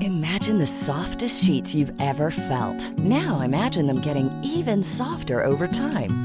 Imagine 0.00 0.58
the 0.58 0.66
softest 0.66 1.44
sheets 1.44 1.74
you've 1.74 1.92
ever 2.00 2.30
felt. 2.30 2.98
Now 2.98 3.40
imagine 3.40 3.86
them 3.86 4.00
getting 4.00 4.30
even 4.44 4.82
softer 4.82 5.42
over 5.42 5.66
time. 5.66 6.24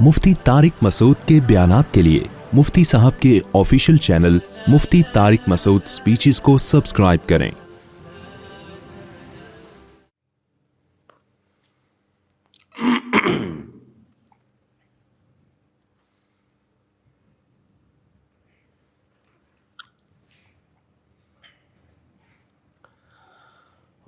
مفتی 0.00 0.34
تارک 0.44 0.72
مسعد 0.82 1.26
کے 1.26 1.38
بیانات 1.46 1.92
کے 1.94 2.02
لیے 2.02 2.22
مفتی 2.52 2.82
صاحب 2.84 3.20
کے 3.20 3.38
آفیشیل 3.58 3.96
چینل 4.06 4.38
مفتی 4.72 5.02
تارک 5.12 5.48
مسود 5.48 5.82
اسپیچز 5.84 6.40
کو 6.48 6.56
سبسکرائب 6.68 7.28
کریں 7.28 7.50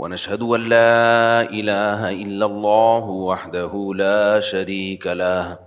ونشهد 0.00 0.42
أن 0.42 0.60
لا 0.72 1.42
إله 1.44 2.00
إلا 2.24 2.46
الله 2.46 3.04
وحده 3.04 3.92
لا 3.96 4.40
شريك 4.40 5.06
له 5.06 5.58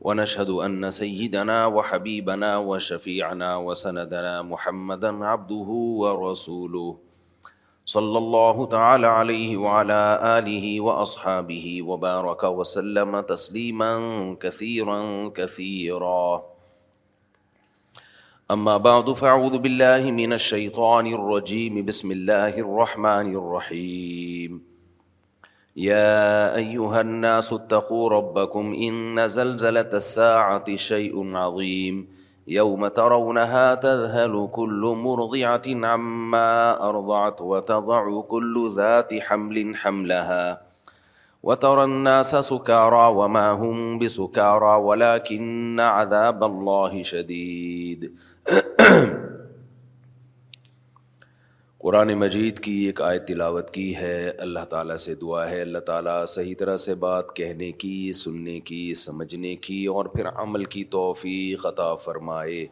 ونشهد 0.00 0.48
أن 0.50 0.90
سيدنا 0.90 1.66
وحبيبنا 1.66 2.56
وشفيعنا 2.58 3.56
وسندنا 3.56 4.42
محمدا 4.42 5.24
عبده 5.24 5.70
ورسوله 6.02 6.96
صلى 7.84 8.18
الله 8.18 8.56
تعالى 8.66 9.06
عليه 9.06 9.56
وعلى 9.56 10.00
آله 10.40 10.80
وأصحابه 10.80 11.82
وبارك 11.82 12.44
وسلم 12.44 13.20
تسليما 13.20 13.92
كثيرا 14.40 15.28
كثيرا 15.28 16.42
اما 18.54 18.74
بعد 18.84 19.08
فاعوذ 19.16 19.56
باللہ 19.64 20.04
من 20.18 20.32
الشیطان 20.32 21.06
الرجیم 21.16 21.74
بسم 21.86 22.10
اللہ 22.10 22.54
الرحمن 22.60 23.28
الرحیم 23.40 24.54
يا 25.86 26.54
أيها 26.54 27.00
الناس 27.00 27.52
اتقوا 27.56 28.08
ربكم 28.12 28.72
ان 28.86 29.26
زلزلة 29.34 29.90
الساعة 29.98 30.76
شيء 30.84 31.34
عظيم 31.40 31.98
يوم 32.54 32.86
ترونها 33.00 33.74
تذهل 33.74 34.48
كل 34.52 34.94
مرضعة 35.02 35.92
عما 35.92 36.88
أرضعت 36.88 37.42
وتضع 37.42 38.20
كل 38.20 38.64
ذات 38.76 39.12
حمل 39.28 39.76
حملها 39.76 40.60
وترى 41.42 41.84
الناس 41.84 42.34
سكارى 42.34 43.04
وما 43.20 43.50
هم 43.52 43.98
بسكارى 43.98 44.74
ولكن 44.88 45.80
عذاب 45.98 46.44
الله 46.44 47.02
شديد 47.12 48.10
قرآن 51.80 52.12
مجید 52.18 52.58
کی 52.64 52.72
ایک 52.86 53.00
آیت 53.02 53.26
تلاوت 53.28 53.70
کی 53.74 53.94
ہے 53.96 54.14
اللہ 54.44 54.64
تعالیٰ 54.70 54.96
سے 55.04 55.14
دعا 55.22 55.48
ہے 55.50 55.60
اللہ 55.60 55.78
تعالیٰ 55.86 56.24
صحیح 56.34 56.54
طرح 56.58 56.76
سے 56.84 56.94
بات 57.04 57.34
کہنے 57.36 57.70
کی 57.82 57.94
سننے 58.20 58.58
کی 58.70 58.80
سمجھنے 59.02 59.54
کی 59.66 59.84
اور 59.94 60.04
پھر 60.14 60.28
عمل 60.44 60.64
کی 60.74 60.84
توفیق 60.96 61.66
عطا 61.66 61.94
فرمائے 62.04 62.64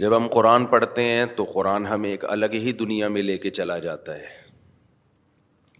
جب 0.00 0.16
ہم 0.16 0.26
قرآن 0.32 0.64
پڑھتے 0.74 1.02
ہیں 1.10 1.26
تو 1.36 1.44
قرآن 1.54 1.86
ہمیں 1.86 2.10
ایک 2.10 2.24
الگ 2.30 2.54
ہی 2.66 2.72
دنیا 2.80 3.08
میں 3.16 3.22
لے 3.22 3.36
کے 3.46 3.50
چلا 3.60 3.78
جاتا 3.88 4.14
ہے 4.18 4.32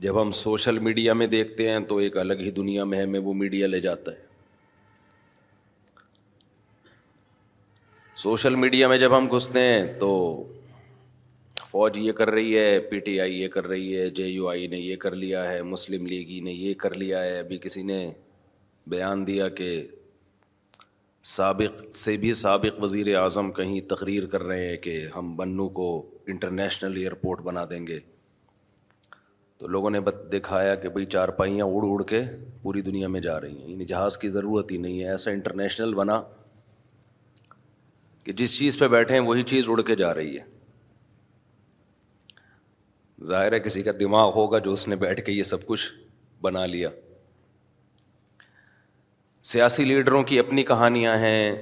جب 0.00 0.20
ہم 0.22 0.30
سوشل 0.44 0.78
میڈیا 0.88 1.12
میں 1.22 1.26
دیکھتے 1.36 1.70
ہیں 1.70 1.78
تو 1.88 1.96
ایک 2.04 2.16
الگ 2.26 2.40
ہی 2.46 2.50
دنیا 2.60 2.84
میں 2.92 3.02
ہمیں 3.02 3.20
وہ 3.20 3.34
میڈیا 3.44 3.66
لے 3.66 3.80
جاتا 3.88 4.12
ہے 4.12 4.32
سوشل 8.22 8.54
میڈیا 8.54 8.88
میں 8.88 8.96
جب 8.98 9.16
ہم 9.16 9.26
گھستے 9.36 9.60
ہیں 9.60 9.86
تو 10.00 10.08
فوج 11.70 11.96
یہ 11.98 12.12
کر 12.18 12.30
رہی 12.30 12.56
ہے 12.56 12.78
پی 12.90 12.98
ٹی 13.06 13.18
آئی 13.20 13.40
یہ 13.40 13.48
کر 13.54 13.66
رہی 13.68 13.96
ہے 13.98 14.08
جے 14.16 14.26
یو 14.26 14.48
آئی 14.48 14.66
نے 14.74 14.78
یہ 14.78 14.96
کر 15.04 15.14
لیا 15.16 15.46
ہے 15.50 15.62
مسلم 15.70 16.06
لیگ 16.06 16.28
نے 16.44 16.52
یہ 16.52 16.74
کر 16.78 16.94
لیا 16.96 17.22
ہے 17.22 17.38
ابھی 17.38 17.58
کسی 17.62 17.82
نے 17.82 17.98
بیان 18.90 19.26
دیا 19.26 19.48
کہ 19.58 19.68
سابق 21.32 21.80
سے 21.94 22.16
بھی 22.24 22.32
سابق 22.42 22.82
وزیر 22.82 23.14
اعظم 23.20 23.50
کہیں 23.52 23.80
تقریر 23.90 24.26
کر 24.34 24.42
رہے 24.42 24.68
ہیں 24.68 24.76
کہ 24.82 24.98
ہم 25.16 25.34
بنو 25.36 25.68
کو 25.80 25.88
انٹرنیشنل 26.26 26.96
ایئرپورٹ 26.96 27.40
بنا 27.44 27.64
دیں 27.70 27.86
گے 27.86 27.98
تو 29.58 29.66
لوگوں 29.74 29.90
نے 29.90 30.00
دکھایا 30.32 30.74
کہ 30.82 30.88
بھائی 30.88 31.06
چارپائیاں 31.16 31.66
اڑ 31.66 31.82
اڑ 31.90 32.02
کے 32.10 32.20
پوری 32.62 32.80
دنیا 32.90 33.08
میں 33.08 33.20
جا 33.28 33.40
رہی 33.40 33.56
ہیں 33.58 33.68
یعنی 33.70 33.84
جہاز 33.94 34.18
کی 34.18 34.28
ضرورت 34.38 34.70
ہی 34.72 34.76
نہیں 34.86 35.02
ہے 35.02 35.10
ایسا 35.10 35.30
انٹرنیشنل 35.30 35.94
بنا 35.94 36.20
کہ 38.24 38.32
جس 38.32 38.56
چیز 38.58 38.78
پہ 38.78 38.88
بیٹھے 38.88 39.14
ہیں 39.18 39.22
وہی 39.26 39.42
چیز 39.52 39.68
اڑ 39.68 39.80
کے 39.88 39.94
جا 39.96 40.12
رہی 40.14 40.36
ہے 40.38 40.44
ظاہر 43.26 43.52
ہے 43.52 43.58
کسی 43.60 43.82
کا 43.82 43.90
دماغ 44.00 44.30
ہوگا 44.34 44.58
جو 44.66 44.72
اس 44.72 44.86
نے 44.88 44.96
بیٹھ 45.02 45.20
کے 45.26 45.32
یہ 45.32 45.42
سب 45.52 45.66
کچھ 45.66 45.88
بنا 46.42 46.64
لیا 46.66 46.88
سیاسی 49.52 49.84
لیڈروں 49.84 50.22
کی 50.30 50.38
اپنی 50.38 50.62
کہانیاں 50.70 51.16
ہیں 51.18 51.52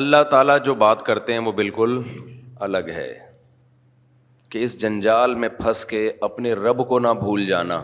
اللہ 0.00 0.22
تعالیٰ 0.30 0.56
جو 0.64 0.74
بات 0.82 1.02
کرتے 1.06 1.32
ہیں 1.32 1.38
وہ 1.46 1.52
بالکل 1.52 2.00
الگ 2.66 2.88
ہے 2.96 3.08
کہ 4.50 4.58
اس 4.64 4.80
جنجال 4.80 5.34
میں 5.42 5.48
پھنس 5.58 5.84
کے 5.92 6.10
اپنے 6.28 6.52
رب 6.54 6.86
کو 6.88 6.98
نہ 6.98 7.08
بھول 7.20 7.46
جانا 7.46 7.82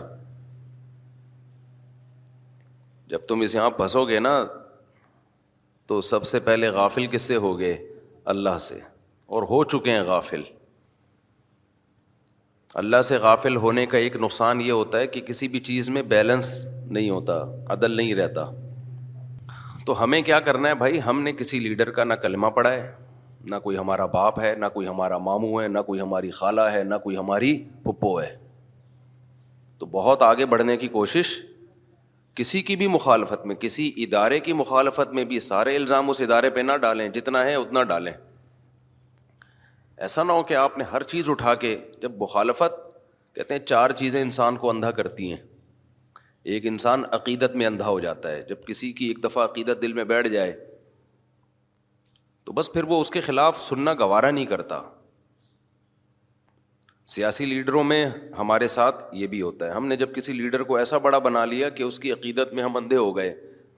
جب 3.09 3.27
تم 3.27 3.41
اس 3.41 3.55
یہاں 3.55 3.69
پھنسو 3.77 4.05
گے 4.07 4.19
نا 4.19 4.37
تو 5.89 5.99
سب 6.07 6.25
سے 6.29 6.39
پہلے 6.47 6.67
غافل 6.73 7.05
کس 7.11 7.21
سے 7.27 7.35
ہو 7.43 7.57
گئے 7.59 7.73
اللہ 8.33 8.57
سے 8.65 8.75
اور 9.35 9.43
ہو 9.49 9.63
چکے 9.71 9.91
ہیں 9.91 10.01
غافل 10.09 10.41
اللہ 12.81 13.01
سے 13.09 13.17
غافل 13.21 13.55
ہونے 13.63 13.85
کا 13.93 13.97
ایک 13.97 14.15
نقصان 14.23 14.61
یہ 14.61 14.71
ہوتا 14.71 14.97
ہے 14.99 15.07
کہ 15.15 15.21
کسی 15.29 15.47
بھی 15.53 15.59
چیز 15.69 15.89
میں 15.95 16.01
بیلنس 16.11 16.49
نہیں 16.97 17.09
ہوتا 17.09 17.39
عدل 17.73 17.95
نہیں 17.97 18.13
رہتا 18.21 18.43
تو 19.85 20.01
ہمیں 20.03 20.19
کیا 20.29 20.39
کرنا 20.49 20.69
ہے 20.69 20.75
بھائی 20.83 20.99
ہم 21.05 21.21
نے 21.23 21.33
کسی 21.39 21.59
لیڈر 21.59 21.91
کا 21.97 22.03
نہ 22.03 22.13
کلمہ 22.25 22.47
پڑھا 22.57 22.71
ہے 22.73 22.91
نہ 23.49 23.55
کوئی 23.63 23.77
ہمارا 23.77 24.05
باپ 24.17 24.39
ہے 24.39 24.53
نہ 24.59 24.65
کوئی 24.73 24.87
ہمارا 24.87 25.17
ماموں 25.29 25.61
ہے 25.61 25.67
نہ 25.67 25.79
کوئی 25.89 26.01
ہماری 26.01 26.31
خالہ 26.41 26.69
ہے 26.75 26.83
نہ 26.83 26.95
کوئی 27.03 27.17
ہماری 27.17 27.57
پھپھو 27.83 28.19
ہے 28.21 28.35
تو 29.79 29.85
بہت 29.91 30.21
آگے 30.31 30.45
بڑھنے 30.53 30.77
کی 30.77 30.87
کوشش 30.99 31.37
کسی 32.39 32.61
کی 32.67 32.75
بھی 32.79 32.87
مخالفت 32.87 33.45
میں 33.45 33.55
کسی 33.59 33.87
ادارے 34.03 34.39
کی 34.39 34.53
مخالفت 34.57 35.13
میں 35.13 35.23
بھی 35.31 35.39
سارے 35.45 35.75
الزام 35.75 36.09
اس 36.09 36.19
ادارے 36.21 36.49
پہ 36.57 36.59
نہ 36.59 36.75
ڈالیں 36.81 37.07
جتنا 37.15 37.43
ہے 37.45 37.55
اتنا 37.55 37.81
ڈالیں 37.89 38.11
ایسا 40.05 40.23
نہ 40.23 40.31
ہو 40.31 40.43
کہ 40.49 40.53
آپ 40.55 40.77
نے 40.77 40.83
ہر 40.91 41.03
چیز 41.13 41.29
اٹھا 41.29 41.55
کے 41.63 41.75
جب 42.01 42.11
مخالفت 42.21 42.77
کہتے 43.35 43.53
ہیں 43.53 43.65
چار 43.65 43.89
چیزیں 44.03 44.21
انسان 44.21 44.57
کو 44.57 44.69
اندھا 44.69 44.91
کرتی 45.01 45.29
ہیں 45.31 45.41
ایک 46.53 46.65
انسان 46.67 47.03
عقیدت 47.19 47.55
میں 47.61 47.65
اندھا 47.65 47.87
ہو 47.87 47.99
جاتا 48.07 48.31
ہے 48.31 48.41
جب 48.49 48.65
کسی 48.67 48.91
کی 49.01 49.07
ایک 49.07 49.23
دفعہ 49.23 49.43
عقیدت 49.45 49.81
دل 49.81 49.93
میں 49.99 50.03
بیٹھ 50.13 50.27
جائے 50.37 50.53
تو 52.45 52.53
بس 52.59 52.71
پھر 52.73 52.83
وہ 52.93 53.01
اس 53.01 53.09
کے 53.17 53.21
خلاف 53.29 53.59
سننا 53.65 53.93
گوارا 54.03 54.31
نہیں 54.31 54.45
کرتا 54.55 54.79
سیاسی 57.09 57.45
لیڈروں 57.45 57.83
میں 57.83 58.05
ہمارے 58.37 58.65
ساتھ 58.67 59.03
یہ 59.15 59.27
بھی 59.27 59.41
ہوتا 59.41 59.65
ہے 59.65 59.71
ہم 59.73 59.85
نے 59.87 59.95
جب 59.97 60.13
کسی 60.15 60.33
لیڈر 60.33 60.63
کو 60.63 60.75
ایسا 60.77 60.97
بڑا 61.05 61.19
بنا 61.27 61.43
لیا 61.45 61.67
کہ 61.77 61.83
اس 61.83 61.97
کی 61.99 62.11
عقیدت 62.11 62.51
میں 62.53 62.63
ہم 62.63 62.75
اندھے 62.77 62.95
ہو 62.97 63.15
گئے 63.15 63.29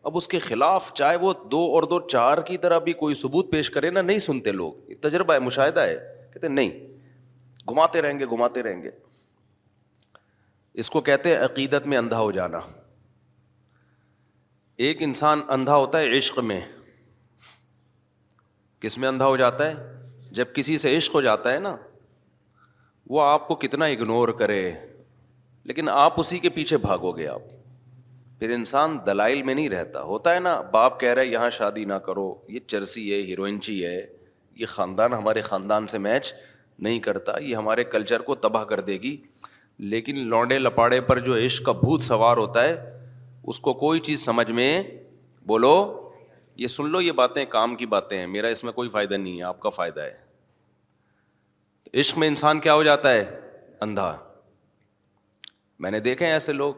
اب 0.09 0.15
اس 0.17 0.27
کے 0.27 0.39
خلاف 0.47 0.91
چاہے 0.97 1.15
وہ 1.21 1.33
دو 1.51 1.59
اور 1.75 1.83
دو 1.93 1.99
چار 2.07 2.37
کی 2.47 2.57
طرح 2.65 2.79
بھی 2.87 2.93
کوئی 3.03 3.15
ثبوت 3.15 3.51
پیش 3.51 3.69
کرے 3.71 3.89
نا 3.89 4.01
نہیں 4.01 4.17
سنتے 4.25 4.51
لوگ 4.51 4.89
یہ 4.89 4.95
تجربہ 5.01 5.33
ہے 5.33 5.39
مشاہدہ 5.47 5.81
ہے 5.87 5.95
کہتے 6.33 6.47
ہیں 6.47 6.53
نہیں 6.53 6.69
گھماتے 7.69 8.01
رہیں 8.01 8.19
گے 8.19 8.25
گھماتے 8.35 8.63
رہیں 8.63 8.81
گے 8.83 8.91
اس 10.83 10.89
کو 10.89 11.01
کہتے 11.11 11.29
ہیں 11.29 11.37
عقیدت 11.45 11.87
میں 11.93 11.97
اندھا 11.97 12.19
ہو 12.19 12.31
جانا 12.39 12.59
ایک 14.87 15.01
انسان 15.07 15.41
اندھا 15.57 15.75
ہوتا 15.75 15.99
ہے 15.99 16.17
عشق 16.17 16.39
میں 16.51 16.59
کس 18.81 18.97
میں 18.97 19.07
اندھا 19.09 19.25
ہو 19.27 19.37
جاتا 19.37 19.69
ہے 19.71 20.29
جب 20.41 20.53
کسی 20.55 20.77
سے 20.85 20.95
عشق 20.97 21.15
ہو 21.15 21.21
جاتا 21.29 21.53
ہے 21.53 21.59
نا 21.59 21.75
وہ 23.13 23.21
آپ 23.21 23.47
کو 23.47 23.55
کتنا 23.61 23.85
اگنور 23.93 24.27
کرے 24.41 24.59
لیکن 25.69 25.89
آپ 25.91 26.19
اسی 26.19 26.37
کے 26.39 26.49
پیچھے 26.57 26.77
بھاگو 26.83 27.11
گے 27.17 27.27
آپ 27.27 27.49
پھر 28.39 28.49
انسان 28.55 28.97
دلائل 29.05 29.41
میں 29.47 29.55
نہیں 29.55 29.67
رہتا 29.69 30.01
ہوتا 30.11 30.33
ہے 30.33 30.39
نا 30.39 30.53
باپ 30.71 30.99
کہہ 30.99 31.13
رہے 31.17 31.25
یہاں 31.25 31.49
شادی 31.57 31.83
نہ 31.85 31.93
کرو 32.05 32.23
یہ 32.49 32.59
چرسی 32.67 33.03
ہے 33.13 33.21
ہیروئنچی 33.31 33.75
ہے 33.85 33.99
یہ 34.61 34.65
خاندان 34.75 35.13
ہمارے 35.13 35.41
خاندان 35.49 35.87
سے 35.93 35.97
میچ 36.07 36.33
نہیں 36.87 36.99
کرتا 37.09 37.37
یہ 37.39 37.55
ہمارے 37.55 37.83
کلچر 37.97 38.21
کو 38.29 38.35
تباہ 38.47 38.63
کر 38.71 38.81
دے 38.91 38.97
گی 39.01 39.15
لیکن 39.95 40.19
لونڈے 40.29 40.59
لپاڑے 40.59 41.01
پر 41.11 41.19
جو 41.25 41.37
عشق 41.45 41.65
کا 41.65 41.71
بھوت 41.83 42.03
سوار 42.11 42.37
ہوتا 42.45 42.63
ہے 42.67 42.75
اس 43.51 43.59
کو 43.67 43.73
کوئی 43.83 43.99
چیز 44.09 44.25
سمجھ 44.25 44.49
میں 44.61 44.71
بولو 45.53 45.75
یہ 46.63 46.67
سن 46.77 46.89
لو 46.91 47.01
یہ 47.01 47.11
باتیں 47.23 47.43
کام 47.57 47.75
کی 47.75 47.85
باتیں 47.97 48.17
ہیں 48.19 48.25
میرا 48.37 48.47
اس 48.57 48.63
میں 48.63 48.73
کوئی 48.81 48.89
فائدہ 48.99 49.13
نہیں 49.13 49.37
ہے 49.37 49.43
آپ 49.53 49.59
کا 49.59 49.69
فائدہ 49.81 50.01
ہے 50.11 50.29
عشق 51.99 52.17
میں 52.17 52.27
انسان 52.27 52.59
کیا 52.59 52.73
ہو 52.73 52.83
جاتا 52.83 53.11
ہے 53.13 53.23
اندھا 53.81 54.05
میں 55.83 55.89
نے 55.91 55.99
دیکھے 55.99 56.25
ہیں 56.25 56.33
ایسے 56.33 56.53
لوگ 56.53 56.73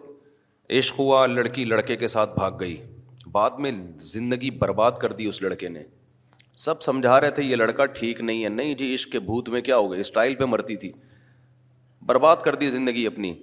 عشق 0.78 1.00
ہوا 1.00 1.26
لڑکی 1.28 1.66
لڑکے 1.66 1.96
کے 1.96 2.08
ساتھ 2.14 2.34
بھاگ 2.36 2.52
گئی 2.60 2.76
بعد 3.32 3.58
میں 3.66 3.72
زندگی 4.12 4.50
برباد 4.64 4.92
کر 5.02 5.12
دی 5.20 5.26
اس 5.28 5.42
لڑکے 5.42 5.70
نے 5.70 5.84
سب 6.64 6.82
سمجھا 6.82 7.20
رہے 7.22 7.30
تھے 7.38 7.44
یہ 7.44 7.56
لڑکا 7.56 7.86
ٹھیک 8.00 8.22
نہیں 8.22 8.44
ہے 8.44 8.50
نہیں 8.50 8.74
جی 8.80 8.94
عشق 8.94 9.12
کے 9.12 9.20
بھوت 9.28 9.50
میں 9.50 9.62
کیا 9.62 9.78
ہو 9.78 9.92
گئے 9.92 10.00
اسٹائل 10.00 10.34
پہ 10.40 10.46
مرتی 10.50 10.76
تھی 10.86 10.92
برباد 12.06 12.36
کر 12.46 12.56
دی 12.64 12.70
زندگی 12.70 13.06
اپنی 13.08 13.34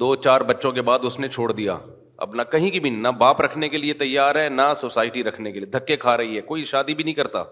دو 0.00 0.14
چار 0.24 0.40
بچوں 0.52 0.72
کے 0.72 0.82
بعد 0.82 0.98
اس 1.06 1.18
نے 1.20 1.28
چھوڑ 1.28 1.50
دیا 1.52 1.76
اب 2.24 2.34
نہ 2.36 2.42
کہیں 2.52 2.70
کی 2.70 2.80
بھی 2.80 2.90
نہ 2.90 3.08
باپ 3.18 3.40
رکھنے 3.40 3.68
کے 3.68 3.78
لیے 3.78 3.94
تیار 4.04 4.36
ہے 4.42 4.48
نہ 4.48 4.72
سوسائٹی 4.76 5.24
رکھنے 5.24 5.52
کے 5.52 5.60
لیے 5.60 5.70
دھکے 5.78 5.96
کھا 6.06 6.16
رہی 6.16 6.36
ہے 6.36 6.40
کوئی 6.52 6.64
شادی 6.74 6.94
بھی 6.94 7.04
نہیں 7.04 7.14
کرتا 7.14 7.42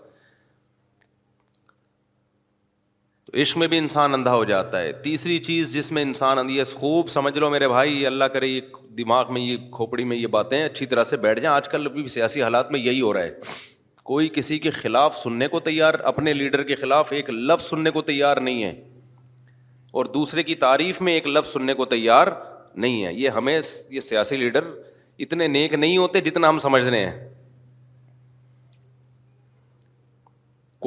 تو 3.33 3.41
عشق 3.41 3.57
میں 3.59 3.67
بھی 3.69 3.79
انسان 3.79 4.15
اندھا 4.15 4.33
ہو 4.35 4.45
جاتا 4.45 4.81
ہے 4.83 4.93
تیسری 5.03 5.39
چیز 5.45 5.73
جس 5.75 5.91
میں 5.93 6.03
انسان 6.03 6.39
اندھی 6.39 6.59
ہے 6.59 6.65
خوب 6.79 7.09
سمجھ 7.09 7.37
لو 7.39 7.51
میرے 7.51 7.69
بھائی 7.69 7.93
یہ 8.03 8.07
اللہ 8.07 8.25
کرے 8.35 8.47
یہ 8.47 8.61
دماغ 8.99 9.33
میں 9.35 9.41
یہ 9.43 9.57
کھوپڑی 9.73 10.05
میں 10.05 10.17
یہ 10.17 10.27
باتیں 10.37 10.63
اچھی 10.63 10.87
طرح 10.87 11.05
سے 11.05 11.17
بیٹھ 11.17 11.41
جائیں 11.41 11.55
آج 11.57 11.69
کل 11.69 11.89
بھی 11.89 12.07
سیاسی 12.15 12.43
حالات 12.43 12.71
میں 12.73 12.81
یہی 12.81 13.01
ہو 13.01 13.13
رہا 13.15 13.23
ہے 13.23 13.35
کوئی 14.05 14.29
کسی 14.35 14.59
کے 14.59 14.71
خلاف 14.71 15.17
سننے 15.19 15.49
کو 15.49 15.61
تیار 15.69 15.99
اپنے 16.13 16.33
لیڈر 16.33 16.63
کے 16.63 16.75
خلاف 16.77 17.13
ایک 17.13 17.31
لفظ 17.31 17.65
سننے 17.71 17.91
کو 17.99 18.03
تیار 18.11 18.37
نہیں 18.49 18.63
ہے 18.65 18.73
اور 20.01 20.05
دوسرے 20.15 20.43
کی 20.43 20.55
تعریف 20.67 21.01
میں 21.09 21.13
ایک 21.13 21.27
لفظ 21.29 21.53
سننے 21.53 21.75
کو 21.75 21.85
تیار 21.95 22.27
نہیں 22.75 23.05
ہے 23.05 23.15
یہ 23.15 23.29
ہمیں 23.37 23.59
یہ 23.91 24.01
سیاسی 24.01 24.37
لیڈر 24.37 24.71
اتنے 25.27 25.47
نیک 25.49 25.75
نہیں 25.75 25.97
ہوتے 25.99 26.21
جتنا 26.31 26.49
ہم 26.49 26.59
سمجھ 26.67 26.85
رہے 26.85 27.05
ہیں 27.07 27.19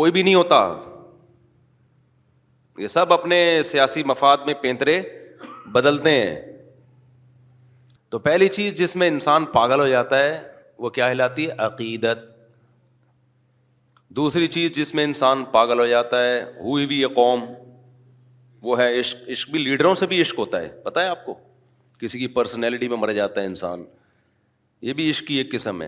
کوئی 0.02 0.12
بھی 0.12 0.22
نہیں 0.24 0.36
ہوتا 0.36 0.66
یہ 2.78 2.88
سب 2.88 3.14
اپنے 3.14 3.38
سیاسی 3.66 4.04
مفاد 4.06 4.38
میں 4.46 4.54
پینترے 4.62 5.00
بدلتے 5.74 6.12
ہیں 6.12 6.36
تو 8.12 8.20
پہلی 8.20 8.48
چیز 8.50 8.78
جس 8.78 8.96
میں 8.96 9.08
انسان 9.08 9.46
پاگل 9.54 9.80
ہو 9.80 9.88
جاتا 9.88 10.20
ہے 10.24 10.40
وہ 10.80 10.90
کیا 10.96 11.12
ہلاتی 11.12 11.46
ہے 11.50 11.56
عقیدت 11.66 12.32
دوسری 14.16 14.48
چیز 14.48 14.72
جس 14.76 14.94
میں 14.96 15.04
انسان 15.04 15.44
پاگل 15.52 15.80
ہو 15.80 15.86
جاتا 15.88 16.24
ہے 16.24 16.42
ہوئی 16.62 16.86
بھی 16.86 17.00
یہ 17.02 17.08
قوم 17.16 17.44
وہ 18.64 18.78
ہے 18.80 18.88
عشق 19.00 19.30
عشق 19.32 19.50
بھی 19.52 19.60
لیڈروں 19.64 19.94
سے 20.02 20.06
بھی 20.08 20.22
عشق 20.22 20.40
ہوتا 20.40 20.60
ہے 20.62 20.68
پتہ 20.84 21.00
ہے 21.00 21.08
آپ 21.10 21.26
کو 21.26 21.34
کسی 22.00 22.20
کی 22.20 22.28
پرسنالٹی 22.38 22.88
میں 22.90 22.98
مر 22.98 23.12
جاتا 23.14 23.42
ہے 23.42 23.46
انسان 23.46 23.84
یہ 24.90 24.94
بھی 24.94 25.10
عشق 25.10 25.28
کی 25.28 25.36
ایک 25.38 25.52
قسم 25.52 25.82
ہے 25.82 25.88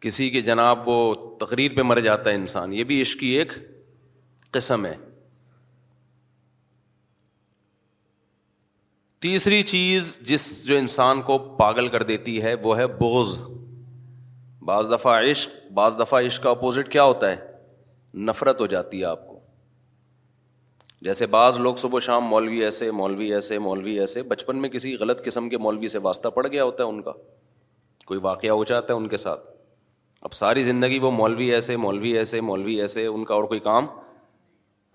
کسی 0.00 0.28
کے 0.30 0.40
جناب 0.40 0.88
وہ 0.88 0.98
تقریر 1.40 1.74
پہ 1.76 1.82
مر 1.82 2.00
جاتا 2.00 2.30
ہے 2.30 2.34
انسان 2.34 2.72
یہ 2.72 2.84
بھی 2.90 3.00
عشق 3.02 3.20
کی 3.20 3.28
ایک 3.38 3.52
قسم 4.54 4.86
ہے 4.86 4.94
تیسری 9.24 9.62
چیز 9.70 10.18
جس 10.28 10.46
جو 10.66 10.76
انسان 10.76 11.20
کو 11.22 11.38
پاگل 11.56 11.88
کر 11.94 12.02
دیتی 12.12 12.42
ہے 12.42 12.54
وہ 12.62 12.76
ہے 12.78 12.86
بغض 13.00 13.38
بعض 14.68 14.90
دفعہ 14.92 15.14
عشق 15.30 15.50
بعض 15.74 15.98
دفعہ 15.98 16.20
عشق 16.26 16.42
کا 16.42 16.50
اپوزٹ 16.50 16.88
کیا 16.92 17.02
ہوتا 17.02 17.30
ہے 17.30 17.36
نفرت 18.28 18.60
ہو 18.60 18.66
جاتی 18.74 19.00
ہے 19.00 19.04
آپ 19.06 19.26
کو 19.28 19.38
جیسے 21.04 21.26
بعض 21.34 21.58
لوگ 21.58 21.74
صبح 21.82 21.98
شام 22.06 22.24
مولوی 22.28 22.62
ایسے 22.64 22.90
مولوی 22.90 23.32
ایسے 23.34 23.58
مولوی 23.66 23.98
ایسے 24.00 24.22
بچپن 24.32 24.60
میں 24.62 24.68
کسی 24.68 24.94
غلط 25.00 25.24
قسم 25.24 25.48
کے 25.48 25.58
مولوی 25.66 25.88
سے 25.88 25.98
واسطہ 26.02 26.28
پڑ 26.38 26.46
گیا 26.46 26.64
ہوتا 26.64 26.84
ہے 26.84 26.88
ان 26.88 27.00
کا 27.02 27.12
کوئی 28.06 28.20
واقعہ 28.22 28.50
ہو 28.60 28.64
جاتا 28.72 28.94
ہے 28.94 28.98
ان 28.98 29.08
کے 29.08 29.16
ساتھ 29.22 29.46
اب 30.28 30.32
ساری 30.38 30.62
زندگی 30.62 30.98
وہ 31.02 31.10
مولوی 31.20 31.52
ایسے 31.54 31.76
مولوی 31.84 32.16
ایسے 32.18 32.40
مولوی 32.50 32.80
ایسے 32.80 33.06
ان 33.06 33.24
کا 33.24 33.34
اور 33.34 33.44
کوئی 33.52 33.60
کام 33.68 33.86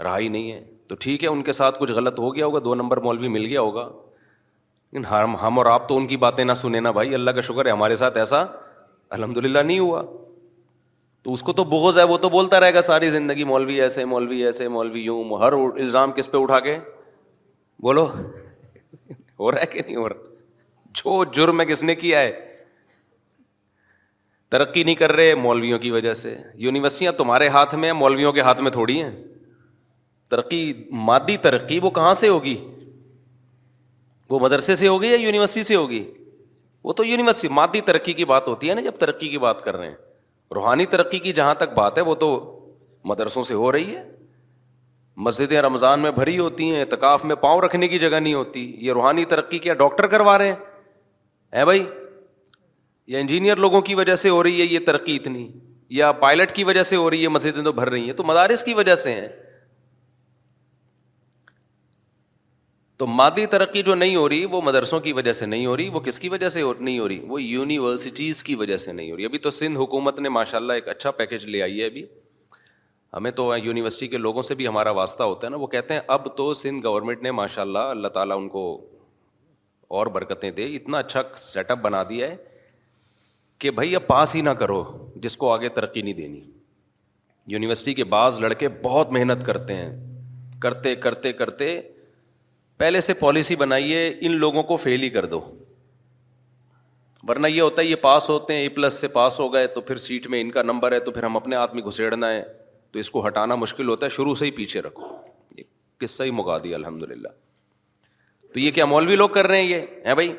رہا 0.03 0.17
ہی 0.17 0.27
نہیں 0.27 0.51
ہے 0.51 0.63
تو 0.87 0.95
ٹھیک 0.99 1.23
ہے 1.23 1.29
ان 1.29 1.41
کے 1.43 1.51
ساتھ 1.51 1.77
کچھ 1.79 1.91
غلط 1.91 2.19
ہو 2.19 2.33
گیا 2.35 2.45
ہوگا 2.45 2.59
دو 2.63 2.75
نمبر 2.75 2.97
مولوی 3.01 3.27
مل 3.35 3.45
گیا 3.45 3.61
ہوگا 3.61 3.87
لیکن 3.91 5.05
ہم 5.11 5.35
ہم 5.41 5.57
اور 5.57 5.65
آپ 5.65 5.87
تو 5.89 5.97
ان 5.97 6.07
کی 6.07 6.17
باتیں 6.17 6.43
نہ 6.45 6.53
سنیں 6.61 6.79
نا 6.81 6.91
بھائی 6.97 7.13
اللہ 7.15 7.31
کا 7.37 7.41
شکر 7.49 7.65
ہے 7.65 7.71
ہمارے 7.71 7.95
ساتھ 8.03 8.17
ایسا 8.17 8.41
الحمد 9.17 9.37
للہ 9.45 9.59
نہیں 9.59 9.79
ہوا 9.79 10.01
تو 11.23 11.33
اس 11.33 11.41
کو 11.43 11.53
تو 11.53 11.63
بوز 11.63 11.97
ہے 11.97 12.03
وہ 12.09 12.17
تو 12.25 12.29
بولتا 12.29 12.59
رہے 12.59 12.73
گا 12.73 12.81
ساری 12.81 13.09
زندگی 13.11 13.43
مولوی 13.51 13.81
ایسے 13.81 14.05
مولوی 14.05 14.43
ایسے 14.45 14.67
مولوی 14.75 15.01
یوں 15.01 15.37
ہر 15.41 15.53
الزام 15.53 16.11
کس 16.15 16.31
پہ 16.31 16.37
اٹھا 16.37 16.59
کے 16.67 16.77
بولو 17.83 18.05
ہو 19.39 19.51
رہا 19.51 19.61
ہے 19.61 19.65
کہ 19.65 19.81
نہیں 19.85 19.95
ہو 19.95 20.07
رہا 20.09 20.33
جو 21.03 21.23
جرم 21.35 21.61
کس 21.69 21.83
نے 21.83 21.95
کیا 21.95 22.19
ہے 22.21 22.33
ترقی 24.51 24.83
نہیں 24.83 24.95
کر 24.95 25.11
رہے 25.11 25.33
مولویوں 25.35 25.79
کی 25.79 25.89
وجہ 25.91 26.13
سے 26.17 26.35
یونیورسٹیاں 26.65 27.11
تمہارے 27.17 27.47
ہاتھ 27.55 27.73
میں 27.75 27.91
مولویوں 27.93 28.31
کے 28.33 28.41
ہاتھ 28.41 28.61
میں 28.61 28.71
تھوڑی 28.71 29.01
ہیں 29.01 29.11
ترقی 30.29 30.61
مادی 31.07 31.37
ترقی 31.41 31.79
وہ 31.83 31.89
کہاں 31.97 32.13
سے 32.21 32.27
ہوگی 32.27 32.55
وہ 34.29 34.39
مدرسے 34.39 34.75
سے 34.75 34.87
ہوگی 34.87 35.07
یا 35.11 35.15
یونیورسٹی 35.19 35.63
سے 35.63 35.75
ہوگی 35.75 36.03
وہ 36.83 36.93
تو 36.93 37.03
یونیورسٹی 37.05 37.47
مادی 37.57 37.81
ترقی 37.89 38.13
کی 38.13 38.25
بات 38.31 38.47
ہوتی 38.47 38.69
ہے 38.69 38.73
نا 38.75 38.81
جب 38.81 38.97
ترقی 38.99 39.29
کی 39.29 39.37
بات 39.45 39.63
کر 39.63 39.75
رہے 39.77 39.87
ہیں 39.87 39.95
روحانی 40.55 40.85
ترقی 40.95 41.19
کی 41.19 41.33
جہاں 41.33 41.53
تک 41.61 41.73
بات 41.73 41.97
ہے 41.97 42.03
وہ 42.09 42.15
تو 42.23 42.29
مدرسوں 43.09 43.41
سے 43.43 43.53
ہو 43.53 43.71
رہی 43.71 43.95
ہے 43.95 44.03
مسجدیں 45.25 45.61
رمضان 45.61 45.99
میں 45.99 46.11
بھری 46.11 46.37
ہوتی 46.39 46.69
ہیں 46.71 46.79
اعتکاف 46.79 47.23
میں 47.25 47.35
پاؤں 47.41 47.61
رکھنے 47.61 47.87
کی 47.87 47.99
جگہ 47.99 48.19
نہیں 48.19 48.33
ہوتی 48.33 48.61
یہ 48.85 48.93
روحانی 48.93 49.25
ترقی 49.33 49.59
کیا 49.59 49.73
ڈاکٹر 49.81 50.07
کروا 50.13 50.37
رہے 50.37 50.47
ہیں 50.53 51.57
اے 51.59 51.65
بھائی 51.65 51.85
یا 53.13 53.19
انجینئر 53.19 53.55
لوگوں 53.65 53.81
کی 53.89 53.95
وجہ 53.95 54.15
سے 54.25 54.29
ہو 54.29 54.41
رہی 54.43 54.59
ہے 54.61 54.65
یہ 54.65 54.79
ترقی 54.85 55.15
اتنی 55.15 55.47
یا 55.99 56.11
پائلٹ 56.25 56.51
کی 56.55 56.63
وجہ 56.63 56.83
سے 56.91 56.95
ہو 56.95 57.09
رہی 57.09 57.23
ہے 57.23 57.27
مسجدیں 57.37 57.63
تو 57.63 57.71
بھر 57.79 57.89
رہی 57.89 58.05
ہیں 58.05 58.13
تو 58.13 58.23
مدارس 58.23 58.63
کی 58.63 58.73
وجہ 58.73 58.95
سے 59.05 59.13
ہیں 59.15 59.27
تو 62.97 63.07
مادی 63.07 63.45
ترقی 63.53 63.81
جو 63.83 63.95
نہیں 63.95 64.15
ہو 64.15 64.27
رہی 64.29 64.43
وہ 64.51 64.61
مدرسوں 64.65 64.99
کی 65.05 65.11
وجہ 65.13 65.31
سے 65.39 65.45
نہیں 65.45 65.65
ہو 65.65 65.75
رہی 65.77 65.87
وہ 65.93 65.99
کس 65.99 66.19
کی 66.19 66.29
وجہ 66.29 66.49
سے 66.49 66.61
نہیں 66.79 66.99
ہو 66.99 67.07
رہی 67.07 67.19
وہ 67.27 67.41
یونیورسٹیز 67.41 68.43
کی 68.43 68.55
وجہ 68.55 68.77
سے 68.83 68.91
نہیں 68.91 69.11
ہو 69.11 69.15
رہی 69.17 69.25
ابھی 69.25 69.37
تو 69.47 69.51
سندھ 69.51 69.79
حکومت 69.79 70.19
نے 70.19 70.29
ماشاء 70.29 70.57
اللہ 70.57 70.73
ایک 70.79 70.87
اچھا 70.89 71.11
پیکیج 71.19 71.45
لے 71.45 71.61
آئی 71.61 71.79
ہے 71.81 71.85
ابھی 71.85 72.05
ہمیں 73.13 73.29
تو 73.31 73.51
یونیورسٹی 73.57 74.07
کے 74.13 74.17
لوگوں 74.17 74.41
سے 74.41 74.55
بھی 74.59 74.67
ہمارا 74.67 74.91
واسطہ 74.99 75.23
ہوتا 75.23 75.47
ہے 75.47 75.51
نا 75.51 75.57
وہ 75.57 75.67
کہتے 75.73 75.93
ہیں 75.93 76.01
اب 76.15 76.35
تو 76.37 76.51
سندھ 76.61 76.85
گورنمنٹ 76.87 77.21
نے 77.23 77.31
ماشاء 77.31 77.61
اللہ 77.61 77.91
اللہ 77.97 78.07
تعالیٰ 78.17 78.37
ان 78.37 78.47
کو 78.55 78.63
اور 79.97 80.07
برکتیں 80.17 80.49
دے 80.61 80.65
اتنا 80.75 80.97
اچھا 80.99 81.21
سیٹ 81.37 81.71
اپ 81.71 81.79
بنا 81.81 82.01
دیا 82.09 82.29
ہے 82.31 82.35
کہ 83.63 83.71
بھائی 83.71 83.95
اب 83.95 84.07
پاس 84.07 84.35
ہی 84.35 84.41
نہ 84.41 84.49
کرو 84.61 84.83
جس 85.25 85.37
کو 85.43 85.51
آگے 85.53 85.69
ترقی 85.79 86.01
نہیں 86.01 86.13
دینی 86.13 86.41
یونیورسٹی 87.53 87.93
کے 87.93 88.03
بعض 88.15 88.39
لڑکے 88.39 88.69
بہت 88.83 89.11
محنت 89.17 89.45
کرتے 89.45 89.75
ہیں 89.75 89.91
کرتے 90.61 90.95
کرتے 91.05 91.33
کرتے 91.43 91.71
پہلے 92.77 93.01
سے 93.01 93.13
پالیسی 93.19 93.55
بنائیے 93.55 94.07
ان 94.27 94.35
لوگوں 94.39 94.63
کو 94.71 94.75
فیل 94.77 95.01
ہی 95.03 95.09
کر 95.09 95.25
دو 95.33 95.39
ورنہ 97.27 97.47
یہ 97.47 97.61
ہوتا 97.61 97.81
ہے 97.81 97.87
یہ 97.87 97.95
پاس 98.01 98.29
ہوتے 98.29 98.53
ہیں 98.53 98.61
اے 98.61 98.69
پلس 98.69 98.99
سے 99.01 99.07
پاس 99.13 99.39
ہو 99.39 99.51
گئے 99.53 99.67
تو 99.75 99.81
پھر 99.89 99.97
سیٹ 100.07 100.27
میں 100.33 100.41
ان 100.41 100.51
کا 100.51 100.61
نمبر 100.61 100.91
ہے 100.91 100.99
تو 101.05 101.11
پھر 101.11 101.23
ہم 101.23 101.37
اپنے 101.37 101.55
ہاتھ 101.55 101.75
میں 101.75 101.83
ہے 102.23 102.43
تو 102.91 102.99
اس 102.99 103.09
کو 103.11 103.25
ہٹانا 103.27 103.55
مشکل 103.61 103.87
ہوتا 103.89 104.05
ہے 104.05 104.09
شروع 104.15 104.33
سے 104.39 104.45
ہی 104.45 104.51
پیچھے 104.57 104.81
رکھو 104.81 105.07
قصہ 106.01 106.23
ہی 106.23 106.31
مکا 106.41 106.57
دیا 106.63 106.75
الحمد 106.77 107.03
للہ 107.09 107.27
تو 108.53 108.59
یہ 108.59 108.71
کیا 108.71 108.85
مولوی 108.85 109.15
لوگ 109.15 109.29
کر 109.37 109.47
رہے 109.47 109.57
ہیں 109.61 109.67
یہ 109.69 109.81
ہے 110.05 110.15
بھائی 110.15 110.31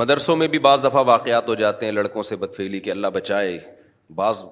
مدرسوں 0.00 0.36
میں 0.36 0.46
بھی 0.54 0.58
بعض 0.66 0.84
دفعہ 0.84 1.02
واقعات 1.06 1.48
ہو 1.48 1.54
جاتے 1.64 1.86
ہیں 1.86 1.92
لڑکوں 1.92 2.22
سے 2.30 2.36
بدفیلی 2.36 2.80
کہ 2.86 2.90
اللہ 2.90 3.06
بچائے 3.14 3.58
بعض 4.14 4.42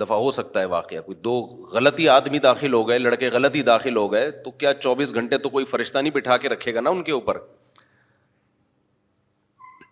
دفعہ 0.00 0.16
ہو 0.20 0.30
سکتا 0.30 0.60
ہے 0.60 0.64
واقعہ 0.72 1.00
کوئی 1.04 1.16
دو 1.24 1.34
غلطی 1.72 2.08
آدمی 2.08 2.38
داخل 2.38 2.72
ہو 2.74 2.86
گئے 2.88 2.98
لڑکے 2.98 3.28
غلطی 3.32 3.62
داخل 3.62 3.96
ہو 3.96 4.10
گئے 4.12 4.30
تو 4.44 4.50
کیا 4.50 4.72
چوبیس 4.74 5.14
گھنٹے 5.14 5.38
تو 5.38 5.48
کوئی 5.50 5.64
فرشتہ 5.64 5.98
نہیں 5.98 6.12
بٹھا 6.14 6.36
کے 6.38 6.48
رکھے 6.48 6.74
گا 6.74 6.80
نا 6.80 6.90
ان 6.90 7.02
کے 7.04 7.12
اوپر 7.12 7.38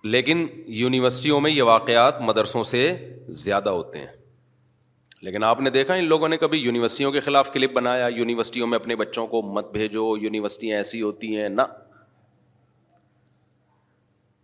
لیکن 0.04 0.46
یونیورسٹیوں 0.80 1.40
میں 1.40 1.50
یہ 1.50 1.62
واقعات 1.68 2.20
مدرسوں 2.22 2.62
سے 2.64 2.82
زیادہ 3.44 3.70
ہوتے 3.78 3.98
ہیں 3.98 4.14
لیکن 5.22 5.44
آپ 5.44 5.60
نے 5.60 5.70
دیکھا 5.70 5.94
ان 5.94 6.04
لوگوں 6.08 6.28
نے 6.28 6.36
کبھی 6.38 6.58
یونیورسٹیوں 6.58 7.10
کے 7.12 7.20
خلاف 7.20 7.52
کلپ 7.52 7.72
بنایا 7.74 8.06
یونیورسٹیوں 8.16 8.66
میں 8.66 8.78
اپنے 8.78 8.96
بچوں 8.96 9.26
کو 9.26 9.42
مت 9.54 9.70
بھیجو 9.72 10.16
یونیورسٹیاں 10.22 10.76
ایسی 10.76 11.02
ہوتی 11.02 11.36
ہیں 11.40 11.48
نہ 11.48 11.62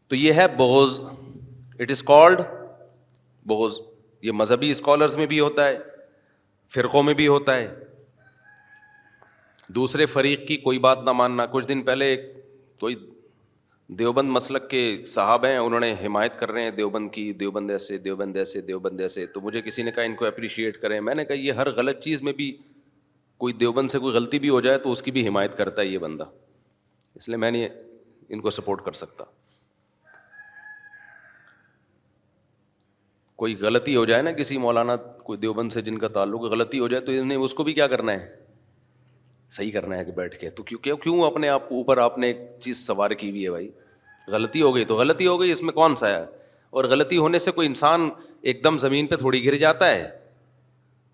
تو 0.08 0.16
یہ 0.16 0.32
ہے 0.42 0.48
بوز 0.56 1.00
اٹ 1.80 1.90
از 1.90 2.02
کالڈ 2.06 2.40
بوز 3.52 3.78
یہ 4.26 4.32
مذہبی 4.34 4.70
اسکالرز 4.70 5.16
میں 5.16 5.26
بھی 5.26 5.38
ہوتا 5.40 5.66
ہے 5.68 5.78
فرقوں 6.74 7.02
میں 7.02 7.14
بھی 7.14 7.26
ہوتا 7.28 7.56
ہے 7.56 7.66
دوسرے 9.78 10.06
فریق 10.12 10.46
کی 10.48 10.56
کوئی 10.66 10.78
بات 10.86 10.98
نہ 11.04 11.12
ماننا 11.22 11.46
کچھ 11.54 11.66
دن 11.68 11.82
پہلے 11.82 12.16
کوئی 12.80 12.94
دیوبند 13.98 14.30
مسلک 14.30 14.68
کے 14.70 14.82
صاحب 15.14 15.44
ہیں 15.44 15.56
انہوں 15.58 15.80
نے 15.80 15.92
حمایت 16.04 16.38
کر 16.40 16.50
رہے 16.52 16.62
ہیں 16.64 16.70
دیوبند 16.76 17.10
کی 17.12 17.32
دیوبند 17.40 17.70
ایسے 17.70 17.98
دیوبند 18.04 18.36
ایسے 18.36 18.60
دیوبند 18.68 19.00
ایسے 19.00 19.26
تو 19.34 19.40
مجھے 19.40 19.60
کسی 19.62 19.82
نے 19.82 19.90
کہا 19.96 20.02
ان 20.10 20.14
کو 20.20 20.26
اپریشیٹ 20.26 20.80
کریں 20.82 21.00
میں 21.08 21.14
نے 21.14 21.24
کہا 21.24 21.36
یہ 21.46 21.52
ہر 21.62 21.70
غلط 21.80 22.00
چیز 22.04 22.22
میں 22.28 22.32
بھی 22.38 22.50
کوئی 23.44 23.52
دیوبند 23.64 23.90
سے 23.90 23.98
کوئی 23.98 24.14
غلطی 24.14 24.38
بھی 24.38 24.48
ہو 24.48 24.60
جائے 24.68 24.78
تو 24.86 24.92
اس 24.92 25.02
کی 25.02 25.10
بھی 25.18 25.28
حمایت 25.28 25.56
کرتا 25.58 25.82
ہے 25.82 25.86
یہ 25.86 25.98
بندہ 26.06 26.24
اس 27.20 27.28
لیے 27.28 27.36
میں 27.46 27.50
نہیں 27.50 27.68
ان 28.34 28.40
کو 28.40 28.50
سپورٹ 28.60 28.84
کر 28.84 28.92
سکتا 29.02 29.24
کوئی 33.42 33.54
غلطی 33.60 33.94
ہو 33.96 34.04
جائے 34.06 34.22
نا 34.22 34.30
کسی 34.32 34.56
مولانا 34.62 34.94
کوئی 35.26 35.38
دیوبند 35.40 35.72
سے 35.72 35.80
جن 35.82 35.96
کا 35.98 36.08
تعلق 36.16 36.40
غلطی 36.50 36.78
ہو 36.78 36.88
جائے 36.88 37.02
تو 37.04 37.12
انہیں 37.20 37.38
اس 37.44 37.54
کو 37.60 37.64
بھی 37.64 37.72
کیا 37.74 37.86
کرنا 37.92 38.12
ہے 38.12 38.26
صحیح 39.56 39.70
کرنا 39.72 39.96
ہے 39.98 40.04
کہ 40.04 40.12
بیٹھ 40.16 40.36
کے 40.38 40.50
تو 40.58 40.62
کیوں 40.68 40.96
کیوں 41.00 41.24
اپنے 41.26 41.48
آپ 41.48 41.62
اوپر 41.74 41.98
آپ 41.98 42.18
نے 42.18 42.26
ایک 42.26 42.38
چیز 42.64 42.84
سوار 42.86 43.10
کی 43.22 43.30
ہوئی 43.30 43.44
ہے 43.44 43.50
بھائی 43.50 43.68
غلطی 44.32 44.62
ہو 44.62 44.74
گئی 44.74 44.84
تو 44.92 44.96
غلطی 44.96 45.26
ہو 45.26 45.40
گئی 45.40 45.50
اس 45.52 45.62
میں 45.62 45.72
کون 45.80 45.96
سا 46.02 46.08
ہے 46.10 46.24
اور 46.80 46.84
غلطی 46.94 47.18
ہونے 47.18 47.38
سے 47.46 47.50
کوئی 47.56 47.68
انسان 47.68 48.08
ایک 48.52 48.62
دم 48.64 48.78
زمین 48.84 49.06
پہ 49.06 49.16
تھوڑی 49.24 49.44
گر 49.46 49.54
جاتا 49.64 49.88
ہے 49.94 50.08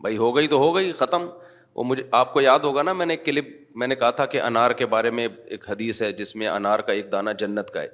بھائی 0.00 0.16
ہو 0.18 0.34
گئی 0.36 0.48
تو 0.52 0.58
ہو 0.66 0.74
گئی 0.76 0.92
ختم 0.98 1.26
وہ 1.74 1.84
مجھے 1.84 2.02
آپ 2.20 2.32
کو 2.32 2.40
یاد 2.40 2.68
ہوگا 2.70 2.82
نا 2.82 2.92
میں 3.00 3.06
نے 3.06 3.12
ایک 3.14 3.24
کلپ 3.26 3.48
میں 3.82 3.86
نے 3.86 3.94
کہا 4.04 4.10
تھا 4.20 4.26
کہ 4.34 4.40
انار 4.50 4.70
کے 4.82 4.86
بارے 4.96 5.10
میں 5.20 5.26
ایک 5.50 5.68
حدیث 5.70 6.02
ہے 6.02 6.12
جس 6.22 6.34
میں 6.36 6.48
انار 6.48 6.78
کا 6.80 6.92
ایک 6.92 7.10
دانہ 7.12 7.30
جنت 7.38 7.70
کا 7.74 7.82
ہے 7.82 7.88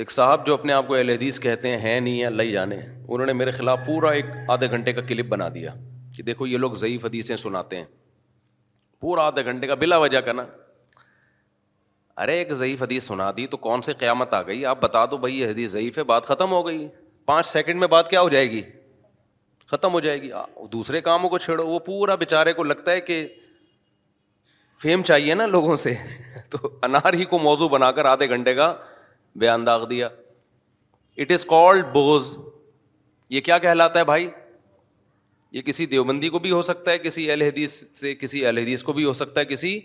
ایک 0.00 0.10
صاحب 0.12 0.46
جو 0.46 0.54
اپنے 0.54 0.72
آپ 0.72 0.86
کو 0.88 0.94
اہل 0.94 1.08
حدیث 1.10 1.38
کہتے 1.40 1.68
ہیں 1.68 1.76
ہیں 1.78 1.98
نہیں 2.00 2.22
ہیں 2.24 2.30
ہی 2.40 2.52
جانے 2.52 2.76
انہوں 2.76 3.26
نے 3.26 3.32
میرے 3.32 3.50
خلاف 3.52 3.78
پورا 3.86 4.10
ایک 4.18 4.26
آدھے 4.52 4.70
گھنٹے 4.70 4.92
کا 4.92 5.00
کلپ 5.08 5.26
بنا 5.28 5.48
دیا 5.54 5.74
کہ 6.16 6.22
دیکھو 6.22 6.46
یہ 6.46 6.58
لوگ 6.58 6.72
ضعیف 6.82 7.04
حدیثیں 7.04 7.34
سناتے 7.36 7.76
ہیں 7.76 7.84
پورا 9.00 9.26
آدھے 9.26 9.44
گھنٹے 9.44 9.66
کا 9.66 9.74
بلا 9.82 9.96
وجہ 9.98 10.20
کرنا 10.26 10.44
ارے 12.22 12.36
ایک 12.38 12.52
ضعیف 12.54 12.82
حدیث 12.82 13.04
سنا 13.06 13.30
دی 13.36 13.46
تو 13.46 13.56
کون 13.66 13.82
سی 13.82 13.92
قیامت 13.98 14.34
آ 14.34 14.40
گئی 14.46 14.64
آپ 14.66 14.80
بتا 14.82 15.04
دو 15.10 15.16
بھائی 15.16 15.38
یہ 15.40 15.48
حدیث 15.50 15.70
ضعیف 15.70 15.98
ہے 15.98 16.04
بات 16.12 16.26
ختم 16.26 16.50
ہو 16.52 16.66
گئی 16.66 16.86
پانچ 17.26 17.46
سیکنڈ 17.46 17.78
میں 17.80 17.88
بات 17.88 18.08
کیا 18.10 18.20
ہو 18.20 18.28
جائے 18.28 18.50
گی 18.50 18.62
ختم 19.70 19.92
ہو 19.92 20.00
جائے 20.00 20.22
گی 20.22 20.30
دوسرے 20.72 21.00
کاموں 21.00 21.28
کو 21.30 21.38
چھیڑو 21.44 21.66
وہ 21.68 21.78
پورا 21.86 22.14
بےچارے 22.22 22.52
کو 22.52 22.64
لگتا 22.64 22.92
ہے 22.92 23.00
کہ 23.00 23.26
فیم 24.82 25.02
چاہیے 25.12 25.34
نا 25.34 25.46
لوگوں 25.46 25.76
سے 25.86 25.94
تو 26.50 26.70
انار 26.82 27.12
ہی 27.18 27.24
کو 27.24 27.38
موضوع 27.38 27.68
بنا 27.68 27.90
کر 27.98 28.04
آدھے 28.04 28.28
گھنٹے 28.28 28.54
کا 28.54 28.74
دیا 29.40 30.08
اٹ 31.20 31.32
از 31.32 31.44
کولڈ 31.46 31.86
بوز 31.92 32.36
یہ 33.30 33.40
کیا 33.40 33.58
کہلاتا 33.58 33.98
ہے 33.98 34.04
بھائی 34.04 34.28
یہ 35.52 35.62
کسی 35.62 35.86
دیوبندی 35.86 36.28
کو 36.28 36.38
بھی 36.38 36.50
ہو 36.50 36.60
سکتا 36.62 36.90
ہے 36.90 36.98
کسی 36.98 37.30
اہل 37.30 37.42
حدیث 37.42 37.72
سے 37.98 38.14
کسی 38.14 38.44
اہل 38.46 38.58
حدیث 38.58 38.82
کو 38.82 38.92
بھی 38.92 39.04
ہو 39.04 39.12
سکتا 39.12 39.40
ہے 39.40 39.44
کسی 39.44 39.78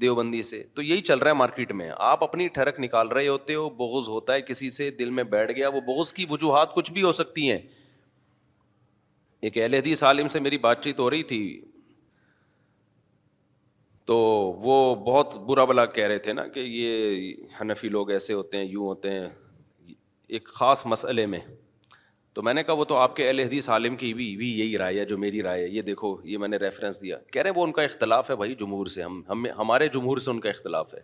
دیوبندی 0.00 0.42
سے 0.42 0.62
تو 0.74 0.82
یہی 0.82 1.00
چل 1.08 1.18
رہا 1.18 1.30
ہے 1.30 1.34
مارکیٹ 1.36 1.72
میں 1.80 1.90
آپ 2.10 2.22
اپنی 2.24 2.46
ٹھڑک 2.54 2.78
نکال 2.80 3.08
رہے 3.08 3.28
ہوتے 3.28 3.54
ہو 3.54 3.68
بوز 3.80 4.08
ہوتا 4.08 4.34
ہے 4.34 4.42
کسی 4.42 4.70
سے 4.76 4.90
دل 4.98 5.10
میں 5.18 5.24
بیٹھ 5.34 5.52
گیا 5.56 5.68
وہ 5.74 5.80
بوز 5.88 6.12
کی 6.12 6.26
وجوہات 6.30 6.74
کچھ 6.74 6.92
بھی 6.92 7.02
ہو 7.02 7.12
سکتی 7.20 7.50
ہیں 7.50 7.58
ایک 9.40 9.58
اہل 9.58 9.74
حدیث 9.74 10.02
عالم 10.04 10.28
سے 10.36 10.40
میری 10.40 10.58
بات 10.66 10.82
چیت 10.84 10.98
ہو 11.00 11.10
رہی 11.10 11.22
تھی 11.32 11.38
تو 14.06 14.16
وہ 14.62 14.94
بہت 15.04 15.36
برا 15.46 15.64
بلا 15.64 15.84
کہہ 15.86 16.06
رہے 16.06 16.18
تھے 16.18 16.32
نا 16.32 16.46
کہ 16.54 16.60
یہ 16.60 17.34
حنفی 17.60 17.88
لوگ 17.88 18.10
ایسے 18.10 18.32
ہوتے 18.34 18.58
ہیں 18.58 18.64
یوں 18.64 18.84
ہوتے 18.86 19.10
ہیں 19.12 19.26
ایک 20.38 20.48
خاص 20.54 20.84
مسئلے 20.86 21.26
میں 21.34 21.38
تو 22.34 22.42
میں 22.42 22.54
نے 22.54 22.62
کہا 22.62 22.72
وہ 22.74 22.84
تو 22.92 22.96
آپ 22.96 23.16
کے 23.16 23.28
حدیث 23.30 23.68
عالم 23.68 23.96
کی 23.96 24.12
بھی 24.14 24.34
بھی 24.36 24.48
یہی 24.58 24.76
رائے 24.78 24.98
ہے 24.98 25.04
جو 25.06 25.18
میری 25.18 25.42
رائے 25.42 25.62
ہے 25.62 25.68
یہ 25.68 25.82
دیکھو 25.88 26.16
یہ 26.24 26.38
میں 26.38 26.48
نے 26.48 26.56
ریفرنس 26.56 27.00
دیا 27.02 27.16
کہہ 27.32 27.42
رہے 27.42 27.50
وہ 27.56 27.64
ان 27.64 27.72
کا 27.72 27.82
اختلاف 27.82 28.30
ہے 28.30 28.36
بھائی 28.36 28.54
جمہور 28.60 28.86
سے 28.94 29.02
ہم 29.02 29.44
ہمارے 29.58 29.88
جمہور 29.94 30.18
سے 30.26 30.30
ان 30.30 30.40
کا 30.40 30.48
اختلاف 30.50 30.94
ہے 30.94 31.00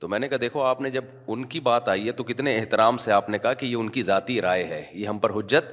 تو 0.00 0.08
میں 0.08 0.18
نے 0.18 0.28
کہا 0.28 0.38
دیکھو 0.40 0.62
آپ 0.62 0.80
نے 0.80 0.90
جب 0.90 1.04
ان 1.26 1.44
کی 1.52 1.60
بات 1.70 1.88
آئی 1.88 2.06
ہے 2.06 2.12
تو 2.16 2.24
کتنے 2.24 2.56
احترام 2.58 2.96
سے 3.04 3.12
آپ 3.12 3.28
نے 3.30 3.38
کہا 3.38 3.52
کہ 3.62 3.66
یہ 3.66 3.76
ان 3.76 3.88
کی 3.90 4.02
ذاتی 4.12 4.40
رائے 4.42 4.64
ہے 4.66 4.82
یہ 4.92 5.06
ہم 5.08 5.18
پر 5.18 5.38
حجت 5.38 5.70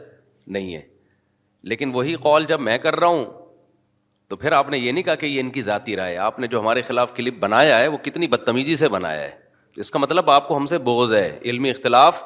نہیں 0.58 0.74
ہے 0.76 0.82
لیکن 1.72 1.92
وہی 1.94 2.16
قول 2.22 2.46
جب 2.48 2.60
میں 2.62 2.78
کر 2.84 2.96
رہا 3.00 3.08
ہوں 3.08 3.26
تو 4.30 4.36
پھر 4.36 4.52
آپ 4.52 4.70
نے 4.70 4.78
یہ 4.78 4.92
نہیں 4.92 5.04
کہا 5.04 5.16
کہ 5.16 5.26
یہ 5.26 5.40
ان 5.40 5.50
کی 5.52 5.62
ذاتی 5.62 5.96
رائے 5.96 6.18
آپ 6.26 6.40
نے 6.40 6.48
جو 6.48 6.60
ہمارے 6.60 6.82
خلاف 6.88 7.14
کلپ 7.16 7.40
بنایا 7.40 7.80
ہے 7.80 7.88
وہ 7.88 7.98
کتنی 8.04 8.28
بدتمیزی 8.28 8.76
سے 8.76 8.88
بنایا 8.90 9.22
ہے 9.24 9.32
اس 9.84 9.92
کا 9.92 10.00
مطلب 10.00 10.30
آپ 10.32 10.48
کو 10.48 10.58
ہم 10.58 10.66
سے 10.72 10.78
بوز 10.88 11.14
ہے 11.14 11.30
علمی 11.44 11.70
اختلاف 11.70 12.24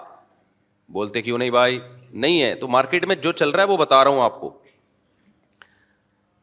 بولتے 0.94 1.22
کیوں 1.22 1.38
نہیں 1.38 1.50
بھائی 1.52 1.80
نہیں 2.12 2.42
ہے 2.42 2.54
تو 2.60 2.68
مارکیٹ 2.76 3.06
میں 3.08 3.16
جو 3.24 3.32
چل 3.32 3.50
رہا 3.50 3.64
ہے 3.64 3.68
وہ 3.68 3.78
بتا 3.78 4.04
رہا 4.04 4.12
ہوں 4.12 4.22
آپ 4.24 4.40
کو 4.42 4.58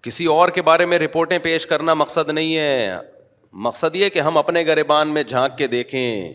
کسی 0.03 0.25
اور 0.33 0.49
کے 0.55 0.63
بارے 0.63 0.87
میں 0.87 0.99
رپورٹیں 0.99 1.39
پیش 1.43 1.67
کرنا 1.67 1.95
مقصد 1.95 2.29
نہیں 2.31 2.57
ہے 2.57 2.95
مقصد 3.67 3.97
یہ 3.97 4.09
کہ 4.15 4.21
ہم 4.21 4.37
اپنے 4.39 4.65
گرے 4.67 4.83
بان 4.85 5.09
میں 5.15 5.23
جھانک 5.23 5.57
کے 5.59 5.67
دیکھیں 5.75 6.33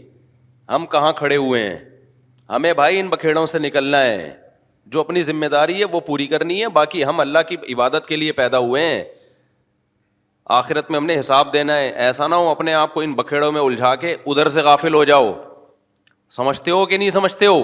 ہم 0.75 0.85
کہاں 0.91 1.11
کھڑے 1.17 1.35
ہوئے 1.35 1.61
ہیں 1.67 1.77
ہمیں 2.49 2.71
بھائی 2.73 2.99
ان 2.99 3.07
بکھیڑوں 3.09 3.45
سے 3.45 3.59
نکلنا 3.59 4.01
ہے 4.03 4.31
جو 4.93 4.99
اپنی 5.01 5.23
ذمہ 5.23 5.45
داری 5.51 5.79
ہے 5.79 5.85
وہ 5.91 5.99
پوری 6.05 6.25
کرنی 6.27 6.61
ہے 6.61 6.67
باقی 6.75 7.03
ہم 7.05 7.19
اللہ 7.19 7.39
کی 7.47 7.55
عبادت 7.73 8.05
کے 8.07 8.15
لیے 8.15 8.31
پیدا 8.39 8.57
ہوئے 8.67 8.85
ہیں 8.85 9.03
آخرت 10.59 10.89
میں 10.91 10.99
ہم 10.99 11.05
نے 11.05 11.19
حساب 11.19 11.53
دینا 11.53 11.75
ہے 11.77 11.89
ایسا 12.05 12.27
نہ 12.27 12.35
ہو 12.43 12.47
اپنے 12.49 12.73
آپ 12.73 12.93
کو 12.93 13.01
ان 13.01 13.13
بکھیڑوں 13.15 13.51
میں 13.57 13.61
الجھا 13.61 13.93
کے 14.03 14.13
ادھر 14.25 14.49
سے 14.55 14.61
غافل 14.69 14.93
ہو 14.95 15.03
جاؤ 15.11 15.29
سمجھتے 16.37 16.71
ہو 16.71 16.85
کہ 16.85 16.97
نہیں 16.97 17.09
سمجھتے 17.17 17.45
ہو 17.45 17.63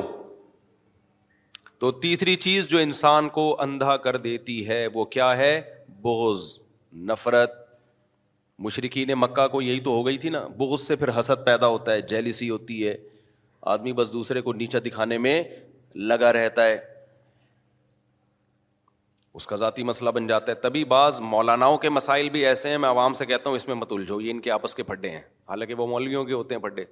تو 1.80 1.92
تیسری 2.06 2.36
چیز 2.46 2.68
جو 2.70 2.78
انسان 2.80 3.28
کو 3.38 3.46
اندھا 3.62 3.96
کر 4.06 4.18
دیتی 4.30 4.68
ہے 4.68 4.86
وہ 4.94 5.06
کیا 5.18 5.36
ہے 5.38 5.52
بغض 6.02 6.46
نفرت 7.10 7.64
مشرقی 8.66 9.04
نے 9.06 9.16
مکہ 9.24 9.48
کو 9.56 9.62
یہی 9.62 9.80
تو 9.88 9.92
ہو 9.92 10.06
گئی 10.06 10.18
تھی 10.18 10.30
نا 10.36 10.46
بغض 10.58 10.82
سے 10.88 10.96
پھر 11.02 11.10
حسد 11.20 11.46
پیدا 11.46 11.68
ہوتا 11.76 11.92
ہے 11.94 12.02
جیل 12.14 12.32
سی 12.42 12.50
ہوتی 12.50 12.88
ہے 12.88 12.96
آدمی 13.76 13.94
بس 14.00 14.14
دوسرے 14.14 14.42
کو 14.42 14.54
نیچا 14.64 14.80
دکھانے 14.86 15.18
میں 15.26 15.42
لگا 16.12 16.32
رہتا 16.34 16.66
ہے 16.66 16.78
اس 19.36 19.48
کا 19.48 19.56
ذاتی 19.62 19.84
مسئلہ 19.84 20.10
بن 20.16 20.28
جاتا 20.28 20.52
ہے 20.52 20.56
تبھی 20.62 20.84
بعض 20.92 21.20
مولاناؤں 21.22 21.78
کے 21.78 21.90
مسائل 21.90 22.30
بھی 22.36 22.46
ایسے 22.48 22.70
ہیں 22.70 22.78
میں 22.84 22.88
عوام 22.90 23.14
سے 23.20 23.26
کہتا 23.26 23.50
ہوں 23.50 23.56
اس 23.58 23.68
میں 23.68 23.76
مت 23.76 23.92
الجھو 23.94 24.20
یہ 24.22 24.32
ان 24.32 24.40
کے 24.42 24.52
آپس 24.52 24.76
کے 24.76 24.84
پھڈے 24.92 25.10
ہیں 25.10 25.22
حالانکہ 25.50 25.74
وہ 25.80 25.88
مولویوں 25.88 26.24
کے 26.26 26.34
ہوتے 26.34 26.56
ہیں 26.56 26.62
پھڈے 26.62 26.86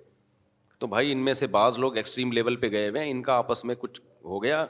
تو 0.80 0.88
بھائی 0.94 1.12
ان 1.12 1.18
میں 1.26 1.34
سے 1.44 1.48
بعض 1.54 1.78
لوگ 1.80 1.98
ایکسٹریم 1.98 2.32
لیول 2.40 2.56
پہ 2.66 2.70
گئے 2.72 2.90
ہوئے 2.90 3.04
ہیں 3.04 3.12
ان 3.12 3.22
کا 3.24 3.34
آپس 3.44 3.64
میں 3.66 3.76
کچھ 3.80 4.02
ہو 4.32 4.44
گیا 4.44 4.66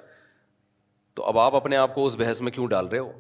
تو 1.18 1.24
اب 1.32 1.38
آپ 1.40 1.56
اپنے 1.56 1.78
آپ 1.78 1.96
کو 1.96 2.06
اس 2.06 2.16
بحث 2.20 2.42
میں 2.42 2.52
کیوں 2.52 2.68
ڈال 2.68 2.88
رہے 2.88 3.00
ہو 3.00 3.12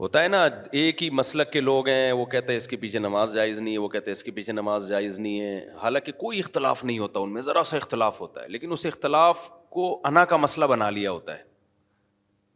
ہوتا 0.00 0.22
ہے 0.22 0.28
نا 0.28 0.42
ایک 0.78 1.02
ہی 1.02 1.08
مسلک 1.18 1.50
کے 1.52 1.60
لوگ 1.60 1.86
ہیں 1.88 2.10
وہ 2.12 2.24
کہتے 2.32 2.52
ہیں 2.52 2.56
اس 2.56 2.66
کے 2.68 2.76
پیچھے 2.80 2.98
نماز 2.98 3.34
جائز 3.34 3.60
نہیں 3.60 3.72
ہے 3.72 3.78
وہ 3.78 3.88
کہتے 3.88 4.10
ہیں 4.10 4.16
اس 4.16 4.22
کے 4.22 4.30
پیچھے 4.38 4.52
نماز 4.52 4.88
جائز 4.88 5.18
نہیں 5.18 5.40
ہے 5.40 5.66
حالانکہ 5.82 6.12
کوئی 6.22 6.38
اختلاف 6.38 6.82
نہیں 6.84 6.98
ہوتا 6.98 7.20
ان 7.20 7.32
میں 7.34 7.42
ذرا 7.42 7.62
سا 7.70 7.76
اختلاف 7.76 8.20
ہوتا 8.20 8.42
ہے 8.42 8.48
لیکن 8.48 8.72
اس 8.72 8.84
اختلاف 8.86 9.48
کو 9.76 9.86
انا 10.10 10.24
کا 10.32 10.36
مسئلہ 10.42 10.64
بنا 10.72 10.88
لیا 10.96 11.10
ہوتا 11.10 11.34
ہے 11.38 11.42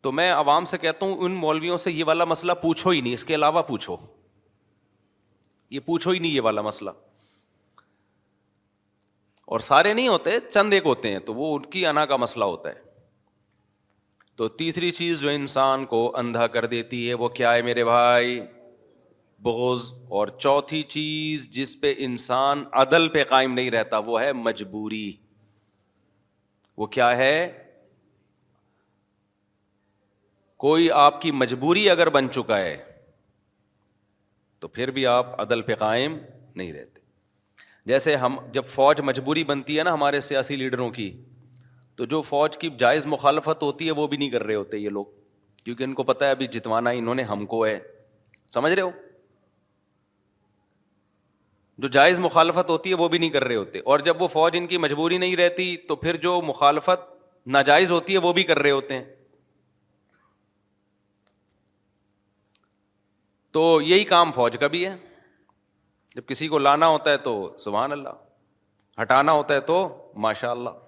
تو 0.07 0.13
میں 0.19 0.31
عوام 0.33 0.65
سے 0.65 0.79
کہتا 0.79 1.07
ہوں 1.07 1.17
ان 1.25 1.33
مولویوں 1.47 1.77
سے 1.87 1.93
یہ 1.93 2.05
والا 2.07 2.25
مسئلہ 2.35 2.53
پوچھو 2.63 2.91
ہی 2.91 3.01
نہیں 3.01 3.13
اس 3.15 3.25
کے 3.31 3.35
علاوہ 3.35 3.63
پوچھو 3.73 3.97
یہ 5.71 5.81
پوچھو 5.87 6.11
ہی 6.11 6.19
نہیں 6.19 6.31
یہ 6.33 6.41
والا 6.49 6.63
مسئلہ 6.69 6.91
اور 9.55 9.61
سارے 9.73 9.93
نہیں 9.95 10.09
ہوتے 10.09 10.39
چند 10.51 10.73
ایک 10.73 10.87
ہوتے 10.87 11.13
ہیں 11.13 11.19
تو 11.31 11.35
وہ 11.35 11.55
ان 11.57 11.65
کی 11.71 11.87
انا 11.87 12.07
کا 12.13 12.17
مسئلہ 12.27 12.45
ہوتا 12.55 12.69
ہے 12.71 12.89
تو 14.41 14.47
تیسری 14.61 14.91
چیز 14.97 15.21
جو 15.21 15.29
انسان 15.29 15.85
کو 15.87 15.99
اندھا 16.17 16.47
کر 16.53 16.65
دیتی 16.67 16.99
ہے 17.09 17.15
وہ 17.23 17.29
کیا 17.39 17.53
ہے 17.55 17.63
میرے 17.63 17.83
بھائی 17.85 18.39
بغض 19.45 19.83
اور 20.19 20.29
چوتھی 20.39 20.83
چیز 20.95 21.47
جس 21.55 21.75
پہ 21.81 21.93
انسان 22.07 22.63
عدل 22.83 23.09
پہ 23.17 23.25
قائم 23.29 23.53
نہیں 23.55 23.71
رہتا 23.71 23.99
وہ 24.07 24.21
ہے 24.23 24.33
مجبوری 24.33 25.11
وہ 26.83 26.87
کیا 26.97 27.11
ہے 27.17 27.35
کوئی 30.67 30.91
آپ 31.05 31.21
کی 31.23 31.31
مجبوری 31.45 31.89
اگر 31.91 32.11
بن 32.17 32.31
چکا 32.35 32.59
ہے 32.61 32.75
تو 34.61 34.69
پھر 34.79 34.91
بھی 34.99 35.07
آپ 35.17 35.41
عدل 35.43 35.63
پہ 35.69 35.75
قائم 35.85 36.17
نہیں 36.55 36.73
رہتے 36.73 37.01
جیسے 37.93 38.17
ہم 38.25 38.39
جب 38.53 38.65
فوج 38.75 39.01
مجبوری 39.11 39.45
بنتی 39.55 39.79
ہے 39.79 39.83
نا 39.85 39.95
ہمارے 39.95 40.21
سیاسی 40.33 40.57
لیڈروں 40.57 40.91
کی 41.01 41.11
تو 42.01 42.07
جو 42.11 42.21
فوج 42.27 42.57
کی 42.59 42.69
جائز 42.79 43.07
مخالفت 43.13 43.63
ہوتی 43.63 43.87
ہے 43.87 43.91
وہ 43.97 44.07
بھی 44.09 44.17
نہیں 44.17 44.29
کر 44.31 44.43
رہے 44.47 44.55
ہوتے 44.55 44.77
یہ 44.79 44.89
لوگ 44.97 45.07
کیونکہ 45.65 45.85
ان 45.85 45.93
کو 45.95 46.03
پتا 46.11 46.25
ہے 46.27 46.31
ابھی 46.31 46.47
جتوانا 46.55 46.91
انہوں 47.01 47.15
نے 47.15 47.23
ہم 47.33 47.45
کو 47.47 47.65
ہے 47.67 47.79
سمجھ 48.55 48.73
رہے 48.73 48.83
ہو 48.83 48.91
جو 51.83 51.89
جائز 51.99 52.21
مخالفت 52.21 52.71
ہوتی 52.71 52.91
ہے 52.91 52.95
وہ 53.03 53.09
بھی 53.09 53.19
نہیں 53.19 53.31
کر 53.31 53.45
رہے 53.49 53.57
ہوتے 53.57 53.79
اور 53.91 53.99
جب 54.09 54.23
وہ 54.23 54.29
فوج 54.37 54.57
ان 54.61 54.67
کی 54.67 54.79
مجبوری 54.87 55.19
نہیں 55.19 55.37
رہتی 55.43 55.67
تو 55.89 55.97
پھر 56.07 56.17
جو 56.25 56.41
مخالفت 56.49 57.05
ناجائز 57.57 57.93
ہوتی 57.93 58.13
ہے 58.15 58.19
وہ 58.29 58.33
بھی 58.33 58.43
کر 58.53 58.59
رہے 58.63 58.71
ہوتے 58.71 58.99
ہیں 58.99 59.05
تو 63.59 63.71
یہی 63.93 64.05
کام 64.17 64.33
فوج 64.41 64.59
کا 64.61 64.67
بھی 64.77 64.87
ہے 64.87 64.97
جب 66.17 66.27
کسی 66.29 66.49
کو 66.55 66.59
لانا 66.59 66.87
ہوتا 66.99 67.11
ہے 67.13 67.17
تو 67.31 67.41
سبحان 67.65 67.93
اللہ 67.93 69.03
ہٹانا 69.03 69.33
ہوتا 69.41 69.55
ہے 69.55 69.61
تو 69.75 69.83
ماشاء 70.29 70.51
اللہ 70.51 70.87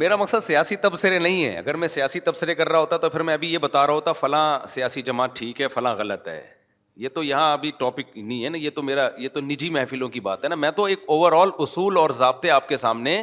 میرا 0.00 0.16
مقصد 0.16 0.38
سیاسی 0.42 0.76
تبصرے 0.76 1.18
نہیں 1.18 1.44
ہے 1.44 1.56
اگر 1.58 1.74
میں 1.82 1.88
سیاسی 1.88 2.20
تبصرے 2.20 2.54
کر 2.54 2.68
رہا 2.68 2.78
ہوتا 2.78 2.96
تو 3.02 3.10
پھر 3.10 3.22
میں 3.28 3.34
ابھی 3.34 3.52
یہ 3.52 3.58
بتا 3.58 3.86
رہا 3.86 3.94
ہوتا 3.94 4.12
فلاں 4.20 4.66
سیاسی 4.68 5.02
جماعت 5.02 5.36
ٹھیک 5.36 5.60
ہے 5.60 5.68
فلاں 5.74 5.94
غلط 5.96 6.28
ہے 6.28 6.40
یہ 7.04 7.08
تو 7.14 7.22
یہاں 7.24 7.52
ابھی 7.52 7.70
ٹاپک 7.78 8.16
نہیں 8.18 8.44
ہے 8.44 8.48
نا 8.48 8.58
یہ 8.58 8.70
تو 8.74 8.82
میرا 8.82 9.08
یہ 9.22 9.28
تو 9.32 9.40
نجی 9.40 9.70
محفلوں 9.70 10.08
کی 10.08 10.20
بات 10.28 10.44
ہے 10.44 10.48
نا 10.48 10.54
میں 10.64 10.70
تو 10.80 10.84
ایک 10.92 11.00
اوور 11.16 11.32
آل 11.40 11.50
اصول 11.66 11.96
اور 11.98 12.10
ضابطے 12.18 12.50
آپ 12.50 12.68
کے 12.68 12.76
سامنے 12.84 13.22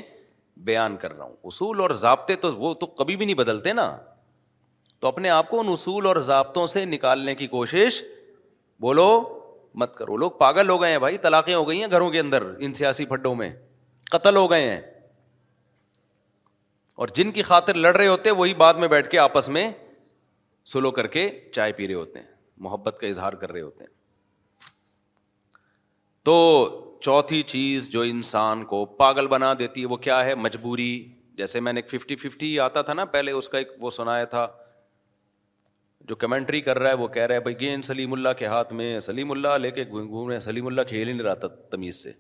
بیان 0.69 0.97
کر 1.01 1.15
رہا 1.17 1.23
ہوں 1.25 1.35
اصول 1.51 1.79
اور 1.81 1.89
ضابطے 2.01 2.35
تو 2.45 2.55
وہ 2.55 2.73
تو 2.79 2.85
کبھی 3.01 3.15
بھی 3.15 3.25
نہیں 3.25 3.35
بدلتے 3.35 3.73
نا 3.81 3.95
تو 5.00 5.07
اپنے 5.07 5.29
آپ 5.29 5.50
کو 5.50 5.59
ان 5.59 5.69
اصول 5.71 6.05
اور 6.05 6.15
ضابطوں 6.31 6.65
سے 6.73 6.83
نکالنے 6.85 7.35
کی 7.35 7.47
کوشش 7.55 8.01
بولو 8.88 9.07
مت 9.81 9.95
کرو 9.97 10.17
لوگ 10.17 10.31
پاگل 10.39 10.69
ہو 10.69 10.81
گئے 10.81 10.91
ہیں 10.91 10.97
بھائی 10.99 11.17
طلاقیں 11.17 11.53
ہو 11.53 11.67
گئی 11.67 11.81
ہیں 11.81 11.89
گھروں 11.91 12.09
کے 12.11 12.19
اندر 12.19 12.43
ان 12.59 12.73
سیاسی 12.79 13.05
پھڈوں 13.05 13.33
میں 13.35 13.49
قتل 14.11 14.35
ہو 14.35 14.49
گئے 14.51 14.69
ہیں 14.69 14.81
اور 17.01 17.07
جن 17.15 17.31
کی 17.31 17.41
خاطر 17.41 17.75
لڑ 17.75 17.95
رہے 17.95 18.07
ہوتے 18.07 18.31
وہی 18.41 18.53
بعد 18.53 18.73
میں 18.83 18.87
بیٹھ 18.87 19.09
کے 19.09 19.17
آپس 19.19 19.49
میں 19.57 19.69
سلو 20.73 20.91
کر 20.97 21.07
کے 21.15 21.29
چائے 21.53 21.71
پی 21.77 21.87
رہے 21.87 21.93
ہوتے 21.95 22.19
ہیں 22.19 22.27
محبت 22.65 22.97
کا 23.01 23.07
اظہار 23.07 23.33
کر 23.43 23.51
رہے 23.51 23.61
ہوتے 23.61 23.85
ہیں 23.85 23.91
تو 26.25 26.35
چوتھی 27.01 27.41
چیز 27.53 27.89
جو 27.91 28.01
انسان 28.09 28.63
کو 28.65 28.85
پاگل 28.99 29.27
بنا 29.27 29.53
دیتی 29.59 29.81
ہے 29.81 29.85
وہ 29.91 29.97
کیا 30.05 30.23
ہے 30.25 30.35
مجبوری 30.35 30.89
جیسے 31.37 31.59
میں 31.59 31.73
نے 31.73 31.81
ففٹی 31.91 32.15
ففٹی 32.15 32.59
آتا 32.59 32.81
تھا 32.89 32.93
نا 32.93 33.05
پہلے 33.15 33.31
اس 33.39 33.49
کا 33.49 33.57
ایک 33.57 33.71
وہ 33.81 33.89
سنایا 33.89 34.25
تھا 34.36 34.47
جو 36.09 36.15
کمنٹری 36.21 36.59
کر 36.61 36.79
رہا 36.79 36.89
ہے 36.89 36.93
وہ 37.01 37.07
کہہ 37.07 37.23
رہا 37.25 37.35
ہے 37.35 37.39
بھائی 37.39 37.59
گین 37.59 37.81
سلیم 37.81 38.13
اللہ 38.13 38.29
کے 38.37 38.45
ہاتھ 38.53 38.71
میں 38.73 38.97
سلیم 38.99 39.31
اللہ 39.31 39.57
لے 39.61 39.71
کے 39.71 39.83
گھوم 39.89 40.27
رہے 40.27 40.35
ہیں 40.35 40.39
سلیم 40.41 40.67
اللہ 40.67 40.81
کھیل 40.87 41.07
ہی 41.07 41.13
نہیں 41.13 41.23
رہا 41.23 41.33
تھا 41.43 41.47
تمیز 41.71 42.03
سے 42.03 42.11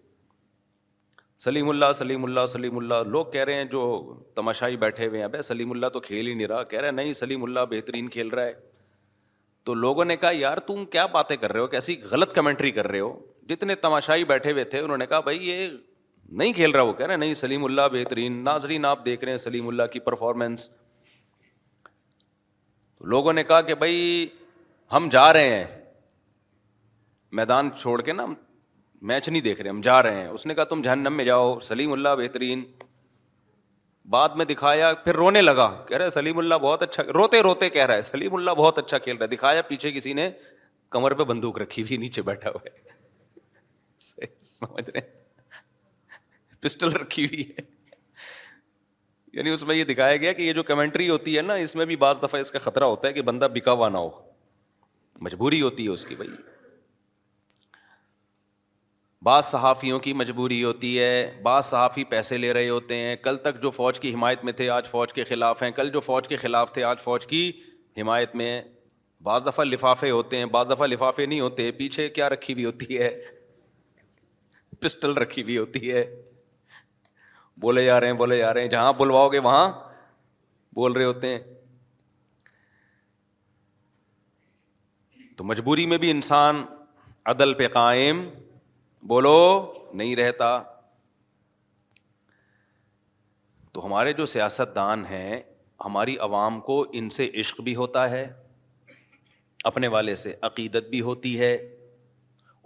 سلیم 1.43 1.69
اللہ 1.69 1.91
سلیم 1.95 2.23
اللہ 2.25 2.45
سلیم 2.49 2.77
اللہ 2.77 3.01
لوگ 3.15 3.25
کہہ 3.31 3.43
رہے 3.45 3.55
ہیں 3.55 3.63
جو 3.71 3.81
تماشائی 4.35 4.77
بیٹھے 4.83 5.07
ہوئے 5.07 5.21
ہیں 5.21 5.27
بھائی 5.27 5.41
سلیم 5.47 5.71
اللہ 5.71 5.87
تو 5.93 5.99
کھیل 5.99 6.27
ہی 6.27 6.33
نہیں 6.33 6.47
رہا 6.47 6.63
کہہ 6.69 6.79
رہے 6.81 6.91
نہیں 6.91 7.13
سلیم 7.23 7.43
اللہ 7.43 7.65
بہترین 7.69 8.07
کھیل 8.15 8.27
رہا 8.37 8.43
ہے 8.45 8.53
تو 9.65 9.73
لوگوں 9.73 10.05
نے 10.05 10.15
کہا 10.17 10.29
یار 10.33 10.57
تم 10.67 10.85
کیا 10.93 11.05
باتیں 11.17 11.35
کر 11.37 11.51
رہے 11.53 11.59
ہو 11.61 11.67
کیسی 11.73 11.95
غلط 12.11 12.33
کمنٹری 12.35 12.71
کر 12.77 12.87
رہے 12.91 12.99
ہو 12.99 13.13
جتنے 13.49 13.75
تماشائی 13.85 14.23
بیٹھے 14.31 14.51
ہوئے 14.51 14.63
تھے 14.73 14.79
انہوں 14.79 14.97
نے 14.97 15.05
کہا 15.07 15.19
بھائی 15.29 15.47
یہ 15.49 15.67
نہیں 16.41 16.53
کھیل 16.53 16.71
رہا 16.71 16.81
وہ 16.81 16.93
کہہ 17.01 17.05
رہے 17.05 17.17
نہیں 17.17 17.33
سلیم 17.43 17.65
اللہ 17.65 17.87
بہترین 17.93 18.43
ناظرین 18.43 18.85
آپ 18.85 19.05
دیکھ 19.05 19.23
رہے 19.23 19.31
ہیں 19.33 19.37
سلیم 19.47 19.67
اللہ 19.67 19.87
کی 19.93 19.99
پرفارمنس 20.09 20.69
لوگوں 23.11 23.33
نے 23.33 23.43
کہا 23.43 23.61
کہ 23.67 23.75
بھائی 23.75 24.25
ہم 24.93 25.07
جا 25.11 25.31
رہے 25.33 25.55
ہیں 25.57 25.65
میدان 27.37 27.69
چھوڑ 27.79 28.01
کے 28.01 28.13
نا 28.13 28.23
ہم 28.23 28.33
میچ 29.07 29.27
نہیں 29.29 29.41
دیکھ 29.41 29.61
رہے 29.61 29.69
ہم 29.69 29.81
جا 29.83 30.01
رہے 30.03 30.21
ہیں 30.21 30.27
اس 30.27 30.45
نے 30.47 30.53
کہا 30.55 30.63
تم 30.63 30.81
جہنم 30.81 31.13
میں 31.17 31.25
جاؤ 31.25 31.59
سلیم 31.69 31.91
اللہ 31.93 32.15
بہترین 32.19 32.63
بعد 34.13 34.29
میں 34.37 34.45
دکھایا 34.45 34.93
پھر 35.03 35.15
رونے 35.15 35.41
لگا 35.41 35.67
کہہ 35.87 35.97
رہا 35.97 36.05
ہے 36.05 36.09
سلیم 36.09 36.37
اللہ 36.37 36.55
بہت 36.61 36.81
اچھا 36.83 37.03
روتے 37.15 37.41
روتے 37.43 37.69
کہہ 37.69 37.85
رہا 37.85 37.95
ہے 37.95 38.01
سلیم 38.11 38.35
اللہ 38.35 38.51
بہت 38.57 38.77
اچھا 38.79 38.97
کھیل 38.99 39.15
رہا 39.17 39.25
ہے 39.25 39.35
دکھایا 39.35 39.61
پیچھے 39.71 39.91
کسی 39.91 40.13
نے 40.19 40.29
کمر 40.95 41.13
پہ 41.17 41.23
بندوق 41.33 41.57
رکھی 41.61 41.83
ہوئی 41.83 41.97
نیچے 41.97 42.21
بیٹھا 42.21 42.49
ہوا 42.49 42.65
ہے 42.69 43.01
سمجھ 44.51 44.89
رہے 44.89 45.01
پسٹل 46.65 46.91
رکھی 46.95 47.25
ہوئی 47.25 47.43
ہے 47.49 47.71
یعنی 49.35 49.49
اس 49.49 49.63
میں 49.67 49.75
یہ 49.75 49.83
دکھایا 49.83 50.15
گیا 50.15 50.31
کہ 50.33 50.41
یہ 50.41 50.53
جو 50.53 50.63
کمنٹری 50.63 51.09
ہوتی 51.09 51.35
ہے 51.37 51.41
نا 51.41 51.53
اس 51.67 51.75
میں 51.75 51.85
بھی 51.85 51.95
بعض 52.03 52.21
دفعہ 52.23 52.39
اس 52.41 52.51
کا 52.51 52.59
خطرہ 52.63 52.83
ہوتا 52.89 53.07
ہے 53.07 53.13
کہ 53.13 53.21
بندہ 53.29 53.47
بکا 53.53 53.71
ہوا 53.71 53.87
نہ 53.89 53.97
ہو 53.97 54.09
مجبوری 55.27 55.61
ہوتی 55.61 55.83
ہے 55.85 55.89
اس 55.93 56.03
کی 56.05 56.15
بھائی 56.15 56.29
بعض 59.25 59.45
صحافیوں 59.45 59.99
کی 60.05 60.13
مجبوری 60.19 60.63
ہوتی 60.63 60.97
ہے 60.99 61.39
بعض 61.43 61.65
صحافی 61.65 62.03
پیسے 62.13 62.37
لے 62.37 62.51
رہے 62.53 62.69
ہوتے 62.69 62.95
ہیں 62.99 63.15
کل 63.23 63.37
تک 63.43 63.61
جو 63.63 63.71
فوج 63.71 63.99
کی 63.99 64.13
حمایت 64.13 64.43
میں 64.45 64.53
تھے 64.53 64.69
آج 64.69 64.87
فوج 64.89 65.13
کے 65.13 65.23
خلاف 65.29 65.63
ہیں 65.63 65.69
کل 65.75 65.89
جو 65.93 65.99
فوج 66.09 66.27
کے 66.27 66.35
خلاف 66.43 66.71
تھے 66.73 66.83
آج 66.83 66.99
فوج 67.01 67.25
کی 67.27 67.41
حمایت 68.01 68.35
میں 68.41 68.61
بعض 69.23 69.45
دفعہ 69.47 69.65
لفافے 69.65 70.09
ہوتے 70.09 70.37
ہیں 70.37 70.45
بعض 70.57 70.71
دفعہ 70.71 70.87
لفافے 70.87 71.25
نہیں 71.25 71.39
ہوتے 71.39 71.71
پیچھے 71.81 72.07
کیا 72.19 72.29
رکھی 72.29 72.53
ہوئی 72.53 72.65
ہوتی 72.65 72.97
ہے 72.97 73.09
پسٹل 74.81 75.13
رکھی 75.23 75.43
ہوئی 75.43 75.57
ہوتی 75.57 75.91
ہے 75.91 76.03
بولے 77.61 77.85
جا 77.85 77.99
رہے 78.01 78.07
ہیں 78.07 78.13
بولے 78.17 78.37
جا 78.37 78.53
رہے 78.53 78.61
ہیں 78.61 78.69
جہاں 78.69 78.93
بلواؤ 78.97 79.29
گے 79.29 79.39
وہاں 79.47 79.69
بول 80.75 80.91
رہے 80.93 81.05
ہوتے 81.05 81.29
ہیں 81.35 81.39
تو 85.37 85.43
مجبوری 85.49 85.85
میں 85.85 85.97
بھی 85.97 86.11
انسان 86.11 86.63
عدل 87.31 87.53
پہ 87.57 87.67
قائم 87.73 88.27
بولو 89.07 89.37
نہیں 89.93 90.15
رہتا 90.15 90.57
تو 93.73 93.85
ہمارے 93.85 94.13
جو 94.13 94.25
سیاست 94.33 94.75
دان 94.75 95.05
ہیں 95.05 95.39
ہماری 95.85 96.17
عوام 96.27 96.59
کو 96.67 96.85
ان 96.99 97.09
سے 97.09 97.29
عشق 97.39 97.61
بھی 97.61 97.75
ہوتا 97.75 98.09
ہے 98.09 98.25
اپنے 99.71 99.87
والے 99.87 100.15
سے 100.21 100.33
عقیدت 100.49 100.89
بھی 100.89 101.01
ہوتی 101.01 101.39
ہے 101.39 101.53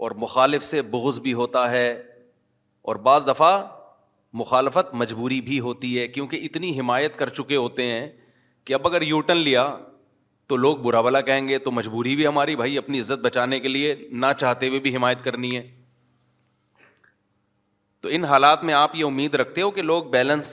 اور 0.06 0.12
مخالف 0.24 0.64
سے 0.66 0.82
بغض 0.96 1.20
بھی 1.20 1.34
ہوتا 1.40 1.70
ہے 1.72 1.90
اور 2.90 2.96
بعض 3.06 3.28
دفعہ 3.28 3.52
مخالفت 4.34 4.94
مجبوری 4.96 5.40
بھی 5.42 5.60
ہوتی 5.60 6.00
ہے 6.00 6.08
کیونکہ 6.08 6.40
اتنی 6.44 6.78
حمایت 6.80 7.16
کر 7.18 7.30
چکے 7.30 7.56
ہوتے 7.56 7.84
ہیں 7.92 8.08
کہ 8.66 8.74
اب 8.74 8.88
اگر 8.88 9.02
یو 9.02 9.20
ٹرن 9.22 9.38
لیا 9.38 9.68
تو 10.48 10.56
لوگ 10.56 10.78
برا 10.78 11.02
بلا 11.02 11.22
کہیں 11.22 11.48
گے 11.48 11.58
تو 11.60 11.72
مجبوری 11.72 12.16
بھی 12.16 12.26
ہماری 12.28 12.56
بھائی 12.56 12.78
اپنی 12.78 13.00
عزت 13.00 13.22
بچانے 13.24 13.60
کے 13.60 13.68
لیے 13.68 13.96
نہ 14.12 14.26
چاہتے 14.38 14.68
ہوئے 14.68 14.80
بھی 14.80 14.96
حمایت 14.96 15.24
کرنی 15.24 15.56
ہے 15.58 15.62
تو 18.02 18.10
ان 18.18 18.24
حالات 18.26 18.64
میں 18.64 18.74
آپ 18.74 18.96
یہ 18.96 19.06
امید 19.06 19.36
رکھتے 19.36 19.62
ہو 19.62 19.72
کہ 19.78 19.82
لوگ 19.82 20.04
بیلنس 20.12 20.52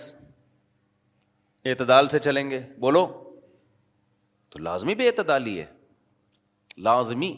اعتدال 1.65 2.09
سے 2.09 2.19
چلیں 2.19 2.49
گے 2.51 2.61
بولو 2.81 3.07
تو 4.51 4.59
لازمی 4.63 4.95
بھی 4.95 5.07
اعتدال 5.07 5.47
ہی 5.47 5.59
ہے 5.61 5.67
لازمی 6.87 7.33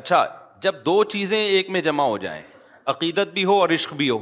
اچھا 0.00 0.24
جب 0.62 0.84
دو 0.86 1.02
چیزیں 1.12 1.38
ایک 1.42 1.70
میں 1.70 1.80
جمع 1.82 2.04
ہو 2.04 2.16
جائیں 2.18 2.42
عقیدت 2.90 3.32
بھی 3.34 3.44
ہو 3.44 3.54
اور 3.60 3.68
عشق 3.74 3.92
بھی 3.94 4.08
ہو 4.10 4.18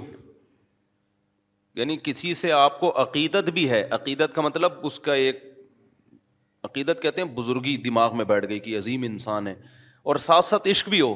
یعنی 1.74 1.96
کسی 2.04 2.32
سے 2.34 2.50
آپ 2.52 2.78
کو 2.80 2.92
عقیدت 3.02 3.50
بھی 3.58 3.68
ہے 3.70 3.82
عقیدت 3.94 4.34
کا 4.34 4.42
مطلب 4.42 4.72
اس 4.86 4.98
کا 5.00 5.12
ایک 5.24 5.42
عقیدت 6.64 7.02
کہتے 7.02 7.22
ہیں 7.22 7.28
بزرگی 7.34 7.76
دماغ 7.84 8.16
میں 8.16 8.24
بیٹھ 8.32 8.48
گئی 8.48 8.58
کہ 8.66 8.76
عظیم 8.78 9.02
انسان 9.08 9.46
ہے 9.46 9.54
اور 10.12 10.16
ساتھ 10.26 10.44
ساتھ 10.44 10.68
عشق 10.68 10.88
بھی 10.88 11.00
ہو 11.00 11.14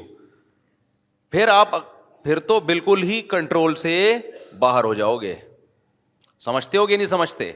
پھر 1.32 1.48
آپ 1.48 1.72
پھر 2.24 2.38
تو 2.50 2.58
بالکل 2.70 3.02
ہی 3.02 3.20
کنٹرول 3.30 3.74
سے 3.84 3.92
باہر 4.58 4.84
ہو 4.84 4.94
جاؤ 4.94 5.16
گے 5.20 5.34
سمجھتے 6.44 6.78
ہو 6.78 6.88
گے 6.88 6.96
نہیں 6.96 7.06
سمجھتے 7.06 7.52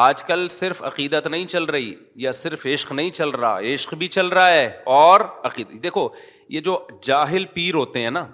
آج 0.00 0.22
کل 0.24 0.46
صرف 0.50 0.80
عقیدت 0.84 1.26
نہیں 1.26 1.46
چل 1.52 1.64
رہی 1.64 1.92
یا 2.24 2.30
صرف 2.36 2.64
عشق 2.74 2.92
نہیں 2.92 3.10
چل 3.16 3.30
رہا 3.30 3.58
عشق 3.72 3.92
بھی 4.02 4.06
چل 4.14 4.26
رہا 4.26 4.52
ہے 4.52 4.64
اور 4.98 5.20
عقید 5.44 5.72
دیکھو 5.82 6.08
یہ 6.54 6.60
جو 6.68 6.76
جاہل 7.08 7.44
پیر 7.54 7.74
ہوتے 7.74 8.02
ہیں 8.02 8.10
نا 8.18 8.24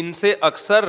ان 0.00 0.12
سے 0.20 0.34
اکثر 0.50 0.88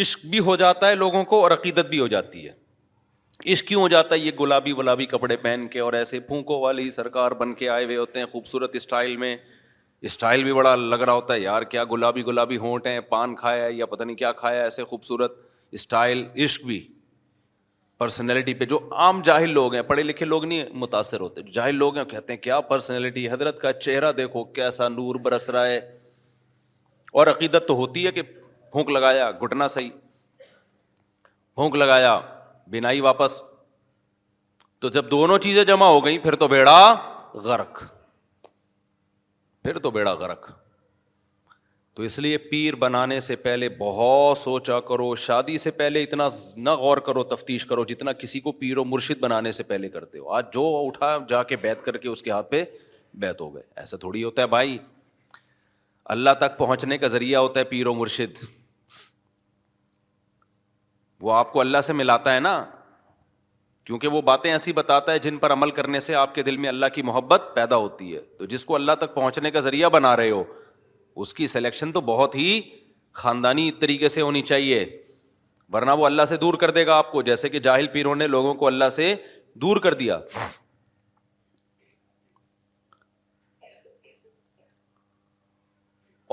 عشق 0.00 0.24
بھی 0.30 0.38
ہو 0.48 0.56
جاتا 0.64 0.88
ہے 0.88 0.94
لوگوں 0.94 1.22
کو 1.34 1.42
اور 1.42 1.50
عقیدت 1.58 1.88
بھی 1.90 2.00
ہو 2.00 2.06
جاتی 2.16 2.44
ہے 2.48 3.52
عشق 3.52 3.66
کیوں 3.68 3.80
ہو 3.80 3.88
جاتا 3.88 4.14
ہے 4.14 4.20
یہ 4.20 4.30
گلابی 4.40 4.72
ولابی 4.78 5.06
کپڑے 5.16 5.36
پہن 5.46 5.66
کے 5.72 5.80
اور 5.80 5.92
ایسے 6.02 6.20
پھونکوں 6.32 6.60
والی 6.62 6.90
سرکار 6.98 7.32
بن 7.42 7.54
کے 7.62 7.68
آئے 7.76 7.84
ہوئے 7.84 7.96
ہوتے 7.96 8.18
ہیں 8.18 8.26
خوبصورت 8.32 8.74
اسٹائل 8.76 9.16
میں 9.24 9.36
اسٹائل 10.10 10.44
بھی 10.44 10.52
بڑا 10.52 10.74
لگ 10.76 11.02
رہا 11.02 11.12
ہوتا 11.12 11.34
ہے 11.34 11.40
یار 11.40 11.62
کیا 11.74 11.84
گلابی 11.92 12.22
گلابی 12.26 12.56
ہونٹ 12.66 12.86
ہیں 12.86 13.00
پان 13.14 13.34
کھایا 13.44 13.64
ہے 13.64 13.72
یا 13.72 13.86
پتہ 13.94 14.02
نہیں 14.04 14.16
کیا 14.24 14.32
کھایا 14.42 14.62
ایسے 14.62 14.84
خوبصورت 14.94 15.40
اسٹائل 15.78 16.24
عشق 16.44 16.64
بھی 16.66 16.86
پرسنالٹی 18.00 18.52
پہ 18.60 18.64
جو 18.64 18.78
عام 19.04 19.20
جاہل 19.24 19.50
لوگ 19.54 19.74
ہیں 19.74 19.80
پڑھے 19.86 20.02
لکھے 20.02 20.26
لوگ 20.26 20.42
لوگ 20.42 20.48
نہیں 20.48 20.68
متاثر 20.82 21.20
ہوتے 21.20 21.42
جاہل 21.52 21.82
ہیں 21.82 21.90
ہیں 21.96 22.04
کہتے 22.10 22.36
کیا 22.46 22.60
پرسنالٹی 22.68 23.28
حضرت 23.30 23.60
کا 23.60 23.72
چہرہ 23.86 24.12
دیکھو 24.20 24.44
کیسا 24.58 24.88
نور 24.94 25.14
برس 25.26 25.48
رہا 25.56 25.66
ہے 25.66 25.76
اور 27.20 27.26
عقیدت 27.32 27.66
تو 27.68 27.74
ہوتی 27.80 28.06
ہے 28.06 28.12
کہ 28.18 28.22
پھونک 28.72 28.90
لگایا 28.96 29.30
گھٹنا 29.42 29.66
صحیح 29.74 29.90
پھونک 31.54 31.76
لگایا 31.82 32.18
بنا 32.76 32.90
ہی 32.90 33.00
واپس 33.08 33.40
تو 34.84 34.88
جب 34.96 35.10
دونوں 35.10 35.38
چیزیں 35.48 35.62
جمع 35.72 35.86
ہو 35.96 36.04
گئیں 36.04 36.18
پھر 36.24 36.34
تو 36.44 36.48
بیڑا 36.56 36.78
غرق 37.50 37.82
پھر 39.64 39.78
تو 39.78 39.90
بیڑا 39.98 40.12
غرق 40.24 40.50
تو 42.00 42.04
اس 42.06 42.18
لیے 42.24 42.36
پیر 42.50 42.74
بنانے 42.80 43.18
سے 43.20 43.34
پہلے 43.36 43.68
بہت 43.78 44.38
سوچا 44.38 44.78
کرو 44.88 45.14
شادی 45.22 45.56
سے 45.64 45.70
پہلے 45.80 46.02
اتنا 46.02 46.28
نہ 46.66 46.70
غور 46.82 46.98
کرو 47.06 47.22
تفتیش 47.32 47.66
کرو 47.72 47.84
جتنا 47.88 48.12
کسی 48.20 48.38
کو 48.40 48.52
پیر 48.60 48.78
و 48.78 48.84
مرشد 48.92 49.18
بنانے 49.20 49.50
سے 49.52 49.62
پہلے 49.72 49.88
کرتے 49.96 50.18
ہو 50.18 50.30
آج 50.34 50.44
جو 50.52 50.62
اٹھا 50.86 51.16
جا 51.28 51.42
کے 51.50 51.56
بیت 51.62 51.82
کر 51.84 51.96
کے 52.04 52.08
اس 52.08 52.22
کے 52.22 52.30
ہاتھ 52.30 52.50
پہ 52.50 52.62
بیت 53.24 53.40
ہو 53.40 53.54
گئے 53.54 53.62
ایسا 53.82 53.96
تھوڑی 54.00 54.22
ہوتا 54.24 54.42
ہے 54.42 54.46
بھائی 54.54 54.78
اللہ 56.16 56.34
تک 56.40 56.56
پہنچنے 56.58 56.98
کا 56.98 57.06
ذریعہ 57.16 57.40
ہوتا 57.40 57.60
ہے 57.60 57.64
پیر 57.74 57.86
و 57.86 57.94
مرشد 57.94 58.38
وہ 61.28 61.32
آپ 61.38 61.52
کو 61.52 61.60
اللہ 61.60 61.80
سے 61.86 61.92
ملاتا 62.00 62.34
ہے 62.34 62.40
نا 62.46 62.54
کیونکہ 63.84 64.08
وہ 64.16 64.22
باتیں 64.32 64.50
ایسی 64.52 64.72
بتاتا 64.80 65.12
ہے 65.12 65.18
جن 65.28 65.36
پر 65.44 65.52
عمل 65.52 65.70
کرنے 65.80 66.00
سے 66.08 66.14
آپ 66.24 66.34
کے 66.34 66.42
دل 66.48 66.56
میں 66.64 66.68
اللہ 66.68 66.94
کی 66.94 67.02
محبت 67.12 67.50
پیدا 67.54 67.76
ہوتی 67.86 68.14
ہے 68.14 68.20
تو 68.38 68.44
جس 68.54 68.64
کو 68.64 68.74
اللہ 68.74 68.94
تک 69.00 69.14
پہنچنے 69.14 69.50
کا 69.50 69.60
ذریعہ 69.70 69.88
بنا 69.98 70.16
رہے 70.16 70.30
ہو 70.30 70.42
اس 71.22 71.34
کی 71.34 71.46
سلیکشن 71.46 71.92
تو 71.92 72.00
بہت 72.08 72.34
ہی 72.34 72.60
خاندانی 73.20 73.70
طریقے 73.80 74.08
سے 74.08 74.20
ہونی 74.20 74.42
چاہیے 74.50 74.84
ورنہ 75.72 75.90
وہ 75.98 76.06
اللہ 76.06 76.24
سے 76.28 76.36
دور 76.36 76.54
کر 76.60 76.70
دے 76.76 76.86
گا 76.86 76.94
آپ 76.98 77.10
کو 77.12 77.22
جیسے 77.22 77.48
کہ 77.48 77.58
جاہل 77.60 77.86
پیروں 77.92 78.14
نے 78.16 78.26
لوگوں 78.26 78.54
کو 78.62 78.66
اللہ 78.66 78.88
سے 78.90 79.14
دور 79.62 79.76
کر 79.82 79.94
دیا 80.02 80.18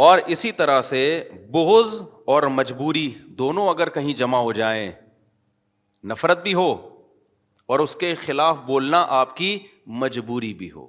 اور 0.07 0.19
اسی 0.33 0.51
طرح 0.57 0.79
سے 0.91 1.01
بوز 1.51 2.01
اور 2.33 2.43
مجبوری 2.57 3.07
دونوں 3.37 3.67
اگر 3.69 3.89
کہیں 3.89 4.13
جمع 4.17 4.37
ہو 4.47 4.51
جائیں 4.53 4.91
نفرت 6.09 6.41
بھی 6.43 6.53
ہو 6.53 6.71
اور 7.73 7.79
اس 7.79 7.95
کے 8.01 8.13
خلاف 8.25 8.57
بولنا 8.67 9.05
آپ 9.19 9.35
کی 9.37 9.57
مجبوری 10.03 10.53
بھی 10.59 10.71
ہو 10.71 10.85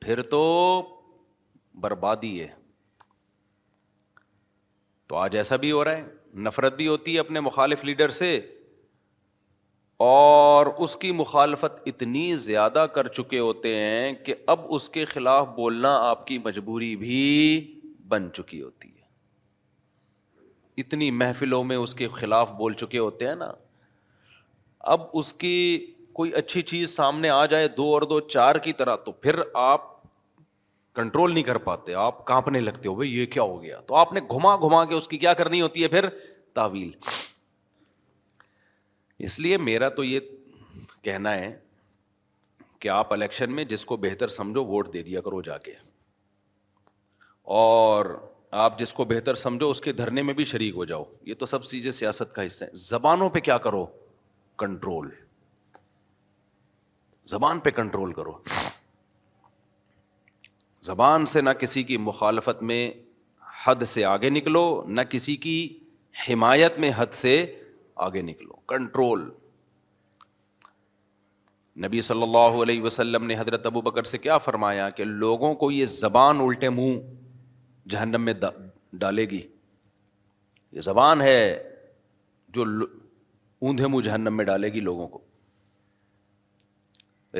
پھر 0.00 0.22
تو 0.34 0.42
بربادی 1.82 2.40
ہے 2.40 2.48
تو 5.08 5.16
آج 5.22 5.36
ایسا 5.36 5.56
بھی 5.64 5.72
ہو 5.72 5.84
رہا 5.84 5.96
ہے 5.96 6.04
نفرت 6.44 6.76
بھی 6.76 6.86
ہوتی 6.88 7.14
ہے 7.14 7.18
اپنے 7.20 7.40
مخالف 7.40 7.84
لیڈر 7.84 8.08
سے 8.18 8.36
اور 10.04 10.66
اس 10.86 10.94
کی 11.02 11.10
مخالفت 11.16 11.80
اتنی 11.86 12.22
زیادہ 12.44 12.86
کر 12.94 13.08
چکے 13.18 13.38
ہوتے 13.38 13.74
ہیں 13.76 14.12
کہ 14.26 14.34
اب 14.54 14.60
اس 14.74 14.88
کے 14.96 15.04
خلاف 15.04 15.46
بولنا 15.56 15.92
آپ 16.08 16.26
کی 16.26 16.38
مجبوری 16.44 16.94
بھی 17.02 17.20
بن 18.08 18.28
چکی 18.36 18.60
ہوتی 18.62 18.88
ہے 18.88 19.02
اتنی 20.82 21.10
محفلوں 21.20 21.62
میں 21.64 21.76
اس 21.76 21.94
کے 21.94 22.08
خلاف 22.14 22.52
بول 22.58 22.72
چکے 22.80 22.98
ہوتے 22.98 23.26
ہیں 23.28 23.34
نا 23.42 23.50
اب 24.94 25.00
اس 25.20 25.32
کی 25.42 25.56
کوئی 26.14 26.32
اچھی 26.38 26.62
چیز 26.62 26.96
سامنے 26.96 27.28
آ 27.30 27.44
جائے 27.52 27.68
دو 27.76 27.84
اور 27.92 28.02
دو 28.14 28.18
چار 28.34 28.56
کی 28.66 28.72
طرح 28.80 28.96
تو 29.04 29.12
پھر 29.26 29.40
آپ 29.62 29.92
کنٹرول 30.94 31.32
نہیں 31.34 31.44
کر 31.44 31.58
پاتے 31.58 31.94
آپ 32.00 32.24
کانپنے 32.24 32.60
لگتے 32.60 32.88
ہو 32.88 32.94
بھائی 32.94 33.16
یہ 33.18 33.26
کیا 33.36 33.42
ہو 33.42 33.62
گیا 33.62 33.80
تو 33.86 33.94
آپ 33.96 34.12
نے 34.12 34.20
گھما 34.32 34.54
گھما 34.66 34.84
کے 34.90 34.94
اس 34.94 35.08
کی 35.08 35.18
کیا 35.18 35.32
کرنی 35.40 35.60
ہوتی 35.60 35.82
ہے 35.82 35.88
پھر 35.94 36.08
تعویل 36.54 36.90
اس 39.26 39.38
لیے 39.40 39.56
میرا 39.58 39.88
تو 39.96 40.04
یہ 40.04 40.20
کہنا 41.04 41.32
ہے 41.34 41.52
کہ 42.80 42.88
آپ 42.88 43.12
الیکشن 43.12 43.52
میں 43.54 43.64
جس 43.64 43.84
کو 43.84 43.96
بہتر 44.06 44.28
سمجھو 44.36 44.64
ووٹ 44.66 44.92
دے 44.92 45.02
دیا 45.02 45.20
کرو 45.20 45.40
جا 45.42 45.56
کے 45.66 45.72
اور 47.58 48.06
آپ 48.64 48.78
جس 48.78 48.92
کو 48.94 49.04
بہتر 49.04 49.34
سمجھو 49.34 49.70
اس 49.70 49.80
کے 49.80 49.92
دھرنے 49.92 50.22
میں 50.22 50.34
بھی 50.34 50.44
شریک 50.52 50.74
ہو 50.76 50.84
جاؤ 50.90 51.04
یہ 51.26 51.34
تو 51.38 51.46
سب 51.54 51.64
چیزیں 51.68 51.90
سیاست 51.92 52.34
کا 52.34 52.46
حصہ 52.46 52.64
ہے 52.64 52.70
زبانوں 52.88 53.28
پہ 53.36 53.40
کیا 53.48 53.58
کرو 53.66 53.84
کنٹرول 54.58 55.08
زبان 57.30 57.58
پہ 57.66 57.70
کنٹرول 57.80 58.12
کرو 58.12 58.32
زبان 60.86 61.24
سے 61.32 61.40
نہ 61.40 61.50
کسی 61.58 61.82
کی 61.90 61.96
مخالفت 62.06 62.62
میں 62.70 62.80
حد 63.64 63.82
سے 63.92 64.04
آگے 64.04 64.30
نکلو 64.36 64.64
نہ 64.96 65.00
کسی 65.10 65.36
کی 65.44 65.56
حمایت 66.28 66.78
میں 66.84 66.90
حد 66.96 67.14
سے 67.20 67.32
آگے 68.06 68.22
نکلو 68.30 68.52
کنٹرول 68.72 69.28
نبی 71.84 72.00
صلی 72.08 72.22
اللہ 72.22 72.58
علیہ 72.64 72.82
وسلم 72.82 73.24
نے 73.26 73.38
حضرت 73.38 73.66
ابو 73.66 73.80
بکر 73.88 74.10
سے 74.12 74.18
کیا 74.26 74.38
فرمایا 74.48 74.88
کہ 74.98 75.04
لوگوں 75.24 75.54
کو 75.62 75.70
یہ 75.70 75.84
زبان 75.94 76.40
الٹے 76.40 76.68
منہ 76.80 76.98
جہنم 77.94 78.22
میں 78.30 78.34
ڈالے 79.04 79.24
گی 79.30 79.40
یہ 80.76 80.80
زبان 80.90 81.20
ہے 81.28 81.38
جو 82.58 82.64
اوندھے 83.60 83.86
منہ 83.94 84.02
جہنم 84.10 84.36
میں 84.36 84.44
ڈالے 84.52 84.72
گی 84.72 84.80
لوگوں 84.92 85.08
کو 85.16 85.20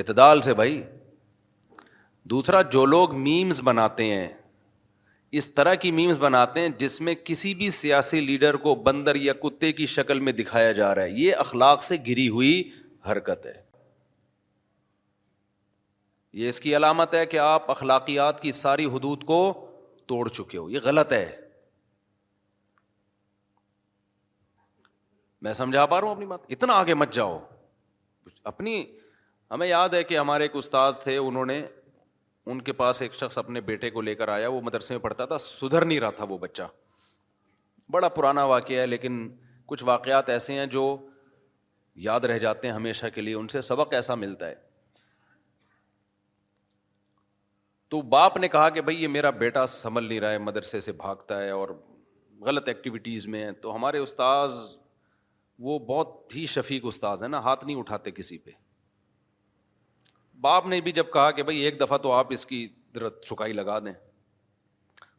اعتدال 0.00 0.40
سے 0.48 0.54
بھائی 0.62 0.82
دوسرا 2.30 2.60
جو 2.72 2.84
لوگ 2.86 3.14
میمز 3.22 3.60
بناتے 3.64 4.04
ہیں 4.12 4.28
اس 5.40 5.48
طرح 5.54 5.74
کی 5.82 5.90
میمز 5.92 6.18
بناتے 6.18 6.60
ہیں 6.60 6.68
جس 6.78 7.00
میں 7.00 7.14
کسی 7.24 7.54
بھی 7.54 7.68
سیاسی 7.80 8.20
لیڈر 8.20 8.56
کو 8.66 8.74
بندر 8.84 9.14
یا 9.16 9.32
کتے 9.42 9.72
کی 9.80 9.86
شکل 9.94 10.20
میں 10.20 10.32
دکھایا 10.32 10.70
جا 10.78 10.94
رہا 10.94 11.02
ہے 11.02 11.10
یہ 11.22 11.34
اخلاق 11.44 11.82
سے 11.82 11.96
گری 12.06 12.28
ہوئی 12.36 12.62
حرکت 13.10 13.46
ہے 13.46 13.62
یہ 16.42 16.48
اس 16.48 16.60
کی 16.60 16.74
علامت 16.76 17.14
ہے 17.14 17.24
کہ 17.32 17.38
آپ 17.38 17.70
اخلاقیات 17.70 18.40
کی 18.42 18.52
ساری 18.60 18.84
حدود 18.94 19.24
کو 19.24 19.40
توڑ 20.08 20.26
چکے 20.28 20.58
ہو 20.58 20.68
یہ 20.70 20.78
غلط 20.84 21.12
ہے 21.12 21.26
میں 25.44 25.52
سمجھا 25.52 25.84
پا 25.86 26.00
رہا 26.00 26.06
ہوں 26.06 26.14
اپنی 26.14 26.26
بات 26.26 26.40
اتنا 26.50 26.74
آگے 26.74 26.94
مت 26.94 27.12
جاؤ 27.12 27.38
اپنی 28.54 28.82
ہمیں 29.50 29.66
یاد 29.66 29.94
ہے 29.94 30.02
کہ 30.04 30.18
ہمارے 30.18 30.44
ایک 30.44 30.56
استاذ 30.56 30.98
تھے 30.98 31.16
انہوں 31.16 31.46
نے 31.46 31.62
ان 32.52 32.60
کے 32.62 32.72
پاس 32.78 33.00
ایک 33.02 33.14
شخص 33.14 33.38
اپنے 33.38 33.60
بیٹے 33.68 33.90
کو 33.90 34.00
لے 34.02 34.14
کر 34.14 34.28
آیا 34.28 34.48
وہ 34.50 34.60
مدرسے 34.64 34.94
میں 34.94 35.00
پڑھتا 35.02 35.24
تھا 35.26 35.38
سدھر 35.38 35.84
نہیں 35.84 36.00
رہا 36.00 36.10
تھا 36.16 36.24
وہ 36.28 36.38
بچہ 36.38 36.62
بڑا 37.92 38.08
پرانا 38.16 38.44
واقعہ 38.50 38.76
ہے 38.80 38.86
لیکن 38.86 39.18
کچھ 39.66 39.84
واقعات 39.84 40.28
ایسے 40.30 40.52
ہیں 40.58 40.66
جو 40.76 40.82
یاد 42.08 42.24
رہ 42.30 42.38
جاتے 42.38 42.68
ہیں 42.68 42.74
ہمیشہ 42.74 43.06
کے 43.14 43.20
لیے 43.20 43.34
ان 43.34 43.48
سے 43.48 43.60
سبق 43.60 43.94
ایسا 43.94 44.14
ملتا 44.24 44.48
ہے 44.48 44.54
تو 47.90 48.00
باپ 48.14 48.36
نے 48.36 48.48
کہا 48.48 48.68
کہ 48.76 48.80
بھائی 48.80 49.02
یہ 49.02 49.08
میرا 49.16 49.30
بیٹا 49.44 49.64
سنبھل 49.72 50.04
نہیں 50.04 50.20
رہا 50.20 50.30
ہے 50.32 50.38
مدرسے 50.50 50.80
سے 50.86 50.92
بھاگتا 51.02 51.40
ہے 51.42 51.50
اور 51.50 51.68
غلط 52.46 52.68
ایکٹیویٹیز 52.68 53.26
میں 53.34 53.44
ہے 53.44 53.52
تو 53.66 53.74
ہمارے 53.76 53.98
استاذ 53.98 54.52
وہ 55.66 55.78
بہت 55.88 56.34
ہی 56.34 56.44
شفیق 56.54 56.84
استاذ 56.86 57.22
ہیں 57.22 57.28
نا 57.30 57.38
ہاتھ 57.42 57.64
نہیں 57.64 57.76
اٹھاتے 57.76 58.10
کسی 58.10 58.38
پہ 58.46 58.50
باپ 60.44 60.66
نے 60.72 60.80
بھی 60.86 60.92
جب 60.92 61.06
کہا 61.12 61.30
کہ 61.36 61.42
بھائی 61.48 61.58
ایک 61.64 61.80
دفعہ 61.80 61.96
تو 62.06 62.10
آپ 62.12 62.32
اس 62.36 62.44
کی 62.46 62.58
ٹھکائی 63.26 63.52
لگا 63.52 63.78
دیں 63.84 63.92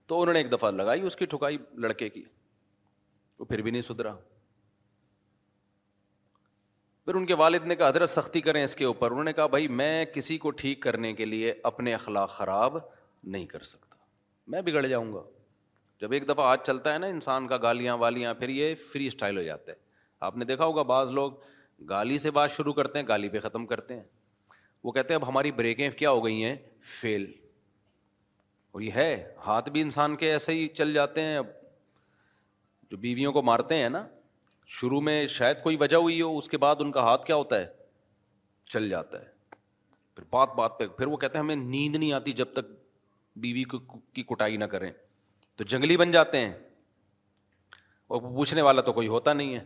تو 0.10 0.22
انہوں 0.22 0.34
نے 0.34 0.40
ایک 0.40 0.52
دفعہ 0.52 0.70
لگائی 0.72 1.02
اس 1.10 1.16
کی 1.22 1.26
ٹھکائی 1.32 1.58
لڑکے 1.86 2.10
کی 2.16 2.24
وہ 3.40 3.46
پھر 3.52 3.62
بھی 3.68 3.72
نہیں 3.72 3.82
سدھرا 3.82 4.12
پھر 7.06 7.16
ان 7.16 7.26
کے 7.26 7.34
والد 7.42 7.66
نے 7.72 7.76
کہا 7.80 7.88
حضرت 7.90 8.10
سختی 8.10 8.42
کریں 8.48 8.62
اس 8.64 8.76
کے 8.76 8.86
اوپر 8.86 9.12
انہوں 9.12 9.24
نے 9.30 9.34
کہا 9.40 9.46
بھائی 9.56 9.68
میں 9.80 9.92
کسی 10.14 10.38
کو 10.46 10.52
ٹھیک 10.62 10.82
کرنے 10.82 11.12
کے 11.22 11.26
لیے 11.26 11.54
اپنے 11.72 11.94
اخلاق 11.94 12.30
خراب 12.38 12.78
نہیں 12.84 13.46
کر 13.56 13.64
سکتا 13.74 13.98
میں 14.54 14.62
بگڑ 14.70 14.86
جاؤں 14.86 15.14
گا 15.14 15.22
جب 16.02 16.12
ایک 16.18 16.28
دفعہ 16.30 16.46
آج 16.52 16.60
چلتا 16.66 16.94
ہے 16.94 16.98
نا 17.00 17.08
انسان 17.16 17.48
کا 17.48 17.58
گالیاں 17.68 17.98
والیاں 18.06 18.34
پھر 18.40 18.50
یہ 18.60 18.74
فری 18.92 19.08
اسٹائل 19.14 19.38
ہو 19.38 19.44
جاتا 19.52 19.72
ہے 19.72 19.78
آپ 20.30 20.38
نے 20.38 20.46
دیکھا 20.54 20.66
ہوگا 20.72 20.82
بعض 20.94 21.12
لوگ 21.20 21.42
گالی 21.90 22.18
سے 22.26 22.32
بات 22.40 22.52
شروع 22.58 22.74
کرتے 22.82 23.00
ہیں 23.00 23.08
گالی 23.08 23.30
پہ 23.36 23.40
ختم 23.50 23.66
کرتے 23.74 23.96
ہیں 24.00 24.04
وہ 24.86 24.92
کہتے 24.92 25.14
ہیں 25.14 25.20
اب 25.22 25.28
ہماری 25.28 25.52
بریکیں 25.52 25.90
کیا 25.98 26.10
ہو 26.16 26.24
گئی 26.26 26.44
ہیں 26.44 26.56
فیل 27.00 27.26
اور 28.72 29.78
انسان 29.84 30.16
کے 30.24 30.32
ایسے 30.32 30.52
ہی 30.54 30.68
چل 30.78 30.94
جاتے 30.94 31.22
ہیں 31.26 31.38
اب 31.38 31.46
جو 32.92 32.98
بیویوں 33.06 33.32
کو 33.34 33.42
مارتے 33.50 33.76
ہیں 33.76 33.88
نا 33.90 34.04
شروع 34.80 35.00
میں 35.08 35.16
شاید 35.38 35.62
کوئی 35.64 35.78
وجہ 35.84 35.98
ہوئی 36.06 36.22
ہو 36.22 36.38
اس 36.38 36.50
کے 36.50 36.58
بعد 36.66 36.84
ان 36.86 36.92
کا 36.92 37.02
ہاتھ 37.04 37.26
کیا 37.26 37.36
ہوتا 37.36 37.60
ہے 37.62 37.66
چل 38.74 38.88
جاتا 38.90 39.22
ہے 39.22 39.60
پھر 40.16 40.24
بات 40.32 40.54
بات 40.58 40.78
پہ 40.80 40.88
پھر 40.98 41.08
وہ 41.14 41.18
کہتے 41.24 41.38
ہیں 41.38 41.44
ہمیں 41.44 41.66
نیند 41.74 41.96
نہیں 41.96 42.14
آتی 42.20 42.32
جب 42.44 42.54
تک 42.60 42.72
بیوی 43.46 43.64
کی 43.74 44.24
کٹائی 44.36 44.58
نہ 44.58 44.66
کریں 44.76 44.92
تو 45.58 45.64
جنگلی 45.74 45.98
بن 45.98 46.12
جاتے 46.12 46.40
ہیں 46.46 46.54
اور 48.08 48.22
پوچھنے 48.22 48.62
والا 48.70 48.82
تو 48.82 48.94
کوئی 48.94 49.08
ہوتا 49.18 49.34
نہیں 49.42 49.56
ہے 49.56 49.64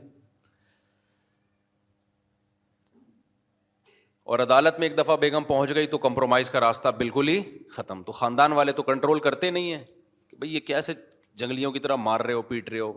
اور 4.29 4.39
عدالت 4.39 4.79
میں 4.79 4.87
ایک 4.87 4.97
دفعہ 4.97 5.15
بیگم 5.21 5.43
پہنچ 5.43 5.73
گئی 5.75 5.87
تو 5.91 5.97
کمپرومائز 5.97 6.49
کا 6.51 6.59
راستہ 6.59 6.87
بالکل 6.97 7.27
ہی 7.27 7.39
ختم 7.75 8.01
تو 8.05 8.11
خاندان 8.17 8.51
والے 8.59 8.71
تو 8.79 8.83
کنٹرول 8.89 9.19
کرتے 9.19 9.49
نہیں 9.55 9.71
ہیں 9.73 9.83
کہ 10.29 10.37
بھائی 10.39 10.53
یہ 10.55 10.59
کیسے 10.67 10.93
جنگلیوں 11.41 11.71
کی 11.71 11.79
طرح 11.85 11.95
مار 12.07 12.19
رہے 12.25 12.33
ہو 12.33 12.41
پیٹ 12.49 12.69
رہے 12.69 12.79
ہو 12.79 12.91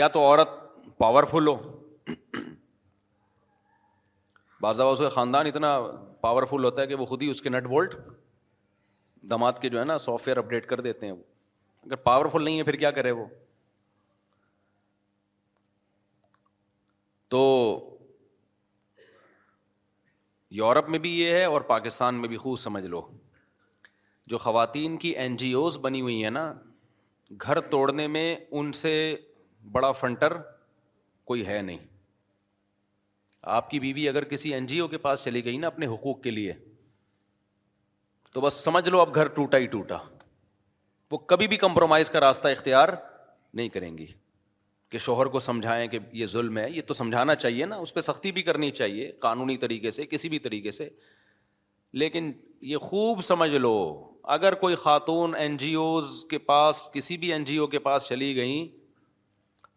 یا 0.00 0.08
تو 0.14 0.20
عورت 0.28 0.54
پاورفل 1.04 1.46
ہو 1.48 1.54
بعض 4.60 4.80
اس 4.86 4.98
کا 4.98 5.08
خاندان 5.18 5.46
اتنا 5.52 5.76
پاورفل 6.22 6.64
ہوتا 6.64 6.82
ہے 6.82 6.86
کہ 6.86 6.94
وہ 7.02 7.06
خود 7.12 7.22
ہی 7.22 7.28
اس 7.30 7.42
کے 7.42 7.48
نٹ 7.48 7.68
بولٹ 7.74 7.94
دماد 9.30 9.60
کے 9.62 9.68
جو 9.74 9.78
ہے 9.80 9.84
نا 9.92 9.98
سافٹ 10.06 10.26
ویئر 10.28 10.36
اپڈیٹ 10.44 10.66
کر 10.72 10.80
دیتے 10.90 11.06
ہیں 11.06 11.12
وہ 11.12 11.22
اگر 11.86 11.96
پاورفل 12.10 12.44
نہیں 12.44 12.58
ہے 12.58 12.64
پھر 12.70 12.76
کیا 12.84 12.90
کرے 13.00 13.10
وہ 13.20 13.26
تو 17.36 17.44
یورپ 20.58 20.88
میں 20.90 20.98
بھی 20.98 21.10
یہ 21.18 21.32
ہے 21.34 21.44
اور 21.44 21.60
پاکستان 21.66 22.14
میں 22.20 22.28
بھی 22.28 22.36
خوب 22.44 22.58
سمجھ 22.58 22.84
لو 22.84 23.00
جو 24.28 24.38
خواتین 24.38 24.96
کی 25.04 25.08
این 25.24 25.36
جی 25.36 25.52
اوز 25.60 25.78
بنی 25.82 26.00
ہوئی 26.00 26.22
ہیں 26.22 26.30
نا 26.30 26.52
گھر 27.42 27.60
توڑنے 27.70 28.06
میں 28.16 28.34
ان 28.50 28.72
سے 28.80 28.94
بڑا 29.72 29.90
فنٹر 30.00 30.36
کوئی 31.26 31.46
ہے 31.46 31.60
نہیں 31.62 31.78
آپ 33.58 33.70
کی 33.70 33.80
بیوی 33.80 34.08
اگر 34.08 34.24
کسی 34.30 34.52
این 34.54 34.66
جی 34.66 34.78
او 34.78 34.86
کے 34.88 34.98
پاس 35.06 35.24
چلی 35.24 35.44
گئی 35.44 35.56
نا 35.58 35.66
اپنے 35.66 35.86
حقوق 35.86 36.20
کے 36.22 36.30
لیے 36.30 36.52
تو 38.32 38.40
بس 38.40 38.54
سمجھ 38.64 38.88
لو 38.88 39.00
اب 39.00 39.14
گھر 39.14 39.28
ٹوٹا 39.38 39.58
ہی 39.58 39.66
ٹوٹا 39.76 39.98
وہ 41.10 41.18
کبھی 41.32 41.48
بھی 41.48 41.56
کمپرومائز 41.62 42.10
کا 42.10 42.20
راستہ 42.20 42.48
اختیار 42.48 42.88
نہیں 43.54 43.68
کریں 43.76 43.96
گی 43.98 44.06
کہ 44.90 44.98
شوہر 44.98 45.26
کو 45.32 45.38
سمجھائیں 45.38 45.86
کہ 45.88 45.98
یہ 46.20 46.26
ظلم 46.26 46.56
ہے 46.58 46.66
یہ 46.70 46.82
تو 46.86 46.94
سمجھانا 46.94 47.34
چاہیے 47.34 47.64
نا 47.72 47.76
اس 47.84 47.92
پہ 47.94 48.00
سختی 48.00 48.32
بھی 48.38 48.42
کرنی 48.42 48.70
چاہیے 48.78 49.10
قانونی 49.26 49.56
طریقے 49.64 49.90
سے 49.96 50.06
کسی 50.10 50.28
بھی 50.28 50.38
طریقے 50.46 50.70
سے 50.78 50.88
لیکن 52.02 52.30
یہ 52.70 52.78
خوب 52.88 53.20
سمجھ 53.24 53.50
لو 53.50 53.74
اگر 54.36 54.54
کوئی 54.62 54.74
خاتون 54.84 55.34
این 55.34 55.56
جی 55.56 55.72
اوز 55.82 56.24
کے 56.30 56.38
پاس 56.50 56.82
کسی 56.94 57.16
بھی 57.24 57.32
این 57.32 57.44
جی 57.44 57.56
او 57.56 57.66
کے 57.74 57.78
پاس 57.86 58.06
چلی 58.08 58.34
گئیں 58.36 58.66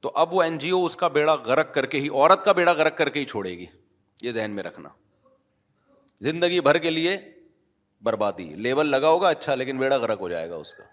تو 0.02 0.12
اب 0.23 0.34
وہ 0.34 0.41
این 0.43 0.58
جی 0.63 0.69
او 0.78 0.84
اس 0.86 0.95
کا 1.02 1.08
بیڑا 1.17 1.34
غرق 1.45 1.73
کر 1.73 1.86
کے 1.93 1.99
ہی 2.02 2.10
عورت 2.10 2.43
کا 2.45 2.52
بیڑا 2.62 2.71
غرق 2.82 2.97
کر 2.97 3.10
کے 3.10 3.19
ہی 3.19 3.26
چھوڑے 3.34 3.58
گی 3.58 3.65
یہ 4.21 4.32
ذہن 4.39 4.52
میں 4.56 4.63
رکھنا 4.63 4.89
زندگی 6.30 6.60
بھر 6.69 6.78
کے 6.80 6.89
لیے 6.89 7.15
بربادی 8.06 8.43
لیبل 8.65 8.88
لگا 8.91 9.10
ہوگا 9.10 9.30
اچھا 9.30 9.56
لیکن 9.56 9.78
بیڑا 9.78 9.97
غرق 9.97 10.21
ہو 10.21 10.30
جائے 10.30 10.49
گا 10.49 10.56
اس 10.65 10.73
کا 10.73 10.84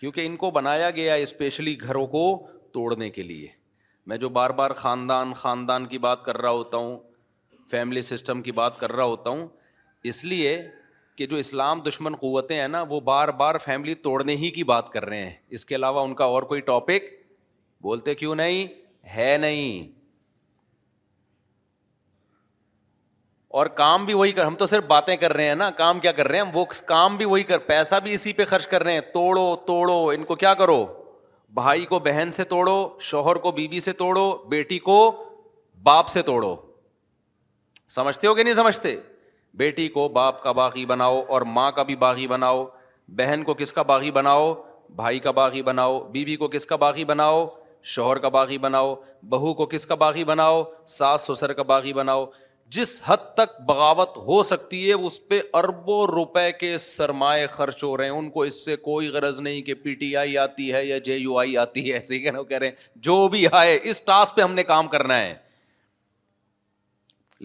کیونکہ 0.00 0.26
ان 0.26 0.36
کو 0.36 0.50
بنایا 0.50 0.90
گیا 1.00 1.14
اسپیشلی 1.26 1.76
گھروں 1.80 2.06
کو 2.16 2.24
توڑنے 2.72 3.08
کے 3.16 3.22
لیے 3.22 3.48
میں 4.10 4.16
جو 4.22 4.28
بار 4.38 4.50
بار 4.60 4.70
خاندان 4.82 5.32
خاندان 5.40 5.86
کی 5.86 5.98
بات 6.06 6.24
کر 6.24 6.38
رہا 6.42 6.50
ہوتا 6.60 6.76
ہوں 6.84 6.96
فیملی 7.70 8.00
سسٹم 8.02 8.40
کی 8.42 8.52
بات 8.52 8.78
کر 8.78 8.92
رہا 8.92 9.04
ہوتا 9.14 9.30
ہوں 9.30 9.46
اس 10.12 10.24
لیے 10.24 10.56
کہ 11.16 11.26
جو 11.26 11.36
اسلام 11.36 11.80
دشمن 11.88 12.14
قوتیں 12.20 12.56
ہیں 12.60 12.68
نا 12.68 12.82
وہ 12.88 13.00
بار 13.08 13.28
بار 13.42 13.58
فیملی 13.64 13.94
توڑنے 14.06 14.36
ہی 14.36 14.50
کی 14.58 14.64
بات 14.74 14.90
کر 14.92 15.04
رہے 15.06 15.22
ہیں 15.24 15.32
اس 15.56 15.64
کے 15.66 15.74
علاوہ 15.74 16.02
ان 16.04 16.14
کا 16.20 16.24
اور 16.34 16.42
کوئی 16.52 16.60
ٹاپک 16.70 17.10
بولتے 17.88 18.14
کیوں 18.14 18.34
نہیں 18.36 18.66
ہے 19.16 19.36
نہیں 19.40 19.90
اور 23.60 23.66
کام 23.80 24.04
بھی 24.06 24.14
وہی 24.14 24.32
کر 24.32 24.44
ہم 24.46 24.54
تو 24.60 24.66
صرف 24.66 24.84
باتیں 24.88 25.16
کر 25.22 25.32
رہے 25.32 25.48
ہیں 25.48 25.54
نا 25.62 25.70
کام 25.78 25.98
کیا 26.00 26.12
کر 26.18 26.28
رہے 26.28 26.38
ہیں 26.38 26.44
ہم 26.44 26.50
وہ 26.56 26.64
کام 26.86 27.16
بھی 27.16 27.24
وہی 27.32 27.42
کر 27.50 27.58
پیسہ 27.72 27.94
بھی 28.04 28.12
اسی 28.14 28.32
پہ 28.38 28.44
خرچ 28.52 28.66
کر 28.74 28.82
رہے 28.82 28.92
ہیں 28.92 29.00
توڑو 29.14 29.54
توڑو 29.66 29.98
ان 30.14 30.24
کو 30.30 30.34
کیا 30.44 30.52
کرو 30.62 30.84
بھائی 31.54 31.84
کو 31.86 31.98
بہن 32.00 32.30
سے 32.32 32.44
توڑو 32.52 32.74
شوہر 33.10 33.36
کو 33.44 33.50
بیوی 33.52 33.80
سے 33.80 33.92
توڑو 33.92 34.22
بیٹی 34.48 34.78
کو 34.88 34.94
باپ 35.84 36.08
سے 36.08 36.22
توڑو 36.28 36.54
سمجھتے 37.96 38.26
ہو 38.26 38.34
کہ 38.34 38.42
نہیں 38.42 38.54
سمجھتے 38.54 38.96
بیٹی 39.62 39.86
کو 39.96 40.08
باپ 40.12 40.42
کا 40.42 40.52
باغی 40.58 40.84
بناؤ 40.92 41.20
اور 41.34 41.42
ماں 41.56 41.70
کا 41.78 41.82
بھی 41.88 41.96
باغی 42.04 42.26
بناؤ 42.26 42.64
بہن 43.16 43.42
کو 43.46 43.54
کس 43.54 43.72
کا 43.72 43.82
باغی 43.92 44.10
بناؤ 44.10 44.52
بھائی 44.96 45.18
کا 45.26 45.30
باغی 45.40 45.62
بناؤ 45.62 45.98
بیوی 46.12 46.36
کو 46.36 46.48
کس 46.48 46.66
کا 46.66 46.76
باغی 46.84 47.04
بناؤ 47.10 47.44
شوہر 47.94 48.18
کا 48.24 48.28
باغی 48.38 48.58
بناؤ 48.64 48.94
بہو 49.28 49.52
کو 49.54 49.66
کس 49.66 49.86
کا 49.86 49.94
باغی 50.04 50.24
بناؤ 50.24 50.62
ساس 50.98 51.26
سسر 51.30 51.52
کا 51.52 51.62
باغی 51.74 51.92
بناؤ 51.92 52.24
جس 52.74 52.90
حد 53.06 53.24
تک 53.36 53.60
بغاوت 53.68 54.16
ہو 54.26 54.42
سکتی 54.50 54.78
ہے 54.88 54.92
اس 55.06 55.18
پہ 55.28 55.40
اربوں 55.58 55.96
روپے 56.06 56.44
کے 56.60 56.76
سرمایہ 56.84 57.46
خرچ 57.56 57.82
ہو 57.84 57.96
رہے 57.96 58.04
ہیں 58.04 58.12
ان 58.18 58.28
کو 58.36 58.42
اس 58.50 58.64
سے 58.64 58.76
کوئی 58.86 59.08
غرض 59.16 59.40
نہیں 59.46 59.60
کہ 59.62 59.74
پی 59.82 59.94
ٹی 60.02 60.16
آئی 60.16 60.36
آتی 60.44 60.72
ہے 60.72 60.84
یا 60.84 60.98
جے 61.08 61.16
یو 61.16 61.36
آئی 61.38 61.56
آتی 61.64 61.92
ہے 61.92 62.00
وہ 62.36 62.44
کہہ 62.44 62.56
رہے 62.58 62.66
ہیں 62.68 63.00
جو 63.08 63.16
بھی 63.34 63.44
آئے 63.60 63.78
اس 63.90 64.00
ٹاسک 64.04 64.36
پہ 64.36 64.42
ہم 64.42 64.54
نے 64.54 64.62
کام 64.72 64.88
کرنا 64.96 65.18
ہے 65.20 65.34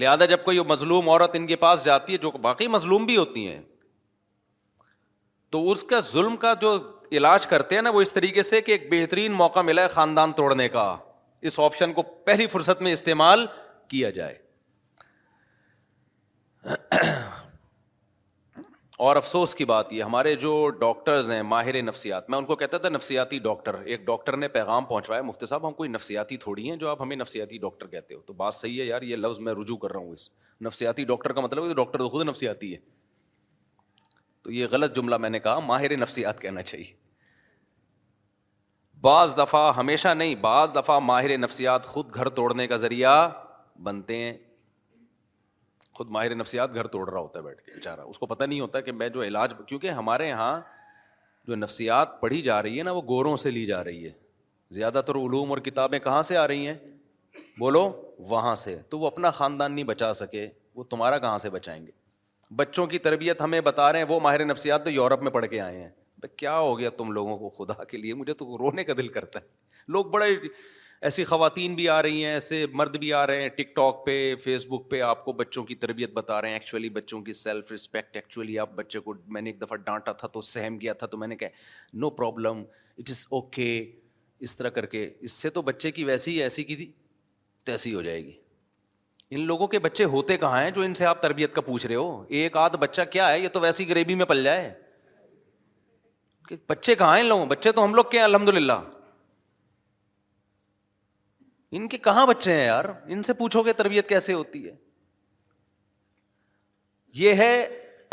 لہذا 0.03 0.25
جب 0.35 0.43
کوئی 0.45 0.59
مظلوم 0.69 1.09
عورت 1.09 1.35
ان 1.35 1.47
کے 1.47 1.55
پاس 1.65 1.85
جاتی 1.85 2.13
ہے 2.13 2.17
جو 2.27 2.31
باقی 2.47 2.67
مظلوم 2.77 3.05
بھی 3.11 3.17
ہوتی 3.17 3.47
ہیں 3.47 3.59
تو 5.55 5.69
اس 5.71 5.83
کا 5.91 5.99
ظلم 6.13 6.35
کا 6.37 6.53
جو 6.61 6.73
علاج 7.17 7.47
کرتے 7.47 7.75
ہیں 7.75 7.81
نا 7.81 7.89
وہ 7.97 8.01
اس 8.01 8.13
طریقے 8.13 8.43
سے 8.53 8.61
کہ 8.61 8.71
ایک 8.71 8.91
بہترین 8.93 9.31
موقع 9.43 9.59
ملا 9.71 9.81
ہے 9.83 9.87
خاندان 9.99 10.31
توڑنے 10.41 10.69
کا 10.69 10.87
اس 11.51 11.59
آپشن 11.69 11.93
کو 11.93 12.01
پہلی 12.27 12.47
فرصت 12.57 12.81
میں 12.87 12.91
استعمال 12.93 13.45
کیا 13.93 14.09
جائے 14.19 14.45
اور 19.05 19.15
افسوس 19.15 19.53
کی 19.55 19.65
بات 19.69 19.91
یہ 19.93 20.03
ہمارے 20.03 20.33
جو 20.43 20.51
ڈاکٹرز 20.79 21.29
ہیں 21.31 21.41
ماہر 21.49 21.81
نفسیات 21.83 22.29
میں 22.29 22.37
ان 22.37 22.45
کو 22.45 22.55
کہتا 22.61 22.77
تھا 22.85 22.89
نفسیاتی 22.89 23.39
ڈاکٹر 23.39 23.75
ایک 23.95 24.05
ڈاکٹر 24.05 24.37
نے 24.37 24.47
پیغام 24.55 24.85
پہنچوایا 24.85 25.21
مفتی 25.21 25.45
صاحب 25.45 25.67
ہم 25.67 25.73
کوئی 25.73 25.89
نفسیاتی 25.89 26.37
تھوڑی 26.45 26.69
ہیں 26.69 26.77
جو 26.83 26.89
آپ 26.89 27.01
ہمیں 27.01 27.15
نفسیاتی 27.15 27.57
ڈاکٹر 27.65 27.87
کہتے 27.87 28.15
ہو 28.15 28.19
تو 28.29 28.33
بات 28.39 28.53
صحیح 28.55 28.79
ہے 28.81 28.85
یار 28.85 29.01
یہ 29.09 29.15
لفظ 29.15 29.39
میں 29.47 29.53
رجوع 29.61 29.77
کر 29.83 29.91
رہا 29.91 29.99
ہوں 29.99 30.13
اس 30.13 30.29
نفسیاتی 30.65 31.03
ڈاکٹر 31.11 31.33
کا 31.33 31.41
مطلب 31.41 31.67
ہے 31.69 31.73
ڈاکٹر 31.81 31.99
تو 31.99 32.09
خود 32.15 32.27
نفسیاتی 32.27 32.71
ہے 32.73 32.79
تو 34.43 34.51
یہ 34.51 34.67
غلط 34.71 34.95
جملہ 34.95 35.17
میں 35.17 35.29
نے 35.29 35.39
کہا 35.47 35.59
ماہر 35.69 35.95
نفسیات 35.97 36.39
کہنا 36.39 36.61
چاہیے 36.71 36.91
بعض 39.03 39.37
دفعہ 39.37 39.71
ہمیشہ 39.77 40.07
نہیں 40.17 40.35
بعض 40.47 40.73
دفعہ 40.75 40.99
ماہر 41.11 41.37
نفسیات 41.37 41.85
خود 41.87 42.13
گھر 42.15 42.29
توڑنے 42.41 42.67
کا 42.67 42.75
ذریعہ 42.87 43.15
بنتے 43.83 44.15
ہیں 44.19 44.33
خود 45.97 46.09
ماہر 46.15 46.33
نفسیات 46.35 46.73
گھر 46.81 46.87
توڑ 46.93 47.09
رہا 47.09 47.19
ہوتا 47.19 47.39
ہے 47.39 47.43
بیٹھ 47.43 47.61
کے 47.65 47.91
بے 47.95 48.01
اس 48.13 48.19
کو 48.19 48.25
پتہ 48.33 48.43
نہیں 48.43 48.59
ہوتا 48.59 48.79
کہ 48.87 48.91
میں 49.01 49.07
جو 49.17 49.21
علاج 49.29 49.53
کیونکہ 49.67 49.95
ہمارے 49.99 50.27
یہاں 50.27 50.51
جو 51.49 51.55
نفسیات 51.55 52.19
پڑھی 52.21 52.41
جا 52.49 52.61
رہی 52.63 52.77
ہے 52.77 52.83
نا 52.83 52.91
وہ 52.97 53.01
گوروں 53.13 53.35
سے 53.45 53.51
لی 53.57 53.65
جا 53.65 53.83
رہی 53.83 54.05
ہے 54.05 54.11
زیادہ 54.77 55.01
تر 55.07 55.15
علوم 55.25 55.51
اور 55.51 55.57
کتابیں 55.67 55.97
کہاں 56.07 56.21
سے 56.29 56.37
آ 56.37 56.47
رہی 56.51 56.67
ہیں 56.67 56.75
بولو 57.59 57.81
وہاں 58.31 58.53
سے 58.63 58.75
تو 58.89 58.99
وہ 58.99 59.07
اپنا 59.07 59.29
خاندان 59.39 59.71
نہیں 59.75 59.85
بچا 59.91 60.11
سکے 60.21 60.47
وہ 60.79 60.83
تمہارا 60.93 61.17
کہاں 61.25 61.37
سے 61.43 61.49
بچائیں 61.57 61.85
گے 61.85 61.91
بچوں 62.61 62.85
کی 62.93 62.99
تربیت 63.09 63.41
ہمیں 63.41 63.59
بتا 63.69 63.91
رہے 63.91 64.03
ہیں 64.03 64.07
وہ 64.09 64.19
ماہر 64.27 64.45
نفسیات 64.53 64.83
تو 64.85 64.91
یورپ 64.99 65.23
میں 65.27 65.31
پڑھ 65.37 65.47
کے 65.53 65.61
آئے 65.69 65.81
ہیں 65.83 65.89
کیا 66.41 66.57
ہو 66.57 66.77
گیا 66.79 66.89
تم 66.97 67.11
لوگوں 67.19 67.37
کو 67.37 67.49
خدا 67.57 67.83
کے 67.91 67.97
لیے 67.97 68.13
مجھے 68.21 68.33
تو 68.37 68.57
رونے 68.57 68.83
کا 68.83 68.93
دل 68.97 69.07
کرتا 69.17 69.39
ہے 69.39 69.87
لوگ 69.97 70.05
بڑے 70.13 70.29
ایسی 71.05 71.23
خواتین 71.25 71.73
بھی 71.75 71.87
آ 71.89 72.01
رہی 72.03 72.23
ہیں 72.25 72.31
ایسے 72.33 72.65
مرد 72.73 72.95
بھی 72.99 73.11
آ 73.13 73.25
رہے 73.27 73.41
ہیں 73.41 73.49
ٹک 73.55 73.75
ٹاک 73.75 74.05
پہ 74.05 74.13
فیس 74.43 74.65
بک 74.69 74.89
پہ 74.91 75.01
آپ 75.07 75.23
کو 75.25 75.33
بچوں 75.33 75.63
کی 75.63 75.75
تربیت 75.75 76.13
بتا 76.13 76.41
رہے 76.41 76.49
ہیں 76.49 76.55
ایکچولی 76.55 76.89
بچوں 76.95 77.21
کی 77.23 77.33
سیلف 77.41 77.71
رسپیکٹ 77.71 78.15
ایکچولی 78.17 78.57
آپ 78.59 78.71
بچے 78.75 78.99
کو 78.99 79.13
میں 79.33 79.41
نے 79.41 79.49
ایک 79.49 79.61
دفعہ 79.61 79.77
ڈانٹا 79.85 80.11
تھا 80.21 80.27
تو 80.27 80.41
سہم 80.53 80.79
گیا 80.81 80.93
تھا 81.01 81.07
تو 81.07 81.17
میں 81.17 81.27
نے 81.27 81.35
کہا 81.35 81.47
no 82.01 82.09
problem 82.09 82.63
it 82.97 83.09
is 83.09 83.25
okay 83.31 83.69
اس 84.47 84.55
طرح 84.57 84.69
کر 84.69 84.85
کے 84.85 85.09
اس 85.19 85.31
سے 85.31 85.49
تو 85.49 85.61
بچے 85.69 85.91
کی 85.91 86.03
ویسی 86.05 86.31
ہی 86.35 86.41
ایسی 86.43 86.63
کی 86.63 86.75
تھی 86.75 86.91
تیسی 87.65 87.93
ہو 87.93 88.01
جائے 88.01 88.23
گی 88.25 88.33
ان 89.29 89.45
لوگوں 89.45 89.67
کے 89.67 89.79
بچے 89.79 90.03
ہوتے 90.15 90.37
کہاں 90.37 90.63
ہیں 90.63 90.71
جو 90.71 90.81
ان 90.81 90.93
سے 90.93 91.05
آپ 91.05 91.21
تربیت 91.21 91.53
کا 91.55 91.61
پوچھ 91.61 91.85
رہے 91.85 91.95
ہو 91.95 92.23
ایک 92.41 92.57
آدھ 92.57 92.77
بچہ 92.79 93.01
کیا 93.11 93.31
ہے 93.31 93.39
یہ 93.39 93.47
تو 93.53 93.59
ویسی 93.61 93.83
گریبی 93.89 93.93
غریبی 93.99 94.15
میں 94.15 94.25
پل 94.25 94.43
جائے 94.43 94.73
بچے 96.69 96.93
کہاں 96.95 97.15
ہیں 97.15 97.21
ان 97.23 97.27
لوگوں 97.29 97.45
بچے 97.45 97.71
تو 97.71 97.83
ہم 97.85 97.93
لوگ 97.95 98.03
کے 98.11 98.17
ہیں 98.17 98.23
الحمد 98.25 98.49
للہ 98.49 98.79
ان 101.75 101.87
کے 101.87 101.97
کہاں 101.97 102.25
بچے 102.27 102.51
ہیں 102.53 102.65
یار 102.65 102.85
ان 103.15 103.21
سے 103.23 103.33
پوچھو 103.39 103.61
گے 103.65 103.73
تربیت 103.81 104.07
کیسے 104.09 104.33
ہوتی 104.33 104.65
ہے 104.65 104.75
یہ 107.15 107.33
ہے 107.43 107.67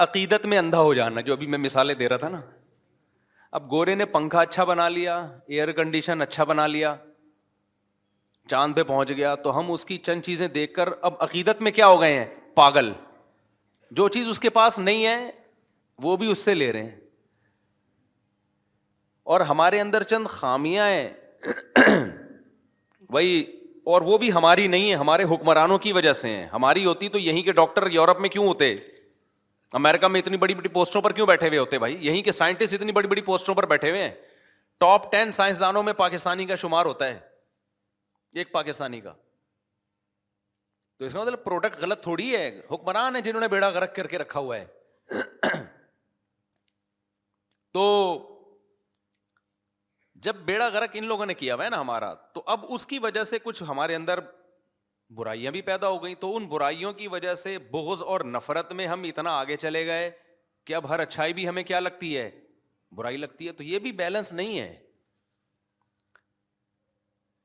عقیدت 0.04 0.46
میں 0.52 0.58
اندھا 0.58 0.80
ہو 0.80 0.94
جانا 0.94 1.20
جو 1.28 1.32
ابھی 1.32 1.46
میں 1.46 1.58
مثالیں 1.58 1.94
دے 1.94 2.08
رہا 2.08 2.16
تھا 2.16 2.28
نا 2.28 2.40
اب 3.58 3.70
گورے 3.70 3.94
نے 3.94 4.04
پنکھا 4.14 4.40
اچھا 4.40 4.64
بنا 4.70 4.88
لیا 4.88 5.16
ایئر 5.48 5.72
کنڈیشن 5.72 6.22
اچھا 6.22 6.44
بنا 6.44 6.66
لیا 6.66 6.94
چاند 8.50 8.74
پہ 8.76 8.82
پہنچ 8.84 9.10
گیا 9.16 9.34
تو 9.44 9.58
ہم 9.58 9.70
اس 9.72 9.84
کی 9.84 9.98
چند 10.06 10.22
چیزیں 10.22 10.46
دیکھ 10.54 10.72
کر 10.74 10.88
اب 11.10 11.22
عقیدت 11.24 11.62
میں 11.62 11.70
کیا 11.72 11.86
ہو 11.86 12.00
گئے 12.00 12.18
ہیں 12.18 12.26
پاگل 12.54 12.92
جو 14.00 14.08
چیز 14.16 14.28
اس 14.28 14.40
کے 14.40 14.50
پاس 14.58 14.78
نہیں 14.78 15.06
ہے 15.06 15.30
وہ 16.02 16.16
بھی 16.16 16.30
اس 16.30 16.38
سے 16.44 16.54
لے 16.54 16.72
رہے 16.72 16.82
ہیں 16.82 17.00
اور 19.34 19.40
ہمارے 19.50 19.80
اندر 19.80 20.02
چند 20.12 20.26
خامیاں 20.30 20.88
ہیں 20.88 22.20
بھائی 23.14 23.35
اور 23.94 24.03
وہ 24.09 24.16
بھی 24.18 24.33
ہماری 24.33 24.66
نہیں 24.74 24.90
ہے 24.90 24.94
ہمارے 25.00 25.24
حکمرانوں 25.33 25.77
کی 25.85 25.92
وجہ 25.92 26.12
سے 26.20 26.29
ہیں 26.29 26.44
ہماری 26.53 26.85
ہوتی 26.85 27.09
تو 27.16 27.18
یہیں 27.24 27.42
کے 27.48 27.53
ڈاکٹر 27.59 27.87
یورپ 27.96 28.20
میں 28.20 28.29
کیوں 28.37 28.46
ہوتے 28.46 28.72
امیرکا 29.81 30.09
میں 30.14 30.20
اتنی 30.20 30.37
بڑی 30.44 30.55
بڑی 30.61 30.68
پوسٹوں 30.79 31.03
پر 31.03 31.12
کیوں 31.18 31.27
بیٹھے 31.27 31.48
ہوئے 31.48 31.59
ہوتے 31.59 31.79
بھائی 31.85 31.96
یہیں 32.07 32.22
کے 32.29 32.33
سائنٹسٹ 32.38 32.74
اتنی 32.74 32.92
بڑی 32.98 33.09
بڑی 33.12 33.20
پوسٹوں 33.29 33.55
پر 33.61 33.66
بیٹھے 33.74 33.90
ہوئے 33.90 34.03
ہیں 34.03 34.11
ٹاپ 34.85 35.11
ٹین 35.12 35.33
سائنسدانوں 35.38 35.83
میں 35.88 35.92
پاکستانی 36.03 36.46
کا 36.46 36.57
شمار 36.64 36.87
ہوتا 36.92 37.09
ہے 37.12 37.18
ایک 38.42 38.53
پاکستانی 38.53 39.00
کا 39.07 39.12
تو 40.98 41.05
اس 41.05 41.12
کا 41.12 41.20
مطلب 41.22 41.44
پروڈکٹ 41.44 41.81
غلط 41.83 42.03
تھوڑی 42.11 42.31
ہے 42.35 42.44
حکمران 42.70 43.16
ہے 43.16 43.20
جنہوں 43.29 43.40
نے 43.40 43.48
بیڑا 43.57 43.68
غرق 43.79 43.94
کر 43.94 44.07
کے 44.14 44.18
رکھا 44.24 44.40
ہوا 44.48 44.57
ہے 44.59 45.53
تو 47.79 47.85
جب 50.24 50.37
بیڑا 50.44 50.68
غرق 50.74 50.90
ان 50.98 51.04
لوگوں 51.06 51.24
نے 51.26 51.34
کیا 51.38 51.54
ہوا 51.54 51.64
ہے 51.64 51.70
نا 51.70 51.80
ہمارا 51.80 52.12
تو 52.34 52.42
اب 52.52 52.60
اس 52.74 52.87
کی 52.92 52.98
وجہ 53.06 53.22
سے 53.30 53.38
کچھ 53.44 53.62
ہمارے 53.68 53.94
اندر 53.94 54.18
برائیاں 55.16 55.50
بھی 55.52 55.60
پیدا 55.62 55.88
ہو 55.94 56.02
گئیں 56.02 56.14
تو 56.20 56.34
ان 56.37 56.46
برائیوں 56.52 56.92
کی 57.00 57.08
وجہ 57.14 57.34
سے 57.40 57.56
بغض 57.72 58.02
اور 58.12 58.20
نفرت 58.37 58.72
میں 58.78 58.87
ہم 58.92 59.02
اتنا 59.08 59.30
آگے 59.40 59.56
چلے 59.64 59.84
گئے 59.87 60.10
کہ 60.66 60.74
اب 60.74 60.88
ہر 60.90 61.00
اچھائی 61.06 61.32
بھی 61.40 61.48
ہمیں 61.48 61.62
کیا 61.72 61.80
لگتی 61.80 62.16
ہے 62.16 62.30
برائی 62.96 63.16
لگتی 63.16 63.46
ہے 63.46 63.52
تو 63.58 63.62
یہ 63.72 63.78
بھی 63.87 63.92
بیلنس 64.00 64.32
نہیں 64.40 64.58
ہے 64.60 64.72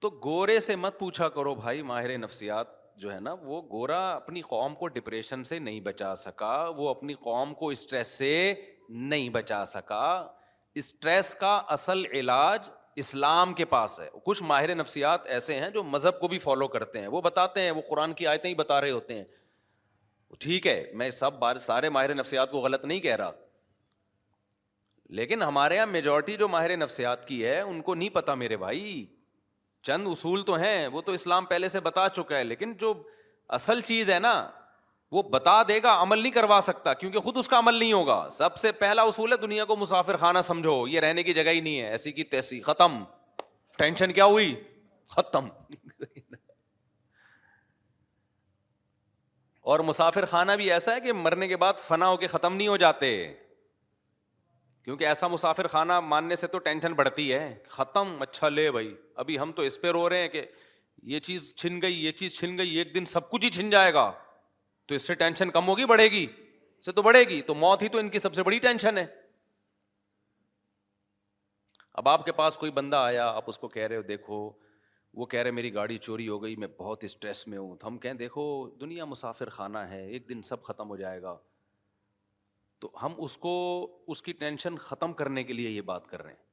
تو 0.05 0.09
گورے 0.23 0.59
سے 0.69 0.75
مت 0.85 0.99
پوچھا 0.99 1.29
کرو 1.37 1.53
بھائی 1.55 1.81
ماہر 1.91 2.17
نفسیات 2.27 2.67
جو 3.01 3.13
ہے 3.13 3.19
نا 3.19 3.33
وہ 3.43 3.61
گورا 3.71 3.99
اپنی 4.15 4.41
قوم 4.55 4.75
کو 4.83 4.87
ڈپریشن 4.99 5.43
سے 5.53 5.59
نہیں 5.67 5.79
بچا 5.91 6.13
سکا 6.25 6.53
وہ 6.77 6.89
اپنی 6.89 7.13
قوم 7.29 7.53
کو 7.63 7.69
اسٹریس 7.77 8.07
سے 8.17 8.31
نہیں 9.13 9.29
بچا 9.39 9.63
سکا 9.77 10.05
اسٹریس 10.75 11.33
کا 11.35 11.55
اصل 11.75 12.05
علاج 12.17 12.69
اسلام 13.01 13.53
کے 13.53 13.65
پاس 13.73 13.99
ہے 13.99 14.07
کچھ 14.25 14.41
ماہر 14.43 14.73
نفسیات 14.75 15.25
ایسے 15.35 15.59
ہیں 15.59 15.69
جو 15.69 15.83
مذہب 15.83 16.19
کو 16.19 16.27
بھی 16.27 16.39
فالو 16.39 16.67
کرتے 16.67 16.99
ہیں 17.01 17.07
وہ 17.07 17.21
بتاتے 17.21 17.61
ہیں 17.61 17.71
وہ 17.71 17.81
قرآن 17.89 18.13
کی 18.13 18.27
آیتیں 18.27 18.49
ہی 18.49 18.55
بتا 18.55 18.79
رہے 18.81 18.91
ہوتے 18.91 19.15
ہیں 19.15 19.23
ٹھیک 20.39 20.67
ہے 20.67 20.83
میں 20.95 21.09
سب 21.19 21.43
سارے 21.59 21.89
ماہر 21.89 22.13
نفسیات 22.15 22.51
کو 22.51 22.59
غلط 22.61 22.83
نہیں 22.85 22.99
کہہ 23.05 23.15
رہا 23.15 23.31
لیکن 25.19 25.41
ہمارے 25.43 25.75
یہاں 25.75 25.85
میجورٹی 25.87 26.35
جو 26.37 26.47
ماہر 26.47 26.75
نفسیات 26.77 27.27
کی 27.27 27.43
ہے 27.45 27.59
ان 27.59 27.81
کو 27.81 27.95
نہیں 27.95 28.09
پتا 28.13 28.33
میرے 28.41 28.57
بھائی 28.63 29.05
چند 29.87 30.07
اصول 30.11 30.43
تو 30.45 30.55
ہیں 30.61 30.87
وہ 30.97 31.01
تو 31.01 31.11
اسلام 31.11 31.45
پہلے 31.45 31.69
سے 31.69 31.79
بتا 31.79 32.07
چکا 32.15 32.37
ہے 32.37 32.43
لیکن 32.43 32.73
جو 32.79 32.93
اصل 33.57 33.81
چیز 33.85 34.09
ہے 34.09 34.17
نا 34.19 34.33
وہ 35.11 35.21
بتا 35.33 35.61
دے 35.67 35.81
گا 35.83 35.93
عمل 36.01 36.19
نہیں 36.19 36.31
کروا 36.31 36.59
سکتا 36.63 36.93
کیونکہ 36.93 37.19
خود 37.25 37.37
اس 37.37 37.47
کا 37.49 37.59
عمل 37.59 37.75
نہیں 37.75 37.93
ہوگا 37.93 38.17
سب 38.31 38.57
سے 38.63 38.71
پہلا 38.81 39.01
اصول 39.11 39.31
ہے 39.31 39.37
دنیا 39.47 39.65
کو 39.65 39.75
مسافر 39.75 40.17
خانہ 40.23 40.39
سمجھو 40.43 40.75
یہ 40.87 40.99
رہنے 41.05 41.23
کی 41.29 41.33
جگہ 41.33 41.49
ہی 41.53 41.59
نہیں 41.59 41.79
ہے 41.81 41.87
ایسی 41.89 42.11
کی 42.17 42.23
تیسی 42.33 42.59
ختم 42.61 43.03
ٹینشن 43.77 44.11
کیا 44.13 44.25
ہوئی 44.25 44.53
ختم 45.15 45.47
اور 49.71 49.79
مسافر 49.89 50.25
خانہ 50.25 50.51
بھی 50.57 50.71
ایسا 50.73 50.93
ہے 50.95 50.99
کہ 50.99 51.13
مرنے 51.13 51.47
کے 51.47 51.57
بعد 51.63 51.73
فنا 51.87 52.07
ہو 52.09 52.17
کے 52.17 52.27
ختم 52.27 52.55
نہیں 52.55 52.67
ہو 52.67 52.77
جاتے 52.85 53.09
کیونکہ 54.85 55.07
ایسا 55.07 55.27
مسافر 55.27 55.67
خانہ 55.71 55.99
ماننے 56.13 56.35
سے 56.35 56.47
تو 56.53 56.59
ٹینشن 56.67 56.93
بڑھتی 57.01 57.31
ہے 57.33 57.53
ختم 57.69 58.15
اچھا 58.21 58.49
لے 58.49 58.69
بھائی 58.71 58.93
ابھی 59.23 59.39
ہم 59.39 59.51
تو 59.55 59.61
اس 59.71 59.81
پہ 59.81 59.91
رو 59.97 60.07
رہے 60.09 60.21
ہیں 60.21 60.27
کہ 60.37 60.45
یہ 61.15 61.19
چیز 61.27 61.53
چھن 61.61 61.81
گئی 61.81 62.03
یہ 62.05 62.11
چیز 62.21 62.37
چھن 62.39 62.57
گئی 62.57 62.77
ایک 62.77 62.95
دن 62.95 63.05
سب 63.15 63.29
کچھ 63.29 63.45
ہی 63.45 63.49
چھن 63.59 63.69
جائے 63.69 63.93
گا 63.93 64.11
تو 64.89 64.95
اس 64.95 65.01
سے 65.07 65.13
ٹینشن 65.13 65.49
کم 65.55 65.67
ہوگی 65.67 65.85
بڑھے 65.85 66.05
گی 66.11 66.25
سے 66.85 66.91
تو 66.91 67.01
بڑھے 67.07 67.19
گی 67.29 67.41
تو 67.49 67.53
موت 67.55 67.81
ہی 67.83 67.87
تو 67.93 67.97
ان 67.97 68.07
کی 68.13 68.19
سب 68.19 68.33
سے 68.35 68.43
بڑی 68.43 68.57
ٹینشن 68.59 68.97
ہے 68.97 69.05
اب 72.01 72.07
آپ 72.09 72.25
کے 72.25 72.31
پاس 72.39 72.57
کوئی 72.57 72.71
بندہ 72.77 72.97
آیا 73.09 73.27
آپ 73.41 73.49
اس 73.53 73.57
کو 73.63 73.67
کہہ 73.75 73.87
رہے 73.87 73.95
ہو 73.97 74.01
دیکھو 74.07 74.39
وہ 75.19 75.25
کہہ 75.25 75.39
رہے 75.41 75.51
میری 75.59 75.73
گاڑی 75.73 75.97
چوری 76.07 76.27
ہو 76.27 76.41
گئی 76.43 76.55
میں 76.63 76.67
بہت 76.77 77.03
اسٹریس 77.03 77.47
میں 77.47 77.57
ہوں 77.57 77.75
تو 77.81 77.87
ہم 77.87 77.97
کہیں 78.05 78.13
دیکھو 78.23 78.45
دنیا 78.81 79.05
مسافر 79.13 79.49
خانہ 79.59 79.77
ہے 79.91 80.01
ایک 80.07 80.27
دن 80.29 80.41
سب 80.49 80.63
ختم 80.71 80.89
ہو 80.89 80.95
جائے 81.03 81.21
گا 81.21 81.37
تو 82.81 82.91
ہم 83.01 83.13
اس 83.27 83.37
کو 83.45 83.53
اس 84.15 84.21
کی 84.27 84.33
ٹینشن 84.43 84.77
ختم 84.89 85.13
کرنے 85.23 85.43
کے 85.43 85.53
لیے 85.53 85.69
یہ 85.69 85.81
بات 85.93 86.07
کر 86.07 86.23
رہے 86.23 86.31
ہیں 86.33 86.45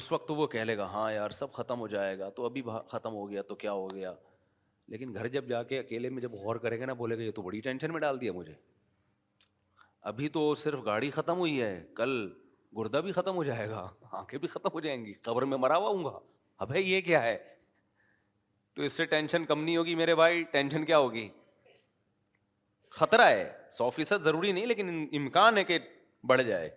اس 0.00 0.10
وقت 0.12 0.28
تو 0.28 0.34
وہ 0.42 0.46
کہہ 0.54 0.64
لے 0.70 0.76
گا 0.78 0.86
ہاں 0.96 1.10
یار 1.12 1.30
سب 1.42 1.52
ختم 1.60 1.80
ہو 1.80 1.86
جائے 1.96 2.18
گا 2.18 2.28
تو 2.40 2.44
ابھی 2.44 2.62
ختم 2.90 3.14
ہو 3.20 3.28
گیا 3.30 3.42
تو 3.42 3.54
کیا 3.64 3.72
ہو 3.82 3.88
گیا 3.90 4.14
لیکن 4.90 5.12
گھر 5.14 5.26
جب 5.34 5.48
جا 5.48 5.62
کے 5.62 5.78
اکیلے 5.78 6.08
میں 6.10 6.22
جب 6.22 6.32
غور 6.44 6.56
کریں 6.62 6.76
گے 6.80 6.86
نا 6.86 6.92
بولے 7.00 7.16
گا 7.18 7.22
یہ 7.22 7.30
تو 7.34 7.42
بڑی 7.42 7.60
ٹینشن 7.66 7.92
میں 7.92 8.00
ڈال 8.00 8.20
دیا 8.20 8.32
مجھے 8.32 8.52
ابھی 10.10 10.28
تو 10.36 10.54
صرف 10.62 10.80
گاڑی 10.84 11.10
ختم 11.16 11.38
ہوئی 11.38 11.60
ہے 11.62 11.72
کل 11.96 12.10
گردہ 12.78 13.00
بھی 13.04 13.12
ختم 13.12 13.36
ہو 13.36 13.44
جائے 13.44 13.68
گا 13.70 13.86
آنکھیں 14.20 14.38
بھی 14.40 14.48
ختم 14.48 14.68
ہو 14.74 14.80
جائیں 14.80 15.04
گی 15.04 15.12
قبر 15.28 15.42
میں 15.52 15.58
مرا 15.64 15.76
ہوا 15.76 15.88
ہوں 15.90 16.04
گا 16.04 16.18
اب 16.64 16.72
ہے 16.72 16.80
یہ 16.82 17.00
کیا 17.10 17.22
ہے 17.22 17.36
تو 18.74 18.82
اس 18.88 18.92
سے 19.00 19.04
ٹینشن 19.14 19.44
کم 19.44 19.62
نہیں 19.64 19.76
ہوگی 19.76 19.94
میرے 20.02 20.14
بھائی 20.22 20.42
ٹینشن 20.56 20.84
کیا 20.90 20.98
ہوگی 21.06 21.28
خطرہ 23.00 23.26
ہے 23.28 23.50
سو 23.78 23.88
فیصد 23.96 24.22
ضروری 24.22 24.52
نہیں 24.52 24.66
لیکن 24.66 25.06
امکان 25.20 25.58
ہے 25.58 25.64
کہ 25.64 25.78
بڑھ 26.32 26.42
جائے 26.48 26.68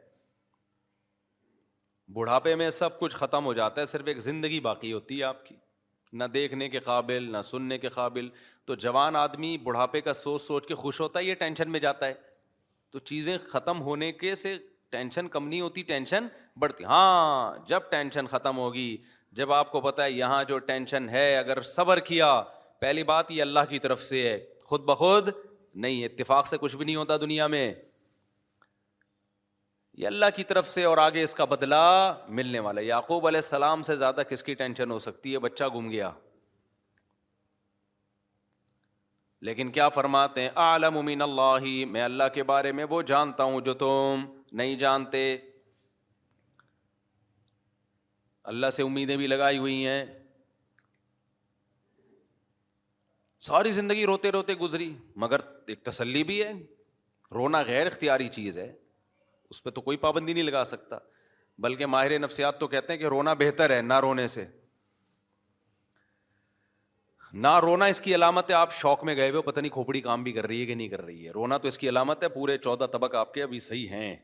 بڑھاپے 2.15 2.55
میں 2.61 2.69
سب 2.79 2.99
کچھ 2.99 3.15
ختم 3.17 3.45
ہو 3.45 3.53
جاتا 3.59 3.81
ہے 3.81 3.85
صرف 3.95 4.07
ایک 4.07 4.19
زندگی 4.29 4.59
باقی 4.69 4.93
ہوتی 4.93 5.19
ہے 5.19 5.23
آپ 5.23 5.45
کی 5.45 5.55
نہ 6.19 6.23
دیکھنے 6.33 6.67
کے 6.69 6.79
قابل 6.85 7.31
نہ 7.31 7.41
سننے 7.43 7.77
کے 7.77 7.89
قابل 7.93 8.27
تو 8.65 8.75
جوان 8.83 9.15
آدمی 9.15 9.57
بڑھاپے 9.63 10.01
کا 10.01 10.13
سوچ 10.13 10.41
سوچ 10.41 10.65
کے 10.67 10.75
خوش 10.75 10.99
ہوتا 11.01 11.19
ہے 11.19 11.23
یہ 11.23 11.35
ٹینشن 11.35 11.71
میں 11.71 11.79
جاتا 11.79 12.07
ہے 12.07 12.13
تو 12.91 12.99
چیزیں 13.11 13.37
ختم 13.47 13.81
ہونے 13.81 14.11
کے 14.11 14.35
سے 14.41 14.55
ٹینشن 14.91 15.27
کم 15.27 15.47
نہیں 15.47 15.61
ہوتی 15.61 15.83
ٹینشن 15.83 16.27
بڑھتی 16.59 16.83
ہاں 16.85 17.55
جب 17.67 17.89
ٹینشن 17.91 18.27
ختم 18.31 18.57
ہوگی 18.57 18.95
جب 19.39 19.51
آپ 19.53 19.71
کو 19.71 19.81
پتہ 19.81 20.01
ہے 20.01 20.11
یہاں 20.11 20.43
جو 20.47 20.57
ٹینشن 20.67 21.07
ہے 21.09 21.35
اگر 21.37 21.61
صبر 21.75 21.99
کیا 22.09 22.31
پہلی 22.81 23.03
بات 23.13 23.31
یہ 23.31 23.41
اللہ 23.41 23.69
کی 23.69 23.79
طرف 23.79 24.03
سے 24.03 24.21
ہے 24.29 24.37
خود 24.69 24.83
بخود 24.87 25.29
نہیں 25.85 26.05
اتفاق 26.05 26.47
سے 26.47 26.57
کچھ 26.61 26.75
بھی 26.75 26.85
نہیں 26.85 26.95
ہوتا 26.95 27.17
دنیا 27.21 27.47
میں 27.55 27.71
یہ 30.01 30.07
اللہ 30.07 30.25
کی 30.35 30.43
طرف 30.49 30.67
سے 30.67 30.83
اور 30.89 30.97
آگے 30.97 31.23
اس 31.23 31.33
کا 31.35 31.45
بدلا 31.45 31.81
ملنے 32.37 32.59
والا 32.67 32.81
یعقوب 32.81 33.27
علیہ 33.27 33.37
السلام 33.43 33.81
سے 33.89 33.95
زیادہ 33.95 34.21
کس 34.29 34.43
کی 34.43 34.53
ٹینشن 34.61 34.91
ہو 34.91 34.97
سکتی 34.99 35.33
ہے 35.33 35.39
بچہ 35.39 35.63
گم 35.75 35.89
گیا 35.91 36.09
لیکن 39.47 39.71
کیا 39.71 39.87
فرماتے 39.95 40.41
ہیں 40.41 40.49
عالم 40.65 40.97
امین 40.97 41.21
اللہ 41.21 41.65
میں 41.91 42.01
اللہ 42.01 42.27
کے 42.33 42.43
بارے 42.51 42.71
میں 42.79 42.85
وہ 42.89 43.01
جانتا 43.11 43.43
ہوں 43.43 43.61
جو 43.67 43.73
تم 43.83 44.25
نہیں 44.61 44.75
جانتے 44.85 45.23
اللہ 48.51 48.69
سے 48.75 48.83
امیدیں 48.83 49.15
بھی 49.17 49.27
لگائی 49.27 49.57
ہوئی 49.57 49.85
ہیں 49.87 50.03
ساری 53.47 53.71
زندگی 53.71 54.05
روتے 54.05 54.31
روتے 54.31 54.53
گزری 54.55 54.93
مگر 55.23 55.39
ایک 55.73 55.83
تسلی 55.85 56.23
بھی 56.23 56.43
ہے 56.43 56.51
رونا 57.35 57.61
غیر 57.67 57.87
اختیاری 57.87 58.27
چیز 58.39 58.57
ہے 58.59 58.71
اس 59.53 59.63
پہ 59.63 59.69
تو 59.77 59.81
کوئی 59.87 59.97
پابندی 60.03 60.33
نہیں 60.33 60.43
لگا 60.43 60.63
سکتا 60.73 60.97
بلکہ 61.63 61.85
ماہر 61.95 62.17
نفسیات 62.19 62.59
تو 62.59 62.67
کہتے 62.67 62.93
ہیں 62.93 62.99
کہ 62.99 63.07
رونا 63.13 63.33
بہتر 63.39 63.69
ہے 63.75 63.81
نہ 63.93 63.99
رونے 64.05 64.27
سے 64.35 64.45
نہ 67.45 67.51
رونا 67.63 67.85
اس 67.93 67.99
کی 68.01 68.13
علامت 68.15 68.49
ہے 68.49 68.55
آپ 68.55 68.71
شوق 68.75 69.03
میں 69.09 69.15
گئے 69.15 69.29
ہوئے 69.29 69.41
ہو 69.45 69.59
نہیں 69.59 69.71
کھوپڑی 69.73 69.99
کام 70.07 70.23
بھی 70.23 70.31
کر 70.31 70.47
رہی 70.47 70.61
ہے 70.61 70.65
کہ 70.65 70.75
نہیں 70.75 70.87
کر 70.89 71.01
رہی 71.05 71.25
ہے 71.25 71.31
رونا 71.33 71.57
تو 71.63 71.67
اس 71.67 71.77
کی 71.83 71.89
علامت 71.89 72.23
ہے 72.23 72.27
پورے 72.37 72.57
چودہ 72.65 72.85
طبق 72.93 73.15
آپ 73.21 73.33
کے 73.33 73.43
ابھی 73.43 73.59
صحیح 73.67 73.87
ہیں 73.99 74.15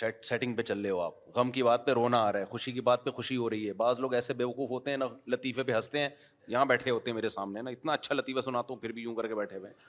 سیٹ 0.00 0.24
سیٹنگ 0.24 0.54
پہ 0.56 0.62
چل 0.70 0.80
رہے 0.80 0.90
ہو 0.90 1.00
آپ 1.02 1.14
غم 1.36 1.50
کی 1.52 1.62
بات 1.68 1.86
پہ 1.86 1.92
رونا 2.00 2.18
آ 2.22 2.32
رہا 2.32 2.40
ہے 2.40 2.44
خوشی 2.54 2.72
کی 2.72 2.80
بات 2.88 3.04
پہ 3.04 3.10
خوشی 3.20 3.36
ہو 3.36 3.48
رہی 3.50 3.66
ہے 3.68 3.72
بعض 3.84 4.00
لوگ 4.04 4.14
ایسے 4.18 4.34
بیوقوف 4.42 4.70
ہوتے 4.70 4.90
ہیں 4.90 4.98
نہ 4.98 5.04
لطیفے 5.34 5.62
پہ 5.62 5.72
ہنستے 5.74 5.98
ہیں 6.00 6.08
یہاں 6.54 6.64
بیٹھے 6.72 6.90
ہوتے 6.90 7.10
ہیں 7.10 7.14
میرے 7.14 7.28
سامنے 7.36 7.62
نا 7.62 7.70
اتنا 7.70 7.92
اچھا 7.92 8.14
لطیفہ 8.14 8.40
سناتا 8.48 8.74
ہوں 8.74 8.80
پھر 8.80 8.92
بھی 8.98 9.02
یوں 9.02 9.14
کر 9.14 9.26
کے 9.28 9.34
بیٹھے 9.34 9.56
ہوئے 9.56 9.70
ہیں 9.70 9.86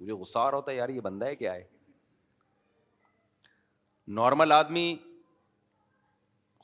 مجھے 0.00 0.12
رہا 0.36 0.54
ہوتا 0.56 0.70
ہے 0.72 0.76
یار 0.76 0.88
یہ 0.88 1.00
بندہ 1.10 1.26
ہے 1.26 1.36
کیا 1.36 1.54
ہے 1.54 1.62
نارمل 4.08 4.52
آدمی 4.52 4.96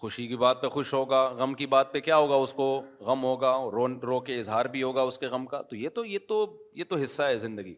خوشی 0.01 0.27
کی 0.29 0.37
بات 0.37 0.61
پہ 0.63 0.69
خوش 0.69 0.93
ہوگا 0.95 1.23
غم 1.39 1.55
کی 1.55 1.67
بات 1.67 1.93
پہ 1.93 2.01
کیا 2.01 2.17
ہوگا 2.17 2.35
اس 2.37 2.53
کو 2.55 2.65
غم 3.07 3.23
ہوگا 3.25 3.53
رو 3.73 3.87
رو 4.07 4.19
کے 4.25 4.39
اظہار 4.39 4.65
بھی 4.73 4.83
ہوگا 4.83 5.03
اس 5.03 5.19
کے 5.19 5.27
غم 5.29 5.47
کا 5.47 5.61
تو 5.71 5.77
یہ 5.77 5.89
تو 5.95 6.05
یہ 6.05 6.19
تو 6.29 6.45
یہ 6.77 6.85
تو 6.89 6.97
حصہ 7.03 7.23
ہے 7.23 7.37
زندگی 7.37 7.75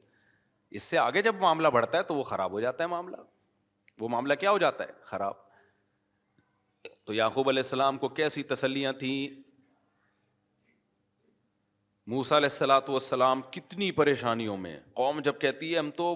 اس 0.78 0.82
سے 0.82 0.98
آگے 0.98 1.22
جب 1.22 1.34
معاملہ 1.40 1.68
بڑھتا 1.74 1.98
ہے 1.98 2.02
تو 2.02 2.14
وہ 2.14 2.22
خراب 2.24 2.52
ہو 2.52 2.60
جاتا 2.60 2.84
ہے 2.84 2.88
معاملہ 2.88 3.16
وہ 4.00 4.08
معاملہ 4.08 4.34
کیا 4.40 4.50
ہو 4.50 4.58
جاتا 4.58 4.84
ہے 4.84 4.92
خراب 5.04 5.36
تو 7.06 7.14
یعقوب 7.14 7.48
علیہ 7.48 7.62
السلام 7.64 7.98
کو 7.98 8.08
کیسی 8.20 8.42
تسلیاں 8.54 8.92
تھیں 8.98 9.28
موسا 12.10 12.36
علیہ 12.36 12.48
السلاۃ 12.52 12.88
والسلام 12.88 13.40
کتنی 13.50 13.90
پریشانیوں 13.98 14.56
میں 14.56 14.78
قوم 14.94 15.20
جب 15.24 15.40
کہتی 15.40 15.72
ہے 15.72 15.78
ہم 15.78 15.90
تو 15.96 16.14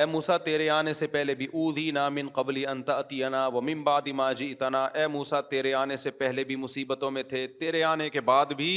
اے 0.00 0.04
موسا 0.12 0.36
تیرے 0.44 0.68
آنے 0.74 0.92
سے 0.92 1.06
پہلے 1.06 1.34
بھی 1.34 1.44
اودھی 1.54 1.90
نامن 1.96 2.28
قبلی 2.34 2.64
انت 2.66 2.88
عطیانہ 2.90 3.42
و 3.54 3.60
ممباد 3.62 4.06
ماجی 4.20 4.50
اتنا 4.50 4.84
اے 4.84 5.06
موسا 5.08 5.40
تیرے 5.50 5.74
آنے 5.80 5.96
سے 6.04 6.10
پہلے 6.22 6.44
بھی 6.44 6.54
مصیبتوں 6.62 7.10
میں 7.10 7.22
تھے 7.32 7.46
تیرے 7.60 7.82
آنے 7.90 8.08
کے 8.10 8.20
بعد 8.30 8.52
بھی 8.56 8.70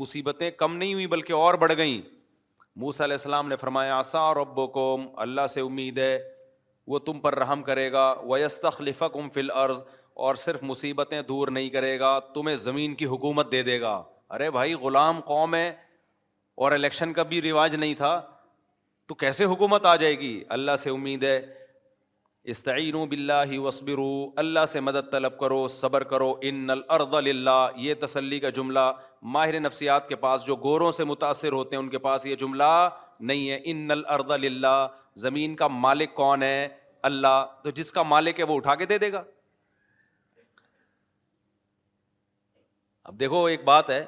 مصیبتیں 0.00 0.50
کم 0.62 0.74
نہیں 0.76 0.94
ہوئیں 0.94 1.06
بلکہ 1.12 1.32
اور 1.32 1.54
بڑھ 1.64 1.72
گئیں 1.76 2.00
موسیٰ 2.82 3.04
علیہ 3.06 3.14
السلام 3.14 3.48
نے 3.48 3.56
فرمایا 3.60 3.98
آسا 3.98 4.20
ابو 4.40 4.66
قوم 4.78 5.06
اللہ 5.26 5.46
سے 5.54 5.60
امید 5.66 5.98
ہے 5.98 6.18
وہ 6.92 6.98
تم 7.06 7.20
پر 7.20 7.34
رحم 7.38 7.62
کرے 7.68 7.90
گا 7.92 8.06
ویستخلف 8.30 9.02
کم 9.12 9.28
فل 9.34 9.50
عرض 9.64 9.82
اور 10.26 10.34
صرف 10.46 10.62
مصیبتیں 10.72 11.20
دور 11.28 11.48
نہیں 11.58 11.68
کرے 11.70 11.98
گا 12.00 12.18
تمہیں 12.34 12.56
زمین 12.66 12.94
کی 13.00 13.06
حکومت 13.12 13.52
دے 13.52 13.62
دے 13.70 13.80
گا 13.80 13.94
ارے 14.34 14.50
بھائی 14.58 14.74
غلام 14.86 15.20
قوم 15.26 15.54
ہے 15.54 15.68
اور 16.64 16.72
الیکشن 16.72 17.12
کا 17.12 17.22
بھی 17.32 17.42
رواج 17.50 17.74
نہیں 17.76 17.94
تھا 18.02 18.14
تو 19.08 19.14
کیسے 19.20 19.44
حکومت 19.50 19.86
آ 19.86 19.94
جائے 19.96 20.18
گی 20.20 20.32
اللہ 20.54 20.74
سے 20.78 20.90
امید 20.90 21.22
ہے 21.24 21.36
استعین 22.52 22.94
بلّہ 23.08 23.40
ہی 23.50 23.58
اللہ 24.42 24.66
سے 24.68 24.80
مدد 24.80 25.10
طلب 25.12 25.38
کرو 25.38 25.66
صبر 25.76 26.02
کرو 26.10 26.32
ان 26.50 26.70
الارض 26.70 27.14
للہ 27.24 27.54
یہ 27.84 27.94
تسلی 28.02 28.40
کا 28.40 28.50
جملہ 28.58 28.84
ماہر 29.36 29.58
نفسیات 29.60 30.08
کے 30.08 30.16
پاس 30.24 30.44
جو 30.46 30.56
گوروں 30.66 30.90
سے 30.98 31.04
متاثر 31.12 31.52
ہوتے 31.52 31.76
ہیں 31.76 31.82
ان 31.82 31.88
کے 31.94 31.98
پاس 32.08 32.26
یہ 32.26 32.36
جملہ 32.42 32.70
نہیں 33.30 33.48
ہے 33.50 33.58
ان 33.72 33.90
الارض 33.90 34.30
للہ 34.44 34.74
زمین 35.24 35.56
کا 35.62 35.66
مالک 35.86 36.14
کون 36.14 36.42
ہے 36.42 36.68
اللہ 37.10 37.44
تو 37.62 37.70
جس 37.80 37.92
کا 37.92 38.02
مالک 38.12 38.38
ہے 38.40 38.44
وہ 38.48 38.56
اٹھا 38.56 38.74
کے 38.82 38.86
دے 38.92 38.98
دے 39.06 39.12
گا 39.12 39.22
اب 43.08 43.20
دیکھو 43.20 43.44
ایک 43.54 43.64
بات 43.64 43.90
ہے 43.90 44.04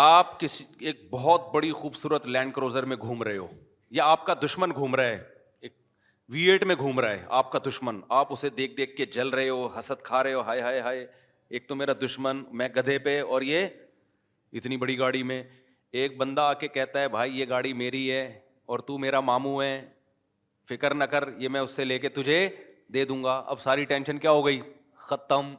آپ 0.00 0.38
کسی 0.40 0.64
ایک 0.86 1.00
بہت 1.10 1.48
بڑی 1.54 1.70
خوبصورت 1.76 2.26
لینڈ 2.26 2.52
کروزر 2.54 2.84
میں 2.90 2.96
گھوم 3.00 3.22
رہے 3.22 3.36
ہو 3.36 3.46
یا 3.94 4.04
آپ 4.10 4.24
کا 4.26 4.34
دشمن 4.44 4.70
گھوم 4.74 4.94
رہا 4.96 5.04
ہے 5.06 5.22
ایک 5.62 5.72
وی 6.32 6.42
ایٹ 6.50 6.64
میں 6.64 6.74
گھوم 6.78 7.00
رہا 7.00 7.10
ہے 7.10 7.24
آپ 7.38 7.50
کا 7.52 7.58
دشمن 7.66 8.00
آپ 8.20 8.32
اسے 8.32 8.48
دیکھ 8.58 8.76
دیکھ 8.76 8.96
کے 8.96 9.06
جل 9.16 9.28
رہے 9.28 9.48
ہو 9.48 9.66
حسد 9.78 10.02
کھا 10.04 10.22
رہے 10.22 10.34
ہو 10.34 10.40
ہائے 10.46 10.60
ہائے 10.62 10.80
ہائے 10.80 11.04
ایک 11.48 11.68
تو 11.68 11.74
میرا 11.76 11.92
دشمن 12.04 12.42
میں 12.58 12.68
گدھے 12.76 12.98
پہ 13.08 13.20
اور 13.22 13.42
یہ 13.42 13.66
اتنی 14.52 14.76
بڑی 14.76 14.98
گاڑی 14.98 15.22
میں 15.32 15.42
ایک 15.90 16.16
بندہ 16.18 16.40
آ 16.40 16.52
کے 16.62 16.68
کہتا 16.68 17.00
ہے 17.00 17.08
بھائی 17.08 17.38
یہ 17.40 17.46
گاڑی 17.48 17.72
میری 17.82 18.10
ہے 18.10 18.24
اور 18.68 18.78
تو 18.88 18.98
میرا 18.98 19.20
ماموں 19.20 19.60
ہے 19.62 19.80
فکر 20.68 20.94
نہ 20.94 21.04
کر 21.14 21.28
یہ 21.40 21.48
میں 21.48 21.60
اس 21.60 21.70
سے 21.76 21.84
لے 21.84 21.98
کے 21.98 22.08
تجھے 22.20 22.46
دے 22.94 23.04
دوں 23.04 23.22
گا 23.24 23.38
اب 23.46 23.60
ساری 23.60 23.84
ٹینشن 23.92 24.18
کیا 24.18 24.30
ہو 24.30 24.46
گئی 24.46 24.60
ختم 25.08 25.54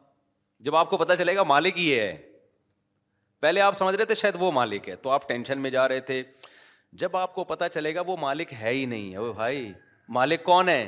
جب 0.66 0.76
آپ 0.76 0.90
کو 0.90 0.98
پتا 0.98 1.16
چلے 1.18 1.36
گا 1.36 1.44
مالک 1.54 1.78
ہی 1.80 1.98
ہے 2.00 2.16
پہلے 3.44 3.62
آپ 3.62 3.74
سمجھ 3.76 3.96
رہے 3.96 4.06
تھے 4.06 4.16
شاید 4.16 4.36
وہ 4.40 4.50
مالک 4.52 4.88
ہے 4.90 4.96
تو 5.06 5.10
آپ 5.12 5.28
ٹینشن 5.28 5.60
میں 5.62 5.70
جا 5.70 5.88
رہے 5.88 6.00
تھے 6.10 6.22
جب 7.02 7.16
آپ 7.18 7.34
کو 7.36 7.44
پتا 7.48 7.68
چلے 7.70 7.94
گا 7.96 8.02
وہ 8.08 8.16
مالک 8.20 8.52
ہے 8.60 8.70
ہی 8.74 8.84
نہیں 8.92 9.14
ہے 9.14 9.32
بھائی 9.40 9.72
مالک 10.18 10.44
کون 10.44 10.70
ہے 10.70 10.88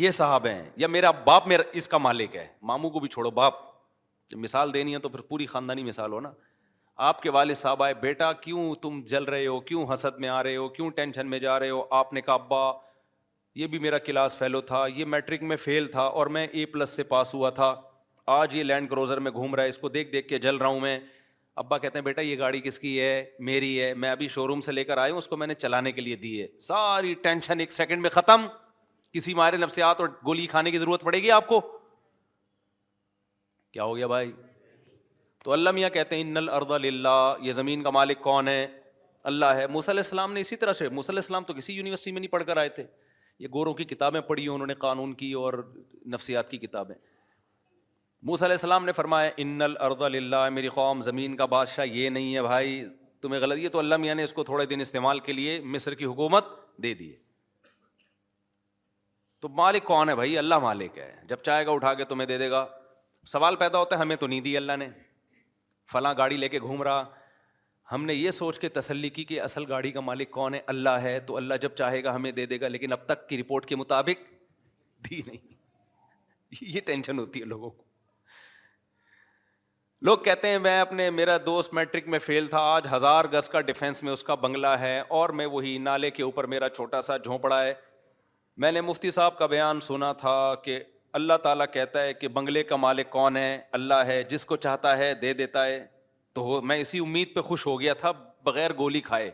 یہ 0.00 0.10
صاحب 0.16 0.46
ہیں 0.46 0.62
یا 0.82 0.86
میرا 0.96 1.10
باپ 1.28 1.46
میرا 1.48 1.62
اس 1.80 1.86
کا 1.88 1.98
مالک 2.06 2.34
ہے 2.36 2.46
ماموں 2.70 2.90
کو 2.96 3.00
بھی 3.04 3.08
چھوڑو 3.14 3.30
باپ 3.38 3.54
مثال 4.44 4.74
دینی 4.74 4.92
ہے 4.94 4.98
تو 5.00 5.08
پھر 5.14 5.20
پوری 5.30 5.46
خاندانی 5.52 5.82
مثال 5.84 6.12
ہو 6.12 6.20
نا 6.26 6.30
آپ 7.10 7.22
کے 7.22 7.30
والد 7.38 7.56
صاحب 7.56 7.82
آئے 7.82 7.94
بیٹا 8.00 8.32
کیوں 8.46 8.74
تم 8.82 9.00
جل 9.10 9.24
رہے 9.34 9.46
ہو 9.46 9.58
کیوں 9.70 9.84
حسد 9.92 10.18
میں 10.24 10.28
آ 10.28 10.42
رہے 10.42 10.56
ہو 10.56 10.68
کیوں 10.76 10.88
ٹینشن 10.96 11.30
میں 11.30 11.38
جا 11.46 11.58
رہے 11.60 11.70
ہو 11.70 11.82
آپ 12.00 12.12
نے 12.12 12.20
کہا 12.26 12.34
ابا 12.34 12.62
یہ 13.62 13.66
بھی 13.66 13.78
میرا 13.88 13.98
کلاس 14.10 14.36
فیلو 14.38 14.60
تھا 14.72 14.84
یہ 14.96 15.04
میٹرک 15.16 15.42
میں 15.52 15.56
فیل 15.64 15.86
تھا 15.96 16.02
اور 16.20 16.26
میں 16.38 16.46
اے 16.52 16.66
پلس 16.74 16.90
سے 16.96 17.02
پاس 17.14 17.32
ہوا 17.34 17.50
تھا 17.60 17.74
آج 18.40 18.54
یہ 18.56 18.62
لینڈ 18.64 18.90
کروزر 18.90 19.20
میں 19.26 19.30
گھوم 19.32 19.54
رہا 19.54 19.62
ہے 19.62 19.68
اس 19.68 19.78
کو 19.78 19.88
دیکھ 19.98 20.12
دیکھ 20.12 20.28
کے 20.28 20.38
جل 20.48 20.56
رہا 20.56 20.68
ہوں 20.68 20.80
میں 20.80 20.98
ابا 21.60 21.76
کہتے 21.78 21.98
ہیں 21.98 22.04
بیٹا 22.04 22.20
یہ 22.20 22.38
گاڑی 22.38 22.60
کس 22.64 22.78
کی 22.78 22.90
ہے 23.00 23.12
میری 23.46 23.68
ہے 23.80 23.92
میں 24.02 24.10
ابھی 24.10 24.28
شو 24.34 24.46
روم 24.48 24.60
سے 24.66 24.72
لے 24.72 24.84
کر 24.90 24.98
آئی 24.98 25.10
ہوں 25.10 25.18
اس 25.18 25.26
کو 25.28 25.36
میں 25.36 25.46
نے 25.46 25.54
چلانے 25.64 25.90
کے 25.92 26.00
لیے 26.00 26.16
دی 26.24 26.40
ہے 26.40 26.46
ساری 26.66 27.12
ٹینشن 27.26 27.60
ایک 27.60 27.72
سیکنڈ 27.72 28.02
میں 28.02 28.10
ختم 28.10 28.46
کسی 29.14 29.34
مارے 29.40 29.56
نفسیات 29.56 30.00
اور 30.00 30.08
گولی 30.26 30.46
کھانے 30.52 30.70
کی 30.70 30.78
ضرورت 30.78 31.00
پڑے 31.08 31.18
گی 31.22 31.30
آپ 31.40 31.46
کو 31.46 31.60
کیا 33.72 33.84
ہو 33.84 33.96
گیا 33.96 34.06
بھائی 34.14 34.32
تو 35.44 35.52
اللہ 35.52 35.70
میاں 35.80 35.90
کہتے 35.98 36.16
ہیں 36.16 36.22
ان 36.22 36.36
انل 36.36 36.48
ارد 36.60 36.84
یہ 37.44 37.52
زمین 37.60 37.82
کا 37.82 37.90
مالک 37.98 38.20
کون 38.28 38.48
ہے 38.48 38.66
اللہ 39.32 39.54
ہے 39.60 39.64
علیہ 39.64 39.88
السلام 39.96 40.32
نے 40.32 40.40
اسی 40.40 40.56
طرح 40.64 40.72
سے 40.80 40.86
علیہ 40.86 41.12
السلام 41.16 41.44
تو 41.50 41.54
کسی 41.58 41.72
یونیورسٹی 41.74 42.12
میں 42.12 42.20
نہیں 42.20 42.30
پڑھ 42.38 42.44
کر 42.46 42.56
آئے 42.64 42.68
تھے 42.78 42.84
یہ 43.44 43.48
گوروں 43.52 43.74
کی 43.74 43.84
کتابیں 43.94 44.20
پڑھی 44.30 44.48
انہوں 44.56 44.66
نے 44.66 44.74
قانون 44.88 45.12
کی 45.22 45.32
اور 45.44 45.64
نفسیات 46.14 46.50
کی 46.50 46.58
کتابیں 46.64 46.94
موس 48.28 48.42
علیہ 48.42 48.52
السلام 48.54 48.84
نے 48.84 48.92
فرمایا 48.92 49.30
ان 49.42 49.62
الارض 49.62 50.00
للہ 50.14 50.38
میری 50.52 50.68
قوم 50.72 51.00
زمین 51.02 51.36
کا 51.36 51.44
بادشاہ 51.52 51.84
یہ 51.86 52.08
نہیں 52.16 52.34
ہے 52.34 52.40
بھائی 52.42 52.84
تمہیں 53.22 53.40
غلط 53.40 53.58
یہ 53.58 53.68
تو 53.72 53.78
اللہ 53.78 53.96
میاں 54.02 54.14
نے 54.14 54.22
اس 54.24 54.32
کو 54.32 54.44
تھوڑے 54.44 54.66
دن 54.72 54.80
استعمال 54.80 55.20
کے 55.28 55.32
لیے 55.32 55.60
مصر 55.76 55.94
کی 56.00 56.04
حکومت 56.04 56.46
دے 56.82 56.92
دی 56.94 57.10
تو 59.42 59.48
مالک 59.62 59.84
کون 59.84 60.08
ہے 60.08 60.14
بھائی 60.14 60.36
اللہ 60.38 60.58
مالک 60.68 60.98
ہے 60.98 61.10
جب 61.28 61.42
چاہے 61.44 61.64
گا 61.66 61.70
اٹھا 61.72 61.94
کے 62.00 62.04
تمہیں 62.12 62.26
دے 62.28 62.36
دے 62.38 62.50
گا 62.50 62.64
سوال 63.34 63.56
پیدا 63.62 63.78
ہوتا 63.78 63.96
ہے 63.96 64.00
ہمیں 64.00 64.14
تو 64.16 64.26
نہیں 64.26 64.40
دی 64.48 64.56
اللہ 64.56 64.76
نے 64.78 64.88
فلاں 65.92 66.14
گاڑی 66.18 66.36
لے 66.36 66.48
کے 66.48 66.60
گھوم 66.60 66.82
رہا 66.82 67.04
ہم 67.92 68.04
نے 68.04 68.14
یہ 68.14 68.30
سوچ 68.30 68.58
کے 68.60 68.68
تسلی 68.78 69.08
کی 69.18 69.24
کہ 69.30 69.40
اصل 69.40 69.64
گاڑی 69.68 69.90
کا 69.92 70.00
مالک 70.00 70.30
کون 70.30 70.54
ہے 70.54 70.60
اللہ 70.74 70.98
ہے 71.08 71.18
تو 71.30 71.36
اللہ 71.36 71.54
جب 71.62 71.74
چاہے 71.78 72.04
گا 72.04 72.14
ہمیں 72.14 72.30
دے 72.40 72.46
دے 72.52 72.60
گا 72.60 72.68
لیکن 72.68 72.92
اب 72.92 73.04
تک 73.06 73.28
کی 73.28 73.38
رپورٹ 73.42 73.66
کے 73.68 73.76
مطابق 73.76 74.28
دی 75.10 75.22
نہیں 75.26 75.54
یہ 76.74 76.80
ٹینشن 76.86 77.18
ہوتی 77.18 77.40
ہے 77.40 77.44
لوگوں 77.54 77.70
کو 77.70 77.88
لوگ 80.08 80.18
کہتے 80.24 80.48
ہیں 80.48 80.58
میں 80.58 80.78
اپنے 80.80 81.08
میرا 81.10 81.36
دوست 81.46 81.72
میٹرک 81.74 82.06
میں 82.08 82.18
فیل 82.18 82.46
تھا 82.48 82.58
آج 82.74 82.86
ہزار 82.92 83.24
گز 83.32 83.48
کا 83.50 83.60
ڈیفینس 83.60 84.02
میں 84.02 84.12
اس 84.12 84.22
کا 84.24 84.34
بنگلہ 84.44 84.66
ہے 84.80 84.96
اور 85.16 85.30
میں 85.40 85.46
وہی 85.54 85.76
نالے 85.78 86.10
کے 86.10 86.22
اوپر 86.22 86.44
میرا 86.52 86.68
چھوٹا 86.76 87.00
سا 87.08 87.16
جھونپڑا 87.16 87.62
ہے 87.64 87.72
میں 88.64 88.70
نے 88.72 88.80
مفتی 88.80 89.10
صاحب 89.10 89.36
کا 89.38 89.46
بیان 89.54 89.80
سنا 89.88 90.12
تھا 90.22 90.34
کہ 90.62 90.78
اللہ 91.18 91.36
تعالیٰ 91.42 91.66
کہتا 91.72 92.02
ہے 92.02 92.14
کہ 92.14 92.28
بنگلے 92.38 92.62
کا 92.62 92.76
مالک 92.76 93.10
کون 93.10 93.36
ہے 93.36 93.56
اللہ 93.80 94.04
ہے 94.06 94.22
جس 94.30 94.46
کو 94.46 94.56
چاہتا 94.66 94.96
ہے 94.98 95.12
دے 95.22 95.32
دیتا 95.42 95.64
ہے 95.66 95.78
تو 96.34 96.60
میں 96.64 96.76
اسی 96.80 96.98
امید 97.06 97.34
پہ 97.34 97.40
خوش 97.50 97.66
ہو 97.66 97.78
گیا 97.80 97.94
تھا 98.02 98.10
بغیر 98.44 98.74
گولی 98.78 99.00
کھائے 99.10 99.30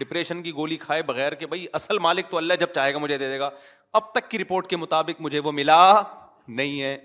ڈپریشن 0.00 0.42
کی 0.42 0.52
گولی 0.56 0.76
کھائے 0.86 1.02
بغیر 1.12 1.34
کہ 1.42 1.46
بھائی 1.54 1.66
اصل 1.80 1.98
مالک 2.08 2.30
تو 2.30 2.36
اللہ 2.36 2.54
جب 2.60 2.72
چاہے 2.74 2.92
گا 2.94 2.98
مجھے 2.98 3.16
دے 3.18 3.28
دے 3.28 3.38
گا 3.40 3.50
اب 4.00 4.12
تک 4.14 4.30
کی 4.30 4.38
رپورٹ 4.38 4.66
کے 4.70 4.76
مطابق 4.76 5.20
مجھے 5.20 5.38
وہ 5.44 5.52
ملا 5.52 5.80
نہیں 6.48 6.80
ہے 6.82 6.96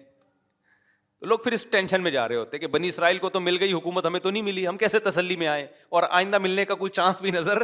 لوگ 1.21 1.39
پھر 1.43 1.51
اس 1.53 1.65
ٹینشن 1.71 2.01
میں 2.03 2.11
جا 2.11 2.27
رہے 2.27 2.35
ہوتے 2.35 2.59
کہ 2.59 2.67
بنی 2.67 2.87
اسرائیل 2.87 3.17
کو 3.19 3.29
تو 3.29 3.39
مل 3.39 3.57
گئی 3.59 3.73
حکومت 3.73 4.05
ہمیں 4.05 4.19
تو 4.19 4.29
نہیں 4.29 4.43
ملی 4.43 4.67
ہم 4.67 4.77
کیسے 4.77 4.99
تسلی 5.09 5.35
میں 5.37 5.47
آئے 5.47 5.67
اور 5.97 6.03
آئندہ 6.09 6.37
ملنے 6.37 6.65
کا 6.65 6.75
کوئی 6.75 6.91
چانس 6.91 7.21
بھی 7.21 7.31
نظر 7.31 7.63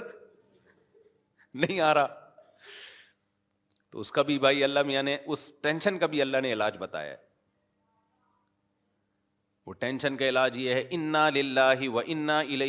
نہیں 1.63 1.79
آ 1.87 1.93
رہا 1.93 2.19
تو 3.91 3.99
اس 3.99 4.11
کا 4.11 4.21
بھی 4.21 4.37
بھائی 4.39 4.63
اللہ 4.63 4.83
میاں 4.87 5.03
نے 5.03 5.17
اس 5.25 5.51
ٹینشن 5.63 5.97
کا 5.99 6.05
بھی 6.11 6.21
اللہ 6.21 6.41
نے 6.43 6.51
علاج 6.53 6.77
بتایا 6.79 7.15
وہ 9.65 9.73
ٹینشن 9.79 10.15
کا 10.17 10.27
علاج 10.29 10.57
یہ 10.57 10.73
ہے 10.73 10.83
انا 10.91 11.27
و 11.93 11.99
انا 12.05 12.39
الا 12.39 12.63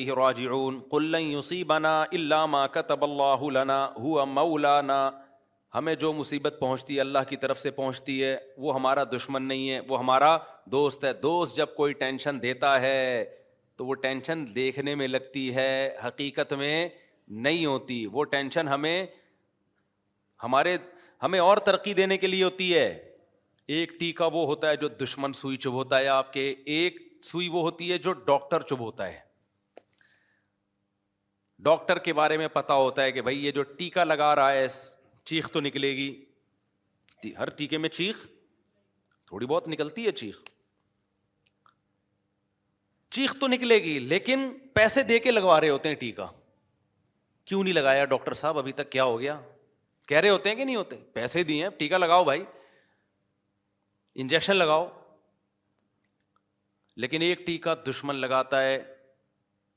ما 1.26 1.36
بنا 1.66 2.00
اللہ 2.10 3.44
لنا 3.52 3.78
مولانا 4.32 4.98
ہمیں 5.74 5.94
جو 6.02 6.12
مصیبت 6.12 6.56
پہنچتی 6.60 6.94
ہے 6.96 7.00
اللہ 7.00 7.28
کی 7.28 7.36
طرف 7.44 7.58
سے 7.60 7.70
پہنچتی 7.76 8.22
ہے 8.24 8.36
وہ 8.64 8.74
ہمارا 8.74 9.04
دشمن 9.16 9.42
نہیں 9.48 9.70
ہے 9.70 9.78
وہ 9.88 9.98
ہمارا 9.98 10.36
دوست 10.70 11.04
ہے 11.04 11.12
دوست 11.22 11.56
جب 11.56 11.74
کوئی 11.76 11.92
ٹینشن 12.02 12.40
دیتا 12.42 12.80
ہے 12.80 13.24
تو 13.76 13.86
وہ 13.86 13.94
ٹینشن 14.02 14.44
دیکھنے 14.54 14.94
میں 14.94 15.08
لگتی 15.08 15.54
ہے 15.54 15.94
حقیقت 16.06 16.52
میں 16.58 16.88
نہیں 17.44 17.64
ہوتی 17.66 18.04
وہ 18.12 18.24
ٹینشن 18.30 18.68
ہمیں 18.68 19.06
ہمارے 20.42 20.76
ہمیں 21.22 21.38
اور 21.38 21.56
ترقی 21.66 21.94
دینے 21.94 22.16
کے 22.18 22.26
لیے 22.26 22.44
ہوتی 22.44 22.74
ہے 22.76 22.86
ایک 23.74 23.90
ٹیکا 23.98 24.26
وہ 24.32 24.44
ہوتا 24.46 24.70
ہے 24.70 24.76
جو 24.76 24.88
دشمن 25.02 25.32
سوئی 25.32 25.56
چبھوتا 25.56 25.78
ہوتا 25.86 25.98
ہے 25.98 26.08
آپ 26.08 26.32
کے 26.32 26.54
ایک 26.76 26.96
سوئی 27.24 27.48
وہ 27.52 27.60
ہوتی 27.62 27.90
ہے 27.92 27.98
جو 28.06 28.12
ڈاکٹر 28.12 28.60
چبھوتا 28.60 28.84
ہوتا 28.84 29.08
ہے 29.12 29.20
ڈاکٹر 31.68 31.98
کے 32.04 32.12
بارے 32.12 32.36
میں 32.36 32.48
پتا 32.52 32.74
ہوتا 32.74 33.02
ہے 33.04 33.12
کہ 33.12 33.22
بھائی 33.22 33.44
یہ 33.44 33.50
جو 33.56 33.62
ٹیکا 33.78 34.04
لگا 34.04 34.34
رہا 34.36 34.52
ہے 34.52 34.66
چیخ 35.30 35.50
تو 35.52 35.60
نکلے 35.60 35.92
گی 35.96 36.14
ہر 37.38 37.50
ٹیکے 37.56 37.78
میں 37.78 37.88
چیخ 37.88 38.26
تھوڑی 39.26 39.46
بہت 39.46 39.68
نکلتی 39.68 40.06
ہے 40.06 40.12
چیخ 40.12 40.38
چیخ 43.14 43.34
تو 43.40 43.46
نکلے 43.48 43.76
گی 43.84 43.98
لیکن 43.98 44.48
پیسے 44.74 45.02
دے 45.08 45.18
کے 45.26 45.30
لگوا 45.30 45.60
رہے 45.60 45.68
ہوتے 45.70 45.88
ہیں 45.88 45.96
ٹیکا 46.02 46.26
کیوں 47.46 47.62
نہیں 47.64 47.74
لگایا 47.74 48.04
ڈاکٹر 48.12 48.34
صاحب 48.40 48.58
ابھی 48.58 48.72
تک 48.80 48.90
کیا 48.92 49.04
ہو 49.04 49.18
گیا 49.20 49.40
کہہ 50.08 50.18
رہے 50.18 50.28
ہوتے 50.30 50.48
ہیں 50.48 50.56
کہ 50.56 50.64
نہیں 50.64 50.76
ہوتے 50.76 50.96
پیسے 51.12 51.42
دیے 51.48 51.62
ہیں 51.62 51.70
ٹیکا 51.78 51.98
لگاؤ 51.98 52.24
بھائی 52.24 52.44
انجیکشن 54.24 54.56
لگاؤ 54.56 54.86
لیکن 57.04 57.22
ایک 57.22 57.46
ٹیکا 57.46 57.74
دشمن 57.90 58.16
لگاتا 58.20 58.62
ہے 58.62 58.78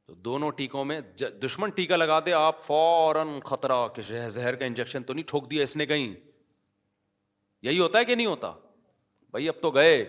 تو 0.05 0.13
دونوں 0.29 0.49
ٹیکوں 0.57 0.85
میں 0.85 0.99
دشمن 1.45 1.69
ٹیکا 1.75 1.95
لگا 1.95 2.19
دے 2.25 2.33
آپ 2.39 2.63
فوراً 2.63 3.39
خطرہ 3.45 3.87
کہ 3.95 4.01
زہر 4.29 4.55
کا 4.55 4.65
انجیکشن 4.65 5.03
تو 5.03 5.13
نہیں 5.13 5.27
ٹھوک 5.29 5.51
دیا 5.51 5.63
اس 5.63 5.75
نے 5.81 5.85
کہیں 5.91 6.07
یہی 7.67 7.79
ہوتا 7.79 7.99
ہے 7.99 8.05
کہ 8.05 8.15
نہیں 8.15 8.27
ہوتا 8.27 8.51
بھائی 9.31 9.49
اب 9.49 9.61
تو 9.61 9.71
گئے 9.79 10.03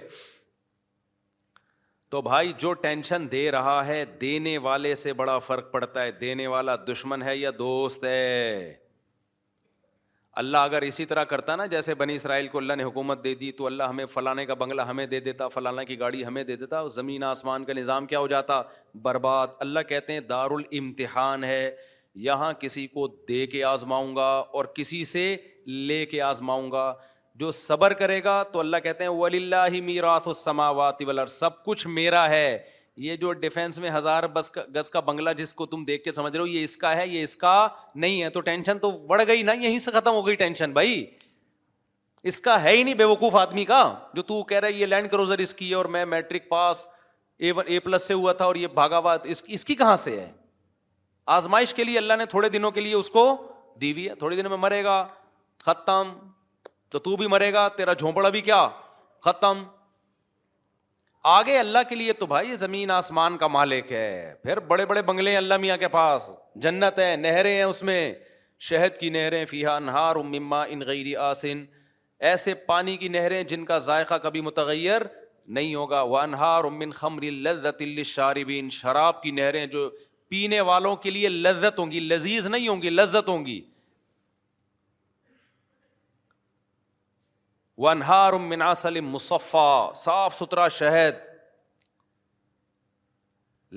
تو 2.10 2.20
بھائی 2.22 2.52
جو 2.60 2.72
ٹینشن 2.82 3.26
دے 3.30 3.50
رہا 3.50 3.84
ہے 3.86 4.04
دینے 4.20 4.56
والے 4.66 4.94
سے 4.94 5.12
بڑا 5.20 5.38
فرق 5.46 5.70
پڑتا 5.70 6.02
ہے 6.02 6.10
دینے 6.20 6.46
والا 6.46 6.74
دشمن 6.90 7.22
ہے 7.22 7.36
یا 7.36 7.50
دوست 7.58 8.04
ہے 8.04 8.74
اللہ 10.42 10.56
اگر 10.68 10.82
اسی 10.82 11.04
طرح 11.10 11.24
کرتا 11.24 11.56
نا 11.56 11.66
جیسے 11.66 11.94
بنی 12.00 12.14
اسرائیل 12.16 12.48
کو 12.48 12.58
اللہ 12.58 12.72
نے 12.76 12.82
حکومت 12.82 13.22
دے 13.24 13.34
دی 13.34 13.50
تو 13.58 13.66
اللہ 13.66 13.82
ہمیں 13.92 14.04
فلانے 14.14 14.44
کا 14.46 14.54
بنگلہ 14.62 14.82
ہمیں 14.90 15.06
دے 15.12 15.20
دیتا 15.20 15.48
فلانا 15.48 15.84
کی 15.84 15.98
گاڑی 16.00 16.24
ہمیں 16.24 16.42
دے 16.44 16.56
دیتا 16.56 16.86
زمین 16.96 17.22
آسمان 17.24 17.64
کا 17.64 17.72
نظام 17.76 18.06
کیا 18.06 18.18
ہو 18.18 18.26
جاتا 18.34 18.60
برباد 19.02 19.56
اللہ 19.66 19.88
کہتے 19.88 20.12
ہیں 20.12 20.20
دار 20.32 20.50
الامتحان 20.58 21.44
ہے 21.44 21.70
یہاں 22.28 22.52
کسی 22.60 22.86
کو 22.86 23.06
دے 23.28 23.46
کے 23.54 23.64
آزماؤں 23.70 24.14
گا 24.16 24.28
اور 24.38 24.64
کسی 24.74 25.04
سے 25.14 25.24
لے 25.88 26.04
کے 26.10 26.20
آزماؤں 26.22 26.70
گا 26.72 26.92
جو 27.38 27.50
صبر 27.50 27.92
کرے 27.94 28.22
گا 28.24 28.42
تو 28.52 28.60
اللہ 28.60 28.76
کہتے 28.82 29.04
ہیں 29.04 29.10
ولی 29.10 29.36
اللہ 30.02 31.24
سب 31.28 31.62
کچھ 31.64 31.86
میرا 31.86 32.28
ہے 32.30 32.58
یہ 33.06 33.16
جو 33.22 33.32
ڈیفینس 33.40 33.78
میں 33.78 33.90
ہزار 33.96 34.24
بس 34.34 34.48
کا 34.50 34.62
کا 34.62 34.66
کا 34.70 34.80
کا 34.80 34.98
گز 35.00 35.06
بنگلہ 35.06 35.30
جس 35.38 35.52
کو 35.54 35.66
تم 35.72 35.84
دیکھ 35.84 36.02
کے 36.04 36.12
سمجھ 36.12 36.32
رہے 36.32 36.40
ہو 36.40 36.46
یہ 36.46 36.58
یہ 36.58 36.64
اس 36.64 36.76
اس 36.82 36.84
ہے 37.44 37.54
ہے 37.62 37.66
نہیں 38.04 38.28
تو 38.34 38.40
ٹینشن 38.46 38.78
تو 38.84 38.90
بڑھ 39.08 39.22
گئی 39.28 39.42
نا 39.48 39.52
یہیں 39.62 39.78
سے 39.86 39.90
ختم 39.98 40.12
ہو 40.14 40.26
گئی 40.26 40.34
ٹینشن 40.42 40.72
بھائی 40.78 41.04
اس 42.30 42.40
کا 42.40 42.62
ہے 42.62 42.70
ہی 42.76 42.82
نہیں 42.82 42.94
بے 43.00 43.04
وقوف 43.10 43.34
آدمی 43.40 43.64
کا 43.70 43.82
جو 44.14 44.22
تو 44.30 44.42
کہہ 44.52 44.58
رہا 44.60 44.68
ہے 44.68 44.72
یہ 44.72 44.86
لینڈ 44.86 45.10
کروزر 45.10 45.38
اس 45.44 45.52
کی 45.54 45.68
ہے 45.70 45.74
اور 45.74 45.84
میں 45.96 46.04
میٹرک 46.14 46.48
پاس 46.48 46.86
اے 47.44 47.50
اے 47.66 47.78
پلس 47.80 48.06
سے 48.08 48.14
ہوا 48.14 48.32
تھا 48.40 48.44
اور 48.44 48.54
یہ 48.56 48.66
بھاگا 48.78 48.98
ہوا 48.98 49.16
اس 49.56 49.64
کی 49.64 49.74
کہاں 49.82 49.96
سے 50.06 50.18
ہے 50.20 50.30
آزمائش 51.36 51.74
کے 51.74 51.84
لیے 51.84 51.98
اللہ 51.98 52.16
نے 52.18 52.26
تھوڑے 52.36 52.48
دنوں 52.56 52.70
کے 52.70 52.80
لیے 52.80 52.94
اس 52.94 53.10
کو 53.10 53.26
دی 53.80 53.92
ہوئی 53.92 54.08
ہے 54.08 54.14
تھوڑے 54.24 54.36
دنوں 54.36 54.50
میں 54.50 54.58
مرے 54.62 54.82
گا 54.84 54.96
ختم 55.64 56.12
تو 56.90 56.98
تو 57.06 57.16
بھی 57.16 57.26
مرے 57.26 57.52
گا 57.52 57.66
تیرا 57.76 57.92
جھونپڑا 57.98 58.28
بھی 58.34 58.40
کیا 58.48 58.66
ختم 59.24 59.62
آگے 61.36 61.58
اللہ 61.58 61.78
کے 61.88 61.94
لیے 61.94 62.12
تو 62.18 62.26
بھائی 62.26 62.56
زمین 62.56 62.90
آسمان 62.90 63.36
کا 63.38 63.46
مالک 63.54 63.92
ہے 63.92 64.34
پھر 64.42 64.58
بڑے 64.72 64.86
بڑے 64.86 65.02
بنگلے 65.02 65.30
ہیں 65.30 65.36
اللہ 65.36 65.56
میاں 65.60 65.76
کے 65.76 65.88
پاس 65.94 66.30
جنت 66.64 66.98
ہے 66.98 67.14
نہریں 67.20 67.54
ہیں 67.54 67.62
اس 67.62 67.82
میں 67.88 68.00
شہد 68.68 68.98
کی 68.98 69.08
نہریں 69.16 69.44
فیحا 69.44 69.74
انہار 69.76 70.16
مما 70.34 70.62
ان 70.68 70.82
غیر 70.86 71.16
آسن 71.20 71.64
ایسے 72.28 72.54
پانی 72.70 72.96
کی 72.96 73.08
نہریں 73.16 73.42
جن 73.52 73.64
کا 73.70 73.78
ذائقہ 73.88 74.14
کبھی 74.22 74.40
متغیر 74.40 75.02
نہیں 75.56 75.74
ہوگا 75.74 76.00
وہ 76.12 76.18
انہار 76.18 76.64
امن 76.64 76.92
خمر 76.92 77.22
لذت 77.48 77.82
الشاربین 77.82 78.70
شراب 78.80 79.22
کی 79.22 79.30
نہریں 79.30 79.64
جو 79.74 79.88
پینے 80.28 80.60
والوں 80.68 80.96
کے 81.02 81.10
لیے 81.10 81.28
لذت 81.28 81.78
ہوں 81.78 81.90
گی 81.90 82.00
لذیذ 82.00 82.46
نہیں 82.46 82.68
ہوں 82.68 82.82
گی 82.82 82.90
لذت 82.90 83.28
ہوں 83.28 83.44
گی 83.46 83.60
مصفا 87.78 89.68
صاف 90.02 90.34
ستھرا 90.34 90.66
شہد 90.80 91.24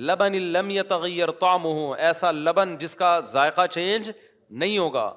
لبن 0.09 0.35
لم 0.55 0.71
ہوں 1.63 1.95
ایسا 1.97 2.31
لبن 2.31 2.75
جس 2.79 2.95
کا 2.95 3.19
ذائقہ 3.31 3.65
چینج 3.71 4.09
نہیں 4.61 4.77
ہوگا 4.77 5.11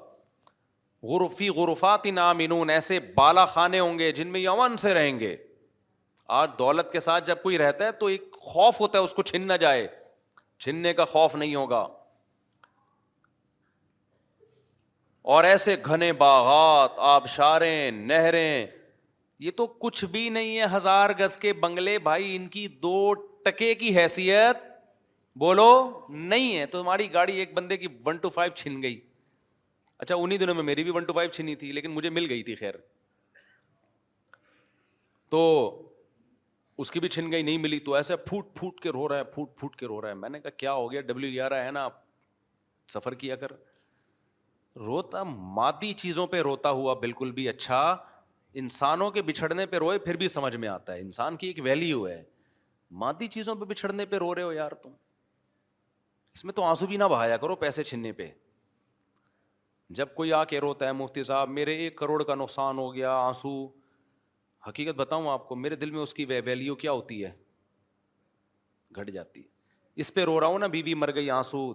غرفی 1.11 1.49
غرفات 1.57 2.05
نامنون 2.15 2.71
ایسے 2.71 2.99
بالا 3.15 3.45
خانے 3.53 3.79
ہوں 3.81 3.99
گے 3.99 4.11
جن 4.19 4.29
میں 4.33 4.41
یمن 4.41 4.77
سے 4.81 4.93
رہیں 4.95 5.19
گے 5.21 5.37
آج 6.41 6.51
دولت 6.59 6.91
کے 6.93 7.01
ساتھ 7.01 7.27
جب 7.27 7.43
کوئی 7.43 7.59
رہتا 7.59 7.85
ہے 7.85 7.93
تو 8.03 8.07
ایک 8.15 8.37
خوف 8.53 8.81
ہوتا 8.81 8.99
ہے 8.99 9.03
اس 9.05 9.13
کو 9.15 9.23
چھن 9.31 9.47
نہ 9.47 9.53
جائے 9.61 9.87
چھننے 10.65 10.93
کا 11.01 11.05
خوف 11.15 11.35
نہیں 11.37 11.55
ہوگا 11.55 11.87
اور 15.31 15.45
ایسے 15.45 15.75
گھنے 15.87 16.13
باغات 16.21 16.99
آبشاریں 17.09 17.91
نہریں 17.95 18.67
یہ 19.45 19.51
تو 19.57 19.67
کچھ 19.81 20.05
بھی 20.11 20.29
نہیں 20.31 20.57
ہے 20.59 20.65
ہزار 20.75 21.11
گز 21.21 21.37
کے 21.39 21.53
بنگلے 21.65 21.99
بھائی 22.09 22.35
ان 22.37 22.47
کی 22.57 22.67
دو 22.83 23.13
ٹکے 23.45 23.75
کی 23.75 23.97
حیثیت 23.99 24.57
بولو 25.41 25.69
نہیں 26.09 26.57
ہے 26.59 26.67
تو 26.73 26.81
ہماری 26.81 27.13
گاڑی 27.13 27.37
ایک 27.39 27.55
بندے 27.55 27.77
کی 27.77 27.87
ون 28.07 28.17
ٹو 28.23 28.29
فائیو 28.31 28.53
چھن 28.57 28.83
گئی 28.83 29.01
اچھا 29.99 30.17
انہیں 30.17 30.39
دنوں 30.39 30.55
میں 30.55 30.63
میری 30.63 30.85
بھی 30.85 30.91
ون 30.95 31.05
ٹو 31.05 31.13
فائیو 31.13 31.31
چھینی 31.33 31.55
تھی 31.57 31.73
لیکن 31.73 31.91
مجھے 31.91 32.11
مل 32.11 32.29
گئی 32.31 32.43
تھی 32.43 32.55
خیر 32.55 32.75
تو 35.31 35.41
اس 36.83 36.91
کی 36.91 37.01
بھی 37.01 37.09
چھن 37.09 37.31
گئی 37.33 37.43
نہیں 37.43 37.59
ملی 37.59 37.79
تو 37.87 37.95
ایسے 37.95 38.17
پھوٹ 38.29 38.55
پھوٹ 38.57 38.81
کے 38.81 38.91
رو 38.93 39.09
رہا 39.09 39.19
ہے 39.19 39.25
پھوٹ 39.35 39.57
پھوٹ 39.59 39.77
کے 39.77 39.87
رو 39.87 40.01
رہا 40.03 40.09
ہے 40.09 40.15
میں 40.15 40.29
نے 40.31 40.41
کہا 40.41 40.51
کیا 40.57 40.73
ہو 40.73 40.91
گیا 40.93 41.01
گیارہ 41.21 41.65
ہے 41.65 41.71
نا 41.71 41.89
سفر 42.95 43.15
کیا 43.25 43.37
کر 43.37 43.53
روتا 44.77 45.23
مادی 45.25 45.93
چیزوں 45.99 46.27
پہ 46.27 46.37
روتا 46.43 46.71
ہوا 46.71 46.95
بالکل 47.01 47.31
بھی 47.33 47.49
اچھا 47.49 47.81
انسانوں 48.61 49.11
کے 49.11 49.23
بچھڑنے 49.23 49.67
پہ 49.67 49.79
روئے 49.79 49.99
پھر 49.99 50.17
بھی 50.17 50.29
سمجھ 50.29 50.55
میں 50.57 50.69
آتا 50.69 50.93
ہے 50.95 51.01
انسان 51.01 51.37
کی 51.37 51.47
ایک 51.47 51.59
ویلیو 51.65 52.07
ہے 52.09 52.23
مادی 53.01 53.27
چیزوں 53.35 53.55
پہ 53.55 53.65
بچھڑنے 53.65 54.05
پہ 54.07 54.17
رو 54.19 54.35
رہے 54.35 54.43
ہو 54.43 54.53
یار 54.53 54.73
تم 54.83 54.91
اس 56.35 56.45
میں 56.45 56.53
تو 56.55 56.63
آنسو 56.65 56.87
بھی 56.87 56.97
نہ 56.97 57.05
بہایا 57.11 57.37
کرو 57.37 57.57
پیسے 57.57 57.83
چھننے 57.85 58.13
پہ 58.13 58.29
جب 59.99 60.15
کوئی 60.15 60.33
آ 60.33 60.43
کے 60.51 60.61
روتا 60.61 60.87
ہے 60.87 60.93
مفتی 60.93 61.23
صاحب 61.23 61.49
میرے 61.51 61.75
ایک 61.85 61.97
کروڑ 61.99 62.23
کا 62.25 62.35
نقصان 62.35 62.79
ہو 62.79 62.93
گیا 62.95 63.13
آنسو 63.27 63.55
حقیقت 64.69 64.97
بتاؤں 64.99 65.29
آپ 65.31 65.49
کو 65.49 65.57
میرے 65.57 65.77
دل 65.77 65.91
میں 65.91 66.01
اس 66.01 66.15
کی 66.15 66.25
ویلیو 66.25 66.75
کیا 66.83 66.93
ہوتی 66.93 67.25
ہے 67.25 67.31
گھٹ 69.01 69.11
جاتی 69.13 69.41
ہے 69.41 69.51
اس 70.01 70.13
پہ 70.15 70.25
رو 70.25 70.39
رہا 70.41 70.47
ہوں 70.47 70.59
نا 70.59 70.67
بی 70.77 70.95
مر 70.95 71.15
گئی 71.15 71.31
آنسو 71.31 71.73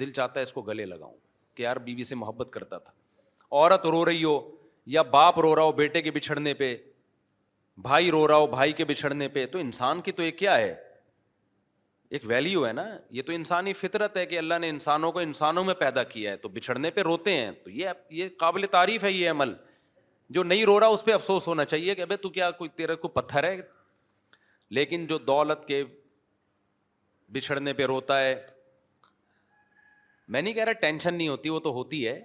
دل 0.00 0.12
چاہتا 0.12 0.40
ہے 0.40 0.42
اس 0.42 0.52
کو 0.52 0.62
گلے 0.62 0.84
لگاؤں 0.86 1.16
کہ 1.56 1.62
یار 1.62 1.76
بیوی 1.84 2.02
سے 2.10 2.14
محبت 2.22 2.48
کرتا 2.52 2.78
تھا 2.86 2.92
عورت 3.50 3.86
رو 3.94 4.04
رہی 4.04 4.24
ہو 4.24 4.38
یا 4.94 5.02
باپ 5.16 5.38
رو 5.40 5.54
رہا 5.56 5.62
ہو 5.62 5.72
بیٹے 5.80 6.02
کے 6.02 6.10
بچھڑنے 6.16 6.54
پہ 6.62 6.76
بھائی 7.86 8.10
رو 8.10 8.26
رہا 8.28 8.36
ہو 8.42 8.46
بھائی 8.56 8.72
کے 8.72 8.84
بچھڑنے 8.84 9.28
پہ 9.28 9.46
تو 9.52 9.58
انسان 9.58 10.00
کی 10.00 10.12
تو 10.18 10.22
یہ 10.22 10.30
کیا 10.42 10.56
ہے 10.58 10.74
ایک 12.16 12.22
ویلیو 12.28 12.66
ہے 12.66 12.72
نا 12.72 12.84
یہ 13.18 13.22
تو 13.26 13.32
انسانی 13.32 13.72
فطرت 13.78 14.16
ہے 14.16 14.24
کہ 14.26 14.38
اللہ 14.38 14.58
نے 14.60 14.68
انسانوں 14.70 15.10
کو 15.12 15.18
انسانوں 15.18 15.64
میں 15.64 15.74
پیدا 15.78 16.02
کیا 16.12 16.30
ہے 16.32 16.36
تو 16.44 16.48
بچھڑنے 16.56 16.90
پہ 16.98 17.02
روتے 17.08 17.34
ہیں 17.36 17.50
تو 17.64 17.70
یہ 17.70 17.88
یہ 18.18 18.28
قابل 18.38 18.66
تعریف 18.76 19.04
ہے 19.04 19.12
یہ 19.12 19.30
عمل 19.30 19.52
جو 20.36 20.42
نہیں 20.42 20.64
رو 20.66 20.78
رہا 20.80 20.86
اس 20.98 21.04
پہ 21.04 21.12
افسوس 21.14 21.48
ہونا 21.48 21.64
چاہیے 21.64 21.94
کہ 21.94 22.02
ابھی 22.02 22.16
تو 22.22 22.28
کیا 22.36 22.50
کوئی 22.60 22.70
تیرا 22.76 22.94
کوئی 23.04 23.16
پتھر 23.20 23.48
ہے 23.50 23.56
لیکن 24.78 25.06
جو 25.06 25.18
دولت 25.32 25.64
کے 25.64 25.82
بچھڑنے 27.32 27.72
پہ 27.80 27.84
روتا 27.86 28.20
ہے 28.20 28.34
میں 30.32 30.40
نہیں 30.42 30.54
کہہ 30.54 30.64
رہا 30.64 30.72
ٹینشن 30.80 31.14
نہیں 31.14 31.28
ہوتی 31.28 31.48
وہ 31.48 31.58
تو 31.64 31.72
ہوتی 31.72 32.06
ہے 32.06 32.18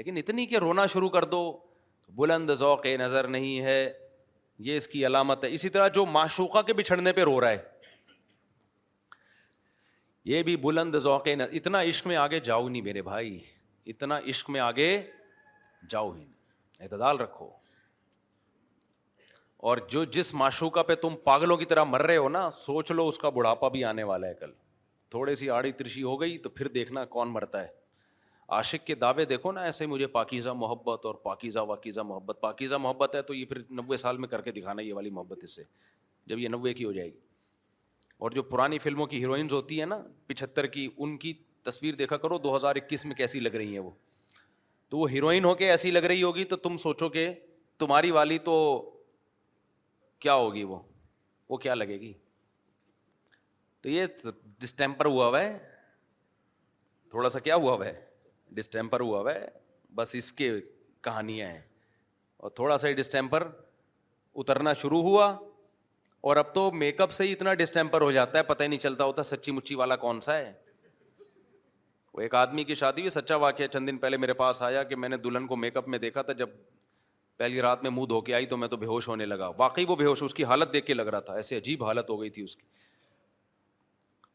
لیکن 0.00 0.16
اتنی 0.16 0.44
کہ 0.46 0.58
رونا 0.64 0.84
شروع 0.92 1.08
کر 1.14 1.24
دو 1.32 1.38
بلند 2.16 2.50
ذوق 2.58 2.86
نظر 3.00 3.26
نہیں 3.34 3.60
ہے 3.64 3.82
یہ 4.66 4.76
اس 4.76 4.86
کی 4.88 5.04
علامت 5.06 5.44
ہے 5.44 5.52
اسی 5.54 5.68
طرح 5.76 5.88
جو 5.94 6.04
معشوقہ 6.06 6.62
کے 6.66 6.72
بچھڑنے 6.80 7.12
پہ 7.12 7.24
رو 7.24 7.40
رہا 7.40 7.50
ہے 7.50 7.70
یہ 10.30 10.42
بھی 10.48 10.56
بلند 10.66 10.94
ذوق 11.04 11.26
نظر 11.28 11.52
اتنا 11.56 11.80
عشق 11.90 12.06
میں 12.06 12.16
آگے 12.16 12.40
جاؤ 12.48 12.68
نہیں 12.68 12.82
میرے 12.82 13.02
بھائی 13.02 13.38
اتنا 13.92 14.18
عشق 14.28 14.50
میں 14.56 14.60
آگے 14.60 14.88
جاؤ 15.90 16.10
ہی 16.12 16.18
نہیں 16.24 16.40
اعتدال 16.80 17.18
رکھو 17.20 17.48
اور 19.70 19.78
جو 19.90 20.04
جس 20.14 20.32
معشوقہ 20.34 20.80
پہ 20.86 20.94
تم 21.02 21.14
پاگلوں 21.24 21.56
کی 21.56 21.64
طرح 21.72 21.84
مر 21.84 22.02
رہے 22.02 22.16
ہو 22.16 22.28
نا 22.28 22.48
سوچ 22.58 22.90
لو 22.92 23.06
اس 23.08 23.18
کا 23.18 23.28
بڑھاپا 23.40 23.68
بھی 23.76 23.84
آنے 23.84 24.02
والا 24.02 24.26
ہے 24.28 24.34
کل 24.40 24.52
تھوڑی 25.12 25.34
سی 25.34 25.48
آڑی 25.54 25.70
ترشی 25.78 26.02
ہو 26.02 26.20
گئی 26.20 26.36
تو 26.44 26.48
پھر 26.58 26.68
دیکھنا 26.74 27.04
کون 27.14 27.32
مرتا 27.32 27.60
ہے 27.62 27.68
عاشق 28.58 28.86
کے 28.86 28.94
دعوے 29.02 29.24
دیکھو 29.32 29.50
نا 29.52 29.62
ایسے 29.70 29.86
مجھے 29.92 30.06
پاکیزہ 30.14 30.50
محبت 30.60 31.04
اور 31.06 31.14
پاکیزہ 31.24 31.58
واکیزہ 31.70 32.00
محبت 32.10 32.40
پاکیزہ 32.40 32.74
محبت 32.84 33.14
ہے 33.14 33.22
تو 33.30 33.34
یہ 33.34 33.44
پھر 33.50 33.58
نوے 33.80 33.96
سال 34.04 34.16
میں 34.24 34.28
کر 34.34 34.40
کے 34.46 34.52
دکھانا 34.58 34.82
یہ 34.82 34.94
والی 34.98 35.10
محبت 35.18 35.42
اس 35.44 35.54
سے 35.56 35.62
جب 36.32 36.38
یہ 36.38 36.48
نوے 36.54 36.72
کی 36.80 36.84
ہو 36.84 36.92
جائے 36.92 37.08
گی 37.12 37.18
اور 38.26 38.30
جو 38.38 38.42
پرانی 38.54 38.78
فلموں 38.86 39.06
کی 39.12 39.20
ہیروئنز 39.22 39.52
ہوتی 39.52 39.78
ہیں 39.78 39.86
نا 39.92 39.98
پچہتر 40.26 40.66
کی 40.76 40.88
ان 40.96 41.16
کی 41.24 41.32
تصویر 41.70 41.94
دیکھا 42.02 42.16
کرو 42.24 42.38
دو 42.46 42.56
ہزار 42.56 42.76
اکیس 42.82 43.04
میں 43.10 43.16
کیسی 43.20 43.40
لگ 43.40 43.54
رہی 43.62 43.72
ہیں 43.72 43.84
وہ 43.88 43.90
تو 44.90 44.98
وہ 44.98 45.10
ہیروئن 45.10 45.44
ہو 45.44 45.54
کے 45.62 45.70
ایسی 45.70 45.90
لگ 45.90 46.04
رہی 46.12 46.22
ہوگی 46.22 46.44
تو 46.54 46.56
تم 46.68 46.76
سوچو 46.86 47.08
کہ 47.18 47.28
تمہاری 47.84 48.10
والی 48.20 48.38
تو 48.50 48.56
کیا 50.26 50.34
ہوگی 50.44 50.64
وہ 50.72 50.78
وہ 51.48 51.56
کیا 51.66 51.74
لگے 51.84 52.00
گی 52.00 52.12
تو 53.82 53.88
یہ 53.90 54.06
ڈسٹیمپر 54.64 55.04
ہوا 55.06 55.26
ہوا 55.26 55.40
ہے 55.40 55.56
تھوڑا 57.10 57.28
سا 57.28 57.38
کیا 57.46 57.54
ہوا 57.62 57.72
ہوا 57.74 57.86
ہے 57.86 57.92
ڈسٹیمپر 58.58 59.00
ہوا 59.00 59.20
ہوا 59.20 59.34
ہے 59.34 59.46
بس 60.00 60.14
اس 60.18 60.32
کے 60.40 60.50
کہانیاں 61.06 61.48
ہیں 61.48 61.60
اور 62.44 62.50
تھوڑا 62.60 62.76
سا 62.82 62.88
ہی 62.88 62.92
ڈسٹیمپر 63.00 63.48
اترنا 64.42 64.72
شروع 64.82 65.00
ہوا 65.08 65.26
اور 66.30 66.36
اب 66.42 66.52
تو 66.54 66.70
میک 66.82 67.00
اپ 67.00 67.10
سے 67.18 67.24
ہی 67.24 67.32
اتنا 67.32 67.54
ڈسٹیمپر 67.62 68.00
ہو 68.00 68.10
جاتا 68.18 68.38
ہے 68.38 68.42
پتہ 68.50 68.62
ہی 68.62 68.68
نہیں 68.68 68.78
چلتا 68.86 69.04
ہوتا 69.04 69.22
سچی 69.32 69.52
مچی 69.52 69.74
والا 69.80 69.96
کون 70.04 70.20
سا 70.26 70.36
ہے 70.38 70.52
وہ 72.14 72.20
ایک 72.20 72.34
آدمی 72.42 72.64
کی 72.68 72.74
شادی 72.84 73.02
ہوئی 73.02 73.10
سچا 73.10 73.36
واقعہ 73.44 73.66
چند 73.72 73.88
دن 73.88 73.98
پہلے 73.98 74.16
میرے 74.26 74.32
پاس 74.42 74.62
آیا 74.62 74.82
کہ 74.92 74.96
میں 75.04 75.08
نے 75.08 75.16
دلہن 75.26 75.46
کو 75.46 75.56
میک 75.64 75.76
اپ 75.76 75.88
میں 75.94 75.98
دیکھا 75.98 76.22
تھا 76.28 76.32
جب 76.40 76.48
پہلی 77.36 77.60
رات 77.66 77.82
میں 77.82 77.90
منہ 77.90 78.06
دھو 78.06 78.20
کے 78.28 78.34
آئی 78.34 78.46
تو 78.46 78.56
میں 78.62 78.68
تو 78.68 78.76
بے 78.82 78.86
ہوش 78.86 79.08
ہونے 79.08 79.26
لگا 79.26 79.50
واقعی 79.58 79.84
وہ 79.88 79.96
بے 79.96 80.04
ہوش 80.06 80.22
اس 80.22 80.34
کی 80.40 80.44
حالت 80.50 80.72
دیکھ 80.72 80.86
کے 80.86 80.94
لگ 80.94 81.08
رہا 81.14 81.20
تھا 81.28 81.34
ایسے 81.42 81.56
عجیب 81.58 81.84
حالت 81.84 82.10
ہو 82.10 82.20
گئی 82.20 82.30
تھی 82.38 82.42
اس 82.42 82.56
کی 82.56 82.66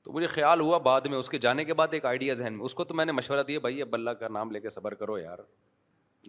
تو 0.08 0.14
مجھے 0.14 0.28
خیال 0.34 0.60
ہوا 0.62 0.78
بعد 0.84 1.05
میں 1.12 1.18
اس 1.18 1.28
کے 1.30 1.38
جانے 1.45 1.64
کے 1.66 1.74
بعد 1.80 1.93
ایک 1.93 2.05
آئیڈیا 2.05 2.34
ذہن 2.41 2.53
میں 2.58 2.66
اس 2.66 2.74
کو 2.74 2.84
تو 2.89 2.93
میں 2.95 3.05
نے 3.05 3.12
مشورہ 3.12 3.41
دیا 3.47 3.60
بھائی 3.62 3.82
اب 3.82 3.93
اللہ 3.93 4.12
کا 4.20 4.28
نام 4.34 4.51
لے 4.51 4.60
کے 4.60 4.70
صبر 4.76 4.93
کرو 4.99 5.18
یار 5.18 5.39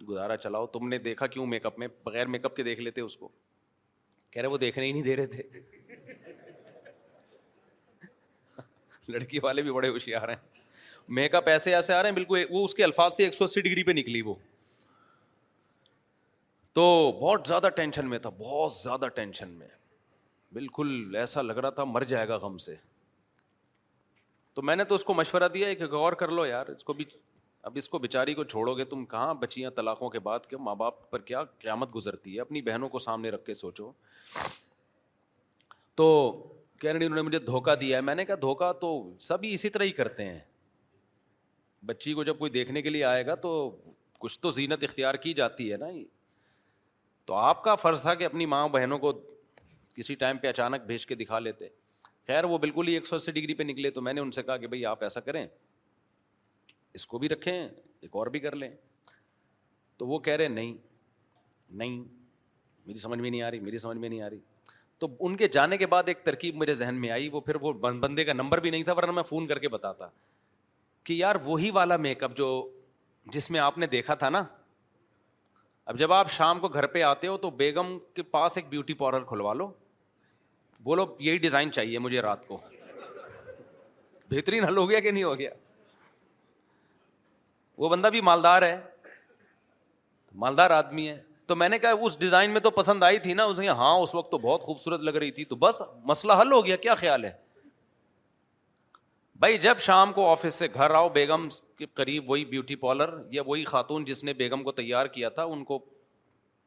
گزارا 0.07 0.35
چلاؤ 0.45 0.65
تم 0.73 0.87
نے 0.87 0.97
دیکھا 1.05 1.27
کیوں 1.35 1.45
میک 1.53 1.65
اپ 1.65 1.77
میں 1.79 1.87
بغیر 2.05 2.27
میک 2.33 2.45
اپ 2.45 2.55
کے 2.55 2.63
دیکھ 2.63 2.81
لیتے 2.81 3.01
اس 3.01 3.15
کو 3.17 3.29
کہہ 4.31 4.41
رہے 4.41 4.49
وہ 4.49 4.57
دیکھنے 4.63 4.85
ہی 4.85 4.91
نہیں 4.91 5.03
دے 5.03 5.15
رہے 5.15 5.27
تھے 5.27 5.43
لڑکی 9.15 9.39
والے 9.43 9.61
بھی 9.67 9.71
بڑے 9.77 9.89
ہوشیار 9.89 10.27
ہیں 10.29 10.35
میک 11.21 11.35
اپ 11.35 11.47
ایسے 11.49 11.75
ایسے 11.75 11.93
آ 11.93 12.01
رہے 12.01 12.09
ہیں 12.09 12.15
بالکل 12.15 12.43
وہ 12.49 12.63
اس 12.65 12.73
کے 12.75 12.83
الفاظ 12.83 13.15
تھے 13.15 13.23
ایک 13.23 13.33
سو 13.33 13.43
اسی 13.45 13.61
ڈگری 13.69 13.83
پہ 13.83 13.91
نکلی 14.01 14.21
وہ 14.31 14.35
تو 16.79 16.85
بہت 17.21 17.47
زیادہ 17.47 17.69
ٹینشن 17.75 18.09
میں 18.09 18.19
تھا 18.19 18.29
بہت 18.43 18.73
زیادہ 18.81 19.07
ٹینشن 19.15 19.57
میں 19.63 19.67
بالکل 20.59 21.15
ایسا 21.19 21.41
لگ 21.41 21.57
رہا 21.63 21.69
تھا 21.79 21.83
مر 21.95 22.03
جائے 22.13 22.27
گا 22.27 22.37
غم 22.47 22.57
سے 22.67 22.75
تو 24.59 24.63
میں 24.65 24.75
نے 24.75 24.83
تو 24.83 24.95
اس 24.95 25.03
کو 25.05 25.13
مشورہ 25.13 25.47
دیا 25.53 25.67
ایک 25.67 25.81
غور 25.91 26.13
کر 26.21 26.31
لو 26.37 26.45
یار 26.45 26.67
اس 26.69 26.83
کو 26.83 26.93
بھی 26.93 27.03
اب 27.67 27.73
اس 27.81 27.87
کو 27.89 27.97
بیچاری 28.05 28.33
کو 28.33 28.43
چھوڑو 28.53 28.73
گے 28.77 28.85
تم 28.85 29.03
کہاں 29.13 29.33
بچیاں 29.41 29.69
طلاقوں 29.75 30.09
کے 30.09 30.19
بعد 30.25 30.47
کہ 30.49 30.57
ماں 30.61 30.73
باپ 30.81 31.09
پر 31.11 31.19
کیا 31.29 31.43
قیامت 31.43 31.93
گزرتی 31.95 32.35
ہے 32.35 32.41
اپنی 32.41 32.61
بہنوں 32.61 32.89
کو 32.95 32.99
سامنے 33.05 33.29
رکھ 33.31 33.45
کے 33.45 33.53
سوچو 33.53 33.91
تو 36.01 36.07
کہہ 36.81 36.89
انہوں 36.89 37.15
نے 37.15 37.21
مجھے 37.27 37.39
دھوکہ 37.45 37.75
دیا 37.81 37.97
ہے 37.97 38.01
میں 38.09 38.15
نے 38.15 38.25
کہا 38.25 38.35
دھوکہ 38.41 38.71
تو 38.81 38.91
سبھی 39.29 39.53
اسی 39.53 39.69
طرح 39.77 39.83
ہی 39.85 39.91
کرتے 40.01 40.25
ہیں 40.31 40.39
بچی 41.91 42.13
کو 42.13 42.23
جب 42.31 42.37
کوئی 42.39 42.51
دیکھنے 42.51 42.81
کے 42.81 42.89
لیے 42.89 43.03
آئے 43.13 43.25
گا 43.25 43.35
تو 43.45 43.49
کچھ 44.19 44.39
تو 44.39 44.51
زینت 44.59 44.83
اختیار 44.89 45.15
کی 45.27 45.33
جاتی 45.41 45.71
ہے 45.71 45.77
نا 45.85 45.89
تو 47.25 47.35
آپ 47.47 47.63
کا 47.63 47.75
فرض 47.85 48.01
تھا 48.01 48.13
کہ 48.13 48.25
اپنی 48.25 48.45
ماں 48.57 48.67
بہنوں 48.77 48.99
کو 49.07 49.13
کسی 49.95 50.15
ٹائم 50.25 50.37
پہ 50.41 50.47
اچانک 50.49 50.85
بھیج 50.87 51.05
کے 51.05 51.15
دکھا 51.23 51.39
لیتے 51.39 51.67
خیر 52.29 52.43
وہ 52.49 52.57
بالکل 52.63 52.87
ہی 52.87 52.93
ایک 52.93 53.07
سو 53.07 53.15
اسی 53.15 53.31
ڈگری 53.31 53.53
پہ 53.59 53.63
نکلے 53.63 53.89
تو 53.91 54.01
میں 54.07 54.11
نے 54.13 54.21
ان 54.21 54.31
سے 54.31 54.41
کہا 54.47 54.55
کہ 54.63 54.67
بھائی 54.71 54.85
آپ 54.85 55.03
ایسا 55.03 55.19
کریں 55.27 55.45
اس 56.97 57.05
کو 57.13 57.19
بھی 57.19 57.29
رکھیں 57.29 57.51
ایک 57.55 58.15
اور 58.15 58.27
بھی 58.33 58.39
کر 58.39 58.55
لیں 58.55 58.69
تو 59.97 60.07
وہ 60.07 60.19
کہہ 60.27 60.35
رہے 60.41 60.47
نہیں 60.57 60.73
نہیں 61.79 61.97
میری 62.85 62.97
سمجھ 63.05 63.19
میں 63.19 63.29
نہیں 63.29 63.41
آ 63.41 63.49
رہی 63.51 63.59
میری 63.69 63.77
سمجھ 63.85 63.97
میں 63.97 64.09
نہیں 64.09 64.21
آ 64.21 64.29
رہی 64.29 64.39
تو 64.99 65.07
ان 65.25 65.35
کے 65.37 65.47
جانے 65.57 65.77
کے 65.77 65.87
بعد 65.95 66.13
ایک 66.13 66.23
ترکیب 66.25 66.55
میرے 66.63 66.73
ذہن 66.83 67.01
میں 67.01 67.09
آئی 67.17 67.29
وہ 67.33 67.41
پھر 67.49 67.55
وہ 67.61 67.73
بندے 68.01 68.25
کا 68.25 68.33
نمبر 68.33 68.59
بھی 68.65 68.69
نہیں 68.75 68.83
تھا 68.83 68.93
ورنہ 68.97 69.11
میں 69.19 69.23
فون 69.29 69.47
کر 69.47 69.59
کے 69.65 69.69
بتاتا 69.77 70.07
کہ 71.09 71.13
یار 71.23 71.35
وہی 71.43 71.71
والا 71.81 71.97
میک 72.09 72.23
اپ 72.23 72.35
جو 72.37 72.51
جس 73.37 73.51
میں 73.51 73.59
آپ 73.59 73.77
نے 73.77 73.87
دیکھا 73.97 74.15
تھا 74.23 74.29
نا 74.37 74.43
اب 75.93 75.99
جب 75.99 76.13
آپ 76.13 76.31
شام 76.39 76.59
کو 76.59 76.67
گھر 76.67 76.87
پہ 76.95 77.03
آتے 77.11 77.27
ہو 77.27 77.37
تو 77.47 77.51
بیگم 77.63 77.97
کے 78.13 78.23
پاس 78.37 78.57
ایک 78.57 78.69
بیوٹی 78.69 78.93
پارلر 79.03 79.23
کھلوا 79.33 79.53
لو 79.61 79.71
بولو 80.83 81.05
یہی 81.19 81.37
ڈیزائن 81.37 81.71
چاہیے 81.71 81.99
مجھے 81.99 82.21
رات 82.21 82.45
کو 82.47 82.57
بہترین 84.29 84.63
حل 84.63 84.77
ہو 84.77 84.81
ہو 84.81 84.89
گیا 84.89 84.99
گیا 84.99 85.09
کہ 85.11 85.11
نہیں 85.17 85.49
وہ 87.81 87.89
بندہ 87.89 88.07
بھی 88.13 88.21
مالدار 88.27 88.61
ہے 88.61 88.71
ہے 88.71 89.09
مالدار 90.43 90.69
آدمی 90.77 91.09
تو 91.47 91.55
میں 91.55 91.69
نے 91.69 91.79
کہا 91.79 91.91
اس 91.91 92.01
اس 92.05 92.17
ڈیزائن 92.19 92.51
میں 92.51 92.59
تو 92.61 92.69
پسند 92.71 93.03
آئی 93.03 93.17
تھی 93.19 93.33
نا 93.33 93.45
نے 93.57 93.67
ہاں 93.81 93.93
اس 94.01 94.13
وقت 94.15 94.31
تو 94.31 94.37
بہت 94.37 94.63
خوبصورت 94.63 95.01
لگ 95.09 95.15
رہی 95.23 95.31
تھی 95.37 95.45
تو 95.51 95.55
بس 95.65 95.81
مسئلہ 96.11 96.33
حل 96.41 96.51
ہو 96.51 96.65
گیا 96.65 96.75
کیا 96.85 96.95
خیال 97.03 97.25
ہے 97.25 97.31
بھائی 99.43 99.57
جب 99.67 99.79
شام 99.81 100.13
کو 100.13 100.29
آفس 100.31 100.53
سے 100.59 100.67
گھر 100.73 100.91
آؤ 101.01 101.09
بیگم 101.19 101.47
کے 101.77 101.85
قریب 101.99 102.29
وہی 102.29 102.45
بیوٹی 102.45 102.75
پارلر 102.85 103.13
یا 103.31 103.41
وہی 103.45 103.63
خاتون 103.73 104.05
جس 104.05 104.23
نے 104.23 104.33
بیگم 104.43 104.63
کو 104.63 104.71
تیار 104.81 105.05
کیا 105.17 105.29
تھا 105.37 105.43
ان 105.53 105.63
کو 105.69 105.79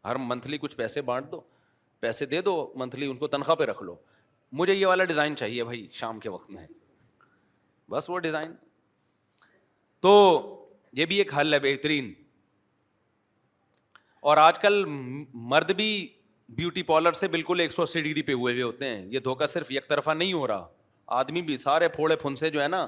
ہر 0.04 0.16
منتھلی 0.28 0.58
کچھ 0.58 0.76
پیسے 0.76 1.00
بانٹ 1.10 1.30
دو 1.32 1.40
پیسے 2.02 2.26
دے 2.26 2.40
دو 2.42 2.52
منتھلی 2.76 3.06
ان 3.10 3.16
کو 3.16 3.26
تنخواہ 3.32 3.54
پہ 3.56 3.64
رکھ 3.70 3.82
لو 3.82 3.94
مجھے 4.60 4.74
یہ 4.74 4.86
والا 4.86 5.04
ڈیزائن 5.10 5.34
چاہیے 5.36 5.64
بھائی 5.64 5.86
شام 5.98 6.18
کے 6.20 6.28
وقت 6.28 6.48
میں 6.50 6.66
بس 7.90 8.08
وہ 8.10 8.18
ڈیزائن 8.24 8.52
تو 10.06 10.10
یہ 11.00 11.06
بھی 11.12 11.16
ایک 11.18 11.34
حل 11.38 11.54
ہے 11.54 11.58
بہترین 11.66 12.12
اور 14.30 14.36
آج 14.36 14.58
کل 14.60 14.84
مرد 15.52 15.70
بھی 15.76 15.86
بیوٹی 16.56 16.82
پارلر 16.88 17.12
سے 17.20 17.28
بالکل 17.34 17.60
ایک 17.60 17.72
سو 17.72 17.82
اسی 17.82 18.00
ڈگری 18.02 18.22
پہ 18.22 18.32
ہوئے 18.40 18.52
ہوئے 18.54 18.62
ہوتے 18.62 18.88
ہیں 18.88 19.04
یہ 19.12 19.18
دھوکہ 19.28 19.46
صرف 19.54 19.70
یک 19.72 19.86
طرفہ 19.88 20.10
نہیں 20.16 20.32
ہو 20.32 20.46
رہا 20.48 20.66
آدمی 21.22 21.42
بھی 21.52 21.56
سارے 21.66 21.88
پھوڑے 21.98 22.16
پھنسے 22.22 22.50
جو 22.50 22.62
ہے 22.62 22.66
نا 22.68 22.86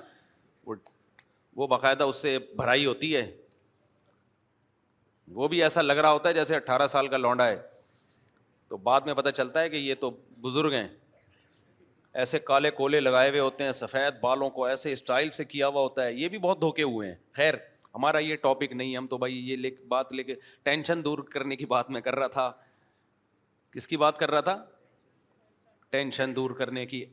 وہ 1.57 1.67
باقاعدہ 1.77 2.05
اس 2.13 2.23
سے 2.23 2.39
بھرائی 2.57 2.87
ہوتی 2.87 3.15
ہے 3.17 3.31
وہ 5.41 5.49
بھی 5.49 5.63
ایسا 5.63 5.83
لگ 5.83 5.97
رہا 6.05 6.13
ہوتا 6.13 6.29
ہے 6.29 6.35
جیسے 6.35 6.57
اٹھارہ 6.57 6.87
سال 6.97 7.09
کا 7.09 7.17
لونڈا 7.17 7.47
ہے 7.49 7.57
تو 8.75 8.79
بعد 8.85 9.01
میں 9.07 9.13
پتہ 9.15 9.29
چلتا 9.35 9.61
ہے 9.61 9.69
کہ 9.71 9.77
یہ 9.77 9.95
تو 10.01 10.11
بزرگ 10.43 10.73
ہیں 10.73 10.87
ایسے 12.23 12.39
کالے 12.39 12.71
کولے 12.77 13.01
لگائے 13.01 13.29
ہوئے 13.29 13.41
ہوتے 13.41 13.65
ہیں 13.65 13.73
سفید 13.81 14.15
بالوں 14.23 14.49
کو 14.57 14.65
ایسے 14.67 14.93
اسٹائل 14.93 15.31
سے 15.37 15.45
کیا 15.53 15.69
ہوا 15.69 15.81
ہوتا 15.81 16.05
ہے 16.05 16.13
یہ 16.13 16.29
بھی 16.29 16.39
بہت 16.47 16.61
دھوکے 16.61 16.83
ہوئے 16.83 17.09
ہیں 17.09 17.15
خیر 17.37 17.55
ہمارا 17.95 18.19
یہ 18.19 18.37
ٹاپک 18.43 18.73
نہیں 18.73 18.97
ہم 18.97 19.07
تو 19.11 19.19
بھائی 19.19 19.37
یہ 19.51 19.57
لے 19.57 19.71
بات 19.89 20.13
لے 20.13 20.23
کے 20.31 20.35
ٹینشن 20.65 21.05
دور 21.05 21.19
کرنے 21.33 21.57
کی 21.57 21.67
بات 21.75 21.91
میں 21.97 22.01
کر 22.09 22.15
رہا 22.19 22.27
تھا 22.39 22.51
کس 23.75 23.89
کی 23.89 23.97
بات 24.07 24.19
کر 24.19 24.31
رہا 24.31 24.41
تھا 24.49 24.57
ٹینشن 25.91 26.35
دور 26.37 26.51
کرنے 26.59 26.85
کی 26.87 27.05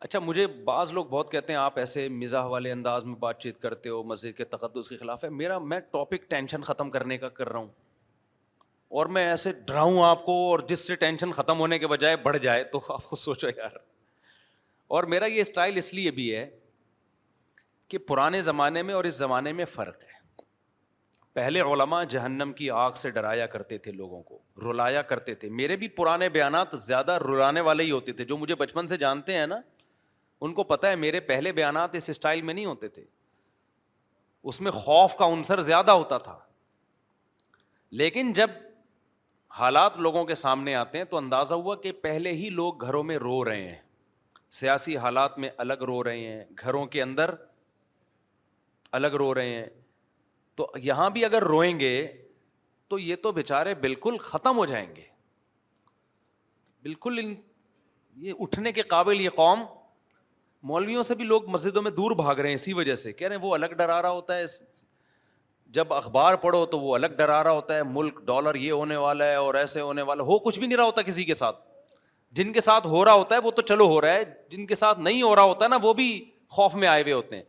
اچھا 0.00 0.18
مجھے 0.24 0.46
بعض 0.70 0.92
لوگ 0.92 1.04
بہت 1.10 1.32
کہتے 1.32 1.52
ہیں 1.52 1.60
آپ 1.60 1.78
ایسے 1.78 2.08
مزاح 2.22 2.46
والے 2.54 2.72
انداز 2.72 3.04
میں 3.04 3.16
بات 3.26 3.40
چیت 3.42 3.60
کرتے 3.62 3.88
ہو 3.88 4.02
مسجد 4.12 4.36
کے 4.36 4.44
تقدس 4.56 4.88
کے 4.88 4.96
خلاف 4.96 5.24
ہے 5.24 5.28
میرا 5.42 5.58
میں 5.72 5.80
ٹاپک 5.90 6.30
ٹینشن 6.30 6.62
ختم 6.72 6.90
کرنے 6.90 7.18
کا 7.24 7.28
کر 7.40 7.48
رہا 7.52 7.58
ہوں 7.58 7.68
اور 8.96 9.06
میں 9.14 9.24
ایسے 9.28 9.52
ڈراؤں 9.66 10.00
آپ 10.04 10.24
کو 10.24 10.32
اور 10.50 10.58
جس 10.68 10.86
سے 10.86 10.94
ٹینشن 11.00 11.32
ختم 11.38 11.58
ہونے 11.60 11.78
کے 11.78 11.86
بجائے 11.88 12.16
بڑھ 12.22 12.36
جائے 12.42 12.62
تو 12.74 12.80
آپ 12.92 13.04
کو 13.08 13.16
سوچو 13.22 13.48
یار 13.56 13.76
اور 14.96 15.04
میرا 15.14 15.24
یہ 15.26 15.40
اسٹائل 15.40 15.76
اس 15.76 15.92
لیے 15.94 16.10
بھی 16.18 16.34
ہے 16.34 16.48
کہ 17.92 17.98
پرانے 18.10 18.40
زمانے 18.42 18.82
میں 18.82 18.94
اور 18.94 19.04
اس 19.10 19.14
زمانے 19.18 19.52
میں 19.58 19.64
فرق 19.72 20.02
ہے 20.02 20.06
پہلے 21.34 21.60
علماء 21.72 22.02
جہنم 22.12 22.52
کی 22.56 22.68
آگ 22.70 22.92
سے 23.00 23.10
ڈرایا 23.16 23.46
کرتے 23.50 23.78
تھے 23.82 23.92
لوگوں 23.92 24.22
کو 24.22 24.38
رلایا 24.70 25.02
کرتے 25.10 25.34
تھے 25.42 25.48
میرے 25.60 25.76
بھی 25.82 25.88
پرانے 25.98 26.28
بیانات 26.36 26.78
زیادہ 26.84 27.18
رلانے 27.24 27.60
والے 27.68 27.84
ہی 27.84 27.90
ہوتے 27.90 28.12
تھے 28.20 28.24
جو 28.30 28.36
مجھے 28.36 28.54
بچپن 28.62 28.86
سے 28.88 28.96
جانتے 29.04 29.36
ہیں 29.38 29.46
نا 29.46 29.60
ان 30.46 30.54
کو 30.54 30.64
پتہ 30.64 30.86
ہے 30.86 30.96
میرے 31.04 31.20
پہلے 31.28 31.52
بیانات 31.52 31.94
اس 31.94 32.08
اسٹائل 32.10 32.42
میں 32.48 32.54
نہیں 32.54 32.64
ہوتے 32.66 32.88
تھے 32.96 33.04
اس 34.52 34.60
میں 34.60 34.70
خوف 34.80 35.16
کا 35.16 35.26
عنصر 35.32 35.60
زیادہ 35.68 35.90
ہوتا 36.02 36.18
تھا 36.26 36.38
لیکن 38.02 38.32
جب 38.40 38.50
حالات 39.56 39.96
لوگوں 39.98 40.24
کے 40.24 40.34
سامنے 40.34 40.74
آتے 40.74 40.98
ہیں 40.98 41.04
تو 41.10 41.16
اندازہ 41.16 41.54
ہوا 41.54 41.74
کہ 41.82 41.92
پہلے 42.02 42.32
ہی 42.36 42.48
لوگ 42.50 42.84
گھروں 42.86 43.02
میں 43.04 43.16
رو 43.18 43.44
رہے 43.44 43.66
ہیں 43.68 43.76
سیاسی 44.58 44.96
حالات 44.96 45.38
میں 45.38 45.48
الگ 45.64 45.82
رو 45.86 46.02
رہے 46.04 46.18
ہیں 46.18 46.44
گھروں 46.64 46.84
کے 46.94 47.02
اندر 47.02 47.34
الگ 48.98 49.14
رو 49.18 49.32
رہے 49.34 49.54
ہیں 49.54 49.66
تو 50.56 50.70
یہاں 50.82 51.08
بھی 51.10 51.24
اگر 51.24 51.42
روئیں 51.46 51.80
گے 51.80 51.94
تو 52.90 52.98
یہ 52.98 53.16
تو 53.22 53.32
بےچارے 53.32 53.74
بالکل 53.80 54.16
ختم 54.20 54.58
ہو 54.58 54.64
جائیں 54.66 54.86
گے 54.96 55.02
بالکل 56.82 57.18
ان 57.22 57.34
یہ 58.26 58.32
اٹھنے 58.40 58.72
کے 58.72 58.82
قابل 58.92 59.20
یہ 59.20 59.30
قوم 59.36 59.62
مولویوں 60.68 61.02
سے 61.08 61.14
بھی 61.14 61.24
لوگ 61.24 61.48
مسجدوں 61.50 61.82
میں 61.82 61.90
دور 61.98 62.10
بھاگ 62.16 62.36
رہے 62.36 62.48
ہیں 62.48 62.54
اسی 62.54 62.72
وجہ 62.72 62.94
سے 63.02 63.12
کہہ 63.12 63.28
رہے 63.28 63.36
ہیں 63.36 63.42
وہ 63.42 63.54
الگ 63.54 63.74
ڈرا 63.76 64.00
رہا 64.02 64.10
ہوتا 64.10 64.36
ہے 64.36 64.44
جب 65.76 65.92
اخبار 65.92 66.34
پڑھو 66.42 66.64
تو 66.66 66.78
وہ 66.80 66.94
الگ 66.94 67.16
ڈرا 67.16 67.42
رہا 67.44 67.50
ہوتا 67.50 67.74
ہے 67.76 67.82
ملک 67.86 68.20
ڈالر 68.26 68.54
یہ 68.54 68.70
ہونے 68.72 68.96
والا 68.96 69.24
ہے 69.30 69.34
اور 69.36 69.54
ایسے 69.54 69.80
ہونے 69.80 70.02
والا 70.10 70.22
ہو 70.24 70.38
کچھ 70.44 70.58
بھی 70.58 70.66
نہیں 70.66 70.76
رہا 70.76 70.84
ہوتا 70.84 71.02
کسی 71.08 71.24
کے 71.24 71.34
ساتھ 71.34 71.56
جن 72.38 72.52
کے 72.52 72.60
ساتھ 72.60 72.86
ہو 72.86 73.04
رہا 73.04 73.12
ہوتا 73.14 73.34
ہے 73.34 73.40
وہ 73.44 73.50
تو 73.56 73.62
چلو 73.70 73.86
ہو 73.88 74.00
رہا 74.00 74.12
ہے 74.14 74.24
جن 74.50 74.64
کے 74.66 74.74
ساتھ 74.74 75.00
نہیں 75.00 75.22
ہو 75.22 75.34
رہا 75.36 75.42
ہوتا 75.52 75.64
ہے 75.64 75.70
نا 75.70 75.78
وہ 75.82 75.92
بھی 76.00 76.08
خوف 76.56 76.74
میں 76.82 76.88
آئے 76.88 77.02
ہوئے 77.02 77.12
ہوتے 77.12 77.36
ہیں 77.36 77.42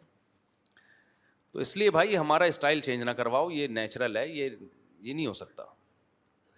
تو 1.53 1.59
اس 1.59 1.75
لیے 1.77 1.89
بھائی 1.91 2.17
ہمارا 2.17 2.43
اسٹائل 2.53 2.79
چینج 2.89 3.03
نہ 3.03 3.11
کرواؤ 3.19 3.49
یہ 3.49 3.67
نیچرل 3.79 4.17
ہے 4.17 4.27
یہ 4.27 4.49
یہ 5.01 5.13
نہیں 5.13 5.25
ہو 5.27 5.33
سکتا 5.33 5.63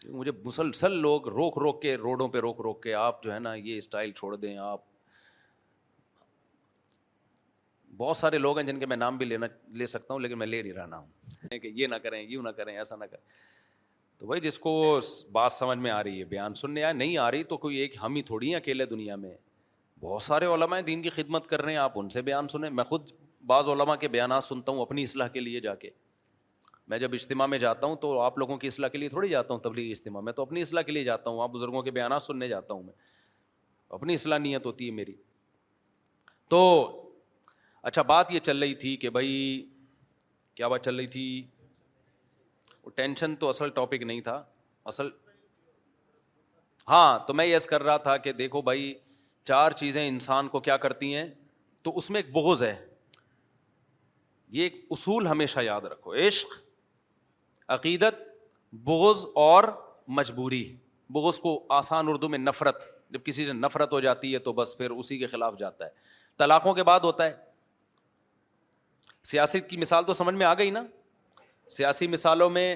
مجھے 0.10 0.32
مسلسل 0.44 0.92
لوگ 1.02 1.28
روک 1.28 1.58
روک 1.60 1.82
کے 1.82 1.96
روڈوں 1.98 2.28
پہ 2.28 2.38
روک 2.46 2.62
روک 2.62 2.82
کے 2.84 2.94
آپ 3.08 3.24
جو 3.24 3.34
ہے 3.34 3.40
نا 3.40 3.54
یہ 3.54 3.78
اسٹائل 3.78 4.12
چھوڑ 4.12 4.36
دیں 4.36 4.56
آپ 4.68 4.80
بہت 7.98 8.18
سارے 8.18 8.38
لوگ 8.38 8.58
ہیں 8.60 8.66
جن 8.68 8.80
کے 8.80 8.86
میں 8.86 8.96
نام 8.98 9.18
بھی 9.18 9.26
لینا 9.26 9.46
لے 9.78 9.86
سکتا 9.86 10.14
ہوں 10.14 10.20
لیکن 10.22 10.38
میں 10.40 10.48
لے 10.48 10.62
نہیں 10.62 10.74
رہا 10.74 10.98
ہوں 10.98 11.58
کہ 11.62 11.72
یہ 11.76 11.88
نہ 11.88 11.96
کریں 12.04 12.22
یوں 12.22 12.44
نہ 12.44 12.50
کریں 12.58 12.76
ایسا 12.78 12.96
نہ 12.96 13.06
کریں 13.12 13.22
تو 14.20 14.26
بھائی 14.28 14.42
جس 14.42 14.60
کو 14.60 14.72
بات 15.32 15.52
سمجھ 15.52 15.78
میں 15.78 15.92
آ 15.92 16.02
رہی 16.04 16.20
ہے 16.20 16.26
بیان 16.34 16.54
سننے 16.56 16.84
آئے 16.84 16.94
نہیں 16.94 17.18
آ 17.18 17.30
رہی 17.32 17.44
تو 17.54 17.58
کوئی 17.58 17.78
ایک 17.78 17.96
ہم 18.02 18.16
ہی 18.16 18.22
تھوڑی 18.22 18.48
ہیں 18.50 18.56
اکیلے 18.56 18.86
دنیا 18.86 19.16
میں 19.24 19.34
بہت 20.02 20.22
سارے 20.22 20.46
علماء 20.54 20.78
ہیں 20.78 20.84
دین 20.86 21.02
کی 21.02 21.10
خدمت 21.10 21.48
کر 21.48 21.62
رہے 21.62 21.72
ہیں 21.72 21.80
آپ 21.80 21.98
ان 22.00 22.10
سے 22.10 22.22
بیان 22.28 22.48
سنیں 22.48 22.70
میں 22.70 22.84
خود 22.84 23.10
بعض 23.48 23.68
علماء 23.70 23.96
کے 24.04 24.08
بیانات 24.08 24.44
سنتا 24.44 24.72
ہوں 24.72 24.82
اپنی 24.82 25.04
اصلاح 25.04 25.28
کے 25.34 25.40
لیے 25.40 25.60
جا 25.62 25.76
کے 25.76 25.90
میں 26.92 26.98
جب 27.00 27.14
اجتماع 27.14 27.46
میں 27.48 27.58
جاتا 27.60 27.88
ہوں 27.88 27.96
تو 27.96 28.20
آپ 28.20 28.38
لوگوں 28.40 28.58
کی 28.58 28.68
اصلاح 28.68 28.90
کے 28.90 28.98
لیے 28.98 29.10
تھوڑی 29.10 29.30
جاتا 29.30 29.54
ہوں 29.54 29.62
تبلیغی 29.62 29.92
اجتماع 29.92 30.22
میں 30.22 30.34
تو 30.34 30.42
اپنی 30.42 30.62
اصلاح 30.62 30.82
کے 30.84 30.92
لیے 30.92 31.04
جاتا 31.04 31.30
ہوں 31.30 31.42
آپ 31.44 31.50
بزرگوں 31.52 31.82
کے 31.84 31.92
بیانات 31.92 32.24
سننے 32.24 32.48
جاتا 32.48 32.74
ہوں 32.74 32.84
میں 32.84 32.94
اپنی 34.00 34.14
اصلاح 34.14 34.38
نیت 34.38 34.66
ہوتی 34.66 34.86
ہے 34.88 34.92
میری 34.94 35.14
تو 36.50 36.60
اچھا 37.90 38.02
بات 38.10 38.32
یہ 38.32 38.40
چل 38.44 38.58
رہی 38.64 38.74
تھی 38.84 38.96
کہ 39.04 39.10
بھائی 39.10 39.30
کیا 40.56 40.68
بات 40.68 40.86
چل 40.86 40.96
رہی 40.96 41.08
تھی 41.16 41.24
ٹینشن 42.96 43.36
تو 43.40 43.50
اصل 43.50 43.70
ٹاپک 43.76 44.04
نہیں 44.04 44.22
تھا 44.22 44.44
اصل 44.92 45.10
ہاں 46.90 47.18
تو 47.28 47.34
میں 47.34 47.46
یس 47.46 47.66
کر 47.68 47.84
رہا 47.84 47.98
تھا 48.08 48.16
کہ 48.26 48.32
دیکھو 48.34 48.62
بھائی 48.70 48.94
چار 49.46 49.72
چیزیں 49.82 50.08
انسان 50.08 50.48
کو 50.48 50.60
کیا 50.68 50.78
کرتی 50.86 51.14
ہیں 51.16 51.26
تو 51.84 51.96
اس 51.98 52.10
میں 52.12 52.22
ایک 52.22 52.32
بغض 52.34 52.64
ہے 52.64 52.76
یہ 54.56 54.64
ایک 54.64 54.76
اصول 54.92 55.28
ہمیشہ 55.28 55.60
یاد 55.64 55.82
رکھو 55.92 56.14
عشق 56.28 56.58
عقیدت 57.78 58.22
بغض 58.86 59.26
اور 59.44 59.64
مجبوری 60.20 60.64
بغض 61.14 61.40
کو 61.40 61.54
آسان 61.78 62.08
اردو 62.10 62.30
میں 62.30 62.40
نفرت 62.40 62.84
جب 63.12 63.24
کسی 63.26 63.46
سے 63.46 63.54
نفرت 63.54 63.92
ہو 63.94 64.00
جاتی 64.02 64.34
ہے 64.34 64.40
تو 64.50 64.54
بس 64.54 64.78
پھر 64.78 64.92
اسی 64.92 65.18
کے 65.20 65.28
خلاف 65.28 65.58
جاتا 65.60 65.86
ہے 65.86 65.90
طلاقوں 66.38 66.74
کے 66.74 66.84
بعد 66.84 67.00
ہوتا 67.04 67.26
ہے 67.26 67.34
سیاسی 69.30 69.60
کی 69.70 69.78
مثال 69.78 70.04
تو 70.04 70.14
سمجھ 70.14 70.36
میں 70.36 70.46
آ 70.46 70.54
گئی 70.58 70.70
نا 70.72 70.84
سیاسی 71.78 72.08
مثالوں 72.08 72.50
میں 72.50 72.76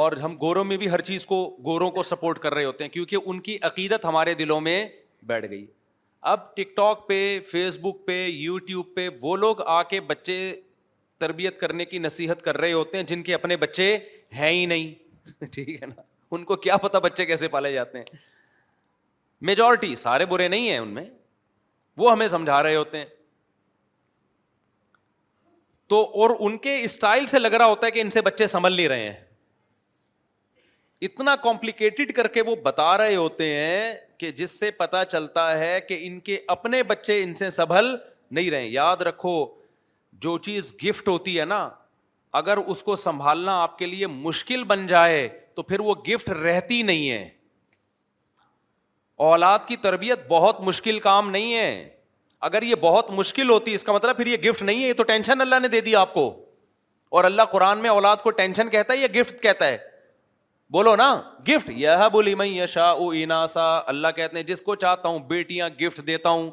اور 0.00 0.12
ہم 0.24 0.36
گوروں 0.40 0.64
میں 0.64 0.76
بھی 0.76 0.90
ہر 0.90 1.00
چیز 1.08 1.26
کو 1.26 1.36
گوروں 1.64 1.90
کو 1.96 2.02
سپورٹ 2.02 2.38
کر 2.42 2.54
رہے 2.54 2.64
ہوتے 2.64 2.84
ہیں 2.84 2.90
کیونکہ 2.90 3.16
ان 3.26 3.40
کی 3.48 3.56
عقیدت 3.66 4.04
ہمارے 4.04 4.34
دلوں 4.34 4.60
میں 4.60 4.84
بیٹھ 5.26 5.50
گئی 5.50 5.64
اب 6.30 6.54
ٹک 6.56 6.76
ٹاک 6.76 7.06
پہ 7.08 7.18
فیس 7.50 7.78
بک 7.82 8.06
پہ 8.06 8.24
یوٹیوب 8.26 8.86
پہ 8.94 9.08
وہ 9.22 9.36
لوگ 9.36 9.60
آ 9.74 9.82
کے 9.92 10.00
بچے 10.12 10.38
تربیت 11.18 11.58
کرنے 11.60 11.84
کی 11.84 11.98
نصیحت 11.98 12.42
کر 12.42 12.56
رہے 12.58 12.72
ہوتے 12.72 12.96
ہیں 12.98 13.04
جن 13.08 13.22
کے 13.22 13.34
اپنے 13.34 13.56
بچے 13.56 13.96
ہیں 14.36 14.50
ہی 14.52 14.64
نہیں 14.66 15.44
ٹھیک 15.54 15.68
ہے 15.82 15.86
نا 15.86 16.02
ان 16.30 16.44
کو 16.44 16.56
کیا 16.66 16.76
پتا 16.86 16.98
بچے 16.98 17.26
کیسے 17.26 17.48
پالے 17.48 17.72
جاتے 17.72 17.98
ہیں 17.98 18.04
میجورٹی 19.48 19.94
سارے 19.96 20.26
برے 20.26 20.48
نہیں 20.48 20.68
ہیں 20.70 20.78
ان 20.78 20.88
میں 20.94 21.04
وہ 21.98 22.12
ہمیں 22.12 22.28
سمجھا 22.28 22.62
رہے 22.62 22.76
ہوتے 22.76 22.98
ہیں 22.98 23.04
تو 25.88 26.02
اور 26.22 26.30
ان 26.46 26.56
کے 26.58 26.78
اسٹائل 26.82 27.26
سے 27.32 27.38
لگ 27.38 27.54
رہا 27.54 27.66
ہوتا 27.66 27.86
ہے 27.86 27.90
کہ 27.90 28.00
ان 28.00 28.10
سے 28.10 28.20
بچے 28.28 28.46
سنبھل 28.54 28.72
نہیں 28.76 28.86
رہے 28.88 29.04
ہیں 29.08 29.24
اتنا 31.06 31.34
کمپلیکیٹڈ 31.42 32.12
کر 32.16 32.28
کے 32.36 32.42
وہ 32.42 32.54
بتا 32.62 32.96
رہے 32.98 33.14
ہوتے 33.16 33.52
ہیں 33.54 33.92
کہ 34.18 34.30
جس 34.40 34.58
سے 34.58 34.70
پتا 34.80 35.04
چلتا 35.04 35.46
ہے 35.58 35.80
کہ 35.88 35.98
ان 36.06 36.18
کے 36.28 36.38
اپنے 36.56 36.82
بچے 36.92 37.22
ان 37.22 37.34
سے 37.40 37.50
سنبھل 37.58 37.94
نہیں 38.38 38.50
رہے 38.50 38.66
یاد 38.66 39.02
رکھو 39.08 39.34
جو 40.24 40.36
چیز 40.46 40.72
گفٹ 40.84 41.08
ہوتی 41.08 41.38
ہے 41.38 41.44
نا 41.44 41.68
اگر 42.42 42.56
اس 42.74 42.82
کو 42.82 42.96
سنبھالنا 43.02 43.60
آپ 43.62 43.78
کے 43.78 43.86
لیے 43.86 44.06
مشکل 44.14 44.64
بن 44.72 44.86
جائے 44.86 45.28
تو 45.54 45.62
پھر 45.70 45.80
وہ 45.80 45.94
گفٹ 46.08 46.30
رہتی 46.30 46.82
نہیں 46.90 47.10
ہے 47.10 47.28
اولاد 49.28 49.58
کی 49.66 49.76
تربیت 49.82 50.26
بہت 50.28 50.60
مشکل 50.64 50.98
کام 51.00 51.30
نہیں 51.30 51.54
ہے 51.54 51.70
اگر 52.48 52.62
یہ 52.62 52.74
بہت 52.80 53.10
مشکل 53.16 53.50
ہوتی 53.50 53.74
اس 53.74 53.84
کا 53.84 53.92
مطلب 53.92 54.16
پھر 54.16 54.26
یہ 54.26 54.36
گفٹ 54.48 54.62
نہیں 54.62 54.82
ہے 54.82 54.88
یہ 54.88 54.92
تو 54.96 55.02
ٹینشن 55.02 55.40
اللہ 55.40 55.60
نے 55.62 55.68
دے 55.68 55.80
دی 55.80 55.94
آپ 55.96 56.12
کو 56.14 56.28
اور 57.16 57.24
اللہ 57.24 57.42
قرآن 57.52 57.78
میں 57.78 57.90
اولاد 57.90 58.16
کو 58.22 58.30
ٹینشن 58.40 58.70
کہتا 58.70 58.92
ہے 58.92 58.98
یا 58.98 59.06
گفٹ 59.20 59.40
کہتا 59.40 59.66
ہے 59.68 59.76
بولو 60.72 60.94
نا 60.96 61.14
گفٹ 61.48 61.70
یہ 61.74 62.08
بولی 62.12 62.34
میں 62.34 62.46
یشا 62.46 62.84
او 62.90 63.08
اناسا 63.14 63.66
اللہ 63.90 64.08
کہتے 64.16 64.36
ہیں 64.36 64.42
جس 64.46 64.62
کو 64.62 64.74
چاہتا 64.84 65.08
ہوں 65.08 65.18
بیٹیاں 65.28 65.68
گفٹ 65.80 66.06
دیتا 66.06 66.28
ہوں 66.28 66.50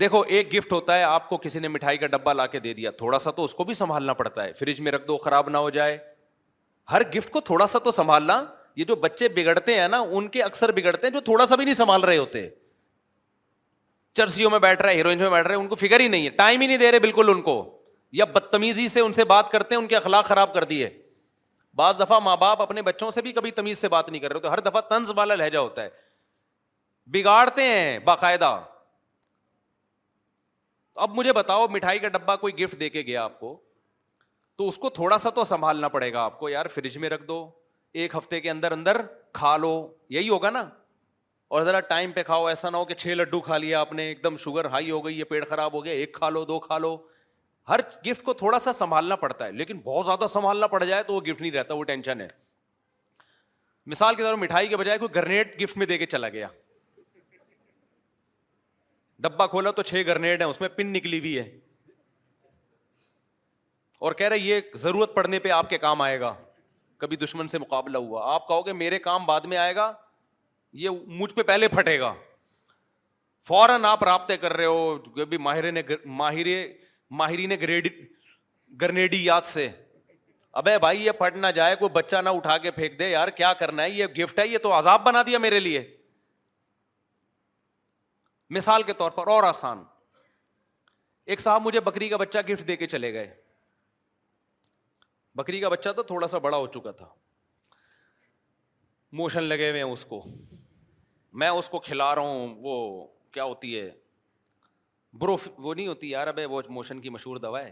دیکھو 0.00 0.20
ایک 0.38 0.52
گفٹ 0.54 0.72
ہوتا 0.72 0.96
ہے 0.98 1.02
آپ 1.02 1.28
کو 1.28 1.36
کسی 1.42 1.58
نے 1.58 1.68
مٹھائی 1.68 1.98
کا 1.98 2.06
ڈبا 2.06 2.32
لا 2.32 2.46
کے 2.46 2.58
دے 2.66 2.72
دیا 2.74 2.90
تھوڑا 2.98 3.18
سا 3.18 3.30
تو 3.36 3.44
اس 3.44 3.54
کو 3.54 3.64
بھی 3.70 3.74
سنبھالنا 3.74 4.12
پڑتا 4.18 4.44
ہے 4.44 4.52
فریج 4.58 4.80
میں 4.80 4.92
رکھ 4.92 5.06
دو 5.08 5.16
خراب 5.24 5.48
نہ 5.50 5.58
ہو 5.58 5.70
جائے 5.78 5.96
ہر 6.92 7.02
گفٹ 7.16 7.30
کو 7.30 7.40
تھوڑا 7.50 7.66
سا 7.66 7.78
تو 7.84 7.90
سنبھالنا 7.92 8.42
یہ 8.76 8.84
جو 8.84 8.96
بچے 8.96 9.28
بگڑتے 9.36 9.80
ہیں 9.80 9.88
نا 9.88 9.98
ان 10.10 10.28
کے 10.36 10.42
اکثر 10.42 10.72
بگڑتے 10.72 11.06
ہیں 11.06 11.12
جو 11.14 11.20
تھوڑا 11.30 11.46
سا 11.46 11.56
بھی 11.56 11.64
نہیں 11.64 11.74
سنبھال 11.74 12.04
رہے 12.04 12.18
ہوتے 12.18 12.46
چرسیوں 14.18 14.50
میں 14.50 14.58
بیٹھ 14.66 14.82
رہا 14.82 14.90
ہے 14.90 14.96
ہیروئنس 15.02 15.20
میں 15.22 15.30
بیٹھ 15.30 15.46
رہے 15.46 15.54
ہیں 15.54 15.62
ان 15.62 15.68
کو 15.68 15.74
فکر 15.82 16.00
ہی 16.04 16.08
نہیں 16.14 16.24
ہے 16.26 16.30
ٹائم 16.42 16.60
ہی 16.60 16.66
نہیں 16.70 16.78
دے 16.84 16.90
رہے 16.92 16.98
بالکل 17.06 17.28
ان 17.34 17.40
کو 17.50 17.54
یا 18.20 18.24
بدتمیزی 18.38 18.86
سے 18.96 19.00
ان 19.08 19.12
سے 19.18 19.24
بات 19.34 19.50
کرتے 19.52 19.74
ہیں 19.74 19.82
ان 19.82 19.88
کے 19.92 19.96
اخلاق 19.96 20.26
خراب 20.32 20.52
کر 20.54 20.64
دیے 20.72 20.88
بعض 21.80 21.98
دفعہ 22.00 22.18
ماں 22.28 22.36
باپ 22.42 22.62
اپنے 22.62 22.82
بچوں 22.88 23.10
سے 23.16 23.22
بھی 23.22 23.32
کبھی 23.38 23.50
تمیز 23.60 23.78
سے 23.84 23.88
بات 23.94 24.08
نہیں 24.10 24.22
کر 24.22 24.32
رہے 24.32 24.40
تو 24.46 24.50
ہر 24.52 24.60
دفعہ 24.68 24.80
طنز 24.90 25.12
والا 25.16 25.34
لہجہ 25.42 25.58
ہوتا 25.58 25.82
ہے 25.82 25.90
بگاڑتے 27.16 27.62
ہیں 27.72 27.98
باقاعدہ 28.10 28.50
اب 31.06 31.10
مجھے 31.18 31.32
بتاؤ 31.38 31.66
مٹھائی 31.72 31.98
کا 32.04 32.08
ڈبہ 32.16 32.36
کوئی 32.44 32.58
گفٹ 32.62 32.80
دے 32.80 32.88
کے 32.96 33.02
گیا 33.10 33.24
آپ 33.24 33.38
کو 33.40 33.52
تو 34.60 34.68
اس 34.68 34.78
کو 34.84 34.90
تھوڑا 34.98 35.18
سا 35.24 35.30
تو 35.38 35.44
سنبھالنا 35.52 35.88
پڑے 35.96 36.12
گا 36.12 36.22
آپ 36.30 36.38
کو 36.38 36.48
یار 36.48 36.66
فریج 36.76 36.96
میں 37.04 37.10
رکھ 37.14 37.22
دو 37.28 37.36
ایک 38.02 38.14
ہفتے 38.16 38.40
کے 38.46 38.50
اندر 38.50 38.72
اندر 38.78 39.00
کھا 39.40 39.56
لو 39.64 39.70
یہی 40.16 40.28
ہوگا 40.34 40.50
نا 40.58 40.64
اور 41.48 41.62
ذرا 41.64 41.78
ٹائم 41.90 42.10
پہ 42.12 42.22
کھاؤ 42.22 42.46
ایسا 42.46 42.70
نہ 42.70 42.76
ہو 42.76 42.84
کہ 42.84 42.94
چھ 42.94 43.14
لڈو 43.16 43.40
کھا 43.40 43.56
لیا 43.58 43.80
آپ 43.80 43.92
نے 43.98 44.02
ایک 44.06 44.22
دم 44.24 44.36
شوگر 44.40 44.64
ہائی 44.70 44.90
ہو 44.90 45.04
گئی 45.04 45.18
یہ 45.18 45.24
پیٹ 45.28 45.46
خراب 45.48 45.72
ہو 45.74 45.84
گیا 45.84 45.92
ایک 45.92 46.12
کھا 46.14 46.28
لو 46.30 46.44
دو 46.44 46.58
کھا 46.60 46.78
لو 46.78 46.96
ہر 47.68 47.80
گفٹ 48.06 48.22
کو 48.24 48.32
تھوڑا 48.40 48.58
سا 48.58 48.72
سنبھالنا 48.72 49.16
پڑتا 49.22 49.44
ہے 49.46 49.52
لیکن 49.52 49.78
بہت 49.84 50.04
زیادہ 50.04 50.26
سنبھالنا 50.32 50.66
پڑ 50.74 50.82
جائے 50.84 51.02
تو 51.02 51.14
وہ 51.14 51.20
گفٹ 51.28 51.40
نہیں 51.40 51.50
رہتا 51.52 51.74
وہ 51.74 51.84
ٹینشن 51.92 52.20
ہے 52.20 52.28
مثال 53.92 54.14
کے 54.14 54.22
طور 54.22 54.34
پر 54.34 54.40
مٹھائی 54.40 54.68
کے 54.68 54.76
بجائے 54.76 54.98
کوئی 54.98 55.14
گرنیڈ 55.14 55.60
گفٹ 55.62 55.76
میں 55.78 55.86
دے 55.86 55.98
کے 55.98 56.06
چلا 56.06 56.28
گیا 56.28 56.46
ڈبا 59.20 59.46
کھولا 59.52 59.70
تو 59.70 59.82
چھ 59.82 60.02
گرنیڈ 60.06 60.42
ہیں 60.42 60.48
اس 60.48 60.60
میں 60.60 60.68
پن 60.76 60.92
نکلی 60.92 61.18
ہوئی 61.18 61.38
ہے 61.38 61.44
اور 64.06 64.12
کہہ 64.14 64.28
رہے 64.28 64.38
یہ 64.38 64.60
ضرورت 64.82 65.14
پڑنے 65.14 65.38
پہ 65.46 65.50
آپ 65.50 65.70
کے 65.70 65.78
کام 65.78 66.00
آئے 66.02 66.20
گا 66.20 66.34
کبھی 66.98 67.16
دشمن 67.16 67.48
سے 67.48 67.58
مقابلہ 67.58 67.98
ہوا 68.10 68.32
آپ 68.34 68.46
کہو 68.48 68.66
گے 68.66 68.72
میرے 68.72 68.98
کام 69.08 69.24
بعد 69.26 69.40
میں 69.52 69.56
آئے 69.56 69.74
گا 69.76 69.92
یہ 70.84 70.90
مجھ 71.20 71.34
پہ 71.34 71.42
پہلے 71.42 71.68
پھٹے 71.68 71.98
گا 72.00 72.12
فوراً 73.48 73.84
آپ 73.84 74.02
رابطے 74.04 74.36
کر 74.36 74.52
رہے 74.56 74.66
ہو 74.66 74.96
ماہر 75.40 76.54
ماہر 77.10 77.46
نے 77.48 79.06
سے 79.52 79.68
ابے 80.60 80.78
بھائی 80.80 81.04
یہ 81.04 81.10
پھٹ 81.18 81.36
نہ 81.36 81.46
جائے 81.54 81.74
کوئی 81.76 81.90
بچہ 81.92 82.16
نہ 82.24 82.28
اٹھا 82.36 82.56
کے 82.58 82.70
پھینک 82.70 82.98
دے 82.98 83.08
یار 83.10 83.28
کیا 83.40 83.52
کرنا 83.58 83.82
ہے 83.82 83.90
یہ 83.90 84.06
گفٹ 84.18 84.38
ہے 84.38 84.46
یہ 84.48 84.58
تو 84.62 84.72
عذاب 84.78 85.04
بنا 85.04 85.22
دیا 85.26 85.38
میرے 85.38 85.60
لیے 85.60 85.82
مثال 88.56 88.82
کے 88.82 88.92
طور 88.98 89.10
پر 89.10 89.26
اور 89.30 89.42
آسان 89.44 89.82
ایک 91.34 91.40
صاحب 91.40 91.62
مجھے 91.62 91.80
بکری 91.88 92.08
کا 92.08 92.16
بچہ 92.16 92.38
گفٹ 92.48 92.66
دے 92.68 92.76
کے 92.76 92.86
چلے 92.86 93.12
گئے 93.14 93.34
بکری 95.38 95.60
کا 95.60 95.68
بچہ 95.68 95.88
تو 95.96 96.02
تھوڑا 96.02 96.26
سا 96.26 96.38
بڑا 96.46 96.56
ہو 96.56 96.66
چکا 96.74 96.90
تھا 97.00 97.08
موشن 99.18 99.42
لگے 99.42 99.68
ہوئے 99.70 99.82
ہیں 99.82 99.90
اس 99.92 100.04
کو 100.04 100.22
میں 101.40 101.48
اس 101.58 101.68
کو 101.68 101.78
کھلا 101.86 102.14
رہا 102.14 102.22
ہوں 102.34 102.54
وہ 102.62 102.74
کیا 103.32 103.44
ہوتی 103.50 103.78
ہے 103.78 103.90
بروف 105.24 105.48
وہ 105.64 105.74
نہیں 105.74 105.86
ہوتی 105.88 106.08
یار 106.10 106.26
اب 106.30 106.38
وہ 106.50 106.60
موشن 106.78 107.00
کی 107.00 107.10
مشہور 107.16 107.36
دوا 107.44 107.60
ہے 107.64 107.70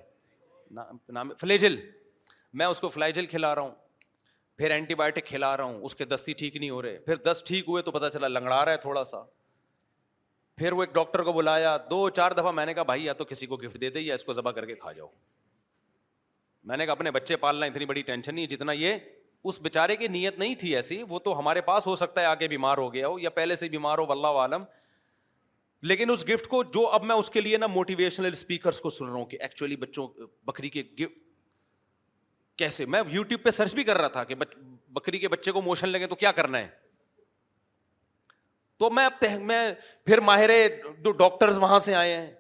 نام 1.17 1.33
فلیجل 1.41 1.77
میں 2.61 2.67
اس 2.67 2.81
کو 2.81 2.89
فلائجل 2.97 3.27
کھلا 3.33 3.55
رہا 3.55 3.63
ہوں 3.63 3.75
پھر 4.61 4.71
اینٹی 4.75 4.95
بایوٹک 5.03 5.27
کھلا 5.27 5.57
رہا 5.57 5.65
ہوں 5.71 5.81
اس 5.89 5.95
کے 5.97 6.05
دستی 6.13 6.33
ٹھیک 6.43 6.57
نہیں 6.57 6.71
ہو 6.71 6.81
رہے 6.83 6.99
پھر 7.09 7.17
دست 7.31 7.47
ٹھیک 7.47 7.69
ہوئے 7.69 7.83
تو 7.89 7.93
پتہ 7.99 8.09
چلا 8.13 8.29
لنگڑا 8.29 8.65
رہا 8.65 8.73
ہے 8.73 8.77
تھوڑا 8.87 9.03
سا 9.11 9.23
پھر 10.61 10.73
وہ 10.79 10.83
ایک 10.83 10.95
ڈاکٹر 10.95 11.23
کو 11.29 11.33
بلایا 11.39 11.77
دو 11.91 11.99
چار 12.21 12.33
دفعہ 12.39 12.53
میں 12.59 12.67
نے 12.67 12.75
کہا 12.75 12.83
بھائی 12.93 13.05
یا 13.05 13.13
تو 13.21 13.25
کسی 13.33 13.47
کو 13.47 13.57
گفٹ 13.65 13.81
دے 13.81 13.91
دے 13.97 14.01
یا 14.01 14.15
اس 14.21 14.25
کو 14.25 14.33
ذبح 14.41 14.51
کر 14.59 14.67
کے 14.67 14.75
کھا 14.85 14.93
جاؤ 15.01 15.09
میں 16.69 16.77
نے 16.77 16.85
کہا 16.87 16.93
اپنے 17.01 17.11
بچے 17.21 17.37
پالنا 17.47 17.67
اتنی 17.73 17.87
بڑی 17.95 18.03
ٹینشن 18.13 18.35
نہیں 18.35 18.45
ہے 18.45 18.55
جتنا 18.57 18.73
یہ 18.83 18.97
اس 19.49 19.61
بیچارے 19.63 19.97
کی 19.97 20.09
نیت 20.09 20.39
نہیں 20.39 20.55
تھی 20.61 20.75
ایسی 20.77 21.03
وہ 21.09 21.19
تو 21.25 21.39
ہمارے 21.39 21.61
پاس 21.61 21.87
ہو 21.87 21.95
سکتا 21.97 22.21
ہے 22.21 22.27
آگے 22.27 22.49
بیمار 22.49 22.79
ہو 22.79 22.93
گیا 22.95 23.09
ہو 23.09 23.19
یا 23.19 23.31
پہلے 23.31 23.57
سے 23.57 23.69
بیمار 23.69 23.99
ہو 23.99 24.35
عالم 24.41 24.65
لیکن 25.89 26.11
اس 26.11 26.25
گفٹ 26.29 26.47
کو 26.49 26.63
جو 26.75 26.87
اب 26.95 27.05
میں 27.05 27.17
اس 27.17 27.29
کے 27.31 27.41
لیے 27.41 27.57
نا 27.57 27.67
موٹیویشنل 27.73 28.31
کو 28.63 28.91
سن 28.91 29.05
رہا 29.05 29.15
ہوں 29.15 29.25
کہ 29.33 29.37
ایکچولی 29.41 29.77
بچوں 29.83 30.07
بکری 30.47 30.69
کے 30.77 30.83
گفٹ 31.01 31.25
کیسے 32.59 32.85
میں 32.93 33.01
یوٹیوب 33.13 33.43
پہ 33.43 33.51
سرچ 33.51 33.75
بھی 33.75 33.83
کر 33.85 33.99
رہا 33.99 34.09
تھا 34.09 34.23
کہ 34.25 34.35
بکری 34.99 35.19
کے 35.19 35.29
بچے 35.29 35.53
کو 35.53 35.63
موشن 35.63 35.89
لگے 35.89 36.07
تو 36.07 36.15
کیا 36.23 36.31
کرنا 36.33 36.59
ہے 36.59 36.69
تو 38.79 38.91
میں 38.91 39.05
اب 39.07 39.25
میں 39.51 39.61
پھر 40.07 40.21
ماہر 40.29 40.51
جو 41.05 41.11
ڈاکٹرز 41.19 41.59
وہاں 41.59 41.79
سے 41.89 41.95
آئے 41.95 42.17
ہیں 42.17 42.31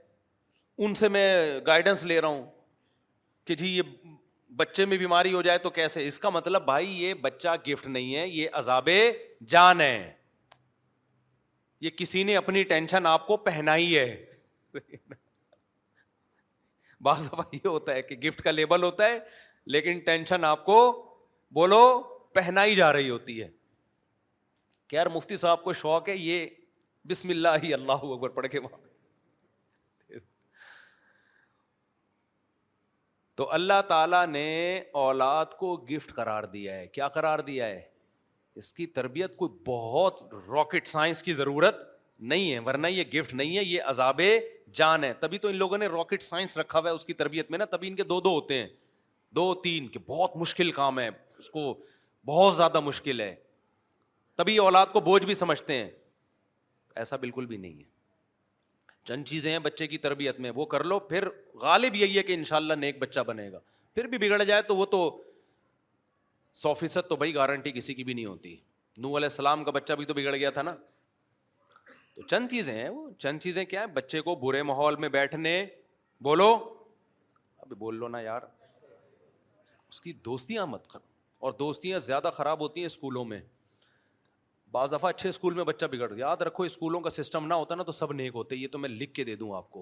ان 0.86 0.94
سے 0.94 1.08
میں 1.08 1.26
گائیڈنس 1.66 2.02
لے 2.04 2.20
رہا 2.20 2.28
ہوں 2.28 2.44
کہ 3.46 3.54
جی 3.54 3.68
یہ 3.76 3.82
بچے 4.56 4.84
میں 4.90 4.96
بیماری 4.98 5.32
ہو 5.32 5.40
جائے 5.42 5.58
تو 5.62 5.70
کیسے 5.78 6.06
اس 6.06 6.18
کا 6.20 6.28
مطلب 6.30 6.64
بھائی 6.66 6.92
یہ 7.02 7.14
بچہ 7.22 7.54
گفٹ 7.66 7.86
نہیں 7.86 8.14
ہے 8.16 8.26
یہ 8.28 8.48
عذاب 8.60 8.88
جان 9.54 9.80
ہے 9.80 10.12
یہ 11.86 11.90
کسی 11.96 12.22
نے 12.24 12.36
اپنی 12.36 12.62
ٹینشن 12.72 13.06
آپ 13.06 13.26
کو 13.26 13.36
پہنا 13.48 13.74
ہے 13.74 14.06
بعض 17.08 17.28
یہ 17.52 17.66
ہوتا 17.66 17.92
ہے 17.94 18.02
کہ 18.02 18.16
گفٹ 18.28 18.40
کا 18.42 18.50
لیبل 18.50 18.82
ہوتا 18.82 19.06
ہے 19.10 19.18
لیکن 19.76 19.98
ٹینشن 20.06 20.44
آپ 20.44 20.64
کو 20.64 20.78
بولو 21.58 21.82
پہنائی 22.34 22.74
جا 22.76 22.92
رہی 22.92 23.10
ہوتی 23.10 23.40
ہے 23.42 23.48
یار 24.92 25.06
مفتی 25.14 25.36
صاحب 25.36 25.62
کو 25.64 25.72
شوق 25.82 26.08
ہے 26.08 26.16
یہ 26.16 26.46
بسم 27.08 27.28
اللہ 27.36 27.62
ہی 27.62 27.74
اللہ 27.74 28.08
اکبر 28.12 28.28
پڑھ 28.40 28.46
کے 28.50 28.58
وہاں 28.60 28.85
تو 33.36 33.46
اللہ 33.52 33.80
تعالیٰ 33.88 34.26
نے 34.26 34.44
اولاد 34.98 35.46
کو 35.58 35.76
گفٹ 35.90 36.12
قرار 36.14 36.44
دیا 36.52 36.74
ہے 36.74 36.86
کیا 36.92 37.08
قرار 37.16 37.38
دیا 37.48 37.66
ہے 37.66 37.80
اس 38.60 38.72
کی 38.72 38.86
تربیت 38.98 39.36
کوئی 39.36 39.50
بہت 39.66 40.22
راکٹ 40.48 40.86
سائنس 40.86 41.22
کی 41.22 41.32
ضرورت 41.40 41.80
نہیں 42.32 42.52
ہے 42.52 42.58
ورنہ 42.66 42.86
یہ 42.86 43.04
گفٹ 43.14 43.34
نہیں 43.34 43.56
ہے 43.56 43.64
یہ 43.64 43.82
عذاب 43.92 44.20
جان 44.74 45.04
ہے 45.04 45.12
تبھی 45.20 45.38
تو 45.38 45.48
ان 45.48 45.56
لوگوں 45.56 45.78
نے 45.78 45.86
راکٹ 45.94 46.22
سائنس 46.22 46.56
رکھا 46.58 46.78
ہوا 46.78 46.88
ہے 46.88 46.94
اس 46.94 47.04
کی 47.04 47.12
تربیت 47.22 47.50
میں 47.50 47.58
نا 47.58 47.64
تبھی 47.70 47.88
ان 47.88 47.96
کے 47.96 48.02
دو 48.12 48.20
دو 48.20 48.30
ہوتے 48.34 48.58
ہیں 48.60 48.68
دو 49.36 49.52
تین 49.66 49.88
کہ 49.88 49.98
بہت 50.08 50.36
مشکل 50.44 50.72
کام 50.72 50.98
ہے 51.00 51.08
اس 51.38 51.50
کو 51.50 51.72
بہت 52.28 52.56
زیادہ 52.56 52.80
مشکل 52.88 53.20
ہے 53.20 53.34
تبھی 54.36 54.56
اولاد 54.58 54.86
کو 54.92 55.00
بوجھ 55.10 55.24
بھی 55.26 55.34
سمجھتے 55.44 55.76
ہیں 55.78 55.88
ایسا 57.04 57.16
بالکل 57.26 57.46
بھی 57.46 57.56
نہیں 57.56 57.78
ہے 57.80 57.94
چند 59.08 59.24
چیزیں 59.26 59.50
ہیں 59.50 59.58
بچے 59.64 59.86
کی 59.86 59.98
تربیت 60.04 60.38
میں 60.44 60.50
وہ 60.54 60.64
کر 60.70 60.84
لو 60.92 60.98
پھر 61.10 61.28
غالب 61.60 61.94
یہی 61.94 62.16
ہے 62.18 62.22
کہ 62.22 62.32
ان 62.34 62.44
شاء 62.44 62.56
اللہ 62.56 62.74
نیک 62.84 62.98
بچہ 62.98 63.20
بنے 63.26 63.50
گا 63.52 63.58
پھر 63.94 64.06
بھی 64.12 64.18
بگڑ 64.18 64.42
جائے 64.42 64.62
تو 64.70 64.76
وہ 64.76 64.86
تو 64.94 65.00
سو 66.62 66.72
فیصد 66.74 67.08
تو 67.08 67.16
بھائی 67.16 67.34
گارنٹی 67.34 67.72
کسی 67.72 67.94
کی 67.94 68.04
بھی 68.04 68.14
نہیں 68.14 68.24
ہوتی 68.26 68.54
نو 69.04 69.16
علیہ 69.16 69.28
السلام 69.32 69.64
کا 69.64 69.70
بچہ 69.78 69.92
بھی 70.00 70.04
تو 70.10 70.14
بگڑ 70.14 70.34
گیا 70.34 70.50
تھا 70.58 70.62
نا 70.62 70.74
تو 72.14 72.22
چند 72.22 72.48
چیزیں 72.50 72.74
ہیں 72.74 72.88
وہ 72.88 73.08
چند 73.18 73.40
چیزیں 73.42 73.64
کیا 73.72 73.80
ہیں 73.80 73.86
بچے 73.96 74.20
کو 74.28 74.34
برے 74.44 74.62
ماحول 74.70 74.96
میں 75.04 75.08
بیٹھنے 75.18 75.54
بولو 76.28 76.50
اب 77.60 77.72
بول 77.78 77.96
لو 77.98 78.08
نا 78.08 78.20
یار 78.20 78.42
اس 79.88 80.00
کی 80.00 80.12
دوستیاں 80.30 80.66
مت 80.66 80.86
کرو 80.92 81.06
اور 81.46 81.52
دوستیاں 81.58 81.98
زیادہ 82.10 82.30
خراب 82.36 82.60
ہوتی 82.60 82.80
ہیں 82.80 82.86
اسکولوں 82.86 83.24
میں 83.32 83.40
بعض 84.76 84.92
دفعہ 84.94 85.10
اچھے 85.10 85.28
اسکول 85.28 85.54
میں 85.58 85.64
بچہ 85.64 85.86
بگڑ 85.90 86.06
گیا 86.12 86.26
یاد 86.26 86.42
رکھو 86.46 86.62
اسکولوں 86.70 87.00
کا 87.00 87.10
سسٹم 87.10 87.46
نہ 87.46 87.54
ہوتا 87.60 87.74
نا 87.74 87.82
تو 87.82 87.92
سب 87.98 88.12
نیک 88.20 88.32
ہوتے 88.34 88.56
یہ 88.56 88.68
تو 88.72 88.78
میں 88.78 88.88
لکھ 88.88 89.12
کے 89.18 89.24
دے 89.28 89.34
دوں 89.42 89.50
آپ 89.56 89.70
کو 89.76 89.80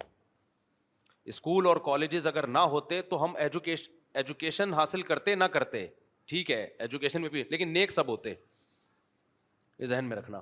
اسکول 1.33 1.67
اور 1.67 1.77
کالجز 1.87 2.27
اگر 2.27 2.47
نہ 2.57 2.59
ہوتے 2.75 3.01
تو 3.13 3.23
ہم 3.25 3.35
ایجوکیش 3.45 3.89
ایجوکیشن 4.23 4.73
حاصل 4.81 5.03
کرتے 5.09 5.35
نہ 5.35 5.45
کرتے 5.57 5.87
ٹھیک 6.33 6.51
ہے 6.51 6.63
ایجوکیشن 6.87 7.21
میں 7.23 7.29
بھی 7.37 7.43
لیکن 7.51 7.73
نیک 7.79 7.91
سب 7.93 8.09
ہوتے 8.15 8.35
یہ 9.79 9.87
ذہن 9.95 10.05
میں 10.13 10.17
رکھنا 10.17 10.41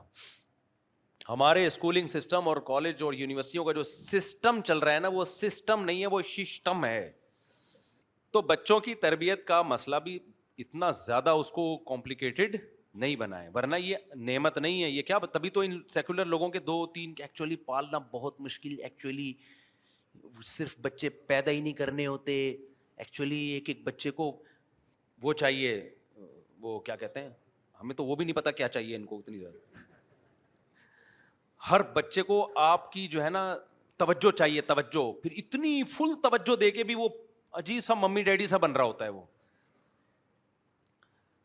ہمارے 1.28 1.66
اسکولنگ 1.66 2.06
سسٹم 2.16 2.48
اور 2.48 2.56
کالج 2.72 3.02
اور 3.08 3.12
یونیورسٹیوں 3.20 3.64
کا 3.64 3.72
جو 3.78 3.82
سسٹم 3.92 4.60
چل 4.70 4.78
رہا 4.84 4.94
ہے 4.94 5.00
نا 5.06 5.08
وہ 5.16 5.24
سسٹم 5.32 5.84
نہیں 5.84 6.00
ہے 6.02 6.06
وہ 6.16 6.20
سسٹم 6.34 6.84
ہے 6.84 7.00
تو 8.36 8.42
بچوں 8.52 8.78
کی 8.88 8.94
تربیت 9.06 9.46
کا 9.52 9.62
مسئلہ 9.74 10.02
بھی 10.08 10.18
اتنا 10.66 10.90
زیادہ 11.04 11.30
اس 11.42 11.50
کو 11.58 11.66
کمپلیکیٹڈ 11.94 12.56
نہیں 13.00 13.16
بنائے 13.16 13.48
ورنہ 13.54 13.76
یہ 13.80 13.96
نعمت 14.28 14.58
نہیں 14.58 14.82
ہے 14.82 14.88
یہ 14.90 15.02
کیا 15.02 15.18
تبھی 15.32 15.50
تو 15.50 15.60
ان 15.60 15.78
سیکولر 15.88 16.24
لوگوں 16.26 16.48
کے 16.50 16.58
دو 16.60 16.84
تین 16.94 17.12
ایکچولی 17.20 17.56
پالنا 17.66 17.98
بہت 18.10 18.40
مشکل 18.40 18.74
ایکچولی 18.82 19.32
صرف 20.44 20.74
بچے 20.82 21.08
پیدا 21.08 21.50
ہی 21.50 21.60
نہیں 21.60 21.72
کرنے 21.74 22.06
ہوتے 22.06 22.34
ایکچولی 22.50 23.40
ایک 23.52 23.68
ایک 23.68 23.82
بچے 23.84 24.10
کو 24.20 24.32
وہ 25.22 25.32
چاہیے 25.40 25.70
وہ 26.60 26.78
کیا 26.88 26.96
کہتے 26.96 27.20
ہیں 27.20 27.30
ہمیں 27.80 27.94
تو 27.96 28.04
وہ 28.04 28.16
بھی 28.16 28.24
نہیں 28.24 28.36
پتا 28.36 28.50
کیا 28.58 28.68
چاہیے 28.76 28.96
ان 28.96 29.04
کو 29.06 29.18
اتنی 29.18 29.38
زیادہ 29.38 29.84
ہر 31.70 31.82
بچے 31.94 32.22
کو 32.22 32.46
آپ 32.60 32.90
کی 32.92 33.06
جو 33.08 33.24
ہے 33.24 33.30
نا 33.30 33.40
توجہ 33.98 34.36
چاہیے 34.36 34.60
توجہ 34.70 35.10
پھر 35.22 35.30
اتنی 35.38 35.82
فل 35.90 36.14
توجہ 36.22 36.56
دے 36.60 36.70
کے 36.70 36.84
بھی 36.84 36.94
وہ 36.94 37.08
عجیب 37.60 37.84
سا 37.84 37.94
ممی 37.94 38.22
ڈیڈی 38.22 38.46
سا 38.46 38.56
بن 38.56 38.72
رہا 38.72 38.84
ہوتا 38.84 39.04
ہے 39.04 39.10
وہ 39.10 39.22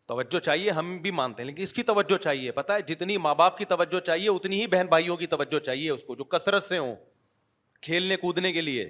توجہ 0.08 0.40
چاہیے 0.44 0.72
ہم 0.72 0.98
بھی 1.02 1.12
مانتے 1.12 1.42
ہیں 1.42 1.46
لیکن 1.48 1.62
اس 1.62 1.74
کی 1.74 1.84
توجہ 1.84 2.18
چاہیے 2.24 2.52
پتا 2.58 2.76
ہے 2.76 2.82
جتنی 2.88 3.18
ماں 3.24 3.34
باپ 3.36 3.58
کی 3.58 3.66
توجہ 3.72 4.00
چاہیے 4.06 4.30
اتنی 4.30 4.62
ہی 4.62 4.68
بہن 4.76 4.88
بھائیوں 4.90 5.18
کی 5.18 5.28
توجہ 5.34 5.60
چاہیے 5.66 5.90
اس 5.92 6.04
کو 6.08 6.16
جو 6.16 6.24
کثرت 6.36 6.64
سے 6.64 6.78
ہوں 6.78 6.96
کھیلنے 7.88 8.16
کودنے 8.18 8.52
کے 8.54 8.62
لیے 8.62 8.90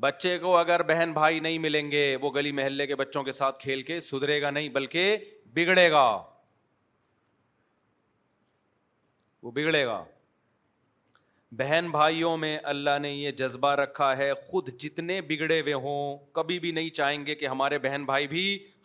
بچے 0.00 0.36
کو 0.38 0.56
اگر 0.56 0.82
بہن 0.86 1.12
بھائی 1.14 1.40
نہیں 1.40 1.58
ملیں 1.66 1.90
گے 1.90 2.02
وہ 2.20 2.30
گلی 2.34 2.52
محلے 2.60 2.86
کے 2.86 2.96
بچوں 3.02 3.22
کے 3.24 3.32
ساتھ 3.32 3.58
کھیل 3.64 3.82
کے 3.90 4.00
سدھرے 4.08 4.40
گا 4.42 4.50
نہیں 4.50 4.68
بلکہ 4.78 5.16
بگڑے 5.56 5.90
گا 5.90 6.04
وہ 9.42 9.50
بگڑے 9.54 9.84
گا 9.86 10.02
بہن 11.56 11.88
بھائیوں 11.90 12.36
میں 12.36 12.56
اللہ 12.66 12.98
نے 13.02 13.10
یہ 13.10 13.30
جذبہ 13.38 13.70
رکھا 13.76 14.16
ہے 14.16 14.30
خود 14.48 14.68
جتنے 14.82 15.20
بگڑے 15.28 15.60
ہوئے 15.60 15.72
ہوں 15.82 16.16
کبھی 16.34 16.58
بھی 16.60 16.70
نہیں 16.78 16.88
چاہیں 16.94 17.24
گے 17.26 17.34
کہ 17.34 17.46
ہمارے 17.46 17.78
بہن 17.82 18.04
بھائی 18.04 18.26
بھی 18.28 18.40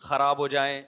خراب 0.08 0.38
ہو 0.38 0.46
جائیں 0.48 0.80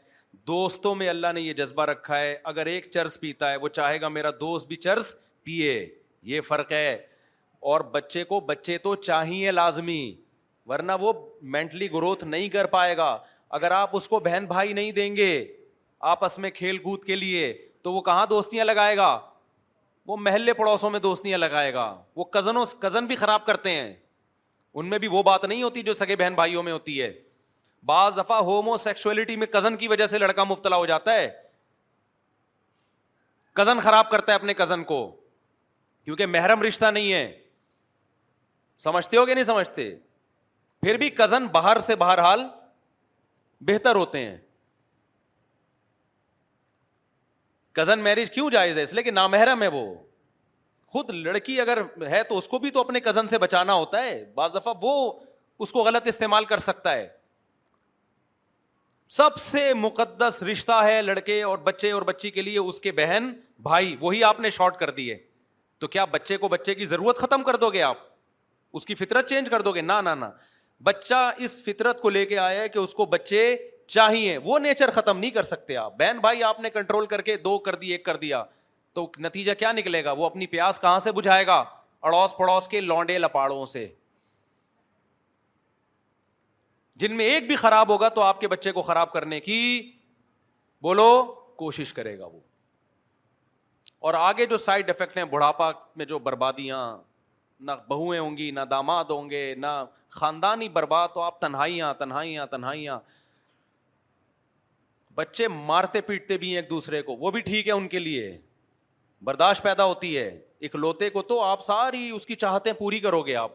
دوستوں 0.46 0.94
میں 0.94 1.08
اللہ 1.08 1.32
نے 1.34 1.40
یہ 1.40 1.52
جذبہ 1.60 1.84
رکھا 1.86 2.18
ہے 2.20 2.36
اگر 2.52 2.66
ایک 2.74 2.86
چرس 2.90 3.18
پیتا 3.20 3.50
ہے 3.52 3.56
وہ 3.64 3.68
چاہے 3.78 4.00
گا 4.00 4.08
میرا 4.08 4.30
دوست 4.40 4.68
بھی 4.68 4.76
چرس 4.86 5.12
پیے 5.44 5.72
یہ 6.34 6.40
فرق 6.48 6.72
ہے 6.72 6.92
اور 7.72 7.80
بچے 7.96 8.24
کو 8.30 8.40
بچے 8.52 8.78
تو 8.86 8.94
چاہیے 9.10 9.50
لازمی 9.52 10.00
ورنہ 10.68 10.92
وہ 11.00 11.12
مینٹلی 11.56 11.90
گروتھ 11.92 12.24
نہیں 12.36 12.48
کر 12.48 12.66
پائے 12.76 12.96
گا 12.96 13.16
اگر 13.60 13.70
آپ 13.80 13.96
اس 13.96 14.08
کو 14.08 14.20
بہن 14.30 14.44
بھائی 14.54 14.72
نہیں 14.78 14.92
دیں 15.00 15.14
گے 15.16 15.32
آپس 16.14 16.38
میں 16.44 16.50
کھیل 16.54 16.78
کود 16.88 17.04
کے 17.04 17.16
لیے 17.16 17.52
تو 17.84 17.92
وہ 17.92 18.00
کہاں 18.08 18.26
دوستیاں 18.30 18.64
لگائے 18.64 18.96
گا 18.96 19.16
وہ 20.06 20.16
محلے 20.20 20.52
پڑوسوں 20.54 20.90
میں 20.90 21.00
دوستیاں 21.00 21.38
لگائے 21.38 21.72
گا 21.74 21.84
وہ 22.16 22.24
کزنوں 22.32 22.64
کزن 22.80 23.06
بھی 23.06 23.16
خراب 23.16 23.44
کرتے 23.46 23.70
ہیں 23.72 23.92
ان 24.74 24.86
میں 24.90 24.98
بھی 24.98 25.08
وہ 25.10 25.22
بات 25.22 25.44
نہیں 25.44 25.62
ہوتی 25.62 25.82
جو 25.82 25.94
سگے 25.94 26.16
بہن 26.16 26.34
بھائیوں 26.34 26.62
میں 26.62 26.72
ہوتی 26.72 27.00
ہے 27.00 27.12
بعض 27.86 28.16
دفعہ 28.16 28.40
ہومو 28.48 28.76
سیکشولیٹی 28.76 29.36
میں 29.36 29.46
کزن 29.52 29.76
کی 29.76 29.88
وجہ 29.88 30.06
سے 30.06 30.18
لڑکا 30.18 30.44
مبتلا 30.44 30.76
ہو 30.76 30.86
جاتا 30.86 31.12
ہے 31.14 31.28
کزن 33.56 33.80
خراب 33.82 34.10
کرتا 34.10 34.32
ہے 34.32 34.36
اپنے 34.36 34.54
کزن 34.54 34.84
کو 34.90 34.98
کیونکہ 36.04 36.26
محرم 36.26 36.62
رشتہ 36.62 36.90
نہیں 36.96 37.12
ہے 37.12 37.26
سمجھتے 38.84 39.16
ہو 39.16 39.24
کہ 39.26 39.34
نہیں 39.34 39.44
سمجھتے 39.44 39.94
پھر 40.82 40.96
بھی 40.98 41.10
کزن 41.18 41.46
باہر 41.56 41.80
سے 41.88 41.96
بہرحال 41.96 42.44
بہتر 43.66 43.96
ہوتے 43.96 44.18
ہیں 44.24 44.36
کزن 47.76 47.98
میرج 48.04 48.30
کیوں 48.30 48.50
جائز 48.50 48.78
ہے 48.78 48.82
اس 48.82 48.92
لیے 48.94 49.02
کہ 49.02 49.10
نامحرم 49.10 49.62
ہے 49.62 49.68
وہ 49.76 49.84
خود 50.92 51.10
لڑکی 51.24 51.60
اگر 51.60 51.80
ہے 52.10 52.22
تو 52.28 52.38
اس 52.38 52.48
کو 52.48 52.58
بھی 52.58 52.70
تو 52.70 52.80
اپنے 52.80 53.00
کزن 53.00 53.28
سے 53.28 53.38
بچانا 53.38 53.72
ہوتا 53.74 54.02
ہے 54.02 54.24
بعض 54.34 54.54
دفعہ 54.54 54.72
وہ 54.82 54.92
اس 55.66 55.72
کو 55.72 55.82
غلط 55.84 56.08
استعمال 56.08 56.44
کر 56.44 56.58
سکتا 56.68 56.92
ہے 56.96 57.06
سب 59.16 59.36
سے 59.46 59.72
مقدس 59.74 60.42
رشتہ 60.50 60.80
ہے 60.84 61.00
لڑکے 61.02 61.42
اور 61.42 61.58
بچے 61.64 61.90
اور 61.92 62.02
بچی 62.10 62.30
کے 62.30 62.42
لیے 62.42 62.58
اس 62.58 62.80
کے 62.80 62.92
بہن 63.00 63.30
بھائی 63.68 63.96
وہی 64.00 64.22
آپ 64.24 64.40
نے 64.40 64.50
شارٹ 64.58 64.76
کر 64.78 64.90
دیے 65.00 65.16
تو 65.80 65.88
کیا 65.94 66.04
بچے 66.14 66.36
کو 66.44 66.48
بچے 66.48 66.74
کی 66.74 66.84
ضرورت 66.92 67.16
ختم 67.18 67.42
کر 67.42 67.56
دو 67.64 67.70
گے 67.70 67.82
آپ 67.82 67.98
اس 68.78 68.86
کی 68.86 68.94
فطرت 68.94 69.28
چینج 69.28 69.48
کر 69.50 69.60
دو 69.62 69.72
گے 69.74 69.80
نہ 69.80 70.00
بچہ 70.84 71.30
اس 71.46 71.62
فطرت 71.64 72.00
کو 72.00 72.10
لے 72.10 72.24
کے 72.26 72.38
آیا 72.38 72.60
ہے 72.62 72.68
کہ 72.68 72.78
اس 72.78 72.94
کو 72.94 73.04
بچے 73.06 73.42
چاہیے 73.94 74.36
وہ 74.44 74.58
نیچر 74.58 74.90
ختم 74.94 75.18
نہیں 75.18 75.30
کر 75.30 75.42
سکتے 75.42 75.76
آپ 75.76 75.96
بہن 75.98 76.18
بھائی 76.20 76.42
آپ 76.50 76.60
نے 76.60 76.68
کنٹرول 76.76 77.06
کر 77.06 77.22
کے 77.22 77.36
دو 77.46 77.58
کر 77.66 77.74
دی 77.82 77.90
ایک 77.92 78.04
کر 78.04 78.16
دیا 78.22 78.42
تو 78.98 79.06
نتیجہ 79.26 79.52
کیا 79.58 79.72
نکلے 79.72 80.02
گا 80.04 80.12
وہ 80.20 80.26
اپنی 80.26 80.46
پیاس 80.54 80.80
کہاں 80.80 80.98
سے 81.06 81.12
بجھائے 81.18 81.46
گا 81.46 81.56
اڑوس 82.10 82.36
پڑوس 82.36 82.68
کے 82.68 82.80
لونڈے 82.80 83.18
لپاڑوں 83.18 83.64
سے 83.74 83.86
جن 87.02 87.16
میں 87.16 87.24
ایک 87.34 87.46
بھی 87.46 87.56
خراب 87.66 87.88
ہوگا 87.92 88.08
تو 88.16 88.22
آپ 88.22 88.40
کے 88.40 88.48
بچے 88.48 88.72
کو 88.72 88.82
خراب 88.88 89.12
کرنے 89.12 89.40
کی 89.50 89.60
بولو 90.88 91.10
کوشش 91.64 91.92
کرے 91.94 92.18
گا 92.18 92.26
وہ 92.26 92.40
اور 94.08 94.14
آگے 94.26 94.46
جو 94.52 94.56
سائڈ 94.58 94.90
افیکٹ 94.90 95.16
ہیں 95.16 95.24
بڑھاپا 95.36 95.70
میں 95.96 96.06
جو 96.12 96.18
بربادیاں 96.30 96.80
نہ 97.66 97.72
بہویں 97.88 98.18
ہوں 98.18 98.36
گی 98.36 98.50
نہ 98.50 98.60
داماد 98.70 99.10
ہوں 99.10 99.30
گے 99.30 99.44
نہ 99.58 99.74
خاندانی 100.20 100.68
برباد 100.78 101.08
تو 101.14 101.20
آپ 101.22 101.40
تنہائیاں 101.40 101.92
تنہائیاں 101.98 102.46
تنہائی 102.56 102.86
بچے 105.14 105.46
مارتے 105.48 106.00
پیٹتے 106.00 106.38
بھی 106.38 106.48
ہیں 106.50 106.56
ایک 106.56 106.68
دوسرے 106.70 107.02
کو 107.02 107.16
وہ 107.20 107.30
بھی 107.30 107.40
ٹھیک 107.40 107.66
ہے 107.66 107.72
ان 107.72 107.88
کے 107.88 107.98
لیے 107.98 108.30
برداشت 109.24 109.62
پیدا 109.62 109.84
ہوتی 109.84 110.16
ہے 110.16 110.28
اکلوتے 110.66 111.10
کو 111.10 111.22
تو 111.32 111.40
آپ 111.42 111.62
ساری 111.64 112.08
اس 112.14 112.26
کی 112.26 112.34
چاہتے 112.44 112.72
پوری 112.78 113.00
کرو 113.00 113.22
گے 113.22 113.34
آپ 113.36 113.52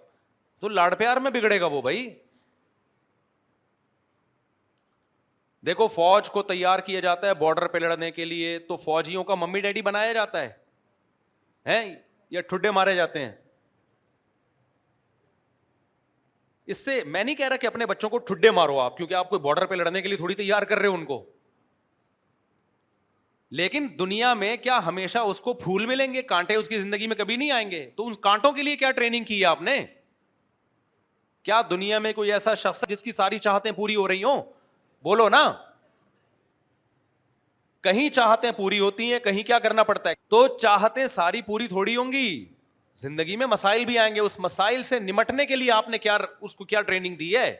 تو 0.61 0.69
لاڑ 0.69 0.93
پیار 0.95 1.17
میں 1.25 1.31
بگڑے 1.31 1.59
گا 1.61 1.65
وہ 1.75 1.81
بھائی 1.81 2.07
دیکھو 5.65 5.87
فوج 5.93 6.29
کو 6.31 6.41
تیار 6.51 6.79
کیا 6.85 6.99
جاتا 6.99 7.27
ہے 7.27 7.33
بارڈر 7.39 7.67
پہ 7.67 7.77
لڑنے 7.77 8.09
کے 8.11 8.25
لیے 8.25 8.57
تو 8.67 8.75
فوجیوں 8.77 9.23
کا 9.23 9.35
ممی 9.35 9.59
ڈیڈی 9.61 9.81
بنایا 9.81 10.11
جاتا 10.13 10.41
ہے 10.41 10.49
ہیں 11.67 11.95
یا 12.31 12.41
ٹھڈے 12.49 12.71
مارے 12.71 12.95
جاتے 12.95 13.19
ہیں 13.25 13.31
اس 16.73 16.77
سے 16.85 17.01
میں 17.05 17.23
نہیں 17.23 17.35
کہہ 17.35 17.47
رہا 17.47 17.55
کہ 17.57 17.67
اپنے 17.67 17.85
بچوں 17.85 18.09
کو 18.09 18.17
ٹھڈے 18.29 18.51
مارو 18.51 18.79
آپ 18.79 18.97
کیونکہ 18.97 19.13
آپ 19.15 19.29
کو 19.29 19.39
بارڈر 19.39 19.65
پہ 19.65 19.75
لڑنے 19.75 20.01
کے 20.01 20.07
لیے 20.07 20.17
تھوڑی 20.17 20.35
تیار 20.35 20.63
کر 20.71 20.77
رہے 20.79 20.87
ہو 20.87 20.93
ان 20.93 21.05
کو 21.05 21.23
لیکن 23.55 23.87
دنیا 23.99 24.33
میں 24.33 24.55
کیا 24.63 24.79
ہمیشہ 24.85 25.17
اس 25.27 25.39
کو 25.41 25.53
پھول 25.59 25.85
ملیں 25.85 26.13
گے 26.13 26.21
کانٹے 26.31 26.55
اس 26.55 26.69
کی 26.69 26.79
زندگی 26.79 27.07
میں 27.07 27.15
کبھی 27.15 27.35
نہیں 27.35 27.51
آئیں 27.51 27.69
گے 27.71 27.89
تو 27.95 28.07
ان 28.07 28.13
کانٹوں 28.21 28.51
کے 28.53 28.63
لیے 28.63 28.75
کیا 28.77 28.91
ٹریننگ 28.95 29.23
کی 29.25 29.39
ہے 29.39 29.45
آپ 29.45 29.61
نے 29.61 29.77
کیا 31.43 31.61
دنیا 31.69 31.99
میں 31.99 32.11
کوئی 32.13 32.31
ایسا 32.33 32.53
شخص 32.63 32.83
جس 32.89 33.03
کی 33.03 33.11
ساری 33.11 33.37
چاہتے 33.39 33.71
پوری 33.71 33.95
ہو 33.95 34.07
رہی 34.07 34.23
ہوں 34.23 34.41
بولو 35.03 35.27
نا 35.29 35.51
کہیں 37.83 38.07
چاہتے 38.13 38.51
پوری 38.57 38.79
ہوتی 38.79 39.11
ہیں 39.11 39.19
کہیں 39.23 39.41
کیا 39.47 39.59
کرنا 39.63 39.83
پڑتا 39.83 40.09
ہے 40.09 40.15
تو 40.29 40.47
چاہتے 40.61 41.07
ساری 41.07 41.41
پوری 41.41 41.67
تھوڑی 41.67 41.95
ہوں 41.95 42.11
گی 42.11 42.43
زندگی 43.01 43.35
میں 43.37 43.45
مسائل 43.47 43.85
بھی 43.85 43.97
آئیں 43.99 44.13
گے 44.15 44.19
اس 44.19 44.39
مسائل 44.39 44.83
سے 44.83 44.99
نمٹنے 44.99 45.45
کے 45.45 45.55
لیے 45.55 45.71
آپ 45.71 45.89
نے 45.89 45.97
کیا 45.97 46.17
اس 46.41 46.55
کو 46.55 46.65
کیا 46.65 46.81
ٹریننگ 46.81 47.15
دی 47.15 47.35
ہے 47.35 47.55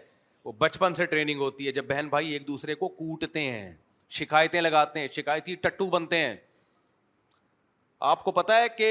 وہ 0.46 0.52
بچپن 0.58 0.94
سے 0.94 1.06
ٹریننگ 1.06 1.40
ہوتی 1.42 1.68
ہے 1.68 1.72
جب 1.72 1.86
بہن 1.88 2.08
بھائی 2.10 2.32
ایک 2.34 2.48
دوسرے 2.48 2.76
کو 2.76 2.88
کوٹتے 2.88 3.42
ہیں 3.52 3.72
شکایتیں 4.16 4.60
لگاتے 4.62 5.00
ہیں 5.00 5.08
شکایتی 5.12 5.56
ٹٹو 5.62 5.90
بنتے 5.90 6.18
ہیں 6.18 6.36
آپ 8.12 8.24
کو 8.24 8.32
پتا 8.32 8.58
ہے 8.62 8.70
کہ 8.78 8.90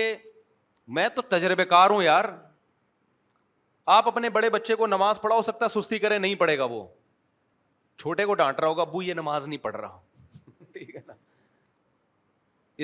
میں 0.96 1.08
تو 1.14 1.22
تجربے 1.22 1.64
کار 1.64 1.90
ہوں 1.90 2.02
یار 2.02 2.24
آپ 3.94 4.08
اپنے 4.08 4.28
بڑے 4.30 4.50
بچے 4.50 4.74
کو 4.74 4.86
نماز 4.86 5.20
پڑھا 5.20 5.36
ہو 5.36 5.42
سکتا 5.42 5.64
ہے 5.66 5.80
سستی 5.80 5.98
کرے 5.98 6.18
نہیں 6.18 6.34
پڑھے 6.34 6.58
گا 6.58 6.64
وہ 6.70 6.86
چھوٹے 7.98 8.24
کو 8.26 8.34
ڈانٹ 8.34 8.60
رہا 8.60 8.68
ہوگا 8.68 8.84
بو 8.84 9.02
یہ 9.02 9.14
نماز 9.14 9.46
نہیں 9.48 9.58
پڑھ 9.62 9.76
رہا 9.76 9.98
ٹھیک 10.72 10.94
ہے 10.96 11.00
نا 11.06 11.12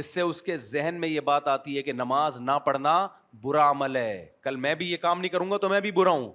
اس 0.00 0.12
سے 0.14 0.20
اس 0.20 0.40
کے 0.42 0.56
ذہن 0.56 1.00
میں 1.00 1.08
یہ 1.08 1.20
بات 1.20 1.48
آتی 1.48 1.76
ہے 1.76 1.82
کہ 1.82 1.92
نماز 1.92 2.38
نہ 2.40 2.50
پڑھنا 2.66 3.06
برا 3.42 3.70
عمل 3.70 3.96
ہے 3.96 4.26
کل 4.42 4.56
میں 4.66 4.74
بھی 4.74 4.90
یہ 4.92 4.96
کام 5.02 5.20
نہیں 5.20 5.30
کروں 5.30 5.50
گا 5.50 5.56
تو 5.64 5.68
میں 5.68 5.80
بھی 5.80 5.90
برا 5.98 6.10
ہوں 6.10 6.32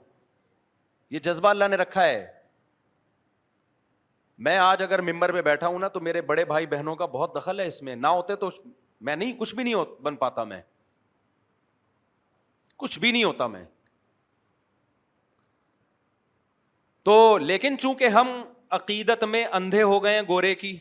یہ 1.09 1.19
جذبہ 1.23 1.49
اللہ 1.49 1.67
نے 1.71 1.75
رکھا 1.77 2.03
ہے 2.03 2.25
میں 4.45 4.57
آج 4.59 4.81
اگر 4.83 5.01
ممبر 5.01 5.31
پہ 5.33 5.41
بیٹھا 5.41 5.67
ہوں 5.67 5.79
نا 5.79 5.87
تو 5.93 5.99
میرے 6.07 6.21
بڑے 6.21 6.43
بھائی 6.45 6.65
بہنوں 6.71 6.95
کا 6.95 7.05
بہت 7.13 7.35
دخل 7.35 7.59
ہے 7.59 7.65
اس 7.67 7.81
میں 7.83 7.95
نہ 7.95 8.07
ہوتے 8.07 8.35
تو 8.43 8.49
میں 9.07 9.15
نہیں 9.15 9.31
کچھ 9.37 9.53
بھی 9.55 9.63
نہیں 9.63 10.01
بن 10.03 10.15
پاتا 10.15 10.43
میں 10.51 10.59
کچھ 12.77 12.99
بھی 12.99 13.11
نہیں 13.11 13.23
ہوتا 13.23 13.47
میں 13.53 13.63
تو 17.03 17.37
لیکن 17.37 17.77
چونکہ 17.81 18.07
ہم 18.19 18.29
عقیدت 18.77 19.23
میں 19.33 19.43
اندھے 19.59 19.81
ہو 19.83 20.03
گئے 20.03 20.13
ہیں 20.15 20.21
گورے 20.27 20.53
کی 20.55 20.77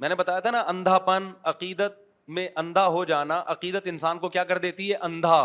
میں 0.00 0.08
نے 0.08 0.14
بتایا 0.14 0.40
تھا 0.44 0.50
نا 0.50 0.60
اندھا 0.68 0.98
پن 1.08 1.30
عقیدت 1.52 2.00
میں 2.36 2.48
اندھا 2.62 2.86
ہو 2.96 3.04
جانا 3.04 3.42
عقیدت 3.52 3.86
انسان 3.88 4.18
کو 4.18 4.28
کیا 4.36 4.44
کر 4.44 4.58
دیتی 4.58 4.90
ہے 4.90 4.96
اندھا 5.08 5.42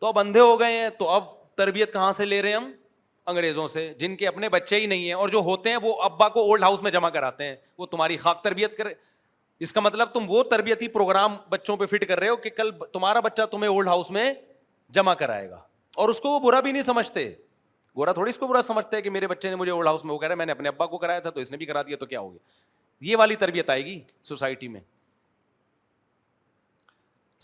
تو 0.00 0.06
اب 0.06 0.18
اندھے 0.18 0.40
ہو 0.40 0.58
گئے 0.60 0.78
ہیں 0.80 0.88
تو 0.98 1.08
اب 1.10 1.24
تربیت 1.56 1.92
کہاں 1.92 2.10
سے 2.12 2.24
لے 2.24 2.42
رہے 2.42 2.48
ہیں 2.50 2.56
ہم 2.56 2.70
انگریزوں 3.30 3.66
سے 3.68 3.92
جن 3.98 4.16
کے 4.16 4.26
اپنے 4.28 4.48
بچے 4.48 4.76
ہی 4.80 4.86
نہیں 4.86 5.04
ہیں 5.06 5.12
اور 5.12 5.28
جو 5.28 5.38
ہوتے 5.44 5.70
ہیں 5.70 5.76
وہ 5.82 5.94
ابا 6.04 6.28
کو 6.28 6.40
اولڈ 6.46 6.62
ہاؤس 6.62 6.82
میں 6.82 6.90
جمع 6.90 7.08
کراتے 7.10 7.44
ہیں 7.44 7.54
وہ 7.78 7.86
تمہاری 7.90 8.16
خاک 8.16 8.42
تربیت 8.44 8.76
کرے 8.78 8.92
اس 9.64 9.72
کا 9.72 9.80
مطلب 9.80 10.08
تم 10.14 10.24
وہ 10.28 10.42
تربیتی 10.50 10.88
پروگرام 10.96 11.36
بچوں 11.50 11.76
پہ 11.76 11.86
فٹ 11.90 12.06
کر 12.08 12.20
رہے 12.20 12.28
ہو 12.28 12.36
کہ 12.36 12.50
کل 12.56 12.70
تمہارا 12.92 13.20
بچہ 13.28 13.42
تمہیں 13.50 13.70
اولڈ 13.70 13.88
ہاؤس 13.88 14.10
میں 14.10 14.32
جمع 14.94 15.14
کرائے 15.22 15.48
گا 15.50 15.60
اور 16.02 16.08
اس 16.08 16.20
کو 16.20 16.30
وہ 16.30 16.40
برا 16.40 16.60
بھی 16.60 16.72
نہیں 16.72 16.82
سمجھتے 16.82 17.28
گورا 17.96 18.12
تھوڑی 18.12 18.28
اس 18.30 18.38
کو 18.38 18.46
برا 18.46 18.62
سمجھتے 18.62 18.96
ہیں 18.96 19.02
کہ 19.02 19.10
میرے 19.10 19.26
بچے 19.28 19.48
نے 19.50 19.56
مجھے 19.56 19.72
اولڈ 19.72 19.86
ہاؤس 19.88 20.04
میں 20.04 20.12
وہ 20.14 20.18
کہہ 20.18 20.28
ہیں 20.28 20.36
میں 20.36 20.46
نے 20.46 20.52
اپنے 20.52 20.68
ابا 20.68 20.86
کو 20.94 20.98
کرایا 20.98 21.20
تھا 21.26 21.30
تو 21.30 21.40
اس 21.40 21.50
نے 21.50 21.56
بھی 21.56 21.66
کرا 21.66 21.82
دیا 21.86 21.96
تو 22.00 22.06
کیا 22.06 22.20
ہوگی 22.20 22.38
یہ 23.10 23.16
والی 23.16 23.36
تربیت 23.36 23.70
آئے 23.70 23.84
گی 23.84 24.00
سوسائٹی 24.22 24.68
میں 24.68 24.80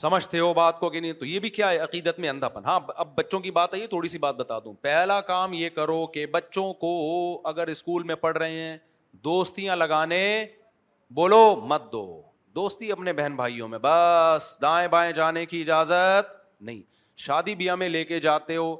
سمجھتے 0.00 0.38
ہو 0.38 0.52
بات 0.54 0.78
کو 0.80 0.88
کہ 0.90 1.00
نہیں 1.00 1.12
تو 1.12 1.24
یہ 1.26 1.38
بھی 1.44 1.48
کیا 1.56 1.68
ہے 1.70 1.78
عقیدت 1.86 2.18
میں 2.20 2.28
اندھا 2.28 2.48
پن 2.48 2.64
ہاں 2.64 2.78
اب 3.02 3.08
بچوں 3.16 3.38
کی 3.46 3.50
بات 3.56 3.72
آئیے 3.74 3.86
تھوڑی 3.86 4.08
سی 4.08 4.18
بات 4.18 4.34
بتا 4.36 4.58
دوں 4.64 4.72
پہلا 4.82 5.20
کام 5.30 5.52
یہ 5.54 5.68
کرو 5.74 6.06
کہ 6.14 6.24
بچوں 6.36 6.72
کو 6.84 6.92
اگر 7.48 7.68
اسکول 7.72 8.02
میں 8.10 8.14
پڑھ 8.22 8.36
رہے 8.38 8.50
ہیں 8.60 8.76
دوستیاں 9.24 9.76
لگانے 9.76 10.22
بولو 11.18 11.40
مت 11.72 11.92
دو 11.92 12.00
دوستی 12.56 12.90
اپنے 12.92 13.12
بہن 13.20 13.36
بھائیوں 13.36 13.68
میں 13.68 13.78
بس 13.82 14.46
دائیں 14.62 14.88
بائیں 14.94 15.12
جانے 15.20 15.44
کی 15.52 15.60
اجازت 15.62 16.32
نہیں 16.70 16.80
شادی 17.26 17.54
بیاہ 17.54 17.74
میں 17.82 17.88
لے 17.88 18.04
کے 18.04 18.20
جاتے 18.28 18.56
ہو 18.56 18.74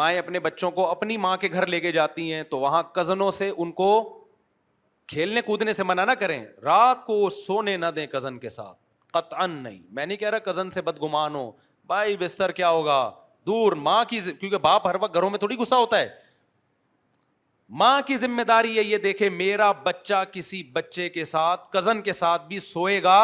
مائیں 0.00 0.18
اپنے 0.18 0.40
بچوں 0.40 0.70
کو 0.70 0.90
اپنی 0.90 1.16
ماں 1.26 1.36
کے 1.44 1.48
گھر 1.52 1.66
لے 1.66 1.80
کے 1.80 1.92
جاتی 1.92 2.32
ہیں 2.32 2.42
تو 2.50 2.58
وہاں 2.66 2.82
کزنوں 3.00 3.30
سے 3.40 3.50
ان 3.56 3.72
کو 3.82 3.88
کھیلنے 5.14 5.42
کودنے 5.46 5.72
سے 5.72 5.82
منع 5.82 6.04
نہ 6.10 6.20
کریں 6.20 6.40
رات 6.64 7.04
کو 7.06 7.28
سونے 7.46 7.76
نہ 7.76 7.86
دیں 7.96 8.06
کزن 8.16 8.38
کے 8.38 8.48
ساتھ 8.60 8.78
نہیں 9.16 9.78
میں 9.94 10.06
نہیں 10.06 10.16
کہہ 10.18 10.28
رہا 10.30 10.38
کزن 10.50 10.70
سے 10.70 10.82
بد 10.82 11.02
گمان 11.02 11.34
ہو 11.34 11.50
بھائی 11.86 12.16
بستر 12.16 12.52
کیا 12.60 12.68
ہوگا 12.70 12.98
دور 13.46 13.72
ماں 13.86 14.02
کی 14.08 14.20
کیونکہ 14.40 14.56
باپ 14.66 14.86
ہر 14.88 14.94
وقت 15.00 15.14
گھروں 15.14 15.30
میں 15.30 15.38
تھوڑی 15.38 15.56
گسا 15.58 15.76
ہوتا 15.76 15.98
ہے 16.00 16.08
ماں 17.80 18.00
کی 18.06 18.16
ذمہ 18.16 18.42
داری 18.48 18.76
ہے 18.78 18.82
یہ 18.82 18.98
دیکھے 19.02 19.28
میرا 19.30 19.70
بچہ 19.82 20.22
کسی 20.32 20.62
بچے 20.72 21.08
کے 21.08 21.24
ساتھ 21.24 21.68
کزن 21.72 22.00
کے 22.08 22.12
ساتھ 22.12 22.46
بھی 22.48 22.58
سوئے 22.68 23.02
گا 23.02 23.18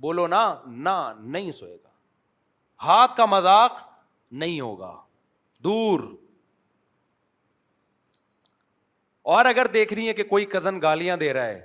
بولو 0.00 0.26
نا 0.26 0.42
نہ 0.66 0.96
نہیں 1.20 1.50
سوئے 1.52 1.76
گا 1.84 2.84
ہاتھ 2.86 3.16
کا 3.16 3.26
مذاق 3.26 3.80
نہیں 4.42 4.60
ہوگا 4.60 4.92
دور 5.64 6.00
اور 9.34 9.44
اگر 9.44 9.66
دیکھ 9.72 9.92
رہی 9.94 10.08
ہے 10.08 10.12
کہ 10.14 10.24
کوئی 10.24 10.44
کزن 10.50 10.80
گالیاں 10.82 11.16
دے 11.20 11.32
رہا 11.34 11.46
ہے 11.46 11.60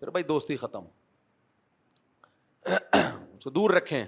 پھر 0.00 0.10
بھائی 0.10 0.24
دوستی 0.24 0.56
ختم 0.56 0.84
اس 2.94 3.44
کو 3.44 3.50
دور 3.50 3.70
رکھیں 3.70 4.04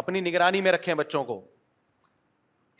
اپنی 0.00 0.20
نگرانی 0.20 0.60
میں 0.60 0.70
رکھیں 0.72 0.94
بچوں 0.94 1.22
کو 1.24 1.40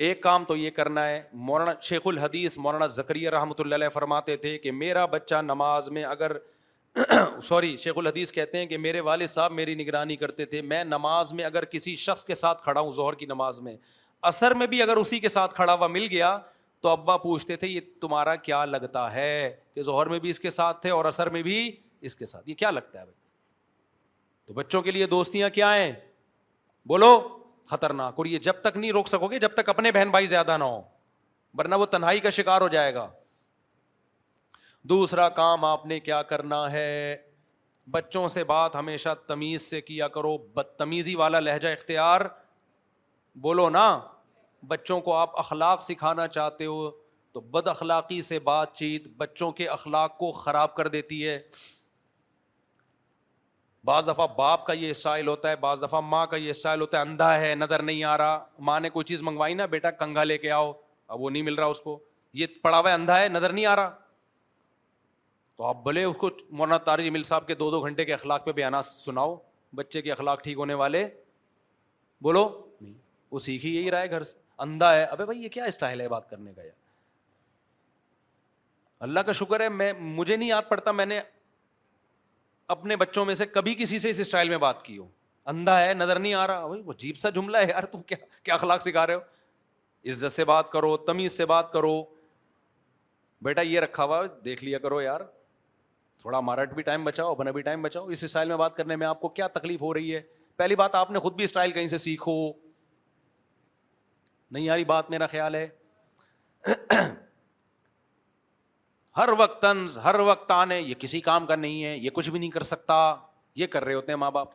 ایک 0.06 0.22
کام 0.22 0.44
تو 0.44 0.56
یہ 0.56 0.70
کرنا 0.76 1.06
ہے 1.08 1.20
مولانا 1.48 1.72
شیخ 1.88 2.06
الحدیث 2.06 2.56
مولانا 2.58 2.86
زکری 2.94 3.28
رحمۃ 3.30 3.54
اللہ 3.60 3.74
علیہ 3.74 3.88
فرماتے 3.94 4.36
تھے 4.36 4.56
کہ 4.58 4.72
میرا 4.72 5.04
بچہ 5.14 5.42
نماز 5.44 5.88
میں 5.98 6.04
اگر 6.04 6.36
سوری 7.42 7.74
شیخ 7.84 7.98
الحدیث 7.98 8.32
کہتے 8.32 8.58
ہیں 8.58 8.66
کہ 8.66 8.78
میرے 8.78 9.00
والد 9.10 9.26
صاحب 9.28 9.52
میری 9.52 9.74
نگرانی 9.82 10.16
کرتے 10.16 10.44
تھے 10.54 10.62
میں 10.72 10.82
نماز 10.84 11.32
میں 11.40 11.44
اگر 11.44 11.64
کسی 11.74 11.94
شخص 12.06 12.24
کے 12.24 12.34
ساتھ 12.42 12.62
کھڑا 12.64 12.80
ہوں 12.80 12.90
ظہر 12.96 13.14
کی 13.22 13.26
نماز 13.26 13.60
میں 13.60 13.76
اثر 14.32 14.54
میں 14.56 14.66
بھی 14.66 14.82
اگر 14.82 14.96
اسی 14.96 15.18
کے 15.20 15.28
ساتھ 15.28 15.54
کھڑا 15.54 15.74
ہوا 15.74 15.86
مل 15.86 16.06
گیا 16.10 16.36
تو 16.82 16.88
ابا 16.88 17.16
پوچھتے 17.16 17.56
تھے 17.56 17.68
یہ 17.68 17.80
تمہارا 18.00 18.34
کیا 18.48 18.64
لگتا 18.64 19.12
ہے 19.12 19.32
کہ 19.74 19.82
ظہر 19.82 20.06
میں 20.08 20.18
بھی 20.26 20.30
اس 20.30 20.40
کے 20.40 20.50
ساتھ 20.50 20.80
تھے 20.82 20.90
اور 20.90 21.04
اثر 21.12 21.30
میں 21.36 21.42
بھی 21.42 21.70
اس 22.08 22.16
کے 22.16 22.26
ساتھ 22.26 22.48
یہ 22.48 22.54
کیا 22.54 22.70
لگتا 22.70 23.00
ہے 23.00 23.04
بھائی 23.04 23.22
تو 24.46 24.54
بچوں 24.54 24.80
کے 24.82 24.90
لیے 24.90 25.06
دوستیاں 25.06 25.48
کیا 25.50 25.74
ہیں 25.76 25.92
بولو 26.88 27.18
خطرناک 27.70 28.14
اور 28.16 28.26
یہ 28.26 28.38
جب 28.46 28.60
تک 28.62 28.76
نہیں 28.76 28.90
روک 28.92 29.08
سکو 29.08 29.28
گے 29.30 29.38
جب 29.40 29.54
تک 29.56 29.68
اپنے 29.68 29.92
بہن 29.92 30.10
بھائی 30.10 30.26
زیادہ 30.32 30.56
نہ 30.58 30.64
ہو 30.64 30.80
ورنہ 31.58 31.74
وہ 31.80 31.86
تنہائی 31.86 32.20
کا 32.20 32.30
شکار 32.38 32.60
ہو 32.60 32.68
جائے 32.68 32.94
گا 32.94 33.08
دوسرا 34.92 35.28
کام 35.38 35.64
آپ 35.64 35.86
نے 35.86 35.98
کیا 36.08 36.22
کرنا 36.32 36.62
ہے 36.72 36.88
بچوں 37.90 38.26
سے 38.34 38.42
بات 38.44 38.74
ہمیشہ 38.76 39.14
تمیز 39.26 39.62
سے 39.70 39.80
کیا 39.80 40.08
کرو 40.08 40.36
بدتمیزی 40.56 41.14
والا 41.16 41.40
لہجہ 41.40 41.68
اختیار 41.68 42.20
بولو 43.44 43.68
نا 43.70 43.88
بچوں 44.68 45.00
کو 45.08 45.14
آپ 45.16 45.38
اخلاق 45.38 45.82
سکھانا 45.82 46.26
چاہتے 46.36 46.66
ہو 46.66 46.90
تو 47.32 47.40
بد 47.54 47.68
اخلاقی 47.68 48.20
سے 48.22 48.38
بات 48.50 48.74
چیت 48.76 49.08
بچوں 49.16 49.50
کے 49.52 49.66
اخلاق 49.68 50.16
کو 50.18 50.30
خراب 50.32 50.74
کر 50.74 50.88
دیتی 50.88 51.26
ہے 51.26 51.38
بعض 53.84 54.06
دفعہ 54.08 54.26
باپ 54.36 54.64
کا 54.66 54.72
یہ 54.72 54.90
اسٹائل 54.90 55.26
ہوتا 55.28 55.50
ہے 55.50 55.56
بعض 55.62 55.82
دفعہ 55.82 56.00
ماں 56.04 56.26
کا 56.26 56.36
یہ 56.36 56.50
اسٹائل 56.50 56.80
ہوتا 56.80 56.96
ہے 56.98 57.02
اندھا 57.02 57.34
ہے 57.40 57.54
نظر 57.54 57.82
نہیں 57.82 58.04
آ 58.10 58.16
رہا 58.18 58.38
ماں 58.68 58.78
نے 58.80 58.90
کوئی 58.90 59.04
چیز 59.04 59.22
منگوائی 59.22 59.54
نا 59.54 59.66
بیٹا 59.74 59.90
کنگا 60.02 60.24
لے 60.24 60.38
کے 60.44 60.50
آؤ 60.50 60.72
اب 61.08 61.20
وہ 61.20 61.30
نہیں 61.30 61.42
مل 61.48 61.54
رہا 61.54 61.66
اس 61.74 61.80
کو 61.80 61.98
یہ 62.40 62.46
پڑا 62.62 62.78
ہوا 62.78 62.88
ہے 62.90 62.94
اندھا 62.94 63.18
ہے 63.20 63.28
نظر 63.28 63.52
نہیں 63.52 63.66
آ 63.66 63.74
رہا 63.76 63.90
تو 65.56 65.64
آپ 65.64 65.82
بھلے 65.82 66.04
اس 66.04 66.16
کو 66.20 66.30
مولانا 66.60 66.76
تاری 66.84 67.10
مل 67.18 67.22
صاحب 67.22 67.46
کے 67.46 67.54
دو 67.54 67.70
دو 67.70 67.80
گھنٹے 67.84 68.04
کے 68.04 68.14
اخلاق 68.14 68.44
پہ 68.44 68.52
بیانات 68.52 68.84
سناؤ 68.84 69.36
بچے 69.80 70.02
کے 70.02 70.12
اخلاق 70.12 70.42
ٹھیک 70.44 70.56
ہونے 70.58 70.74
والے 70.84 71.06
بولو 72.22 72.48
نہیں 72.80 72.92
وہ 73.30 73.38
سیکھ 73.48 73.66
ہی 73.66 73.74
یہی 73.76 73.90
رہا 73.90 74.00
ہے 74.00 74.10
گھر 74.10 74.22
سے 74.32 74.36
اندھا 74.66 74.92
ہے 74.94 75.04
ابے 75.04 75.24
بھائی 75.24 75.42
یہ 75.42 75.48
کیا 75.58 75.64
اسٹائل 75.74 76.00
ہے 76.00 76.08
بات 76.08 76.28
کرنے 76.30 76.52
کا 76.54 76.62
یار 76.62 76.82
اللہ 79.06 79.20
کا 79.26 79.32
شکر 79.42 79.60
ہے 79.60 79.68
میں 79.68 79.92
مجھے 80.00 80.36
نہیں 80.36 80.48
یاد 80.48 80.62
پڑتا 80.68 80.92
میں 80.98 81.06
نے 81.06 81.20
اپنے 82.72 82.96
بچوں 82.96 83.24
میں 83.24 83.34
سے 83.34 83.46
کبھی 83.46 83.74
کسی 83.78 83.98
سے 83.98 84.10
اس 84.10 84.20
اسٹائل 84.20 84.48
میں 84.48 84.58
بات 84.58 84.82
کی 84.82 84.96
ہو 84.98 85.06
اندھا 85.52 85.80
ہے 85.84 85.94
نظر 85.94 86.18
نہیں 86.18 86.34
آ 86.34 86.46
رہا 86.46 86.64
وہ 86.64 86.92
جیب 86.98 87.16
سا 87.18 87.30
جملہ 87.30 87.56
ہے 87.58 87.68
یار 87.68 87.84
تم 87.92 88.02
کیا 88.02 88.16
کیا 88.42 88.54
اخلاق 88.54 88.82
سکھا 88.82 89.06
رہے 89.06 89.14
ہو 89.14 90.10
عزت 90.10 90.20
سے 90.20 90.28
سے 90.28 90.44
بات 90.44 90.64
بات 90.64 90.72
کرو 90.72 90.94
کرو 90.96 91.04
تمیز 91.04 91.40
بیٹا 93.42 93.60
یہ 93.62 93.80
رکھا 93.80 94.04
ہوا 94.04 94.20
دیکھ 94.44 94.62
لیا 94.64 94.78
کرو 94.78 95.00
یار 95.00 95.20
تھوڑا 96.20 96.40
مارٹ 96.40 96.72
بھی 96.74 96.82
ٹائم 96.82 97.04
بچاؤ 97.04 97.34
بنا 97.34 97.50
بھی 97.50 97.62
ٹائم 97.62 97.82
بچاؤ 97.82 98.06
اس 98.16 98.24
اسٹائل 98.24 98.48
میں 98.48 98.56
بات 98.56 98.76
کرنے 98.76 98.96
میں 98.96 99.06
آپ 99.06 99.20
کو 99.20 99.28
کیا 99.38 99.46
تکلیف 99.56 99.82
ہو 99.82 99.92
رہی 99.94 100.14
ہے 100.14 100.20
پہلی 100.56 100.76
بات 100.82 100.94
آپ 100.94 101.10
نے 101.10 101.18
خود 101.24 101.34
بھی 101.36 101.44
اسٹائل 101.44 101.72
کہیں 101.72 101.86
سے 101.88 101.98
سیکھو 102.06 102.36
نہیں 104.50 104.64
یاری 104.64 104.84
بات 104.94 105.10
میرا 105.10 105.26
خیال 105.36 105.54
ہے 105.54 105.66
ہر 109.16 109.28
وقت 109.38 109.60
طنز 109.62 109.96
ہر 110.04 110.18
وقت 110.26 110.50
آنے 110.50 110.80
یہ 110.80 110.94
کسی 110.98 111.20
کام 111.28 111.46
کا 111.46 111.56
نہیں 111.56 111.84
ہے 111.84 111.96
یہ 111.96 112.10
کچھ 112.14 112.30
بھی 112.30 112.38
نہیں 112.38 112.50
کر 112.50 112.62
سکتا 112.72 112.94
یہ 113.56 113.66
کر 113.74 113.84
رہے 113.84 113.94
ہوتے 113.94 114.12
ہیں 114.12 114.18
ماں 114.18 114.30
باپ 114.36 114.48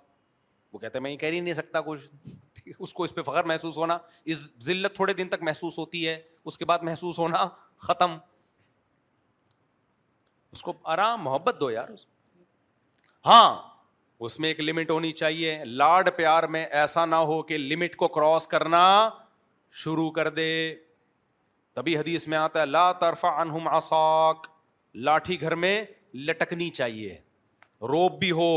وہ 0.74 0.80
کہتے 0.80 0.98
ہیں 0.98 1.04
میں 1.04 1.12
یہ 1.12 1.18
کہہ 1.18 1.32
ہی 1.32 1.40
نہیں 1.40 1.54
سکتا 1.54 1.82
کچھ 1.82 2.30
اس 2.78 2.94
کو 2.94 3.04
اس 3.04 3.14
پہ 3.16 3.22
فخر 3.28 3.44
محسوس 3.52 3.78
ہونا 3.78 3.98
اس 4.34 4.42
ذلت 4.64 4.96
تھوڑے 4.96 5.14
دن 5.14 5.28
تک 5.30 5.44
محسوس 5.44 5.78
ہوتی 5.80 6.08
ہے 6.08 6.20
اس 6.52 6.58
کے 6.58 6.66
بعد 6.72 6.80
محسوس 6.90 7.20
ہونا 7.20 7.46
ختم 7.88 8.18
اس 10.52 10.62
کو 10.64 10.74
آرام 10.98 11.24
محبت 11.24 11.60
دو 11.60 11.70
یار 11.72 11.88
ہاں 13.26 13.50
اس 14.28 14.40
میں 14.40 14.50
ایک 14.50 14.60
لمٹ 14.62 14.90
ہونی 14.92 15.12
چاہیے 15.24 15.58
لاڈ 15.66 16.10
پیار 16.16 16.44
میں 16.56 16.66
ایسا 16.82 17.06
نہ 17.06 17.16
ہو 17.32 17.42
کہ 17.52 17.58
لمٹ 17.58 17.96
کو 17.96 18.08
کراس 18.18 18.48
کرنا 18.48 18.84
شروع 19.84 20.10
کر 20.12 20.30
دے 20.40 20.50
تبھی 21.76 21.98
حدیث 21.98 22.28
میں 22.28 22.38
آتا 22.38 22.62
ہے 22.62 22.66
لا 22.66 22.92
ترفا 23.02 23.30
انہم 23.42 23.68
آساک 23.68 24.48
لاٹھی 25.08 25.40
گھر 25.42 25.56
میں 25.66 25.82
لٹکنی 26.28 26.70
چاہیے 26.80 27.18
روپ 27.88 28.20
بھی 28.20 28.32
ہو 28.40 28.48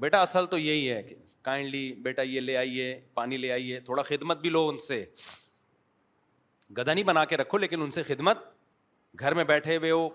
بیٹا 0.00 0.20
اصل 0.22 0.46
تو 0.50 0.58
یہی 0.58 0.90
ہے 0.90 1.02
کہ 1.02 1.14
کائنڈلی 1.42 1.92
بیٹا 2.02 2.22
یہ 2.22 2.40
لے 2.40 2.56
آئیے 2.56 2.84
پانی 3.14 3.36
لے 3.36 3.50
آئیے 3.52 3.78
تھوڑا 3.84 4.02
خدمت 4.02 4.40
بھی 4.40 4.50
لو 4.50 4.66
ان 4.68 4.78
سے 4.86 5.04
گدا 6.78 6.92
نہیں 6.94 7.04
بنا 7.04 7.24
کے 7.24 7.36
رکھو 7.36 7.58
لیکن 7.58 7.82
ان 7.82 7.90
سے 7.90 8.02
خدمت 8.02 8.38
گھر 9.20 9.34
میں 9.34 9.44
بیٹھے 9.44 9.76
ہوئے 9.76 9.90
ہو 9.90 10.08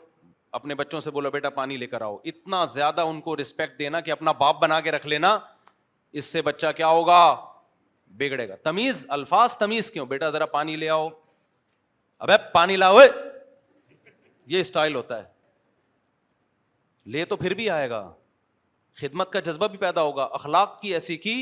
اپنے 0.58 0.76
بچوں 0.76 1.00
سے 1.00 1.12
بولو 1.12 1.32
بیٹا 1.32 1.50
پانی 1.50 1.78
لے 1.78 1.88
کر 1.88 2.02
آؤ 2.02 2.18
اتنا 2.32 2.64
زیادہ 2.74 3.02
ان 3.12 3.22
کو 3.22 3.36
رسپیکٹ 3.38 3.80
دینا 3.80 4.00
کہ 4.08 4.12
اپنا 4.12 4.32
باپ 4.44 4.60
بنا 4.62 4.80
کے 4.88 4.92
رکھ 4.92 5.08
لینا 5.08 5.38
اس 6.22 6.26
سے 6.32 6.42
بچہ 6.42 6.68
کیا 6.78 6.88
ہوگا 6.88 7.20
بگڑے 8.18 8.48
گا 8.50 8.56
تمیز 8.64 9.06
الفاظ 9.18 9.56
تمیز 9.58 9.90
کیوں 9.92 10.06
بیٹا 10.06 10.30
ذرا 10.32 10.46
پانی 10.46 10.76
لے 10.76 10.90
آؤ 10.90 11.10
پانی 12.54 12.76
لاؤ 12.76 12.98
یہ 14.48 14.60
اسٹائل 14.60 14.96
ہوتا 14.96 15.18
ہے 15.24 15.32
لے 17.12 17.24
تو 17.26 17.38
پھر 17.38 17.54
بھی 17.54 17.70
آئے 17.70 17.90
گا 17.90 18.10
خدمت 19.00 19.32
کا 19.32 19.40
جذبہ 19.46 19.68
بھی 19.68 19.78
پیدا 19.78 20.02
ہوگا 20.02 20.24
اخلاق 20.40 20.80
کی 20.82 20.94
ایسی 20.94 21.18
کی 21.18 21.34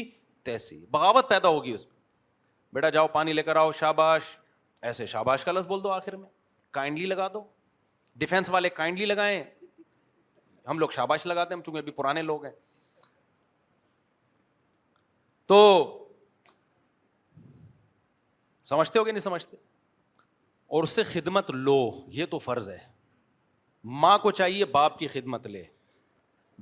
تیسی 0.43 0.85
بغاوت 0.91 1.29
پیدا 1.29 1.47
ہوگی 1.47 1.71
اس 1.73 1.85
میں 1.87 1.99
بیٹا 2.73 2.89
جاؤ 2.89 3.07
پانی 3.15 3.33
لے 3.33 3.43
کر 3.43 3.55
آؤ 3.55 3.71
شاباش 3.79 4.23
ایسے 4.89 5.05
شاباش 5.05 5.43
کا 5.45 5.51
لفظ 5.51 5.67
بول 5.67 5.83
دو 5.83 5.91
آخر 5.91 6.15
میں 6.15 6.29
کائنڈلی 6.77 7.05
لگا 7.05 7.27
دو 7.33 7.43
ڈیفینس 8.23 8.49
والے 8.49 8.69
کائنڈلی 8.79 9.05
لگائیں 9.05 9.43
ہم 10.69 10.79
لوگ 10.79 10.89
شاباش 10.95 11.25
لگاتے 11.27 11.53
ہیں 11.55 11.61
چونکہ 11.61 11.79
ابھی 11.79 11.91
پرانے 11.91 12.21
لوگ 12.21 12.45
ہیں 12.45 12.53
تو 15.47 15.59
سمجھتے 18.71 18.99
ہو 18.99 19.03
کہ 19.03 19.11
نہیں 19.11 19.19
سمجھتے 19.19 19.57
اور 20.75 20.83
اس 20.83 20.89
سے 20.95 21.03
خدمت 21.03 21.49
لو 21.51 21.75
یہ 22.17 22.25
تو 22.33 22.37
فرض 22.39 22.69
ہے 22.69 22.77
ماں 24.03 24.17
کو 24.25 24.31
چاہیے 24.39 24.65
باپ 24.75 24.97
کی 24.99 25.07
خدمت 25.15 25.47
لے 25.55 25.63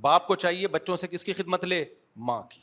باپ 0.06 0.26
کو 0.28 0.36
چاہیے 0.44 0.68
بچوں 0.76 0.96
سے 1.02 1.08
کس 1.08 1.24
کی 1.24 1.34
خدمت 1.42 1.66
لے 1.66 1.84
ماں 2.32 2.42
کی 2.52 2.62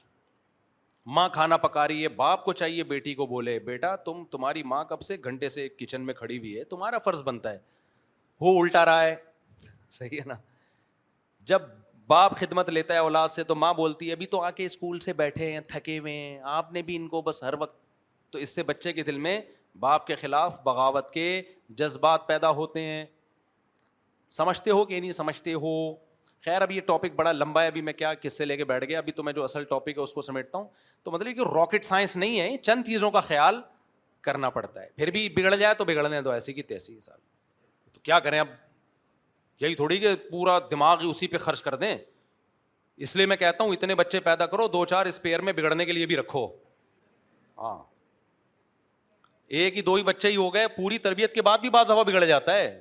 ماں 1.16 1.28
کھانا 1.38 1.56
پکا 1.66 1.86
رہی 1.88 2.02
ہے 2.02 2.08
باپ 2.22 2.44
کو 2.44 2.52
چاہیے 2.62 2.84
بیٹی 2.94 3.14
کو 3.14 3.26
بولے 3.34 3.58
بیٹا 3.70 3.94
تم 4.10 4.24
تمہاری 4.30 4.62
ماں 4.72 4.82
کب 4.92 5.02
سے 5.10 5.16
گھنٹے 5.24 5.48
سے 5.56 5.68
کچن 5.78 6.06
میں 6.06 6.14
کھڑی 6.14 6.38
ہوئی 6.38 6.58
ہے 6.58 6.64
تمہارا 6.74 6.98
فرض 7.04 7.22
بنتا 7.30 7.52
ہے 7.52 7.58
ہو 8.42 8.58
الٹا 8.62 8.84
رہا 8.84 9.02
ہے 9.02 9.14
صحیح 10.00 10.18
ہے 10.20 10.24
نا 10.28 10.36
جب 11.52 11.68
باپ 12.14 12.36
خدمت 12.40 12.68
لیتا 12.70 12.94
ہے 12.94 12.98
اولاد 12.98 13.28
سے 13.38 13.44
تو 13.44 13.54
ماں 13.64 13.72
بولتی 13.82 14.08
ہے 14.08 14.12
ابھی 14.12 14.26
تو 14.34 14.40
آ 14.40 14.50
کے 14.58 14.64
اسکول 14.64 14.98
سے 15.08 15.12
بیٹھے 15.22 15.52
ہیں 15.52 15.60
تھکے 15.72 15.98
ہوئے 15.98 16.12
ہیں 16.14 16.38
آپ 16.58 16.72
نے 16.72 16.82
بھی 16.90 16.96
ان 16.96 17.06
کو 17.14 17.22
بس 17.30 17.42
ہر 17.42 17.54
وقت 17.60 17.84
تو 18.36 18.42
اس 18.42 18.48
سے 18.54 18.62
بچے 18.68 18.92
کے 18.92 19.02
دل 19.02 19.18
میں 19.26 19.40
باپ 19.80 20.06
کے 20.06 20.14
خلاف 20.22 20.58
بغاوت 20.64 21.10
کے 21.10 21.26
جذبات 21.76 22.26
پیدا 22.26 22.48
ہوتے 22.58 22.80
ہیں 22.86 23.04
سمجھتے 24.38 24.70
ہو 24.78 24.84
کہ 24.86 24.98
نہیں 25.00 25.12
سمجھتے 25.18 25.54
ہو 25.62 25.72
خیر 26.44 26.62
اب 26.62 26.70
یہ 26.70 26.80
ٹاپک 26.86 27.14
بڑا 27.16 27.32
لمبا 27.32 27.62
ہے 27.62 27.66
ابھی 27.66 27.80
میں 27.82 27.92
کیا 28.00 28.12
کس 28.24 28.36
سے 28.38 28.44
لے 28.44 28.56
کے 28.56 28.64
بیٹھ 28.72 28.84
گیا 28.88 28.98
ابھی 28.98 29.12
تو 29.12 29.22
میں 29.22 29.32
جو 29.32 29.44
اصل 29.44 29.64
ٹاپک 29.70 29.92
ہے 29.98 30.02
اس 30.02 30.12
کو 30.14 30.22
سمیٹتا 30.22 30.58
ہوں 30.58 30.66
تو 31.04 31.10
مطلب 31.10 31.36
کہ 31.36 31.48
راکٹ 31.54 31.84
سائنس 31.84 32.16
نہیں 32.16 32.38
ہے 32.40 32.56
چند 32.62 32.84
چیزوں 32.86 33.10
کا 33.10 33.20
خیال 33.30 33.60
کرنا 34.28 34.50
پڑتا 34.58 34.82
ہے 34.82 34.86
پھر 34.96 35.10
بھی 35.16 35.28
بگڑ 35.36 35.54
جائے 35.56 35.74
تو 35.78 35.84
بگڑنے 35.84 36.20
دو 36.22 36.30
ایسی 36.32 36.52
کی 36.52 36.62
تیسی 36.74 36.96
حساب 36.98 37.94
تو 37.94 38.00
کیا 38.02 38.18
کریں 38.28 38.38
اب 38.40 38.48
یہی 39.60 39.74
تھوڑی 39.82 39.98
کہ 39.98 40.14
پورا 40.30 40.58
دماغ 40.70 41.02
ہی 41.02 41.10
اسی 41.10 41.26
پہ 41.26 41.38
خرچ 41.48 41.62
کر 41.62 41.74
دیں 41.84 41.96
اس 43.06 43.16
لیے 43.16 43.26
میں 43.26 43.36
کہتا 43.46 43.64
ہوں 43.64 43.72
اتنے 43.72 43.94
بچے 43.94 44.20
پیدا 44.30 44.46
کرو 44.56 44.68
دو 44.78 44.84
چار 44.94 45.06
اسپیئر 45.06 45.40
میں 45.48 45.52
بگڑنے 45.52 45.84
کے 45.84 45.92
لیے 45.92 46.06
بھی 46.12 46.16
رکھو 46.16 46.46
ہاں 47.58 47.76
ایک 49.48 49.76
ہی 49.76 49.82
دو 49.82 49.94
ہی 49.94 50.02
بچے 50.02 50.28
ہی 50.30 50.36
ہو 50.36 50.52
گئے 50.54 50.68
پوری 50.76 50.98
تربیت 50.98 51.32
کے 51.34 51.42
بعد 51.42 51.58
بھی 51.58 51.70
بعض 51.70 51.90
ہوا 51.90 52.02
بگڑ 52.02 52.24
جاتا 52.24 52.54
ہے 52.56 52.80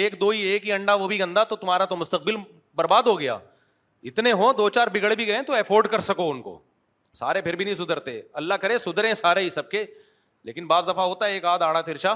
ایک 0.00 0.20
دو 0.20 0.28
ہی 0.30 0.40
ایک 0.48 0.66
ہی 0.66 0.72
انڈا 0.72 0.94
وہ 0.94 1.08
بھی 1.08 1.18
گندا 1.20 1.44
تو 1.52 1.56
تمہارا 1.56 1.84
تو 1.92 1.96
مستقبل 1.96 2.36
برباد 2.76 3.02
ہو 3.06 3.18
گیا 3.20 3.38
اتنے 4.10 4.32
ہوں 4.40 4.52
دو 4.58 4.68
چار 4.70 4.88
بگڑ 4.92 5.14
بھی 5.14 5.26
گئے 5.26 5.42
تو 5.46 5.54
افورڈ 5.54 5.86
کر 5.90 6.00
سکو 6.00 6.30
ان 6.30 6.40
کو 6.42 6.58
سارے 7.18 7.40
پھر 7.42 7.56
بھی 7.56 7.64
نہیں 7.64 7.74
سدھرتے 7.74 8.20
اللہ 8.42 8.54
کرے 8.62 8.78
سدھرے 8.78 9.14
سارے 9.14 9.40
ہی 9.44 9.50
سب 9.50 9.70
کے 9.70 9.84
لیکن 10.44 10.66
بعض 10.66 10.88
دفعہ 10.88 11.04
ہوتا 11.06 11.26
ہے 11.26 11.32
ایک 11.32 11.44
آدھ 11.44 11.62
آڑا 11.62 11.80
ترچا 11.80 12.14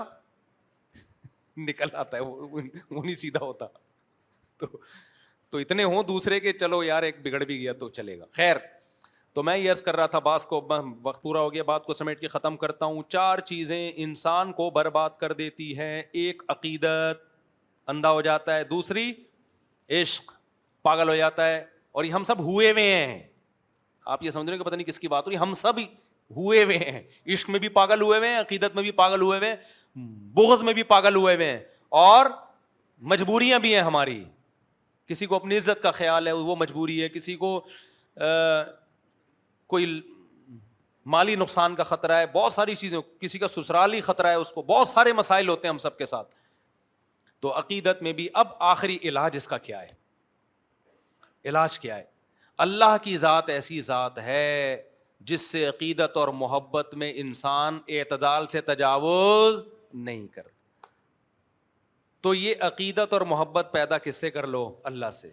نکل 1.68 1.88
آتا 1.94 2.16
ہے 2.16 2.22
وہ 2.22 2.60
نہیں 3.02 3.14
سیدھا 3.14 3.40
ہوتا 3.44 3.66
تو 4.60 4.66
تو 5.50 5.58
اتنے 5.58 5.84
ہوں 5.84 6.02
دوسرے 6.08 6.38
کے 6.40 6.52
چلو 6.52 6.82
یار 6.84 7.02
ایک 7.02 7.16
بگڑ 7.26 7.44
بھی 7.44 7.58
گیا 7.60 7.72
تو 7.80 7.88
چلے 7.88 8.18
گا 8.18 8.24
خیر 8.36 8.56
تو 9.34 9.42
میں 9.42 9.56
یہ 9.56 9.70
عرض 9.70 9.80
کر 9.82 9.96
رہا 9.96 10.06
تھا 10.14 10.18
بعض 10.24 10.44
کو 10.46 10.60
وقت 11.02 11.22
پورا 11.22 11.40
ہو 11.40 11.52
گیا 11.52 11.62
بات 11.66 11.84
کو 11.84 11.92
سمیٹ 11.94 12.20
کے 12.20 12.28
ختم 12.28 12.56
کرتا 12.56 12.84
ہوں 12.86 13.02
چار 13.08 13.38
چیزیں 13.50 13.78
انسان 13.94 14.52
کو 14.52 14.68
برباد 14.70 15.10
کر 15.20 15.32
دیتی 15.32 15.76
ہیں 15.78 16.02
ایک 16.22 16.42
عقیدت 16.54 17.22
اندھا 17.90 18.10
ہو 18.10 18.20
جاتا 18.22 18.56
ہے 18.56 18.64
دوسری 18.64 19.12
عشق 20.00 20.32
پاگل 20.84 21.08
ہو 21.08 21.14
جاتا 21.16 21.46
ہے 21.46 21.64
اور 21.94 22.04
یہ 22.04 22.12
ہم 22.12 22.24
سب 22.24 22.40
ہوئے 22.44 22.70
ہوئے 22.72 22.92
ہیں 22.94 23.18
آپ 24.14 24.22
یہ 24.22 24.30
سمجھ 24.30 24.50
ہیں 24.50 24.58
کہ 24.58 24.64
پتہ 24.64 24.74
نہیں 24.74 24.86
کس 24.86 24.98
کی 25.00 25.08
بات 25.08 25.26
ہو 25.26 25.30
رہی 25.30 25.38
ہم 25.38 25.54
سب 25.54 25.78
ہوئے 26.36 26.62
ہوئے 26.64 26.78
ہیں 26.78 27.00
عشق 27.32 27.50
میں 27.50 27.58
بھی 27.60 27.68
پاگل 27.78 28.00
ہوئے 28.02 28.18
ہوئے 28.18 28.28
ہیں 28.32 28.38
عقیدت 28.40 28.74
میں 28.74 28.82
بھی 28.82 28.90
پاگل 29.00 29.22
ہوئے 29.22 29.38
ہوئے 29.38 29.50
ہیں 29.50 30.00
بغض 30.34 30.62
میں 30.68 30.72
بھی 30.74 30.82
پاگل 30.92 31.16
ہوئے 31.16 31.34
ہوئے 31.34 31.50
ہیں 31.50 31.58
اور 32.02 32.26
مجبوریاں 33.12 33.58
بھی 33.66 33.74
ہیں 33.74 33.82
ہماری 33.82 34.22
کسی 35.08 35.26
کو 35.26 35.34
اپنی 35.36 35.56
عزت 35.58 35.82
کا 35.82 35.90
خیال 35.90 36.26
ہے 36.26 36.32
وہ 36.32 36.56
مجبوری 36.60 37.02
ہے 37.02 37.08
کسی 37.18 37.36
کو 37.36 37.58
کوئی 39.72 39.86
مالی 41.12 41.34
نقصان 41.42 41.74
کا 41.74 41.82
خطرہ 41.90 42.16
ہے 42.18 42.24
بہت 42.32 42.52
ساری 42.52 42.74
چیزیں 42.80 42.98
کسی 43.20 43.38
کا 43.44 43.48
سسرالی 43.48 44.00
خطرہ 44.08 44.28
ہے 44.34 44.40
اس 44.42 44.50
کو 44.56 44.62
بہت 44.70 44.88
سارے 44.88 45.12
مسائل 45.20 45.48
ہوتے 45.48 45.68
ہیں 45.68 45.72
ہم 45.72 45.78
سب 45.84 45.96
کے 45.98 46.04
ساتھ 46.10 46.34
تو 47.44 47.56
عقیدت 47.58 48.02
میں 48.06 48.12
بھی 48.18 48.28
اب 48.42 48.48
آخری 48.72 48.96
علاج 49.12 49.36
اس 49.36 49.46
کا 49.52 49.58
کیا 49.68 49.80
ہے 49.82 51.48
علاج 51.52 51.78
کیا 51.84 51.96
ہے 51.96 52.04
اللہ 52.66 52.96
کی 53.04 53.16
ذات 53.22 53.48
ایسی 53.56 53.80
ذات 53.88 54.18
ہے 54.26 54.44
جس 55.32 55.50
سے 55.50 55.64
عقیدت 55.68 56.16
اور 56.22 56.28
محبت 56.42 56.94
میں 57.02 57.12
انسان 57.24 57.78
اعتدال 57.96 58.46
سے 58.54 58.60
تجاوز 58.72 59.62
نہیں 60.10 60.26
کر 60.36 60.50
تو 62.26 62.34
یہ 62.34 62.68
عقیدت 62.70 63.12
اور 63.18 63.26
محبت 63.34 63.70
پیدا 63.72 63.98
کس 64.06 64.20
سے 64.26 64.30
کر 64.38 64.46
لو 64.56 64.62
اللہ 64.92 65.10
سے 65.22 65.30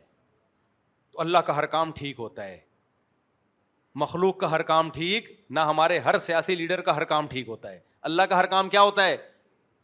تو 1.11 1.21
اللہ 1.27 1.45
کا 1.49 1.55
ہر 1.57 1.65
کام 1.77 1.91
ٹھیک 2.01 2.19
ہوتا 2.27 2.43
ہے 2.53 2.57
مخلوق 3.99 4.37
کا 4.43 4.51
ہر 4.51 4.61
کام 4.71 4.89
ٹھیک 4.99 5.29
نہ 5.57 5.67
ہمارے 5.71 5.97
ہر 6.09 6.17
سیاسی 6.27 6.55
لیڈر 6.63 6.81
کا 6.89 6.95
ہر 6.95 7.03
کام 7.13 7.27
ٹھیک 7.35 7.47
ہوتا 7.53 7.71
ہے 7.71 7.79
اللہ 8.09 8.29
کا 8.33 8.37
ہر 8.39 8.45
کام 8.55 8.69
کیا 8.75 8.81
ہوتا 8.89 9.05
ہے 9.05 9.17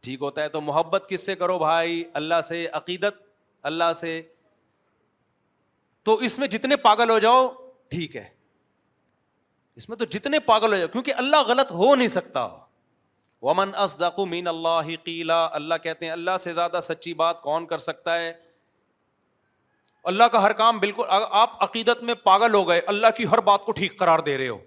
ٹھیک 0.07 0.21
ہوتا 0.27 0.41
ہے 0.43 0.49
تو 0.55 0.61
محبت 0.71 1.07
کس 1.09 1.25
سے 1.29 1.35
کرو 1.41 1.57
بھائی 1.65 2.03
اللہ 2.21 2.41
سے 2.49 2.65
عقیدت 2.79 3.19
اللہ 3.71 3.91
سے 4.01 4.13
تو 6.09 6.15
اس 6.27 6.37
میں 6.39 6.47
جتنے 6.55 6.75
پاگل 6.87 7.09
ہو 7.09 7.17
جاؤ 7.25 7.41
ٹھیک 7.95 8.15
ہے 8.15 8.23
اس 9.81 9.87
میں 9.89 9.97
تو 10.01 10.05
جتنے 10.17 10.39
پاگل 10.51 10.73
ہو 10.73 10.77
جاؤ 10.81 10.87
کیونکہ 10.95 11.21
اللہ 11.23 11.43
غلط 11.47 11.71
ہو 11.81 11.93
نہیں 12.01 12.13
سکتا 12.19 12.47
ومن 13.47 13.71
ازدک 13.85 14.19
مین 14.35 14.47
اللہ 14.51 14.91
قیلا 15.09 15.39
اللہ 15.61 15.81
کہتے 15.87 16.05
ہیں 16.05 16.11
اللہ 16.11 16.37
سے 16.45 16.53
زیادہ 16.59 16.79
سچی 16.91 17.13
بات 17.23 17.41
کون 17.49 17.65
کر 17.73 17.83
سکتا 17.87 18.17
ہے 18.19 18.31
اللہ 20.11 20.23
کا 20.31 20.41
ہر 20.43 20.53
کام 20.57 20.77
بالکل 20.79 21.03
آپ 21.43 21.63
عقیدت 21.63 22.01
میں 22.07 22.13
پاگل 22.23 22.53
ہو 22.53 22.67
گئے 22.67 22.81
اللہ 22.91 23.13
کی 23.17 23.25
ہر 23.31 23.37
بات 23.45 23.61
کو 23.65 23.71
ٹھیک 23.79 23.97
قرار 23.99 24.19
دے 24.27 24.37
رہے 24.37 24.47
ہو 24.47 24.57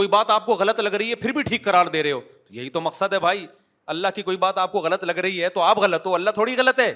کوئی 0.00 0.08
بات 0.14 0.30
آپ 0.30 0.46
کو 0.46 0.54
غلط 0.62 0.80
لگ 0.80 0.94
رہی 0.94 1.10
ہے 1.10 1.14
پھر 1.22 1.32
بھی 1.32 1.42
ٹھیک 1.42 1.64
قرار 1.64 1.86
دے 1.92 2.02
رہے 2.02 2.12
ہو 2.12 2.20
یہی 2.56 2.68
تو 2.70 2.80
مقصد 2.86 3.12
ہے 3.12 3.18
بھائی 3.26 3.46
اللہ 3.94 4.08
کی 4.14 4.22
کوئی 4.22 4.36
بات 4.42 4.58
آپ 4.58 4.72
کو 4.72 4.80
غلط 4.86 5.04
لگ 5.10 5.18
رہی 5.26 5.42
ہے 5.42 5.48
تو 5.58 5.62
آپ 5.68 5.78
غلط 5.84 6.06
ہو 6.06 6.14
اللہ 6.14 6.30
تھوڑی 6.40 6.56
غلط 6.56 6.78
ہے 6.80 6.92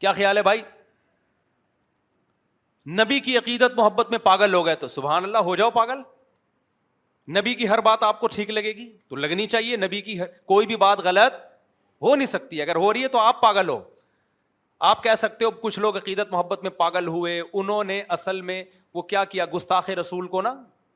کیا 0.00 0.12
خیال 0.12 0.36
ہے 0.38 0.42
بھائی 0.48 0.62
نبی 3.02 3.18
کی 3.28 3.36
عقیدت 3.38 3.74
محبت 3.78 4.10
میں 4.10 4.18
پاگل 4.26 4.54
ہو 4.54 4.64
گئے 4.66 4.74
تو 4.82 4.88
سبحان 4.96 5.24
اللہ 5.24 5.48
ہو 5.50 5.56
جاؤ 5.62 5.70
پاگل 5.78 5.98
نبی 7.38 7.54
کی 7.54 7.68
ہر 7.68 7.80
بات 7.88 8.02
آپ 8.02 8.20
کو 8.20 8.26
ٹھیک 8.34 8.50
لگے 8.58 8.72
گی 8.76 8.88
تو 9.08 9.16
لگنی 9.26 9.46
چاہیے 9.56 9.76
نبی 9.86 10.00
کی 10.08 10.18
کوئی 10.54 10.66
بھی 10.66 10.76
بات 10.86 11.00
غلط 11.10 11.34
ہو 12.02 12.14
نہیں 12.14 12.26
سکتی 12.34 12.62
اگر 12.62 12.76
ہو 12.84 12.92
رہی 12.92 13.02
ہے 13.02 13.08
تو 13.16 13.18
آپ 13.18 13.40
پاگل 13.42 13.68
ہو 13.68 13.80
آپ 14.88 15.02
کہہ 15.02 15.14
سکتے 15.18 15.44
ہو 15.44 15.50
کچھ 15.60 15.78
لوگ 15.80 15.96
عقیدت 15.96 16.30
محبت 16.32 16.62
میں 16.62 16.70
پاگل 16.76 17.08
ہوئے 17.08 17.40
انہوں 17.40 17.84
نے 17.84 18.00
اصل 18.16 18.40
میں 18.42 18.62
وہ 18.94 19.02
کیا 19.10 19.24
کیا 19.32 19.44
گستاخ 19.54 19.90
رسول 19.98 20.26
کو 20.28 20.40
نا 20.42 20.54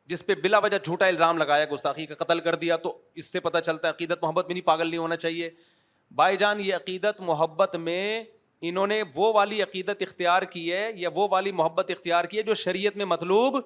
جس 0.09 0.24
پہ 0.26 0.35
بلا 0.43 0.59
وجہ 0.64 0.76
جھوٹا 0.85 1.07
الزام 1.07 1.39
لگایا 1.39 1.64
گستاخی 1.72 2.07
کا 2.07 2.14
قتل 2.22 2.41
کر 2.47 2.55
دیا 2.62 2.76
تو 2.87 2.97
اس 3.22 3.30
سے 3.32 3.41
پتہ 3.41 3.59
چلتا 3.66 3.89
ہے 3.89 3.93
عقیدت 3.93 4.22
محبت 4.22 4.47
میں 4.49 4.55
نہیں 4.55 4.66
پاگل 4.66 4.87
نہیں 4.91 5.01
ہونا 5.01 5.16
چاہیے 5.16 5.51
بھائی 6.16 6.37
جان 6.37 6.61
یہ 6.61 6.74
عقیدت 6.74 7.20
محبت 7.30 7.76
میں 7.80 8.22
انہوں 8.68 8.87
نے 8.87 9.03
وہ 9.14 9.32
والی 9.35 9.61
عقیدت 9.62 10.03
اختیار 10.09 10.43
کی 10.57 10.70
ہے 10.72 10.89
یا 10.97 11.09
وہ 11.14 11.28
والی 11.30 11.53
محبت 11.61 11.91
اختیار 11.91 12.24
کی 12.32 12.39
ہے 12.39 12.43
جو 12.43 12.55
شریعت 12.64 12.97
میں 12.97 13.05
مطلوب 13.12 13.59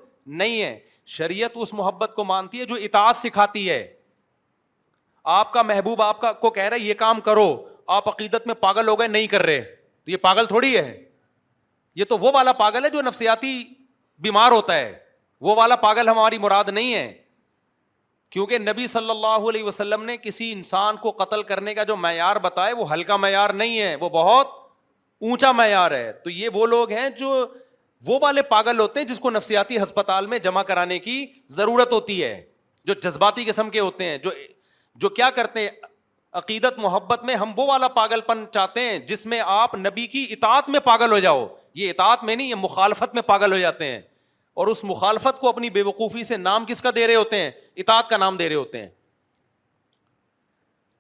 نہیں 0.43 0.63
ہے 0.63 0.79
شریعت 1.17 1.51
اس 1.55 1.75
محبت 1.75 2.13
کو 2.17 2.25
مانتی 2.25 2.61
ہے 2.61 2.65
جو 2.67 2.77
اتاس 2.91 3.23
سکھاتی 3.23 3.69
ہے 3.71 3.83
آپ 5.39 5.53
کا 5.53 5.63
محبوب 5.73 6.03
آپ 6.03 6.21
کا 6.21 6.33
کو 6.45 6.51
کہہ 6.51 6.63
رہا 6.69 6.77
ہے 6.77 6.83
یہ 6.89 6.95
کام 7.07 7.21
کرو 7.31 7.51
آپ 7.99 8.09
عقیدت 8.09 8.47
میں 8.47 8.55
پاگل 8.61 8.89
ہو 8.89 8.99
گئے 8.99 9.09
نہیں 9.09 9.27
کر 9.37 9.43
رہے 9.47 9.65
تو 10.09 10.13
یہ 10.13 10.17
پاگل 10.17 10.47
تھوڑی 10.47 10.77
ہے 10.77 10.93
یہ 11.97 12.05
تو 12.09 12.17
وہ 12.19 12.31
والا 12.35 12.53
پاگل 12.59 12.85
ہے 12.85 12.89
جو 12.91 13.01
نفسیاتی 13.03 13.49
بیمار 14.27 14.53
ہوتا 14.53 14.75
ہے 14.77 14.93
وہ 15.47 15.55
والا 15.57 15.77
پاگل 15.83 16.09
ہماری 16.09 16.39
مراد 16.39 16.69
نہیں 16.73 16.95
ہے 16.95 17.13
کیونکہ 18.33 18.59
نبی 18.59 18.87
صلی 18.93 19.11
اللہ 19.11 19.49
علیہ 19.51 19.65
وسلم 19.65 20.05
نے 20.05 20.17
کسی 20.23 20.51
انسان 20.53 20.97
کو 21.03 21.11
قتل 21.19 21.43
کرنے 21.51 21.75
کا 21.75 21.83
جو 21.91 21.97
معیار 21.97 22.37
بتایا 22.47 22.75
وہ 22.79 22.91
ہلکا 22.93 23.17
معیار 23.25 23.51
نہیں 23.61 23.79
ہے 23.81 23.95
وہ 24.01 24.09
بہت 24.15 24.49
اونچا 25.29 25.53
معیار 25.61 25.91
ہے 25.93 26.11
تو 26.25 26.31
یہ 26.31 26.49
وہ 26.55 26.67
لوگ 26.75 26.91
ہیں 26.93 27.09
جو 27.19 27.35
وہ 28.07 28.19
والے 28.23 28.43
پاگل 28.55 28.79
ہوتے 28.81 29.01
ہیں 29.01 29.07
جس 29.07 29.19
کو 29.21 29.31
نفسیاتی 29.31 29.83
ہسپتال 29.83 30.27
میں 30.33 30.39
جمع 30.49 30.63
کرانے 30.73 30.99
کی 31.09 31.25
ضرورت 31.59 31.93
ہوتی 31.93 32.23
ہے 32.23 32.41
جو 32.87 32.95
جذباتی 33.09 33.45
قسم 33.49 33.71
کے 33.71 33.81
ہوتے 33.81 34.05
ہیں 34.11 34.19
جو 34.25 34.31
جو 35.05 35.09
کیا 35.21 35.31
کرتے 35.37 35.61
ہیں 35.61 35.69
عقیدت 36.37 36.79
محبت 36.79 37.25
میں 37.25 37.35
ہم 37.37 37.53
وہ 37.57 37.67
والا 37.67 37.89
پاگل 37.89 38.21
پن 38.27 38.45
چاہتے 38.55 38.81
ہیں 38.89 38.99
جس 39.09 39.25
میں 39.27 39.41
آپ 39.47 39.75
نبی 39.75 40.07
کی 40.07 40.27
اطاعت 40.31 40.69
میں 40.71 40.81
پاگل 40.85 41.13
ہو 41.13 41.19
جاؤ 41.19 41.47
یہ 41.75 41.91
اطاعت 41.91 42.25
میں 42.25 42.35
نہیں 42.37 42.47
یہ 42.49 42.55
مخالفت 42.59 43.15
میں 43.15 43.23
پاگل 43.27 43.53
ہو 43.53 43.59
جاتے 43.59 43.85
ہیں 43.93 44.01
اور 44.61 44.67
اس 44.67 44.83
مخالفت 44.85 45.39
کو 45.41 45.49
اپنی 45.49 45.71
بے 45.71 45.83
وقوفی 45.83 46.23
سے 46.25 46.37
نام 46.37 46.65
کس 46.69 46.83
کا 46.83 46.91
دے 46.95 47.07
رہے 47.07 47.15
ہوتے 47.15 47.39
ہیں 47.43 47.51
اطاعت 47.77 48.09
کا 48.09 48.17
نام 48.17 48.37
دے 48.37 48.49
رہے 48.49 48.55
ہوتے 48.57 48.81
ہیں 48.81 48.89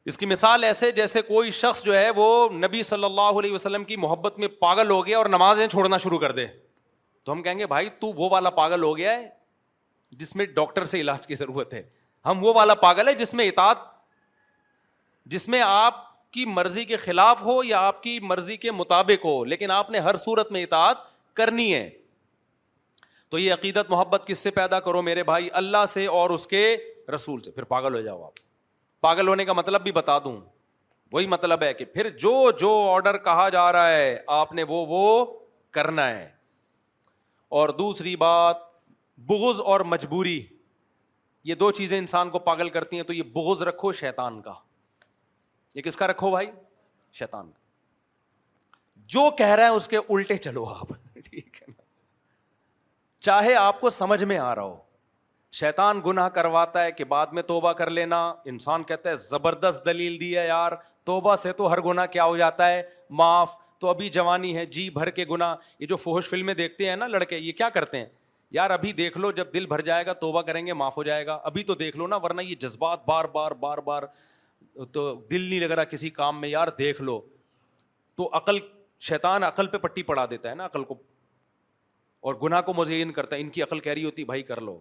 اس 0.09 0.18
کی 0.18 0.26
مثال 0.26 0.64
ایسے 0.64 0.90
جیسے 0.98 1.22
کوئی 1.22 1.50
شخص 1.60 1.82
جو 1.84 1.94
ہے 1.96 2.09
وہ 2.16 2.26
نبی 2.59 2.82
صلی 2.90 3.05
اللہ 3.05 3.38
علیہ 3.38 3.52
وسلم 3.52 3.84
کی 3.84 3.96
محبت 4.05 4.38
میں 4.38 4.48
پاگل 4.60 4.90
ہو 4.90 5.05
گیا 5.06 5.18
اور 5.18 5.26
نمازیں 5.28 5.66
چھوڑنا 5.68 5.96
شروع 6.05 6.18
کر 6.18 6.32
دے 6.38 6.46
تو 7.24 7.32
ہم 7.32 7.42
کہیں 7.42 7.59
گے 7.59 7.66
بھائی 7.66 7.88
تو 8.00 8.12
وہ 8.22 8.28
والا 8.32 8.50
پاگل 8.62 8.82
ہو 8.82 8.96
گیا 8.96 9.12
ہے 9.16 9.28
جس 10.18 10.34
میں 10.36 10.46
ڈاکٹر 10.55 10.84
سے 10.92 11.00
علاج 11.00 11.26
کی 11.26 11.34
ضرورت 11.34 11.74
ہے 11.74 11.82
ہم 12.26 12.44
وہ 12.44 12.52
والا 12.55 12.74
پاگل 12.74 13.09
ہے 13.09 13.14
جس 13.14 13.34
میں 13.40 13.48
اطاعت 13.48 13.78
جس 15.34 15.48
میں 15.52 15.60
آپ 15.64 15.96
کی 16.32 16.44
مرضی 16.48 16.84
کے 16.84 16.96
خلاف 16.96 17.40
ہو 17.42 17.62
یا 17.64 17.78
آپ 17.86 18.02
کی 18.02 18.18
مرضی 18.22 18.56
کے 18.56 18.70
مطابق 18.72 19.24
ہو 19.24 19.42
لیکن 19.44 19.70
آپ 19.70 19.90
نے 19.90 19.98
ہر 20.06 20.16
صورت 20.24 20.52
میں 20.52 20.62
اطاعت 20.62 20.98
کرنی 21.36 21.72
ہے 21.74 21.88
تو 23.30 23.38
یہ 23.38 23.52
عقیدت 23.52 23.90
محبت 23.90 24.22
کس 24.26 24.38
سے 24.46 24.50
پیدا 24.59 24.78
کرو 24.80 25.02
میرے 25.02 25.22
بھائی 25.30 25.48
اللہ 25.60 25.84
سے 25.94 26.05
اور 26.18 26.30
اس 26.36 26.46
کے 26.46 26.62
رسول 27.14 27.40
سے 27.40 27.50
پھر 27.50 27.62
پاگل 27.72 27.94
ہو 27.94 28.00
جاؤ 28.02 28.22
آپ 28.24 28.40
پاگل 29.06 29.28
ہونے 29.28 29.44
کا 29.44 29.52
مطلب 29.52 29.82
بھی 29.82 29.92
بتا 29.98 30.18
دوں 30.24 30.36
وہی 31.12 31.26
مطلب 31.32 31.62
ہے 31.62 31.72
کہ 31.74 31.84
پھر 31.94 32.09
جو 32.22 32.32
جو 32.60 32.70
آڈر 32.94 33.16
کہا 33.28 33.48
جا 33.56 33.70
رہا 33.72 33.90
ہے 33.90 34.16
آپ 34.38 34.52
نے 34.55 34.62
وہ 34.68 34.84
وہ 34.88 35.24
کرنا 35.78 36.09
ہے 36.09 36.28
اور 37.59 37.68
دوسری 37.82 38.14
بات 38.24 38.56
بغض 39.26 39.60
اور 39.72 39.80
مجبوری 39.94 40.40
یہ 41.50 41.55
دو 41.62 41.70
چیزیں 41.80 41.98
انسان 41.98 42.30
کو 42.30 42.38
پاگل 42.50 42.68
کرتی 42.78 42.96
ہیں 42.96 43.05
تو 43.05 43.12
یہ 43.12 43.22
بغض 43.34 43.62
رکھو 43.68 43.92
شیطان 44.00 44.40
کا 44.42 44.52
یہ 45.78 45.82
کس 45.82 45.96
کا 45.96 46.06
رکھو 46.06 46.30
بھائی 46.30 46.46
شیتان 47.18 47.50
جو 49.14 49.28
کہہ 49.38 49.52
رہا 49.59 49.64
ہے 49.64 49.74
اس 49.80 49.86
کے 49.88 49.96
الٹے 49.96 50.36
چلو 50.46 50.64
آپ 50.68 50.88
ٹھیک 51.24 51.60
ہے 51.62 51.72
چاہے 53.26 53.55
آپ 53.60 53.80
کو 53.80 53.90
سمجھ 53.98 54.22
میں 54.30 54.38
آ 54.38 54.55
رہا 54.55 54.62
ہو 54.62 54.76
شیتان 55.59 56.00
گنا 56.06 56.28
کرواتا 56.38 56.82
ہے 56.84 56.90
کہ 56.92 57.05
بعد 57.12 57.26
میں 57.38 57.42
توبہ 57.52 57.72
کر 57.82 57.90
لینا 57.90 58.18
انسان 58.55 58.82
کہتا 58.90 59.10
ہے 59.10 59.14
زبردست 59.28 59.84
دلیل 59.86 60.18
دی 60.20 60.36
ہے 60.36 60.46
یار 60.46 60.72
توبہ 61.10 61.34
سے 61.42 61.52
تو 61.60 61.70
ہر 61.72 61.80
گنا 61.84 62.06
کیا 62.16 62.24
ہو 62.32 62.36
جاتا 62.36 62.68
ہے 62.70 62.82
معاف 63.20 63.56
تو 63.84 63.88
ابھی 63.90 64.09
جوانی 64.18 64.55
ہے 64.56 64.64
جی 64.76 64.88
بھر 64.98 65.10
کے 65.20 65.24
گنا 65.30 65.55
یہ 65.78 65.86
جو 65.86 65.96
فوہش 66.06 66.28
فلمیں 66.30 66.55
دیکھتے 66.64 66.88
ہیں 66.88 66.96
نا 66.96 67.06
لڑکے 67.09 67.36
یہ 67.38 67.52
کیا 67.60 67.68
کرتے 67.78 67.98
ہیں 67.98 68.06
یار 68.56 68.70
ابھی 68.78 68.92
دیکھ 69.02 69.18
لو 69.18 69.30
جب 69.40 69.55
دل 69.55 69.66
بھر 69.74 69.80
جائے 69.90 70.06
گا 70.06 70.12
توبہ 70.26 70.42
کریں 70.50 70.66
گے 70.66 70.72
معاف 70.82 70.96
ہو 70.96 71.02
جائے 71.09 71.26
گا 71.26 71.38
ابھی 71.50 71.62
تو 71.70 71.74
دیکھ 71.84 71.96
لو 71.96 72.06
نا 72.06 72.16
ورنہ 72.22 72.42
یہ 72.50 72.55
جذبات 72.66 73.06
بار 73.09 73.24
بار 73.38 73.52
بار 73.64 73.78
بار 73.90 74.02
تو 74.92 75.12
دل 75.30 75.42
نہیں 75.48 75.60
لگ 75.60 75.70
رہا 75.74 75.84
کسی 75.92 76.10
کام 76.10 76.40
میں 76.40 76.48
یار 76.48 76.68
دیکھ 76.78 77.00
لو 77.02 77.20
تو 78.16 78.28
عقل 78.36 78.59
شیطان 79.09 79.44
عقل 79.44 79.66
پہ 79.68 79.78
پٹی 79.78 80.02
پڑا 80.02 80.24
دیتا 80.30 80.50
ہے 80.50 80.55
نا 80.55 80.64
عقل 80.66 80.84
کو 80.84 80.94
اور 82.28 82.34
گناہ 82.42 82.60
کو 82.62 82.72
مزین 82.76 83.12
کرتا 83.12 83.36
ہے 83.36 83.40
ان 83.40 83.48
کی 83.50 83.62
عقل 83.62 83.80
کہہ 83.80 83.92
رہی 83.92 84.05
ہوتی 84.05 84.24
بھائی 84.24 84.42
کر 84.42 84.60
لو 84.60 84.78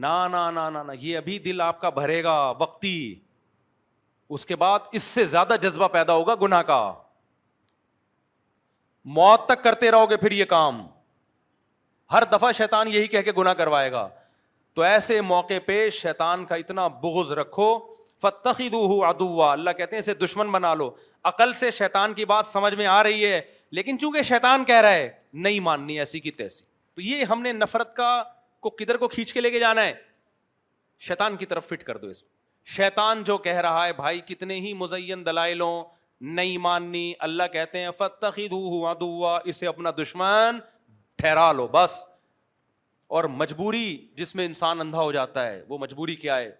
نہ 0.00 0.82
یہ 1.00 1.16
ابھی 1.16 1.38
دل 1.44 1.60
آپ 1.60 1.80
کا 1.80 1.88
بھرے 1.90 2.22
گا 2.24 2.38
وقتی 2.58 2.96
اس 3.12 4.34
اس 4.40 4.46
کے 4.46 4.56
بعد 4.56 4.94
سے 5.00 5.24
زیادہ 5.24 5.54
جذبہ 5.62 5.88
پیدا 5.92 6.12
ہوگا 6.14 6.34
گنا 6.42 6.62
کا 6.62 6.78
موت 9.18 9.46
تک 9.48 9.62
کرتے 9.64 9.90
رہو 9.90 10.10
گے 10.10 10.16
پھر 10.16 10.32
یہ 10.32 10.44
کام 10.54 10.80
ہر 12.12 12.24
دفعہ 12.32 12.52
شیطان 12.56 12.88
یہی 12.92 13.06
کہہ 13.06 13.22
کے 13.24 13.32
گنا 13.38 13.54
کروائے 13.54 13.90
گا 13.92 14.08
تو 14.74 14.82
ایسے 14.92 15.20
موقع 15.20 15.58
پہ 15.66 15.88
شیطان 16.02 16.44
کا 16.46 16.54
اتنا 16.54 16.86
بغض 17.02 17.32
رکھو 17.38 17.68
فتخی 18.22 18.68
دو 18.70 19.02
ادوا 19.08 19.50
اللہ 19.52 19.70
کہتے 19.76 19.96
ہیں 19.96 19.98
اسے 19.98 20.14
دشمن 20.24 20.50
بنا 20.52 20.74
لو 20.74 20.90
عقل 21.30 21.52
سے 21.60 21.70
شیطان 21.78 22.14
کی 22.14 22.24
بات 22.32 22.46
سمجھ 22.46 22.74
میں 22.74 22.86
آ 22.86 23.02
رہی 23.02 23.24
ہے 23.26 23.40
لیکن 23.78 23.98
چونکہ 24.00 24.22
شیطان 24.30 24.64
کہہ 24.64 24.80
رہا 24.86 24.94
ہے 24.94 25.08
نہیں 25.46 25.60
ماننی 25.68 25.98
ایسی 25.98 26.20
کی 26.20 26.30
تیسی 26.40 26.64
تو 26.94 27.00
یہ 27.00 27.24
ہم 27.30 27.42
نے 27.42 27.52
نفرت 27.52 27.94
کا 27.96 28.10
کو 28.66 28.70
کدھر 28.80 28.96
کو 29.02 29.08
کھینچ 29.08 29.32
کے 29.32 29.40
لے 29.40 29.50
کے 29.50 29.60
جانا 29.60 29.84
ہے 29.84 29.92
شیطان 31.06 31.36
کی 31.36 31.46
طرف 31.46 31.68
فٹ 31.68 31.82
کر 31.84 31.96
دو 31.96 32.06
اس 32.16 32.22
کو 32.22 32.28
شیتان 32.76 33.22
جو 33.24 33.36
کہہ 33.48 33.60
رہا 33.66 33.86
ہے 33.86 33.92
بھائی 34.02 34.20
کتنے 34.26 34.54
ہی 34.60 34.72
مزین 34.80 35.24
دلائے 35.26 35.54
لو 35.54 35.70
نہیں 36.38 36.58
ماننی 36.68 37.12
اللہ 37.26 37.42
کہتے 37.52 37.78
ہیں 37.80 37.90
فتخید 37.98 38.52
ادوا 38.90 39.38
اسے 39.52 39.66
اپنا 39.66 39.90
دشمن 40.02 40.58
ٹھہرا 41.22 41.50
لو 41.52 41.66
بس 41.72 42.04
اور 43.18 43.24
مجبوری 43.42 43.86
جس 44.16 44.34
میں 44.36 44.44
انسان 44.46 44.80
اندھا 44.80 44.98
ہو 45.00 45.12
جاتا 45.12 45.46
ہے 45.46 45.62
وہ 45.68 45.78
مجبوری 45.78 46.14
کیا 46.24 46.36
ہے 46.40 46.50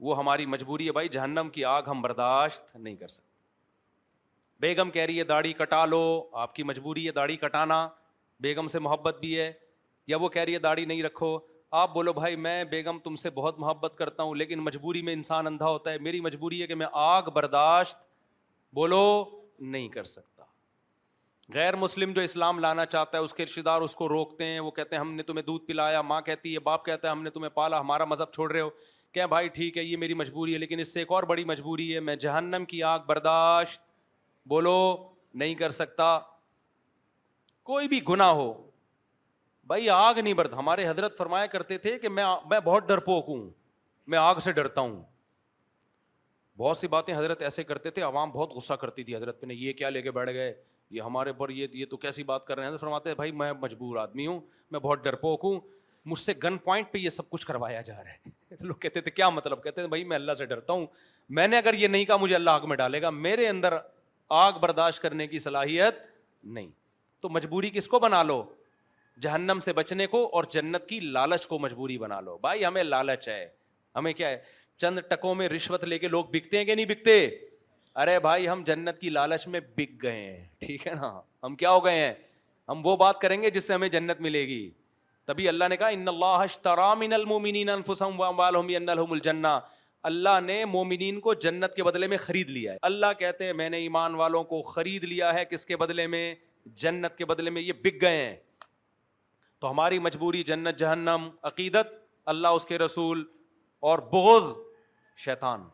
وہ 0.00 0.18
ہماری 0.18 0.46
مجبوری 0.46 0.86
ہے 0.86 0.92
بھائی 0.92 1.08
جہنم 1.08 1.48
کی 1.52 1.64
آگ 1.64 1.82
ہم 1.90 2.00
برداشت 2.02 2.74
نہیں 2.76 2.96
کر 2.96 3.08
سکتے 3.08 3.34
بیگم 4.60 4.90
کہہ 4.90 5.02
رہی 5.02 5.18
ہے 5.18 5.24
داڑھی 5.30 5.52
کٹا 5.52 5.84
لو 5.86 6.02
آپ 6.42 6.54
کی 6.54 6.62
مجبوری 6.62 7.06
ہے 7.06 7.12
داڑھی 7.12 7.36
کٹانا 7.36 7.86
بیگم 8.40 8.68
سے 8.68 8.78
محبت 8.78 9.18
بھی 9.20 9.38
ہے 9.38 9.50
یا 10.06 10.16
وہ 10.20 10.28
کہہ 10.28 10.42
رہی 10.42 10.54
ہے 10.54 10.58
داڑھی 10.58 10.84
نہیں 10.84 11.02
رکھو 11.02 11.38
آپ 11.80 11.92
بولو 11.92 12.12
بھائی 12.12 12.36
میں 12.36 12.62
بیگم 12.70 12.98
تم 13.04 13.14
سے 13.22 13.30
بہت 13.34 13.58
محبت 13.60 13.94
کرتا 13.98 14.22
ہوں 14.22 14.34
لیکن 14.34 14.60
مجبوری 14.64 15.02
میں 15.02 15.12
انسان 15.12 15.46
اندھا 15.46 15.66
ہوتا 15.68 15.92
ہے 15.92 15.98
میری 16.08 16.20
مجبوری 16.20 16.60
ہے 16.62 16.66
کہ 16.66 16.74
میں 16.82 16.86
آگ 17.04 17.30
برداشت 17.34 18.06
بولو 18.74 19.02
نہیں 19.60 19.88
کر 19.88 20.04
سکتا 20.04 20.44
غیر 21.54 21.76
مسلم 21.76 22.12
جو 22.12 22.20
اسلام 22.20 22.58
لانا 22.58 22.84
چاہتا 22.86 23.18
ہے 23.18 23.22
اس 23.22 23.34
کے 23.34 23.44
رشتے 23.44 23.62
دار 23.62 23.80
اس 23.80 23.94
کو 23.96 24.08
روکتے 24.08 24.44
ہیں 24.44 24.60
وہ 24.60 24.70
کہتے 24.78 24.96
ہیں 24.96 25.00
ہم 25.00 25.12
نے 25.14 25.22
تمہیں 25.22 25.44
دودھ 25.46 25.64
پلایا 25.66 26.00
ماں 26.02 26.20
کہتی 26.30 26.54
ہے 26.54 26.60
باپ 26.70 26.84
کہتا 26.84 27.08
ہے 27.08 27.12
ہم 27.12 27.22
نے 27.22 27.30
تمہیں 27.30 27.50
پالا 27.54 27.80
ہمارا 27.80 28.04
مذہب 28.14 28.32
چھوڑ 28.32 28.50
رہے 28.52 28.60
ہو 28.60 28.68
کہ 29.16 29.26
بھائی 29.26 29.48
ٹھیک 29.48 29.76
ہے 29.78 29.82
یہ 29.82 29.96
میری 29.96 30.14
مجبوری 30.20 30.52
ہے 30.52 30.58
لیکن 30.58 30.80
اس 30.80 30.92
سے 30.92 31.00
ایک 31.00 31.12
اور 31.18 31.22
بڑی 31.28 31.44
مجبوری 31.50 31.94
ہے 31.94 32.00
میں 32.08 32.14
جہنم 32.24 32.64
کی 32.68 32.82
آگ 32.88 33.00
برداشت 33.06 33.80
بولو 34.48 34.72
نہیں 35.42 35.54
کر 35.60 35.70
سکتا 35.76 36.06
کوئی 37.70 37.88
بھی 37.88 38.00
گنا 38.08 38.30
ہو 38.30 38.52
بھائی 39.70 39.88
آگ 39.90 40.14
نہیں 40.22 40.34
برد 40.40 40.52
ہمارے 40.58 40.86
حضرت 40.88 41.16
فرمایا 41.18 41.46
کرتے 41.54 41.78
تھے 41.86 41.96
کہ 41.98 42.08
میں 42.18 42.24
میں 42.50 42.58
بہت 42.64 42.88
ڈرپوک 42.88 43.28
ہوں 43.28 43.48
میں 44.14 44.18
آگ 44.18 44.40
سے 44.44 44.52
ڈرتا 44.58 44.80
ہوں 44.80 45.00
بہت 46.58 46.76
سی 46.76 46.88
باتیں 46.96 47.14
حضرت 47.16 47.42
ایسے 47.48 47.64
کرتے 47.70 47.90
تھے 47.96 48.02
عوام 48.02 48.30
بہت 48.32 48.50
غصہ 48.56 48.74
کرتی 48.84 49.04
تھی 49.04 49.16
حضرت 49.16 49.40
پہ 49.40 49.46
نے 49.46 49.54
یہ 49.58 49.72
کیا 49.80 49.88
لے 49.90 50.02
کے 50.02 50.10
بیٹھ 50.18 50.30
گئے 50.32 50.52
یہ 50.96 51.02
ہمارے 51.02 51.32
پر 51.40 51.50
یہ 51.56 51.84
تو 51.90 51.96
کیسی 52.06 52.22
بات 52.32 52.46
کر 52.46 52.56
رہے 52.56 52.62
ہیں 52.64 52.68
حضرت 52.68 52.80
فرماتے 52.80 53.14
بھائی 53.22 53.32
میں 53.42 53.52
مجبور 53.62 53.96
آدمی 54.02 54.26
ہوں 54.26 54.40
میں 54.70 54.80
بہت 54.80 55.06
ہوں 55.24 55.58
مجھ 56.08 56.18
سے 56.18 56.32
گن 56.42 56.56
پوائنٹ 56.64 56.90
پہ 56.92 56.98
یہ 56.98 57.10
سب 57.10 57.28
کچھ 57.30 57.46
کروایا 57.46 57.80
جا 57.86 57.94
رہا 58.02 58.10
ہے 58.10 58.56
لوگ 58.66 58.74
کہتے 58.82 59.00
تھے 59.06 59.10
کیا 59.10 59.28
مطلب 59.30 59.62
کہتے 59.62 59.80
ہیں 59.80 59.88
بھائی 59.88 60.04
میں 60.10 60.16
اللہ 60.16 60.34
سے 60.38 60.44
ڈرتا 60.46 60.72
ہوں 60.72 60.86
میں 61.38 61.46
نے 61.48 61.58
اگر 61.58 61.74
یہ 61.74 61.88
نہیں 61.94 62.04
کہا 62.04 62.16
مجھے 62.24 62.34
اللہ 62.34 62.50
آگ 62.50 62.68
میں 62.68 62.76
ڈالے 62.76 63.00
گا 63.02 63.10
میرے 63.10 63.48
اندر 63.48 63.74
آگ 64.40 64.58
برداشت 64.62 65.02
کرنے 65.02 65.26
کی 65.32 65.38
صلاحیت 65.38 65.98
نہیں 66.58 66.68
تو 67.20 67.28
مجبوری 67.38 67.70
کس 67.74 67.88
کو 67.88 67.98
بنا 68.00 68.22
لو 68.22 68.42
جہنم 69.22 69.60
سے 69.64 69.72
بچنے 69.72 70.06
کو 70.14 70.24
اور 70.38 70.44
جنت 70.50 70.86
کی 70.86 71.00
لالچ 71.00 71.46
کو 71.46 71.58
مجبوری 71.58 71.98
بنا 71.98 72.20
لو 72.20 72.36
بھائی 72.42 72.64
ہمیں 72.64 72.82
لالچ 72.84 73.28
ہے 73.28 73.46
ہمیں 73.96 74.12
کیا 74.12 74.28
ہے 74.28 74.38
چند 74.84 74.98
ٹکوں 75.10 75.34
میں 75.34 75.48
رشوت 75.48 75.84
لے 75.84 75.98
کے 75.98 76.08
لوگ 76.08 76.24
بکتے 76.32 76.58
ہیں 76.58 76.64
کہ 76.64 76.74
نہیں 76.74 76.86
بکتے 76.86 77.18
ارے 78.02 78.18
بھائی 78.20 78.48
ہم 78.48 78.62
جنت 78.66 78.98
کی 78.98 79.10
لالچ 79.18 79.46
میں 79.48 79.60
بک 79.76 80.02
گئے 80.02 80.22
ہیں 80.24 80.40
ٹھیک 80.66 80.86
ہے 80.86 80.94
نا 81.00 81.12
ہم 81.42 81.54
کیا 81.62 81.70
ہو 81.70 81.84
گئے 81.84 81.98
ہیں 81.98 82.12
ہم 82.68 82.80
وہ 82.84 82.96
بات 83.04 83.20
کریں 83.20 83.40
گے 83.42 83.50
جس 83.50 83.66
سے 83.68 83.74
ہمیں 83.74 83.88
جنت 83.88 84.20
ملے 84.28 84.46
گی 84.46 84.64
تبھی 85.26 85.48
اللہ 85.48 85.64
اللہ 85.80 85.86
اللہ 85.90 85.92
نے 85.92 86.08
نے 86.08 86.46
کہا 86.62 86.88
ان 86.88 86.98
من 86.98 87.12
المومنین 87.12 87.68
الجنہ 89.12 89.56
مومنین 90.72 91.18
کو 91.20 91.32
جنت 91.44 91.74
کے 91.76 91.82
بدلے 91.84 92.06
میں 92.12 92.16
خرید 92.24 92.50
لیا 92.56 92.72
ہے 92.72 92.78
اللہ 92.90 93.12
کہتے 93.18 93.46
ہیں 93.46 93.52
میں 93.60 93.68
نے 93.70 93.78
ایمان 93.86 94.14
والوں 94.20 94.44
کو 94.52 94.60
خرید 94.72 95.04
لیا 95.14 95.32
ہے 95.34 95.44
کس 95.50 95.66
کے 95.66 95.76
بدلے 95.76 96.06
میں 96.14 96.24
جنت 96.82 97.16
کے 97.18 97.24
بدلے 97.32 97.50
میں 97.56 97.62
یہ 97.62 97.72
بک 97.84 98.00
گئے 98.02 98.16
ہیں 98.24 98.36
تو 99.60 99.70
ہماری 99.70 99.98
مجبوری 100.08 100.42
جنت 100.52 100.78
جہنم 100.78 101.28
عقیدت 101.50 101.92
اللہ 102.34 102.58
اس 102.60 102.64
کے 102.66 102.78
رسول 102.84 103.24
اور 103.90 103.98
بغض 104.12 104.54
شیطان 105.24 105.64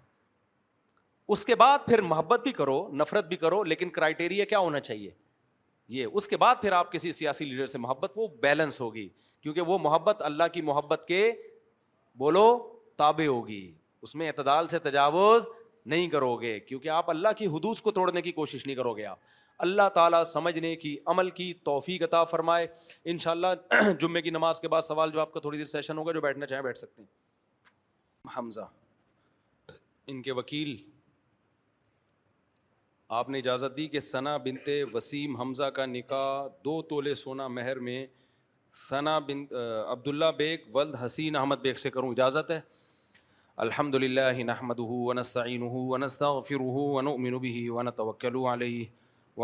اس 1.34 1.44
کے 1.46 1.54
بعد 1.54 1.86
پھر 1.86 2.00
محبت 2.12 2.40
بھی 2.42 2.52
کرو 2.52 2.78
نفرت 3.02 3.26
بھی 3.28 3.36
کرو 3.44 3.62
لیکن 3.72 3.90
کرائٹیریا 3.98 4.44
کیا 4.52 4.58
ہونا 4.66 4.80
چاہیے 4.88 5.10
یہ 5.94 6.06
اس 6.20 6.28
کے 6.28 6.36
بعد 6.42 6.54
پھر 6.60 6.72
آپ 6.72 6.92
کسی 6.92 7.12
سیاسی 7.12 7.44
لیڈر 7.44 7.66
سے 7.70 7.78
محبت 7.78 8.12
وہ 8.16 8.26
بیلنس 8.42 8.80
ہوگی 8.80 9.08
کیونکہ 9.42 9.70
وہ 9.70 9.78
محبت 9.86 10.22
اللہ 10.28 10.44
کی 10.52 10.62
محبت 10.68 11.04
کے 11.08 11.18
بولو 12.22 12.44
تابع 13.02 13.26
ہوگی 13.26 13.64
اس 14.02 14.14
میں 14.20 14.28
اعتدال 14.28 14.68
سے 14.68 14.78
تجاوز 14.86 15.46
نہیں 15.94 16.08
کرو 16.08 16.34
گے 16.40 16.58
کیونکہ 16.60 16.88
آپ 17.00 17.10
اللہ 17.10 17.36
کی 17.38 17.46
حدود 17.56 17.78
کو 17.86 17.90
توڑنے 17.98 18.22
کی 18.22 18.32
کوشش 18.32 18.66
نہیں 18.66 18.76
کرو 18.76 18.92
گے 18.96 19.04
آپ 19.14 19.30
اللہ 19.64 19.88
تعالیٰ 19.94 20.22
سمجھنے 20.32 20.74
کی 20.84 20.96
عمل 21.12 21.30
کی 21.40 21.52
توفیق 21.70 22.02
عطا 22.02 22.22
فرمائے 22.30 22.66
ان 23.12 23.18
شاء 23.24 23.30
اللہ 23.30 23.90
جمعے 24.00 24.22
کی 24.22 24.30
نماز 24.38 24.60
کے 24.60 24.68
بعد 24.74 24.80
سوال 24.86 25.10
جو 25.12 25.20
آپ 25.20 25.32
کا 25.32 25.40
تھوڑی 25.40 25.58
دیر 25.58 25.66
سیشن 25.74 25.98
ہوگا 25.98 26.12
جو 26.12 26.20
بیٹھنا 26.28 26.46
چاہیں 26.52 26.62
بیٹھ 26.62 26.78
سکتے 26.78 27.02
ہیں 27.02 28.38
حمزہ 28.38 28.66
ان 30.12 30.22
کے 30.22 30.32
وکیل 30.38 30.74
آپ 33.18 33.28
نے 33.30 33.38
اجازت 33.38 33.76
دی 33.76 33.86
کہ 33.92 34.00
ثنا 34.00 34.36
بنت 34.44 34.68
وسیم 34.92 35.34
حمزہ 35.36 35.64
کا 35.78 35.84
نکاح 35.86 36.46
دو 36.64 36.80
تولے 36.90 37.14
سونا 37.22 37.48
مہر 37.56 37.78
میں 37.88 38.04
ثنا 38.88 39.18
بن 39.26 39.44
عبداللہ 39.92 40.30
بیگ 40.36 40.58
ولد 40.74 40.94
حسین 41.04 41.36
احمد 41.36 41.60
بیگ 41.62 41.80
سے 41.82 41.90
کروں 41.96 42.10
اجازت 42.10 42.50
ہے 42.50 42.58
الحمد 43.66 43.94
للہ 44.04 44.42
نحمد 44.52 44.80
ونستعین 44.90 45.68
ونستا 45.90 46.32
فر 46.48 46.64
ونؤمن 46.96 47.36
به 47.46 47.62
ونتوکل 47.78 48.40
علیہ 48.54 48.86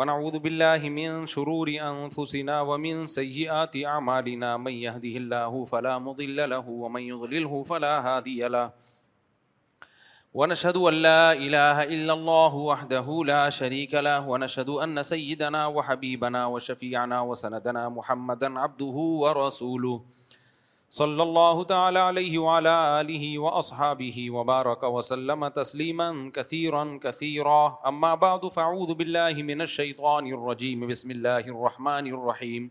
ونعوذ 0.01 0.41
باللہ 0.49 0.89
من 1.01 1.27
شرور 1.37 1.75
انفسنا 1.93 2.61
ومن 2.73 3.07
سیئات 3.21 3.77
اعمالنا 3.97 4.57
من 4.69 4.79
یهده 4.79 5.27
اللہ 5.27 5.63
فلا 5.75 5.99
مضل 6.11 6.45
له 6.55 6.79
ومن 6.85 7.07
یضلله 7.11 7.63
فلا 7.75 7.97
هادی 8.09 8.37
له 8.59 8.95
ونشهد 10.39 10.77
أن 10.77 10.95
لا 10.95 11.33
إله 11.33 11.83
إلا 11.95 12.13
الله 12.13 12.55
وحده 12.57 13.07
لا 13.31 13.51
شريك 13.55 13.95
له 14.07 14.29
ونشهد 14.33 14.69
أن 14.71 15.03
سيدنا 15.03 15.63
وحبيبنا 15.77 16.43
وشفيعنا 16.53 17.19
وسندنا 17.31 17.83
محمدا 17.95 18.59
عبده 18.59 18.99
ورسوله 19.19 20.01
صلى 20.91 21.23
الله 21.23 21.65
تعالى 21.65 21.99
عليه 22.11 22.39
وعلى 22.45 22.75
آله 23.01 23.39
وأصحابه 23.39 24.31
وبارك 24.31 24.83
وسلم 24.99 25.49
تسليما 25.49 26.31
كثيرا 26.35 26.85
كثيرا 27.07 27.63
أما 27.91 28.15
بعد 28.29 28.47
فاعوذ 28.59 28.95
بالله 28.95 29.43
من 29.51 29.67
الشيطان 29.67 30.31
الرجيم 30.39 30.87
بسم 30.95 31.17
الله 31.19 31.55
الرحمن 31.57 32.13
الرحيم 32.15 32.71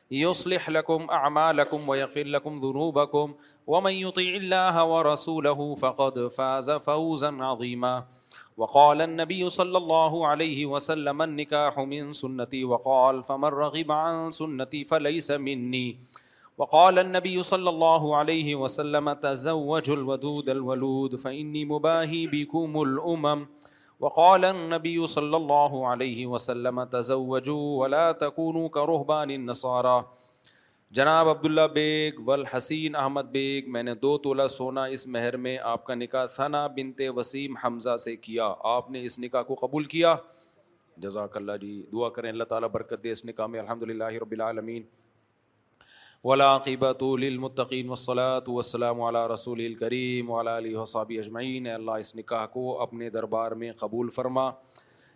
يصلح 0.11 0.69
لكم 0.69 1.07
أعمالكم 1.11 1.89
ويغفر 1.89 2.23
لكم 2.23 2.59
ذنوبكم 2.59 3.33
ومن 3.67 3.91
يطع 3.91 4.21
الله 4.21 4.85
ورسوله 4.85 5.75
فقد 5.75 6.27
فاز 6.27 6.71
فوزا 6.71 7.31
عظيما 7.39 8.05
وقال 8.57 9.01
النبي 9.01 9.49
صلى 9.49 9.77
الله 9.77 10.27
عليه 10.27 10.65
وسلم 10.65 11.21
النكاح 11.21 11.79
من 11.79 12.13
سنتي 12.13 12.63
وقال 12.65 13.23
فمن 13.23 13.45
رغب 13.49 13.91
عن 13.91 14.31
سنتي 14.31 14.83
فليس 14.85 15.31
مني 15.31 15.97
وقال 16.57 16.99
النبي 16.99 17.43
صلى 17.43 17.69
الله 17.69 18.15
عليه 18.17 18.55
وسلم 18.55 19.13
تزوج 19.13 19.89
الودود 19.89 20.49
الولود 20.49 21.15
فإني 21.15 21.65
مباهي 21.65 22.27
بكم 22.27 22.81
الأمم 22.81 23.47
وقال 24.01 24.45
النبي 24.47 24.99
صلى 25.05 25.37
الله 25.37 25.87
عليه 25.87 26.25
وسلم 26.29 26.77
تزوجوا 26.83 27.65
ولا 27.81 28.05
تكونوا 28.21 28.69
كرهبان 28.77 29.29
النصارى 29.29 30.01
جناب 30.99 31.27
عبداللہ 31.33 31.65
بیگ 31.73 32.17
والحسین 32.29 32.95
احمد 33.01 33.29
بیگ 33.35 33.69
میں 33.75 33.83
نے 33.89 33.93
دو 34.05 34.17
تولہ 34.23 34.47
سونا 34.55 34.83
اس 34.95 35.05
مہر 35.17 35.35
میں 35.43 35.57
آپ 35.73 35.85
کا 35.89 35.95
نکاح 35.95 36.25
ثنا 36.35 36.65
بنت 36.79 37.01
وسیم 37.15 37.55
حمزہ 37.63 37.95
سے 38.05 38.15
کیا 38.27 38.51
آپ 38.75 38.89
نے 38.95 39.03
اس 39.11 39.17
نکاح 39.25 39.41
کو 39.51 39.55
قبول 39.65 39.83
کیا 39.93 40.15
جزاک 41.05 41.37
اللہ 41.37 41.61
جی 41.61 41.73
دعا 41.91 42.09
کریں 42.17 42.29
اللہ 42.29 42.51
تعالیٰ 42.53 42.69
برکت 42.77 43.03
دے 43.03 43.11
اس 43.11 43.25
نکاح 43.25 43.47
میں 43.53 43.59
الحمد 43.59 43.83
للہ 43.91 44.11
ولاقیبۃۃ 46.29 47.03
المطقین 47.27 47.89
وسلاۃ 47.89 48.47
وسلم 48.55 48.99
علی 49.01 49.09
علاء 49.17 49.27
رسول 49.33 49.61
الکریم 49.67 50.29
ولا 50.31 50.55
علیہ 50.57 50.77
وصابی 50.77 51.17
اجمعین 51.19 51.67
اللہ 51.67 51.91
اس 52.03 52.15
نکاح 52.15 52.45
کو 52.53 52.77
اپنے 52.81 53.09
دربار 53.15 53.51
میں 53.61 53.71
قبول 53.79 54.09
فرما 54.17 54.45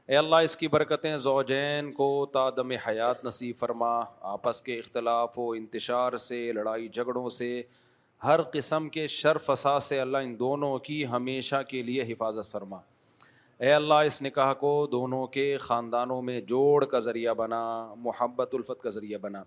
اے 0.08 0.16
اللہ 0.18 0.36
اس 0.48 0.56
کی 0.58 0.68
برکتیں 0.76 1.16
زوجین 1.26 1.92
کو 2.00 2.08
تادم 2.34 2.72
حیات 2.88 3.24
نصیب 3.26 3.56
فرما 3.60 3.90
آپس 4.32 4.62
کے 4.62 4.78
اختلاف 4.80 5.38
و 5.40 5.50
انتشار 5.58 6.16
سے 6.26 6.42
لڑائی 6.56 6.88
جھگڑوں 6.90 7.28
سے 7.38 7.52
ہر 8.24 8.42
قسم 8.54 8.90
کے 8.98 9.06
شرفسا 9.18 9.78
سے 9.90 10.00
اللہ 10.00 10.26
ان 10.28 10.38
دونوں 10.40 10.78
کی 10.90 11.06
ہمیشہ 11.12 11.62
کے 11.70 11.82
لیے 11.92 12.04
حفاظت 12.12 12.52
فرما 12.52 12.78
اے 13.66 13.72
اللہ 13.74 14.04
اس 14.06 14.22
نکاح 14.22 14.54
کو 14.66 14.76
دونوں 14.92 15.26
کے 15.38 15.46
خاندانوں 15.68 16.22
میں 16.30 16.42
جوڑ 16.54 16.84
کا 16.92 17.00
ذریعہ 17.10 17.34
بنا 17.46 17.64
محبت 18.10 18.54
الفت 18.56 18.82
کا 18.84 18.90
ذریعہ 19.00 19.18
بنا 19.22 19.44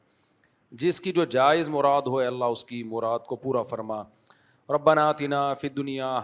جس 0.81 1.01
کی 1.01 1.13
جو 1.13 1.25
جائز 1.25 1.69
مراد 1.71 2.07
ہو 2.07 2.19
اللہ 2.21 2.45
اس 2.53 2.65
کی 2.65 2.83
مراد 2.85 3.19
کو 3.29 3.37
پورا 3.43 3.63
فرما 3.73 4.01
اور 4.01 4.79
وفی 4.87 4.95
تینا 5.19 5.53
فی 5.61 5.69
دنیا 5.69 6.19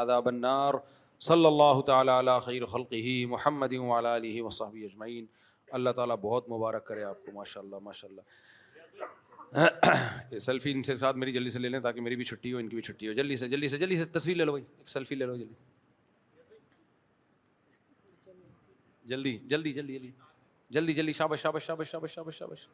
عذاب 0.00 0.28
النار 0.28 0.74
صلی 1.22 1.46
اللہ 1.46 1.80
تعالیٰ 1.86 2.18
اللہ 5.72 5.90
تعالیٰ 5.96 6.16
بہت 6.20 6.48
مبارک 6.50 6.86
کرے 6.86 7.02
آپ 7.04 7.24
کو 7.24 7.32
ماشاءاللہ 7.34 7.76
ماشاءاللہ 7.82 8.20
ماشاء 9.52 10.38
سیلفی 10.38 10.72
ان 10.72 10.82
سے 10.82 10.96
ساتھ 10.98 11.16
میری 11.16 11.32
جلدی 11.32 11.48
سے 11.50 11.58
لے 11.58 11.68
لیں 11.68 11.80
تاکہ 11.80 12.00
میری 12.00 12.16
بھی 12.16 12.24
چھٹی 12.24 12.52
ہو 12.52 12.58
ان 12.58 12.68
کی 12.68 12.76
بھی 12.76 12.82
چھٹی 12.82 13.08
ہو 13.08 13.12
جلدی 13.20 13.36
سے 13.36 13.48
جلدی 13.48 13.68
سے 13.68 13.78
جلدی 13.78 13.96
سے 13.96 14.04
تصویر 14.18 14.36
لے 14.36 14.44
لو 14.44 14.54
ایک 14.54 14.88
سیلفی 14.96 15.14
لے 15.14 15.24
لو 15.26 15.36
جلدی 15.36 15.54
جلدی 19.10 19.34
جلدی 19.48 19.72
جلدی 19.72 19.98
جلدی 19.98 20.10
جلدی 20.74 20.94
جلدی 20.94 21.12
شابش 21.12 21.42
شابش 21.42 21.66
شابش 21.66 21.90
شابش 21.90 22.14
شابش 22.14 22.38
شابش 22.38 22.68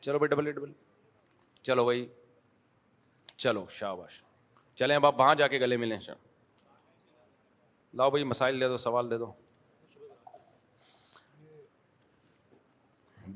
چلو 0.00 0.18
بھائی 0.18 0.28
ڈبل 0.34 0.50
ڈبل 0.52 0.70
چلو 1.62 1.84
بھائی 1.84 2.06
چلو 3.36 3.64
شابش 3.78 4.22
چلیں 4.78 4.94
اب 4.96 5.06
آپ 5.06 5.20
وہاں 5.20 5.34
جا 5.40 5.48
کے 5.48 5.60
گلے 5.60 5.76
ملیں 5.76 5.98
لاؤ 7.96 8.10
بھائی 8.10 8.24
مسائل 8.30 8.60
دے 8.60 8.68
دو 8.68 8.76
سوال 8.76 9.10
دے 9.10 9.18
دو 9.18 9.30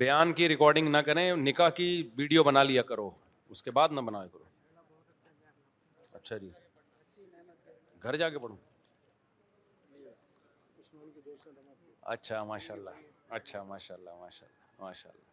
بیان 0.00 0.32
کی 0.32 0.48
ریکارڈنگ 0.48 0.88
نہ 0.88 0.98
کریں 1.06 1.26
نکاح 1.36 1.68
کی 1.78 1.86
ویڈیو 2.16 2.42
بنا 2.44 2.62
لیا 2.62 2.82
کرو 2.90 3.10
اس 3.50 3.62
کے 3.62 3.70
بعد 3.78 3.88
نہ 3.96 4.00
بنایا 4.08 4.26
کرو 4.32 4.44
اچھا 6.16 6.36
جی 6.36 6.50
گھر 8.02 8.16
جا 8.16 8.28
کے 8.30 8.38
پڑھوں 8.38 8.56
اچھا 12.14 12.42
ماشاء 12.44 12.74
اللہ 12.74 13.08
اچھا 13.36 13.62
ماشاء 13.62 13.94
اللہ 13.96 14.14
ماشاء 14.20 14.46
اللہ 14.48 14.84
ماشاء 14.84 15.10
اللہ 15.10 15.28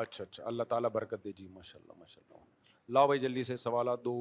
اچھا 0.00 0.22
اچھا 0.24 0.44
اللہ 0.46 0.62
تعالیٰ 0.68 0.90
برکت 0.90 1.24
دے 1.24 1.32
جی 1.40 1.46
ماشاء 1.54 1.78
اللہ 1.80 1.98
ماشاء 1.98 2.22
اللہ 2.24 2.90
لاؤ 2.96 3.06
بھائی 3.06 3.20
جلدی 3.28 3.42
سے 3.50 3.56
سوالات 3.68 4.04
دو 4.04 4.16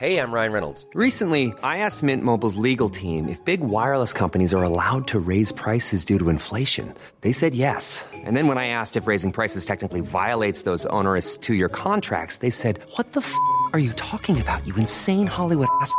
Hey, 0.00 0.08
I'm 0.22 0.34
Ryan 0.36 0.52
Reynolds. 0.56 0.82
Recently, 1.02 1.40
I 1.68 1.70
asked 1.84 2.04
Mint 2.08 2.22
Mobile's 2.28 2.54
legal 2.66 2.90
team 2.96 3.30
if 3.32 3.38
big 3.48 3.62
wireless 3.72 4.12
companies 4.18 4.52
are 4.58 4.62
allowed 4.66 5.08
to 5.12 5.20
raise 5.30 5.52
prices 5.62 6.04
due 6.10 6.18
to 6.22 6.28
inflation. 6.34 6.92
They 7.24 7.32
said 7.38 7.56
yes. 7.62 7.88
And 8.18 8.40
then 8.40 8.52
when 8.52 8.60
I 8.62 8.64
asked 8.82 9.00
if 9.00 9.10
raising 9.12 9.34
prices 9.40 9.66
technically 9.70 10.04
violates 10.12 10.62
those 10.68 10.84
onerous 11.00 11.32
two-year 11.48 11.70
contracts, 11.80 12.38
they 12.46 12.52
said, 12.60 12.78
what 12.98 13.12
the 13.18 13.24
f*** 13.26 13.34
are 13.72 13.82
you 13.86 13.98
talking 14.02 14.40
about, 14.46 14.72
you 14.72 14.78
insane 14.86 15.26
Hollywood 15.40 15.76
ass?" 15.80 15.98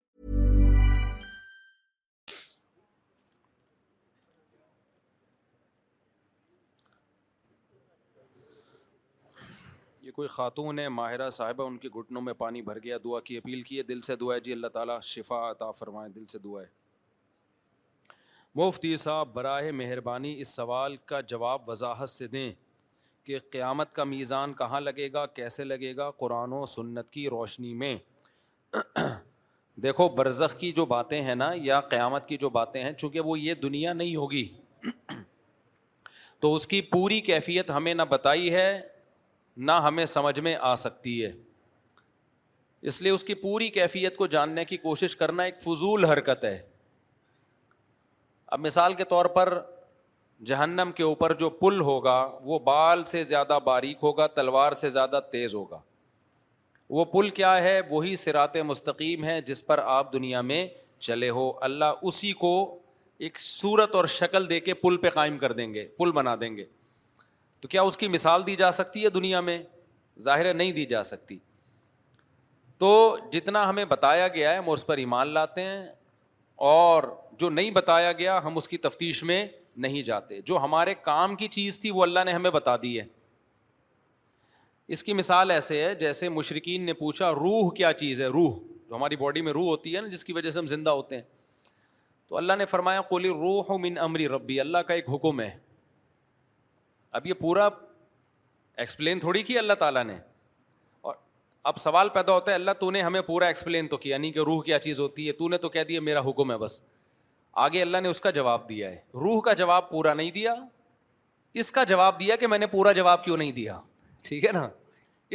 کوئی 10.21 10.27
خاتون 10.29 10.79
ہے 10.79 10.87
ماہرہ 10.95 11.29
صاحبہ 11.35 11.63
ان 11.67 11.77
کے 11.83 11.89
گھٹنوں 11.99 12.21
میں 12.21 12.33
پانی 12.37 12.61
بھر 12.61 12.79
گیا 12.83 12.97
دعا 13.03 13.19
کی 13.25 13.37
اپیل 13.37 13.61
کی 13.67 13.77
ہے 13.77 13.83
دل 13.83 14.01
سے 14.07 14.15
دعا 14.15 14.33
ہے 14.35 14.39
جی 14.47 14.51
اللہ 14.51 14.67
تعالیٰ 14.73 14.99
شفا 15.03 15.39
عطا 15.49 15.69
فرمائیں 15.79 16.11
دل 16.13 16.25
سے 16.31 16.37
دعا 16.39 16.61
ہے 16.61 16.67
مفتی 18.55 18.95
صاحب 19.03 19.33
براہ 19.35 19.71
مہربانی 19.77 20.39
اس 20.41 20.47
سوال 20.55 20.95
کا 21.11 21.21
جواب 21.31 21.67
وضاحت 21.69 22.09
سے 22.09 22.27
دیں 22.35 22.49
کہ 23.25 23.37
قیامت 23.51 23.93
کا 23.93 24.03
میزان 24.03 24.53
کہاں 24.59 24.81
لگے 24.81 25.11
گا 25.13 25.25
کیسے 25.39 25.63
لگے 25.63 25.95
گا 25.95 26.09
قرآن 26.19 26.53
و 26.53 26.63
سنت 26.75 27.09
کی 27.09 27.27
روشنی 27.35 27.73
میں 27.83 27.95
دیکھو 29.83 30.07
برزخ 30.17 30.57
کی 30.59 30.71
جو 30.81 30.85
باتیں 30.95 31.21
ہیں 31.21 31.35
نا 31.35 31.51
یا 31.61 31.81
قیامت 31.95 32.25
کی 32.27 32.37
جو 32.41 32.49
باتیں 32.59 32.81
ہیں 32.83 32.91
چونکہ 32.93 33.19
وہ 33.31 33.39
یہ 33.39 33.53
دنیا 33.63 33.93
نہیں 33.93 34.15
ہوگی 34.15 34.47
تو 36.41 36.53
اس 36.55 36.67
کی 36.67 36.81
پوری 36.95 37.19
کیفیت 37.21 37.69
ہمیں 37.71 37.93
نہ 37.93 38.01
بتائی 38.09 38.53
ہے 38.53 38.69
نہ 39.57 39.71
ہمیں 39.83 40.05
سمجھ 40.05 40.39
میں 40.39 40.55
آ 40.61 40.73
سکتی 40.75 41.23
ہے 41.23 41.31
اس 42.87 43.01
لیے 43.01 43.11
اس 43.11 43.23
کی 43.23 43.33
پوری 43.35 43.67
کیفیت 43.69 44.15
کو 44.17 44.27
جاننے 44.27 44.63
کی 44.65 44.77
کوشش 44.77 45.15
کرنا 45.15 45.43
ایک 45.43 45.59
فضول 45.61 46.05
حرکت 46.05 46.43
ہے 46.45 46.59
اب 48.55 48.59
مثال 48.65 48.93
کے 48.93 49.03
طور 49.09 49.25
پر 49.35 49.57
جہنم 50.45 50.91
کے 50.95 51.03
اوپر 51.03 51.33
جو 51.39 51.49
پل 51.49 51.79
ہوگا 51.89 52.15
وہ 52.45 52.59
بال 52.59 53.03
سے 53.05 53.23
زیادہ 53.23 53.57
باریک 53.65 53.97
ہوگا 54.03 54.27
تلوار 54.35 54.71
سے 54.79 54.89
زیادہ 54.89 55.19
تیز 55.31 55.55
ہوگا 55.55 55.79
وہ 56.97 57.05
پل 57.05 57.29
کیا 57.29 57.55
ہے 57.63 57.79
وہی 57.89 58.15
سرات 58.15 58.57
مستقیم 58.67 59.23
ہے 59.23 59.39
جس 59.47 59.65
پر 59.65 59.79
آپ 59.83 60.11
دنیا 60.13 60.41
میں 60.41 60.65
چلے 60.99 61.29
ہو 61.29 61.51
اللہ 61.65 62.03
اسی 62.09 62.31
کو 62.41 62.53
ایک 63.27 63.39
صورت 63.41 63.95
اور 63.95 64.05
شکل 64.17 64.49
دے 64.49 64.59
کے 64.59 64.73
پل 64.73 64.97
پہ 65.01 65.09
قائم 65.13 65.37
کر 65.37 65.51
دیں 65.61 65.73
گے 65.73 65.87
پل 65.97 66.11
بنا 66.11 66.35
دیں 66.41 66.55
گے 66.57 66.65
تو 67.61 67.67
کیا 67.67 67.81
اس 67.87 67.97
کی 67.97 68.07
مثال 68.07 68.45
دی 68.45 68.55
جا 68.55 68.71
سکتی 68.71 69.03
ہے 69.03 69.09
دنیا 69.15 69.39
میں 69.47 69.57
ظاہر 70.21 70.45
ہے 70.45 70.53
نہیں 70.53 70.71
دی 70.77 70.85
جا 70.93 71.01
سکتی 71.03 71.37
تو 72.79 72.87
جتنا 73.31 73.67
ہمیں 73.69 73.83
بتایا 73.85 74.27
گیا 74.35 74.51
ہے 74.51 74.57
ہم 74.57 74.69
اس 74.69 74.85
پر 74.85 74.97
ایمان 74.97 75.27
لاتے 75.33 75.61
ہیں 75.65 75.83
اور 76.69 77.03
جو 77.39 77.49
نہیں 77.49 77.71
بتایا 77.71 78.11
گیا 78.21 78.37
ہم 78.43 78.57
اس 78.57 78.67
کی 78.67 78.77
تفتیش 78.77 79.23
میں 79.31 79.45
نہیں 79.83 80.01
جاتے 80.03 80.39
جو 80.45 80.57
ہمارے 80.63 80.93
کام 81.03 81.35
کی 81.35 81.47
چیز 81.57 81.79
تھی 81.81 81.91
وہ 81.91 82.03
اللہ 82.03 82.23
نے 82.25 82.31
ہمیں 82.33 82.49
بتا 82.51 82.75
دی 82.81 82.99
ہے 82.99 83.03
اس 84.95 85.03
کی 85.03 85.13
مثال 85.13 85.51
ایسے 85.51 85.83
ہے 85.83 85.93
جیسے 85.95 86.29
مشرقین 86.29 86.85
نے 86.85 86.93
پوچھا 86.93 87.29
روح 87.33 87.71
کیا 87.73 87.93
چیز 88.01 88.21
ہے 88.21 88.27
روح 88.37 88.57
جو 88.89 88.95
ہماری 88.95 89.15
باڈی 89.15 89.41
میں 89.41 89.53
روح 89.53 89.67
ہوتی 89.69 89.95
ہے 89.95 90.01
نا 90.01 90.07
جس 90.15 90.25
کی 90.25 90.33
وجہ 90.33 90.49
سے 90.49 90.59
ہم 90.59 90.65
زندہ 90.67 90.89
ہوتے 91.01 91.15
ہیں 91.15 91.23
تو 92.29 92.37
اللہ 92.37 92.53
نے 92.57 92.65
فرمایا 92.73 93.01
کولی 93.13 93.29
روح 93.29 93.71
من 93.83 93.97
امری 94.07 94.27
ربی 94.27 94.59
اللہ 94.59 94.77
کا 94.87 94.93
ایک 94.93 95.09
حکم 95.09 95.41
ہے 95.41 95.49
اب 97.13 97.25
یہ 97.27 97.33
پورا 97.39 97.67
ایکسپلین 98.81 99.19
تھوڑی 99.19 99.41
کی 99.43 99.57
اللہ 99.59 99.73
تعالیٰ 99.79 100.03
نے 100.05 100.15
اور 101.09 101.13
اب 101.71 101.77
سوال 101.81 102.09
پیدا 102.13 102.33
ہوتا 102.33 102.51
ہے 102.51 102.55
اللہ 102.55 102.71
تو 102.79 102.91
نے 102.91 103.01
ہمیں 103.01 103.21
پورا 103.21 103.45
ایکسپلین 103.47 103.87
تو 103.87 103.97
کیا 103.97 104.17
نہیں 104.17 104.29
یعنی 104.29 104.33
کہ 104.39 104.45
روح 104.45 104.61
کیا 104.63 104.79
چیز 104.79 104.99
ہوتی 104.99 105.27
ہے 105.27 105.31
تو 105.41 105.49
نے 105.49 105.57
تو 105.65 105.69
کہہ 105.69 105.83
دیا 105.87 106.01
میرا 106.01 106.19
حکم 106.29 106.51
ہے 106.51 106.57
بس 106.57 106.79
آگے 107.63 107.81
اللہ 107.81 107.97
نے 108.03 108.09
اس 108.09 108.21
کا 108.21 108.29
جواب 108.37 108.67
دیا 108.69 108.89
ہے 108.89 108.99
روح 109.23 109.41
کا 109.45 109.53
جواب 109.63 109.89
پورا 109.89 110.13
نہیں 110.13 110.31
دیا 110.31 110.53
اس 111.63 111.71
کا 111.71 111.83
جواب 111.83 112.19
دیا 112.19 112.35
کہ 112.43 112.47
میں 112.47 112.57
نے 112.57 112.67
پورا 112.75 112.91
جواب 113.01 113.23
کیوں 113.23 113.37
نہیں 113.37 113.51
دیا 113.51 113.79
ٹھیک 114.27 114.45
ہے 114.45 114.51
نا 114.53 114.67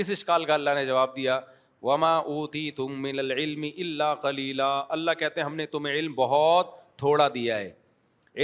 اس 0.02 0.10
اشکال 0.10 0.44
کا 0.44 0.54
اللہ 0.54 0.70
نے 0.74 0.86
جواب 0.86 1.14
دیا 1.16 1.38
وما 1.82 2.16
اوتی 2.32 2.70
تم 2.76 3.00
من 3.02 3.18
العلم 3.18 3.62
اللہ 3.76 4.14
کلیلہ 4.22 4.62
اللہ 4.96 5.10
کہتے 5.18 5.40
ہیں 5.40 5.46
ہم 5.48 5.54
نے 5.56 5.66
تمہیں 5.76 5.94
علم 5.94 6.14
بہت 6.14 6.74
تھوڑا 6.98 7.28
دیا 7.34 7.58
ہے 7.58 7.70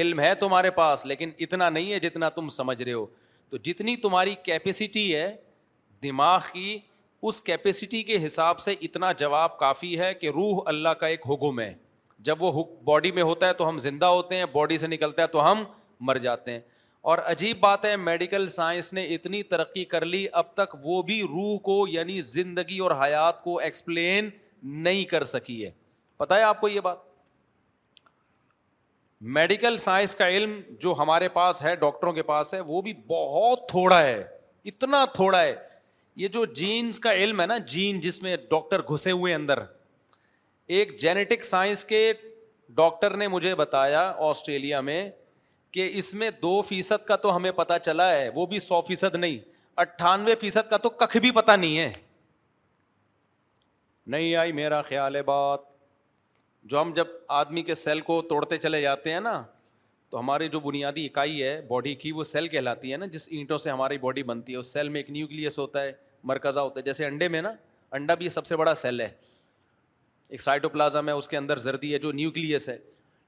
علم 0.01 0.21
ہے 0.21 0.35
تمہارے 0.41 0.71
پاس 0.83 1.05
لیکن 1.07 1.31
اتنا 1.41 1.69
نہیں 1.71 1.93
ہے 1.93 1.99
جتنا 2.01 2.29
تم 2.39 2.49
سمجھ 2.59 2.83
رہے 2.83 2.93
ہو 2.93 3.07
تو 3.53 3.59
جتنی 3.65 3.95
تمہاری 4.03 4.35
کیپیسٹی 4.43 5.01
ہے 5.15 5.27
دماغ 6.03 6.43
کی 6.53 6.79
اس 7.29 7.41
کیپیسٹی 7.49 8.03
کے 8.03 8.25
حساب 8.25 8.59
سے 8.59 8.75
اتنا 8.87 9.11
جواب 9.23 9.59
کافی 9.59 9.99
ہے 9.99 10.13
کہ 10.21 10.29
روح 10.35 10.61
اللہ 10.69 10.89
کا 11.01 11.07
ایک 11.07 11.27
حکم 11.31 11.61
ہے 11.61 11.73
جب 12.29 12.43
وہ 12.43 12.65
باڈی 12.85 13.11
میں 13.13 13.23
ہوتا 13.23 13.49
ہے 13.49 13.53
تو 13.59 13.69
ہم 13.69 13.79
زندہ 13.87 14.07
ہوتے 14.15 14.37
ہیں 14.37 14.45
باڈی 14.53 14.79
سے 14.79 14.87
نکلتا 14.87 15.23
ہے 15.23 15.27
تو 15.35 15.51
ہم 15.51 15.63
مر 16.09 16.19
جاتے 16.29 16.53
ہیں 16.53 16.61
اور 17.13 17.19
عجیب 17.31 17.59
بات 17.61 17.85
ہے 17.85 17.95
میڈیکل 18.09 18.47
سائنس 18.57 18.93
نے 18.95 19.05
اتنی 19.15 19.43
ترقی 19.53 19.85
کر 19.95 20.05
لی 20.15 20.27
اب 20.41 20.55
تک 20.55 20.77
وہ 20.85 21.01
بھی 21.11 21.21
روح 21.29 21.57
کو 21.63 21.77
یعنی 21.91 22.21
زندگی 22.33 22.79
اور 22.87 22.91
حیات 23.05 23.43
کو 23.45 23.59
ایکسپلین 23.69 24.31
نہیں 24.89 25.05
کر 25.13 25.25
سکی 25.35 25.65
ہے 25.65 25.71
پتہ 26.17 26.35
ہے 26.35 26.43
آپ 26.43 26.61
کو 26.61 26.69
یہ 26.69 26.81
بات 26.89 27.11
میڈیکل 29.37 29.77
سائنس 29.79 30.15
کا 30.17 30.29
علم 30.29 30.59
جو 30.81 30.95
ہمارے 30.99 31.29
پاس 31.35 31.63
ہے 31.63 31.75
ڈاکٹروں 31.81 32.13
کے 32.13 32.23
پاس 32.31 32.53
ہے 32.55 32.61
وہ 32.67 32.81
بھی 32.83 32.93
بہت 33.09 33.69
تھوڑا 33.69 34.01
ہے 34.03 34.23
اتنا 34.71 35.05
تھوڑا 35.15 35.43
ہے 35.43 35.55
یہ 36.23 36.29
جو 36.29 36.45
جینس 36.61 36.99
کا 37.01 37.13
علم 37.15 37.41
ہے 37.41 37.47
نا 37.47 37.57
جین 37.69 38.01
جس 38.01 38.21
میں 38.23 38.37
ڈاکٹر 38.51 38.81
گھسے 38.93 39.11
ہوئے 39.11 39.35
اندر 39.35 39.59
ایک 40.79 40.99
جینیٹک 41.01 41.45
سائنس 41.45 41.85
کے 41.85 42.13
ڈاکٹر 42.77 43.17
نے 43.17 43.29
مجھے 43.29 43.55
بتایا 43.55 44.01
آسٹریلیا 44.31 44.81
میں 44.81 45.09
کہ 45.75 45.91
اس 45.99 46.13
میں 46.15 46.31
دو 46.43 46.61
فیصد 46.69 47.05
کا 47.07 47.17
تو 47.25 47.35
ہمیں 47.37 47.51
پتہ 47.57 47.73
چلا 47.85 48.11
ہے 48.13 48.29
وہ 48.35 48.47
بھی 48.47 48.59
سو 48.67 48.81
فیصد 48.89 49.15
نہیں 49.15 49.39
اٹھانوے 49.83 50.35
فیصد 50.41 50.71
کا 50.71 50.77
تو 50.77 50.91
کخ 51.05 51.17
بھی 51.23 51.31
پتہ 51.35 51.53
نہیں 51.61 51.79
ہے 51.79 51.93
نہیں 54.15 54.35
آئی 54.37 54.53
میرا 54.53 54.83
خیال 54.83 55.17
ہے 55.17 55.23
بات 55.23 55.71
جو 56.71 56.81
ہم 56.81 56.91
جب 56.97 57.05
آدمی 57.39 57.63
کے 57.63 57.75
سیل 57.75 58.01
کو 58.01 58.21
توڑتے 58.29 58.57
چلے 58.59 58.81
جاتے 58.83 59.13
ہیں 59.13 59.21
نا 59.21 59.43
تو 60.11 60.19
ہماری 60.21 60.49
جو 60.49 60.61
بنیادی 60.61 61.05
اکائی 61.07 61.43
ہے 61.43 61.61
باڈی 61.69 61.95
کی 62.05 62.13
وہ 62.13 62.25
سیل 62.25 62.49
کہلاتی 62.49 62.93
ہے 62.93 62.97
نا 62.97 63.07
جس 63.13 63.27
اینٹوں 63.31 63.59
سے 63.59 63.71
ہماری 63.71 63.99
باڈی 63.99 64.23
بنتی 64.23 64.53
ہے 64.53 64.59
اس 64.59 64.73
سیل 64.73 64.89
میں 64.89 65.01
ایک 65.01 65.11
نیوکلیس 65.11 65.59
ہوتا 65.59 65.83
ہے 65.83 65.93
مرکزہ 66.31 66.61
ہوتا 66.61 66.81
ہے 66.81 66.85
جیسے 66.85 67.07
انڈے 67.07 67.29
میں 67.29 67.41
نا 67.43 67.53
انڈا 67.99 68.15
بھی 68.15 68.29
سب 68.29 68.47
سے 68.47 68.57
بڑا 68.57 68.75
سیل 68.75 69.01
ہے 69.01 69.09
ایک 70.29 70.41
سائٹو 70.43 70.69
پلازم 70.69 71.09
ہے 71.09 71.13
اس 71.13 71.29
کے 71.29 71.37
اندر 71.37 71.59
زردی 71.67 71.93
ہے 71.93 71.99
جو 71.99 72.13
نیوکلیس 72.13 72.69
ہے 72.69 72.77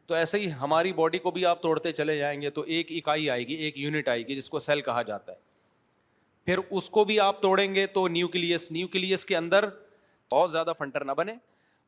تو 0.07 0.15
ایسے 0.15 0.39
ہی 0.39 0.51
ہماری 0.61 0.93
باڈی 0.93 1.19
کو 1.19 1.31
بھی 1.31 1.45
آپ 1.47 1.63
توڑتے 1.63 1.93
چلے 1.93 2.17
جائیں 2.19 2.41
گے 2.43 2.51
تو 2.59 2.63
ایک 2.77 2.93
اکائی 2.97 3.29
آئے 3.31 3.47
گی 3.49 3.55
ایک 3.65 3.79
یونٹ 3.79 4.09
آئے 4.09 4.27
گی 4.29 4.37
جس 4.37 4.49
کو 4.51 4.59
سیل 4.59 4.81
کہا 4.89 5.03
جاتا 5.11 5.33
ہے 5.33 5.37
پھر 6.47 6.59
اس 6.71 6.89
کو 6.91 7.05
بھی 7.11 7.19
آپ 7.21 7.41
توڑیں 7.43 7.75
گے 7.75 7.87
تو 7.95 8.07
نیوکلیس 8.09 8.71
نیوکلیس 8.73 9.25
کے 9.27 9.37
اندر 9.37 9.69
بہت 10.33 10.51
زیادہ 10.51 10.73
فنٹر 10.79 11.05
نہ 11.05 11.13
بنے 11.17 11.35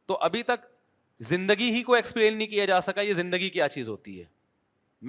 تو 0.06 0.16
ابھی 0.22 0.42
تک 0.50 0.64
زندگی 1.24 1.70
ہی 1.74 1.82
کو 1.82 1.94
ایکسپلین 1.94 2.36
نہیں 2.38 2.48
کیا 2.48 2.64
جا 2.66 2.80
سکا 2.80 3.00
یہ 3.00 3.12
زندگی 3.14 3.48
کیا 3.50 3.68
چیز 3.68 3.88
ہوتی 3.88 4.18
ہے 4.18 4.24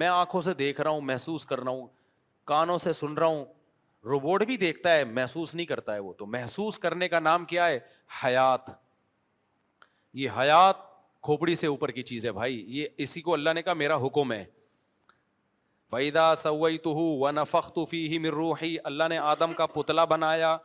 میں 0.00 0.06
آنکھوں 0.08 0.40
سے 0.42 0.54
دیکھ 0.54 0.80
رہا 0.80 0.90
ہوں 0.90 1.00
محسوس 1.00 1.44
کر 1.46 1.60
رہا 1.60 1.70
ہوں 1.72 1.86
کانوں 2.46 2.76
سے 2.78 2.92
سن 2.92 3.14
رہا 3.18 3.26
ہوں 3.26 3.44
روبوٹ 4.10 4.42
بھی 4.46 4.56
دیکھتا 4.56 4.94
ہے 4.96 5.04
محسوس 5.04 5.54
نہیں 5.54 5.66
کرتا 5.66 5.94
ہے 5.94 5.98
وہ 6.00 6.12
تو 6.18 6.26
محسوس 6.36 6.78
کرنے 6.78 7.08
کا 7.08 7.18
نام 7.20 7.44
کیا 7.44 7.66
ہے 7.68 7.78
حیات 8.24 8.70
یہ 10.18 10.30
حیات 10.40 10.76
کھوپڑی 11.22 11.54
سے 11.56 11.66
اوپر 11.66 11.90
کی 11.90 12.02
چیز 12.02 12.26
ہے 12.26 12.32
بھائی 12.32 12.62
یہ 12.76 12.86
اسی 13.04 13.20
کو 13.20 13.34
اللہ 13.34 13.50
نے 13.54 13.62
کہا 13.62 13.72
میرا 13.74 13.96
حکم 14.06 14.32
ہے 14.32 14.44
فیدا 15.90 16.34
سوئی 16.34 16.78
تو 16.78 16.94
و 16.98 17.30
نفخت 17.30 17.78
فی 17.90 18.06
ہی 18.62 18.76
اللہ 18.84 19.08
نے 19.10 19.18
آدم 19.18 19.52
کا 19.58 19.66
پتلا 19.76 20.04
بنایا 20.14 20.56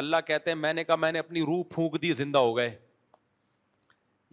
اللہ 0.00 0.16
کہتے 0.26 0.50
ہیں 0.50 0.56
میں 0.58 0.72
نے 0.72 0.84
کہا 0.84 0.96
میں 0.96 1.12
نے 1.12 1.18
اپنی 1.18 1.40
روح 1.46 1.62
پھونک 1.74 2.00
دی 2.02 2.12
زندہ 2.22 2.38
ہو 2.38 2.56
گئے 2.56 2.76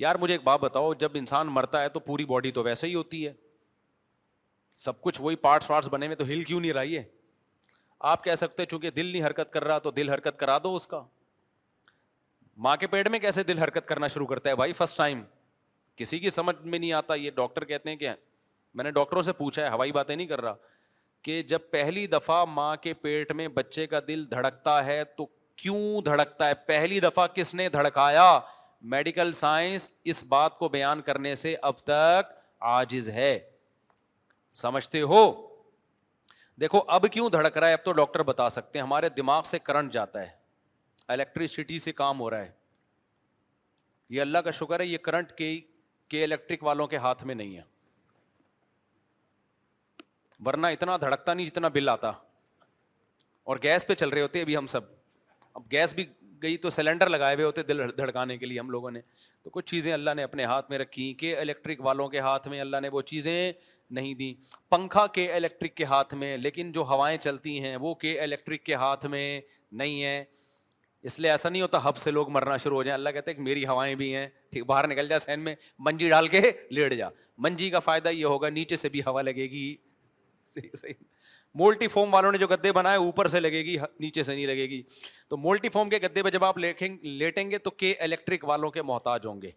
یار 0.01 0.15
مجھے 0.21 0.33
ایک 0.33 0.43
بات 0.43 0.59
بتاؤ 0.59 0.93
جب 0.99 1.11
انسان 1.15 1.47
مرتا 1.51 1.81
ہے 1.81 1.87
تو 1.95 1.99
پوری 1.99 2.25
باڈی 2.25 2.51
تو 2.57 2.61
ویسے 2.63 2.87
ہی 2.87 2.93
ہوتی 2.95 3.25
ہے 3.27 3.31
سب 4.83 5.01
کچھ 5.01 5.21
وہی 5.21 5.35
پارٹس 5.45 5.69
وارٹس 5.69 5.87
بنے 5.91 6.05
ہوئے 6.05 6.15
تو 6.15 6.25
ہل 6.25 6.43
کیوں 6.43 6.59
نہیں 6.59 6.73
رہی 6.73 6.95
ہے 6.97 7.01
آپ 8.11 8.23
کہہ 8.23 8.35
سکتے 8.41 8.65
چونکہ 8.73 8.89
دل 8.99 9.05
نہیں 9.05 9.25
حرکت 9.25 9.51
کر 9.53 9.63
رہا 9.63 9.77
تو 9.87 9.91
دل 9.97 10.09
حرکت 10.09 10.37
کرا 10.39 10.57
دو 10.63 10.73
اس 10.75 10.85
کا 10.87 11.01
ماں 12.65 12.75
کے 12.77 12.87
پیٹ 12.93 13.07
میں 13.09 13.19
کیسے 13.19 13.43
دل 13.49 13.57
حرکت 13.59 13.87
کرنا 13.87 14.07
شروع 14.13 14.27
کرتا 14.27 14.49
ہے 14.49 14.55
بھائی 14.61 14.73
فرسٹ 14.79 14.97
ٹائم 14.97 15.21
کسی 15.97 16.19
کی 16.19 16.29
سمجھ 16.29 16.55
میں 16.61 16.79
نہیں 16.79 16.91
آتا 17.01 17.15
یہ 17.15 17.31
ڈاکٹر 17.35 17.65
کہتے 17.71 17.89
ہیں 17.89 17.97
کہ 17.97 18.09
میں 18.79 18.83
نے 18.83 18.91
ڈاکٹروں 18.99 19.21
سے 19.21 19.33
پوچھا 19.41 19.63
ہے 19.63 19.69
ہوائی 19.71 19.91
باتیں 19.97 20.15
نہیں 20.15 20.27
کر 20.27 20.41
رہا 20.41 20.55
کہ 21.23 21.41
جب 21.53 21.59
پہلی 21.71 22.05
دفعہ 22.13 22.43
ماں 22.49 22.75
کے 22.81 22.93
پیٹ 23.05 23.31
میں 23.41 23.47
بچے 23.59 23.87
کا 23.93 23.99
دل 24.07 24.25
دھڑکتا 24.31 24.83
ہے 24.85 25.03
تو 25.17 25.25
کیوں 25.63 26.01
دھڑکتا 26.05 26.47
ہے 26.47 26.53
پہلی 26.67 26.99
دفعہ 26.99 27.27
کس 27.35 27.53
نے 27.61 27.67
دھڑکایا 27.69 28.25
میڈیکل 28.93 29.31
سائنس 29.33 29.91
اس 30.11 30.23
بات 30.29 30.57
کو 30.57 30.69
بیان 30.69 31.01
کرنے 31.01 31.33
سے 31.35 31.55
اب 31.69 31.77
تک 31.83 32.33
آجز 32.73 33.09
ہے 33.09 33.37
سمجھتے 34.55 35.01
ہو 35.11 35.31
دیکھو 36.61 36.81
اب 36.91 37.05
کیوں 37.11 37.29
دھڑک 37.29 37.57
رہا 37.57 37.67
ہے 37.67 37.73
اب 37.73 37.83
تو 37.85 37.91
ڈاکٹر 37.93 38.23
بتا 38.23 38.47
سکتے 38.49 38.79
ہیں 38.79 38.85
ہمارے 38.85 39.09
دماغ 39.17 39.41
سے 39.45 39.59
کرنٹ 39.59 39.91
جاتا 39.93 40.21
ہے 40.21 40.29
الیکٹریسٹی 41.13 41.79
سے 41.79 41.91
کام 41.91 42.19
ہو 42.19 42.29
رہا 42.29 42.43
ہے 42.45 42.51
یہ 44.09 44.21
اللہ 44.21 44.37
کا 44.45 44.51
شکر 44.59 44.79
ہے 44.79 44.85
یہ 44.85 44.97
کرنٹ 45.05 45.31
کے 45.37 45.59
کے 46.09 46.23
الیکٹرک 46.23 46.63
والوں 46.63 46.87
کے 46.87 46.97
ہاتھ 46.97 47.23
میں 47.25 47.35
نہیں 47.35 47.55
ہے 47.57 47.61
ورنہ 50.45 50.67
اتنا 50.73 50.95
دھڑکتا 51.01 51.33
نہیں 51.33 51.47
جتنا 51.47 51.67
بل 51.73 51.89
آتا 51.89 52.11
اور 53.49 53.57
گیس 53.63 53.87
پہ 53.87 53.95
چل 53.95 54.09
رہے 54.09 54.21
ہوتے 54.21 54.41
ابھی 54.41 54.57
ہم 54.57 54.67
سب 54.67 54.81
اب 55.53 55.61
گیس 55.71 55.93
بھی 55.93 56.05
گئی 56.43 56.57
تو 56.63 56.69
سلینڈر 56.69 57.09
لگائے 57.09 57.35
ہوئے 57.35 57.45
ہوتے 57.45 57.63
دل 57.63 57.81
دھڑکانے 57.97 58.37
کے 58.37 58.45
لیے 58.45 58.59
ہم 58.59 58.69
لوگوں 58.71 58.91
نے 58.91 59.01
تو 59.43 59.49
کچھ 59.49 59.65
چیزیں 59.71 59.91
اللہ 59.93 60.13
نے 60.15 60.23
اپنے 60.23 60.45
ہاتھ 60.45 60.69
میں 60.69 60.77
رکھی 60.79 61.13
کہ 61.23 61.35
الیکٹرک 61.37 61.81
والوں 61.85 62.09
کے 62.09 62.19
ہاتھ 62.27 62.47
میں 62.47 62.59
اللہ 62.61 62.77
نے 62.81 62.89
وہ 62.91 63.01
چیزیں 63.11 63.51
نہیں 63.97 64.13
دیں 64.13 64.33
پنکھا 64.71 65.05
کے 65.13 65.31
الیکٹرک 65.33 65.75
کے 65.75 65.83
ہاتھ 65.93 66.13
میں 66.15 66.35
لیکن 66.37 66.71
جو 66.71 66.81
ہوائیں 66.89 67.17
چلتی 67.17 67.59
ہیں 67.63 67.75
وہ 67.81 67.93
کے 68.03 68.19
الیکٹرک 68.21 68.63
کے 68.63 68.73
ہاتھ 68.83 69.05
میں 69.15 69.29
نہیں 69.81 70.03
ہیں 70.03 70.23
اس 71.09 71.19
لیے 71.19 71.29
ایسا 71.31 71.49
نہیں 71.49 71.61
ہوتا 71.61 71.83
ہب 71.87 71.97
سے 71.97 72.11
لوگ 72.11 72.29
مرنا 72.31 72.57
شروع 72.63 72.75
ہو 72.77 72.83
جائیں 72.83 72.93
اللہ 72.93 73.09
کہتے 73.15 73.31
ہیں 73.31 73.35
کہ 73.35 73.43
میری 73.43 73.65
ہوائیں 73.65 73.93
بھی 73.95 74.13
ہیں 74.15 74.27
ٹھیک 74.51 74.65
باہر 74.65 74.87
نکل 74.87 75.07
جا 75.09 75.19
سین 75.19 75.39
میں 75.43 75.55
منجی 75.85 76.09
ڈال 76.09 76.27
کے 76.27 76.41
لیٹ 76.71 76.93
جا 76.97 77.09
منجی 77.47 77.69
کا 77.69 77.79
فائدہ 77.79 78.09
یہ 78.09 78.25
ہوگا 78.25 78.49
نیچے 78.49 78.75
سے 78.75 78.89
بھی 78.95 79.01
ہوا 79.05 79.21
لگے 79.21 79.49
گی 79.51 79.75
صحیح 80.53 80.69
صحیح 80.77 81.03
مولٹی 81.57 81.87
فارم 81.87 82.13
والوں 82.13 82.31
نے 82.31 82.37
جو 82.37 82.47
گدے 82.47 82.71
بنائے 82.71 82.97
اوپر 82.97 83.27
سے 83.27 83.39
لگے 83.39 83.61
گی 83.65 83.75
نیچے 83.99 84.23
سے 84.23 84.33
نہیں 84.35 84.45
لگے 84.45 84.65
گی 84.69 84.81
تو 85.29 85.37
مولٹی 85.37 85.69
فارم 85.69 85.89
کے 85.89 85.97
گدے 86.03 86.23
پہ 86.23 86.29
جب 86.31 86.43
آپ 86.45 86.57
لیٹیں 86.57 87.49
گے 87.51 87.57
تو 87.57 87.69
کے 87.71 87.93
الیکٹرک 88.07 88.43
والوں 88.47 88.71
کے 88.71 88.81
محتاج 88.81 89.25
ہوں 89.27 89.41
گے 89.41 89.51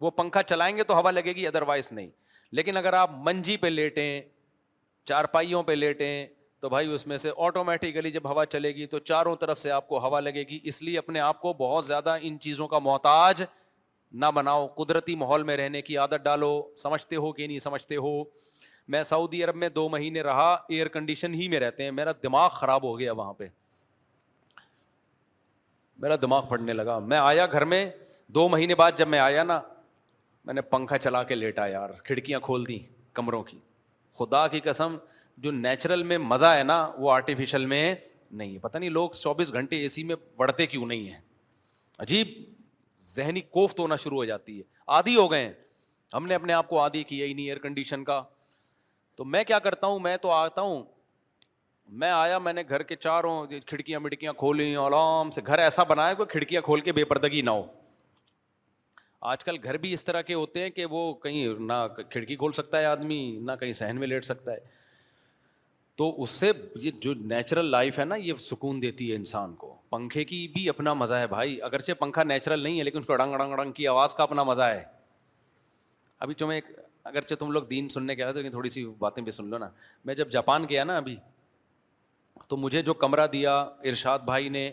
وہ 0.00 0.10
پنکھا 0.10 0.42
چلائیں 0.42 0.76
گے 0.76 0.82
تو 0.88 0.98
ہوا 1.00 1.10
لگے 1.10 1.32
گی 1.36 1.46
ادر 1.46 1.62
وائز 1.68 1.90
نہیں 1.92 2.08
لیکن 2.56 2.76
اگر 2.76 2.92
آپ 2.94 3.10
منجی 3.24 3.56
پہ 3.62 3.66
لیٹیں 3.66 4.20
چار 5.06 5.24
پائیوں 5.32 5.62
پہ 5.62 5.72
لیٹیں 5.72 6.26
تو 6.60 6.68
بھائی 6.68 6.88
اس 6.94 7.06
میں 7.06 7.16
سے 7.16 7.30
آٹومیٹیکلی 7.46 8.10
جب 8.10 8.30
ہوا 8.30 8.44
چلے 8.46 8.74
گی 8.74 8.86
تو 8.94 8.98
چاروں 8.98 9.34
طرف 9.40 9.58
سے 9.60 9.70
آپ 9.70 9.88
کو 9.88 9.98
ہوا 10.06 10.20
لگے 10.20 10.42
گی 10.50 10.58
اس 10.72 10.82
لیے 10.82 10.98
اپنے 10.98 11.20
آپ 11.20 11.40
کو 11.40 11.52
بہت 11.58 11.84
زیادہ 11.86 12.16
ان 12.22 12.38
چیزوں 12.40 12.68
کا 12.68 12.78
محتاج 12.82 13.42
نہ 14.22 14.26
بناؤ 14.34 14.66
قدرتی 14.76 15.14
ماحول 15.16 15.42
میں 15.42 15.56
رہنے 15.56 15.82
کی 15.82 15.96
عادت 15.98 16.24
ڈالو 16.24 16.50
سمجھتے 16.82 17.16
ہو 17.16 17.32
کہ 17.32 17.46
نہیں 17.46 17.58
سمجھتے 17.58 17.96
ہو 17.96 18.22
میں 18.92 19.02
سعودی 19.02 19.42
عرب 19.44 19.56
میں 19.56 19.68
دو 19.68 19.88
مہینے 19.88 20.20
رہا 20.22 20.52
ایئر 20.68 20.88
کنڈیشن 20.92 21.34
ہی 21.34 21.48
میں 21.48 21.58
رہتے 21.60 21.84
ہیں 21.84 21.90
میرا 21.90 22.12
دماغ 22.22 22.48
خراب 22.52 22.82
ہو 22.88 22.98
گیا 22.98 23.12
وہاں 23.14 23.32
پہ 23.40 23.46
میرا 26.02 26.16
دماغ 26.22 26.46
پھٹنے 26.48 26.72
لگا 26.72 26.98
میں 27.10 27.16
آیا 27.18 27.46
گھر 27.46 27.64
میں 27.72 27.84
دو 28.34 28.48
مہینے 28.48 28.74
بعد 28.74 28.92
جب 28.96 29.08
میں 29.08 29.18
آیا 29.18 29.42
نا 29.44 29.60
میں 30.44 30.54
نے 30.54 30.60
پنکھا 30.74 30.98
چلا 30.98 31.22
کے 31.30 31.34
لیٹا 31.34 31.66
یار 31.66 31.90
کھڑکیاں 32.04 32.40
کھول 32.42 32.66
دیں 32.68 32.78
کمروں 33.16 33.42
کی 33.44 33.58
خدا 34.18 34.46
کی 34.48 34.60
قسم 34.64 34.96
جو 35.42 35.50
نیچرل 35.52 36.02
میں 36.02 36.18
مزہ 36.18 36.46
ہے 36.58 36.62
نا 36.62 36.78
وہ 36.98 37.10
آرٹیفیشیل 37.12 37.66
میں 37.72 37.94
نہیں 38.30 38.54
ہے 38.54 38.58
پتہ 38.58 38.78
نہیں 38.78 38.90
لوگ 38.90 39.10
چوبیس 39.20 39.52
گھنٹے 39.52 39.80
اے 39.80 39.88
سی 39.88 40.04
میں 40.04 40.16
بڑھتے 40.36 40.66
کیوں 40.66 40.86
نہیں 40.86 41.08
ہیں 41.08 41.20
عجیب 42.04 42.28
ذہنی 43.14 43.40
کوفت 43.58 43.80
ہونا 43.80 43.96
شروع 44.04 44.16
ہو 44.16 44.24
جاتی 44.24 44.58
ہے 44.58 44.62
آدھی 45.00 45.16
ہو 45.16 45.30
گئے 45.32 45.44
ہیں 45.44 45.52
ہم 46.14 46.26
نے 46.26 46.34
اپنے 46.34 46.52
آپ 46.52 46.68
کو 46.68 46.80
آدھی 46.80 47.02
کیا 47.04 47.26
ہی 47.26 47.34
نہیں 47.34 47.46
ایئر 47.46 47.58
کنڈیشن 47.66 48.04
کا 48.04 48.22
تو 49.18 49.24
میں 49.24 49.42
کیا 49.44 49.58
کرتا 49.58 49.86
ہوں 49.86 49.98
میں 50.00 50.16
تو 50.22 50.30
آتا 50.32 50.60
ہوں 50.62 50.82
میں 52.00 52.10
آیا 52.10 52.38
میں 52.38 52.52
نے 52.52 52.62
گھر 52.68 52.82
کے 52.90 52.96
چاروں 52.96 53.34
کھڑکیاں 53.66 54.00
مڑکیاں 54.00 54.32
کھولی 54.38 54.74
آرام 54.82 55.30
سے 55.36 55.40
گھر 55.46 55.58
ایسا 55.58 55.82
بنایا 55.92 56.12
کہ 56.14 56.24
کھڑکیاں 56.32 56.62
کھول 56.62 56.80
کے 56.88 56.92
بے 56.98 57.04
پردگی 57.12 57.40
نہ 57.42 57.50
ہو 57.50 57.62
آج 59.30 59.44
کل 59.44 59.56
گھر 59.62 59.76
بھی 59.84 59.92
اس 59.92 60.04
طرح 60.04 60.22
کے 60.26 60.34
ہوتے 60.34 60.62
ہیں 60.62 60.70
کہ 60.70 60.84
وہ 60.90 61.02
کہیں 61.22 61.54
نہ 61.70 61.80
کھڑکی 62.10 62.36
کھول 62.42 62.52
سکتا 62.62 62.78
ہے 62.80 62.84
آدمی 62.86 63.18
نہ 63.46 63.52
کہیں 63.60 63.72
سہن 63.80 63.98
میں 64.00 64.06
لیٹ 64.08 64.24
سکتا 64.24 64.52
ہے 64.52 64.76
تو 65.98 66.12
اس 66.22 66.30
سے 66.40 66.50
یہ 66.82 66.90
جو 67.02 67.14
نیچرل 67.32 67.70
لائف 67.70 67.98
ہے 67.98 68.04
نا 68.04 68.14
یہ 68.26 68.34
سکون 68.48 68.80
دیتی 68.82 69.10
ہے 69.10 69.16
انسان 69.16 69.54
کو 69.62 69.74
پنکھے 69.90 70.24
کی 70.24 70.46
بھی 70.54 70.68
اپنا 70.68 70.92
مزہ 71.02 71.14
ہے 71.22 71.26
بھائی 71.26 71.60
اگرچہ 71.70 71.92
پنکھا 72.00 72.22
نیچرل 72.22 72.60
نہیں 72.60 72.78
ہے 72.78 72.84
لیکن 72.84 72.98
اس 72.98 73.06
کو 73.06 73.12
اڑنگ 73.12 73.52
اڑنگ 73.52 73.72
کی 73.80 73.86
آواز 73.94 74.14
کا 74.14 74.22
اپنا 74.22 74.42
مزہ 74.52 74.62
ہے 74.74 74.82
ابھی 76.26 76.34
ایک 76.54 76.64
اگرچہ 77.08 77.34
تم 77.40 77.50
لوگ 77.50 77.62
دین 77.70 77.88
سننے 77.88 78.14
کے 78.14 78.22
آئے 78.22 78.32
تو 78.32 78.34
تھے 78.36 78.42
لیکن 78.42 78.52
تھوڑی 78.52 78.70
سی 78.70 78.84
باتیں 78.98 79.22
بھی 79.22 79.30
سن 79.32 79.46
لو 79.50 79.58
نا 79.58 79.68
میں 80.04 80.14
جب 80.14 80.30
جاپان 80.32 80.64
گیا 80.68 80.84
نا 80.84 80.96
ابھی 80.96 81.16
تو 82.48 82.56
مجھے 82.56 82.82
جو 82.82 82.94
کمرہ 83.04 83.26
دیا 83.32 83.54
ارشاد 83.90 84.18
بھائی 84.24 84.48
نے 84.58 84.70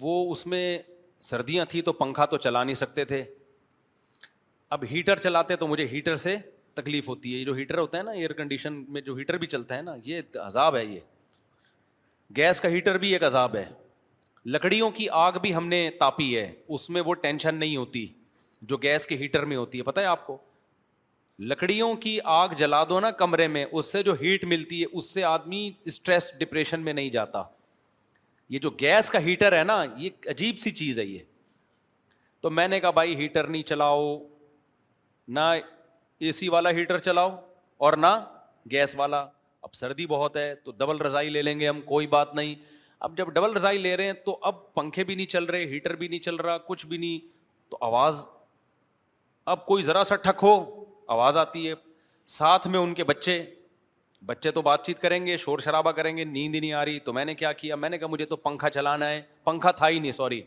وہ 0.00 0.14
اس 0.32 0.46
میں 0.54 0.64
سردیاں 1.30 1.64
تھیں 1.72 1.82
تو 1.88 1.92
پنکھا 2.02 2.24
تو 2.32 2.36
چلا 2.46 2.62
نہیں 2.64 2.80
سکتے 2.82 3.04
تھے 3.12 3.22
اب 4.76 4.84
ہیٹر 4.90 5.16
چلاتے 5.26 5.56
تو 5.56 5.66
مجھے 5.66 5.86
ہیٹر 5.92 6.16
سے 6.26 6.36
تکلیف 6.80 7.08
ہوتی 7.08 7.32
ہے 7.34 7.38
یہ 7.38 7.44
جو 7.44 7.52
ہیٹر 7.54 7.78
ہوتا 7.78 7.98
ہے 7.98 8.02
نا 8.02 8.10
ایئر 8.20 8.32
کنڈیشن 8.42 8.82
میں 8.94 9.00
جو 9.08 9.14
ہیٹر 9.16 9.36
بھی 9.38 9.46
چلتا 9.56 9.76
ہے 9.76 9.82
نا 9.88 9.94
یہ 10.04 10.38
عذاب 10.46 10.76
ہے 10.76 10.84
یہ 10.84 11.00
گیس 12.36 12.60
کا 12.60 12.68
ہیٹر 12.76 12.98
بھی 12.98 13.12
ایک 13.12 13.24
عذاب 13.24 13.54
ہے 13.56 13.64
لکڑیوں 14.54 14.90
کی 14.96 15.06
آگ 15.24 15.32
بھی 15.42 15.54
ہم 15.54 15.68
نے 15.68 15.88
تاپی 16.00 16.36
ہے 16.36 16.50
اس 16.76 16.88
میں 16.94 17.02
وہ 17.06 17.14
ٹینشن 17.28 17.54
نہیں 17.58 17.76
ہوتی 17.76 18.06
جو 18.72 18.76
گیس 18.82 19.06
کے 19.06 19.16
ہیٹر 19.20 19.44
میں 19.52 19.56
ہوتی 19.56 19.78
ہے 19.78 19.82
پتہ 19.92 20.00
ہے 20.00 20.06
آپ 20.16 20.26
کو 20.26 20.36
لکڑیوں 21.38 21.92
کی 22.00 22.18
آگ 22.30 22.48
جلا 22.58 22.82
دو 22.88 22.98
نا 23.00 23.10
کمرے 23.20 23.46
میں 23.48 23.64
اس 23.72 23.90
سے 23.92 24.02
جو 24.02 24.12
ہیٹ 24.20 24.44
ملتی 24.48 24.80
ہے 24.80 24.86
اس 24.96 25.10
سے 25.14 25.22
آدمی 25.24 25.70
اسٹریس 25.86 26.30
ڈپریشن 26.38 26.80
میں 26.80 26.92
نہیں 26.92 27.08
جاتا 27.10 27.42
یہ 28.54 28.58
جو 28.66 28.70
گیس 28.80 29.10
کا 29.10 29.18
ہیٹر 29.24 29.56
ہے 29.58 29.62
نا 29.64 29.82
یہ 29.98 30.28
عجیب 30.30 30.58
سی 30.60 30.70
چیز 30.70 30.98
ہے 30.98 31.04
یہ 31.04 31.18
تو 32.42 32.50
میں 32.50 32.66
نے 32.68 32.80
کہا 32.80 32.90
بھائی 32.98 33.16
ہیٹر 33.16 33.46
نہیں 33.46 33.62
چلاؤ 33.62 34.16
نہ 35.28 35.40
اے 36.20 36.32
سی 36.32 36.48
والا 36.48 36.70
ہیٹر 36.76 36.98
چلاؤ 37.08 37.36
اور 37.86 37.92
نہ 37.98 38.16
گیس 38.70 38.94
والا 38.96 39.20
اب 39.62 39.74
سردی 39.74 40.06
بہت 40.06 40.36
ہے 40.36 40.54
تو 40.64 40.72
ڈبل 40.78 40.98
رضائی 41.06 41.28
لے 41.30 41.42
لیں 41.42 41.58
گے 41.60 41.68
ہم 41.68 41.80
کوئی 41.84 42.06
بات 42.14 42.34
نہیں 42.34 42.54
اب 43.08 43.16
جب 43.18 43.28
ڈبل 43.34 43.56
رضائی 43.56 43.78
لے 43.78 43.96
رہے 43.96 44.04
ہیں 44.06 44.12
تو 44.24 44.38
اب 44.50 44.72
پنکھے 44.74 45.04
بھی 45.04 45.14
نہیں 45.14 45.26
چل 45.26 45.44
رہے 45.44 45.64
ہیٹر 45.70 45.96
بھی 45.96 46.08
نہیں 46.08 46.20
چل 46.20 46.36
رہا 46.36 46.58
کچھ 46.66 46.86
بھی 46.86 46.96
نہیں 46.96 47.18
تو 47.70 47.78
آواز 47.86 48.24
اب 49.54 49.66
کوئی 49.66 49.82
ذرا 49.82 50.04
سا 50.04 50.16
ٹھک 50.16 50.42
ہو 50.44 50.56
آواز 51.12 51.36
آتی 51.36 51.68
ہے 51.68 51.74
ساتھ 52.36 52.66
میں 52.68 52.78
ان 52.80 52.94
کے 52.94 53.04
بچے 53.04 53.42
بچے 54.26 54.50
تو 54.50 54.62
بات 54.62 54.84
چیت 54.86 54.98
کریں 54.98 55.24
گے 55.26 55.36
شور 55.36 55.58
شرابہ 55.58 55.90
کریں 55.92 56.16
گے 56.16 56.24
نیند 56.24 56.54
ہی 56.54 56.60
نہیں 56.60 56.72
آ 56.72 56.84
رہی 56.84 56.98
تو 57.08 57.12
میں 57.12 57.24
نے 57.24 57.34
کیا 57.34 57.52
کیا 57.52 57.76
میں 57.76 57.88
نے 57.90 57.98
کہا 57.98 58.06
مجھے 58.08 58.26
تو 58.26 58.36
پنکھا 58.44 58.70
چلانا 58.70 59.08
ہے 59.08 59.20
پنکھا 59.44 59.70
تھا 59.80 59.88
ہی 59.88 59.98
نہیں 59.98 60.12
سوری 60.12 60.40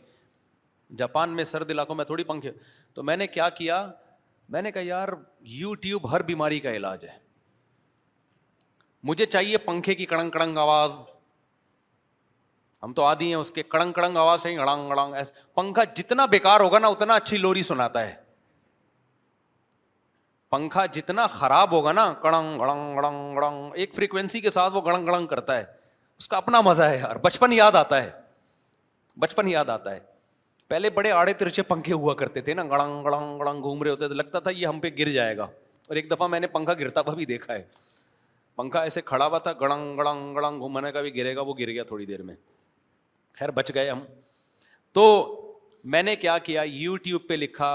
جاپان 0.96 1.36
میں 1.36 1.44
سرد 1.44 1.70
علاقوں 1.70 1.94
میں 1.96 2.04
تھوڑی 2.04 2.24
پنکھے 2.24 2.52
تو 2.94 3.02
میں 3.02 3.16
نے 3.16 3.26
کیا 3.26 3.48
کیا 3.60 3.84
میں 4.52 4.62
نے 4.62 4.72
کہا 4.72 4.82
یار 4.84 5.08
یو 5.56 5.74
ٹیوب 5.86 6.10
ہر 6.12 6.22
بیماری 6.30 6.60
کا 6.60 6.72
علاج 6.76 7.04
ہے 7.04 7.16
مجھے 9.08 9.26
چاہیے 9.26 9.58
پنکھے 9.64 9.94
کی 9.94 10.06
کڑنگ 10.06 10.30
کڑنگ 10.30 10.58
آواز 10.58 11.00
ہم 12.82 12.92
تو 12.94 13.04
آدھی 13.04 13.26
ہیں 13.26 13.34
اس 13.34 13.50
کے 13.50 13.62
کڑنگ 13.62 13.92
کڑنگ 13.92 14.16
آواز 14.16 14.42
سے 14.42 14.56
اڑانگ 14.60 14.90
اڑانگ 14.90 15.14
پنکھا 15.56 15.84
جتنا 15.96 16.26
بیکار 16.34 16.60
ہوگا 16.60 16.78
نا 16.78 16.88
اتنا 16.88 17.14
اچھی 17.16 17.36
لوری 17.36 17.62
سناتا 17.72 18.02
ہے 18.06 18.14
پنکھا 20.50 20.84
جتنا 20.92 21.26
خراب 21.26 21.72
ہوگا 21.72 21.92
نا 21.92 22.12
کڑنگ 22.20 23.72
ایک 23.80 23.94
فریکوینسی 23.94 24.40
کے 24.40 24.50
ساتھ 24.50 24.74
وہ 24.74 24.80
گڑنگ 24.84 25.06
گڑنگ 25.06 25.26
کرتا 25.26 25.56
ہے 25.58 25.64
اس 26.18 26.28
کا 26.28 26.36
اپنا 26.36 26.60
مزہ 26.66 26.82
ہے 26.82 26.96
یار 26.98 27.16
بچپن 27.24 27.52
یاد 27.52 27.74
آتا 27.80 28.02
ہے 28.02 28.10
بچپن 29.24 29.48
یاد 29.48 29.68
آتا 29.70 29.92
ہے 29.94 29.98
پہلے 30.68 30.90
بڑے 30.98 31.10
آڑے 31.12 31.32
ترچے 31.42 31.62
پنکھے 31.72 31.94
ہوا 31.94 32.14
کرتے 32.14 32.40
تھے 32.46 32.54
نا 32.54 32.64
گڑنگ 32.70 33.02
گڑنگ 33.04 33.38
گڑنگ 33.40 33.62
گھوم 33.62 33.82
رہے 33.82 33.90
ہوتے 33.90 34.06
تھے 34.08 34.14
لگتا 34.14 34.38
تھا 34.46 34.50
یہ 34.50 34.66
ہم 34.66 34.80
پہ 34.80 34.88
گر 34.98 35.08
جائے 35.12 35.36
گا 35.36 35.42
اور 35.88 35.96
ایک 35.96 36.10
دفعہ 36.10 36.26
میں 36.34 36.40
نے 36.40 36.46
پنکھا 36.56 36.74
گرتا 36.80 37.00
ہوا 37.06 37.14
بھی 37.14 37.24
دیکھا 37.26 37.54
ہے 37.54 37.62
پنکھا 38.56 38.82
ایسے 38.88 39.00
کھڑا 39.10 39.26
ہوا 39.26 39.38
تھا 39.38 39.52
گڑنگ 39.60 39.96
گڑنگ 39.98 40.34
گڑنگ 40.36 40.58
گھومنے 40.60 40.92
کا 40.92 41.00
بھی 41.02 41.14
گرے 41.16 41.34
گا 41.36 41.40
وہ 41.50 41.54
گر 41.58 41.70
گیا 41.70 41.82
تھوڑی 41.92 42.06
دیر 42.06 42.22
میں 42.30 42.34
خیر 43.38 43.50
بچ 43.60 43.70
گئے 43.74 43.90
ہم 43.90 44.02
تو 44.94 45.06
میں 45.94 46.02
نے 46.02 46.16
کیا 46.24 46.38
کیا 46.50 46.62
یو 46.66 46.96
ٹیوب 47.04 47.28
پہ 47.28 47.34
لکھا 47.34 47.70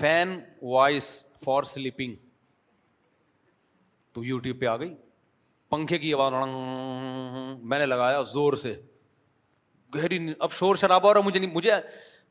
فین 0.00 0.30
وائس 0.70 1.04
فار 1.44 1.62
سلیپنگ 1.72 2.14
تو 4.14 4.24
یوٹیوب 4.24 4.60
پہ 4.60 4.66
آ 4.66 4.76
گئی 4.76 4.94
پنکھے 5.70 5.98
کی 5.98 6.12
آواز 6.14 6.32
میں 7.68 7.78
نے 7.78 7.86
لگایا 7.86 8.20
زور 8.32 8.52
سے 8.64 8.74
گہری 9.94 10.18
اب 10.40 10.52
شور 10.52 10.76
شرابہ 10.76 11.08
اور 11.08 11.16
مجھے 11.24 11.38
نہیں 11.40 11.52
مجھے 11.54 11.72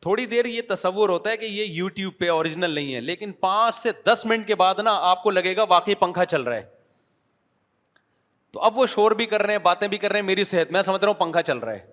تھوڑی 0.01 0.25
دیر 0.35 0.45
یہ 0.45 0.61
تصور 0.69 1.09
ہوتا 1.09 1.29
ہے 1.29 1.37
کہ 1.37 1.45
یہ 1.45 1.73
یو 1.75 1.87
ٹیوب 1.97 2.13
پہ 2.19 2.29
اوریجنل 2.29 2.71
نہیں 2.75 2.93
ہے 2.95 3.01
لیکن 3.01 3.31
پانچ 3.47 3.75
سے 3.75 3.91
دس 4.11 4.25
منٹ 4.29 4.47
کے 4.47 4.55
بعد 4.61 4.79
نا 4.83 4.91
آپ 5.09 5.23
کو 5.23 5.29
لگے 5.31 5.55
گا 5.55 5.65
واقعی 5.69 5.95
پنکھا 6.05 6.25
چل 6.33 6.41
رہا 6.43 6.55
ہے 6.57 6.65
تو 8.53 8.59
اب 8.69 8.77
وہ 8.79 8.85
شور 8.95 9.11
بھی 9.21 9.25
کر 9.35 9.41
رہے 9.43 9.53
ہیں 9.53 9.59
باتیں 9.69 9.87
بھی 9.87 9.97
کر 9.97 10.11
رہے 10.11 10.19
ہیں 10.19 10.25
میری 10.25 10.43
صحت 10.53 10.71
میں 10.71 10.81
سمجھ 10.89 11.01
رہا 11.01 11.07
ہوں 11.07 11.19
پنکھا 11.19 11.41
چل 11.51 11.57
رہا 11.57 11.73
ہے 11.73 11.85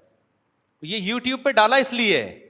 یہ 0.93 0.97
یو 1.11 1.19
ٹیوب 1.29 1.45
پہ 1.45 1.51
ڈالا 1.63 1.77
اس 1.87 1.93
لیے 1.93 2.23
ہے 2.23 2.42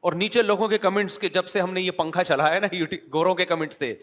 اور 0.00 0.12
نیچے 0.16 0.42
لوگوں 0.42 0.68
کے 0.68 0.78
کمنٹس 0.78 1.18
کے 1.18 1.28
جب 1.28 1.46
سے 1.54 1.60
ہم 1.60 1.72
نے 1.72 1.80
یہ 1.80 1.90
پنکھا 1.96 2.24
چلا 2.24 2.54
ہے 2.54 2.60
نا 2.60 2.66
گوروں 3.12 3.34
کے 3.40 3.44
کمنٹس 3.46 3.78
تھے 3.78 3.94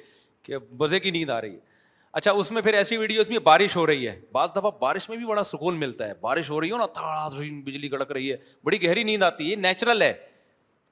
کہ 0.44 0.58
بزے 0.78 1.00
کی 1.00 1.12
نیند 1.12 1.30
آ 1.30 1.40
رہی 1.42 1.54
ہے 1.54 1.76
اچھا 2.18 2.32
اس 2.32 2.52
میں 2.52 2.62
پھر 2.62 2.74
ایسی 2.74 2.98
ویڈیوز 2.98 3.30
میں 3.30 3.40
بارش 3.44 3.76
ہو 3.76 3.86
رہی 3.88 4.08
ہے 4.08 4.20
بعض 4.34 4.52
دفعہ 4.56 4.70
بارش 4.80 5.08
میں 5.10 5.18
بھی 5.18 5.26
بڑا 5.26 5.44
سکون 5.44 5.80
ملتا 5.80 6.08
ہے 6.08 6.14
بارش 6.22 6.50
ہو 6.52 6.60
رہی 6.62 6.72
ہو 6.72 6.78
نا 6.78 6.86
تھا 6.94 7.28
بجلی 7.66 7.92
گڑک 7.92 8.12
رہی 8.12 8.32
ہے 8.32 8.38
بڑی 8.64 8.82
گہری 8.84 9.04
نیند 9.04 9.24
آتی 9.24 9.46
ہے 9.46 9.50
یہ 9.50 9.56
نیچرل 9.62 10.02
ہے 10.02 10.14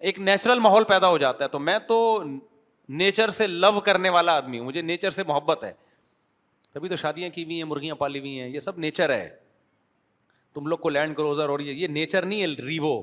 ایک 0.09 0.19
نیچرل 0.19 0.59
ماحول 0.59 0.83
پیدا 0.89 1.07
ہو 1.09 1.17
جاتا 1.17 1.43
ہے 1.43 1.49
تو 1.49 1.59
میں 1.59 1.77
تو 1.87 1.99
نیچر 3.01 3.29
سے 3.39 3.47
لو 3.47 3.79
کرنے 3.85 4.09
والا 4.17 4.35
آدمی 4.37 4.59
ہوں 4.59 4.65
مجھے 4.65 4.81
نیچر 4.81 5.09
سے 5.11 5.23
محبت 5.27 5.63
ہے 5.63 5.71
تبھی 6.73 6.89
تو 6.89 6.95
شادیاں 7.03 7.29
کی 7.35 7.43
ہوئی 7.43 7.55
ہیں 7.57 7.63
مرغیاں 7.65 7.95
پالی 7.95 8.19
ہوئی 8.19 8.39
ہیں 8.39 8.49
یہ 8.49 8.59
سب 8.59 8.77
نیچر 8.79 9.09
ہے 9.13 9.27
تم 10.55 10.67
لوگ 10.67 10.77
کو 10.79 10.89
لینڈ 10.89 11.15
کروزر 11.15 11.49
ہو 11.49 11.57
رہی 11.57 11.69
ہے 11.69 11.73
یہ 11.73 11.87
نیچر 11.99 12.25
نہیں 12.25 12.41
ہے 12.41 12.65
ریوو 12.65 12.95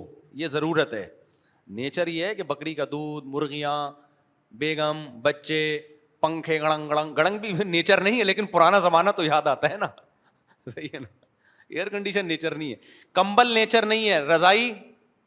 یہ 0.42 0.46
ضرورت 0.56 0.92
ہے 0.94 1.06
نیچر 1.80 2.06
یہ 2.08 2.24
ہے 2.26 2.34
کہ 2.34 2.42
بکری 2.48 2.74
کا 2.74 2.84
دودھ 2.92 3.26
مرغیاں 3.34 3.76
بیگم 4.60 4.98
بچے 5.22 5.60
پنکھے 6.20 6.60
گڑنگ 6.60 6.88
گڑنگ 6.88 7.14
گڑنگ 7.16 7.38
بھی 7.44 7.52
نیچر 7.64 8.00
نہیں 8.06 8.18
ہے 8.18 8.24
لیکن 8.24 8.46
پرانا 8.56 8.78
زمانہ 8.86 9.10
تو 9.16 9.24
یاد 9.24 9.46
آتا 9.52 9.70
ہے 9.70 9.76
نا 9.76 9.86
صحیح 10.74 10.88
ہے 10.94 10.98
نا 11.00 11.06
ایئر 11.74 11.88
کنڈیشن 11.94 12.26
نیچر 12.28 12.54
نہیں 12.54 12.70
ہے 12.70 12.76
کمبل 13.20 13.52
نیچر 13.54 13.86
نہیں 13.92 14.08
ہے 14.08 14.20
رضائی 14.24 14.72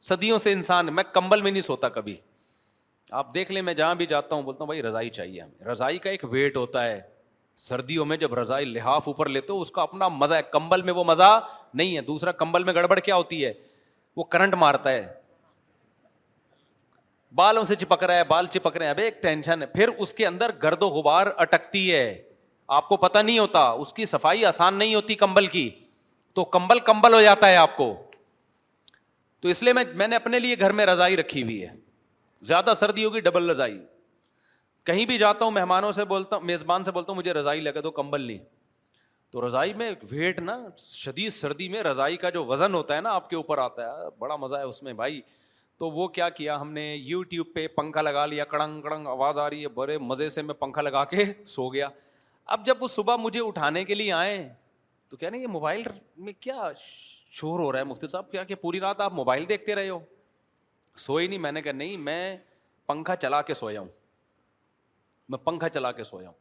صدیوں 0.10 0.38
سے 0.46 0.52
انسان 0.60 0.94
میں 0.96 1.04
کمبل 1.14 1.42
میں 1.42 1.52
نہیں 1.52 1.62
سوتا 1.70 1.90
کبھی 1.98 2.16
آپ 3.22 3.34
دیکھ 3.34 3.52
لیں 3.52 3.62
میں 3.62 3.74
جہاں 3.82 3.96
بھی 3.96 4.06
جاتا 4.14 4.36
ہوں 4.36 4.44
بولتا 4.44 4.60
ہوں 4.64 4.68
بھائی 4.68 4.84
رضائی 4.84 5.10
چاہیے 5.18 5.42
ہمیں 5.42 5.68
رضائی 5.72 5.98
کا 6.06 6.10
ایک 6.10 6.24
ویٹ 6.34 6.56
ہوتا 6.58 6.84
ہے 6.86 7.00
سردیوں 7.66 8.06
میں 8.06 8.18
جب 8.26 8.34
رضائی 8.40 8.66
لحاف 8.76 9.08
اوپر 9.08 9.30
لیتے 9.36 9.54
ہو 9.54 9.62
اس 9.62 9.72
کا 9.72 9.82
اپنا 9.82 10.08
مزہ 10.24 10.34
ہے 10.34 10.42
کمبل 10.52 10.82
میں 10.90 10.94
وہ 10.94 11.04
مزہ 11.14 11.30
نہیں 11.74 11.96
ہے 11.96 12.02
دوسرا 12.12 12.32
کمبل 12.42 12.64
میں 12.70 12.74
گڑبڑ 12.74 13.00
کیا 13.10 13.16
ہوتی 13.22 13.46
ہے 13.46 13.54
وہ 14.18 14.24
کرنٹ 14.36 14.54
مارتا 14.64 14.90
ہے 14.92 15.06
بالوں 17.36 17.64
سے 17.70 17.76
چپک 17.76 18.04
رہا 18.04 18.16
ہے 18.16 18.24
بال 18.28 18.48
چپک 18.52 18.76
رہے 18.78 18.86
ہیں 18.86 18.92
اب 18.92 19.00
ایک 19.04 19.22
ٹینشن 19.22 19.62
ہے 19.62 19.66
پھر 19.68 19.88
اس 20.06 20.14
کے 20.14 20.26
اندر 20.28 20.52
گرد 20.64 20.84
و 20.84 20.88
غبار 20.90 21.28
اٹکتی 21.46 21.82
ہے 21.92 22.06
آپ 22.76 22.88
کو 22.90 22.98
پتہ 22.98 23.20
نہیں 23.20 23.40
ہوتا 23.40 23.64
اس 23.84 23.92
کی 23.94 24.06
صفائی 24.12 24.46
آسان 24.52 24.74
نہیں 24.80 24.96
ہوتی 24.96 25.16
کمبل 25.26 25.48
کی 25.58 25.70
تو 26.36 26.46
کمبل 26.56 26.80
کمبل 26.92 27.14
ہو 27.14 27.22
جاتا 27.22 27.48
ہے 27.50 27.56
آپ 27.64 27.76
کو 27.78 27.94
تو 29.42 29.50
اس 29.50 29.64
لیے 29.64 29.74
میں 29.74 29.84
میں 30.02 30.08
نے 30.08 30.16
اپنے 30.16 30.40
لیے 30.46 30.56
گھر 30.60 30.72
میں 30.80 30.86
رضائی 30.86 31.18
رکھی 31.18 31.44
ہوئی 31.44 31.62
ہے 31.64 31.70
زیادہ 32.54 32.74
سردی 32.80 33.06
ہوگی 33.06 33.20
ڈبل 33.30 33.50
رضائی 33.50 33.78
کہیں 34.90 35.04
بھی 35.12 35.18
جاتا 35.18 35.46
ہوں 35.46 35.52
مہمانوں 35.52 35.92
سے 35.98 36.04
بولتا 36.16 36.36
ہوں 36.36 36.44
میزبان 36.46 36.84
سے 36.84 36.92
بولتا 36.92 37.12
ہوں 37.12 37.18
مجھے 37.18 37.34
رضائی 37.34 37.62
لگے 37.68 37.82
تو 37.82 37.92
کمبل 38.00 38.22
لی 38.32 38.38
تو 39.32 39.46
رضائی 39.48 39.74
میں 39.82 39.92
ویٹ 40.12 40.40
نا 40.40 40.58
شدید 40.82 41.32
سردی 41.34 41.70
میں 41.70 41.84
رضائی 41.84 42.18
کا 42.18 42.30
جو 42.36 42.46
وزن 42.46 42.74
ہوتا 42.74 42.96
ہے 42.96 43.02
نا 43.02 43.14
آپ 43.22 43.30
کے 43.30 43.36
اوپر 43.36 43.58
آتا 43.68 43.88
ہے 43.92 44.10
بڑا 44.20 44.36
مزہ 44.46 44.56
ہے 44.56 44.74
اس 44.74 44.84
میں 44.84 44.94
بھائی 45.04 45.22
تو 45.80 45.90
وہ 45.92 46.08
کیا 46.18 46.28
کیا 46.38 46.60
ہم 46.60 46.72
نے 46.74 46.84
یوٹیوب 46.96 47.48
پہ 47.54 47.68
پنکھا 47.76 48.02
لگا 48.02 48.26
لیا 48.26 48.44
کڑنگ 48.52 48.82
کڑنگ 48.82 49.08
آواز 49.08 49.38
آ 49.38 49.50
رہی 49.50 49.62
ہے 49.64 49.68
بڑے 49.80 49.98
مزے 49.98 50.28
سے 50.36 50.42
میں 50.42 50.54
پنکھا 50.60 50.82
لگا 50.82 51.04
کے 51.06 51.24
سو 51.54 51.68
گیا 51.74 51.88
اب 52.56 52.66
جب 52.66 52.84
وہ 52.84 52.88
صبح 52.88 53.16
مجھے 53.20 53.40
اٹھانے 53.46 53.84
کے 53.86 53.96
لیے 53.96 54.12
آئے 54.14 54.38
تو 55.10 55.18
کیا 55.18 55.30
نہیں 55.30 55.42
یہ 55.42 55.48
موبائل 55.48 55.84
میں 56.28 56.34
کیا 56.40 56.70
شور 57.32 57.60
ہو 57.60 57.72
رہا 57.72 57.80
ہے 57.80 57.84
مفتی 57.86 58.08
صاحب 58.08 58.32
کیا 58.32 58.44
کہ 58.52 58.56
پوری 58.62 58.80
رات 58.80 59.02
آپ 59.02 59.14
موبائل 59.14 59.48
دیکھتے 59.50 59.76
رہے 59.76 59.90
ہو 59.90 60.00
ہی 61.18 61.28
نہیں 61.28 61.40
میں 61.46 61.52
نے 61.52 61.62
کہا 61.62 61.72
نہیں 61.72 61.98
میں 61.98 62.38
پنکھا 62.88 63.16
چلا 63.16 63.42
کے 63.50 63.54
سویا 63.54 63.80
ہوں 63.80 63.88
میں 65.30 65.38
پنکھا 65.46 65.70
چلا 65.70 65.92
کے 65.92 66.04
سویا 66.04 66.28
ہوں 66.30 66.36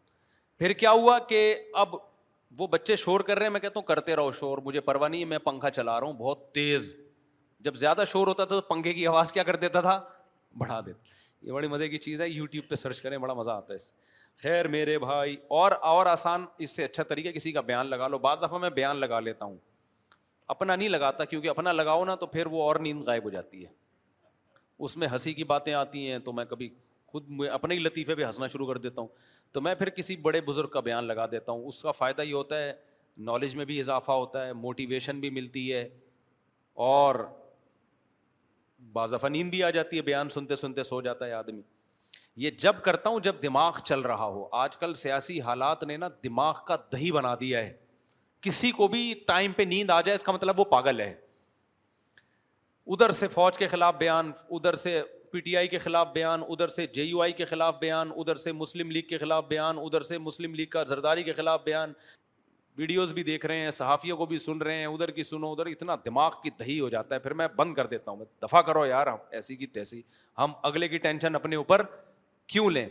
پھر 0.59 0.73
کیا 0.83 0.91
ہوا 0.91 1.19
کہ 1.29 1.41
اب 1.83 1.95
وہ 2.59 2.67
بچے 2.73 2.97
شور 2.97 3.21
کر 3.29 3.39
رہے 3.39 3.47
ہیں 3.47 3.53
میں 3.53 3.61
کہتا 3.61 3.79
ہوں 3.81 3.87
کرتے 3.87 4.17
رہو 4.17 4.33
شور 4.41 4.59
مجھے 4.65 4.81
پرواہ 4.89 5.09
نہیں 5.09 5.21
ہے 5.21 5.27
میں 5.27 5.39
پنکھا 5.45 5.71
چلا 5.71 5.99
رہا 6.01 6.07
ہوں 6.07 6.15
بہت 6.19 6.53
تیز 6.55 6.95
جب 7.65 7.75
زیادہ 7.81 8.05
شور 8.09 8.27
ہوتا 8.27 8.45
تھا 8.45 8.55
تو 8.55 8.61
پنکھے 8.75 8.93
کی 8.93 9.07
آواز 9.07 9.33
کیا 9.33 9.43
کر 9.51 9.57
دیتا 9.57 9.81
تھا 9.81 10.01
بڑھا 10.59 10.81
دیتا 10.87 11.47
یہ 11.47 11.53
بڑی 11.53 11.69
مزے 11.69 11.89
کی 11.89 11.99
چیز 12.07 12.21
ہے 12.21 12.29
یوٹیوب 12.29 12.69
پہ 12.71 12.75
سرچ 12.75 13.01
کریں 13.03 13.17
بڑا 13.19 13.35
مزہ 13.35 13.51
آتا 13.51 13.73
ہے 13.73 13.77
اس 13.77 13.93
خیر 14.43 14.69
میرے 14.69 14.99
بھائی 14.99 15.37
اور 15.61 15.73
اور 15.91 16.07
آسان 16.07 16.45
اس 16.67 16.75
سے 16.77 16.85
اچھا 16.85 17.03
طریقہ 17.09 17.29
کسی 17.37 17.53
کا 17.53 17.61
بیان 17.71 17.87
لگا 17.91 18.09
لو 18.09 18.19
بعض 18.27 18.43
دفعہ 18.43 18.59
میں 18.59 18.71
بیان 18.79 18.97
لگا 19.01 19.21
لیتا 19.21 19.45
ہوں 19.45 19.57
اپنا 20.55 20.77
نہیں 20.77 20.89
لگاتا 20.89 21.25
کیونکہ 21.25 21.49
اپنا 21.49 21.73
لگاؤ 21.73 22.05
نا 22.05 22.15
تو 22.15 22.27
پھر 22.37 22.47
وہ 22.53 22.63
اور 22.63 22.77
نیند 22.87 23.03
غائب 23.07 23.25
ہو 23.25 23.31
جاتی 23.31 23.65
ہے 23.65 23.71
اس 24.87 24.97
میں 25.03 25.09
ہنسی 25.13 25.35
کی 25.35 25.45
باتیں 25.55 25.73
آتی 25.75 26.11
ہیں 26.11 26.19
تو 26.25 26.33
میں 26.33 26.45
کبھی 26.51 26.69
خود 27.13 27.29
میں 27.39 27.49
اپنے 27.51 27.75
ہی 27.75 27.79
لطیفے 27.83 28.15
پہ 28.15 28.25
ہنسنا 28.25 28.47
شروع 28.53 28.67
کر 28.67 28.79
دیتا 28.87 29.01
ہوں 29.01 29.09
تو 29.53 29.61
میں 29.61 29.75
پھر 29.81 29.89
کسی 30.01 30.17
بڑے 30.29 30.41
بزرگ 30.49 30.69
کا 30.77 30.81
بیان 30.89 31.05
لگا 31.05 31.27
دیتا 31.33 31.53
ہوں 31.53 31.65
اس 31.67 31.83
کا 31.83 31.91
فائدہ 32.01 32.23
یہ 32.23 32.35
ہوتا 32.35 32.59
ہے 32.63 32.73
نالج 33.31 33.55
میں 33.57 33.65
بھی 33.65 33.79
اضافہ 33.81 34.13
ہوتا 34.23 34.47
ہے 34.47 34.53
موٹیویشن 34.67 35.21
بھی 35.21 35.31
ملتی 35.41 35.73
ہے 35.73 35.89
اور 36.89 37.15
بعض 38.93 39.13
دفعہ 39.15 39.29
نیند 39.31 39.51
بھی 39.51 39.63
آ 39.63 39.71
جاتی 39.71 39.97
ہے 39.97 40.03
بیان 40.03 40.29
سنتے 40.31 40.57
سنتے 40.57 40.83
سو 40.83 41.01
جاتا 41.03 41.27
ہے 41.27 41.33
آدمی 41.33 41.61
یہ 42.45 42.51
جب 42.59 42.77
کرتا 42.85 43.11
ہوں 43.11 43.21
جب 43.25 43.35
دماغ 43.43 43.79
چل 43.85 44.01
رہا 44.01 44.25
ہو 44.25 44.47
آج 44.63 44.77
کل 44.77 44.95
سیاسی 45.01 45.41
حالات 45.41 45.83
نے 45.87 45.97
نا 45.97 46.09
دماغ 46.25 46.59
کا 46.67 46.77
دہی 46.93 47.11
بنا 47.13 47.35
دیا 47.41 47.61
ہے 47.65 47.73
کسی 48.47 48.71
کو 48.79 48.89
بھی 48.95 49.13
ٹائم 49.27 49.53
پہ 49.57 49.63
نیند 49.75 49.91
آ 49.91 50.01
جائے 50.01 50.15
اس 50.17 50.25
کا 50.25 50.33
مطلب 50.33 50.61
وہ 50.61 50.65
پاگل 50.73 51.01
ہے 51.01 51.13
ادھر 52.95 53.11
سے 53.19 53.29
فوج 53.35 53.59
کے 53.59 53.67
خلاف 53.67 53.95
بیان 53.99 54.31
ادھر 54.51 54.75
سے 54.77 55.01
پی 55.33 55.41
ٹی 55.41 55.57
آئی 55.57 55.69
کے 55.69 55.79
خلاف 55.79 56.09
بیان 56.15 56.43
ادھر 56.49 56.69
سے 56.69 56.87
جے 56.95 57.03
یو 57.05 57.23
آئی 57.23 57.33
کے 57.33 57.45
خلاف 57.45 57.75
بیان 57.81 58.11
ادھر 58.17 58.37
سے 58.43 58.53
مسلم 58.53 58.91
لیگ 58.91 59.03
کے 59.09 59.19
خلاف 59.19 59.45
بیان 59.49 59.79
ادھر 59.85 60.03
سے 60.11 60.19
مسلم 60.19 60.55
لیگ 60.55 60.67
کا 60.71 60.83
زرداری 60.89 61.23
کے 61.23 61.33
خلاف 61.33 61.61
بیان 61.65 61.93
ویڈیوز 62.79 63.13
بھی 63.15 63.23
دیکھ 63.23 63.45
رہے 63.47 63.61
ہیں 63.61 63.71
صحافیوں 63.71 64.17
کو 64.17 64.27
بھی 64.27 64.39
سن 64.39 64.63
رہے 64.63 64.75
ہیں 64.79 64.87
ادھر 64.87 65.11
کی 65.19 65.23
سنو 65.23 65.51
ادھر 65.53 65.67
اتنا 65.67 65.97
دماغ 66.05 66.31
کی 66.43 66.51
دہی 66.61 66.79
ہو 66.81 66.89
جاتا 66.91 67.15
ہے 67.15 67.21
پھر 67.21 67.33
میں 67.41 67.47
بند 67.57 67.75
کر 67.75 67.87
دیتا 67.87 68.11
ہوں 68.11 68.25
دفاع 68.43 68.61
کرو 68.69 68.85
یار 68.87 69.07
ہم 69.07 69.17
ایسی 69.39 69.57
کی 69.57 69.67
تیسی 69.77 70.01
ہم 70.39 70.53
اگلے 70.71 70.89
کی 70.89 70.99
ٹینشن 71.05 71.35
اپنے 71.35 71.57
اوپر 71.57 71.83
کیوں 72.53 72.69
لیں 72.71 72.89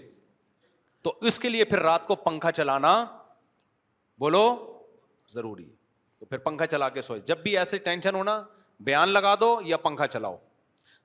تو 1.04 1.14
اس 1.28 1.40
کے 1.40 1.50
لیے 1.50 1.64
پھر 1.74 1.80
رات 1.82 2.08
کو 2.08 2.16
پنکھا 2.16 2.52
چلانا 2.52 2.94
بولو 4.20 4.44
ضروری 5.34 5.70
ہے 5.70 5.76
تو 6.20 6.26
پھر 6.26 6.38
پنکھا 6.48 6.66
چلا 6.66 6.90
کے 6.90 7.02
سوئے 7.02 7.20
جب 7.28 7.38
بھی 7.44 7.58
ایسے 7.58 7.78
ٹینشن 7.88 8.16
ہونا 8.16 8.42
بیان 8.90 9.10
لگا 9.10 9.36
دو 9.40 9.58
یا 9.66 9.78
پنکھا 9.78 10.08
چلاؤ 10.08 10.36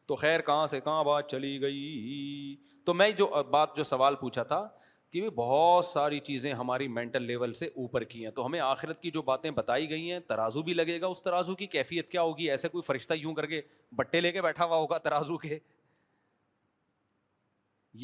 تو 0.07 0.17
خیر 0.17 0.41
کہاں 0.47 0.67
سے 0.67 0.81
کہاں 0.81 1.03
بات 1.05 1.31
چلی 1.31 1.61
گئی 1.61 2.55
تو 2.85 2.95
میں 2.95 3.11
جو 3.19 3.27
بات 3.51 3.77
جو 3.77 3.85
سوال 3.85 4.15
پوچھا 4.21 4.43
تھا 4.53 4.67
کہ 5.13 5.21
بھی 5.21 5.29
بہت 5.35 5.85
ساری 5.85 6.19
چیزیں 6.21 6.53
ہماری 6.55 6.87
مینٹل 6.97 7.23
لیول 7.27 7.53
سے 7.61 7.67
اوپر 7.83 8.05
کی 8.05 8.25
ہیں 8.25 8.31
تو 8.35 8.47
ہمیں 8.47 8.59
آخرت 8.61 9.01
کی 9.03 9.11
جو 9.11 9.23
باتیں 9.29 9.51
بتائی 9.59 9.89
گئی 9.91 10.11
ہیں 10.13 10.19
ترازو 10.29 10.63
بھی 10.63 10.75
لگے 10.75 11.01
گا 11.01 11.07
اس 11.07 11.23
ترازو 11.23 11.55
کی 11.57 11.67
کیفیت 11.77 12.11
کیا 12.11 12.23
ہوگی 12.23 12.51
ایسے 12.51 12.69
کوئی 12.69 12.83
فرشتہ 12.87 13.15
یوں 13.15 13.35
کر 13.35 13.47
کے 13.53 13.61
بٹے 13.99 14.21
لے 14.21 14.33
کے 14.33 14.43
بیٹھا 14.43 14.65
ہوا 14.65 14.77
ہوگا 14.77 14.99
ترازو 15.09 15.39
کے 15.45 15.59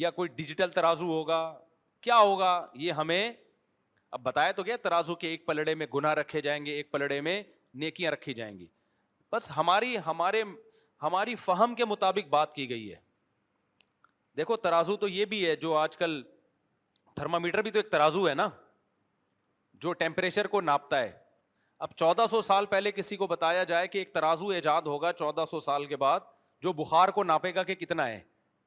یا 0.01 0.11
کوئی 0.11 0.29
ڈیجیٹل 0.35 0.69
ترازو 0.75 1.05
ہوگا 1.11 1.41
کیا 2.01 2.17
ہوگا 2.17 2.53
یہ 2.85 2.91
ہمیں 2.91 3.31
اب 4.11 4.21
بتایا 4.23 4.51
تو 4.59 4.63
گیا 4.63 4.77
ترازو 4.83 5.15
کے 5.21 5.27
ایک 5.27 5.45
پلڑے 5.45 5.75
میں 5.75 5.87
گناہ 5.93 6.13
رکھے 6.13 6.41
جائیں 6.41 6.65
گے 6.65 6.71
ایک 6.71 6.91
پلڑے 6.91 7.21
میں 7.27 7.41
نیکیاں 7.83 8.11
رکھی 8.11 8.33
جائیں 8.33 8.57
گی 8.59 8.67
بس 9.31 9.51
ہماری 9.57 9.95
ہمارے 10.05 10.43
ہماری 11.03 11.35
فہم 11.45 11.73
کے 11.77 11.85
مطابق 11.85 12.27
بات 12.29 12.53
کی 12.53 12.69
گئی 12.69 12.91
ہے 12.91 13.03
دیکھو 14.37 14.55
ترازو 14.67 14.95
تو 14.97 15.07
یہ 15.07 15.25
بھی 15.31 15.45
ہے 15.45 15.55
جو 15.55 15.73
آج 15.77 15.97
کل 15.97 16.21
تھرمامیٹر 17.15 17.61
بھی 17.63 17.71
تو 17.71 17.79
ایک 17.79 17.89
ترازو 17.91 18.27
ہے 18.29 18.33
نا 18.35 18.47
جو 19.83 19.93
ٹیمپریچر 20.03 20.47
کو 20.47 20.61
ناپتا 20.61 20.99
ہے 20.99 21.11
اب 21.85 21.93
چودہ 21.97 22.25
سو 22.29 22.41
سال 22.49 22.65
پہلے 22.65 22.91
کسی 22.91 23.15
کو 23.17 23.27
بتایا 23.27 23.63
جائے 23.71 23.87
کہ 23.87 23.97
ایک 23.97 24.13
ترازو 24.13 24.47
ایجاد 24.57 24.81
ہوگا 24.93 25.11
چودہ 25.13 25.43
سو 25.51 25.59
سال 25.59 25.85
کے 25.85 25.95
بعد 26.03 26.19
جو 26.63 26.73
بخار 26.73 27.09
کو 27.17 27.23
ناپے 27.23 27.53
گا 27.55 27.63
کہ 27.63 27.75
کتنا 27.75 28.07
ہے 28.07 28.19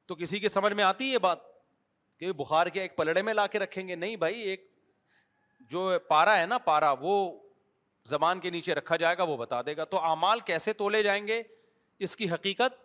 تو 0.07 0.15
کسی 0.15 0.39
کے 0.39 0.49
سمجھ 0.49 0.73
میں 0.73 0.83
آتی 0.83 1.07
ہے 1.07 1.13
یہ 1.13 1.17
بات 1.29 1.37
کہ 2.19 2.31
بخار 2.41 2.67
کے 2.75 2.81
ایک 2.81 2.95
پلڑے 2.97 3.21
میں 3.21 3.33
لا 3.33 3.45
کے 3.47 3.59
رکھیں 3.59 3.87
گے 3.87 3.95
نہیں 3.95 4.15
بھائی 4.23 4.41
ایک 4.49 4.67
جو 5.71 5.89
پارا 6.09 6.37
ہے 6.39 6.45
نا 6.45 6.57
پارا 6.69 6.91
وہ 6.99 7.13
زبان 8.09 8.39
کے 8.39 8.49
نیچے 8.49 8.75
رکھا 8.75 8.95
جائے 9.03 9.17
گا 9.17 9.23
وہ 9.29 9.37
بتا 9.37 9.61
دے 9.65 9.75
گا 9.77 9.83
تو 9.95 10.01
اعمال 10.09 10.39
کیسے 10.51 10.73
تولے 10.81 11.01
جائیں 11.03 11.25
گے 11.27 11.41
اس 12.07 12.15
کی 12.15 12.29
حقیقت 12.31 12.75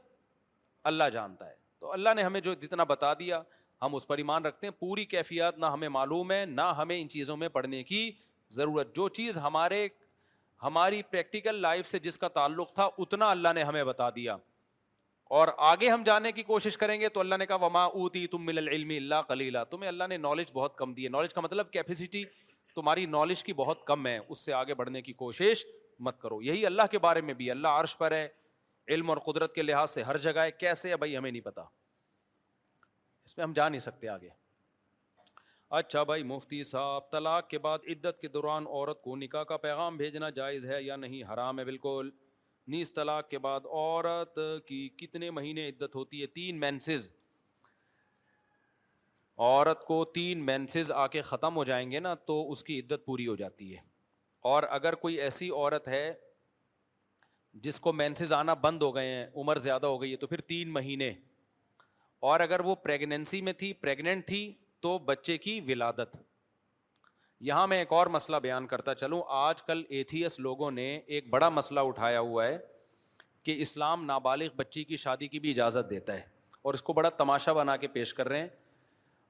اللہ 0.90 1.08
جانتا 1.12 1.48
ہے 1.48 1.54
تو 1.80 1.92
اللہ 1.92 2.14
نے 2.16 2.22
ہمیں 2.22 2.40
جو 2.40 2.54
جتنا 2.62 2.84
بتا 2.92 3.12
دیا 3.18 3.42
ہم 3.82 3.94
اس 3.94 4.06
پر 4.06 4.18
ایمان 4.18 4.44
رکھتے 4.46 4.66
ہیں 4.66 4.72
پوری 4.80 5.04
کیفیات 5.04 5.58
نہ 5.58 5.66
ہمیں 5.72 5.88
معلوم 5.88 6.32
ہے 6.32 6.44
نہ 6.48 6.62
ہمیں 6.78 7.00
ان 7.00 7.08
چیزوں 7.08 7.36
میں 7.36 7.48
پڑھنے 7.56 7.82
کی 7.84 8.10
ضرورت 8.54 8.94
جو 8.96 9.08
چیز 9.18 9.38
ہمارے 9.46 9.86
ہماری 10.62 11.02
پریکٹیکل 11.10 11.60
لائف 11.62 11.86
سے 11.88 11.98
جس 11.98 12.18
کا 12.18 12.28
تعلق 12.38 12.74
تھا 12.74 12.88
اتنا 12.98 13.30
اللہ 13.30 13.52
نے 13.54 13.62
ہمیں 13.62 13.82
بتا 13.84 14.08
دیا 14.16 14.36
اور 15.38 15.48
آگے 15.72 15.88
ہم 15.90 16.02
جانے 16.06 16.32
کی 16.32 16.42
کوشش 16.42 16.76
کریں 16.78 17.00
گے 17.00 17.08
تو 17.08 17.20
اللہ 17.20 17.34
نے 17.38 17.46
کہا 17.46 17.64
وما 17.64 17.84
اوتی 17.84 18.26
تم 18.34 18.44
مل 18.46 18.58
العلم 18.58 18.88
اللہ 18.96 19.22
کلیلہ 19.28 19.58
تمہیں 19.70 19.88
اللہ 19.88 20.04
نے 20.08 20.16
نالج 20.16 20.52
بہت 20.52 20.76
کم 20.78 20.92
دی 20.94 21.04
ہے 21.04 21.08
نالج 21.10 21.34
کا 21.34 21.40
مطلب 21.40 21.70
کیپیسٹی 21.72 22.24
تمہاری 22.74 23.06
نالج 23.06 23.42
کی 23.44 23.52
بہت 23.62 23.84
کم 23.86 24.06
ہے 24.06 24.18
اس 24.28 24.44
سے 24.44 24.52
آگے 24.52 24.74
بڑھنے 24.74 25.02
کی 25.02 25.12
کوشش 25.24 25.64
مت 26.06 26.20
کرو 26.20 26.40
یہی 26.42 26.66
اللہ 26.66 26.86
کے 26.90 26.98
بارے 26.98 27.20
میں 27.30 27.34
بھی 27.34 27.50
اللہ 27.50 27.78
عرش 27.80 27.96
پر 27.98 28.12
ہے 28.12 28.26
علم 28.94 29.10
اور 29.10 29.18
قدرت 29.30 29.54
کے 29.54 29.62
لحاظ 29.62 29.90
سے 29.90 30.02
ہر 30.02 30.16
جگہ 30.28 30.40
ہے 30.44 30.50
کیسے 30.60 30.90
ہے 30.90 30.96
بھائی 30.96 31.16
ہمیں 31.16 31.30
نہیں 31.30 31.42
پتہ 31.42 31.60
اس 33.26 33.36
میں 33.36 33.44
ہم 33.44 33.52
جا 33.56 33.68
نہیں 33.68 33.80
سکتے 33.80 34.08
آگے 34.08 34.28
اچھا 35.78 36.02
بھائی 36.08 36.22
مفتی 36.32 36.62
صاحب 36.64 37.10
طلاق 37.12 37.48
کے 37.48 37.58
بعد 37.66 37.88
عدت 37.92 38.20
کے 38.20 38.28
دوران 38.34 38.66
عورت 38.66 39.00
کو 39.02 39.16
نکاح 39.16 39.42
کا 39.52 39.56
پیغام 39.66 39.96
بھیجنا 39.96 40.28
جائز 40.40 40.66
ہے 40.70 40.82
یا 40.82 40.96
نہیں 40.96 41.22
حرام 41.32 41.58
ہے 41.58 41.64
بالکل 41.64 42.10
نیز 42.74 42.92
طلاق 42.94 43.28
کے 43.28 43.38
بعد 43.46 43.66
عورت 43.72 44.38
کی 44.66 44.88
کتنے 44.98 45.30
مہینے 45.38 45.68
عدت 45.68 45.94
ہوتی 45.94 46.20
ہے 46.22 46.26
تین 46.38 46.60
مینسز 46.60 47.10
عورت 49.46 49.84
کو 49.84 50.04
تین 50.18 50.44
مینسز 50.46 50.90
آ 50.94 51.06
کے 51.16 51.22
ختم 51.32 51.56
ہو 51.56 51.64
جائیں 51.70 51.90
گے 51.90 52.00
نا 52.00 52.14
تو 52.28 52.36
اس 52.50 52.62
کی 52.64 52.78
عدت 52.80 53.04
پوری 53.06 53.26
ہو 53.26 53.36
جاتی 53.36 53.72
ہے 53.72 53.80
اور 54.50 54.62
اگر 54.80 54.94
کوئی 55.04 55.20
ایسی 55.20 55.50
عورت 55.50 55.88
ہے 55.88 56.04
جس 57.64 57.80
کو 57.80 57.92
مینسز 57.92 58.32
آنا 58.32 58.54
بند 58.66 58.82
ہو 58.82 58.94
گئے 58.94 59.14
ہیں 59.14 59.26
عمر 59.42 59.58
زیادہ 59.66 59.86
ہو 59.94 60.00
گئی 60.02 60.10
ہے 60.12 60.16
تو 60.16 60.26
پھر 60.26 60.40
تین 60.52 60.72
مہینے 60.72 61.12
اور 62.30 62.40
اگر 62.40 62.60
وہ 62.64 62.74
پریگنینسی 62.82 63.40
میں 63.46 63.52
تھی 63.58 63.72
پریگنینٹ 63.80 64.26
تھی 64.26 64.38
تو 64.82 64.96
بچے 65.08 65.36
کی 65.38 65.58
ولادت 65.66 66.16
یہاں 67.48 67.66
میں 67.68 67.78
ایک 67.78 67.92
اور 67.92 68.06
مسئلہ 68.14 68.36
بیان 68.42 68.66
کرتا 68.66 68.94
چلوں 69.00 69.20
آج 69.38 69.62
کل 69.62 69.82
ایتھیس 69.96 70.38
لوگوں 70.46 70.70
نے 70.70 70.86
ایک 71.16 71.28
بڑا 71.30 71.48
مسئلہ 71.56 71.80
اٹھایا 71.88 72.20
ہوا 72.20 72.46
ہے 72.46 72.56
کہ 73.44 73.54
اسلام 73.62 74.04
نابالغ 74.04 74.56
بچی 74.56 74.84
کی 74.84 74.96
شادی 75.04 75.28
کی 75.34 75.38
بھی 75.46 75.50
اجازت 75.50 75.90
دیتا 75.90 76.14
ہے 76.18 76.22
اور 76.64 76.74
اس 76.74 76.82
کو 76.82 76.92
بڑا 77.00 77.08
تماشا 77.18 77.52
بنا 77.60 77.76
کے 77.82 77.88
پیش 77.98 78.14
کر 78.20 78.28
رہے 78.28 78.40
ہیں 78.40 78.48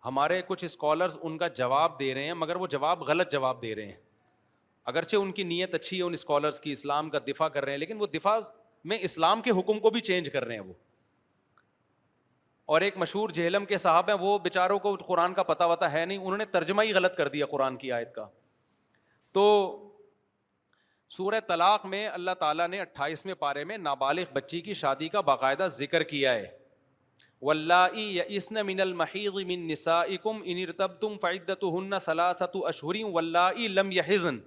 ہمارے 0.04 0.40
کچھ 0.48 0.64
اسکالرز 0.64 1.18
ان 1.22 1.38
کا 1.38 1.48
جواب 1.62 1.98
دے 2.00 2.12
رہے 2.14 2.24
ہیں 2.26 2.34
مگر 2.44 2.56
وہ 2.56 2.66
جواب 2.76 3.02
غلط 3.08 3.32
جواب 3.32 3.62
دے 3.62 3.74
رہے 3.74 3.86
ہیں 3.86 4.00
اگرچہ 4.92 5.16
ان 5.16 5.32
کی 5.32 5.42
نیت 5.54 5.74
اچھی 5.74 5.98
ہے 5.98 6.02
ان 6.02 6.12
اسکالرس 6.12 6.60
کی 6.60 6.72
اسلام 6.72 7.10
کا 7.10 7.18
دفاع 7.28 7.48
کر 7.58 7.64
رہے 7.64 7.72
ہیں 7.72 7.78
لیکن 7.78 8.00
وہ 8.00 8.06
دفاع 8.14 8.38
میں 8.92 8.98
اسلام 9.10 9.40
کے 9.48 9.58
حکم 9.58 9.78
کو 9.86 9.90
بھی 9.90 10.00
چینج 10.10 10.30
کر 10.32 10.44
رہے 10.44 10.54
ہیں 10.54 10.66
وہ 10.68 10.72
اور 12.72 12.80
ایک 12.80 12.96
مشہور 12.98 13.30
جہلم 13.34 13.64
کے 13.68 13.78
صاحب 13.78 14.08
ہیں 14.08 14.16
وہ 14.20 14.38
بےچاروں 14.42 14.78
کو 14.84 14.94
قرآن 15.06 15.34
کا 15.34 15.42
پتہ 15.48 15.64
وتا 15.70 15.90
ہے 15.92 16.04
نہیں 16.04 16.18
انہوں 16.18 16.36
نے 16.38 16.44
ترجمہ 16.52 16.82
ہی 16.82 16.92
غلط 16.92 17.16
کر 17.16 17.28
دیا 17.28 17.46
قرآن 17.46 17.76
کی 17.76 17.90
آیت 17.92 18.14
کا 18.14 18.26
تو 19.34 19.42
سورہ 21.16 21.40
طلاق 21.48 21.84
میں 21.86 22.06
اللہ 22.08 22.30
تعالیٰ 22.40 22.66
نے 22.68 22.80
اٹھائیسویں 22.80 23.34
پارے 23.38 23.64
میں 23.64 23.76
نابالغ 23.78 24.32
بچی 24.34 24.60
کی 24.68 24.74
شادی 24.74 25.08
کا 25.08 25.20
باقاعدہ 25.30 25.66
ذکر 25.78 26.02
کیا 26.12 26.32
ہے 26.34 26.46
من 27.46 28.66
من 28.66 28.80
المحیغ 28.80 29.38
نسا 29.48 30.02
تم 31.00 31.16
وَّہ 31.22 31.98
صلاحت 32.04 32.56
و 32.56 33.18
اللہ 33.18 33.76
ام 33.80 33.90
یزن 33.92 34.38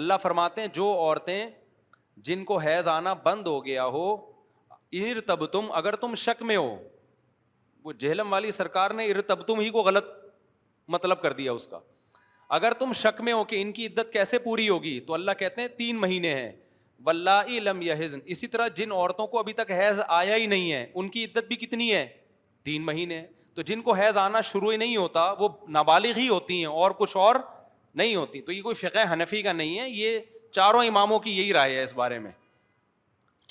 اللہ 0.00 0.14
فرماتے 0.22 0.66
جو 0.72 0.86
عورتیں 0.92 1.44
جن 2.28 2.44
کو 2.44 2.56
حیض 2.66 2.88
آنا 2.88 3.12
بند 3.24 3.46
ہو 3.46 3.64
گیا 3.64 3.86
ہو 3.96 4.06
انر 5.00 5.20
تم 5.52 5.72
اگر 5.82 5.96
تم 6.04 6.14
شک 6.26 6.42
میں 6.52 6.56
ہو 6.56 6.74
وہ 7.84 7.92
جہلم 7.98 8.32
والی 8.32 8.50
سرکار 8.50 8.90
نے 9.00 9.04
ارتبتم 9.10 9.54
تم 9.54 9.60
ہی 9.60 9.68
کو 9.70 9.82
غلط 9.82 10.04
مطلب 10.94 11.22
کر 11.22 11.32
دیا 11.40 11.52
اس 11.52 11.66
کا 11.66 11.78
اگر 12.56 12.72
تم 12.78 12.92
شک 12.96 13.20
میں 13.24 13.32
ہو 13.32 13.44
کہ 13.44 13.60
ان 13.62 13.72
کی 13.72 13.86
عدت 13.86 14.12
کیسے 14.12 14.38
پوری 14.44 14.68
ہوگی 14.68 14.98
تو 15.06 15.14
اللہ 15.14 15.30
کہتے 15.38 15.60
ہیں 15.60 15.68
تین 15.78 15.96
مہینے 16.00 16.34
ہیں 16.34 16.50
ولہ 17.06 17.38
لم 17.62 17.82
یزن 17.82 18.18
اسی 18.34 18.46
طرح 18.54 18.68
جن 18.76 18.92
عورتوں 18.92 19.26
کو 19.34 19.38
ابھی 19.38 19.52
تک 19.52 19.70
حیض 19.70 20.00
آیا 20.06 20.36
ہی 20.36 20.46
نہیں 20.46 20.72
ہے 20.72 20.86
ان 20.94 21.08
کی 21.16 21.24
عدت 21.24 21.48
بھی 21.48 21.56
کتنی 21.56 21.92
ہے 21.94 22.06
تین 22.64 22.82
مہینے 22.86 23.22
تو 23.54 23.62
جن 23.68 23.80
کو 23.82 23.92
حیض 23.94 24.16
آنا 24.16 24.40
شروع 24.50 24.70
ہی 24.72 24.76
نہیں 24.76 24.96
ہوتا 24.96 25.30
وہ 25.38 25.48
نابالغ 25.76 26.18
ہی 26.18 26.28
ہوتی 26.28 26.58
ہیں 26.58 26.72
اور 26.82 26.90
کچھ 26.98 27.16
اور 27.16 27.36
نہیں 28.00 28.14
ہوتی 28.16 28.40
تو 28.48 28.52
یہ 28.52 28.62
کوئی 28.62 28.74
فقہ 28.86 29.12
حنفی 29.12 29.42
کا 29.42 29.52
نہیں 29.52 29.78
ہے 29.78 29.88
یہ 29.90 30.18
چاروں 30.52 30.84
اماموں 30.84 31.18
کی 31.20 31.38
یہی 31.38 31.52
رائے 31.52 31.76
ہے 31.76 31.82
اس 31.82 31.94
بارے 31.94 32.18
میں 32.18 32.30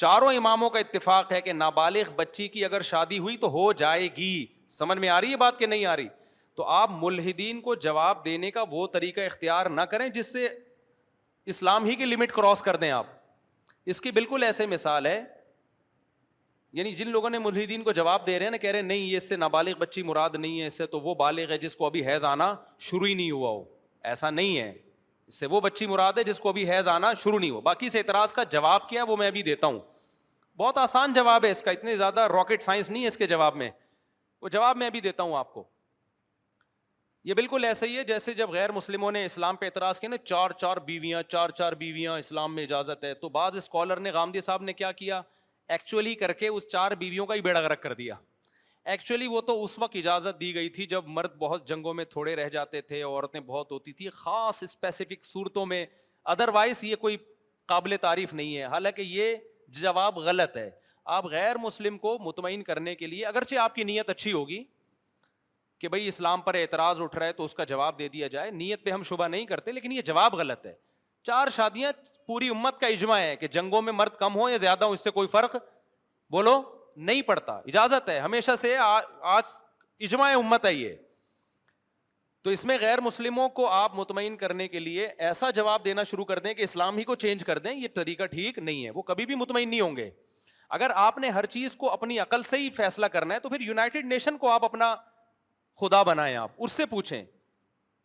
چاروں 0.01 0.31
اماموں 0.35 0.69
کا 0.69 0.79
اتفاق 0.79 1.31
ہے 1.31 1.39
کہ 1.41 1.53
نابالغ 1.53 2.09
بچی 2.15 2.47
کی 2.53 2.65
اگر 2.65 2.81
شادی 2.89 3.17
ہوئی 3.19 3.37
تو 3.43 3.49
ہو 3.51 3.71
جائے 3.77 4.07
گی 4.17 4.31
سمجھ 4.69 4.97
میں 4.99 5.09
آ 5.09 5.19
رہی 5.21 5.31
ہے 5.31 5.37
بات 5.43 5.57
کہ 5.59 5.65
نہیں 5.67 5.85
آ 5.85 5.95
رہی 5.95 6.07
تو 6.55 6.63
آپ 6.79 6.91
ملحدین 7.01 7.61
کو 7.61 7.75
جواب 7.85 8.23
دینے 8.25 8.51
کا 8.51 8.63
وہ 8.71 8.85
طریقہ 8.93 9.21
اختیار 9.29 9.65
نہ 9.69 9.81
کریں 9.93 10.07
جس 10.17 10.31
سے 10.33 10.47
اسلام 11.53 11.85
ہی 11.85 11.95
کی 11.95 12.05
لمٹ 12.05 12.31
کراس 12.31 12.61
کر 12.61 12.75
دیں 12.83 12.91
آپ 12.91 13.07
اس 13.93 14.01
کی 14.01 14.11
بالکل 14.11 14.43
ایسے 14.43 14.65
مثال 14.75 15.05
ہے 15.05 15.21
یعنی 16.77 16.91
جن 16.95 17.09
لوگوں 17.09 17.29
نے 17.29 17.39
ملحدین 17.39 17.83
کو 17.83 17.91
جواب 17.99 18.27
دے 18.27 18.37
رہے 18.37 18.45
ہیں 18.45 18.51
نا 18.51 18.57
کہہ 18.63 18.69
رہے 18.71 18.79
ہیں 18.81 18.87
نہیں 18.87 19.05
یہ 19.09 19.17
اس 19.17 19.29
سے 19.29 19.35
نابالغ 19.35 19.77
بچی 19.79 20.01
مراد 20.11 20.35
نہیں 20.39 20.59
ہے 20.61 20.65
اس 20.67 20.77
سے 20.77 20.85
تو 20.95 20.99
وہ 21.01 21.15
بالغ 21.25 21.51
ہے 21.51 21.57
جس 21.57 21.75
کو 21.75 21.85
ابھی 21.85 22.05
حیض 22.07 22.23
آنا 22.25 22.53
شروع 22.89 23.07
ہی 23.07 23.13
نہیں 23.13 23.31
ہوا 23.31 23.49
ہو 23.49 23.63
ایسا 24.13 24.29
نہیں 24.29 24.57
ہے 24.57 24.71
سے 25.35 25.45
وہ 25.51 25.59
بچی 25.61 25.85
مراد 25.87 26.17
ہے 26.17 26.23
جس 26.23 26.39
کو 26.39 26.49
ابھی 26.49 26.69
حیض 26.71 26.87
آنا 26.87 27.11
شروع 27.23 27.39
نہیں 27.39 27.49
ہو 27.51 27.61
باقی 27.61 27.87
اعتراض 27.95 28.33
کا 28.33 28.43
جواب 28.51 28.87
کیا 28.89 29.03
وہ 29.07 29.15
میں 29.17 29.27
ابھی 29.27 29.41
دیتا 29.43 29.67
ہوں 29.67 29.79
بہت 30.57 30.77
آسان 30.77 31.13
جواب 31.13 31.43
ہے 31.43 31.47
ہے 31.47 31.51
اس 31.51 31.57
اس 31.57 31.63
کا 31.63 31.71
اتنے 31.71 31.95
زیادہ 31.97 32.27
راکٹ 32.33 32.63
سائنس 32.63 32.91
نہیں 32.91 33.09
کے 33.17 33.27
جواب 33.27 33.55
میں 33.55 33.69
وہ 34.41 34.49
جواب 34.49 34.77
میں 34.77 34.87
ابھی 34.87 35.01
دیتا 35.01 35.23
ہوں 35.23 35.35
آپ 35.37 35.53
کو 35.53 35.63
یہ 37.25 37.33
بالکل 37.33 37.63
ایسا 37.65 37.85
ہی 37.85 37.97
ہے 37.97 38.03
جیسے 38.11 38.33
جب 38.33 38.49
غیر 38.51 38.71
مسلموں 38.71 39.11
نے 39.11 39.23
اسلام 39.25 39.55
پہ 39.61 39.65
اعتراض 39.65 39.99
کیا 39.99 40.09
نا 40.09 40.17
چار 40.23 40.49
چار 40.59 40.77
بیویاں 40.85 41.21
چار 41.29 41.49
چار 41.59 41.73
بیویاں 41.81 42.17
اسلام 42.17 42.55
میں 42.55 42.63
اجازت 42.63 43.03
ہے 43.03 43.13
تو 43.23 43.29
بعض 43.29 43.57
اسکالر 43.57 43.99
نے 44.07 44.11
غامدی 44.11 44.41
صاحب 44.41 44.61
نے 44.69 44.73
کیا 44.73 44.91
کیا 45.01 45.21
ایکچولی 45.77 46.13
کر 46.15 46.33
کے 46.41 46.47
اس 46.47 46.67
چار 46.71 46.91
بیویوں 46.99 47.25
کا 47.25 47.33
ہی 47.35 47.41
بیڑا 47.47 47.61
گرک 47.61 47.81
کر 47.83 47.93
دیا 47.93 48.15
ایکچولی 48.91 49.25
وہ 49.27 49.39
تو 49.47 49.53
اس 49.63 49.77
وقت 49.79 49.95
اجازت 49.95 50.39
دی 50.39 50.53
گئی 50.55 50.69
تھی 50.75 50.85
جب 50.91 51.07
مرد 51.15 51.35
بہت 51.37 51.67
جنگوں 51.67 51.93
میں 51.93 52.03
تھوڑے 52.09 52.35
رہ 52.35 52.49
جاتے 52.49 52.81
تھے 52.91 53.01
عورتیں 53.03 53.39
بہت 53.47 53.71
ہوتی 53.71 53.93
تھیں 53.93 54.09
خاص 54.15 54.61
اسپیسیفک 54.63 55.25
صورتوں 55.25 55.65
میں 55.71 55.85
ادروائز 56.33 56.83
یہ 56.83 56.95
کوئی 57.01 57.17
قابل 57.71 57.95
تعریف 58.01 58.33
نہیں 58.33 58.55
ہے 58.57 58.63
حالانکہ 58.75 59.01
یہ 59.01 59.35
جواب 59.79 60.17
غلط 60.27 60.55
ہے 60.57 60.69
آپ 61.17 61.25
غیر 61.35 61.57
مسلم 61.61 61.97
کو 62.05 62.17
مطمئن 62.25 62.61
کرنے 62.69 62.93
کے 62.95 63.07
لیے 63.07 63.25
اگرچہ 63.25 63.55
آپ 63.65 63.75
کی 63.75 63.83
نیت 63.89 64.09
اچھی 64.09 64.33
ہوگی 64.33 64.63
کہ 65.81 65.87
بھائی 65.93 66.07
اسلام 66.07 66.41
پر 66.41 66.53
اعتراض 66.61 67.01
اٹھ 67.01 67.15
رہا 67.17 67.25
ہے 67.25 67.33
تو 67.41 67.45
اس 67.45 67.53
کا 67.55 67.63
جواب 67.73 67.99
دے 67.99 68.07
دیا 68.13 68.27
جائے 68.37 68.51
نیت 68.51 68.85
پہ 68.85 68.91
ہم 68.91 69.03
شبہ 69.09 69.27
نہیں 69.33 69.45
کرتے 69.51 69.71
لیکن 69.71 69.91
یہ 69.91 70.01
جواب 70.13 70.35
غلط 70.35 70.65
ہے 70.65 70.73
چار 71.27 71.49
شادیاں 71.55 71.91
پوری 72.27 72.49
امت 72.49 72.79
کا 72.79 72.87
اجماع 72.87 73.19
ہے 73.21 73.35
کہ 73.41 73.47
جنگوں 73.57 73.81
میں 73.81 73.93
مرد 73.93 74.15
کم 74.19 74.35
ہو 74.35 74.49
یا 74.49 74.57
زیادہ 74.67 74.85
ہوں 74.85 74.93
اس 74.93 75.03
سے 75.03 75.11
کوئی 75.19 75.27
فرق 75.37 75.55
بولو 76.31 76.61
نہیں 77.05 77.21
پڑتا 77.21 77.53
اجازت 77.71 78.09
ہے 78.09 78.17
ہمیشہ 78.19 78.55
سے 78.59 78.75
آج 78.83 79.43
اجماع 80.07 80.29
امت 80.35 80.65
ہے 80.65 80.73
یہ 80.73 80.93
تو 82.43 82.49
اس 82.51 82.63
میں 82.65 82.77
غیر 82.81 83.01
مسلموں 83.01 83.47
کو 83.59 83.67
آپ 83.71 83.95
مطمئن 83.95 84.35
کرنے 84.37 84.67
کے 84.67 84.79
لیے 84.79 85.05
ایسا 85.27 85.49
جواب 85.55 85.85
دینا 85.85 86.03
شروع 86.11 86.25
کر 86.25 86.39
دیں 86.39 86.53
کہ 86.53 86.61
اسلام 86.63 86.97
ہی 86.97 87.03
کو 87.03 87.15
چینج 87.23 87.43
کر 87.45 87.57
دیں 87.59 87.73
یہ 87.75 87.87
طریقہ 87.95 88.25
ٹھیک 88.31 88.57
نہیں 88.59 88.85
ہے 88.85 88.89
وہ 88.95 89.01
کبھی 89.11 89.25
بھی 89.25 89.35
مطمئن 89.35 89.69
نہیں 89.69 89.81
ہوں 89.81 89.95
گے 89.95 90.09
اگر 90.77 90.91
آپ 91.05 91.17
نے 91.17 91.29
ہر 91.29 91.45
چیز 91.55 91.75
کو 91.81 91.89
اپنی 91.91 92.19
عقل 92.19 92.43
سے 92.43 92.57
ہی 92.57 92.69
فیصلہ 92.75 93.05
کرنا 93.11 93.33
ہے 93.35 93.39
تو 93.39 93.49
پھر 93.49 93.61
یونائٹیڈ 93.61 94.05
نیشن 94.05 94.37
کو 94.37 94.49
آپ 94.51 94.65
اپنا 94.65 94.93
خدا 95.81 96.01
بنائیں 96.03 96.35
آپ 96.35 96.51
اس 96.57 96.71
سے 96.71 96.85
پوچھیں 96.89 97.23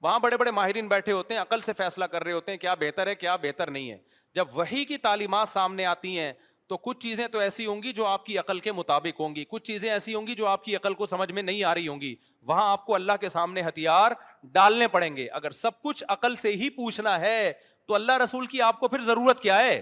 وہاں 0.02 0.18
بڑے 0.20 0.36
بڑے 0.36 0.50
ماہرین 0.50 0.88
بیٹھے 0.88 1.12
ہوتے 1.12 1.34
ہیں 1.34 1.40
عقل 1.40 1.60
سے 1.62 1.72
فیصلہ 1.76 2.04
کر 2.14 2.24
رہے 2.24 2.32
ہوتے 2.32 2.52
ہیں 2.52 2.58
کیا 2.58 2.74
بہتر 2.80 3.06
ہے 3.06 3.14
کیا 3.14 3.34
بہتر 3.42 3.70
نہیں 3.70 3.90
ہے 3.90 3.96
جب 4.34 4.56
وہی 4.58 4.84
کی 4.84 4.96
تعلیمات 5.06 5.48
سامنے 5.48 5.84
آتی 5.86 6.18
ہیں 6.18 6.32
تو 6.72 6.76
کچھ 6.82 6.98
چیزیں 6.98 7.26
تو 7.28 7.38
ایسی 7.44 7.64
ہوں 7.66 7.82
گی 7.82 7.92
جو 7.92 8.04
آپ 8.06 8.24
کی 8.26 8.36
عقل 8.38 8.60
کے 8.66 8.72
مطابق 8.72 9.18
ہوں 9.20 9.34
گی 9.34 9.44
کچھ 9.48 9.62
چیزیں 9.64 9.88
ایسی 9.90 10.14
ہوں 10.14 10.26
گی 10.26 10.34
جو 10.34 10.46
آپ 10.48 10.62
کی 10.64 10.76
عقل 10.76 10.94
کو 11.00 11.06
سمجھ 11.06 11.30
میں 11.32 11.42
نہیں 11.42 11.64
آ 11.70 11.74
رہی 11.74 11.88
ہوں 11.88 12.00
گی 12.00 12.14
وہاں 12.48 12.70
آپ 12.72 12.84
کو 12.86 12.94
اللہ 12.94 13.16
کے 13.20 13.28
سامنے 13.34 13.62
ہتھیار 13.66 14.12
ڈالنے 14.52 14.88
پڑیں 14.94 15.14
گے 15.16 15.26
اگر 15.40 15.50
سب 15.64 15.80
کچھ 15.82 16.02
عقل 16.16 16.36
سے 16.44 16.52
ہی 16.62 16.68
پوچھنا 16.76 17.18
ہے 17.20 17.52
تو 17.88 17.94
اللہ 17.94 18.18
رسول 18.24 18.46
کی 18.54 18.62
آپ 18.68 18.80
کو 18.80 18.88
پھر 18.88 19.02
ضرورت 19.10 19.40
کیا 19.42 19.58
ہے 19.66 19.80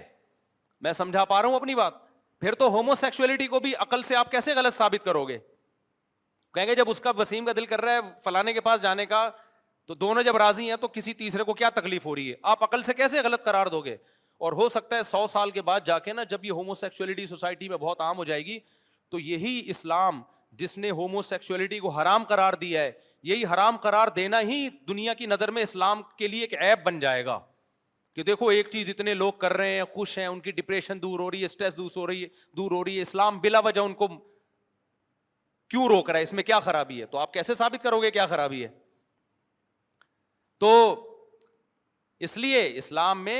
میں 0.87 0.93
سمجھا 0.99 1.23
پا 1.25 1.41
رہا 1.41 1.47
ہوں 1.49 1.55
اپنی 1.55 1.75
بات 1.81 1.93
پھر 2.39 2.55
تو 2.63 2.69
ہومو 2.75 2.95
سیکچولیٹی 3.05 3.47
کو 3.53 3.59
بھی 3.67 3.73
عقل 3.87 4.03
سے 4.09 4.15
آپ 4.23 4.31
کیسے 4.31 4.53
غلط 4.57 4.73
ثابت 4.77 5.05
کرو 5.05 5.25
گے 5.27 5.37
کہیں 6.53 6.65
گے 6.67 6.75
جب 6.75 6.89
اس 6.89 7.01
کا 7.01 7.11
وسیم 7.17 7.45
کا 7.45 7.51
دل 7.57 7.65
کر 7.71 7.81
رہا 7.81 7.93
ہے 7.93 7.99
فلانے 8.23 8.53
کے 8.53 8.61
پاس 8.67 8.81
جانے 8.83 9.05
کا 9.13 9.29
تو 9.87 9.93
دونوں 10.03 10.23
جب 10.23 10.37
راضی 10.37 10.69
ہیں 10.69 10.77
تو 10.81 10.87
کسی 10.93 11.13
تیسرے 11.23 11.43
کو 11.43 11.53
کیا 11.63 11.69
تکلیف 11.79 12.05
ہو 12.05 12.15
رہی 12.15 12.29
ہے 12.29 12.35
آپ 12.53 12.63
عقل 12.63 12.83
سے 12.83 12.93
کیسے 12.93 13.21
غلط 13.23 13.43
قرار 13.43 13.67
دو 13.75 13.81
گے 13.85 13.95
اور 14.45 14.53
ہو 14.59 14.67
سکتا 14.69 14.97
ہے 14.97 15.03
سو 15.03 15.25
سال 15.31 15.49
کے 15.55 15.61
بعد 15.61 15.79
جا 15.85 15.97
کے 16.05 16.13
نا 16.13 16.23
جب 16.29 16.45
یہ 16.45 16.51
ہومو 16.59 16.73
سیکچولیٹی 16.73 17.25
سوسائٹی 17.31 17.67
میں 17.69 17.77
بہت 17.81 17.99
عام 18.01 18.17
ہو 18.17 18.23
جائے 18.25 18.45
گی 18.45 18.57
تو 19.11 19.19
یہی 19.19 19.61
اسلام 19.69 20.21
جس 20.61 20.77
نے 20.77 20.89
ہومو 20.99 21.21
سیکچولیٹی 21.27 21.79
کو 21.79 21.89
حرام 21.97 22.23
قرار 22.29 22.53
دیا 22.61 22.81
ہے 22.83 22.91
یہی 23.31 23.43
حرام 23.53 23.77
قرار 23.83 24.07
دینا 24.15 24.39
ہی 24.47 24.57
دنیا 24.87 25.13
کی 25.19 25.25
نظر 25.35 25.51
میں 25.57 25.63
اسلام 25.63 26.01
کے 26.17 26.27
لیے 26.27 26.41
ایک 26.45 26.53
ایپ 26.61 26.79
بن 26.85 26.99
جائے 26.99 27.23
گا 27.25 27.37
کہ 28.15 28.23
دیکھو 28.31 28.47
ایک 28.57 28.69
چیز 28.71 28.89
اتنے 28.89 29.13
لوگ 29.21 29.31
کر 29.45 29.53
رہے 29.57 29.75
ہیں 29.75 29.83
خوش 29.93 30.17
ہیں 30.17 30.25
ان 30.27 30.39
کی 30.47 30.51
ڈپریشن 30.61 31.01
دور 31.01 31.19
ہو 31.19 31.29
رہی 31.31 31.39
ہے 31.41 31.45
اسٹریس 31.51 31.77
دور 31.77 31.91
ہو 31.97 32.07
رہی 32.07 32.23
ہے 32.23 32.27
دور 32.57 32.71
ہو 32.71 32.83
رہی 32.85 32.95
ہے 32.97 33.01
اسلام 33.01 33.39
بلا 33.45 33.59
وجہ 33.69 33.81
ان 33.89 33.93
کو 34.01 34.07
کیوں 35.71 35.87
روک 35.89 36.09
رہا 36.09 36.17
ہے 36.17 36.23
اس 36.23 36.33
میں 36.39 36.43
کیا 36.43 36.59
خرابی 36.69 36.99
ہے 37.01 37.05
تو 37.13 37.17
آپ 37.17 37.33
کیسے 37.33 37.53
ثابت 37.63 37.83
کرو 37.83 38.01
گے 38.01 38.11
کیا 38.17 38.25
خرابی 38.35 38.63
ہے 38.63 38.67
تو 40.65 40.69
اس 42.27 42.37
لیے 42.37 42.69
اسلام 42.77 43.23
میں 43.23 43.39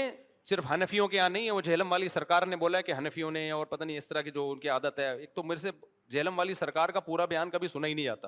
صرف 0.52 0.66
ہنفیوں 0.70 1.08
کے 1.08 1.16
یہاں 1.18 1.30
نہیں 1.34 1.46
ہے 1.46 1.52
وہ 1.58 1.62
جہلم 1.66 1.92
والی 1.92 2.08
سرکار 2.16 2.46
نے 2.52 2.56
بولا 2.62 2.78
ہے 2.78 2.84
کہ 2.84 2.94
ہنفیوں 2.98 3.30
نے 3.32 3.50
اور 3.58 3.66
پتہ 3.74 3.84
نہیں 3.84 3.98
اس 3.98 4.08
طرح 4.08 4.22
کی 4.28 4.32
جو 4.38 4.50
ان 4.52 4.58
کی 4.64 4.70
عادت 4.70 4.98
ہے 5.00 5.10
ایک 5.18 5.34
تو 5.36 5.44
میرے 5.52 5.60
سے 5.66 5.70
جہلم 6.16 6.40
والی 6.40 6.54
سرکار 6.64 6.90
کا 6.96 7.00
پورا 7.12 7.26
بیان 7.34 7.50
کبھی 7.52 7.68
سنا 7.76 7.88
ہی 7.88 7.94
نہیں 7.94 8.06
جاتا 8.06 8.28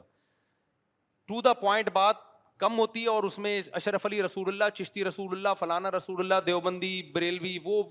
ٹو 1.32 1.42
دا 1.48 1.54
پوائنٹ 1.64 1.90
بات 1.98 2.22
کم 2.64 2.78
ہوتی 2.80 3.02
ہے 3.04 3.10
اور 3.16 3.24
اس 3.30 3.38
میں 3.46 3.52
اشرف 3.82 4.06
علی 4.06 4.22
رسول 4.24 4.48
اللہ 4.54 4.70
چشتی 4.74 5.04
رسول 5.06 5.36
اللہ 5.38 5.54
فلانا 5.60 5.92
رسول 5.98 6.20
اللہ 6.26 6.40
دیوبندی 6.46 6.92
بریلوی 7.16 7.58
وہ 7.64 7.82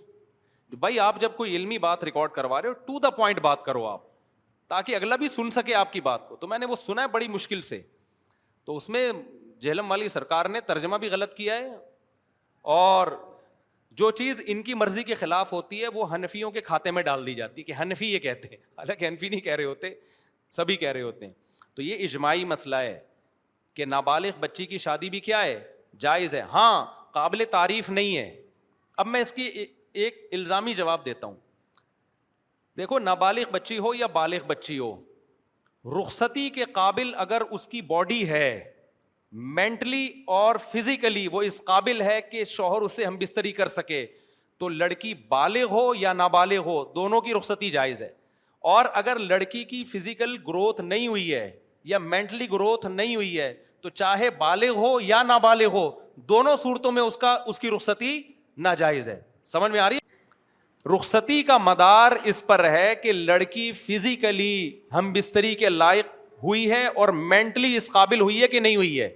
بھائی 0.85 0.99
آپ 1.07 1.21
جب 1.21 1.33
کوئی 1.37 1.57
علمی 1.57 1.79
بات 1.87 2.05
ریکارڈ 2.11 2.31
کروا 2.39 2.61
رہے 2.63 2.69
ہو 2.69 2.75
ٹو 2.87 2.99
دا 3.07 3.11
پوائنٹ 3.21 3.41
بات 3.49 3.63
کرو 3.65 3.85
آپ 3.87 4.05
تاکہ 4.75 4.97
اگلا 4.97 5.17
بھی 5.25 5.29
سن 5.35 5.51
سکے 5.61 5.75
آپ 5.85 5.93
کی 5.99 6.01
بات 6.11 6.29
کو 6.29 6.37
تو 6.45 6.49
میں 6.55 6.59
نے 6.63 6.67
وہ 6.71 6.77
سنا 6.85 7.03
ہے 7.03 7.09
بڑی 7.19 7.29
مشکل 7.39 7.61
سے 7.71 7.81
تو 8.69 8.77
اس 8.77 8.89
میں 8.97 9.05
جہلم 9.67 9.91
والی 9.91 10.09
سرکار 10.19 10.47
نے 10.57 10.61
ترجمہ 10.73 10.97
بھی 11.05 11.11
غلط 11.17 11.35
کیا 11.43 11.57
ہے 11.59 11.75
اور 12.79 13.13
جو 14.01 14.11
چیز 14.19 14.41
ان 14.47 14.63
کی 14.63 14.75
مرضی 14.75 15.03
کے 15.05 15.15
خلاف 15.15 15.53
ہوتی 15.53 15.81
ہے 15.83 15.89
وہ 15.95 16.05
حنفیوں 16.15 16.51
کے 16.51 16.61
کھاتے 16.69 16.91
میں 16.91 17.03
ڈال 17.03 17.27
دی 17.27 17.35
جاتی 17.35 17.61
ہے 17.61 17.65
کہ 17.65 17.73
حنفی 17.81 18.07
یہ 18.13 18.19
کہتے 18.27 18.49
ہیں 18.51 18.57
حالانکہ 18.79 19.07
حنفی 19.09 19.29
نہیں 19.29 19.41
کہہ 19.41 19.55
رہے 19.57 19.65
ہوتے 19.65 19.91
سبھی 20.57 20.77
کہہ 20.77 20.93
رہے 20.93 21.03
ہوتے 21.03 21.27
ہیں 21.27 21.33
تو 21.75 21.83
یہ 21.83 22.05
اجماعی 22.05 22.45
مسئلہ 22.55 22.77
ہے 22.87 22.99
کہ 23.75 23.85
نابالغ 23.85 24.39
بچی 24.41 24.67
کی 24.67 24.79
شادی 24.87 25.11
بھی 25.11 25.21
کیا 25.29 25.43
ہے 25.45 25.61
جائز 26.07 26.35
ہے 26.35 26.41
ہاں 26.53 26.85
قابل 27.15 27.45
تعریف 27.51 27.91
نہیں 27.91 28.17
ہے 28.17 28.31
اب 29.03 29.07
میں 29.07 29.21
اس 29.21 29.33
کی 29.33 29.67
ایک 30.05 30.27
الزامی 30.33 30.75
جواب 30.75 31.05
دیتا 31.05 31.27
ہوں 31.27 31.35
دیکھو 32.77 32.99
نابالغ 32.99 33.51
بچی 33.53 33.79
ہو 33.87 33.95
یا 33.95 34.07
بالغ 34.13 34.47
بچی 34.47 34.79
ہو 34.79 34.95
رخصتی 36.01 36.49
کے 36.55 36.65
قابل 36.73 37.13
اگر 37.27 37.43
اس 37.51 37.67
کی 37.69 37.81
باڈی 37.95 38.29
ہے 38.29 38.49
مینٹلی 39.33 40.09
اور 40.27 40.57
فزیکلی 40.73 41.27
وہ 41.33 41.41
اس 41.43 41.61
قابل 41.65 42.01
ہے 42.03 42.21
کہ 42.31 42.43
شوہر 42.45 42.83
اسے 42.83 43.05
ہم 43.05 43.17
بستری 43.21 43.53
کر 43.53 43.67
سکے 43.69 44.05
تو 44.61 44.69
لڑکی 44.69 45.13
بالغ 45.29 45.71
ہو 45.71 45.95
یا 45.99 46.13
نابالغ 46.13 46.65
ہو 46.65 46.83
دونوں 46.95 47.21
کی 47.21 47.33
رخصتی 47.35 47.71
جائز 47.71 48.03
ہے 48.03 48.09
اور 48.73 48.85
اگر 48.95 49.19
لڑکی 49.19 49.63
کی 49.71 49.83
فزیکل 49.93 50.37
گروتھ 50.49 50.81
نہیں 50.81 51.07
ہوئی 51.09 51.33
ہے 51.35 51.51
یا 51.93 51.99
مینٹلی 51.99 52.47
گروتھ 52.53 52.87
نہیں 52.87 53.15
ہوئی 53.15 53.39
ہے 53.39 53.53
تو 53.83 53.89
چاہے 53.89 54.29
بالغ 54.39 54.77
ہو 54.87 54.99
یا 55.01 55.23
نابالغ 55.23 55.73
ہو 55.73 55.91
دونوں 56.29 56.57
صورتوں 56.63 56.93
میں 56.93 57.03
اس 57.03 57.17
کا 57.17 57.37
اس 57.49 57.59
کی 57.61 57.71
رخصتی 57.77 58.21
ناجائز 58.69 59.09
ہے 59.09 59.21
سمجھ 59.53 59.73
میں 59.73 59.81
آ 59.81 59.89
رہی 59.91 59.97
ہے 59.97 60.95
رخصتی 60.95 61.43
کا 61.47 61.57
مدار 61.59 62.13
اس 62.33 62.47
پر 62.47 62.65
ہے 62.73 62.95
کہ 63.03 63.13
لڑکی 63.13 63.71
فزیکلی 63.87 64.55
ہم 64.95 65.13
بستری 65.13 65.55
کے 65.65 65.69
لائق 65.69 66.07
ہوئی 66.43 66.71
ہے 66.71 66.87
اور 66.87 67.09
مینٹلی 67.33 67.75
اس 67.77 67.91
قابل 67.93 68.21
ہوئی 68.21 68.41
ہے 68.43 68.49
کہ 68.49 68.61
نہیں 68.61 68.77
ہوئی 68.77 69.01
ہے 69.01 69.09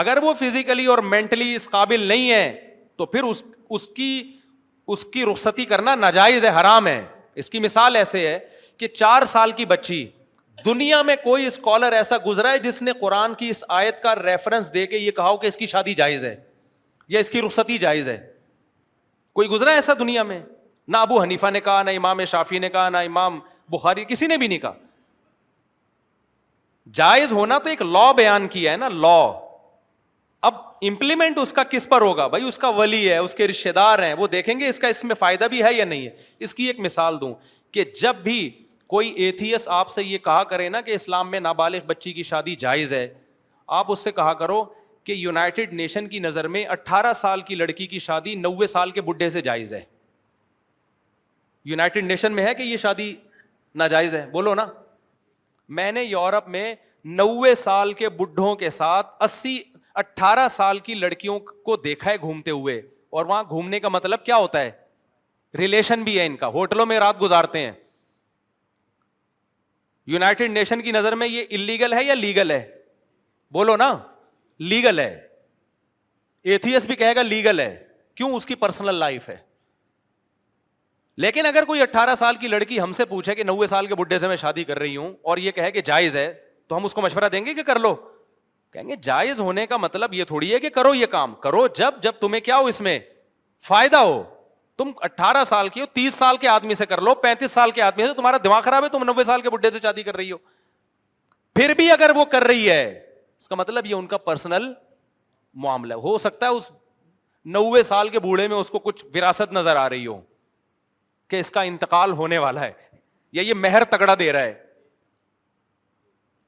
اگر 0.00 0.18
وہ 0.22 0.32
فزیکلی 0.38 0.84
اور 0.92 0.98
مینٹلی 1.10 1.54
اس 1.54 1.68
قابل 1.70 2.06
نہیں 2.06 2.30
ہے 2.30 2.70
تو 2.96 3.06
پھر 3.06 3.22
اس 3.24 3.42
اس 3.76 3.86
کی 3.96 4.08
اس 4.94 5.04
کی 5.12 5.24
رخصتی 5.24 5.64
کرنا 5.64 5.94
ناجائز 5.94 6.44
ہے 6.44 6.48
حرام 6.60 6.86
ہے 6.86 7.04
اس 7.42 7.48
کی 7.50 7.58
مثال 7.66 7.96
ایسے 7.96 8.26
ہے 8.26 8.38
کہ 8.78 8.88
چار 8.94 9.24
سال 9.32 9.52
کی 9.60 9.66
بچی 9.72 10.04
دنیا 10.64 11.00
میں 11.08 11.16
کوئی 11.24 11.46
اسکالر 11.46 11.92
ایسا 11.98 12.16
گزرا 12.26 12.50
ہے 12.52 12.58
جس 12.66 12.80
نے 12.82 12.92
قرآن 13.00 13.34
کی 13.38 13.48
اس 13.50 13.62
آیت 13.76 14.02
کا 14.02 14.14
ریفرنس 14.16 14.72
دے 14.74 14.86
کے 14.86 14.96
یہ 14.98 15.10
کہا 15.20 15.28
ہو 15.28 15.36
کہ 15.36 15.46
اس 15.46 15.56
کی 15.56 15.66
شادی 15.74 15.94
جائز 16.02 16.24
ہے 16.24 16.34
یا 17.14 17.20
اس 17.20 17.30
کی 17.30 17.42
رخصتی 17.46 17.78
جائز 17.86 18.08
ہے 18.08 18.18
کوئی 19.38 19.48
گزرا 19.50 19.70
ہے 19.70 19.74
ایسا 19.84 19.92
دنیا 19.98 20.22
میں 20.32 20.40
نہ 20.88 20.96
ابو 21.08 21.20
حنیفہ 21.22 21.50
نے 21.52 21.60
کہا 21.68 21.82
نہ 21.82 21.90
امام 22.00 22.24
شافی 22.34 22.58
نے 22.66 22.70
کہا 22.76 22.88
نہ 22.90 22.96
امام 23.12 23.38
بخاری 23.76 24.04
کسی 24.08 24.26
نے 24.26 24.36
بھی 24.36 24.48
نہیں 24.48 24.58
کہا 24.66 24.72
جائز 26.94 27.32
ہونا 27.32 27.58
تو 27.64 27.70
ایک 27.70 27.82
لا 27.94 28.10
بیان 28.16 28.48
کیا 28.56 28.72
ہے 28.72 28.76
نا 28.76 28.88
لا 29.06 29.16
اب 30.46 30.54
امپلیمنٹ 30.86 31.38
اس 31.38 31.52
کا 31.52 31.62
کس 31.70 31.86
پر 31.88 32.00
ہوگا 32.00 32.26
بھائی 32.32 32.44
اس 32.48 32.58
کا 32.62 32.68
ولی 32.78 33.08
ہے 33.10 33.16
اس 33.18 33.34
کے 33.34 33.46
رشتے 33.48 33.70
دار 33.72 33.98
ہیں 34.02 34.12
وہ 34.14 34.26
دیکھیں 34.34 34.58
گے 34.60 34.68
اس 34.68 34.78
کا 34.78 34.88
اس 34.94 35.02
میں 35.10 35.14
فائدہ 35.18 35.44
بھی 35.50 35.62
ہے 35.64 35.72
یا 35.74 35.84
نہیں 35.84 36.04
ہے 36.06 36.10
اس 36.44 36.54
کی 36.54 36.64
ایک 36.66 36.80
مثال 36.86 37.20
دوں 37.20 37.32
کہ 37.74 37.84
جب 38.00 38.16
بھی 38.24 38.36
کوئی 38.94 39.08
ایتھیس 39.24 39.68
آپ 39.78 39.90
سے 39.90 40.02
یہ 40.04 40.18
کہا 40.24 40.42
کرے 40.52 40.68
نا 40.68 40.80
کہ 40.88 40.94
اسلام 40.94 41.30
میں 41.30 41.40
نابالغ 41.40 41.86
بچی 41.86 42.12
کی 42.12 42.22
شادی 42.32 42.56
جائز 42.64 42.92
ہے 42.92 43.06
آپ 43.78 43.92
اس 43.92 43.98
سے 44.04 44.12
کہا 44.20 44.32
کرو 44.44 44.62
کہ 45.04 45.12
یونائٹیڈ 45.18 45.72
نیشن 45.80 46.06
کی 46.08 46.18
نظر 46.28 46.48
میں 46.56 46.64
اٹھارہ 46.76 47.12
سال 47.22 47.40
کی 47.50 47.54
لڑکی 47.54 47.86
کی 47.86 47.98
شادی 48.10 48.34
نوے 48.44 48.66
سال 48.76 48.90
کے 48.90 49.00
بڈھے 49.08 49.28
سے 49.30 49.40
جائز 49.48 49.72
ہے 49.74 49.80
یونائٹڈ 51.72 52.04
نیشن 52.06 52.32
میں 52.32 52.44
ہے 52.46 52.54
کہ 52.54 52.62
یہ 52.62 52.76
شادی 52.86 53.14
ناجائز 53.82 54.14
ہے 54.14 54.26
بولو 54.32 54.54
نا 54.54 54.66
میں 55.80 55.90
نے 55.92 56.02
یورپ 56.02 56.48
میں 56.56 56.72
نوے 57.20 57.54
سال 57.64 57.92
کے 57.92 58.08
بڈھوں 58.18 58.54
کے 58.62 58.68
ساتھ 58.70 59.22
اسی 59.24 59.60
اٹھارہ 60.00 60.46
سال 60.50 60.78
کی 60.86 60.94
لڑکیوں 60.94 61.38
کو 61.64 61.76
دیکھا 61.84 62.10
ہے 62.10 62.16
گھومتے 62.22 62.50
ہوئے 62.50 62.80
اور 63.16 63.26
وہاں 63.26 63.42
گھومنے 63.50 63.80
کا 63.80 63.88
مطلب 63.88 64.24
کیا 64.24 64.36
ہوتا 64.36 64.60
ہے 64.60 64.70
ریلیشن 65.58 66.02
بھی 66.04 66.18
ہے 66.18 66.24
ان 66.26 66.36
کا 66.36 66.46
ہوٹلوں 66.54 66.86
میں 66.86 66.98
رات 67.00 67.20
گزارتے 67.22 67.58
ہیں 67.58 67.72
یوناٹیڈ 70.12 70.50
نیشن 70.50 70.80
کی 70.82 70.92
نظر 70.92 71.14
میں 71.16 71.28
یہ 71.28 71.44
انلیگل 71.58 71.92
ہے 71.92 72.04
یا 72.04 72.14
لیگل 72.14 72.50
ہے 72.50 72.62
بولو 73.52 73.76
نا 73.76 73.96
لیگل 74.72 74.98
ہے 74.98 75.20
ایتھیس 76.52 76.86
بھی 76.86 76.96
کہے 76.96 77.14
گا 77.16 77.22
لیگل 77.22 77.60
ہے 77.60 77.74
کیوں 78.16 78.34
اس 78.36 78.46
کی 78.46 78.54
پرسنل 78.54 78.94
لائف 78.98 79.28
ہے 79.28 79.36
لیکن 81.22 81.46
اگر 81.46 81.64
کوئی 81.64 81.80
اٹھارہ 81.82 82.14
سال 82.18 82.36
کی 82.36 82.48
لڑکی 82.48 82.80
ہم 82.80 82.92
سے 82.92 83.04
پوچھے 83.14 83.34
کہ 83.34 83.44
نوے 83.44 83.66
سال 83.66 83.86
کے 83.86 83.94
بڈھے 83.94 84.18
سے 84.18 84.28
میں 84.28 84.36
شادی 84.36 84.64
کر 84.64 84.78
رہی 84.78 84.96
ہوں 84.96 85.12
اور 85.32 85.38
یہ 85.38 85.50
کہے 85.58 85.70
کہ 85.72 85.80
جائز 85.84 86.16
ہے 86.16 86.32
تو 86.68 86.76
ہم 86.76 86.84
اس 86.84 86.94
کو 86.94 87.00
مشورہ 87.02 87.28
دیں 87.32 87.44
گے 87.46 87.54
کہ 87.54 87.62
کر 87.62 87.78
لو 87.80 87.94
کہیں 88.74 88.88
گے 88.88 88.94
جائز 89.06 89.40
ہونے 89.40 89.66
کا 89.66 89.76
مطلب 89.76 90.14
یہ 90.14 90.24
تھوڑی 90.28 90.52
ہے 90.52 90.58
کہ 90.60 90.68
کرو 90.76 90.94
یہ 90.94 91.06
کام 91.10 91.34
کرو 91.42 91.66
جب 91.80 92.00
جب 92.02 92.12
تمہیں 92.20 92.40
کیا 92.48 92.56
ہو 92.58 92.64
اس 92.70 92.80
میں 92.86 92.98
فائدہ 93.66 93.96
ہو 93.96 94.22
تم 94.78 94.90
اٹھارہ 95.08 95.42
سال 95.46 95.68
کی 95.74 95.80
ہو 95.80 95.86
تیس 95.98 96.14
سال 96.14 96.36
کے 96.42 96.48
آدمی 96.48 96.74
سے 96.80 96.86
کر 96.92 97.00
لو 97.08 97.14
پینتیس 97.26 97.50
سال 97.50 97.70
کے 97.76 97.82
آدمی 97.88 98.06
سے 98.06 98.12
تمہارا 98.16 98.36
دماغ 98.44 98.60
خراب 98.64 98.84
ہے 98.84 98.88
تم 98.96 99.04
نبے 99.10 99.24
سال 99.24 99.40
کے 99.40 99.50
بڈھے 99.50 99.70
سے 99.70 99.78
شادی 99.82 100.02
کر 100.08 100.16
رہی 100.16 100.32
ہو 100.32 100.36
پھر 101.54 101.74
بھی 101.78 101.90
اگر 101.90 102.12
وہ 102.16 102.24
کر 102.32 102.44
رہی 102.52 102.68
ہے 102.70 102.82
اس 103.38 103.48
کا 103.48 103.54
مطلب 103.60 103.86
یہ 103.86 103.94
ان 103.94 104.06
کا 104.14 104.18
پرسنل 104.28 104.72
معاملہ 105.66 105.94
ہو 106.08 106.16
سکتا 106.26 106.46
ہے 106.48 106.52
اس 106.56 106.70
نوے 107.56 107.82
سال 107.92 108.08
کے 108.08 108.20
بوڑھے 108.26 108.48
میں 108.48 108.56
اس 108.56 108.70
کو 108.70 108.78
کچھ 108.88 109.04
وراثت 109.14 109.52
نظر 109.52 109.76
آ 109.84 109.88
رہی 109.94 110.06
ہو 110.06 110.20
کہ 111.30 111.40
اس 111.40 111.50
کا 111.50 111.62
انتقال 111.72 112.12
ہونے 112.22 112.38
والا 112.46 112.60
ہے 112.60 112.72
یا 113.38 113.42
یہ 113.42 113.54
مہر 113.66 113.84
تگڑا 113.94 114.14
دے 114.18 114.32
رہا 114.32 114.40
ہے 114.42 114.62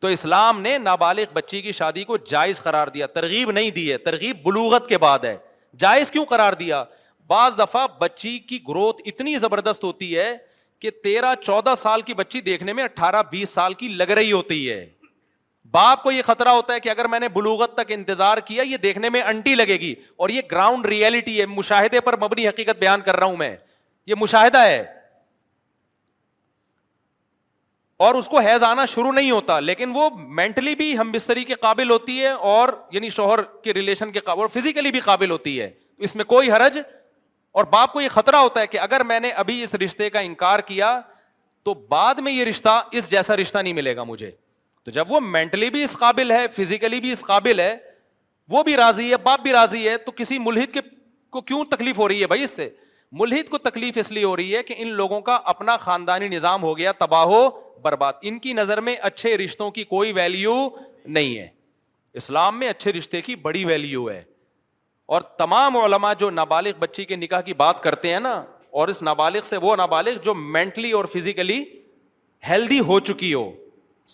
تو 0.01 0.09
اسلام 0.15 0.61
نے 0.61 0.77
نابالغ 0.79 1.33
بچی 1.33 1.61
کی 1.63 1.73
شادی 1.73 2.05
کو 2.05 2.17
جائز 2.31 2.61
قرار 2.63 2.89
دیا 2.95 3.07
ترغیب 3.07 3.51
نہیں 3.53 3.71
دی 3.77 3.91
ہے 3.93 3.97
ترغیب 3.99 4.43
بلوغت 4.47 4.87
کے 4.89 4.99
بعد 4.99 5.25
ہے 5.25 5.37
جائز 5.79 6.11
کیوں 6.11 6.25
قرار 6.29 6.53
دیا 6.59 6.83
بعض 7.29 7.59
دفعہ 7.59 7.87
بچی 8.01 8.39
کی 8.49 8.59
گروتھ 8.69 9.01
اتنی 9.07 9.39
زبردست 9.39 9.85
ہوتی 9.85 10.17
ہے 10.19 10.37
کہ 10.81 10.91
تیرہ 11.05 11.35
چودہ 11.43 11.75
سال 11.79 12.03
کی 12.11 12.15
بچی 12.15 12.41
دیکھنے 12.49 12.73
میں 12.73 12.85
اٹھارہ 12.85 13.23
بیس 13.31 13.51
سال 13.51 13.75
کی 13.75 13.89
لگ 13.89 14.11
رہی 14.19 14.33
ہوتی 14.33 14.69
ہے 14.71 14.85
باپ 15.73 16.03
کو 16.03 16.11
یہ 16.13 16.23
خطرہ 16.23 16.49
ہوتا 16.55 16.75
ہے 16.75 16.81
کہ 16.81 16.89
اگر 16.89 17.07
میں 17.09 17.21
نے 17.21 17.29
بلوغت 17.35 17.75
تک 17.77 17.93
انتظار 17.95 18.39
کیا 18.49 18.63
یہ 18.67 18.77
دیکھنے 18.83 19.09
میں 19.11 19.23
انٹی 19.29 19.55
لگے 19.55 19.77
گی 19.81 19.95
اور 20.19 20.29
یہ 20.31 20.41
گراؤنڈ 20.51 20.87
ریئلٹی 20.87 21.41
ہے 21.41 21.47
مشاہدے 21.55 22.01
پر 22.09 22.17
مبنی 22.21 22.47
حقیقت 22.49 22.79
بیان 22.81 23.01
کر 23.05 23.17
رہا 23.17 23.27
ہوں 23.27 23.37
میں 23.37 23.55
یہ 24.07 24.15
مشاہدہ 24.21 24.59
ہے 24.65 24.83
اور 28.05 28.15
اس 28.15 28.27
کو 28.29 28.39
حیض 28.47 28.63
آنا 28.63 28.85
شروع 28.95 29.13
نہیں 29.13 29.31
ہوتا 29.31 29.59
لیکن 29.61 29.91
وہ 29.95 30.09
مینٹلی 30.39 30.75
بھی 30.77 30.97
ہم 30.99 31.11
بستری 31.13 31.45
کے 31.45 31.55
قابل 31.61 31.91
ہوتی 31.91 32.19
ہے 32.23 32.31
اور 32.53 32.69
یعنی 32.93 33.09
شوہر 33.11 33.43
کے 33.65 33.75
ریلیشن 33.75 34.11
کے 34.13 34.21
قابل 34.25 34.41
اور 34.43 34.49
فزیکلی 34.61 34.91
بھی 34.93 35.01
قابل 35.05 35.31
ہوتی 35.31 35.61
ہے 35.61 35.71
اس 36.07 36.15
میں 36.17 36.25
کوئی 36.35 36.51
حرج 36.53 36.79
اور 37.59 37.65
باپ 37.73 37.93
کو 37.93 38.01
یہ 38.01 38.09
خطرہ 38.17 38.37
ہوتا 38.37 38.61
ہے 38.61 38.67
کہ 38.67 38.79
اگر 38.81 39.05
میں 39.13 39.19
نے 39.21 39.31
ابھی 39.43 39.63
اس 39.63 39.75
رشتے 39.85 40.11
کا 40.11 40.21
انکار 40.29 40.61
کیا 40.73 40.99
تو 41.65 41.75
بعد 41.91 42.15
میں 42.25 42.33
یہ 42.33 42.45
رشتہ 42.45 42.83
اس 42.99 43.11
جیسا 43.11 43.37
رشتہ 43.37 43.59
نہیں 43.59 43.73
ملے 43.75 43.95
گا 43.97 44.03
مجھے 44.11 44.31
تو 44.85 44.91
جب 44.99 45.13
وہ 45.13 45.21
مینٹلی 45.21 45.71
بھی 45.77 45.83
اس 45.85 45.97
قابل 45.99 46.31
ہے 46.31 46.47
فزیکلی 46.57 47.01
بھی 47.01 47.13
اس 47.13 47.25
قابل 47.27 47.61
ہے 47.61 47.77
وہ 48.51 48.63
بھی 48.63 48.77
راضی 48.77 49.11
ہے 49.11 49.17
باپ 49.23 49.41
بھی 49.43 49.53
راضی 49.53 49.89
ہے 49.89 49.97
تو 50.07 50.13
کسی 50.17 50.39
ملحد 50.39 50.73
کے 50.73 50.81
کو 51.33 51.41
کیوں 51.41 51.65
تکلیف 51.71 51.99
ہو 51.99 52.09
رہی 52.09 52.21
ہے 52.23 52.27
بھائی 52.27 52.45
اس 52.45 52.51
سے 52.57 52.69
ملحد 53.13 53.49
کو 53.49 53.59
تکلیف 53.59 53.99
اس 53.99 54.11
لیے 54.13 54.25
ہو 54.25 54.37
رہی 54.37 54.55
ہے 54.57 54.63
کہ 54.63 54.75
ان 54.79 54.89
لوگوں 54.97 55.21
کا 55.27 55.39
اپنا 55.53 55.77
خاندانی 55.81 56.29
نظام 56.29 56.63
ہو 56.63 56.77
گیا 56.79 56.93
تباہ 56.99 57.27
و 57.35 57.49
برباد 57.83 58.13
ان 58.29 58.39
کی 58.39 58.53
نظر 58.53 58.81
میں 58.81 58.95
اچھے 59.09 59.37
رشتوں 59.39 59.71
کی 59.71 59.85
کوئی 59.85 60.13
ویلیو 60.13 60.55
نہیں 61.05 61.37
ہے 61.39 61.47
اسلام 62.21 62.59
میں 62.59 62.69
اچھے 62.69 62.93
رشتے 62.93 63.21
کی 63.23 63.37
بڑی 63.43 63.65
ویلیو 63.65 64.09
ہے 64.11 64.23
اور 65.15 65.21
تمام 65.39 65.77
علماء 65.77 66.13
جو 66.19 66.31
نابالغ 66.31 66.79
بچی 66.79 67.05
کے 67.05 67.17
نکاح 67.17 67.41
کی 67.41 67.55
بات 67.55 67.83
کرتے 67.83 68.13
ہیں 68.13 68.21
نا 68.21 68.33
اور 68.79 68.89
اس 68.89 69.03
نابالغ 69.03 69.41
سے 69.45 69.57
وہ 69.63 69.75
نابالغ 69.77 70.17
جو 70.23 70.35
مینٹلی 70.35 70.91
اور 70.93 71.05
فزیکلی 71.17 71.63
ہیلدی 72.49 72.81
ہو 72.87 72.99
چکی 73.01 73.33
ہو 73.35 73.51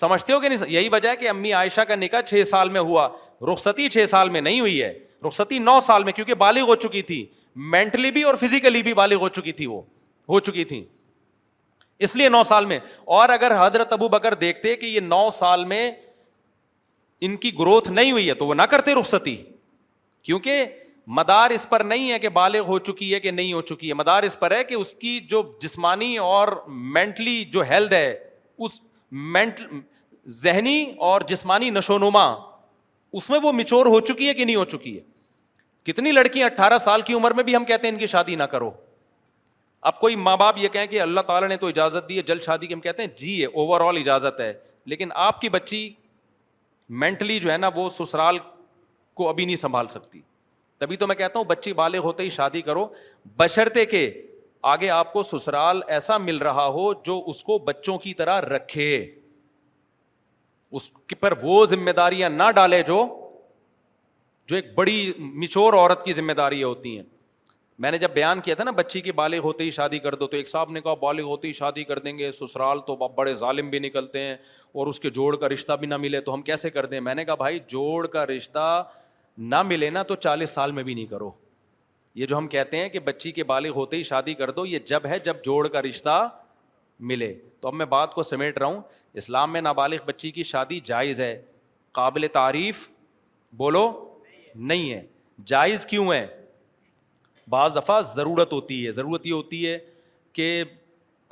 سمجھتے 0.00 0.32
ہو 0.32 0.40
کہ 0.40 0.48
نہیں 0.48 0.70
یہی 0.72 0.88
وجہ 0.92 1.08
ہے 1.08 1.16
کہ 1.16 1.28
امی 1.28 1.52
عائشہ 1.52 1.80
کا 1.88 1.94
نکاح 1.94 2.20
چھ 2.26 2.42
سال 2.48 2.68
میں 2.76 2.80
ہوا 2.80 3.08
رخصتی 3.52 3.88
چھ 3.88 4.04
سال 4.08 4.28
میں 4.36 4.40
نہیں 4.40 4.60
ہوئی 4.60 4.82
ہے 4.82 4.92
رخصتی 5.26 5.58
نو 5.58 5.78
سال 5.86 6.04
میں 6.04 6.12
کیونکہ 6.12 6.34
بالغ 6.44 6.68
ہو 6.68 6.74
چکی 6.84 7.02
تھی 7.08 7.24
مینٹلی 7.54 8.10
بھی 8.10 8.22
اور 8.22 8.34
فزیکلی 8.40 8.82
بھی 8.82 8.94
بالغ 8.94 9.16
ہو 9.20 9.28
چکی 9.28 9.52
تھی 9.52 9.66
وہ 9.66 9.80
ہو 10.28 10.40
چکی 10.40 10.64
تھی 10.64 10.84
اس 12.06 12.14
لیے 12.16 12.28
نو 12.28 12.42
سال 12.44 12.64
میں 12.66 12.78
اور 13.16 13.28
اگر 13.28 13.52
حضرت 13.60 13.92
ابو 13.92 14.08
بکر 14.08 14.34
دیکھتے 14.40 14.74
کہ 14.76 14.86
یہ 14.86 15.00
نو 15.00 15.28
سال 15.32 15.64
میں 15.72 15.90
ان 17.24 17.36
کی 17.42 17.52
گروتھ 17.58 17.88
نہیں 17.90 18.12
ہوئی 18.12 18.28
ہے 18.28 18.34
تو 18.34 18.46
وہ 18.46 18.54
نہ 18.54 18.62
کرتے 18.70 18.94
رخصتی 19.00 19.36
کیونکہ 20.22 20.64
مدار 21.18 21.50
اس 21.50 21.68
پر 21.68 21.80
نہیں 21.84 22.10
ہے 22.12 22.18
کہ 22.18 22.28
بالغ 22.38 22.66
ہو 22.66 22.78
چکی 22.78 23.12
ہے 23.14 23.20
کہ 23.20 23.30
نہیں 23.30 23.52
ہو 23.52 23.60
چکی 23.70 23.88
ہے 23.88 23.94
مدار 23.94 24.22
اس 24.22 24.38
پر 24.38 24.52
ہے 24.56 24.62
کہ 24.64 24.74
اس 24.74 24.92
کی 24.94 25.18
جو 25.30 25.42
جسمانی 25.60 26.16
اور 26.32 26.48
مینٹلی 26.98 27.42
جو 27.52 27.62
ہیلتھ 27.70 27.94
ہے 27.94 28.12
اس 28.64 28.80
مینٹل 29.32 29.78
ذہنی 30.42 30.82
اور 31.06 31.20
جسمانی 31.28 31.70
نشو 31.70 31.98
نما 31.98 32.26
اس 33.20 33.28
میں 33.30 33.38
وہ 33.42 33.52
مچور 33.52 33.86
ہو 33.86 34.00
چکی 34.00 34.28
ہے 34.28 34.34
کہ 34.34 34.44
نہیں 34.44 34.56
ہو 34.56 34.64
چکی 34.64 34.96
ہے 34.96 35.00
کتنی 35.86 36.12
لڑکیاں 36.12 36.46
اٹھارہ 36.46 36.78
سال 36.78 37.02
کی 37.02 37.14
عمر 37.14 37.30
میں 37.34 37.44
بھی 37.44 37.54
ہم 37.56 37.64
کہتے 37.64 37.86
ہیں 37.88 37.94
ان 37.94 37.98
کی 38.00 38.06
شادی 38.06 38.34
نہ 38.36 38.42
کرو 38.54 38.70
اب 39.90 39.98
کوئی 40.00 40.16
ماں 40.16 40.36
باپ 40.36 40.58
یہ 40.58 40.68
کہیں 40.72 40.86
کہ 40.86 41.00
اللہ 41.00 41.20
تعالیٰ 41.26 41.48
نے 41.48 41.56
تو 41.62 41.66
اجازت 41.68 42.08
دی 42.08 42.16
ہے 42.16 42.22
جلد 42.26 42.42
شادی 42.42 42.66
کی 42.66 42.74
ہم 42.74 42.80
کہتے 42.80 43.02
ہیں 43.02 43.08
جی 43.18 43.44
اوور 43.44 43.80
آل 43.86 43.96
اجازت 43.98 44.40
ہے 44.40 44.52
لیکن 44.92 45.08
آپ 45.24 45.40
کی 45.40 45.48
بچی 45.48 45.88
مینٹلی 47.04 47.38
جو 47.40 47.50
ہے 47.52 47.56
نا 47.56 47.70
وہ 47.74 47.88
سسرال 47.98 48.38
کو 49.16 49.28
ابھی 49.28 49.44
نہیں 49.44 49.56
سنبھال 49.56 49.88
سکتی 49.88 50.20
تبھی 50.78 50.96
تو 50.96 51.06
میں 51.06 51.16
کہتا 51.16 51.38
ہوں 51.38 51.46
بچی 51.46 51.72
بالے 51.80 51.98
ہوتے 52.04 52.22
ہی 52.22 52.28
شادی 52.36 52.62
کرو 52.62 52.86
بشرتے 53.38 53.84
کے 53.86 54.10
آگے 54.74 54.88
آپ 54.90 55.12
کو 55.12 55.22
سسرال 55.22 55.80
ایسا 55.96 56.16
مل 56.18 56.36
رہا 56.48 56.66
ہو 56.78 56.92
جو 57.04 57.22
اس 57.28 57.42
کو 57.44 57.58
بچوں 57.68 57.96
کی 57.98 58.14
طرح 58.14 58.40
رکھے 58.40 58.88
اس 60.80 60.90
پر 61.20 61.32
وہ 61.42 61.64
ذمہ 61.66 61.90
داریاں 61.96 62.28
نہ 62.30 62.50
ڈالے 62.56 62.82
جو 62.86 63.02
جو 64.48 64.56
ایک 64.56 64.74
بڑی 64.74 65.12
مچور 65.18 65.72
عورت 65.74 66.02
کی 66.04 66.12
ذمہ 66.12 66.32
داری 66.36 66.62
ہوتی 66.62 66.94
ہیں 66.96 67.04
میں 67.82 67.90
نے 67.90 67.98
جب 67.98 68.10
بیان 68.14 68.40
کیا 68.40 68.54
تھا 68.54 68.64
نا 68.64 68.70
بچی 68.70 69.00
کے 69.00 69.12
بالغ 69.20 69.38
ہوتے 69.44 69.64
ہی 69.64 69.70
شادی 69.70 69.98
کر 69.98 70.14
دو 70.14 70.26
تو 70.26 70.36
ایک 70.36 70.48
صاحب 70.48 70.70
نے 70.70 70.80
کہا 70.80 70.94
بالغ 71.00 71.28
ہوتے 71.28 71.48
ہی 71.48 71.52
شادی 71.52 71.84
کر 71.84 71.98
دیں 71.98 72.16
گے 72.18 72.30
سسرال 72.32 72.78
تو 72.86 72.96
بڑے 73.16 73.34
ظالم 73.42 73.70
بھی 73.70 73.78
نکلتے 73.78 74.20
ہیں 74.22 74.34
اور 74.80 74.86
اس 74.86 75.00
کے 75.00 75.10
جوڑ 75.18 75.34
کا 75.36 75.48
رشتہ 75.48 75.72
بھی 75.80 75.86
نہ 75.86 75.96
ملے 75.96 76.20
تو 76.20 76.34
ہم 76.34 76.42
کیسے 76.42 76.70
کر 76.70 76.86
دیں 76.86 77.00
میں 77.08 77.14
نے 77.14 77.24
کہا 77.24 77.34
بھائی 77.34 77.58
جوڑ 77.68 78.06
کا 78.06 78.26
رشتہ 78.26 78.66
نہ 79.54 79.62
ملے 79.66 79.90
نا 79.90 80.02
تو 80.08 80.14
چالیس 80.14 80.50
سال 80.50 80.72
میں 80.72 80.82
بھی 80.84 80.94
نہیں 80.94 81.06
کرو 81.06 81.30
یہ 82.14 82.26
جو 82.26 82.38
ہم 82.38 82.48
کہتے 82.48 82.76
ہیں 82.76 82.88
کہ 82.88 83.00
بچی 83.00 83.32
کے 83.32 83.44
بالغ 83.44 83.74
ہوتے 83.74 83.96
ہی 83.96 84.02
شادی 84.08 84.34
کر 84.40 84.50
دو 84.58 84.66
یہ 84.66 84.78
جب 84.86 85.06
ہے 85.10 85.18
جب 85.24 85.36
جوڑ 85.44 85.66
کا 85.76 85.82
رشتہ 85.82 86.20
ملے 87.12 87.32
تو 87.60 87.68
اب 87.68 87.74
میں 87.74 87.86
بات 87.96 88.14
کو 88.14 88.22
سمیٹ 88.22 88.58
رہا 88.58 88.66
ہوں 88.66 88.80
اسلام 89.22 89.52
میں 89.52 89.60
نابالغ 89.60 90.04
بچی 90.06 90.30
کی 90.30 90.42
شادی 90.42 90.80
جائز 90.84 91.20
ہے 91.20 91.34
قابل 92.00 92.26
تعریف 92.32 92.86
بولو 93.56 93.86
نہیں 94.54 94.92
ہے 94.92 95.00
جائز 95.46 95.84
کیوں 95.86 96.12
ہے 96.12 96.26
بعض 97.50 97.76
دفعہ 97.76 98.00
ضرورت 98.14 98.52
ہوتی 98.52 98.84
ہے 98.86 98.92
ضرورت 98.92 99.26
یہ 99.26 99.32
ہوتی 99.32 99.66
ہے 99.66 99.78
کہ 100.32 100.62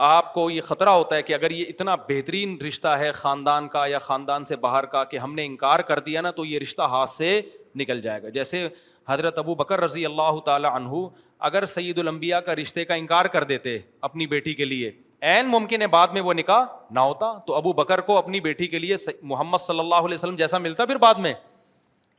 آپ 0.07 0.33
کو 0.35 0.49
یہ 0.51 0.61
خطرہ 0.65 0.89
ہوتا 0.91 1.17
ہے 1.17 1.23
کہ 1.23 1.33
اگر 1.35 1.51
یہ 1.51 1.65
اتنا 1.69 1.95
بہترین 2.09 2.57
رشتہ 2.67 2.89
ہے 2.99 3.11
خاندان 3.13 3.69
کا 3.69 3.87
یا 3.87 3.99
خاندان 3.99 4.45
سے 4.45 4.57
باہر 4.57 4.85
کا 4.93 5.03
کہ 5.05 5.17
ہم 5.19 5.35
نے 5.35 5.45
انکار 5.47 5.81
کر 5.89 5.99
دیا 6.07 6.21
نا 6.21 6.31
تو 6.37 6.45
یہ 6.45 6.59
رشتہ 6.59 6.83
ہاتھ 6.91 7.11
سے 7.11 7.41
نکل 7.81 8.01
جائے 8.03 8.23
گا 8.23 8.29
جیسے 8.35 8.69
حضرت 9.09 9.39
ابو 9.39 9.55
بکر 9.55 9.81
رضی 9.81 10.05
اللہ 10.07 10.39
تعالیٰ 10.47 10.71
عنہ 10.77 11.07
اگر 11.49 11.67
سید 11.67 11.99
الانبیاء 11.99 12.39
کا 12.47 12.55
رشتے 12.57 12.85
کا 12.85 12.95
انکار 12.95 13.25
کر 13.35 13.45
دیتے 13.53 13.79
اپنی 14.09 14.27
بیٹی 14.27 14.55
کے 14.55 14.65
لیے 14.65 14.91
عین 15.33 15.47
ممکن 15.49 15.83
ہے 15.83 15.87
بعد 15.95 16.09
میں 16.13 16.21
وہ 16.23 16.35
نکاح 16.35 16.65
نہ 16.95 17.01
ہوتا 17.01 17.33
تو 17.47 17.55
ابو 17.55 17.73
بکر 17.83 18.01
کو 18.11 18.17
اپنی 18.19 18.41
بیٹی 18.41 18.67
کے 18.67 18.79
لیے 18.79 18.95
محمد 19.23 19.59
صلی 19.61 19.79
اللہ 19.79 20.05
علیہ 20.07 20.15
وسلم 20.15 20.37
جیسا 20.37 20.59
ملتا 20.59 20.85
پھر 20.87 20.97
بعد 20.99 21.15
میں 21.21 21.33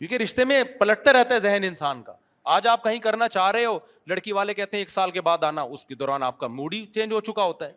کیونکہ 0.01 0.17
رشتے 0.17 0.43
میں 0.45 0.63
پلٹتا 0.79 1.11
رہتا 1.13 1.35
ہے 1.35 1.39
ذہن 1.39 1.63
انسان 1.63 2.01
کا 2.03 2.13
آج 2.53 2.67
آپ 2.67 2.83
کہیں 2.83 2.97
کرنا 2.99 3.27
چاہ 3.29 3.49
رہے 3.51 3.65
ہو 3.65 3.77
لڑکی 4.07 4.31
والے 4.33 4.53
کہتے 4.53 4.77
ہیں 4.77 4.81
ایک 4.81 4.89
سال 4.89 5.11
کے 5.17 5.21
بعد 5.27 5.43
آنا 5.43 5.61
اس 5.75 5.85
کے 5.85 5.95
دوران 5.95 6.23
آپ 6.23 6.37
کا 6.37 6.47
موڈ 6.47 6.73
ہی 6.73 6.85
چینج 6.93 7.11
ہو 7.13 7.19
چکا 7.27 7.43
ہوتا 7.43 7.65
ہے 7.67 7.71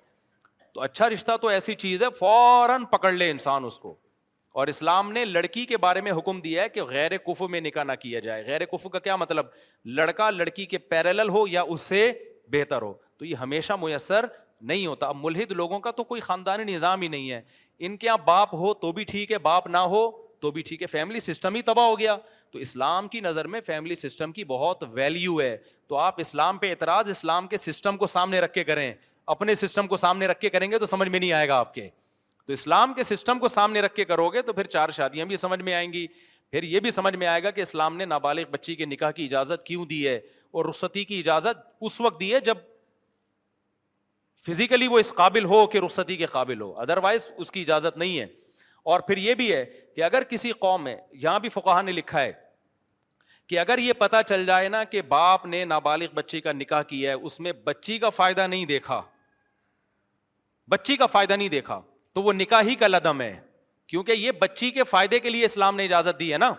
تو 0.74 0.80
اچھا 0.82 1.08
رشتہ 1.10 1.32
تو 1.42 1.48
ایسی 1.48 1.74
چیز 1.82 2.02
ہے 2.02 2.08
فوراً 2.18 2.84
پکڑ 2.90 3.10
لے 3.12 3.30
انسان 3.30 3.64
اس 3.64 3.78
کو 3.78 3.94
اور 4.60 4.66
اسلام 4.74 5.12
نے 5.12 5.24
لڑکی 5.24 5.64
کے 5.66 5.76
بارے 5.84 6.00
میں 6.06 6.12
حکم 6.18 6.40
دیا 6.40 6.62
ہے 6.62 6.68
کہ 6.78 6.82
غیر 6.92 7.16
کف 7.26 7.42
میں 7.50 7.60
نکاح 7.60 7.84
نہ 7.84 7.92
کیا 8.02 8.20
جائے 8.28 8.44
غیر 8.46 8.64
کف 8.72 8.86
کا 8.92 8.98
کیا 8.98 9.16
مطلب 9.24 9.46
لڑکا 9.98 10.30
لڑکی 10.30 10.64
کے 10.74 10.78
پیرل 10.94 11.28
ہو 11.36 11.46
یا 11.48 11.62
اس 11.76 11.80
سے 11.92 12.10
بہتر 12.52 12.82
ہو 12.82 12.92
تو 13.18 13.24
یہ 13.24 13.34
ہمیشہ 13.42 13.72
میسر 13.82 14.26
نہیں 14.72 14.86
ہوتا 14.86 15.06
اب 15.08 15.16
ملحد 15.24 15.52
لوگوں 15.62 15.80
کا 15.80 15.90
تو 16.00 16.04
کوئی 16.14 16.20
خاندانی 16.30 16.72
نظام 16.74 17.02
ہی 17.02 17.08
نہیں 17.08 17.30
ہے 17.30 17.40
ان 17.86 17.96
کے 17.96 18.06
یہاں 18.06 18.18
باپ 18.24 18.54
ہو 18.64 18.74
تو 18.86 18.92
بھی 18.98 19.04
ٹھیک 19.12 19.32
ہے 19.32 19.38
باپ 19.50 19.66
نہ 19.66 19.78
ہو 19.96 20.10
تو 20.44 20.50
بھی 20.52 20.62
ٹھیک 20.68 20.82
ہے 20.82 20.86
فیملی 20.92 21.20
سسٹم 21.20 21.54
ہی 21.54 21.60
تباہ 21.66 21.84
ہو 21.88 21.98
گیا 21.98 22.14
تو 22.52 22.58
اسلام 22.64 23.06
کی 23.08 23.20
نظر 23.26 23.46
میں 23.52 23.60
فیملی 23.66 23.94
سسٹم 23.96 24.32
کی 24.38 24.42
بہت 24.44 24.82
ویلیو 24.94 25.40
ہے 25.40 25.56
تو 25.88 25.96
آپ 25.98 26.14
اسلام 26.20 26.58
پہ 26.64 26.70
اعتراض 26.70 27.08
اسلام 27.10 27.46
کے 27.46 27.56
سسٹم 27.58 27.96
کو 27.96 28.06
سامنے 28.14 28.40
رکھ 28.40 28.52
کے 28.54 28.64
کریں 28.64 28.92
اپنے 29.34 29.54
سسٹم 29.54 29.86
کو 29.86 29.96
سامنے 30.04 30.26
رکھ 30.26 30.40
کے 30.40 30.48
کریں 30.56 30.70
گے 30.70 30.78
تو 30.78 30.86
سمجھ 30.86 31.08
میں 31.08 31.18
نہیں 31.20 31.32
آئے 31.38 31.48
گا 31.48 31.56
آپ 31.58 31.72
کے 31.74 31.80
کے 31.80 31.86
کے 31.88 32.36
تو 32.46 32.52
اسلام 32.52 32.92
سسٹم 33.10 33.38
کو 33.38 33.48
سامنے 33.56 33.80
رکھ 33.80 34.00
کرو 34.08 34.28
گے 34.34 34.42
تو 34.42 34.52
پھر 34.52 34.66
چار 34.76 34.90
شادیاں 34.98 35.26
بھی 35.26 35.36
سمجھ 35.44 35.60
میں 35.62 35.74
آئیں 35.74 35.92
گی 35.92 36.06
پھر 36.50 36.62
یہ 36.72 36.80
بھی 36.80 36.90
سمجھ 36.98 37.14
میں 37.16 37.26
آئے 37.26 37.42
گا 37.42 37.50
کہ 37.50 37.60
اسلام 37.60 37.96
نے 37.96 38.04
نابالغ 38.12 38.50
بچی 38.50 38.74
کے 38.82 38.86
نکاح 38.92 39.10
کی 39.20 39.24
اجازت 39.24 39.64
کیوں 39.66 39.86
دی 39.94 40.06
ہے 40.06 40.16
اور 40.50 40.64
رخصتی 40.64 41.04
کی 41.04 41.18
اجازت 41.18 41.66
اس 41.88 42.00
وقت 42.00 42.20
دی 42.20 42.32
ہے 42.34 42.40
جب 42.50 42.58
فزیکلی 44.50 44.88
وہ 44.90 44.98
اس 44.98 45.14
قابل 45.22 45.44
ہو 45.54 45.66
کہ 45.74 45.78
رخصتی 45.86 46.16
کے 46.16 46.26
قابل 46.36 46.60
ہو 46.60 46.74
ادروائز 46.80 47.26
اس 47.36 47.50
کی 47.52 47.60
اجازت 47.62 47.96
نہیں 47.98 48.18
ہے 48.18 48.26
اور 48.92 49.00
پھر 49.00 49.16
یہ 49.16 49.34
بھی 49.34 49.52
ہے 49.52 49.64
کہ 49.96 50.02
اگر 50.04 50.22
کسی 50.28 50.50
قوم 50.64 50.82
میں 50.84 50.96
یہاں 51.22 51.38
بھی 51.40 51.48
فقہ 51.48 51.80
نے 51.84 51.92
لکھا 51.92 52.20
ہے 52.20 52.32
کہ 53.48 53.58
اگر 53.58 53.78
یہ 53.78 53.92
پتا 53.98 54.22
چل 54.22 54.44
جائے 54.46 54.68
نا 54.68 54.82
کہ 54.94 55.02
باپ 55.08 55.44
نے 55.46 55.64
نابالغ 55.64 56.12
بچی 56.14 56.40
کا 56.40 56.52
نکاح 56.52 56.82
کیا 56.88 57.10
ہے 57.12 57.22
اس 57.30 57.38
میں 57.46 57.52
بچی 57.64 57.98
کا 57.98 58.08
فائدہ 58.18 58.46
نہیں 58.46 58.64
دیکھا 58.66 59.00
بچی 60.70 60.96
کا 60.96 61.06
فائدہ 61.16 61.32
نہیں 61.36 61.48
دیکھا 61.48 61.80
تو 62.14 62.22
وہ 62.22 62.32
نکاح 62.32 62.62
ہی 62.68 62.74
کا 62.74 62.86
لدم 62.88 63.20
ہے 63.20 63.34
کیونکہ 63.88 64.12
یہ 64.12 64.30
بچی 64.40 64.70
کے 64.78 64.84
فائدے 64.90 65.18
کے 65.20 65.30
لیے 65.30 65.44
اسلام 65.44 65.76
نے 65.76 65.84
اجازت 65.84 66.20
دی 66.20 66.32
ہے 66.32 66.38
نا 66.38 66.52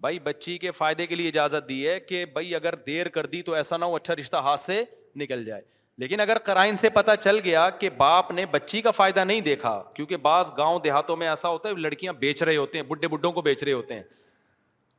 بھائی 0.00 0.18
بچی 0.26 0.56
کے 0.58 0.70
فائدے 0.70 1.06
کے 1.06 1.14
لیے 1.14 1.28
اجازت 1.28 1.68
دی 1.68 1.86
ہے 1.88 1.98
کہ 2.00 2.24
بھائی 2.32 2.54
اگر 2.54 2.74
دیر 2.86 3.08
کر 3.16 3.26
دی 3.32 3.42
تو 3.42 3.52
ایسا 3.60 3.76
نہ 3.76 3.84
ہو 3.84 3.96
اچھا 3.96 4.14
رشتہ 4.20 4.36
ہاتھ 4.48 4.60
سے 4.60 4.82
نکل 5.16 5.44
جائے 5.44 5.62
لیکن 5.98 6.20
اگر 6.20 6.38
کرائن 6.46 6.76
سے 6.76 6.88
پتا 6.94 7.14
چل 7.16 7.38
گیا 7.44 7.68
کہ 7.78 7.88
باپ 7.96 8.30
نے 8.30 8.44
بچی 8.50 8.80
کا 8.82 8.90
فائدہ 8.96 9.20
نہیں 9.24 9.40
دیکھا 9.40 9.80
کیونکہ 9.94 10.16
بعض 10.26 10.50
گاؤں 10.56 10.78
دیہاتوں 10.80 11.16
میں 11.22 11.28
ایسا 11.28 11.48
ہوتا 11.48 11.68
ہے 11.68 11.74
لڑکیاں 11.74 12.12
بیچ 12.18 12.42
رہے 12.42 12.56
ہوتے 12.56 12.78
ہیں 12.78 12.84
بڈھے 12.88 13.08
بڈھوں 13.14 13.32
کو 13.38 13.42
بیچ 13.42 13.62
رہے 13.62 13.72
ہوتے 13.72 13.94
ہیں 13.94 14.02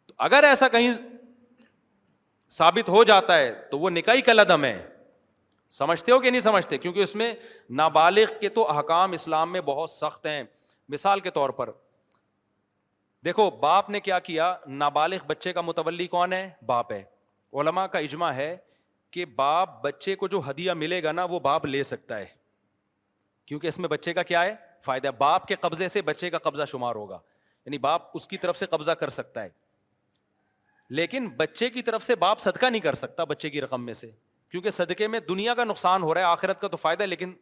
تو 0.07 0.13
اگر 0.27 0.43
ایسا 0.47 0.67
کہیں 0.73 0.93
ثابت 2.57 2.89
ہو 2.89 3.03
جاتا 3.11 3.37
ہے 3.37 3.53
تو 3.71 3.79
وہ 3.79 3.89
نکاح 3.89 4.15
کا 4.25 4.33
لدم 4.33 4.63
ہے 4.65 4.75
سمجھتے 5.79 6.11
ہو 6.11 6.19
کہ 6.19 6.29
نہیں 6.29 6.41
سمجھتے 6.41 6.77
کیونکہ 6.77 6.99
اس 7.03 7.15
میں 7.15 7.33
نابالغ 7.79 8.33
کے 8.41 8.49
تو 8.59 8.69
احکام 8.75 9.11
اسلام 9.13 9.51
میں 9.51 9.61
بہت 9.65 9.89
سخت 9.89 10.25
ہیں 10.25 10.43
مثال 10.89 11.19
کے 11.25 11.29
طور 11.31 11.49
پر 11.61 11.69
دیکھو 13.25 13.49
باپ 13.61 13.89
نے 13.89 13.99
کیا 13.99 14.19
کیا 14.31 14.53
نابالغ 14.67 15.25
بچے 15.27 15.53
کا 15.53 15.61
متولی 15.61 16.07
کون 16.07 16.33
ہے 16.33 16.49
باپ 16.65 16.91
ہے 16.91 17.03
علما 17.59 17.85
کا 17.95 17.99
اجماع 17.99 18.33
ہے 18.33 18.55
کہ 19.11 19.25
باپ 19.35 19.81
بچے 19.83 20.15
کو 20.15 20.27
جو 20.27 20.41
ہدیہ 20.49 20.71
ملے 20.79 21.01
گا 21.03 21.11
نا 21.11 21.23
وہ 21.29 21.39
باپ 21.39 21.65
لے 21.65 21.83
سکتا 21.83 22.17
ہے 22.17 22.25
کیونکہ 23.47 23.67
اس 23.67 23.79
میں 23.79 23.89
بچے 23.89 24.13
کا 24.13 24.23
کیا 24.31 24.41
ہے 24.43 24.53
فائدہ 24.85 25.07
باپ 25.17 25.47
کے 25.47 25.55
قبضے 25.61 25.87
سے 25.93 26.01
بچے 26.09 26.29
کا 26.29 26.37
قبضہ 26.37 26.65
شمار 26.71 26.95
ہوگا 26.95 27.19
یعنی 27.65 27.77
باپ 27.85 28.09
اس 28.15 28.27
کی 28.27 28.37
طرف 28.45 28.57
سے 28.57 28.65
قبضہ 28.69 28.91
کر 28.99 29.09
سکتا 29.15 29.43
ہے 29.43 29.49
لیکن 30.99 31.27
بچے 31.37 31.69
کی 31.69 31.81
طرف 31.87 32.03
سے 32.03 32.15
باپ 32.25 32.39
صدقہ 32.41 32.65
نہیں 32.65 32.81
کر 32.81 32.93
سکتا 32.99 33.23
بچے 33.31 33.49
کی 33.49 33.61
رقم 33.61 33.85
میں 33.85 33.93
سے 33.93 34.09
کیونکہ 34.51 34.69
صدقے 34.77 35.07
میں 35.15 35.19
دنیا 35.29 35.53
کا 35.55 35.63
نقصان 35.63 36.03
ہو 36.03 36.13
رہا 36.13 36.21
ہے 36.21 36.25
آخرت 36.25 36.61
کا 36.61 36.67
تو 36.67 36.77
فائدہ 36.77 37.01
ہے 37.03 37.07
لیکن 37.07 37.33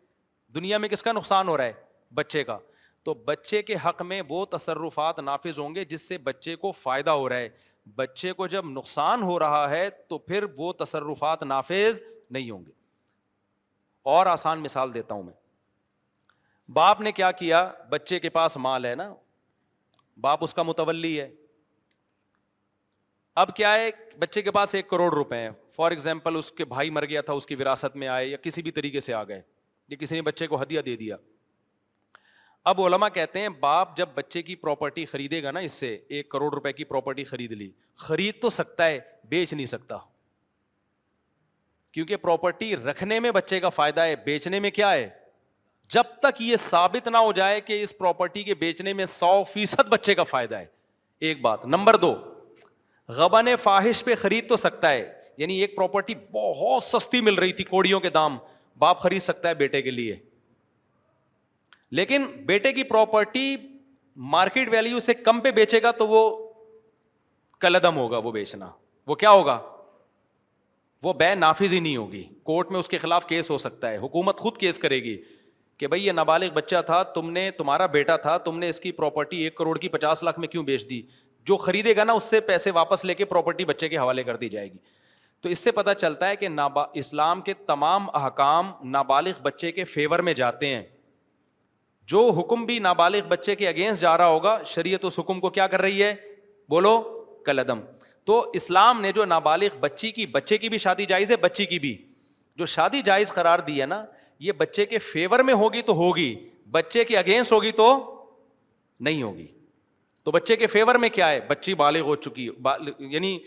دنیا 0.55 0.77
میں 0.77 0.89
کس 0.89 1.03
کا 1.03 1.11
نقصان 1.11 1.47
ہو 1.47 1.57
رہا 1.57 1.63
ہے 1.65 1.73
بچے 2.15 2.43
کا 2.43 2.57
تو 3.03 3.13
بچے 3.25 3.61
کے 3.63 3.75
حق 3.85 4.01
میں 4.01 4.21
وہ 4.29 4.45
تصرفات 4.51 5.19
نافذ 5.19 5.59
ہوں 5.59 5.75
گے 5.75 5.85
جس 5.93 6.07
سے 6.07 6.17
بچے 6.27 6.55
کو 6.63 6.71
فائدہ 6.81 7.09
ہو 7.21 7.29
رہا 7.29 7.37
ہے 7.37 7.49
بچے 7.95 8.31
کو 8.33 8.47
جب 8.47 8.65
نقصان 8.69 9.21
ہو 9.23 9.37
رہا 9.39 9.69
ہے 9.69 9.89
تو 10.09 10.17
پھر 10.17 10.45
وہ 10.57 10.71
تصرفات 10.79 11.43
نافذ 11.43 11.99
نہیں 12.31 12.49
ہوں 12.51 12.65
گے 12.65 12.71
اور 14.15 14.25
آسان 14.25 14.59
مثال 14.63 14.93
دیتا 14.93 15.15
ہوں 15.15 15.23
میں 15.23 15.33
باپ 16.73 17.01
نے 17.01 17.11
کیا 17.11 17.31
کیا 17.31 17.69
بچے 17.89 18.19
کے 18.19 18.29
پاس 18.37 18.57
مال 18.67 18.85
ہے 18.85 18.93
نا 18.95 19.13
باپ 20.21 20.43
اس 20.43 20.53
کا 20.53 20.63
متولی 20.63 21.19
ہے 21.19 21.29
اب 23.41 23.55
کیا 23.55 23.73
ہے 23.73 23.89
بچے 24.19 24.41
کے 24.41 24.51
پاس 24.51 24.73
ایک 24.75 24.89
کروڑ 24.89 25.13
روپے 25.13 25.37
ہیں 25.37 25.49
فار 25.75 25.91
ایگزامپل 25.91 26.35
اس 26.37 26.51
کے 26.57 26.65
بھائی 26.65 26.89
مر 26.89 27.05
گیا 27.09 27.21
تھا 27.21 27.33
اس 27.39 27.45
کی 27.45 27.55
وراثت 27.55 27.95
میں 28.03 28.07
آئے 28.07 28.25
یا 28.27 28.37
کسی 28.43 28.61
بھی 28.61 28.71
طریقے 28.71 28.99
سے 29.07 29.13
آ 29.13 29.23
گئے 29.27 29.41
یا 29.89 29.97
کسی 29.99 30.15
نے 30.15 30.21
بچے 30.21 30.47
کو 30.47 30.61
ہدیہ 30.61 30.81
دے 30.87 30.95
دیا 30.97 31.15
اب 32.67 32.79
علما 32.85 33.07
کہتے 33.15 33.39
ہیں 33.39 33.49
باپ 33.59 33.95
جب 33.97 34.09
بچے 34.15 34.41
کی 34.43 34.55
پراپرٹی 34.61 35.03
خریدے 35.05 35.41
گا 35.43 35.51
نا 35.51 35.59
اس 35.67 35.71
سے 35.83 35.89
ایک 36.15 36.27
کروڑ 36.29 36.49
روپے 36.53 36.71
کی 36.73 36.83
پراپرٹی 36.85 37.23
خرید 37.23 37.51
لی 37.59 37.69
خرید 38.05 38.41
تو 38.41 38.49
سکتا 38.49 38.87
ہے 38.87 38.97
بیچ 39.33 39.53
نہیں 39.53 39.65
سکتا 39.73 39.97
کیونکہ 41.93 42.17
پراپرٹی 42.25 42.75
رکھنے 42.77 43.19
میں 43.25 43.31
بچے 43.37 43.59
کا 43.59 43.69
فائدہ 43.77 44.01
ہے 44.09 44.15
بیچنے 44.25 44.59
میں 44.65 44.71
کیا 44.79 44.91
ہے 44.93 45.07
جب 45.97 46.03
تک 46.21 46.41
یہ 46.41 46.55
ثابت 46.65 47.07
نہ 47.07 47.17
ہو 47.27 47.31
جائے 47.39 47.61
کہ 47.69 47.81
اس 47.83 47.97
پراپرٹی 47.97 48.43
کے 48.43 48.55
بیچنے 48.65 48.93
میں 48.93 49.05
سو 49.15 49.31
فیصد 49.53 49.87
بچے 49.91 50.15
کا 50.15 50.23
فائدہ 50.33 50.55
ہے 50.59 50.65
ایک 51.29 51.41
بات 51.41 51.65
نمبر 51.65 51.95
دو 52.05 52.13
غبن 53.21 53.45
نے 53.45 53.55
فاحش 53.67 54.03
پہ 54.05 54.15
خرید 54.25 54.49
تو 54.49 54.57
سکتا 54.67 54.91
ہے 54.91 55.07
یعنی 55.37 55.59
ایک 55.61 55.75
پراپرٹی 55.75 56.15
بہت 56.31 56.83
سستی 56.83 57.21
مل 57.29 57.39
رہی 57.43 57.51
تھی 57.53 57.63
کوڑیوں 57.73 57.99
کے 57.99 58.09
دام 58.19 58.37
باپ 58.79 58.99
خرید 59.01 59.21
سکتا 59.21 59.49
ہے 59.49 59.53
بیٹے 59.63 59.81
کے 59.81 59.91
لیے 59.91 60.15
لیکن 61.95 62.25
بیٹے 62.45 62.71
کی 62.73 62.83
پراپرٹی 62.83 63.55
مارکیٹ 64.31 64.69
ویلیو 64.71 64.99
سے 64.99 65.13
کم 65.13 65.39
پہ 65.39 65.51
بیچے 65.55 65.81
گا 65.81 65.91
تو 65.97 66.07
وہ 66.07 66.29
کلدم 67.61 67.95
ہوگا 67.97 68.17
وہ 68.23 68.31
بیچنا 68.31 68.69
وہ 69.07 69.15
کیا 69.15 69.29
ہوگا 69.31 69.59
وہ 71.03 71.13
بے 71.13 71.33
نافذ 71.35 71.73
ہی 71.73 71.79
نہیں 71.79 71.97
ہوگی 71.97 72.23
کورٹ 72.43 72.71
میں 72.71 72.79
اس 72.79 72.87
کے 72.89 72.97
خلاف 72.97 73.25
کیس 73.27 73.49
ہو 73.49 73.57
سکتا 73.57 73.89
ہے 73.91 73.97
حکومت 73.97 74.37
خود 74.39 74.57
کیس 74.57 74.79
کرے 74.79 75.03
گی 75.03 75.17
کہ 75.79 75.87
بھائی 75.87 76.05
یہ 76.05 76.11
نابالغ 76.11 76.53
بچہ 76.53 76.81
تھا 76.85 77.01
تم 77.15 77.29
نے 77.31 77.49
تمہارا 77.57 77.85
بیٹا 77.97 78.15
تھا 78.21 78.37
تم 78.45 78.57
نے 78.59 78.69
اس 78.69 78.79
کی 78.79 78.91
پراپرٹی 78.91 79.41
ایک 79.43 79.55
کروڑ 79.57 79.77
کی 79.79 79.89
پچاس 79.95 80.23
لاکھ 80.23 80.39
میں 80.39 80.47
کیوں 80.47 80.63
بیچ 80.63 80.89
دی 80.89 81.01
جو 81.45 81.57
خریدے 81.57 81.95
گا 81.95 82.03
نا 82.03 82.13
اس 82.13 82.23
سے 82.29 82.39
پیسے 82.47 82.71
واپس 82.71 83.05
لے 83.05 83.13
کے 83.15 83.25
پراپرٹی 83.25 83.65
بچے 83.65 83.89
کے 83.89 83.97
حوالے 83.97 84.23
کر 84.23 84.35
دی 84.37 84.49
جائے 84.49 84.71
گی 84.71 84.77
تو 85.41 85.49
اس 85.49 85.59
سے 85.59 85.71
پتہ 85.71 85.93
چلتا 85.97 86.29
ہے 86.29 86.35
کہ 86.35 86.47
اسلام 87.03 87.41
کے 87.41 87.53
تمام 87.67 88.07
احکام 88.21 88.71
نابالغ 88.91 89.41
بچے 89.43 89.71
کے 89.71 89.83
فیور 89.93 90.19
میں 90.29 90.33
جاتے 90.41 90.67
ہیں 90.75 90.81
جو 92.11 92.29
حکم 92.39 92.63
بھی 92.65 92.77
نابالغ 92.79 93.27
بچے 93.27 93.55
کے 93.61 93.67
اگینسٹ 93.67 94.01
جا 94.01 94.17
رہا 94.17 94.27
ہوگا 94.27 94.57
شریعت 94.73 95.05
اس 95.05 95.19
حکم 95.19 95.39
کو 95.39 95.49
کیا 95.55 95.65
کر 95.67 95.81
رہی 95.81 96.01
ہے 96.03 96.13
بولو 96.69 96.97
کلعدم 97.45 97.79
تو 98.25 98.39
اسلام 98.59 99.01
نے 99.01 99.11
جو 99.15 99.25
نابالغ 99.31 99.77
بچی 99.79 100.11
کی 100.11 100.25
بچے 100.35 100.57
کی 100.57 100.69
بھی 100.69 100.77
شادی 100.85 101.05
جائز 101.09 101.31
ہے 101.31 101.35
بچی 101.47 101.65
کی 101.73 101.79
بھی 101.79 101.95
جو 102.61 102.65
شادی 102.75 103.01
جائز 103.09 103.31
قرار 103.33 103.59
دی 103.67 103.79
ہے 103.81 103.85
نا 103.93 104.03
یہ 104.45 104.51
بچے 104.63 104.85
کے 104.85 104.97
فیور 105.09 105.39
میں 105.49 105.53
ہوگی 105.63 105.81
تو 105.89 105.93
ہوگی 105.95 106.33
بچے 106.77 107.03
کے 107.11 107.17
اگینسٹ 107.17 107.51
ہوگی 107.53 107.71
تو 107.81 107.89
نہیں 109.07 109.21
ہوگی 109.23 109.47
تو 110.25 110.31
بچے 110.31 110.55
کے 110.61 110.67
فیور 110.67 110.95
میں 111.03 111.09
کیا 111.19 111.29
ہے 111.31 111.39
بچی 111.47 111.73
بالغ 111.85 112.05
ہو 112.09 112.15
چکی 112.27 112.49
یعنی 113.15 113.37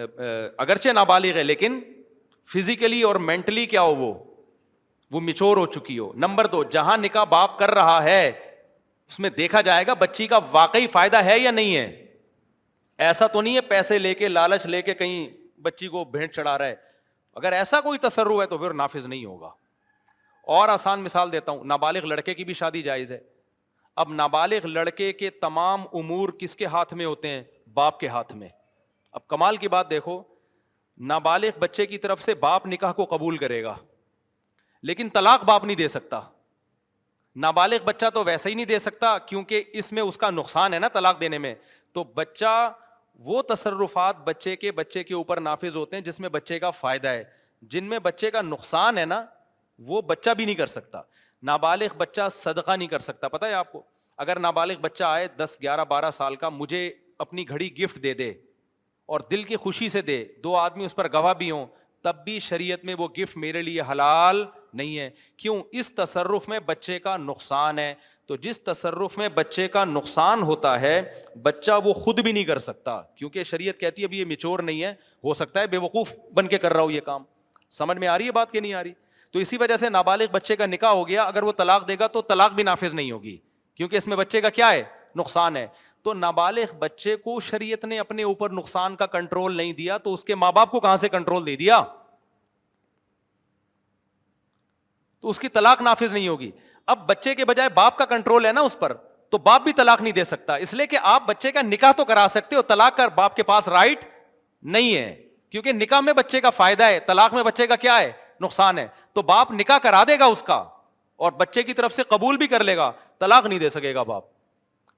اگرچہ 0.00 0.88
نابالغ 0.94 1.36
ہے 1.36 1.42
لیکن 1.44 1.80
فزیکلی 2.54 3.02
اور 3.10 3.16
مینٹلی 3.30 3.66
کیا 3.74 3.82
ہو 3.88 3.94
وہ 3.96 4.12
وہ 5.12 5.20
مچور 5.20 5.56
ہو 5.56 5.64
چکی 5.74 5.98
ہو 5.98 6.12
نمبر 6.24 6.46
دو 6.52 6.62
جہاں 6.74 6.96
نکاح 6.98 7.24
باپ 7.30 7.58
کر 7.58 7.70
رہا 7.74 8.02
ہے 8.04 8.20
اس 8.28 9.18
میں 9.20 9.30
دیکھا 9.38 9.60
جائے 9.60 9.86
گا 9.86 9.94
بچی 10.02 10.26
کا 10.26 10.38
واقعی 10.50 10.86
فائدہ 10.92 11.22
ہے 11.24 11.38
یا 11.38 11.50
نہیں 11.50 11.76
ہے 11.76 11.86
ایسا 13.06 13.26
تو 13.32 13.40
نہیں 13.42 13.56
ہے 13.56 13.60
پیسے 13.72 13.98
لے 13.98 14.14
کے 14.14 14.28
لالچ 14.28 14.64
لے 14.74 14.80
کے 14.82 14.94
کہیں 14.94 15.26
بچی 15.62 15.88
کو 15.88 16.04
بھینٹ 16.12 16.32
چڑھا 16.34 16.56
رہا 16.58 16.66
ہے 16.66 16.74
اگر 17.40 17.52
ایسا 17.52 17.80
کوئی 17.80 17.98
تصر 18.06 18.30
ہے 18.40 18.46
تو 18.46 18.58
پھر 18.58 18.74
نافذ 18.82 19.06
نہیں 19.06 19.24
ہوگا 19.24 19.50
اور 20.56 20.68
آسان 20.68 21.00
مثال 21.00 21.32
دیتا 21.32 21.52
ہوں 21.52 21.64
نابالغ 21.72 22.06
لڑکے 22.06 22.34
کی 22.34 22.44
بھی 22.44 22.54
شادی 22.54 22.82
جائز 22.82 23.12
ہے 23.12 23.18
اب 24.02 24.12
نابالغ 24.14 24.66
لڑکے 24.66 25.12
کے 25.12 25.30
تمام 25.46 25.82
امور 26.00 26.28
کس 26.38 26.56
کے 26.56 26.66
ہاتھ 26.74 26.94
میں 27.00 27.04
ہوتے 27.06 27.28
ہیں 27.28 27.42
باپ 27.74 28.00
کے 28.00 28.08
ہاتھ 28.16 28.32
میں 28.36 28.48
اب 29.18 29.26
کمال 29.28 29.56
کی 29.64 29.68
بات 29.76 29.90
دیکھو 29.90 30.22
نابالغ 31.12 31.58
بچے 31.58 31.86
کی 31.86 31.98
طرف 31.98 32.22
سے 32.22 32.34
باپ 32.46 32.66
نکاح 32.66 32.92
کو 33.00 33.04
قبول 33.10 33.36
کرے 33.44 33.62
گا 33.64 33.74
لیکن 34.88 35.08
طلاق 35.14 35.44
باپ 35.44 35.64
نہیں 35.64 35.76
دے 35.76 35.88
سکتا 35.88 36.20
نابالغ 37.42 37.84
بچہ 37.84 38.06
تو 38.14 38.22
ویسا 38.24 38.48
ہی 38.50 38.54
نہیں 38.54 38.66
دے 38.66 38.78
سکتا 38.78 39.16
کیونکہ 39.26 39.64
اس 39.82 39.92
میں 39.92 40.02
اس 40.02 40.18
کا 40.18 40.30
نقصان 40.30 40.74
ہے 40.74 40.78
نا 40.78 40.88
طلاق 40.94 41.20
دینے 41.20 41.38
میں 41.44 41.54
تو 41.94 42.04
بچہ 42.14 42.54
وہ 43.24 43.42
تصرفات 43.48 44.16
بچے 44.24 44.54
کے 44.56 44.72
بچے 44.72 45.02
کے 45.04 45.14
اوپر 45.14 45.40
نافذ 45.40 45.76
ہوتے 45.76 45.96
ہیں 45.96 46.02
جس 46.04 46.20
میں 46.20 46.28
بچے 46.36 46.58
کا 46.58 46.70
فائدہ 46.80 47.08
ہے 47.08 47.22
جن 47.72 47.84
میں 47.88 47.98
بچے 48.06 48.30
کا 48.30 48.42
نقصان 48.42 48.98
ہے 48.98 49.04
نا 49.04 49.24
وہ 49.86 50.00
بچہ 50.06 50.30
بھی 50.36 50.44
نہیں 50.44 50.54
کر 50.54 50.66
سکتا 50.66 51.00
نابالغ 51.50 51.96
بچہ 51.98 52.28
صدقہ 52.30 52.76
نہیں 52.76 52.88
کر 52.88 53.00
سکتا 53.08 53.28
پتہ 53.28 53.46
ہے 53.46 53.52
آپ 53.54 53.72
کو 53.72 53.82
اگر 54.24 54.38
نابالغ 54.40 54.80
بچہ 54.80 55.04
آئے 55.04 55.28
دس 55.36 55.56
گیارہ 55.62 55.84
بارہ 55.88 56.10
سال 56.18 56.36
کا 56.36 56.48
مجھے 56.48 56.88
اپنی 57.26 57.48
گھڑی 57.48 57.70
گفٹ 57.82 58.02
دے 58.02 58.12
دے 58.14 58.30
اور 59.14 59.20
دل 59.30 59.42
کی 59.44 59.56
خوشی 59.64 59.88
سے 59.88 60.02
دے 60.02 60.24
دو 60.44 60.54
آدمی 60.56 60.84
اس 60.84 60.94
پر 60.96 61.12
گواہ 61.12 61.34
بھی 61.38 61.50
ہوں 61.50 61.66
تب 62.02 62.24
بھی 62.24 62.38
شریعت 62.48 62.84
میں 62.84 62.94
وہ 62.98 63.08
گفٹ 63.18 63.36
میرے 63.46 63.62
لیے 63.62 63.82
حلال 63.90 64.44
نہیں 64.76 64.98
ہے 64.98 65.08
کیوں 65.38 65.60
اس 65.80 65.92
تصرف 65.94 66.48
میں 66.48 66.58
بچے 66.66 66.98
کا 66.98 67.16
نقصان 67.16 67.78
ہے 67.78 67.92
تو 68.26 68.36
جس 68.44 68.60
تصرف 68.64 69.18
میں 69.18 69.28
بچے 69.34 69.66
کا 69.68 69.84
نقصان 69.84 70.42
ہوتا 70.50 70.80
ہے 70.80 71.00
بچہ 71.42 71.78
وہ 71.84 71.92
خود 71.94 72.20
بھی 72.20 72.32
نہیں 72.32 72.44
کر 72.44 72.58
سکتا 72.66 73.00
کیونکہ 73.16 73.42
شریعت 73.44 73.78
کہتی 73.80 74.02
ہے 74.02 74.06
ابھی 74.06 74.18
یہ 74.18 74.24
میچور 74.24 74.58
نہیں 74.68 74.82
ہے 74.82 74.92
ہو 75.24 75.34
سکتا 75.34 75.60
ہے 75.60 75.66
بے 75.66 75.78
وقوف 75.86 76.14
بن 76.34 76.46
کے 76.48 76.58
کر 76.58 76.72
رہا 76.72 76.80
ہوں 76.82 76.92
یہ 76.92 77.00
کام 77.06 77.22
سمجھ 77.78 77.98
میں 77.98 78.08
آ 78.08 78.16
رہی 78.18 78.26
ہے 78.26 78.32
بات 78.32 78.50
کہ 78.52 78.60
نہیں 78.60 78.74
آ 78.74 78.82
رہی 78.84 78.92
تو 79.32 79.38
اسی 79.38 79.56
وجہ 79.56 79.76
سے 79.76 79.88
نابالغ 79.88 80.24
بچے 80.32 80.56
کا 80.56 80.66
نکاح 80.66 80.90
ہو 80.92 81.06
گیا 81.08 81.22
اگر 81.22 81.42
وہ 81.42 81.52
طلاق 81.56 81.86
دے 81.88 81.94
گا 82.00 82.06
تو 82.16 82.22
طلاق 82.28 82.52
بھی 82.54 82.62
نافذ 82.62 82.94
نہیں 82.94 83.10
ہوگی 83.12 83.36
کیونکہ 83.76 83.96
اس 83.96 84.06
میں 84.06 84.16
بچے 84.16 84.40
کا 84.40 84.48
کیا 84.60 84.72
ہے 84.72 84.82
نقصان 85.16 85.56
ہے 85.56 85.66
تو 86.04 86.12
نابالغ 86.14 86.74
بچے 86.78 87.14
کو 87.16 87.38
شریعت 87.48 87.84
نے 87.84 87.98
اپنے 87.98 88.22
اوپر 88.22 88.50
نقصان 88.52 88.96
کا 88.96 89.06
کنٹرول 89.06 89.56
نہیں 89.56 89.72
دیا 89.72 89.98
تو 90.06 90.12
اس 90.14 90.24
کے 90.24 90.34
ماں 90.34 90.50
باپ 90.52 90.70
کو 90.70 90.80
کہاں 90.80 90.96
سے 90.96 91.08
کنٹرول 91.08 91.46
دے 91.46 91.56
دیا 91.56 91.80
تو 95.22 95.28
اس 95.30 95.38
کی 95.40 95.48
طلاق 95.56 95.80
نافذ 95.82 96.12
نہیں 96.12 96.28
ہوگی 96.28 96.50
اب 96.92 97.06
بچے 97.08 97.34
کے 97.34 97.44
بجائے 97.44 97.68
باپ 97.74 97.96
کا 97.98 98.04
کنٹرول 98.12 98.46
ہے 98.46 98.52
نا 98.52 98.60
اس 98.68 98.78
پر 98.78 98.92
تو 99.30 99.38
باپ 99.48 99.62
بھی 99.64 99.72
طلاق 99.76 100.00
نہیں 100.02 100.12
دے 100.12 100.24
سکتا 100.30 100.54
اس 100.64 100.72
لیے 100.74 100.86
کہ 100.86 100.98
آپ 101.10 101.26
بچے 101.26 101.52
کا 101.52 101.62
نکاح 101.62 101.92
تو 101.96 102.04
کرا 102.04 102.26
سکتے 102.30 102.56
ہو 102.56 102.62
طلاق 102.72 103.00
باپ 103.16 103.36
کے 103.36 103.42
پاس 103.50 103.68
رائٹ 103.76 104.04
نہیں 104.76 104.94
ہے 104.94 105.14
کیونکہ 105.50 105.72
نکاح 105.72 106.00
میں 106.00 106.12
بچے 106.12 106.40
کا 106.40 106.50
فائدہ 106.56 106.84
ہے 106.84 106.98
طلاق 107.06 107.34
میں 107.34 107.42
بچے 107.42 107.66
کا 107.66 107.76
کیا 107.86 107.98
ہے 108.00 108.10
نقصان 108.40 108.78
ہے 108.78 108.86
تو 109.14 109.22
باپ 109.30 109.50
نکاح 109.52 109.78
کرا 109.82 110.02
دے 110.08 110.18
گا 110.18 110.24
اس 110.34 110.42
کا 110.42 110.62
اور 111.24 111.32
بچے 111.40 111.62
کی 111.62 111.72
طرف 111.80 111.92
سے 111.94 112.02
قبول 112.08 112.36
بھی 112.36 112.46
کر 112.54 112.64
لے 112.64 112.76
گا 112.76 112.90
طلاق 113.20 113.46
نہیں 113.46 113.58
دے 113.58 113.68
سکے 113.78 113.94
گا 113.94 114.02
باپ 114.12 114.24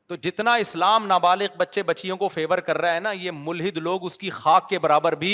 تو 0.09 0.17
جتنا 0.27 0.55
اسلام 0.65 1.07
نابالغ 1.07 1.57
بچے 1.57 1.83
بچیوں 1.93 2.17
کو 2.17 2.29
فیور 2.29 2.59
کر 2.71 2.79
رہا 2.81 2.95
ہے 2.95 3.01
نا 3.01 3.13
یہ 3.13 3.31
ملحد 3.35 3.77
لوگ 3.89 4.05
اس 4.07 4.19
کی 4.19 4.31
خاک 4.31 4.69
کے 4.69 4.79
برابر 4.79 5.15
بھی 5.25 5.33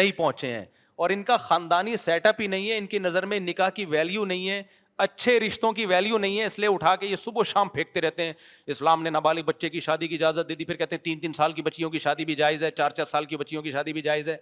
نہیں 0.00 0.12
پہنچے 0.18 0.52
ہیں 0.52 0.64
اور 1.00 1.10
ان 1.10 1.22
کا 1.28 1.36
خاندانی 1.42 1.96
سیٹ 1.96 2.26
اپ 2.26 2.40
ہی 2.40 2.46
نہیں 2.52 2.70
ہے 2.70 2.76
ان 2.78 2.86
کی 2.86 2.98
نظر 2.98 3.26
میں 3.26 3.38
نکاح 3.40 3.68
کی 3.76 3.84
ویلیو 3.92 4.24
نہیں 4.24 4.48
ہے 4.50 4.62
اچھے 5.04 5.38
رشتوں 5.40 5.70
کی 5.72 5.86
ویلیو 5.92 6.18
نہیں 6.18 6.38
ہے 6.38 6.44
اس 6.46 6.58
لیے 6.58 6.68
اٹھا 6.74 6.94
کے 7.02 7.06
یہ 7.06 7.16
صبح 7.16 7.40
و 7.40 7.44
شام 7.52 7.68
پھینکتے 7.76 8.00
رہتے 8.00 8.24
ہیں 8.24 8.32
اسلام 8.74 9.02
نے 9.02 9.10
نابالغ 9.10 9.42
بچے 9.46 9.68
کی 9.76 9.80
شادی 9.86 10.08
کی 10.08 10.14
اجازت 10.14 10.48
دے 10.48 10.54
دی 10.54 10.64
پھر 10.64 10.76
کہتے 10.76 10.96
ہیں 10.96 11.02
تین 11.04 11.20
تین 11.20 11.32
سال 11.38 11.52
کی 11.52 11.62
بچیوں 11.68 11.90
کی 11.90 11.98
شادی 12.06 12.24
بھی 12.30 12.34
جائز 12.42 12.64
ہے 12.64 12.70
چار 12.70 12.90
چار 12.98 13.04
سال 13.14 13.24
کی 13.30 13.36
بچیوں 13.44 13.62
کی 13.62 13.70
شادی 13.76 13.92
بھی 13.92 14.02
جائز 14.08 14.28
ہے 14.28 14.36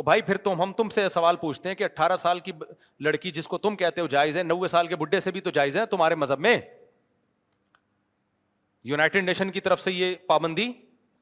اور 0.00 0.04
بھائی 0.04 0.22
پھر 0.26 0.36
تم 0.48 0.62
ہم 0.62 0.72
تم 0.76 0.88
سے 0.98 1.08
سوال 1.14 1.36
پوچھتے 1.40 1.68
ہیں 1.68 1.76
کہ 1.76 1.84
اٹھارہ 1.84 2.16
سال 2.26 2.40
کی 2.48 2.52
لڑکی 3.04 3.30
جس 3.38 3.48
کو 3.48 3.58
تم 3.66 3.76
کہتے 3.84 4.00
ہو 4.00 4.06
جائز 4.16 4.36
ہے 4.38 4.42
نوے 4.42 4.68
سال 4.74 4.86
کے 4.88 4.96
بڈھے 5.02 5.20
سے 5.20 5.30
بھی 5.30 5.40
تو 5.40 5.50
جائز 5.60 5.76
ہے 5.76 5.86
تمہارے 5.96 6.14
مذہب 6.24 6.40
میں 6.48 6.56
یونائٹڈ 8.94 9.24
نیشن 9.24 9.50
کی 9.50 9.60
طرف 9.68 9.80
سے 9.82 9.92
یہ 9.92 10.14
پابندی 10.26 10.72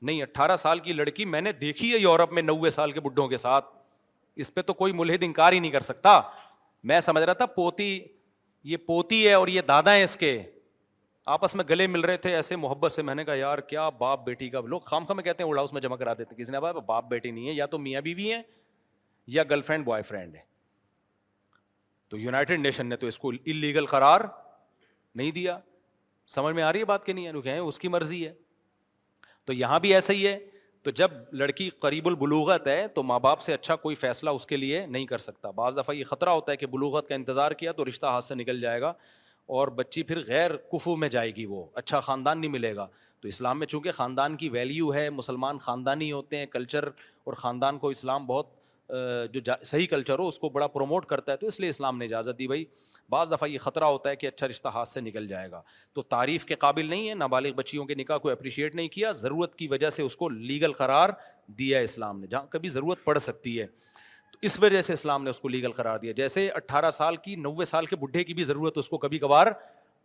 نہیں 0.03 0.23
اٹھارہ 0.23 0.57
سال 0.67 0.79
کی 0.89 0.93
لڑکی 0.93 1.25
میں 1.37 1.41
نے 1.41 1.53
دیکھی 1.67 1.93
ہے 1.93 1.99
یورپ 1.99 2.33
میں 2.33 2.43
نوے 2.43 2.71
سال 2.81 2.93
کے 2.93 3.01
بڈھوں 3.09 3.29
کے 3.29 3.37
ساتھ 3.47 3.79
اس 4.41 4.55
پہ 4.55 4.63
تو 4.63 4.75
کوئی 4.75 4.93
ملحد 4.93 5.23
انکار 5.23 5.53
ہی 5.53 5.59
نہیں 5.59 5.71
کر 5.71 5.81
سکتا 5.81 6.21
میں 6.91 7.01
سمجھ 7.01 7.23
رہا 7.23 7.33
تھا 7.41 7.47
پوتی 7.47 7.99
یہ 8.73 8.77
پوتی 8.87 9.27
ہے 9.27 9.33
اور 9.33 9.49
یہ 9.49 9.61
دادا 9.69 9.95
ہیں 9.95 10.05
اس 10.05 10.17
کے 10.17 10.41
آپس 11.37 11.55
میں 11.55 11.65
گلے 11.71 11.87
مل 11.87 12.01
رہے 12.05 12.17
تھے 12.17 12.35
ایسے 12.35 12.57
محبت 12.57 12.93
سے 12.93 13.03
میں 13.03 13.15
نے 13.15 13.25
کہا 13.25 13.35
یار 13.35 13.59
کیا 13.73 13.89
باپ 13.99 14.25
بیٹی 14.25 14.49
کا 14.51 14.61
لوگ 14.67 14.81
خام 14.85 15.05
خام 15.05 15.17
میں 15.17 15.25
کہتے 15.25 15.43
ہیں 15.43 15.49
اڑا 15.51 15.61
ہاؤس 15.61 15.73
میں 15.73 15.81
جمع 15.81 15.97
کرا 15.97 16.15
دیتے 16.19 16.37
کسی 16.43 16.53
نے 16.53 16.61
باپ 16.87 17.09
بیٹی 17.09 17.31
نہیں 17.31 17.49
ہے 17.49 17.53
یا 17.53 17.67
تو 17.75 17.79
میاں 17.79 18.01
بیوی 18.05 18.33
ہیں 18.33 18.43
یا 19.37 19.43
گرل 19.51 19.63
فرینڈ 19.63 19.85
بوائے 19.85 20.03
فرینڈ 20.03 20.37
ہے 20.37 20.49
تو 22.11 22.19
یونائٹیڈ 22.19 22.61
نیشن 22.61 22.87
نے 22.87 22.97
تو 22.97 23.07
اس 23.07 23.19
کو 23.19 23.33
انلیگل 23.45 23.87
قرار 23.87 24.21
نہیں 25.15 25.31
دیا 25.31 25.59
سمجھ 26.35 26.55
میں 26.55 26.63
آ 26.63 26.73
رہی 26.73 26.81
ہے 26.81 26.85
بات 26.85 27.05
کہ 27.05 27.13
نہیں 27.13 27.25
یعنی 27.25 27.41
ہے 27.47 27.59
اس 27.59 27.79
کی 27.79 27.89
مرضی 27.89 28.27
ہے 28.27 28.33
تو 29.47 29.53
یہاں 29.53 29.79
بھی 29.81 29.95
ایسا 29.95 30.13
ہی 30.13 30.27
ہے 30.27 30.39
تو 30.85 30.91
جب 30.99 31.11
لڑکی 31.41 31.69
قریب 31.81 32.07
البلوغت 32.09 32.67
ہے 32.67 32.87
تو 32.95 33.03
ماں 33.03 33.19
باپ 33.21 33.41
سے 33.43 33.55
اچھا 33.55 33.75
کوئی 33.77 33.95
فیصلہ 34.03 34.31
اس 34.37 34.47
کے 34.47 34.57
لیے 34.57 34.85
نہیں 34.87 35.07
کر 35.07 35.19
سکتا 35.25 35.51
بعض 35.57 35.79
دفعہ 35.79 35.95
یہ 35.95 36.05
خطرہ 36.11 36.29
ہوتا 36.31 36.53
ہے 36.53 36.57
کہ 36.57 36.67
بلوغت 36.77 37.09
کا 37.09 37.15
انتظار 37.15 37.53
کیا 37.63 37.73
تو 37.81 37.85
رشتہ 37.89 38.07
ہاتھ 38.07 38.25
سے 38.25 38.35
نکل 38.35 38.61
جائے 38.61 38.81
گا 38.81 38.93
اور 39.59 39.69
بچی 39.81 40.03
پھر 40.11 40.21
غیر 40.27 40.57
کفو 40.73 40.95
میں 40.97 41.09
جائے 41.09 41.35
گی 41.37 41.45
وہ 41.47 41.65
اچھا 41.83 42.01
خاندان 42.09 42.41
نہیں 42.41 42.51
ملے 42.51 42.75
گا 42.77 42.87
تو 43.21 43.29
اسلام 43.29 43.59
میں 43.59 43.67
چونکہ 43.67 43.93
خاندان 43.93 44.37
کی 44.37 44.49
ویلیو 44.49 44.93
ہے 44.95 45.09
مسلمان 45.11 45.59
خاندانی 45.69 46.11
ہوتے 46.13 46.37
ہیں 46.39 46.47
کلچر 46.53 46.85
اور 46.89 47.33
خاندان 47.43 47.79
کو 47.79 47.89
اسلام 47.97 48.27
بہت 48.27 48.59
جو 49.35 49.41
صحیح 49.65 49.87
کلچر 49.91 50.19
ہو 50.19 50.27
اس 50.29 50.39
کو 50.39 50.49
بڑا 50.49 50.67
پروموٹ 50.67 51.05
کرتا 51.07 51.33
ہے 51.33 51.37
تو 51.37 51.47
اس 51.47 51.59
لیے 51.61 51.69
اسلام 51.71 51.99
نے 51.99 52.05
اجازت 52.05 52.39
دی 52.39 52.47
بھائی 52.47 52.65
بعض 53.11 53.33
دفعہ 53.33 53.49
یہ 53.49 53.59
خطرہ 53.59 53.85
ہوتا 53.85 54.11
ہے 54.11 54.17
کہ 54.17 54.27
اچھا 54.27 54.49
رشتہ 54.49 54.69
ہاتھ 54.75 54.89
سے 54.89 55.01
نکل 55.01 55.27
جائے 55.29 55.51
گا 55.51 55.61
تو 55.95 56.03
تعریف 56.15 56.45
کے 56.45 56.55
قابل 56.65 56.87
نہیں 56.91 57.09
ہے 57.09 57.15
نابالغ 57.15 57.53
بچیوں 57.57 57.85
کے 57.87 57.95
نکاح 57.95 58.19
کو 58.25 58.31
اپریشیٹ 58.31 58.75
نہیں 58.75 58.89
کیا 58.95 59.13
ضرورت 59.21 59.55
کی 59.59 59.69
وجہ 59.69 59.91
سے 59.99 60.03
اس 60.03 60.17
کو 60.17 60.29
لیگل 60.29 60.73
قرار 60.79 61.11
دیا 61.59 61.79
ہے 61.79 61.85
اسلام 61.85 62.21
نے 62.21 62.27
جہاں 62.31 62.45
کبھی 62.51 62.69
ضرورت 62.69 63.05
پڑ 63.05 63.17
سکتی 63.29 63.59
ہے 63.61 63.67
تو 64.33 64.39
اس 64.51 64.59
وجہ 64.63 64.81
سے 64.81 64.93
اسلام 64.93 65.25
نے 65.25 65.31
اس 65.31 65.41
کو 65.41 65.49
لیگل 65.49 65.73
قرار 65.73 65.99
دیا 65.99 66.13
جیسے 66.17 66.49
اٹھارہ 66.55 66.91
سال 67.01 67.17
کی 67.25 67.37
نوے 67.47 67.65
سال 67.75 67.87
کے 67.87 67.97
بڈھے 68.05 68.25
کی 68.25 68.35
بھی 68.35 68.45
ضرورت 68.45 68.79
اس 68.79 68.89
کو 68.89 68.99
کبھی 68.99 69.19
کبھار 69.19 69.47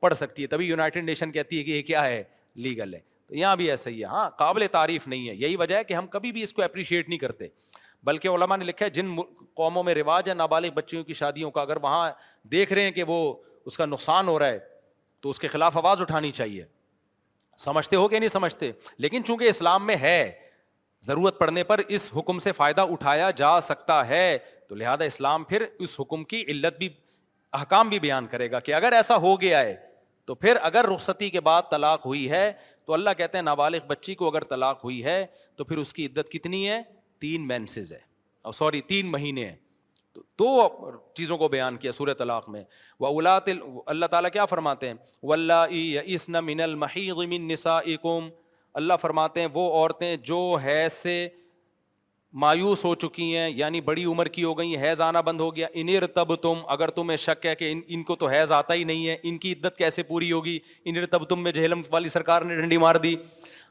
پڑ 0.02 0.14
سکتی 0.14 0.42
ہے 0.44 0.48
تبھی 0.48 0.66
یونائٹیڈ 0.68 1.04
نیشن 1.06 1.32
کہتی 1.32 1.60
ہے 1.60 1.64
کہ 1.64 1.72
یہ 1.72 1.82
کیا 1.82 2.06
ہے 2.06 2.24
لیگل 2.68 2.94
ہے 2.94 3.00
تو 3.28 3.36
یہاں 3.36 3.56
بھی 3.56 3.70
ایسا 3.70 3.90
ہی 3.90 4.00
ہے 4.02 4.08
ہاں 4.10 4.30
قابل 4.38 4.66
تعریف 4.72 5.08
نہیں 5.08 5.28
ہے 5.30 5.34
یہی 5.36 5.56
وجہ 5.58 5.76
ہے 5.78 5.84
کہ 5.84 5.94
ہم 5.94 6.08
کبھی 6.08 6.32
بھی 6.32 6.44
اس 6.44 6.54
کو 6.54 6.62
اپریشیٹ 6.64 7.08
نہیں 7.10 7.20
کرتے 7.20 7.48
بلکہ 8.06 8.28
علماء 8.30 8.56
نے 8.58 8.66
لکھا 8.66 8.86
ہے 8.86 8.90
جن 8.96 9.08
قوموں 9.60 9.84
میں 9.84 9.94
رواج 9.96 10.28
ہے 10.30 10.34
نابالغ 10.34 10.70
بچیوں 10.74 11.04
کی 11.04 11.14
شادیوں 11.22 11.50
کا 11.52 11.62
اگر 11.62 11.78
وہاں 11.82 12.10
دیکھ 12.52 12.74
رہے 12.74 12.84
ہیں 12.84 12.92
کہ 12.98 13.04
وہ 13.08 13.18
اس 13.70 13.78
کا 13.78 13.86
نقصان 13.86 14.28
ہو 14.28 14.38
رہا 14.40 14.48
ہے 14.48 14.60
تو 15.22 15.30
اس 15.30 15.40
کے 15.40 15.48
خلاف 15.48 15.78
آواز 15.78 16.02
اٹھانی 16.02 16.32
چاہیے 16.40 16.66
سمجھتے 17.64 17.96
ہو 17.96 18.08
کہ 18.08 18.20
نہیں 18.20 18.30
سمجھتے 18.30 18.72
لیکن 19.06 19.24
چونکہ 19.26 19.50
اسلام 19.50 19.86
میں 19.86 19.96
ہے 20.02 20.20
ضرورت 21.06 21.40
پڑنے 21.40 21.64
پر 21.72 21.82
اس 21.96 22.10
حکم 22.18 22.40
سے 22.46 22.52
فائدہ 22.62 22.82
اٹھایا 22.92 23.30
جا 23.42 23.60
سکتا 23.72 24.08
ہے 24.08 24.26
تو 24.70 24.76
لہذا 24.76 25.06
اسلام 25.06 25.44
پھر 25.52 25.66
اس 25.86 26.00
حکم 26.00 26.24
کی 26.34 26.44
علت 26.48 26.78
بھی 26.78 26.90
احکام 27.60 27.90
بھی 27.90 28.00
بیان 28.06 28.28
کرے 28.28 28.52
گا 28.52 28.60
کہ 28.68 28.74
اگر 28.74 28.92
ایسا 28.94 29.16
ہو 29.26 29.40
گیا 29.42 29.60
ہے 29.62 29.76
تو 30.26 30.36
پھر 30.36 30.58
اگر 30.70 30.86
رخصتی 30.94 31.30
کے 31.30 31.42
بعد 31.48 31.70
طلاق 31.72 32.06
ہوئی 32.06 32.30
ہے 32.32 32.52
تو 32.86 32.94
اللہ 32.94 33.10
کہتے 33.18 33.38
ہیں 33.38 33.44
نابالغ 33.44 33.86
بچی 33.88 34.16
کو 34.16 34.28
اگر 34.30 34.44
طلاق 34.50 34.84
ہوئی 34.84 35.04
ہے 35.06 35.26
تو 35.56 35.64
پھر 35.64 35.78
اس 35.78 35.94
کی 35.94 36.06
عدت 36.06 36.30
کتنی 36.32 36.70
ہے 36.70 36.82
تین 37.26 37.46
مینسز 37.48 37.92
ہے 37.94 38.00
اور 38.48 38.54
سوری 38.54 38.80
تین 38.90 39.12
مہینے 39.12 39.46
ہیں 39.46 39.56
تو 40.14 40.22
دو 40.40 40.50
چیزوں 41.18 41.38
کو 41.38 41.48
بیان 41.54 41.78
کیا 41.84 41.92
سورہ 41.92 42.14
طلاق 42.18 42.50
میں 42.50 42.64
وہ 43.04 43.08
اولات 43.08 43.48
اللہ 43.94 44.06
تعالیٰ 44.12 44.30
کیا 44.34 44.46
فرماتے 44.52 44.88
ہیں 44.90 44.94
ولہ 45.32 45.54
اسن 46.16 46.44
من 46.50 46.60
المحیض 46.66 47.18
من 47.32 47.48
نسائکم 47.52 48.28
اللہ 48.82 49.02
فرماتے 49.02 49.42
ہیں 49.42 49.48
وہ 49.54 49.70
عورتیں 49.80 50.16
جو 50.32 50.38
حیض 50.66 50.94
سے 50.94 51.18
مایوس 52.44 52.84
ہو 52.86 52.94
چکی 53.04 53.26
ہیں 53.36 53.50
یعنی 53.58 53.82
بڑی 53.90 54.04
عمر 54.12 54.28
کی 54.38 54.44
ہو 54.44 54.58
گئی 54.58 54.76
ہیں 54.76 54.84
حیض 54.88 55.02
آنا 55.02 55.20
بند 55.30 55.42
ہو 55.42 55.56
گیا 55.56 55.68
انر 55.82 56.06
تب 56.18 56.36
تم 56.46 56.62
اگر 56.76 56.90
تمہیں 57.00 57.18
شک 57.26 57.46
ہے 57.46 57.54
کہ 57.56 57.72
ان 57.72 57.82
ان 57.96 58.04
کو 58.10 58.16
تو 58.24 58.28
حیض 58.34 58.52
آتا 58.60 58.74
ہی 58.80 58.84
نہیں 58.92 59.08
ہے 59.08 59.16
ان 59.30 59.38
کی 59.44 59.52
عدت 59.54 59.78
کیسے 59.78 60.04
پوری 60.12 60.32
ہوگی 60.32 60.58
انر 60.92 61.06
تب 61.16 61.24
تم 61.30 61.44
میں 61.44 61.52
جہلم 61.60 61.82
والی 61.92 62.10
سرکار 62.18 62.42
نے 62.50 62.56
ڈنڈی 62.62 62.78
مار 62.86 62.96
دی 63.08 63.16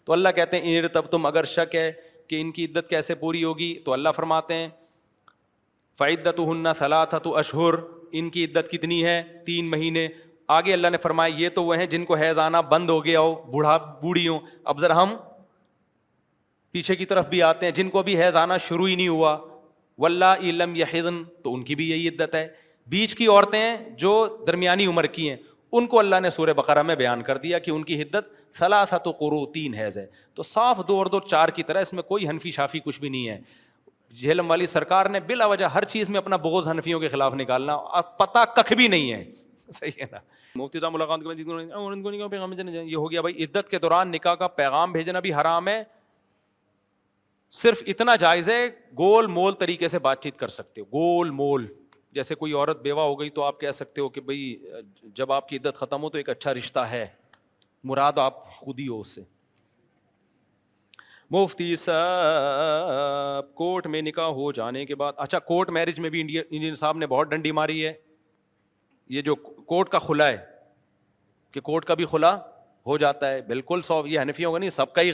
تو 0.07 0.13
اللہ 0.13 0.29
کہتے 0.37 0.61
ہیں 0.61 0.77
انر 0.77 0.89
تب 0.99 1.11
تم 1.17 1.27
اگر 1.33 1.45
شک 1.59 1.75
ہے 1.77 1.91
کہ 2.29 2.41
ان 2.41 2.51
کی 2.59 2.65
عدت 2.65 2.89
کیسے 2.89 3.15
پوری 3.23 3.43
ہوگی 3.45 3.73
تو 3.85 3.93
اللہ 3.93 4.09
فرماتے 4.17 4.55
ہیں 4.55 4.69
فعدت 5.99 6.41
ہن 6.51 6.67
صلاح 6.79 7.05
تھا 7.11 7.19
تو 7.27 7.35
اشہر 7.37 7.75
ان 8.19 8.29
کی 8.31 8.45
عدت 8.45 8.71
کتنی 8.71 9.05
ہے 9.05 9.23
تین 9.47 9.71
مہینے 9.71 10.09
آگے 10.55 10.73
اللہ 10.73 10.89
نے 10.93 10.99
فرمایا 11.03 11.35
یہ 11.41 11.49
تو 11.55 11.65
وہ 11.65 11.77
ہیں 11.77 11.87
جن 11.93 12.05
کو 12.05 12.15
حیض 12.23 12.39
آنا 12.39 12.61
بند 12.73 12.91
ہو 12.91 13.05
گیا 13.05 13.21
ہو 13.21 13.35
بوڑھا 13.53 13.77
بوڑھی 14.03 14.27
ہوں 14.29 14.39
اب 14.73 14.81
ذرا 14.81 15.03
ہم 15.03 15.15
پیچھے 16.73 16.97
کی 16.97 17.05
طرف 17.13 17.27
بھی 17.29 17.43
آتے 17.49 17.67
ہیں 17.67 17.73
جن 17.73 17.91
کو 17.91 17.99
ابھی 17.99 18.21
حیض 18.23 18.37
آنا 18.37 18.57
شروع 18.67 18.89
ہی 18.89 18.95
نہیں 18.95 19.09
ہوا 19.09 19.37
ولہ 20.03 20.33
علم 20.41 20.75
یادن 20.77 21.23
تو 21.43 21.55
ان 21.55 21.63
کی 21.65 21.75
بھی 21.81 21.91
یہی 21.91 22.09
عدت 22.09 22.35
ہے 22.35 22.47
بیچ 22.95 23.15
کی 23.15 23.27
عورتیں 23.27 23.77
جو 23.99 24.13
درمیانی 24.47 24.87
عمر 24.87 25.07
کی 25.17 25.29
ہیں 25.31 25.37
ان 25.79 25.87
کو 25.93 25.99
اللہ 25.99 26.17
نے 26.23 26.31
سورہ 26.31 26.53
بقرہ 26.57 26.83
میں 26.89 26.95
بیان 26.97 27.23
کر 27.29 27.37
دیا 27.45 27.59
کہ 27.59 27.71
ان 27.71 27.83
کی 27.85 28.01
حدت 28.03 28.57
سلاساتین 28.59 29.75
تو 30.35 30.43
صاف 30.43 30.81
دو 30.89 30.97
اور 30.99 31.07
دو 31.15 31.21
چار 31.31 31.49
کی 31.57 31.63
طرح 31.71 31.81
اس 31.87 31.93
میں 31.93 32.03
کوئی 32.11 32.29
حنفی 32.29 32.51
شافی 32.59 32.81
کچھ 32.85 33.01
بھی 33.01 33.09
نہیں 33.09 33.29
ہے 33.29 34.43
والی 34.49 34.67
سرکار 34.73 35.07
نے 35.13 35.21
بلا 35.27 35.47
وجہ 35.53 35.67
ہر 35.75 35.85
چیز 35.95 36.09
میں 36.15 36.19
اپنا 36.19 36.37
بوز 36.45 36.69
حنفیوں 36.69 37.01
کے 37.01 37.09
خلاف 37.09 37.35
نکالنا 37.39 37.77
پتہ 38.19 38.45
ککھ 38.57 38.73
بھی 38.81 38.87
نہیں 38.89 39.13
ہے 39.13 39.25
صحیح 39.79 40.01
ہے 40.01 40.07
نا 40.13 40.19
مفتی 40.63 40.81
صاحب 40.81 40.93
ملاقات 40.93 41.39
یہ 41.43 42.97
ہو 42.97 43.11
گیا 43.11 43.21
بھائی 43.21 43.45
عدت 43.45 43.69
کے 43.71 43.79
دوران 43.87 44.11
نکاح 44.13 44.35
کا 44.43 44.49
پیغام 44.61 44.93
بھیجنا 44.93 45.21
بھی 45.27 45.35
حرام 45.35 45.69
ہے 45.69 45.83
صرف 47.63 47.83
اتنا 47.87 48.15
جائز 48.27 48.49
ہے 48.49 48.67
گول 48.99 49.27
مول 49.39 49.53
طریقے 49.59 49.89
سے 49.89 49.99
بات 50.07 50.23
چیت 50.23 50.37
کر 50.39 50.49
سکتے 50.59 50.83
گول 50.93 51.31
مول 51.41 51.67
جیسے 52.15 52.35
کوئی 52.35 52.53
عورت 52.53 52.81
بیوہ 52.83 53.03
ہو 53.03 53.19
گئی 53.21 53.31
تو 53.37 53.43
آپ 53.45 53.61
کہہ 53.61 53.71
سکتے 53.75 54.01
ہو 54.01 54.09
کہ 54.09 54.21
بھائی 54.29 54.41
جب 55.21 55.33
آپ 55.33 55.49
کی 55.49 55.57
عدت 55.57 55.77
ختم 55.77 56.03
ہو 56.03 56.11
تو 56.11 56.19
ایک 56.19 56.29
اچھا 56.29 56.53
رشتہ 56.55 56.79
ہے 56.91 57.07
مراد 57.91 58.19
آپ 58.23 58.41
خود 58.51 58.81
ہی 58.81 58.87
ہو 58.89 58.99
اس 59.01 59.15
سے 59.15 59.23
مفتی 61.31 61.75
صاحب 61.77 63.55
کورٹ 63.57 63.87
میں 63.95 64.03
نکاح 64.03 64.29
ہو 64.41 64.51
جانے 64.61 64.85
کے 64.87 64.95
بعد 65.03 65.13
اچھا 65.27 65.39
کورٹ 65.51 65.71
میرج 65.79 66.01
میں 66.01 66.11
بھی 66.11 66.21
انڈیا 66.21 66.43
انڈین 66.51 66.75
صاحب 66.83 66.97
نے 66.99 67.07
بہت 67.13 67.29
ڈنڈی 67.31 67.53
ماری 67.61 67.85
ہے 67.87 67.93
یہ 69.15 69.23
جو 69.23 69.35
کورٹ 69.45 69.89
کا 69.91 69.99
کھلا 70.07 70.29
ہے 70.29 70.37
کہ 71.53 71.61
کورٹ 71.71 71.85
کا 71.85 71.95
بھی 71.95 72.05
کھلا 72.11 72.35
ہو 72.87 72.97
جاتا 72.99 73.31
ہے 73.33 73.41
بالکل 73.47 73.81
سو 73.89 74.03
یہ 74.07 74.43
ہوگا 74.45 74.59
نہیں 74.59 74.71
سب 74.71 74.93
کا 74.93 75.03
ہی 75.03 75.11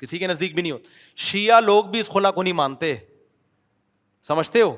کسی 0.00 0.18
کے 0.18 0.26
نزدیک 0.26 0.54
بھی 0.54 0.62
نہیں 0.62 0.72
ہوتا 0.72 0.90
شیعہ 1.30 1.60
لوگ 1.60 1.84
بھی 1.90 2.00
اس 2.00 2.08
کھلا 2.12 2.30
کو 2.36 2.42
نہیں 2.42 2.52
مانتے 2.62 2.94
سمجھتے 4.28 4.60
ہو 4.60 4.74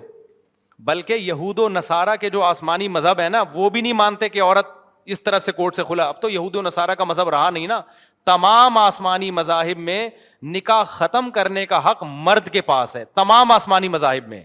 بلکہ 0.86 1.12
یہود 1.12 1.58
و 1.58 1.68
نصارہ 1.68 2.16
کے 2.20 2.30
جو 2.30 2.42
آسمانی 2.42 2.88
مذہب 2.88 3.20
ہے 3.20 3.28
نا 3.28 3.42
وہ 3.52 3.68
بھی 3.70 3.80
نہیں 3.80 3.92
مانتے 3.92 4.28
کہ 4.28 4.42
عورت 4.42 4.68
اس 5.14 5.22
طرح 5.22 5.38
سے 5.38 5.52
کورٹ 5.52 5.76
سے 5.76 5.84
کھلا 5.86 6.04
اب 6.08 6.20
تو 6.22 6.30
یہود 6.30 6.56
و 6.56 6.62
نصارہ 6.62 6.94
کا 6.98 7.04
مذہب 7.04 7.28
رہا 7.30 7.50
نہیں 7.50 7.66
نا 7.66 7.80
تمام 8.26 8.78
آسمانی 8.78 9.30
مذاہب 9.30 9.78
میں 9.78 10.08
نکاح 10.54 10.82
ختم 10.90 11.30
کرنے 11.30 11.64
کا 11.66 11.78
حق 11.90 12.02
مرد 12.08 12.48
کے 12.52 12.60
پاس 12.70 12.96
ہے 12.96 13.04
تمام 13.14 13.50
آسمانی 13.52 13.88
مذاہب 13.88 14.28
میں 14.28 14.42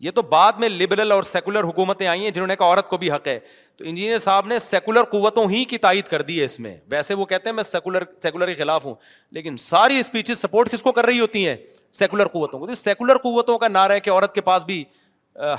یہ 0.00 0.10
تو 0.14 0.22
بعد 0.22 0.52
میں 0.58 0.68
لبرل 0.68 1.12
اور 1.12 1.22
سیکولر 1.28 1.64
حکومتیں 1.64 2.06
آئی 2.06 2.22
ہیں 2.24 2.30
جنہوں 2.30 2.46
نے 2.46 2.56
کہا 2.56 2.66
عورت 2.66 2.88
کو 2.88 2.96
بھی 2.96 3.10
حق 3.10 3.26
ہے 3.28 3.38
تو 3.76 3.84
انجینئر 3.88 4.18
صاحب 4.18 4.46
نے 4.46 4.58
سیکولر 4.58 5.02
قوتوں 5.12 5.44
ہی 5.50 5.64
کی 5.72 5.78
تائید 5.86 6.04
کر 6.08 6.22
دی 6.28 6.38
ہے 6.38 6.44
اس 6.44 6.58
میں 6.60 6.74
ویسے 6.90 7.14
وہ 7.14 7.24
کہتے 7.32 7.48
ہیں 7.48 7.54
میں 7.56 7.62
سیکولر 7.62 8.02
سیکولر 8.22 8.46
کے 8.46 8.54
خلاف 8.62 8.84
ہوں 8.84 8.94
لیکن 9.38 9.56
ساری 9.62 9.98
اسپیچز 9.98 10.38
سپورٹ 10.42 10.70
کس 10.72 10.82
کو 10.82 10.92
کر 10.92 11.06
رہی 11.06 11.20
ہوتی 11.20 11.46
ہیں 11.48 11.56
سیکولر 11.98 12.28
قوتوں 12.28 12.58
کو 12.60 12.74
سیکولر 12.74 13.18
قوتوں 13.24 13.58
کا 13.58 13.68
نعرہ 13.68 13.92
ہے 13.92 14.00
کہ 14.00 14.10
عورت 14.10 14.34
کے 14.34 14.40
پاس 14.50 14.64
بھی 14.64 14.82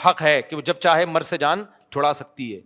حق 0.06 0.22
ہے 0.22 0.42
کہ 0.50 0.56
وہ 0.56 0.62
جب 0.66 0.80
چاہے 0.82 1.06
مر 1.06 1.22
سے 1.34 1.38
جان 1.38 1.64
چھڑا 1.92 2.14
سکتی 2.14 2.54
ہے 2.56 2.60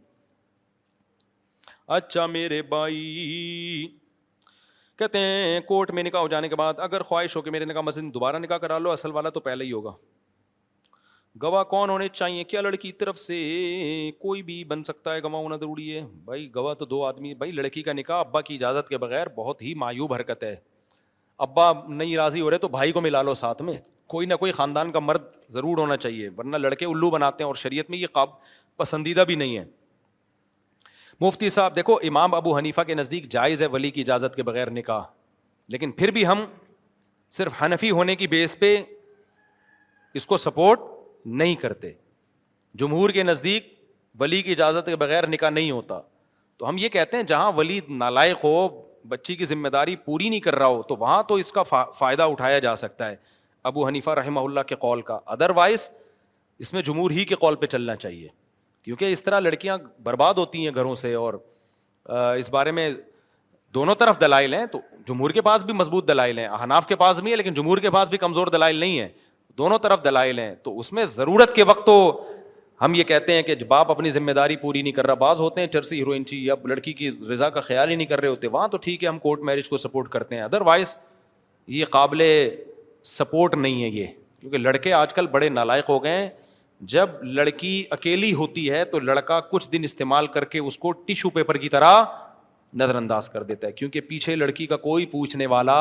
اچھا 1.98 2.26
میرے 2.26 2.62
بھائی 2.62 3.88
کہتے 5.00 5.20
ہیں 5.20 5.60
کورٹ 5.68 5.92
میں 5.94 6.04
نکاح 6.04 6.22
ہو 6.22 6.28
جانے 6.28 6.50
کے 6.50 6.56
بعد 6.56 6.74
اگر 6.84 7.02
خواہش 7.04 7.36
ہو 7.36 7.42
کہ 7.42 7.52
میرے 7.52 7.66
نکاح 7.66 7.82
مسجد 7.82 8.14
دوبارہ 8.14 8.36
نکاح 8.40 8.58
کرا 8.58 8.78
لو 8.80 8.92
اصل 8.92 9.12
والا 9.12 9.30
تو 9.30 9.40
پہلے 9.48 9.66
ہی 9.66 9.72
ہوگا 9.72 9.92
گواہ 11.42 11.64
کون 11.70 11.90
ہونے 11.90 12.08
چاہیے 12.14 12.44
کیا 12.44 12.62
لڑکی 12.62 12.78
کی 12.82 12.92
طرف 12.98 13.20
سے 13.20 13.36
کوئی 14.22 14.42
بھی 14.44 14.64
بن 14.72 14.84
سکتا 14.84 15.14
ہے 15.14 15.22
گواہ 15.24 15.42
ہونا 15.42 15.56
ضروری 15.60 15.94
ہے 15.96 16.06
بھائی 16.26 16.50
گواہ 16.56 16.74
تو 16.80 16.86
دو 16.86 17.04
آدمی 17.06 17.34
بھائی 17.36 17.52
لڑکی 17.52 17.82
کا 17.84 17.94
نکاح 17.94 18.20
ابا 18.20 18.42
کی 18.50 18.56
اجازت 18.56 18.90
کے 18.90 18.98
بغیر 19.04 19.30
بہت 19.36 19.62
ہی 19.62 19.74
معیوب 19.84 20.14
حرکت 20.14 20.44
ہے 20.44 20.56
ابا 21.46 21.72
نہیں 21.88 22.16
راضی 22.18 22.42
ہو 22.42 22.50
رہے 22.50 22.58
تو 22.58 22.68
بھائی 22.76 22.92
کو 22.92 23.02
ملا 23.02 23.22
لو 23.22 23.34
ساتھ 23.36 23.62
میں 23.62 23.74
کوئی 24.14 24.28
نہ 24.28 24.34
کوئی 24.40 24.52
خاندان 24.52 24.92
کا 24.92 25.00
مرد 25.00 25.22
ضرور 25.54 25.78
ہونا 25.78 25.98
چاہیے 25.98 26.30
ورنہ 26.38 26.58
لڑکے 26.58 26.86
الو 26.86 27.10
بناتے 27.12 27.44
ہیں 27.44 27.48
اور 27.48 27.56
شریعت 27.64 27.90
میں 27.90 27.98
یہ 27.98 28.08
قاب 28.14 28.30
پسندیدہ 28.78 29.22
بھی 29.28 29.36
نہیں 29.36 29.58
ہے 29.58 29.66
مفتی 31.22 31.50
صاحب 31.56 31.76
دیکھو 31.76 31.96
امام 32.10 32.34
ابو 32.36 32.58
حنیفہ 32.58 32.82
کے 32.88 32.94
نزدیک 32.94 33.28
جائز 33.32 33.62
ہے 33.62 33.68
ولی 33.72 33.92
کی 33.92 34.02
اجازت 34.02 34.36
کے 34.36 34.44
بغیر 34.44 34.70
نکاح 34.72 35.04
لیکن 35.72 35.92
پھر 36.00 36.12
بھی 36.12 36.26
ہم 36.28 36.46
صرف 37.38 37.62
حنفی 37.64 37.92
ہونے 37.92 38.16
کی 38.16 38.28
بیس 38.28 38.58
پہ 38.60 38.76
اس 40.20 40.26
کو 40.28 40.38
سپورٹ 40.38 40.80
نہیں 41.26 41.56
کرتے 41.62 41.92
جمہور 42.80 43.10
کے 43.14 43.24
نزدیک 43.24 43.72
ولی 44.20 44.42
کی 44.42 44.52
اجازت 44.52 44.86
کے 44.86 44.96
بغیر 44.96 45.28
نکاح 45.28 45.50
نہیں 45.50 45.72
ہوتا 45.72 46.00
تو 46.58 46.68
ہم 46.70 46.78
یہ 46.78 46.90
کہتے 46.90 47.18
ہیں 47.18 47.24
جہاں 47.28 47.52
ولی 47.58 47.80
نالائق 47.90 48.44
ہو 48.44 48.68
بچی 49.10 49.36
کی 49.36 49.46
ذمہ 49.46 49.68
داری 49.70 49.96
پوری 50.06 50.30
نہیں 50.30 50.40
کر 50.40 50.56
رہا 50.56 50.66
ہو 50.68 50.82
تو 50.90 50.96
وہاں 51.00 51.22
تو 51.30 51.36
اس 51.44 51.52
کا 51.52 51.64
فائدہ 51.98 52.24
اٹھایا 52.32 52.60
جا 52.66 52.76
سکتا 52.76 53.10
ہے 53.10 53.16
ابو 53.72 53.88
حنیفہ 53.88 54.10
رحمہ 54.20 54.40
اللہ 54.40 54.60
کے 54.68 54.76
قول 54.80 55.02
کا 55.02 55.20
ادروائز 55.36 55.90
اس 56.60 56.74
میں 56.74 56.82
جمہور 56.88 57.12
ہی 57.12 57.26
کے 57.26 57.36
قول 57.40 57.56
پہ 57.62 57.66
چلنا 57.66 57.96
چاہیے 57.96 58.28
کیونکہ 58.84 59.12
اس 59.12 59.24
طرح 59.24 59.40
لڑکیاں 59.40 59.78
برباد 60.04 60.34
ہوتی 60.38 60.64
ہیں 60.68 60.74
گھروں 60.76 60.96
سے 60.96 61.14
اور 61.16 61.34
اس 62.38 62.50
بارے 62.52 62.72
میں 62.80 62.90
دونوں 63.74 63.94
طرف 64.00 64.20
دلائل 64.22 64.54
ہیں 64.54 64.66
تو 64.72 64.80
جمہور 65.08 65.32
کے 65.32 65.42
پاس 65.42 65.64
بھی 65.66 65.74
مضبوط 65.74 66.08
دلائل 66.08 66.40
ہیں 66.40 66.46
احناف 66.48 66.88
کے 66.88 66.96
پاس 66.96 67.20
بھی 67.20 67.30
ہیں 67.32 67.38
لیکن 67.38 67.54
جمہور 67.54 67.78
کے 67.86 67.90
پاس 67.92 68.10
بھی 68.10 68.18
کمزور 68.18 68.48
دلائل 68.48 68.76
نہیں 68.80 69.00
ہے 69.00 69.08
دونوں 69.58 69.78
طرف 69.80 70.04
دلائل 70.04 70.40
ہیں 70.40 70.54
تو 70.64 70.78
اس 70.80 70.92
میں 70.94 71.06
ضرورت 71.06 71.54
کے 71.56 71.64
وقت 71.70 71.86
تو 71.86 71.96
ہم 72.82 72.94
یہ 72.94 73.04
کہتے 73.10 73.34
ہیں 73.34 73.42
کہ 73.50 73.56
باپ 73.68 73.92
اپنی 73.92 74.12
ذمہ 74.12 74.32
داری 74.38 74.56
پوری 74.58 74.82
نہیں 74.82 74.94
کر 74.94 75.06
رہا 75.08 75.14
بعض 75.24 75.40
ہوتے 75.42 75.62
ہیں 75.62 75.68
چرسی 75.74 75.98
ہیروئن 76.00 76.24
یا 76.32 76.54
لڑکی 76.70 76.94
کی 76.94 77.10
رضا 77.32 77.50
کا 77.58 77.62
خیال 77.62 77.90
ہی 77.90 77.96
نہیں 77.96 78.08
کر 78.08 78.20
رہے 78.22 78.28
ہوتے 78.30 78.48
وہاں 78.56 78.68
تو 78.68 78.78
ٹھیک 78.86 79.04
ہے 79.04 79.08
ہم 79.10 79.20
کورٹ 79.26 79.42
میرج 79.50 79.70
کو 79.70 79.78
سپورٹ 79.78 80.08
کرتے 80.12 80.36
ہیں 80.36 80.44
ادر 80.44 80.62
وائز 80.72 80.96
یہ 81.78 81.86
قابل 81.92 82.22
سپورٹ 83.12 83.56
نہیں 83.56 83.84
ہے 83.84 83.88
یہ 84.00 84.08
کیونکہ 84.40 84.58
لڑکے 84.58 84.94
آج 84.94 85.14
کل 85.14 85.28
بڑے 85.32 85.50
نالائق 85.50 85.90
ہو 85.90 86.04
گئے 86.04 86.16
ہیں 86.22 86.30
جب 86.94 87.10
لڑکی 87.36 87.84
اکیلی 87.92 88.34
ہوتی 88.34 88.70
ہے 88.72 88.84
تو 88.86 89.00
لڑکا 89.00 89.40
کچھ 89.52 89.70
دن 89.74 89.84
استعمال 89.84 90.28
کر 90.36 90.46
کے 90.56 90.60
اس 90.60 90.78
کو 90.78 90.92
ٹیشو 91.06 91.30
پیپر 91.38 91.58
کی 91.58 91.70
طرح 91.70 92.04
نظر 92.82 92.96
انداز 92.96 93.30
کر 93.30 93.44
دیتا 93.44 93.68
ہے 93.68 93.72
کیونکہ 93.72 94.02
پیچھے 94.10 94.36
لڑکی 94.36 94.66
کا 94.68 94.78
کوئی 94.88 95.06
پوچھنے 95.06 95.46
والا 95.48 95.78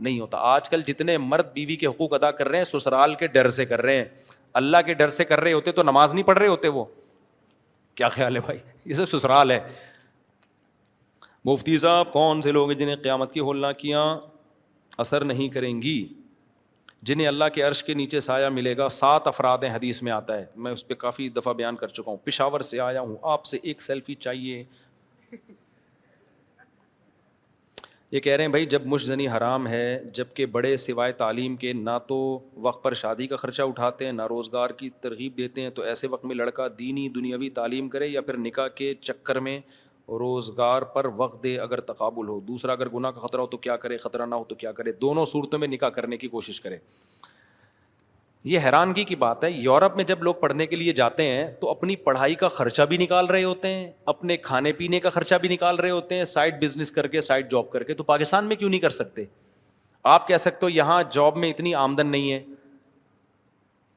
نہیں 0.00 0.20
ہوتا 0.20 0.38
آج 0.54 0.68
کل 0.68 0.82
جتنے 0.86 1.16
مرد 1.18 1.52
بیوی 1.54 1.76
کے 1.76 1.86
حقوق 1.86 2.12
ادا 2.14 2.30
کر 2.30 2.48
رہے 2.48 2.58
ہیں 2.58 2.64
سسرال 2.64 3.14
کے 3.14 3.26
ڈر 3.36 3.50
سے 3.58 3.64
کر 3.66 3.80
رہے 3.82 3.96
ہیں 3.96 4.04
اللہ 4.60 4.76
کے 4.86 4.94
ڈر 4.94 5.10
سے 5.10 5.24
کر 5.24 5.40
رہے 5.40 5.52
ہوتے 5.52 5.72
تو 5.72 5.82
نماز 5.82 6.14
نہیں 6.14 6.24
پڑھ 6.24 6.38
رہے 6.38 6.48
ہوتے 6.48 6.68
وہ 6.78 6.84
کیا 7.94 8.08
خیال 8.08 8.36
ہے 8.36 8.40
ہے 8.42 8.46
بھائی 8.46 8.58
یہ 8.84 8.94
سب 8.94 9.08
سسرال 9.08 9.50
مفتی 11.44 11.76
صاحب 11.78 12.12
کون 12.12 12.40
سے 12.42 12.52
لوگ 12.52 12.70
ہیں 12.70 12.78
جنہیں 12.78 12.96
قیامت 13.02 13.32
کی 13.32 13.40
ہولنا 13.40 13.72
کیا 13.82 14.04
اثر 14.98 15.24
نہیں 15.24 15.48
کریں 15.54 15.80
گی 15.82 16.04
جنہیں 17.08 17.26
اللہ 17.28 17.44
کے 17.54 17.62
عرش 17.62 17.82
کے 17.84 17.94
نیچے 17.94 18.20
سایہ 18.26 18.48
ملے 18.50 18.76
گا 18.76 18.88
سات 18.98 19.26
افراد 19.26 19.64
ہیں 19.64 19.74
حدیث 19.74 20.00
میں 20.02 20.12
آتا 20.12 20.36
ہے 20.36 20.44
میں 20.66 20.72
اس 20.72 20.86
پہ 20.88 20.94
کافی 20.98 21.28
دفعہ 21.36 21.52
بیان 21.54 21.76
کر 21.76 21.88
چکا 21.88 22.10
ہوں 22.10 22.16
پشاور 22.26 22.60
سے 22.68 22.80
آیا 22.80 23.00
ہوں 23.00 23.16
آپ 23.32 23.44
سے 23.46 23.58
ایک 23.62 23.82
سیلفی 23.82 24.14
چاہیے 24.14 24.62
یہ 28.14 28.20
کہہ 28.20 28.32
رہے 28.36 28.44
ہیں 28.44 28.50
بھائی 28.50 28.66
جب 28.72 28.84
مش 28.86 29.04
زنی 29.06 29.26
حرام 29.28 29.66
ہے 29.68 29.84
جب 30.14 30.24
کہ 30.34 30.44
بڑے 30.56 30.74
سوائے 30.76 31.12
تعلیم 31.22 31.54
کے 31.62 31.72
نہ 31.72 31.90
تو 32.08 32.18
وقت 32.62 32.82
پر 32.82 32.94
شادی 33.00 33.26
کا 33.26 33.36
خرچہ 33.36 33.62
اٹھاتے 33.68 34.04
ہیں 34.06 34.12
نہ 34.12 34.26
روزگار 34.30 34.70
کی 34.82 34.90
ترغیب 35.02 35.36
دیتے 35.36 35.60
ہیں 35.62 35.70
تو 35.78 35.82
ایسے 35.92 36.06
وقت 36.10 36.24
میں 36.30 36.36
لڑکا 36.36 36.66
دینی 36.78 37.08
دنیاوی 37.14 37.48
تعلیم 37.56 37.88
کرے 37.94 38.08
یا 38.08 38.20
پھر 38.28 38.36
نکاح 38.44 38.68
کے 38.74 38.92
چکر 39.00 39.40
میں 39.46 39.58
روزگار 40.20 40.82
پر 40.94 41.06
وقت 41.16 41.42
دے 41.44 41.58
اگر 41.60 41.80
تقابل 41.90 42.28
ہو 42.28 42.38
دوسرا 42.48 42.72
اگر 42.72 42.88
گناہ 42.94 43.10
کا 43.10 43.20
خطرہ 43.26 43.40
ہو 43.40 43.46
تو 43.46 43.56
کیا 43.66 43.76
کرے 43.86 43.96
خطرہ 44.06 44.26
نہ 44.26 44.34
ہو 44.34 44.44
تو 44.48 44.54
کیا 44.62 44.72
کرے 44.72 44.92
دونوں 45.00 45.24
صورتوں 45.34 45.58
میں 45.58 45.68
نکاح 45.68 45.88
کرنے 45.98 46.16
کی 46.16 46.28
کوشش 46.36 46.60
کرے 46.60 46.78
یہ 48.44 48.60
حیرانگی 48.64 49.02
کی 49.04 49.16
بات 49.16 49.44
ہے 49.44 49.50
یورپ 49.50 49.94
میں 49.96 50.04
جب 50.04 50.22
لوگ 50.22 50.34
پڑھنے 50.40 50.66
کے 50.66 50.76
لیے 50.76 50.92
جاتے 50.94 51.26
ہیں 51.26 51.46
تو 51.60 51.68
اپنی 51.70 51.94
پڑھائی 52.08 52.34
کا 52.40 52.48
خرچہ 52.56 52.82
بھی 52.88 52.96
نکال 52.98 53.26
رہے 53.26 53.44
ہوتے 53.44 53.68
ہیں 53.74 53.90
اپنے 54.12 54.36
کھانے 54.48 54.72
پینے 54.80 54.98
کا 55.00 55.10
خرچہ 55.10 55.34
بھی 55.40 55.48
نکال 55.48 55.76
رہے 55.78 55.90
ہوتے 55.90 56.14
ہیں 56.16 56.24
سائڈ 56.32 56.60
بزنس 56.64 56.90
کر 56.92 57.06
کے 57.14 57.20
سائڈ 57.20 57.50
جاب 57.50 57.70
کر 57.72 57.82
کے 57.82 57.94
تو 57.94 58.04
پاکستان 58.10 58.44
میں 58.46 58.56
کیوں 58.56 58.70
نہیں 58.70 58.80
کر 58.80 58.90
سکتے 58.96 59.24
آپ 60.14 60.26
کہہ 60.28 60.36
سکتے 60.36 60.66
ہو 60.66 60.70
یہاں 60.70 61.02
جاب 61.12 61.36
میں 61.44 61.50
اتنی 61.50 61.74
آمدن 61.84 62.06
نہیں 62.10 62.32
ہے 62.32 62.42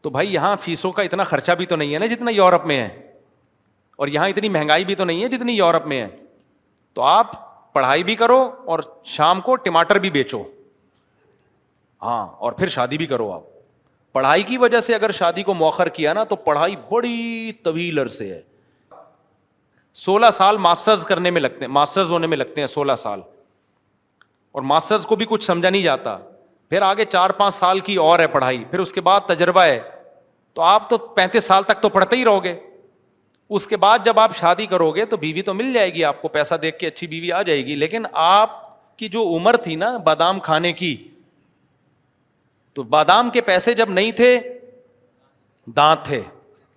تو 0.01 0.09
بھائی 0.09 0.33
یہاں 0.33 0.55
فیسوں 0.63 0.91
کا 0.91 1.01
اتنا 1.01 1.23
خرچہ 1.33 1.51
بھی 1.61 1.65
تو 1.65 1.75
نہیں 1.75 1.93
ہے 1.93 1.99
نا 1.99 2.05
جتنا 2.13 2.31
یورپ 2.35 2.65
میں 2.67 2.79
ہے 2.81 2.87
اور 3.97 4.07
یہاں 4.07 4.27
اتنی 4.29 4.49
مہنگائی 4.55 4.85
بھی 4.85 4.95
تو 4.95 5.05
نہیں 5.05 5.23
ہے 5.23 5.27
جتنی 5.37 5.55
یورپ 5.57 5.87
میں 5.87 6.01
ہے 6.01 6.07
تو 6.93 7.01
آپ 7.03 7.33
پڑھائی 7.73 8.03
بھی 8.03 8.15
کرو 8.15 8.39
اور 8.75 8.79
شام 9.15 9.41
کو 9.49 9.55
ٹماٹر 9.67 9.99
بھی 10.05 10.09
بیچو 10.11 10.41
ہاں 12.03 12.25
اور 12.27 12.51
پھر 12.61 12.67
شادی 12.77 12.97
بھی 12.97 13.05
کرو 13.15 13.31
آپ 13.31 13.55
پڑھائی 14.13 14.43
کی 14.43 14.57
وجہ 14.57 14.79
سے 14.79 14.95
اگر 14.95 15.11
شادی 15.11 15.43
کو 15.43 15.53
موخر 15.53 15.89
کیا 15.99 16.13
نا 16.13 16.23
تو 16.29 16.35
پڑھائی 16.35 16.75
بڑی 16.91 17.51
طویل 17.63 17.99
عرصے 17.99 18.33
ہے 18.33 18.41
سولہ 20.03 20.29
سال 20.33 20.57
ماسٹرز 20.57 21.03
ماسٹرز 21.03 21.03
ماسٹرز 21.03 21.05
کرنے 21.05 22.19
میں 22.19 22.27
میں 22.29 22.37
لگتے 22.37 22.43
لگتے 22.45 22.61
ہیں 22.61 22.67
ہیں 22.67 22.67
ہونے 22.67 22.73
سولہ 22.73 22.95
سال 22.97 23.21
اور 24.59 25.03
کو 25.07 25.15
بھی 25.15 25.25
کچھ 25.29 25.43
سمجھا 25.43 25.69
نہیں 25.69 25.81
جاتا 25.83 26.17
پھر 26.69 26.81
آگے 26.81 27.05
چار 27.05 27.29
پانچ 27.39 27.53
سال 27.53 27.79
کی 27.79 27.95
اور 28.05 28.19
ہے 28.19 28.27
پڑھائی 28.27 28.63
پھر 28.71 28.79
اس 28.79 28.93
کے 28.93 29.01
بعد 29.01 29.21
تجربہ 29.27 29.63
ہے 29.63 29.79
تو 30.53 30.61
آپ 30.61 30.89
تو 30.89 30.97
پینتیس 31.17 31.45
سال 31.45 31.63
تک 31.67 31.81
تو 31.81 31.89
پڑھتے 31.89 32.15
ہی 32.15 32.25
رہو 32.25 32.43
گے 32.43 32.55
اس 33.57 33.67
کے 33.67 33.77
بعد 33.85 33.99
جب 34.05 34.19
آپ 34.19 34.35
شادی 34.37 34.65
کرو 34.65 34.91
گے 34.95 35.05
تو 35.13 35.17
بیوی 35.17 35.41
تو 35.49 35.53
مل 35.53 35.73
جائے 35.73 35.93
گی 35.93 36.03
آپ 36.03 36.21
کو 36.21 36.27
پیسہ 36.37 36.55
دیکھ 36.61 36.77
کے 36.79 36.87
اچھی 36.87 37.07
بیوی 37.07 37.31
آ 37.31 37.41
جائے 37.49 37.65
گی 37.65 37.75
لیکن 37.75 38.03
آپ 38.23 38.65
کی 38.99 39.09
جو 39.09 39.23
عمر 39.35 39.55
تھی 39.63 39.75
نا 39.83 39.95
بادام 40.05 40.39
کھانے 40.49 40.73
کی 40.81 40.95
تو 42.77 42.83
بادام 42.93 43.29
کے 43.33 43.41
پیسے 43.41 43.73
جب 43.73 43.89
نہیں 43.89 44.11
تھے 44.17 44.29
دانت 45.75 46.03
تھے 46.05 46.21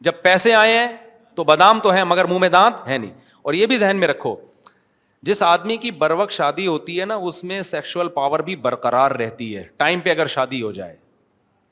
جب 0.07 0.21
پیسے 0.23 0.53
آئے 0.55 0.77
ہیں 0.79 0.87
تو 1.37 1.45
بادام 1.51 1.81
تو 1.83 1.91
ہیں 1.93 2.05
مگر 2.13 2.25
منہ 2.27 2.39
میں 2.45 2.49
دانت 2.55 2.87
ہے 2.89 2.97
نہیں 2.99 3.11
اور 3.43 3.55
یہ 3.55 3.67
بھی 3.73 3.77
ذہن 3.79 3.97
میں 4.01 4.09
رکھو 4.09 4.35
جس 5.29 5.43
آدمی 5.43 5.77
کی 5.77 5.91
بر 6.03 6.11
وقت 6.19 6.33
شادی 6.33 6.67
ہوتی 6.67 6.99
ہے 7.01 7.05
نا 7.07 7.15
اس 7.31 7.43
میں 7.51 7.61
سیکشل 7.71 8.09
پاور 8.15 8.41
بھی 8.47 8.57
برقرار 8.67 9.11
رہتی 9.23 9.57
ہے 9.57 9.63
ٹائم 9.83 10.01
پہ 10.05 10.11
اگر 10.11 10.27
شادی 10.37 10.63
ہو 10.63 10.71
جائے 10.79 10.97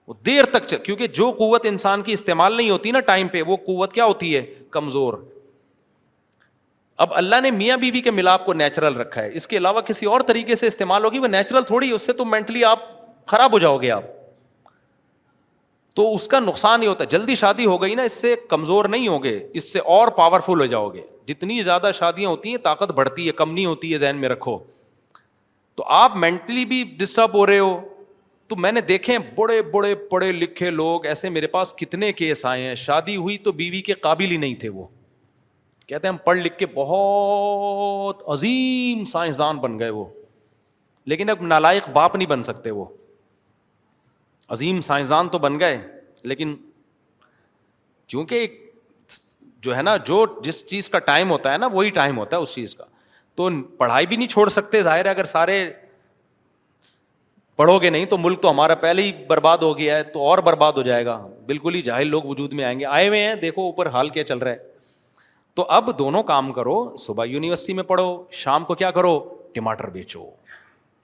وہ 0.08 0.14
دیر 0.26 0.44
تک 0.52 0.66
چل 0.66 0.78
کیونکہ 0.86 1.06
جو 1.20 1.30
قوت 1.38 1.66
انسان 1.70 2.02
کی 2.02 2.12
استعمال 2.12 2.56
نہیں 2.56 2.70
ہوتی 2.70 2.90
نا 2.90 3.00
ٹائم 3.08 3.28
پہ 3.32 3.42
وہ 3.46 3.56
قوت 3.66 3.92
کیا 3.92 4.04
ہوتی 4.12 4.36
ہے 4.36 4.42
کمزور 4.76 5.14
اب 7.06 7.14
اللہ 7.22 7.40
نے 7.42 7.50
میاں 7.62 7.76
بیوی 7.76 7.90
بی 7.92 8.00
کے 8.02 8.10
ملاپ 8.10 8.46
کو 8.46 8.52
نیچرل 8.52 8.96
رکھا 9.00 9.22
ہے 9.22 9.30
اس 9.36 9.46
کے 9.48 9.56
علاوہ 9.56 9.80
کسی 9.88 10.06
اور 10.14 10.20
طریقے 10.32 10.54
سے 10.62 10.66
استعمال 10.66 11.04
ہوگی 11.04 11.18
وہ 11.18 11.28
نیچرل 11.36 11.62
تھوڑی 11.72 11.90
اس 11.94 12.06
سے 12.06 12.12
تو 12.20 12.24
مینٹلی 12.36 12.64
آپ 12.74 12.88
خراب 13.30 13.52
ہو 13.52 13.58
جاؤ 13.58 13.76
گے 13.78 13.90
آپ 13.90 14.04
تو 15.98 16.04
اس 16.14 16.26
کا 16.32 16.38
نقصان 16.40 16.82
ہی 16.82 16.86
ہوتا 16.86 17.04
ہے 17.04 17.08
جلدی 17.12 17.34
شادی 17.34 17.64
ہو 17.66 17.80
گئی 17.82 17.94
نا 17.94 18.02
اس 18.08 18.20
سے 18.20 18.34
کمزور 18.48 18.84
نہیں 18.88 19.06
ہوگے 19.08 19.30
اس 19.60 19.72
سے 19.72 19.78
اور 19.94 20.08
پاورفل 20.18 20.60
ہو 20.60 20.66
جاؤ 20.72 20.88
گے 20.88 21.00
جتنی 21.26 21.60
زیادہ 21.68 21.90
شادیاں 21.98 22.28
ہوتی 22.30 22.50
ہیں 22.50 22.58
طاقت 22.66 22.92
بڑھتی 22.98 23.26
ہے 23.26 23.32
کم 23.40 23.52
نہیں 23.54 23.66
ہوتی 23.66 23.92
ہے 23.92 23.98
ذہن 24.02 24.16
میں 24.24 24.28
رکھو 24.28 24.56
تو 25.76 25.84
آپ 25.96 26.16
مینٹلی 26.24 26.64
بھی 26.74 26.82
ڈسٹرب 26.98 27.34
ہو 27.36 27.44
رہے 27.46 27.58
ہو 27.58 27.72
تو 28.48 28.56
میں 28.66 28.70
نے 28.72 28.80
دیکھے 28.90 29.16
بڑے 29.38 29.60
بڑے 29.72 29.94
پڑھے 30.12 30.30
لکھے 30.32 30.70
لوگ 30.70 31.06
ایسے 31.06 31.28
میرے 31.38 31.46
پاس 31.56 31.72
کتنے 31.80 32.12
کیس 32.22 32.44
آئے 32.52 32.62
ہیں 32.68 32.74
شادی 32.84 33.16
ہوئی 33.16 33.36
تو 33.48 33.52
بیوی 33.62 33.80
کے 33.90 33.94
قابل 34.06 34.30
ہی 34.30 34.36
نہیں 34.44 34.54
تھے 34.62 34.68
وہ 34.78 34.84
کہتے 35.88 36.06
ہیں 36.08 36.12
ہم 36.14 36.20
پڑھ 36.26 36.38
لکھ 36.38 36.58
کے 36.58 36.66
بہت 36.74 38.22
عظیم 38.36 39.04
سائنسدان 39.16 39.58
بن 39.66 39.78
گئے 39.78 39.90
وہ 39.98 40.04
لیکن 41.12 41.30
اب 41.36 41.42
نالائق 41.54 41.88
باپ 42.00 42.16
نہیں 42.16 42.28
بن 42.36 42.42
سکتے 42.52 42.70
وہ 42.78 42.84
عظیم 44.56 44.80
سائنسدان 44.80 45.28
تو 45.28 45.38
بن 45.38 45.58
گئے 45.60 45.78
لیکن 46.30 46.54
کیونکہ 48.08 48.46
جو 49.62 49.76
ہے 49.76 49.82
نا 49.82 49.96
جو 50.10 50.24
جس 50.42 50.64
چیز 50.66 50.88
کا 50.88 50.98
ٹائم 51.08 51.30
ہوتا 51.30 51.52
ہے 51.52 51.58
نا 51.58 51.66
وہی 51.72 51.90
ٹائم 51.98 52.18
ہوتا 52.18 52.36
ہے 52.36 52.42
اس 52.42 52.54
چیز 52.54 52.74
کا 52.74 52.84
تو 53.36 53.48
پڑھائی 53.78 54.06
بھی 54.06 54.16
نہیں 54.16 54.28
چھوڑ 54.28 54.48
سکتے 54.56 54.82
ظاہر 54.82 55.04
ہے 55.04 55.10
اگر 55.10 55.24
سارے 55.34 55.62
پڑھو 57.56 57.78
گے 57.82 57.90
نہیں 57.90 58.04
تو 58.06 58.18
ملک 58.18 58.40
تو 58.42 58.50
ہمارا 58.50 58.74
پہلے 58.82 59.02
ہی 59.02 59.12
برباد 59.28 59.58
ہو 59.62 59.76
گیا 59.78 59.96
ہے 59.96 60.02
تو 60.12 60.26
اور 60.26 60.38
برباد 60.48 60.72
ہو 60.76 60.82
جائے 60.88 61.04
گا 61.06 61.16
بالکل 61.46 61.74
ہی 61.74 61.82
جاہل 61.82 62.06
لوگ 62.10 62.24
وجود 62.26 62.52
میں 62.60 62.64
آئیں 62.64 62.78
گے 62.80 62.84
آئے 62.98 63.08
ہوئے 63.08 63.26
ہیں 63.26 63.34
دیکھو 63.44 63.62
اوپر 63.66 63.86
حال 63.96 64.08
کیا 64.16 64.24
چل 64.24 64.38
رہا 64.38 64.52
ہے 64.52 64.66
تو 65.58 65.64
اب 65.78 65.98
دونوں 65.98 66.22
کام 66.22 66.52
کرو 66.52 66.76
صبح 67.06 67.24
یونیورسٹی 67.26 67.72
میں 67.78 67.84
پڑھو 67.84 68.06
شام 68.42 68.64
کو 68.64 68.74
کیا 68.82 68.90
کرو 68.98 69.18
ٹماٹر 69.54 69.90
بیچو 69.96 70.24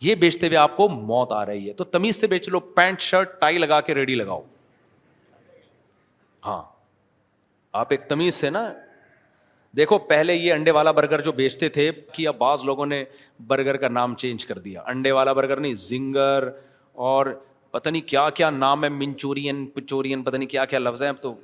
یہ 0.03 0.15
بیچتے 0.15 0.47
ہوئے 0.47 0.57
آپ 0.59 0.77
کو 0.77 0.89
موت 0.89 1.33
آ 1.33 1.45
رہی 1.47 1.69
ہے 1.69 1.73
تو 1.75 1.85
تمیز 1.85 2.16
سے 2.21 2.27
بیچ 2.27 2.49
لو 2.49 2.61
پینٹ 2.61 3.01
شرٹ 3.01 3.39
ٹائی 3.41 3.59
لگا 3.59 3.81
کے 3.81 3.95
ریڈی 3.95 4.15
لگاؤ 4.15 4.43
ہاں 6.47 6.62
آپ 7.81 7.87
ایک 7.91 8.09
تمیز 8.09 8.35
سے 8.35 8.51
نا 8.51 8.69
دیکھو 9.77 9.99
پہلے 10.09 10.35
یہ 10.35 10.53
انڈے 10.53 10.71
والا 10.71 10.91
برگر 10.97 11.21
جو 11.25 11.33
بیچتے 11.33 11.69
تھے 11.77 11.91
کہ 12.15 12.27
اب 12.29 12.37
بعض 12.39 12.65
لوگوں 12.65 12.87
نے 12.87 13.03
برگر 13.47 13.77
کا 13.77 13.89
نام 13.89 14.15
چینج 14.15 14.47
کر 14.47 14.59
دیا 14.66 14.83
انڈے 14.89 15.12
والا 15.12 15.33
برگر 15.33 15.61
نہیں 15.61 15.75
زنگر 15.85 16.49
اور 17.12 17.27
پتہ 17.71 17.89
نہیں 17.89 18.03
کیا 18.09 18.29
کیا 18.31 18.51
نام 18.51 18.85
ہے 18.85 18.89
منچورین 18.89 19.65
پچورین 19.75 20.23
پتہ 20.23 20.37
نہیں 20.37 20.49
کیا 20.49 20.65
کیا 20.65 20.79
لفظ 20.79 21.03
ہیں 21.03 21.09
اب 21.11 21.16
تو 21.23 21.35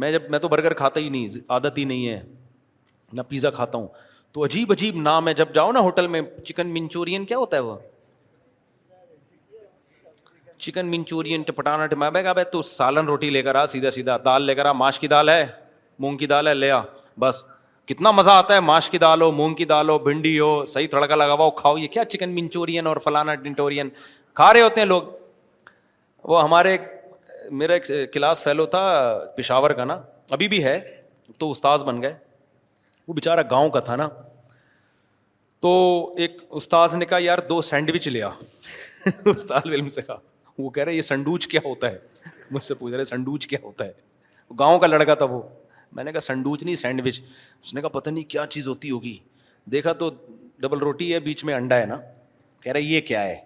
میں 0.00 0.10
جب 0.12 0.30
میں 0.30 0.38
تو 0.38 0.48
برگر 0.48 0.74
کھاتا 0.74 1.00
ہی 1.00 1.08
نہیں 1.08 1.42
عادت 1.54 1.78
ہی 1.78 1.84
نہیں 1.84 2.08
ہے 2.08 2.20
نہ 3.16 3.22
پیزا 3.28 3.50
کھاتا 3.50 3.78
ہوں 3.78 3.86
تو 4.32 4.44
عجیب 4.44 4.72
عجیب 4.72 4.96
نام 5.02 5.28
ہے 5.28 5.32
جب 5.34 5.52
جاؤ 5.54 5.70
نا 5.72 5.80
ہوٹل 5.80 6.06
میں 6.14 6.20
چکن 6.44 6.72
منچورین 6.74 7.24
کیا 7.24 7.38
ہوتا 7.38 7.56
ہے 7.56 7.60
وہ 7.68 7.76
چکن 10.64 10.86
منچورین 10.90 11.42
ٹپٹانا 11.46 11.86
ٹما 11.86 12.08
پٹانا 12.10 12.32
بھائی 12.32 12.44
تو 12.52 12.62
سالن 12.70 13.06
روٹی 13.08 13.28
لے 13.30 13.42
کر 13.42 13.54
آ 13.54 13.64
سیدھا 13.74 13.90
سیدھا 13.90 14.16
دال 14.24 14.42
لے 14.42 14.54
کر 14.54 14.66
آ 14.66 14.72
ماش 14.72 14.98
کی 15.00 15.08
دال 15.08 15.28
ہے 15.28 15.44
مونگ 16.04 16.16
کی 16.16 16.26
دال 16.26 16.48
ہے 16.48 16.54
لیا 16.54 16.80
بس 17.18 17.42
کتنا 17.86 18.10
مزہ 18.10 18.30
آتا 18.30 18.54
ہے 18.54 18.60
ماش 18.60 18.88
کی 18.90 18.98
دال 18.98 19.22
ہو 19.22 19.30
مونگ 19.32 19.54
کی 19.56 19.64
دال 19.64 19.88
ہو 19.88 19.98
بھنڈی 19.98 20.38
ہو 20.38 20.48
صحیح 20.68 20.86
تڑکا 20.90 21.14
لگا 21.14 21.32
ہوا 21.32 21.44
ہو 21.44 21.50
کھاؤ 21.60 21.76
یہ 21.76 21.88
کیا 21.92 22.04
چکن 22.04 22.34
منچورین 22.34 22.86
اور 22.86 22.96
فلانا 23.04 23.34
ڈنٹورین 23.46 23.88
کھا 24.34 24.52
رہے 24.52 24.60
ہوتے 24.62 24.80
ہیں 24.80 24.86
لوگ 24.88 25.02
وہ 26.30 26.42
ہمارے 26.42 26.76
میرا 27.60 27.72
ایک 27.74 27.90
کلاس 28.12 28.42
فیلو 28.44 28.66
تھا 28.76 28.82
پشاور 29.36 29.70
کا 29.80 29.84
نا 29.84 29.98
ابھی 30.30 30.48
بھی 30.48 30.62
ہے 30.64 30.78
تو 31.38 31.50
استاذ 31.50 31.84
بن 31.84 32.02
گئے 32.02 32.12
وہ 33.08 33.14
بےچارا 33.14 33.42
گاؤں 33.50 33.68
کا 33.74 33.80
تھا 33.80 33.96
نا 33.96 34.06
تو 35.62 35.70
ایک 36.24 36.42
استاذ 36.58 36.96
نے 36.96 37.04
کہا 37.12 37.18
یار 37.20 37.38
دو 37.48 37.60
سینڈوچ 37.68 38.08
لیا 38.08 38.28
علم 39.66 39.88
سے 39.88 40.02
کہا 40.02 40.16
وہ 40.58 40.70
کہہ 40.70 40.84
رہے 40.84 40.94
یہ 40.94 41.02
سنڈوچ 41.02 41.46
کیا 41.48 41.60
ہوتا 41.64 41.90
ہے 41.90 41.98
مجھ 42.50 42.64
سے 42.64 42.74
پوچھ 42.74 42.94
رہے 42.94 43.04
سنڈوچ 43.04 43.46
کیا 43.46 43.58
ہوتا 43.62 43.84
ہے 43.84 44.54
گاؤں 44.58 44.78
کا 44.78 44.86
لڑکا 44.86 45.14
تھا 45.14 45.24
وہ 45.30 45.40
میں 45.96 46.04
نے 46.04 46.12
کہا 46.12 46.20
سنڈوچ 46.20 46.62
نہیں 46.62 46.76
سینڈوچ 46.76 47.20
اس 47.62 47.74
نے 47.74 47.80
کہا 47.80 47.88
پتہ 47.98 48.10
نہیں 48.10 48.24
کیا 48.30 48.46
چیز 48.50 48.68
ہوتی 48.68 48.90
ہوگی 48.90 49.16
دیکھا 49.72 49.92
تو 50.02 50.10
ڈبل 50.60 50.78
روٹی 50.78 51.12
ہے 51.12 51.20
بیچ 51.28 51.44
میں 51.44 51.54
انڈا 51.54 51.76
ہے 51.80 51.86
نا 51.86 51.96
کہہ 52.62 52.72
رہے 52.72 52.80
یہ 52.80 53.00
کیا 53.10 53.22
ہے 53.24 53.36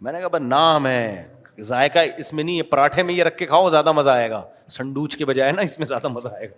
میں 0.00 0.12
نے 0.12 0.18
کہا 0.18 0.28
بھائی 0.36 0.44
نام 0.44 0.86
ہے 0.86 1.26
ذائقہ 1.68 1.98
اس 2.16 2.32
میں 2.32 2.44
نہیں 2.44 2.58
ہے 2.58 2.62
پراٹھے 2.72 3.02
میں 3.02 3.14
یہ 3.14 3.22
رکھ 3.24 3.36
کے 3.36 3.46
کھاؤ 3.46 3.70
زیادہ 3.70 3.92
مزہ 3.92 4.10
آئے 4.10 4.28
گا 4.30 4.42
سنڈوچ 4.78 5.16
کے 5.16 5.24
بجائے 5.26 5.52
نا 5.52 5.62
اس 5.68 5.78
میں 5.78 5.86
زیادہ 5.86 6.08
مزہ 6.16 6.28
آئے 6.34 6.48
گا 6.50 6.56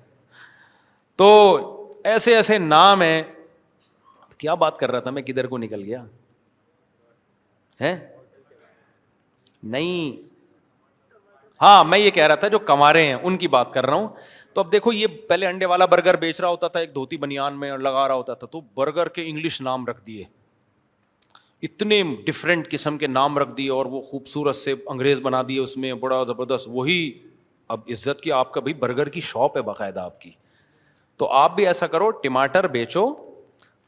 تو 1.23 1.29
ایسے 2.09 2.35
ایسے 2.37 2.57
نام 2.59 3.03
ہیں 3.03 3.23
کیا 4.39 4.55
بات 4.61 4.79
کر 4.79 4.91
رہا 4.91 5.01
تھا 5.07 5.11
میں 5.11 5.23
کدھر 5.23 5.47
کو 5.47 5.59
نکل 5.59 5.83
گیا 5.85 6.03
ہے 7.81 7.97
نہیں 9.73 10.29
ہاں 11.63 11.83
میں 11.85 11.99
یہ 11.99 12.11
کہہ 12.11 12.27
رہا 12.27 12.35
تھا 12.43 12.49
جو 12.49 12.59
کمارے 12.71 13.03
ہیں 13.07 13.15
ان 13.15 13.37
کی 13.39 13.49
بات 13.55 13.73
کر 13.73 13.87
رہا 13.87 13.95
ہوں 13.95 14.09
تو 14.55 14.61
اب 14.61 14.71
دیکھو 14.73 14.93
یہ 14.93 15.07
پہلے 15.29 15.47
انڈے 15.47 15.67
والا 15.67 15.85
برگر 15.87 16.17
بیچ 16.23 16.41
رہا 16.41 16.49
ہوتا 16.49 16.69
تھا 16.77 16.81
ایک 16.81 16.95
دھوتی 16.95 17.17
بنیان 17.25 17.59
میں 17.61 17.77
لگا 17.79 18.07
رہا 18.09 18.15
ہوتا 18.15 18.35
تھا 18.41 18.47
تو 18.55 18.61
برگر 18.77 19.09
کے 19.19 19.29
انگلش 19.29 19.61
نام 19.61 19.87
رکھ 19.87 20.01
دیے 20.07 20.25
اتنے 21.69 22.03
ڈفرینٹ 22.27 22.71
قسم 22.71 22.99
کے 22.99 23.07
نام 23.07 23.39
رکھ 23.39 23.51
دیے 23.57 23.71
اور 23.71 23.87
وہ 23.95 24.01
خوبصورت 24.11 24.57
سے 24.57 24.75
انگریز 24.95 25.21
بنا 25.23 25.43
دیے 25.49 25.59
اس 25.61 25.77
میں 25.77 25.93
بڑا 26.05 26.23
زبردست 26.29 26.69
وہی 26.73 27.01
اب 27.75 27.81
عزت 27.93 28.21
کی 28.23 28.33
آپ 28.33 28.53
کا 28.53 28.61
بھائی 28.61 28.75
برگر 28.85 29.09
کی 29.17 29.21
شاپ 29.33 29.57
ہے 29.57 29.63
باقاعدہ 29.63 30.01
آپ 30.01 30.21
کی 30.21 30.31
تو 31.21 31.27
آپ 31.39 31.55
بھی 31.55 31.67
ایسا 31.67 31.87
کرو 31.93 32.09
ٹماٹر 32.21 32.67
بیچو 32.75 33.03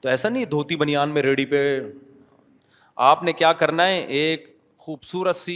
تو 0.03 0.09
ایسا 0.09 0.29
نہیں 0.29 0.45
دھوتی 0.55 0.77
بنیان 0.77 1.11
میں 1.11 1.21
ریڑھی 1.23 1.45
پہ 1.53 1.59
آپ 3.11 3.23
نے 3.25 3.33
کیا 3.33 3.53
کرنا 3.61 3.87
ہے 3.87 4.01
ایک 4.17 4.43
خوبصورت 4.87 5.37
سی 5.37 5.55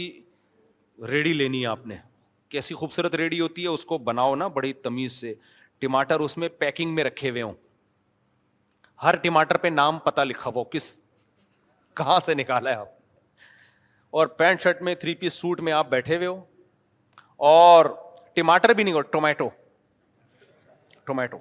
ریڑھی 1.07 1.33
لینی 1.33 1.61
ہے 1.61 1.67
آپ 1.71 1.85
نے 1.87 1.95
کیسی 2.55 2.75
خوبصورت 2.75 3.15
ریڑھی 3.21 3.39
ہوتی 3.39 3.63
ہے 3.63 3.67
اس 3.77 3.85
کو 3.85 3.97
بناؤ 4.09 4.33
نا 4.41 4.47
بڑی 4.57 4.71
تمیز 4.87 5.11
سے 5.19 5.33
ٹماٹر 5.79 6.19
اس 6.27 6.35
میں 6.43 6.49
پیکنگ 6.63 6.95
میں 6.95 7.03
رکھے 7.03 7.29
ہوئے 7.29 7.41
ہوں 7.41 7.53
ہر 9.03 9.15
ٹماٹر 9.27 9.57
پہ 9.57 9.67
نام 9.73 9.99
پتہ 10.07 10.21
لکھا 10.29 10.51
ہو 10.55 10.63
کس 10.75 10.87
کہاں 11.97 12.19
سے 12.29 12.33
نکالا 12.41 12.69
ہے 12.69 12.75
آپ 12.75 12.87
اور 14.21 14.27
پینٹ 14.41 14.61
شرٹ 14.63 14.81
میں 14.89 14.95
تھری 15.03 15.15
پیس 15.25 15.33
سوٹ 15.43 15.61
میں 15.67 15.73
آپ 15.81 15.89
بیٹھے 15.89 16.15
ہوئے 16.15 16.27
ہو 16.27 16.39
اور 17.51 17.85
ٹماٹر 18.35 18.73
بھی 18.73 18.83
نہیں 18.83 18.93
ہو 18.93 19.01
ٹومیٹو 19.17 19.49
ٹومیٹو 21.05 21.37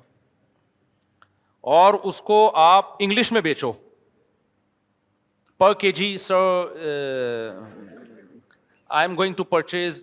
اور 1.74 1.94
اس 2.09 2.20
کو 2.22 2.36
آپ 2.62 2.88
انگلش 3.05 3.30
میں 3.32 3.40
بیچو 3.43 3.70
per 5.62 5.72
K 5.78 5.90
G 5.93 6.06
sir 6.24 6.34
I 8.88 9.09
am 9.09 9.16
going 9.16 9.34
to 9.38 9.44
purchase 9.55 10.02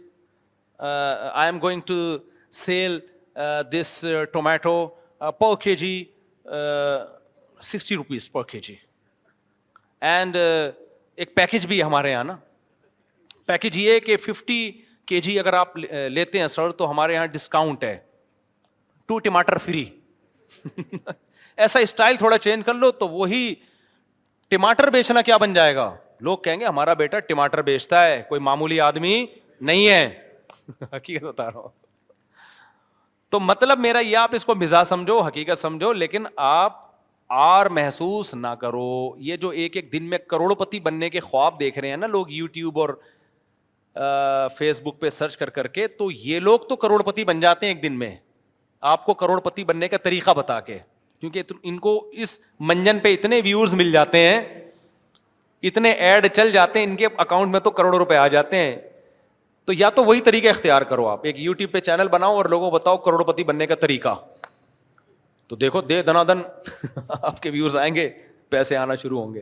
I 0.85 1.45
am 1.52 1.60
going 1.65 1.81
to 1.91 1.95
sell 2.64 2.99
this 3.72 3.94
tomato 4.34 4.76
per 5.40 5.56
K 5.64 5.76
G 5.84 5.95
sixty 7.72 7.95
rupees 7.95 8.31
per 8.31 8.44
K 8.52 8.60
G 8.68 8.76
and 10.11 10.38
ایک 10.38 11.35
پیکیج 11.35 11.68
بھی 11.68 11.81
ہمارے 11.84 12.11
یہاں 12.11 12.23
نا 12.23 12.35
پیکج 13.45 13.77
یہ 13.85 13.99
کہ 14.07 14.18
ففٹی 14.30 14.61
کے 15.07 15.22
جی 15.22 15.40
اگر 15.40 15.53
آپ 15.64 15.77
لیتے 16.11 16.40
ہیں 16.40 16.48
سر 16.48 16.72
تو 16.81 16.90
ہمارے 16.91 17.14
یہاں 17.14 17.27
ڈسکاؤنٹ 17.40 17.84
ہے 17.84 17.98
ٹو 19.07 19.19
ٹماٹر 19.19 19.57
فری 19.65 19.85
ایسا 21.55 21.80
اسٹائل 21.80 22.17
تھوڑا 22.17 22.38
چینج 22.38 22.65
کر 22.65 22.73
لو 22.73 22.91
تو 22.91 23.07
وہی 23.09 23.53
ٹماٹر 24.49 24.89
بیچنا 24.91 25.21
کیا 25.21 25.38
بن 25.38 25.53
جائے 25.53 25.75
گا 25.75 25.93
لوگ 26.23 26.38
کہیں 26.43 26.59
گے 26.59 26.65
ہمارا 26.65 26.93
بیٹا 26.93 27.19
ٹماٹر 27.30 27.61
بیچتا 27.63 28.05
ہے 28.05 28.21
کوئی 28.30 28.41
معمولی 28.41 28.80
آدمی 28.81 29.25
نہیں 29.69 29.88
ہے 29.88 30.09
حقیقت 30.93 31.23
بتا 31.23 31.49
رہا 31.51 31.59
ہوں 31.59 31.81
تو 33.31 33.39
مطلب 33.39 33.80
میرا 33.80 33.99
یہ 33.99 34.17
آپ 34.17 34.35
اس 34.35 34.45
کو 34.45 34.55
مزاج 34.55 34.85
سمجھو 34.88 35.19
حقیقت 35.21 35.57
سمجھو 35.59 35.91
لیکن 35.93 36.25
آپ 36.47 36.81
آر 37.35 37.65
محسوس 37.75 38.34
نہ 38.34 38.47
کرو 38.61 39.13
یہ 39.27 39.35
جو 39.41 39.49
ایک 39.61 39.75
ایک 39.75 39.91
دن 39.93 40.03
میں 40.09 40.17
کروڑ 40.30 40.53
پتی 40.55 40.80
بننے 40.80 41.09
کے 41.09 41.19
خواب 41.19 41.59
دیکھ 41.59 41.80
رہے 41.80 41.89
ہیں 41.89 41.97
نا 41.97 42.07
لوگ 42.07 42.30
یو 42.30 42.47
ٹیوب 42.57 42.80
اور 42.80 42.89
فیس 44.57 44.81
بک 44.85 44.99
پہ 45.01 45.09
سرچ 45.09 45.38
کر 45.38 45.49
کر 45.55 45.67
کے 45.77 45.88
تو 45.97 46.09
یہ 46.11 46.39
لوگ 46.39 46.59
تو 46.69 46.75
کروڑ 46.84 47.01
پتی 47.03 47.23
بن 47.25 47.39
جاتے 47.39 47.65
ہیں 47.65 47.73
ایک 47.73 47.84
دن 47.84 47.97
میں 47.99 48.15
آپ 48.91 49.05
کو 49.05 49.13
کروڑ 49.13 49.39
پتی 49.41 49.63
بننے 49.63 49.88
کا 49.88 49.97
طریقہ 50.03 50.31
بتا 50.38 50.59
کے 50.69 50.77
کیونکہ 51.24 51.44
ان 51.70 51.78
کو 51.80 51.91
اس 52.24 52.40
منجن 52.70 52.98
پہ 53.04 53.12
اتنے 53.14 53.40
ویوز 53.44 53.74
مل 53.82 53.91
جاتے 53.91 54.20
ہیں 54.22 54.40
اتنے 55.70 55.91
ایڈ 56.08 56.26
چل 56.36 56.52
جاتے 56.52 56.80
ہیں 56.80 56.86
ان 56.88 56.95
کے 56.95 57.06
اکاؤنٹ 57.24 57.52
میں 57.52 57.60
تو 57.68 57.72
کروڑوں 57.78 58.00
روپے 58.00 58.16
آ 58.18 58.26
جاتے 58.34 58.58
ہیں 58.58 58.76
تو 59.66 59.74
یا 59.74 59.90
تو 60.00 60.04
وہی 60.06 60.22
طریقہ 60.22 60.48
اختیار 60.48 60.82
کرو 60.90 61.08
آپ 61.08 61.20
ایک 61.26 61.36
یو 61.40 61.54
ٹیوب 61.60 61.72
پہ 61.74 61.80
چینل 61.90 62.08
بناؤ 62.16 62.36
اور 62.38 62.45
لوگوں 62.54 62.72
بتاؤ 62.72 62.98
کروڑ 63.06 63.24
پتی 63.32 63.44
بننے 63.52 63.68
کا 63.68 63.76
طریقہ 63.82 64.16
تو 65.48 65.56
دیکھو 65.62 65.82
دے 65.94 66.02
دنا 66.08 66.24
دن 66.28 66.41
آپ 67.20 67.41
کے 67.44 67.50
ویوز 67.52 67.78
آئیں 67.78 67.94
گے 67.95 68.08
پیسے 68.50 68.78
آنا 68.78 68.95
شروع 69.04 69.20
ہوں 69.22 69.34
گے 69.34 69.41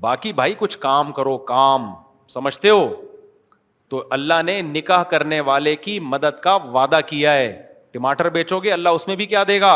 باقی 0.00 0.32
بھائی 0.40 0.54
کچھ 0.58 0.76
کام 0.86 1.10
کرو 1.16 1.36
کام 1.52 1.90
سمجھتے 2.34 2.70
ہو 2.70 2.84
تو 3.90 4.04
اللہ 4.18 4.42
نے 4.46 4.60
نکاح 4.70 5.02
کرنے 5.14 5.40
والے 5.50 5.74
کی 5.88 5.98
مدد 6.14 6.38
کا 6.42 6.54
وعدہ 6.78 7.00
کیا 7.06 7.34
ہے 7.34 7.50
ٹماٹر 7.92 8.28
بیچو 8.38 8.60
گے 8.64 8.72
اللہ 8.72 8.88
اس 8.98 9.06
میں 9.08 9.16
بھی 9.16 9.26
کیا 9.34 9.44
دے 9.48 9.60
گا 9.60 9.72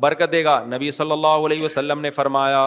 برکت 0.00 0.32
دے 0.32 0.42
گا 0.44 0.58
نبی 0.74 0.90
صلی 0.90 1.12
اللہ 1.12 1.46
علیہ 1.46 1.62
وسلم 1.64 2.00
نے 2.00 2.10
فرمایا 2.10 2.66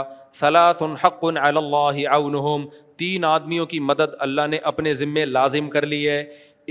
حق 1.03 1.23
اللہ 1.25 1.91
سلاۃ 1.99 2.67
تین 2.97 3.25
آدمیوں 3.25 3.65
کی 3.65 3.79
مدد 3.85 4.13
اللہ 4.25 4.47
نے 4.49 4.57
اپنے 4.71 4.93
ذمے 4.95 5.25
لازم 5.25 5.69
کر 5.69 5.85
لی 5.85 6.07
ہے 6.07 6.19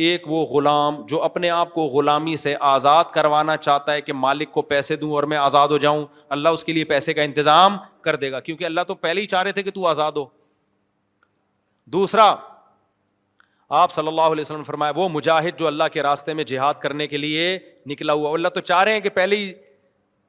ایک 0.06 0.22
وہ 0.28 0.44
غلام 0.50 0.94
جو 1.08 1.22
اپنے 1.22 1.50
آپ 1.50 1.72
کو 1.74 1.82
غلامی 1.88 2.34
سے 2.36 2.54
آزاد 2.70 3.04
کروانا 3.14 3.56
چاہتا 3.56 3.92
ہے 3.92 4.00
کہ 4.02 4.12
مالک 4.12 4.52
کو 4.52 4.62
پیسے 4.70 4.96
دوں 4.96 5.10
اور 5.14 5.24
میں 5.32 5.36
آزاد 5.38 5.68
ہو 5.68 5.78
جاؤں 5.78 6.04
اللہ 6.36 6.48
اس 6.58 6.64
کے 6.64 6.72
لیے 6.72 6.84
پیسے 6.92 7.14
کا 7.14 7.22
انتظام 7.22 7.76
کر 8.02 8.16
دے 8.24 8.30
گا 8.32 8.40
کیونکہ 8.48 8.64
اللہ 8.64 8.80
تو 8.88 8.94
پہلے 8.94 9.20
ہی 9.20 9.26
چاہ 9.34 9.42
رہے 9.42 9.52
تھے 9.52 9.62
کہ 9.62 9.70
تو 9.74 9.86
آزاد 9.86 10.12
ہو 10.16 10.24
دوسرا 11.96 12.34
آپ 13.82 13.92
صلی 13.92 14.08
اللہ 14.08 14.20
علیہ 14.32 14.40
وسلم 14.40 14.62
فرمایا 14.64 14.92
وہ 14.96 15.08
مجاہد 15.08 15.58
جو 15.58 15.66
اللہ 15.66 15.84
کے 15.92 16.02
راستے 16.02 16.34
میں 16.34 16.44
جہاد 16.46 16.74
کرنے 16.82 17.06
کے 17.06 17.16
لیے 17.18 17.58
نکلا 17.90 18.12
ہوا 18.12 18.32
اللہ 18.34 18.48
تو 18.54 18.60
چاہ 18.60 18.82
رہے 18.84 18.92
ہیں 18.92 19.00
کہ 19.00 19.08
پہلے 19.14 19.36
ہی 19.36 19.52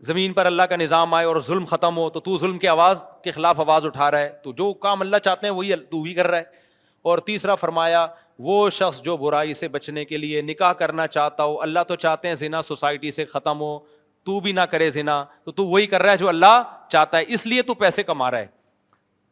زمین 0.04 0.34
پر 0.34 0.46
اللہ 0.46 0.62
کا 0.70 0.76
نظام 0.76 1.14
آئے 1.14 1.26
اور 1.26 1.40
ظلم 1.46 1.66
ختم 1.66 1.98
ہو 1.98 2.10
تو 2.10 2.20
تو 2.20 2.38
ظلم 2.38 2.58
کے 2.60 2.68
آواز 2.68 3.04
کے 3.24 3.32
خلاف 3.32 3.60
آواز 3.60 3.86
اٹھا 3.86 4.10
رہا 4.12 4.20
ہے 4.20 4.30
تو 4.44 4.52
جو 4.54 4.72
کام 4.82 5.02
اللہ 5.02 5.18
چاہتے 5.24 5.48
ہیں 5.48 5.54
وہی 5.54 5.72
تو 5.90 6.02
بھی 6.04 6.14
کر 6.14 6.28
رہا 6.28 6.38
ہے 6.38 6.64
اور 7.10 7.18
تیسرا 7.26 7.56
فرمایا 7.56 8.06
وہ 8.44 8.70
شخص 8.78 9.02
جو 9.04 9.16
برائی 9.18 9.54
سے 9.54 9.68
بچنے 9.70 10.04
کے 10.06 10.18
لیے 10.18 10.42
نکاح 10.42 10.72
کرنا 10.80 11.08
چاہتا 11.08 11.44
ہو 11.44 11.62
اللہ 11.62 11.84
تو 11.88 11.96
چاہتے 11.96 12.28
ہیں 12.28 12.36
زنا 12.36 12.62
سوسائٹی 12.62 13.12
سے 13.12 13.26
ختم 13.26 13.60
ہو 13.62 13.78
تو 14.26 14.40
بھی 14.40 14.52
نہ 14.52 14.62
کرے 14.72 14.90
زنا 14.90 15.24
تو 15.46 15.52
تو 15.52 15.66
وہی 15.68 15.86
کر 15.88 16.02
رہا 16.02 16.12
ہے 16.12 16.18
جو 16.18 16.28
اللہ 16.30 16.62
چاہتا 16.92 17.18
ہے 17.18 17.24
اس 17.34 17.46
لیے 17.46 17.62
تو 17.62 17.74
پیسے 17.84 18.04
کما 18.04 18.30
رہا 18.32 18.40
ہے 18.40 18.48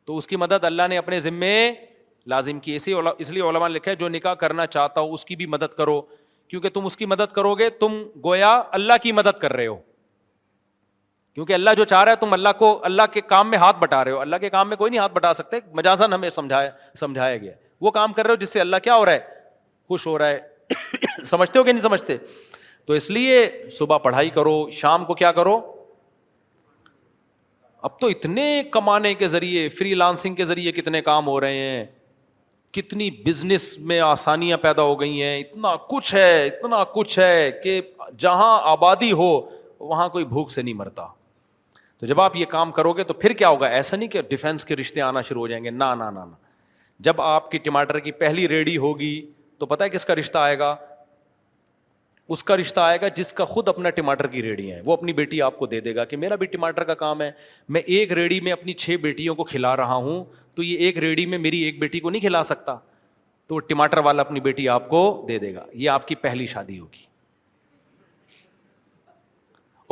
تو 0.05 0.17
اس 0.17 0.27
کی 0.27 0.35
مدد 0.35 0.63
اللہ 0.65 0.87
نے 0.89 0.97
اپنے 0.97 1.19
ذمے 1.19 1.69
لازم 2.29 2.59
کی 2.59 2.75
اسی 2.75 2.93
اس 3.17 3.29
لیے 3.31 3.41
علماء 3.49 3.67
نے 3.67 3.73
لکھا 3.73 3.91
ہے 3.91 3.95
جو 3.95 4.09
نکاح 4.09 4.33
کرنا 4.43 4.65
چاہتا 4.67 5.01
ہو 5.01 5.13
اس 5.13 5.25
کی 5.25 5.35
بھی 5.35 5.45
مدد 5.45 5.73
کرو 5.77 6.01
کیونکہ 6.49 6.69
تم 6.69 6.85
اس 6.85 6.97
کی 6.97 7.05
مدد 7.05 7.31
کرو 7.35 7.53
گے 7.59 7.69
تم 7.79 8.01
گویا 8.23 8.61
اللہ 8.79 8.93
کی 9.03 9.11
مدد 9.11 9.39
کر 9.41 9.53
رہے 9.53 9.67
ہو 9.67 9.77
کیونکہ 11.33 11.53
اللہ 11.53 11.69
جو 11.77 11.85
چاہ 11.85 12.03
رہا 12.03 12.11
ہے 12.11 12.15
تم 12.15 12.33
اللہ 12.33 12.49
کو 12.57 12.77
اللہ 12.85 13.01
کے 13.13 13.21
کام 13.29 13.49
میں 13.49 13.57
ہاتھ 13.57 13.77
بٹا 13.79 14.03
رہے 14.03 14.11
ہو 14.11 14.19
اللہ 14.19 14.35
کے 14.41 14.49
کام 14.49 14.67
میں 14.69 14.77
کوئی 14.77 14.89
نہیں 14.89 14.99
ہاتھ 15.01 15.13
بٹا 15.13 15.33
سکتے 15.33 15.59
مجازن 15.75 16.13
ہمیں 16.13 16.29
سمجھایا 16.29 16.69
سمجھایا 16.99 17.37
گیا 17.37 17.51
وہ 17.81 17.91
کام 17.91 18.11
کر 18.13 18.25
رہے 18.25 18.31
ہو 18.31 18.35
جس 18.43 18.49
سے 18.53 18.59
اللہ 18.61 18.77
کیا 18.83 18.95
ہو 18.95 19.05
رہا 19.05 19.11
ہے 19.13 19.41
خوش 19.87 20.05
ہو 20.07 20.17
رہا 20.17 20.27
ہے 20.27 21.23
سمجھتے 21.25 21.59
ہو 21.59 21.63
کہ 21.63 21.71
نہیں 21.71 21.81
سمجھتے 21.83 22.17
تو 22.85 22.93
اس 22.93 23.09
لیے 23.11 23.39
صبح 23.77 23.97
پڑھائی 24.05 24.29
کرو 24.35 24.55
شام 24.81 25.05
کو 25.05 25.13
کیا 25.21 25.31
کرو 25.31 25.59
اب 27.87 27.99
تو 27.99 28.07
اتنے 28.07 28.45
کمانے 28.71 29.13
کے 29.21 29.27
ذریعے 29.27 29.67
فری 29.77 29.93
لانسنگ 29.93 30.35
کے 30.35 30.45
ذریعے 30.45 30.71
کتنے 30.71 31.01
کام 31.01 31.27
ہو 31.27 31.39
رہے 31.41 31.57
ہیں 31.57 31.83
کتنی 32.73 33.09
بزنس 33.25 33.77
میں 33.89 33.99
آسانیاں 34.01 34.57
پیدا 34.61 34.81
ہو 34.81 34.99
گئی 34.99 35.21
ہیں 35.23 35.37
اتنا 35.39 35.75
کچھ 35.89 36.13
ہے 36.15 36.45
اتنا 36.45 36.83
کچھ 36.93 37.17
ہے 37.19 37.51
کہ 37.63 37.79
جہاں 38.19 38.57
آبادی 38.71 39.11
ہو 39.11 39.29
وہاں 39.79 40.07
کوئی 40.09 40.25
بھوک 40.25 40.51
سے 40.51 40.61
نہیں 40.61 40.73
مرتا 40.75 41.05
تو 42.03 42.07
جب 42.07 42.19
آپ 42.21 42.35
یہ 42.35 42.45
کام 42.49 42.71
کرو 42.77 42.91
گے 42.93 43.03
تو 43.09 43.13
پھر 43.13 43.33
کیا 43.41 43.49
ہوگا 43.49 43.67
ایسا 43.75 43.97
نہیں 43.97 44.09
کہ 44.13 44.21
ڈیفینس 44.29 44.65
کے 44.65 44.75
رشتے 44.75 45.01
آنا 45.01 45.21
شروع 45.27 45.41
ہو 45.41 45.47
جائیں 45.47 45.63
گے 45.63 45.69
نہ 45.69 45.83
نہ 45.99 46.03
نہ 46.13 46.19
جب 47.07 47.21
آپ 47.21 47.49
کی 47.51 47.57
ٹماٹر 47.67 47.99
کی 48.07 48.11
پہلی 48.23 48.47
ریڈی 48.49 48.75
ہوگی 48.85 49.13
تو 49.59 49.65
پتا 49.65 49.83
ہے 49.83 49.89
کس 49.89 50.05
کا 50.05 50.15
رشتہ 50.15 50.37
آئے 50.37 50.57
گا 50.59 50.75
اس 52.35 52.43
کا 52.49 52.57
رشتہ 52.57 52.79
آئے 52.79 52.99
گا 53.01 53.07
جس 53.19 53.31
کا 53.33 53.45
خود 53.53 53.69
اپنا 53.69 53.89
ٹماٹر 53.99 54.27
کی 54.35 54.41
ریڑی 54.43 54.71
ہے 54.71 54.81
وہ 54.85 54.93
اپنی 54.93 55.13
بیٹی 55.21 55.41
آپ 55.41 55.57
کو 55.59 55.65
دے 55.75 55.79
دے 55.87 55.95
گا 55.95 56.05
کہ 56.11 56.17
میرا 56.17 56.35
بھی 56.43 56.47
ٹماٹر 56.57 56.83
کا 56.83 56.93
کام 57.05 57.21
ہے 57.21 57.31
میں 57.77 57.81
ایک 57.95 58.11
ریڑھی 58.21 58.41
میں 58.47 58.51
اپنی 58.51 58.73
چھ 58.83 58.95
بیٹیوں 59.01 59.35
کو 59.35 59.43
کھلا 59.53 59.75
رہا 59.77 59.95
ہوں 60.07 60.23
تو 60.55 60.63
یہ 60.63 60.85
ایک 60.85 60.97
ریڑھی 61.07 61.25
میں 61.25 61.37
میری 61.47 61.61
ایک 61.69 61.79
بیٹی 61.81 61.99
کو 61.99 62.09
نہیں 62.09 62.21
کھلا 62.21 62.43
سکتا 62.53 62.77
تو 63.47 63.55
وہ 63.55 63.59
ٹماٹر 63.69 64.03
والا 64.09 64.21
اپنی 64.27 64.39
بیٹی 64.49 64.69
آپ 64.77 64.89
کو 64.89 65.05
دے 65.27 65.37
دے 65.45 65.53
گا 65.55 65.65
یہ 65.73 65.89
آپ 65.99 66.07
کی 66.07 66.15
پہلی 66.27 66.45
شادی 66.55 66.79
ہوگی 66.79 67.11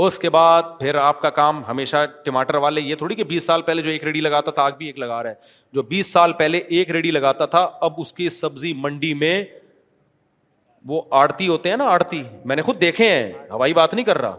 اس 0.08 0.18
کے 0.20 0.30
بعد 0.30 0.64
پھر 0.80 0.96
آپ 0.96 1.20
کا 1.22 1.30
کام 1.30 1.64
ہمیشہ 1.66 2.06
ٹماٹر 2.24 2.56
والے 2.66 2.82
یہ 2.82 2.96
تھوڑی 2.96 3.16
کہ 3.16 3.24
بیس 3.32 3.44
سال 3.46 3.62
پہلے 3.62 3.82
جو 3.82 3.90
ایک 3.90 4.04
ریڈی 4.04 4.22
لگاتا 4.22 4.52
تھا 4.52 4.64
آج 4.64 4.74
بھی 4.78 4.86
ایک 4.86 5.00
لگا 5.00 5.22
رہا 5.24 5.30
ہے 5.30 5.36
جو 5.74 5.82
بیس 5.90 6.12
سال 6.14 6.34
پہلے 6.38 6.58
ایک 6.78 6.92
ریڈی 6.92 7.12
لگاتا 7.12 7.46
تھا 7.56 7.68
اب 7.88 8.00
اس 8.02 8.12
کی 8.14 8.30
سبزی 8.38 8.74
منڈی 8.82 9.14
میں 9.24 9.34
وہ 10.88 11.02
آڑتی 11.22 11.48
ہوتے 11.48 11.70
ہیں 11.70 11.78
نا 11.78 11.88
آڑتی 11.90 12.22
میں 12.52 12.56
نے 12.56 12.62
خود 12.70 12.82
دیکھے 12.82 13.10
ہیں 13.12 13.32
ہوائی 13.52 13.74
بات 13.74 13.94
نہیں 13.94 14.06
کر 14.06 14.18
رہا 14.22 14.36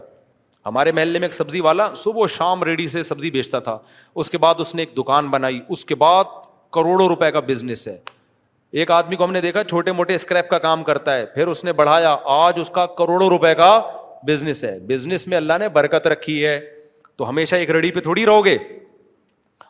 ہمارے 0.65 0.91
محلے 0.97 1.19
میں 1.19 1.25
ایک 1.27 1.33
سبزی 1.33 1.61
والا 1.61 1.87
صبح 2.03 2.23
و 2.23 2.27
شام 2.37 2.63
ریڈی 2.63 2.87
سے 2.87 3.03
سبزی 3.03 3.31
بیچتا 3.31 3.59
تھا 3.69 3.77
اس 4.21 4.29
کے 4.31 4.37
بعد 4.45 4.55
اس 4.65 4.73
نے 4.75 4.81
ایک 4.81 4.95
دکان 4.97 5.29
بنائی 5.29 5.59
اس 5.77 5.85
کے 5.85 5.95
بعد 6.03 6.37
کروڑوں 6.73 7.07
روپے 7.07 7.31
کا 7.31 7.39
بزنس 7.47 7.87
ہے 7.87 7.97
ایک 8.81 8.91
آدمی 8.91 9.15
کو 9.15 9.23
ہم 9.25 9.31
نے 9.31 9.41
دیکھا 9.41 9.63
چھوٹے 9.63 9.91
موٹے 9.91 10.15
اسکریپ 10.15 10.49
کا 10.49 10.57
کام 10.59 10.83
کرتا 10.83 11.15
ہے 11.15 11.25
پھر 11.33 11.47
اس 11.47 11.63
نے 11.63 11.73
بڑھایا 11.81 12.15
آج 12.35 12.59
اس 12.59 12.69
کا 12.77 12.85
کروڑوں 12.97 13.27
روپے 13.29 13.53
کا 13.55 13.69
بزنس 14.25 14.63
ہے 14.63 14.77
بزنس 14.87 15.27
میں 15.27 15.37
اللہ 15.37 15.57
نے 15.59 15.69
برکت 15.79 16.07
رکھی 16.07 16.45
ہے 16.45 16.59
تو 17.17 17.29
ہمیشہ 17.29 17.55
ایک 17.55 17.69
ریڑھی 17.71 17.91
پہ 17.91 17.99
تھوڑی 18.07 18.25
رہو 18.25 18.45
گے 18.45 18.57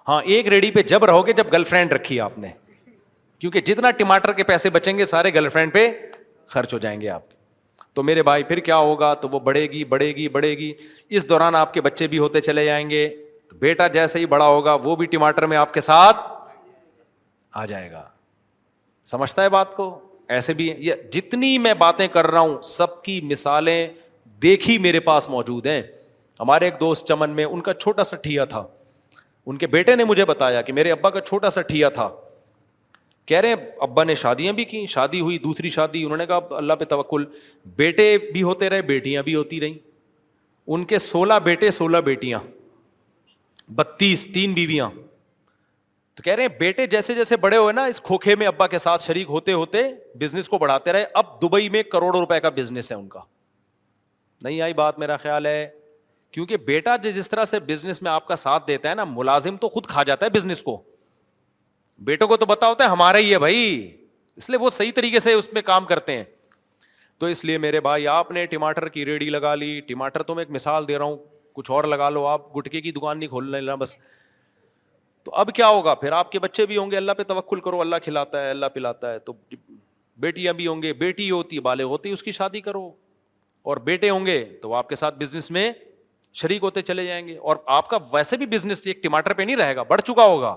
ہاں 0.07 0.21
ایک 0.35 0.47
ریڑھی 0.53 0.71
پہ 0.71 0.81
جب 0.93 1.03
رہو 1.05 1.25
گے 1.27 1.33
جب 1.33 1.51
گرل 1.53 1.63
فرینڈ 1.69 1.93
رکھی 1.93 2.19
آپ 2.21 2.37
نے 2.45 2.49
کیونکہ 3.39 3.61
جتنا 3.69 3.91
ٹماٹر 4.01 4.31
کے 4.33 4.43
پیسے 4.49 4.69
بچیں 4.77 4.97
گے 4.97 5.05
سارے 5.05 5.33
گرل 5.33 5.49
فرینڈ 5.55 5.73
پہ 5.73 5.89
خرچ 6.55 6.73
ہو 6.73 6.77
جائیں 6.85 6.99
گے 7.01 7.09
آپ 7.09 7.21
تو 7.31 7.35
تو 7.93 8.03
میرے 8.03 8.21
بھائی 8.23 8.43
پھر 8.49 8.59
کیا 8.67 8.75
ہوگا 8.89 9.13
وہ 9.31 9.39
بڑھے 9.39 9.67
بڑھے 9.89 10.13
بڑھے 10.31 10.49
گی 10.55 10.55
گی 10.59 10.67
گی 10.79 11.17
اس 11.17 11.27
دوران 11.29 11.55
آپ 11.55 11.73
کے 11.73 11.81
بچے 11.87 12.07
بھی 12.13 12.17
ہوتے 12.19 12.41
چلے 12.41 12.65
جائیں 12.65 12.89
گے 12.89 13.07
تو 13.49 13.55
بیٹا 13.59 13.87
جیسے 13.97 14.19
ہی 14.19 14.25
بڑا 14.33 14.45
ہوگا 14.47 14.73
وہ 14.83 14.95
بھی 15.01 15.05
ٹماٹر 15.15 15.45
میں 15.51 15.57
آپ 15.57 15.73
کے 15.73 15.81
ساتھ 15.87 16.17
آ 17.53 17.65
جائے 17.73 17.91
گا 17.91 18.03
سمجھتا 19.11 19.43
ہے 19.43 19.49
بات 19.59 19.75
کو 19.75 19.87
ایسے 20.37 20.53
بھی 20.61 20.73
یہ 20.85 21.09
جتنی 21.13 21.57
میں 21.67 21.73
باتیں 21.85 22.07
کر 22.13 22.27
رہا 22.31 22.39
ہوں 22.39 22.61
سب 22.71 23.01
کی 23.03 23.19
مثالیں 23.31 23.87
دیکھ 24.43 24.69
ہی 24.69 24.77
میرے 24.87 24.99
پاس 25.09 25.27
موجود 25.29 25.65
ہیں 25.65 25.81
ہمارے 26.39 26.65
ایک 26.65 26.79
دوست 26.79 27.07
چمن 27.07 27.29
میں 27.35 27.43
ان 27.45 27.61
کا 27.65 27.73
چھوٹا 27.73 28.03
سا 28.03 28.15
ٹھیا 28.23 28.45
تھا 28.53 28.65
ان 29.51 29.57
کے 29.57 29.67
بیٹے 29.75 29.95
نے 29.95 30.03
مجھے 30.03 30.25
بتایا 30.25 30.61
کہ 30.69 30.73
میرے 30.73 30.91
ابا 30.91 31.09
کا 31.09 31.21
چھوٹا 31.21 31.49
سا 31.49 31.61
ٹھیا 31.69 31.89
تھا 31.97 32.09
کہہ 33.31 33.39
رہے 33.41 33.49
ہیں 33.49 33.55
ابا 33.87 34.03
نے 34.03 34.15
شادیاں 34.21 34.53
بھی 34.53 34.63
کیں 34.71 34.85
شادی 34.93 35.19
ہوئی 35.19 35.37
دوسری 35.43 35.69
شادی 35.75 36.03
انہوں 36.03 36.17
نے 36.17 36.25
کہا 36.27 36.55
اللہ 36.57 36.73
پہ 36.79 36.85
توکل 36.93 37.25
بیٹے 37.81 38.17
بھی 38.33 38.43
ہوتے 38.43 38.69
رہے 38.69 38.81
بیٹیاں 38.91 39.23
بھی 39.27 39.35
ہوتی 39.35 39.59
رہیں 39.61 39.77
ان 40.73 40.83
کے 40.91 40.99
سولہ 41.05 41.33
بیٹے 41.43 41.71
سولہ 41.79 41.97
بیٹیاں 42.09 42.39
بتیس 43.75 44.27
تین 44.33 44.53
بیویاں 44.53 44.89
تو 46.15 46.23
کہہ 46.23 46.33
رہے 46.35 46.43
ہیں 46.45 46.59
بیٹے 46.59 46.85
جیسے 46.97 47.15
جیسے 47.15 47.35
بڑے 47.47 47.57
ہوئے 47.57 47.73
نا 47.73 47.85
اس 47.93 48.01
کھوکھے 48.09 48.35
میں 48.43 48.47
ابا 48.47 48.67
کے 48.73 48.77
ساتھ 48.79 49.03
شریک 49.03 49.29
ہوتے 49.29 49.53
ہوتے 49.63 49.83
بزنس 50.19 50.49
کو 50.49 50.57
بڑھاتے 50.65 50.91
رہے 50.93 51.05
اب 51.23 51.41
دبئی 51.41 51.69
میں 51.77 51.83
کروڑوں 51.91 52.19
روپے 52.19 52.39
کا 52.39 52.49
بزنس 52.57 52.91
ہے 52.91 52.97
ان 52.97 53.07
کا 53.15 53.19
نہیں 54.43 54.61
آئی 54.61 54.73
بات 54.73 54.99
میرا 54.99 55.17
خیال 55.17 55.45
ہے 55.45 55.67
کیونکہ 56.31 56.57
بیٹا 56.67 56.95
جس 57.15 57.29
طرح 57.29 57.45
سے 57.45 57.59
بزنس 57.67 58.01
میں 58.01 58.11
آپ 58.11 58.27
کا 58.27 58.35
ساتھ 58.35 58.67
دیتا 58.67 58.89
ہے 58.89 58.95
نا 58.95 59.03
ملازم 59.07 59.57
تو 59.65 59.69
خود 59.69 59.85
کھا 59.87 60.03
جاتا 60.03 60.25
ہے 60.25 60.29
بزنس 60.37 60.61
کو 60.63 60.81
بیٹوں 62.05 62.27
کو 62.27 62.37
تو 62.37 62.45
پتا 62.45 62.67
ہوتا 62.69 62.83
ہے 62.83 62.89
ہمارا 62.89 63.17
ہی 63.17 63.31
ہے 63.33 63.39
بھائی 63.39 63.61
اس 64.37 64.49
لیے 64.49 64.59
وہ 64.61 64.69
صحیح 64.77 64.91
طریقے 64.95 65.19
سے 65.19 65.33
اس 65.33 65.51
میں 65.53 65.61
کام 65.65 65.85
کرتے 65.85 66.15
ہیں 66.17 66.23
تو 67.19 67.25
اس 67.33 67.43
لیے 67.45 67.57
میرے 67.63 67.79
بھائی 67.81 68.07
آپ 68.13 68.31
نے 68.37 68.45
ٹماٹر 68.53 68.87
کی 68.95 69.05
ریڑھی 69.05 69.29
لگا 69.29 69.53
لی 69.55 69.79
ٹماٹر 69.87 70.23
تو 70.29 70.35
میں 70.35 70.43
ایک 70.43 70.51
مثال 70.55 70.87
دے 70.87 70.97
رہا 70.97 71.05
ہوں 71.05 71.17
کچھ 71.59 71.71
اور 71.71 71.83
لگا 71.93 72.09
لو 72.09 72.25
آپ 72.27 72.55
گٹکے 72.57 72.81
کی 72.81 72.91
دکان 72.91 73.19
نہیں 73.19 73.29
کھول 73.29 73.49
لینا 73.51 73.75
بس 73.83 73.95
تو 75.23 75.33
اب 75.41 75.53
کیا 75.55 75.67
ہوگا 75.67 75.93
پھر 75.95 76.11
آپ 76.11 76.31
کے 76.31 76.39
بچے 76.45 76.65
بھی 76.65 76.77
ہوں 76.77 76.91
گے 76.91 76.97
اللہ 76.97 77.11
پہ 77.17 77.23
توقل 77.27 77.59
کرو 77.67 77.81
اللہ 77.81 77.95
کھلاتا 78.03 78.41
ہے 78.45 78.49
اللہ 78.51 78.65
پلاتا 78.73 79.11
ہے 79.13 79.19
تو 79.29 79.33
بیٹیاں 80.25 80.53
بھی 80.53 80.67
ہوں 80.67 80.81
گے 80.81 80.93
بیٹی 81.03 81.29
ہوتی 81.31 81.55
ہے 81.55 81.61
بالے 81.69 81.83
ہوتی 81.93 82.09
اس 82.11 82.23
کی 82.23 82.31
شادی 82.39 82.61
کرو 82.61 82.89
اور 83.63 83.77
بیٹے 83.83 84.09
ہوں 84.09 84.25
گے 84.25 84.43
تو 84.61 84.73
آپ 84.75 84.87
کے 84.89 84.95
ساتھ 84.95 85.15
بزنس 85.17 85.49
میں 85.51 85.71
شریک 86.41 86.63
ہوتے 86.63 86.81
چلے 86.81 87.05
جائیں 87.05 87.27
گے 87.27 87.37
اور 87.49 87.55
آپ 87.75 87.89
کا 87.89 87.97
ویسے 88.13 88.37
بھی 88.37 88.45
بزنس 88.53 88.81
ایک 88.87 89.01
ٹماٹر 89.03 89.33
پہ 89.33 89.41
نہیں 89.43 89.55
رہے 89.55 89.75
گا 89.75 89.83
بڑھ 89.89 90.01
چکا 90.07 90.23
ہوگا 90.25 90.55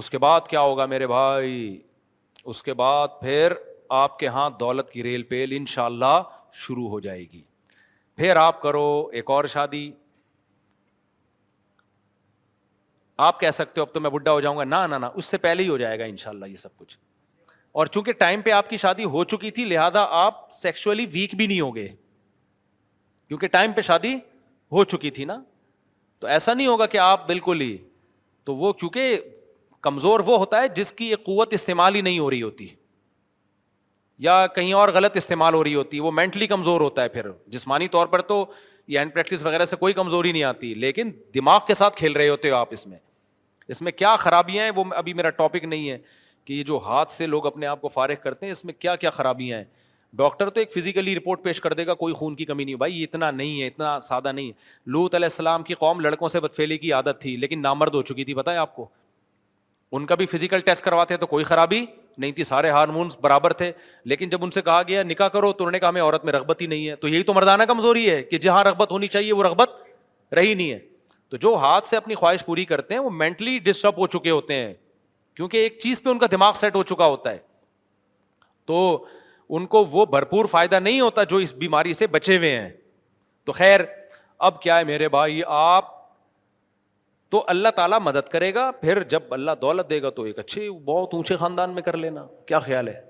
اس 0.00 0.10
کے 0.10 0.18
بعد 0.18 0.40
کیا 0.50 0.60
ہوگا 0.60 0.86
میرے 0.86 1.06
بھائی 1.06 1.78
اس 2.52 2.62
کے 2.62 2.74
بعد 2.74 3.08
پھر 3.20 3.52
آپ 4.00 4.18
کے 4.18 4.28
ہاں 4.34 4.48
دولت 4.60 4.90
کی 4.90 5.02
ریل 5.02 5.22
پیل 5.32 5.52
ان 5.56 5.66
شاء 5.74 5.84
اللہ 5.84 6.20
شروع 6.66 6.88
ہو 6.88 7.00
جائے 7.00 7.24
گی 7.32 7.42
پھر 8.16 8.36
آپ 8.36 8.60
کرو 8.62 8.86
ایک 9.20 9.30
اور 9.30 9.44
شادی 9.52 9.90
آپ 13.26 13.40
کہہ 13.40 13.50
سکتے 13.52 13.80
ہو 13.80 13.86
اب 13.86 13.92
تو 13.94 14.00
میں 14.00 14.10
بڈھا 14.10 14.32
ہو 14.32 14.40
جاؤں 14.40 14.56
گا 14.58 14.64
نہ 14.64 14.96
نہ 14.96 15.06
اس 15.14 15.24
سے 15.24 15.36
پہلے 15.38 15.62
ہی 15.62 15.68
ہو 15.68 15.76
جائے 15.78 15.98
گا 15.98 16.04
ان 16.04 16.16
شاء 16.16 16.30
اللہ 16.30 16.46
یہ 16.46 16.56
سب 16.56 16.76
کچھ 16.76 16.96
اور 17.80 17.86
چونکہ 17.92 18.12
ٹائم 18.20 18.40
پہ 18.42 18.50
آپ 18.52 18.68
کی 18.70 18.76
شادی 18.76 19.04
ہو 19.12 19.24
چکی 19.34 19.50
تھی 19.58 19.64
لہٰذا 19.64 20.04
آپ 20.24 20.50
سیکچولی 20.52 21.06
ویک 21.12 21.34
بھی 21.34 21.46
نہیں 21.46 21.60
ہو 21.60 21.74
گئے 21.76 21.88
کیونکہ 23.32 23.46
ٹائم 23.48 23.72
پہ 23.72 23.80
شادی 23.80 24.12
ہو 24.72 24.82
چکی 24.84 25.10
تھی 25.18 25.24
نا 25.24 25.36
تو 26.20 26.26
ایسا 26.28 26.54
نہیں 26.54 26.66
ہوگا 26.66 26.86
کہ 26.94 26.98
آپ 26.98 27.26
بالکل 27.26 27.60
ہی 27.60 27.76
تو 28.44 28.56
وہ 28.56 28.72
کیونکہ 28.72 29.20
کمزور 29.82 30.20
وہ 30.26 30.36
ہوتا 30.38 30.60
ہے 30.62 30.68
جس 30.76 30.92
کی 30.92 31.08
یہ 31.10 31.16
قوت 31.26 31.52
استعمال 31.54 31.94
ہی 31.94 32.00
نہیں 32.00 32.18
ہو 32.18 32.28
رہی 32.30 32.42
ہوتی 32.42 32.66
یا 34.28 34.36
کہیں 34.54 34.72
اور 34.80 34.88
غلط 34.94 35.16
استعمال 35.16 35.54
ہو 35.54 35.62
رہی 35.64 35.74
ہوتی 35.74 35.96
ہے 35.96 36.02
وہ 36.02 36.10
مینٹلی 36.16 36.46
کمزور 36.46 36.80
ہوتا 36.80 37.02
ہے 37.02 37.08
پھر 37.14 37.30
جسمانی 37.56 37.88
طور 37.96 38.06
پر 38.16 38.20
تو 38.32 38.44
یہ 38.88 38.98
ہینڈ 38.98 39.14
پریکٹس 39.14 39.46
وغیرہ 39.46 39.64
سے 39.72 39.76
کوئی 39.76 39.92
کمزوری 40.00 40.32
نہیں 40.32 40.44
آتی 40.50 40.74
لیکن 40.84 41.10
دماغ 41.34 41.60
کے 41.66 41.74
ساتھ 41.82 41.96
کھیل 41.98 42.12
رہے 42.16 42.28
ہوتے 42.28 42.50
ہو 42.50 42.56
آپ 42.56 42.72
اس 42.78 42.86
میں 42.86 42.98
اس 43.68 43.82
میں 43.82 43.92
کیا 44.02 44.14
خرابیاں 44.26 44.64
ہیں 44.64 44.72
وہ 44.76 44.84
ابھی 44.96 45.14
میرا 45.22 45.30
ٹاپک 45.40 45.64
نہیں 45.64 45.90
ہے 45.90 45.98
کہ 46.44 46.52
یہ 46.52 46.62
جو 46.72 46.80
ہاتھ 46.86 47.12
سے 47.12 47.26
لوگ 47.26 47.46
اپنے 47.46 47.66
آپ 47.66 47.80
کو 47.80 47.88
فارغ 47.94 48.22
کرتے 48.24 48.46
ہیں 48.46 48.50
اس 48.52 48.64
میں 48.64 48.74
کیا 48.78 48.96
کیا 49.06 49.10
خرابیاں 49.20 49.58
ہیں 49.58 49.64
ڈاکٹر 50.16 50.48
تو 50.50 50.60
ایک 50.60 50.72
فزیکلی 50.72 51.14
رپورٹ 51.16 51.42
پیش 51.42 51.60
کر 51.60 51.72
دے 51.74 51.86
گا 51.86 51.94
کوئی 51.94 52.14
خون 52.14 52.34
کی 52.36 52.44
کمی 52.44 52.64
نہیں 52.64 52.74
بھائی 52.76 53.02
اتنا 53.04 53.30
نہیں 53.30 53.60
ہے 53.60 53.66
اتنا 53.66 53.98
سادہ 54.08 54.32
نہیں 54.32 54.48
ہے 54.48 54.90
لوت 54.92 55.14
علیہ 55.14 55.24
السلام 55.26 55.62
کی 55.62 55.74
قوم 55.78 56.00
لڑکوں 56.00 56.28
سے 56.28 56.40
بدفیلی 56.40 56.78
کی 56.78 56.92
عادت 56.92 57.20
تھی 57.20 57.36
لیکن 57.44 57.62
نامرد 57.62 57.94
ہو 57.94 58.02
چکی 58.10 58.24
تھی 58.24 58.34
بتائیں 58.34 58.58
آپ 58.60 58.74
کو 58.76 58.86
ان 59.96 60.06
کا 60.06 60.14
بھی 60.14 60.26
فزیکل 60.26 60.60
ٹیسٹ 60.66 60.84
کرواتے 60.84 61.16
تو 61.16 61.26
کوئی 61.26 61.44
خرابی 61.44 61.84
نہیں 62.18 62.32
تھی 62.32 62.44
سارے 62.44 62.70
ہارمونس 62.70 63.16
برابر 63.20 63.52
تھے 63.60 63.70
لیکن 64.12 64.28
جب 64.28 64.44
ان 64.44 64.50
سے 64.50 64.62
کہا 64.62 64.82
گیا 64.88 65.02
نکاح 65.02 65.28
کرو 65.34 65.52
تو 65.52 65.64
انہوں 65.64 65.72
نے 65.72 65.78
کہا 65.78 65.88
ہمیں 65.88 66.02
عورت 66.02 66.24
میں 66.24 66.32
رغبت 66.32 66.60
ہی 66.60 66.66
نہیں 66.66 66.88
ہے 66.88 66.96
تو 66.96 67.08
یہی 67.08 67.22
تو 67.30 67.34
مردانہ 67.34 67.62
کمزوری 67.68 68.08
ہے 68.10 68.22
کہ 68.22 68.38
جہاں 68.46 68.64
رغبت 68.64 68.90
ہونی 68.92 69.08
چاہیے 69.08 69.32
وہ 69.32 69.42
رغبت 69.44 69.70
رہی 70.34 70.52
نہیں 70.54 70.70
ہے 70.72 70.78
تو 71.28 71.36
جو 71.46 71.54
ہاتھ 71.60 71.86
سے 71.88 71.96
اپنی 71.96 72.14
خواہش 72.14 72.44
پوری 72.46 72.64
کرتے 72.72 72.94
ہیں 72.94 73.00
وہ 73.02 73.10
مینٹلی 73.10 73.58
ڈسٹرب 73.64 73.98
ہو 74.00 74.06
چکے 74.18 74.30
ہوتے 74.30 74.54
ہیں 74.54 74.72
کیونکہ 75.36 75.56
ایک 75.56 75.78
چیز 75.82 76.02
پہ 76.02 76.10
ان 76.10 76.18
کا 76.18 76.26
دماغ 76.32 76.52
سیٹ 76.60 76.74
ہو 76.76 76.82
چکا 76.82 77.06
ہوتا 77.06 77.30
ہے 77.32 77.38
تو 78.66 78.82
ان 79.56 79.66
کو 79.66 79.84
وہ 79.92 80.04
بھرپور 80.06 80.44
فائدہ 80.50 80.80
نہیں 80.80 81.00
ہوتا 81.00 81.22
جو 81.32 81.36
اس 81.46 81.54
بیماری 81.58 81.92
سے 81.94 82.06
بچے 82.16 82.36
ہوئے 82.36 82.58
ہیں 82.58 82.68
تو 83.46 83.52
خیر 83.52 83.80
اب 84.48 84.60
کیا 84.62 84.78
ہے 84.78 84.84
میرے 84.84 85.08
بھائی 85.08 85.40
آپ 85.46 86.00
تو 87.30 87.42
اللہ 87.48 87.68
تعالیٰ 87.76 87.98
مدد 88.04 88.28
کرے 88.28 88.52
گا 88.54 88.70
پھر 88.80 89.02
جب 89.08 89.32
اللہ 89.34 89.50
دولت 89.60 89.90
دے 89.90 90.00
گا 90.02 90.10
تو 90.16 90.22
ایک 90.30 90.38
اچھے 90.38 90.66
اونچے 90.68 91.36
خاندان 91.36 91.70
میں 91.74 91.82
کر 91.82 91.96
لینا 91.96 92.24
کیا 92.46 92.58
خیال 92.66 92.88
ہے 92.88 93.00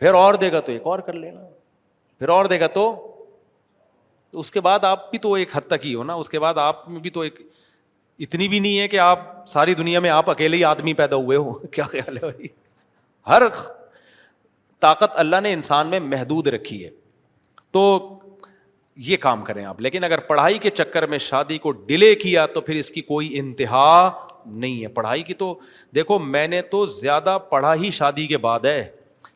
پھر 0.00 0.14
اور 0.14 0.34
دے 0.34 0.50
گا 0.52 0.60
تو 0.66 0.72
ایک 0.72 0.86
اور 0.86 0.98
کر 1.06 1.12
لینا 1.12 1.40
پھر 2.18 2.28
اور 2.28 2.44
دے 2.52 2.58
گا 2.60 2.66
تو 2.74 2.84
اس 4.42 4.50
کے 4.50 4.60
بعد 4.60 4.84
آپ 4.84 5.10
بھی 5.10 5.18
تو 5.18 5.32
ایک 5.34 5.56
حد 5.56 5.66
تک 5.68 5.86
ہی 5.86 5.94
ہو 5.94 6.04
نا 6.04 6.14
اس 6.22 6.28
کے 6.28 6.38
بعد 6.40 6.58
آپ 6.58 6.88
بھی 7.02 7.10
تو 7.10 7.20
ایک 7.20 7.38
اتنی 8.26 8.48
بھی 8.48 8.58
نہیں 8.58 8.78
ہے 8.78 8.88
کہ 8.88 8.98
آپ 8.98 9.20
ساری 9.48 9.74
دنیا 9.74 10.00
میں 10.00 10.10
آپ 10.10 10.30
اکیلے 10.30 10.56
ہی 10.56 10.64
آدمی 10.64 10.92
پیدا 10.94 11.16
ہوئے 11.16 11.36
ہو 11.36 11.52
کیا 11.72 11.84
خیال 11.92 12.16
ہے 12.16 12.30
بھائی 12.30 12.48
ہر 13.28 13.42
طاقت 14.84 15.16
اللہ 15.22 15.40
نے 15.42 15.52
انسان 15.52 15.86
میں 15.92 15.98
محدود 16.14 16.46
رکھی 16.54 16.82
ہے 16.84 16.88
تو 17.76 17.82
یہ 19.06 19.16
کام 19.20 19.42
کریں 19.42 19.64
آپ 19.66 19.80
لیکن 19.84 20.04
اگر 20.04 20.18
پڑھائی 20.30 20.58
کے 20.64 20.70
چکر 20.80 21.06
میں 21.12 21.18
شادی 21.28 21.58
کو 21.62 21.70
ڈیلے 21.86 22.14
کیا 22.24 22.44
تو 22.56 22.60
پھر 22.66 22.74
اس 22.82 22.90
کی 22.96 23.00
کوئی 23.12 23.30
انتہا 23.38 23.90
نہیں 24.46 24.82
ہے 24.82 24.88
پڑھائی 24.98 25.22
کی 25.30 25.34
تو 25.44 25.48
دیکھو 25.94 26.18
میں 26.34 26.46
نے 26.54 26.60
تو 26.74 26.84
زیادہ 26.98 27.36
پڑھا 27.50 27.74
ہی 27.84 27.90
شادی 28.00 28.26
کے 28.32 28.38
بعد 28.48 28.68
ہے 28.72 28.84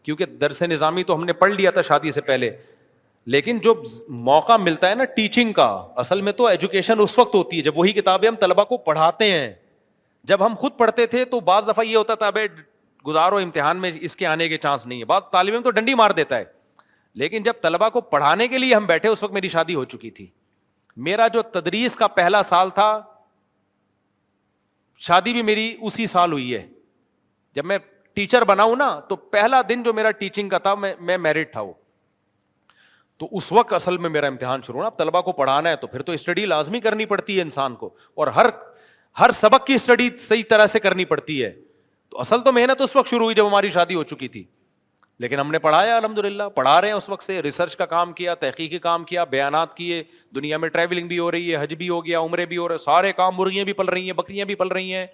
کیونکہ 0.04 0.26
درس 0.44 0.62
نظامی 0.74 1.02
تو 1.10 1.14
ہم 1.14 1.24
نے 1.24 1.32
پڑھ 1.42 1.52
لیا 1.52 1.70
تھا 1.78 1.82
شادی 1.88 2.10
سے 2.18 2.20
پہلے 2.28 2.50
لیکن 3.34 3.58
جو 3.64 3.74
موقع 4.30 4.56
ملتا 4.66 4.90
ہے 4.90 4.94
نا 5.00 5.04
ٹیچنگ 5.16 5.52
کا 5.52 5.66
اصل 6.04 6.20
میں 6.28 6.32
تو 6.42 6.46
ایجوکیشن 6.46 7.00
اس 7.02 7.18
وقت 7.18 7.34
ہوتی 7.34 7.56
ہے 7.56 7.62
جب 7.62 7.78
وہی 7.78 7.92
کتابیں 8.00 8.28
ہم 8.28 8.34
طلبا 8.40 8.64
کو 8.70 8.76
پڑھاتے 8.90 9.30
ہیں 9.32 9.52
جب 10.32 10.44
ہم 10.46 10.54
خود 10.62 10.78
پڑھتے 10.78 11.06
تھے 11.14 11.24
تو 11.34 11.40
بعض 11.50 11.68
دفعہ 11.68 11.84
یہ 11.86 11.96
ہوتا 11.96 12.14
تھا 12.22 12.30
بھائی 12.36 12.48
گزارو 13.06 13.36
امتحان 13.38 13.76
میں 13.80 13.90
اس 14.08 14.16
کے 14.16 14.26
آنے 14.26 14.48
کے 14.48 14.58
چانس 14.58 14.86
نہیں 14.86 15.00
ہے 15.00 15.04
بات 15.12 15.30
طالب 15.32 15.54
علم 15.54 15.62
تو 15.62 15.70
ڈنڈی 15.70 15.94
مار 15.94 16.10
دیتا 16.20 16.38
ہے 16.38 16.44
لیکن 17.20 17.42
جب 17.42 17.52
طلبا 17.62 17.88
کو 17.90 18.00
پڑھانے 18.14 18.48
کے 18.48 18.58
لیے 18.58 18.74
ہم 18.74 18.86
بیٹھے 18.86 19.08
اس 19.08 19.22
وقت 19.22 19.32
میری 19.32 19.48
شادی 19.48 19.74
ہو 19.74 19.84
چکی 19.94 20.10
تھی 20.18 20.26
میرا 21.08 21.26
جو 21.34 21.42
تدریس 21.52 21.96
کا 21.96 22.06
پہلا 22.18 22.42
سال 22.42 22.70
تھا 22.74 22.90
شادی 25.06 25.32
بھی 25.32 25.42
میری 25.50 25.74
اسی 25.88 26.06
سال 26.12 26.32
ہوئی 26.32 26.54
ہے 26.54 26.66
جب 27.54 27.64
میں 27.64 27.78
ٹیچر 28.14 28.44
بناؤں 28.44 28.76
نا 28.76 28.88
تو 29.08 29.16
پہلا 29.34 29.60
دن 29.68 29.82
جو 29.82 29.92
میرا 29.94 30.10
ٹیچنگ 30.18 30.48
کا 30.48 30.58
تھا 30.58 30.74
میں 31.06 31.16
میرٹ 31.18 31.52
تھا 31.52 31.60
وہ 31.60 31.72
تو 33.18 33.28
اس 33.36 33.50
وقت 33.52 33.72
اصل 33.72 33.96
میں 33.98 34.10
میرا 34.10 34.26
امتحان 34.26 34.62
شروع 34.62 34.76
ہونا 34.76 34.86
اب 34.86 34.98
طلبا 34.98 35.20
کو 35.28 35.32
پڑھانا 35.38 35.70
ہے 35.70 35.76
تو 35.76 35.86
پھر 35.86 36.02
تو 36.02 36.12
اسٹڈی 36.12 36.46
لازمی 36.46 36.80
کرنی 36.80 37.06
پڑتی 37.12 37.36
ہے 37.36 37.42
انسان 37.42 37.74
کو 37.76 37.88
اور 38.16 38.26
ہر 38.36 38.46
ہر 39.20 39.30
سبق 39.34 39.66
کی 39.66 39.74
اسٹڈی 39.74 40.08
صحیح 40.18 40.42
طرح 40.50 40.66
سے 40.74 40.80
کرنی 40.80 41.04
پڑتی 41.12 41.42
ہے 41.44 41.52
تو 42.10 42.18
اصل 42.20 42.40
تو 42.44 42.52
محنت 42.52 42.80
اس 42.82 42.94
وقت 42.96 43.06
شروع 43.10 43.22
ہوئی 43.24 43.34
جب 43.34 43.46
ہماری 43.46 43.68
شادی 43.70 43.94
ہو 43.94 44.02
چکی 44.12 44.28
تھی 44.36 44.42
لیکن 45.22 45.40
ہم 45.40 45.50
نے 45.50 45.58
پڑھایا 45.58 45.96
الحمد 45.96 46.18
للہ 46.24 46.42
پڑھا 46.54 46.80
رہے 46.80 46.88
ہیں 46.88 46.94
اس 46.94 47.08
وقت 47.08 47.22
سے 47.22 47.40
ریسرچ 47.42 47.76
کا 47.76 47.86
کام 47.86 48.12
کیا 48.20 48.34
تحقیقی 48.42 48.78
کام 48.78 49.04
کیا 49.04 49.24
بیانات 49.32 49.74
کیے 49.76 50.02
دنیا 50.34 50.58
میں 50.64 50.68
ٹریولنگ 50.76 51.08
بھی 51.08 51.18
ہو 51.18 51.30
رہی 51.30 51.50
ہے 51.54 51.62
حج 51.62 51.74
بھی 51.80 51.88
ہو 51.88 52.04
گیا 52.04 52.20
عمرے 52.26 52.46
بھی 52.52 52.56
ہو 52.56 52.68
رہے 52.68 52.72
ہیں 52.74 52.84
سارے 52.84 53.12
کام 53.12 53.34
مرغیاں 53.36 53.64
بھی 53.64 53.72
پل 53.80 53.88
رہی 53.88 54.04
ہیں 54.06 54.12
بکریاں 54.20 54.44
بھی 54.46 54.54
پل 54.62 54.68
رہی 54.78 54.94
ہیں 54.94 55.06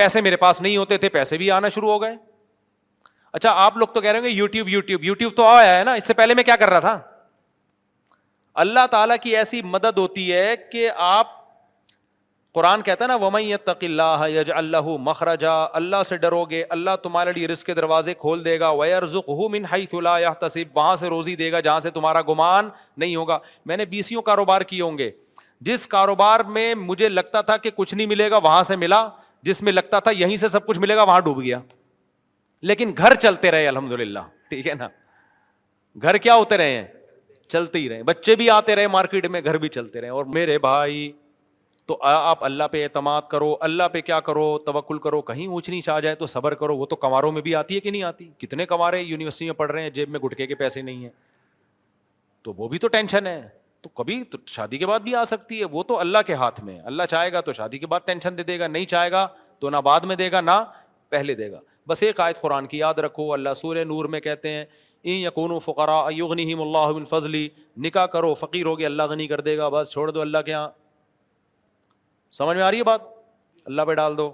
پیسے 0.00 0.20
میرے 0.20 0.36
پاس 0.36 0.60
نہیں 0.62 0.76
ہوتے 0.76 0.96
تھے 1.02 1.08
پیسے 1.08 1.36
بھی 1.38 1.50
آنا 1.50 1.68
شروع 1.74 1.90
ہو 1.90 2.00
گئے 2.02 2.16
اچھا 3.32 3.50
آپ 3.64 3.76
لوگ 3.76 3.88
تو 3.94 4.00
کہہ 4.00 4.10
رہے 4.10 4.20
ہیں 4.20 4.28
you 4.34 4.46
tube 4.56 4.68
you 4.68 4.80
tube 4.88 5.04
you 5.04 5.14
tube 5.22 5.34
تو 5.36 5.46
آیا 5.46 5.78
ہے 5.78 5.84
نا 5.84 5.94
اس 6.00 6.06
سے 6.06 6.14
پہلے 6.22 6.34
میں 6.34 6.42
کیا 6.44 6.56
کر 6.56 6.70
رہا 6.70 6.80
تھا 6.80 6.98
اللہ 8.64 8.86
تعالیٰ 8.90 9.16
کی 9.22 9.36
ایسی 9.36 9.60
مدد 9.62 9.98
ہوتی 9.98 10.32
ہے 10.32 10.54
کہ 10.72 10.90
آپ 11.06 11.35
قرآن 12.56 12.82
کہتا 12.82 13.04
ہے 13.04 13.06
نا 13.08 13.14
ومئی 13.20 13.52
اللہ 13.68 14.22
یج 14.34 14.50
اللہ 14.56 14.86
مخرجا 15.06 15.54
اللہ 15.78 16.02
سے 16.08 16.16
ڈرو 16.18 16.44
گے 16.52 16.62
اللہ 16.76 16.94
تمہارے 17.02 17.32
لیے 17.38 17.46
کے 17.66 17.74
دروازے 17.74 18.14
کھول 18.20 18.44
دے 18.44 18.58
گا 18.60 18.68
ہو 18.76 19.48
من 19.54 19.64
وہاں 19.74 20.94
سے 21.00 21.08
روزی 21.14 21.34
دے 21.40 21.50
گا 21.52 21.60
جہاں 21.66 21.80
سے 21.86 21.90
تمہارا 21.96 22.22
گمان 22.28 22.68
نہیں 23.02 23.16
ہوگا 23.16 23.38
میں 23.70 23.76
نے 23.76 23.84
بیسیوں 23.90 24.22
کاروبار 24.28 24.60
کیے 24.70 24.80
ہوں 24.82 24.96
گے 24.98 25.10
جس 25.68 25.86
کاروبار 25.96 26.40
میں 26.54 26.64
مجھے 26.84 27.08
لگتا 27.08 27.40
تھا 27.50 27.56
کہ 27.66 27.70
کچھ 27.76 27.94
نہیں 27.94 28.06
ملے 28.14 28.30
گا 28.30 28.36
وہاں 28.48 28.62
سے 28.70 28.76
ملا 28.84 29.06
جس 29.50 29.62
میں 29.68 29.72
لگتا 29.72 29.98
تھا 30.06 30.10
یہیں 30.20 30.36
سے 30.44 30.48
سب 30.56 30.66
کچھ 30.66 30.78
ملے 30.86 30.96
گا 30.96 31.02
وہاں 31.12 31.18
ڈوب 31.28 31.42
گیا 31.42 31.58
لیکن 32.70 32.94
گھر 32.98 33.14
چلتے 33.26 33.50
رہے 33.50 33.68
الحمد 33.68 33.92
للہ 34.04 34.24
ٹھیک 34.48 34.66
ہے 34.68 34.74
نا 34.84 34.88
گھر 36.02 36.16
کیا 36.28 36.34
ہوتے 36.42 36.56
رہے 36.62 36.76
ہیں 36.76 36.86
چلتے 37.58 37.78
ہی 37.78 37.88
رہے 37.88 38.02
بچے 38.12 38.36
بھی 38.42 38.50
آتے 38.56 38.76
رہے 38.76 38.86
مارکیٹ 38.98 39.26
میں 39.36 39.40
گھر 39.44 39.58
بھی 39.58 39.68
چلتے 39.78 40.00
رہے 40.00 40.08
اور 40.20 40.32
میرے 40.40 40.58
بھائی 40.68 41.06
تو 41.88 41.96
آپ 42.04 42.42
اللہ 42.44 42.64
پہ 42.70 42.82
اعتماد 42.84 43.22
کرو 43.30 43.54
اللہ 43.66 43.88
پہ 43.92 44.00
کیا 44.06 44.18
کرو 44.28 44.46
توکل 44.66 44.98
کرو 44.98 45.20
کہیں 45.22 45.46
اونچ 45.46 45.68
نیچ 45.70 45.88
آ 45.88 45.98
جائے 46.00 46.14
تو 46.22 46.26
صبر 46.26 46.54
کرو 46.62 46.76
وہ 46.76 46.86
تو 46.86 46.96
کماروں 46.96 47.30
میں 47.32 47.42
بھی 47.42 47.54
آتی 47.54 47.74
ہے 47.74 47.80
کہ 47.80 47.90
نہیں 47.90 48.02
آتی 48.02 48.28
کتنے 48.38 48.64
کمارے 48.66 49.00
یونیورسٹی 49.00 49.44
میں 49.46 49.54
پڑھ 49.54 49.70
رہے 49.72 49.82
ہیں 49.82 49.90
جیب 49.98 50.08
میں 50.10 50.20
گٹکے 50.20 50.46
کے 50.46 50.54
پیسے 50.62 50.80
نہیں 50.82 51.02
ہیں 51.04 51.10
تو 52.44 52.52
وہ 52.56 52.68
بھی 52.68 52.78
تو 52.78 52.88
ٹینشن 52.88 53.26
ہے 53.26 53.40
تو 53.82 53.88
کبھی 54.02 54.22
تو 54.30 54.38
شادی 54.48 54.78
کے 54.78 54.86
بعد 54.86 55.00
بھی 55.00 55.14
آ 55.14 55.22
سکتی 55.30 55.60
ہے 55.60 55.64
وہ 55.72 55.82
تو 55.88 55.98
اللہ 56.00 56.18
کے 56.26 56.34
ہاتھ 56.42 56.60
میں 56.64 56.74
ہے 56.76 56.80
اللہ 56.86 57.02
چاہے 57.10 57.32
گا 57.32 57.40
تو 57.48 57.52
شادی 57.52 57.78
کے 57.78 57.86
بعد 57.86 58.00
ٹینشن 58.06 58.38
دے 58.38 58.42
دے 58.42 58.58
گا 58.58 58.66
نہیں 58.66 58.84
چاہے 58.94 59.10
گا 59.10 59.26
تو 59.58 59.70
نہ 59.70 59.76
بعد 59.84 60.00
میں 60.12 60.16
دے 60.16 60.30
گا 60.32 60.40
نہ 60.40 60.60
پہلے 61.10 61.34
دے 61.34 61.50
گا 61.52 61.60
بس 61.88 62.02
ایک 62.02 62.16
قائد 62.16 62.40
قرآن 62.40 62.66
کی 62.66 62.78
یاد 62.78 62.98
رکھو 63.06 63.32
اللہ 63.32 63.52
سور 63.56 63.76
نور 63.90 64.04
میں 64.14 64.20
کہتے 64.20 64.50
ہیں 64.56 64.64
این 65.02 65.18
یقون 65.26 65.50
و 65.52 65.58
فقرا 65.66 65.96
اللہ 66.06 67.00
فضلی 67.10 67.48
نکاح 67.86 68.06
کرو 68.16 68.32
فقیر 68.42 68.66
ہوگی 68.66 68.84
اللہ 68.86 69.06
غنی 69.10 69.26
کر 69.26 69.40
دے 69.48 69.56
گا 69.58 69.68
بس 69.78 69.92
چھوڑ 69.92 70.10
دو 70.10 70.20
اللہ 70.20 70.38
کے 70.46 70.50
یہاں 70.50 70.68
سمجھ 72.32 72.56
میں 72.56 72.64
آ 72.64 72.70
رہی 72.70 72.78
ہے 72.78 72.84
بات 72.84 73.00
اللہ 73.66 73.82
پہ 73.88 73.94
ڈال 73.94 74.16
دو 74.18 74.30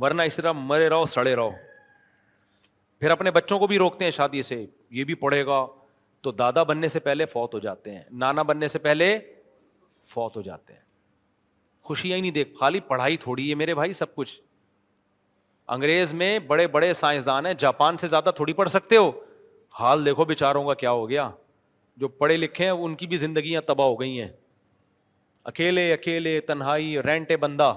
ورنہ 0.00 0.22
اس 0.22 0.36
طرح 0.36 0.52
مرے 0.56 0.88
رہو 0.88 1.04
سڑے 1.06 1.34
رہو 1.36 1.50
پھر 3.00 3.10
اپنے 3.10 3.30
بچوں 3.30 3.58
کو 3.58 3.66
بھی 3.66 3.78
روکتے 3.78 4.04
ہیں 4.04 4.10
شادی 4.12 4.42
سے 4.42 4.64
یہ 4.98 5.04
بھی 5.04 5.14
پڑھے 5.22 5.44
گا 5.46 5.64
تو 6.22 6.30
دادا 6.32 6.62
بننے 6.70 6.88
سے 6.88 7.00
پہلے 7.00 7.26
فوت 7.26 7.54
ہو 7.54 7.58
جاتے 7.60 7.94
ہیں 7.94 8.02
نانا 8.24 8.42
بننے 8.50 8.68
سے 8.68 8.78
پہلے 8.86 9.16
فوت 10.12 10.36
ہو 10.36 10.42
جاتے 10.42 10.72
ہیں 10.72 10.80
خوشیاں 11.88 12.16
ہی 12.16 12.20
نہیں 12.20 12.30
دیکھ 12.32 12.56
خالی 12.58 12.80
پڑھائی 12.88 13.16
تھوڑی 13.24 13.48
ہے 13.50 13.54
میرے 13.54 13.74
بھائی 13.74 13.92
سب 13.92 14.14
کچھ 14.14 14.40
انگریز 15.74 16.14
میں 16.14 16.38
بڑے 16.46 16.66
بڑے 16.76 16.92
سائنسدان 16.94 17.46
ہیں 17.46 17.54
جاپان 17.58 17.96
سے 17.96 18.08
زیادہ 18.08 18.30
تھوڑی 18.36 18.52
پڑھ 18.62 18.68
سکتے 18.70 18.96
ہو 18.96 19.10
حال 19.80 20.04
دیکھو 20.06 20.24
بے 20.24 20.34
چاروں 20.34 20.64
کا 20.66 20.74
کیا 20.82 20.90
ہو 20.90 21.08
گیا 21.08 21.30
جو 22.00 22.08
پڑھے 22.08 22.36
لکھے 22.36 22.64
ہیں 22.64 22.70
ان 22.72 22.94
کی 22.96 23.06
بھی 23.06 23.16
زندگیاں 23.16 23.60
تباہ 23.66 23.86
ہو 23.86 24.00
گئی 24.00 24.20
ہیں 24.20 24.28
اکیلے 25.50 25.92
اکیلے 25.92 26.38
تنہائی 26.46 26.96
رینٹ 27.02 27.30
بندہ 27.40 27.72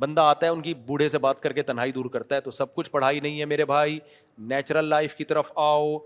بندہ 0.00 0.20
آتا 0.20 0.46
ہے 0.46 0.50
ان 0.50 0.60
کی 0.62 0.72
بوڑھے 0.86 1.08
سے 1.08 1.18
بات 1.24 1.40
کر 1.40 1.52
کے 1.52 1.62
تنہائی 1.70 1.90
دور 1.92 2.04
کرتا 2.12 2.34
ہے 2.34 2.40
تو 2.40 2.50
سب 2.58 2.74
کچھ 2.74 2.90
پڑھائی 2.90 3.20
نہیں 3.20 3.40
ہے 3.40 3.44
میرے 3.52 3.64
بھائی 3.70 3.98
نیچرل 4.52 4.84
لائف 4.88 5.14
کی 5.14 5.24
طرف 5.32 5.50
آؤ 5.64 5.96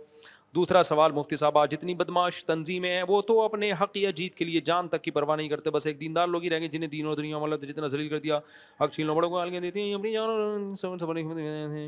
دوسرا 0.54 0.82
سوال 0.82 1.12
مفتی 1.12 1.36
صاحب 1.42 1.58
آج 1.58 1.70
جتنی 1.74 1.94
بدماش 2.00 2.44
تنظیمیں 2.44 2.88
ہیں 2.92 3.02
وہ 3.08 3.20
تو 3.28 3.40
اپنے 3.42 3.70
حق 3.82 3.96
یا 3.96 4.10
جیت 4.16 4.34
کے 4.34 4.44
لیے 4.44 4.60
جان 4.66 4.88
تک 4.94 5.02
کی 5.02 5.10
پرواہ 5.20 5.36
نہیں 5.36 5.48
کرتے 5.48 5.70
بس 5.76 5.86
ایک 5.86 6.00
دیندار 6.00 6.26
لوگ 6.28 6.42
ہی 6.44 6.50
رہیں 6.50 6.60
گے 6.60 6.68
جنہیں 6.68 6.90
دین 6.90 7.06
و 7.06 7.14
دنیا 7.14 7.36
والا 7.44 7.56
جتنا 7.66 7.86
ذلیل 7.94 8.08
کر 8.08 8.18
دیا 8.26 8.38
حق 8.80 8.92
چھیلنا 8.94 9.12
بڑوں 9.12 9.30
کو 9.30 9.44
دیتی 9.58 9.80
ہیں 9.80 9.94
اپنی 9.94 11.86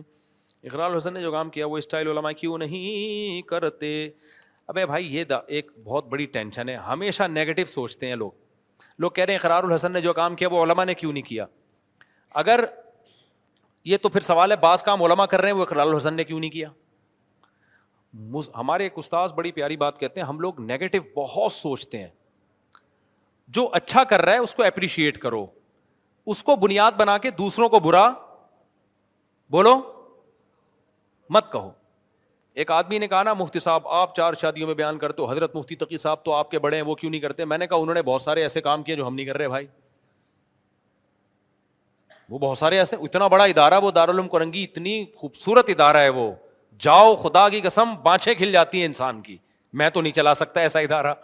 اقرال 0.68 0.94
حسن 0.96 1.14
نے 1.14 1.20
جو 1.20 1.30
کام 1.32 1.50
کیا 1.50 1.66
وہ 1.66 1.78
اسٹائل 1.78 2.06
علماء 2.08 2.30
کیوں 2.38 2.56
نہیں 2.58 3.42
کرتے 3.48 3.88
ابے 4.68 4.84
بھائی 4.86 5.14
یہ 5.16 5.24
دا 5.30 5.38
ایک 5.56 5.70
بہت 5.84 6.06
بڑی 6.08 6.26
ٹینشن 6.38 6.68
ہے 6.68 6.74
ہمیشہ 6.92 7.22
نگیٹو 7.30 7.64
سوچتے 7.72 8.06
ہیں 8.08 8.16
لوگ 8.16 8.30
لوگ 9.01 9.10
کہہ 9.10 9.24
رہے 9.24 9.32
ہیں 9.32 9.38
اقرار 9.40 9.64
الحسن 9.64 9.92
نے 9.92 10.01
جو 10.01 10.12
کام 10.14 10.34
کیا 10.36 10.48
وہ 10.52 10.62
علماء 10.64 10.84
نے 10.84 10.94
کیوں 10.94 11.12
نہیں 11.12 11.22
کیا 11.28 11.44
اگر 12.42 12.64
یہ 13.84 13.96
تو 14.02 14.09
پھر 14.09 14.20
سوال 14.30 14.51
ہے 14.52 14.56
بعض 14.60 14.82
کام 14.82 15.02
علماء 15.02 15.24
کر 15.30 15.40
رہے 15.40 15.48
ہیں 15.51 15.56
وہ 15.56 15.62
اقرار 15.62 15.86
الحسن 15.86 16.14
نے 16.14 16.24
کیوں 16.24 16.40
نہیں 16.40 16.51
کیا 16.51 16.68
ہمارے 18.56 18.84
ایک 18.84 18.92
استاذ 18.98 19.32
بڑی 19.36 19.51
پیاری 19.52 19.76
بات 19.76 19.98
کہتے 20.01 20.20
ہیں 20.20 20.26
ہم 20.28 20.40
لوگ 20.40 20.60
نیگیٹو 20.66 20.98
بہت 21.14 21.52
سوچتے 21.52 21.98
ہیں 22.02 22.09
جو 23.56 23.68
اچھا 23.74 24.05
کر 24.12 24.22
رہا 24.24 24.32
ہے 24.32 24.38
اس 24.38 24.55
کو 24.55 24.62
اپریشیٹ 24.64 25.18
کرو 25.22 25.44
اس 26.34 26.42
کو 26.44 26.56
بنیاد 26.56 26.92
بنا 26.98 27.16
کے 27.24 27.30
دوسروں 27.38 27.68
کو 27.68 27.78
برا 27.86 28.09
بولو 29.52 29.74
مت 31.34 31.51
کہو 31.52 31.70
ایک 32.55 32.70
آدمی 32.70 32.98
نے 32.98 33.06
کہا 33.09 33.22
نا 33.22 33.32
مفتی 33.35 33.59
صاحب 33.60 33.86
آپ 34.01 34.14
چار 34.16 34.35
شادیوں 34.40 34.66
میں 34.66 34.74
بیان 34.74 34.98
کرتے 34.98 35.22
ہو 35.22 35.31
حضرت 35.31 35.55
مفتی 35.56 35.76
تقی 35.76 35.98
صاحب 35.98 36.24
تو 36.24 36.32
آپ 36.32 36.51
کے 36.51 36.59
بڑے 36.66 36.76
ہیں 36.76 36.82
وہ 36.86 36.94
کیوں 36.94 37.10
نہیں 37.10 37.20
کرتے 37.20 37.44
میں 37.44 37.56
نے 37.59 37.66
کہا 37.66 37.76
انہوں 37.76 37.94
نے 37.94 38.02
بہت 38.02 38.22
سارے 38.22 38.43
ایسے 38.43 38.60
کام 38.60 38.82
کیے 38.82 38.97
جو 38.97 39.06
ہم 39.06 39.14
نہیں 39.14 39.26
کر 39.26 39.36
رہے 39.39 39.48
بھائی 39.48 39.66
وہ 42.31 42.39
بہت 42.39 42.59
سارے 42.59 42.78
ایسے 42.78 42.97
اتنا 43.01 43.26
بڑا 43.28 43.44
ادارہ 43.44 43.81
وہ 43.82 43.90
دارالعلوم 43.90 44.28
کرنگی 44.28 44.62
اتنی 44.64 45.05
خوبصورت 45.16 45.70
ادارہ 45.70 45.97
ہے 46.01 46.09
وہ 46.18 46.31
جاؤ 46.86 47.14
خدا 47.16 47.48
کی 47.48 47.60
قسم 47.64 47.94
بانچے 48.02 48.35
کھل 48.35 48.52
جاتی 48.52 48.78
ہیں 48.78 48.86
انسان 48.86 49.20
کی 49.22 49.36
میں 49.81 49.90
تو 49.90 50.01
نہیں 50.01 50.12
چلا 50.12 50.35
سکتا 50.35 50.60
ایسا 50.60 50.78
ادارہ 50.86 51.14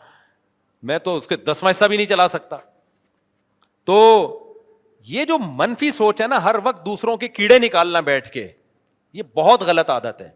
میں 0.91 0.99
تو 0.99 1.17
اس 1.17 1.27
کے 1.27 1.37
دسواں 1.47 1.71
حصہ 1.71 1.85
بھی 1.85 1.97
نہیں 1.97 2.07
چلا 2.07 2.29
سکتا 2.29 2.57
تو 3.87 3.97
یہ 5.09 5.25
جو 5.25 5.39
منفی 5.57 5.91
سوچ 5.91 6.21
ہے 6.23 6.27
نا 6.27 6.43
ہر 6.45 6.57
وقت 6.65 6.85
دوسروں 6.87 7.17
کے 7.17 7.29
کیڑے 7.29 7.59
نکالنا 7.59 8.01
بیٹھ 8.13 8.31
کے 8.33 8.47
یہ 9.13 9.23
بہت 9.35 9.63
غلط 9.67 9.91
عادت 9.91 10.21
ہے 10.23 10.29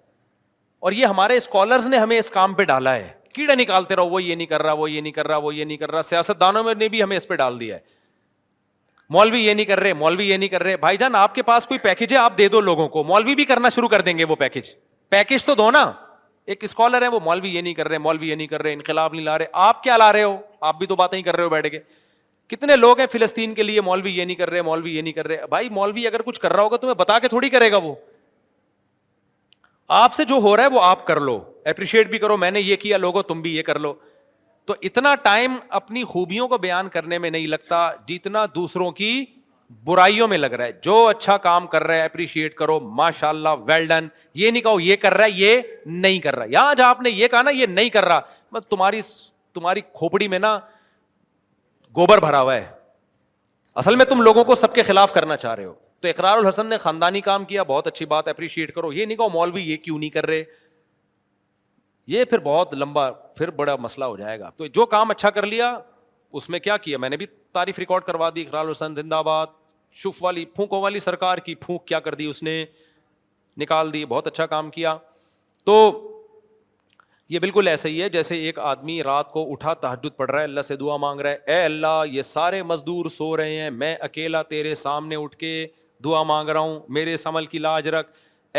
اور 0.84 0.92
یہ 0.92 1.06
ہمارے 1.06 1.36
اسکالرس 1.36 1.86
نے 1.88 1.98
ہمیں 1.98 2.18
اس 2.18 2.28
کام 2.30 2.54
پہ 2.54 2.62
ڈالا 2.70 2.94
ہے 2.94 3.08
کیڑا 3.34 3.54
نکالتے 3.58 3.96
رہو 3.96 4.08
وہ 4.08 4.22
یہ 4.22 4.34
نہیں 4.34 4.46
کر 4.46 4.62
رہا 4.62 4.72
وہ 4.80 4.90
یہ 4.90 5.00
نہیں 5.00 5.12
کر 5.12 5.26
رہا 5.28 5.36
وہ 5.44 5.54
یہ 5.54 5.64
نہیں 5.64 5.76
کر 5.76 5.90
رہا 5.90 6.02
سیاست 6.08 6.40
دانوں 6.40 6.62
نے 6.78 6.88
بھی 6.94 7.02
ہمیں 7.02 7.16
اس 7.16 7.26
پہ 7.28 7.34
ڈال 7.42 7.58
دیا 7.60 7.76
ہے 7.76 7.80
مولوی 9.16 9.40
یہ 9.46 9.54
نہیں 9.54 9.66
کر 9.66 9.80
رہے 9.80 9.92
مولوی 10.02 10.28
یہ 10.30 10.36
نہیں 10.36 10.48
کر 10.48 10.62
رہے 10.62 10.76
بھائی 10.84 10.96
جان 10.96 11.14
آپ 11.16 11.34
کے 11.34 11.42
پاس 11.50 11.66
کوئی 11.66 11.78
پیکج 11.86 12.12
ہے 12.12 12.18
آپ 12.18 12.36
دے 12.38 12.48
دو 12.56 12.60
لوگوں 12.68 12.88
کو 12.96 13.04
مولوی 13.04 13.34
بھی 13.40 13.44
کرنا 13.52 13.68
شروع 13.76 13.88
کر 13.94 14.00
دیں 14.08 14.16
گے 14.18 14.24
وہ 14.32 14.36
پیکج 14.42 14.70
پیکج 15.16 15.44
تو 15.44 15.54
دو 15.62 15.70
نا 15.70 15.84
ایک 16.52 16.64
اسکالر 16.64 17.02
ہے 17.02 17.08
وہ 17.16 17.20
مولوی 17.24 17.54
یہ 17.54 17.60
نہیں 17.60 17.74
کر 17.74 17.88
رہے 17.88 17.98
مولوی 18.08 18.28
یہ 18.30 18.34
نہیں 18.34 18.46
کر 18.46 18.62
رہے 18.62 18.72
انقلاب 18.72 19.14
نہیں 19.14 19.24
لا 19.24 19.38
رہے 19.38 19.46
آپ 19.68 19.82
کیا 19.82 19.96
لا 19.96 20.12
رہے 20.12 20.22
ہو 20.22 20.36
آپ 20.70 20.78
بھی 20.78 20.86
تو 20.86 20.96
باتیں 21.02 21.20
کر 21.22 21.36
رہے 21.36 21.44
ہو 21.44 21.48
بیٹھ 21.56 21.68
کے 21.72 21.78
کتنے 22.54 22.76
لوگ 22.76 22.98
ہیں 23.00 23.06
فلسطین 23.12 23.54
کے 23.54 23.62
لیے 23.62 23.80
مولوی 23.90 24.16
یہ 24.18 24.24
نہیں 24.24 24.36
کر 24.36 24.50
رہے 24.50 24.62
مولوی 24.70 24.96
یہ 24.96 25.02
نہیں 25.02 25.12
کر 25.20 25.26
رہے 25.28 25.46
بھائی 25.56 25.68
مولوی 25.80 26.06
اگر 26.06 26.22
کچھ 26.26 26.40
کر 26.40 26.52
رہا 26.52 26.62
ہوگا 26.62 26.76
تو 26.76 26.86
میں 26.86 26.94
بتا 27.04 27.18
کے 27.18 27.28
تھوڑی 27.36 27.48
کرے 27.56 27.70
گا 27.72 27.76
وہ 27.88 27.94
آپ 29.92 30.14
سے 30.14 30.24
جو 30.24 30.34
ہو 30.42 30.56
رہا 30.56 30.64
ہے 30.64 30.68
وہ 30.74 30.82
آپ 30.82 31.06
کر 31.06 31.20
لو 31.20 31.38
اپریشیٹ 31.66 32.08
بھی 32.10 32.18
کرو 32.18 32.36
میں 32.36 32.50
نے 32.50 32.60
یہ 32.60 32.76
کیا 32.80 32.96
لوگو 32.98 33.22
تم 33.22 33.40
بھی 33.42 33.54
یہ 33.56 33.62
کر 33.62 33.78
لو 33.78 33.92
تو 34.66 34.74
اتنا 34.82 35.14
ٹائم 35.22 35.54
اپنی 35.78 36.04
خوبیوں 36.08 36.46
کو 36.48 36.58
بیان 36.58 36.88
کرنے 36.88 37.18
میں 37.18 37.30
نہیں 37.30 37.46
لگتا 37.46 37.88
جتنا 38.08 38.44
دوسروں 38.54 38.90
کی 39.00 39.24
برائیوں 39.84 40.28
میں 40.28 40.38
لگ 40.38 40.52
رہا 40.52 40.64
ہے 40.64 40.72
جو 40.82 40.96
اچھا 41.08 41.36
کام 41.46 41.66
کر 41.66 41.84
رہا 41.86 41.94
ہے 41.94 42.04
اپریشیٹ 42.04 42.54
کرو 42.54 42.78
ماشاء 43.00 43.28
اللہ 43.28 43.48
ویل 43.68 43.86
ڈن 43.88 44.08
یہ 44.34 44.50
نہیں 44.50 44.62
کہو 44.62 44.80
یہ 44.80 44.96
کر 45.02 45.14
رہا 45.14 45.24
ہے 45.24 45.30
یہ 45.34 45.60
نہیں 45.86 46.18
کر 46.24 46.36
رہا 46.36 46.44
یہاں 46.50 46.74
جہاں 46.78 46.88
آپ 46.88 47.00
نے 47.02 47.10
یہ 47.10 47.28
کہا 47.28 47.42
نا 47.42 47.50
یہ 47.58 47.66
نہیں 47.70 47.88
کر 47.98 48.04
رہا 48.04 48.18
بس 48.20 48.52
مطلب 48.52 48.70
تمہاری 48.70 49.00
تمہاری 49.54 49.80
کھوپڑی 49.94 50.28
میں 50.28 50.38
نا 50.38 50.58
گوبر 51.96 52.20
بھرا 52.20 52.40
ہوا 52.40 52.54
ہے 52.54 52.64
اصل 53.82 53.96
میں 53.96 54.04
تم 54.04 54.20
لوگوں 54.22 54.44
کو 54.44 54.54
سب 54.54 54.74
کے 54.74 54.82
خلاف 54.82 55.12
کرنا 55.14 55.36
چاہ 55.36 55.54
رہے 55.54 55.64
ہو 55.64 55.72
تو 56.04 56.08
اقرار 56.08 56.38
الحسن 56.38 56.66
نے 56.66 56.76
خاندانی 56.78 57.20
کام 57.26 57.44
کیا 57.50 57.62
بہت 57.66 57.86
اچھی 57.86 58.06
بات 58.06 58.26
اپریشیٹ 58.28 58.74
کرو 58.74 58.92
یہ 58.92 59.06
نہیں 59.06 59.16
کہو 59.16 59.28
مولوی 59.32 59.60
یہ 59.70 59.76
کیوں 59.84 59.98
نہیں 59.98 60.10
کر 60.10 60.26
رہے 60.26 60.42
یہ 62.12 62.24
پھر 62.30 62.38
بہت 62.44 62.74
لمبا 62.74 63.10
پھر 63.36 63.50
بڑا 63.60 63.76
مسئلہ 63.80 64.04
ہو 64.04 64.16
جائے 64.16 64.38
گا 64.40 64.48
تو 64.56 64.66
جو 64.78 64.84
کام 64.86 65.10
اچھا 65.10 65.30
کر 65.36 65.46
لیا 65.46 65.72
اس 66.38 66.48
میں 66.50 66.58
کیا 66.60 66.76
کیا 66.86 66.98
میں 66.98 67.08
نے 67.10 67.16
بھی 67.16 67.26
تعریف 67.52 67.78
ریکارڈ 67.78 68.04
کروا 68.04 68.28
دی 68.34 68.44
الحسن 68.52 68.94
زندہ 68.94 69.22
شف 70.00 70.22
والی 70.22 70.22
والی 70.22 70.44
پھونکوں 70.54 70.98
سرکار 71.02 71.38
کی 71.46 71.54
پھونک 71.60 71.84
کیا 71.88 72.00
کر 72.00 72.14
دی 72.14 72.26
اس 72.30 72.42
نے 72.42 72.64
نکال 73.60 73.92
دی 73.92 74.04
بہت 74.12 74.26
اچھا 74.26 74.46
کام 74.54 74.68
کیا 74.70 74.96
تو 75.66 75.76
یہ 77.30 77.38
بالکل 77.38 77.68
ایسا 77.68 77.88
ہی 77.88 78.02
ہے 78.02 78.08
جیسے 78.18 78.36
ایک 78.46 78.58
آدمی 78.70 79.02
رات 79.02 79.30
کو 79.32 79.46
اٹھا 79.52 79.74
تحجد 79.86 80.16
پڑ 80.16 80.28
رہا 80.30 80.38
ہے 80.38 80.44
اللہ 80.44 80.60
سے 80.68 80.76
دعا 80.76 80.96
مانگ 81.06 81.20
رہا 81.20 81.30
ہے 81.30 81.38
اے 81.58 81.64
اللہ 81.64 82.02
یہ 82.12 82.22
سارے 82.32 82.62
مزدور 82.72 83.06
سو 83.14 83.36
رہے 83.36 83.56
ہیں 83.60 83.70
میں 83.70 83.94
اکیلا 84.08 84.42
تیرے 84.54 84.74
سامنے 84.82 85.16
اٹھ 85.22 85.36
کے 85.36 85.54
دعا 86.04 86.22
مانگ 86.30 86.48
رہا 86.48 86.60
ہوں 86.68 86.78
میرے 86.98 87.14
اس 87.14 87.26
عمل 87.26 87.46
کی 87.54 87.58
لاج 87.58 87.88
رکھ 87.96 88.10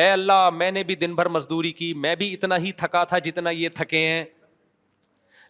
اے 0.02 0.10
اللہ 0.12 0.50
میں 0.54 0.70
نے 0.72 0.84
بھی 0.84 0.96
دن 1.02 1.14
بھر 1.16 1.26
مزدوری 1.36 1.72
کی 1.82 1.94
میں 2.06 2.16
بھی 2.22 2.32
اتنا 2.34 2.58
ہی 2.64 2.72
تھکا 2.82 3.04
تھا 3.12 3.18
جتنا 3.28 3.50
یہ 3.50 3.70
تھکے 3.76 4.00
ہیں 4.08 4.24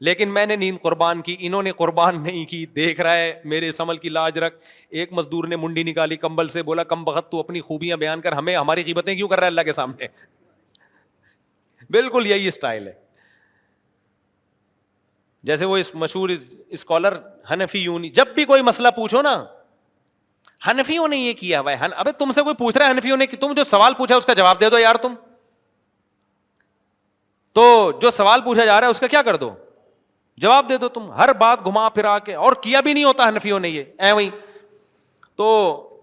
لیکن 0.08 0.30
میں 0.34 0.46
نے 0.46 0.56
نیند 0.56 0.78
قربان 0.82 1.22
کی 1.28 1.36
انہوں 1.48 1.64
نے 1.64 1.72
قربان 1.78 2.22
نہیں 2.24 2.46
کی 2.46 2.66
دیکھ 2.76 3.02
رہا 3.02 3.18
ہے 3.18 3.32
میرے 3.54 3.68
اس 3.70 3.80
عمل 3.82 3.98
کی 4.06 4.10
لاج 4.10 4.38
رکھ 4.40 4.56
ایک 5.04 5.14
مزدور 5.20 5.48
نے 5.48 5.56
منڈی 5.62 5.84
نکالی 5.90 6.16
کمبل 6.24 6.48
سے 6.56 6.64
بولا 6.70 6.84
کم 6.94 7.04
بخت 7.04 7.32
تو 7.32 7.40
اپنی 7.40 7.62
خوبیاں 7.68 7.98
بیان 7.98 8.22
کر 8.22 8.34
ہمیں 8.40 8.56
ہماری 8.56 8.84
قیمتیں 8.90 9.14
کیوں 9.16 9.28
کر 9.28 9.38
رہا 9.40 9.46
ہے 9.46 9.50
اللہ 9.52 9.62
کے 9.66 9.72
سامنے 9.80 10.08
بالکل 11.98 12.28
یہی 12.28 12.48
اسٹائل 12.48 12.88
ہے 12.88 12.94
جیسے 15.50 15.66
وہ 15.72 15.78
اس 15.78 15.94
مشہور 16.04 16.30
اسکالر 16.78 17.18
ہنفی 17.52 17.80
یونی 17.80 18.10
جب 18.20 18.28
بھی 18.36 18.46
کوئی 18.52 18.62
مسئلہ 18.72 18.88
پوچھو 18.96 19.22
نا 19.22 19.36
ہنفیوں 20.68 21.08
نے 21.08 21.18
یہ 21.18 21.34
کیا 21.40 21.62
بھائی 21.62 21.78
ابھی 22.04 22.12
تم 22.20 22.32
سے 22.36 22.42
کوئی 22.44 22.56
پوچھ 22.56 22.78
رہا 22.78 22.86
ہے 22.86 22.92
ہنفیوں 22.92 23.18
نے 23.18 23.26
کہ 23.28 23.38
تم 23.40 23.54
جو 23.58 23.64
سوال 23.64 23.94
پوچھا 23.98 24.16
اس 24.16 24.26
کا 24.26 24.34
جواب 24.42 24.60
دے 24.62 24.70
دو 24.70 24.80
یار 24.80 24.96
تم 25.02 25.14
تو 27.60 27.66
جو 28.02 28.10
سوال 28.12 28.42
پوچھا 28.46 28.66
جا 28.66 28.80
رہا 28.80 28.88
ہے 28.88 28.92
اس 28.92 29.00
کا 29.00 29.08
کیا 29.08 29.22
کر 29.26 29.36
دو 29.44 29.50
جواب 30.44 30.70
دے 30.70 30.78
دو 30.78 30.88
تم 30.96 31.12
ہر 31.18 31.34
بات 31.40 31.66
گھما 31.66 31.88
پھرا 31.98 32.18
کے 32.24 32.34
اور 32.48 32.54
کیا 32.64 32.80
بھی 32.88 32.94
نہیں 32.94 33.04
ہوتا 33.04 33.28
ہنفیوں 33.30 33.60
نے 33.60 33.70
یہ 33.70 34.24
تو 35.38 35.48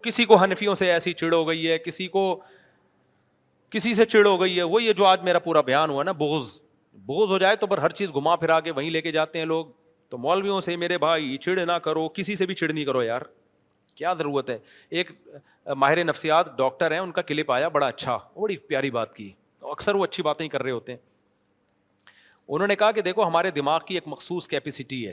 کسی 0.02 0.24
کو 0.30 0.42
ہنفیوں 0.42 0.74
سے 0.74 0.90
ایسی 0.92 1.12
چڑ 1.18 1.32
ہو 1.32 1.46
گئی 1.48 1.68
ہے 1.70 1.78
کسی 1.78 2.06
کو 2.14 2.22
کسی 3.70 3.92
سے 3.94 4.04
چڑ 4.04 4.24
ہو 4.26 4.40
گئی 4.40 4.56
ہے 4.56 4.62
وہ 4.72 4.82
یہ 4.82 4.92
جو 4.92 5.04
آج 5.06 5.20
میرا 5.24 5.38
پورا 5.44 5.60
بیان 5.68 5.90
ہوا 5.90 6.02
نا 6.04 6.12
بغض 6.22 6.52
بغض 7.06 7.30
ہو 7.30 7.38
جائے 7.38 7.56
تو 7.56 7.66
پر 7.66 7.78
ہر 7.78 7.90
چیز 8.00 8.14
گھما 8.14 8.34
پھرا 8.42 8.58
کے 8.66 8.70
وہیں 8.76 8.90
لے 8.90 9.00
کے 9.02 9.12
جاتے 9.12 9.38
ہیں 9.38 9.46
لوگ 9.46 9.66
تو 10.10 10.18
مولویوں 10.24 10.58
سے 10.66 10.76
میرے 10.84 10.98
بھائی 11.04 11.36
چڑ 11.44 11.58
نہ 11.66 11.78
کرو 11.86 12.08
کسی 12.14 12.36
سے 12.36 12.46
بھی 12.46 12.54
چڑ 12.54 12.70
نہیں 12.72 12.84
کرو 12.84 13.02
یار 13.02 13.22
کیا 13.94 14.12
ضرورت 14.18 14.50
ہے 14.50 14.58
ایک 15.00 15.10
ماہر 15.78 16.02
نفسیات 16.04 16.56
ڈاکٹر 16.58 16.92
ہیں 16.92 16.98
ان 16.98 17.10
کا 17.18 17.22
کلپ 17.22 17.50
آیا 17.52 17.68
بڑا 17.76 17.86
اچھا 17.86 18.18
بڑی 18.40 18.56
پیاری 18.70 18.90
بات 18.90 19.14
کی 19.14 19.30
اکثر 19.72 19.94
وہ 19.94 20.04
اچھی 20.04 20.22
باتیں 20.22 20.46
کر 20.48 20.62
رہے 20.62 20.70
ہوتے 20.70 20.92
ہیں 20.92 20.98
انہوں 22.54 22.68
نے 22.68 22.76
کہا 22.76 22.90
کہ 22.92 23.00
دیکھو 23.02 23.26
ہمارے 23.26 23.50
دماغ 23.58 23.80
کی 23.86 23.94
ایک 23.94 24.04
مخصوص 24.14 24.48
کیپیسٹی 24.48 25.06
ہے 25.06 25.12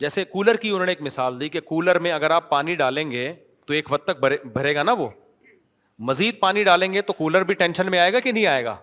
جیسے 0.00 0.24
کولر 0.24 0.56
کی 0.64 0.70
انہوں 0.70 0.86
نے 0.86 0.92
ایک 0.92 1.00
مثال 1.02 1.40
دی 1.40 1.48
کہ 1.48 1.60
کولر 1.72 1.98
میں 2.06 2.12
اگر 2.12 2.30
آپ 2.30 2.48
پانی 2.50 2.74
ڈالیں 2.74 3.10
گے 3.10 3.32
تو 3.66 3.74
ایک 3.74 3.92
وقت 3.92 4.04
تک 4.10 4.24
بھرے 4.52 4.74
گا 4.74 4.82
نا 4.82 4.92
وہ 4.98 5.08
مزید 6.08 6.38
پانی 6.40 6.64
ڈالیں 6.64 6.92
گے 6.92 7.02
تو 7.08 7.12
کولر 7.12 7.44
بھی 7.48 7.54
ٹینشن 7.54 7.90
میں 7.90 7.98
آئے 7.98 8.12
گا 8.12 8.20
کہ 8.20 8.32
نہیں 8.32 8.46
آئے 8.46 8.64
گا 8.64 8.76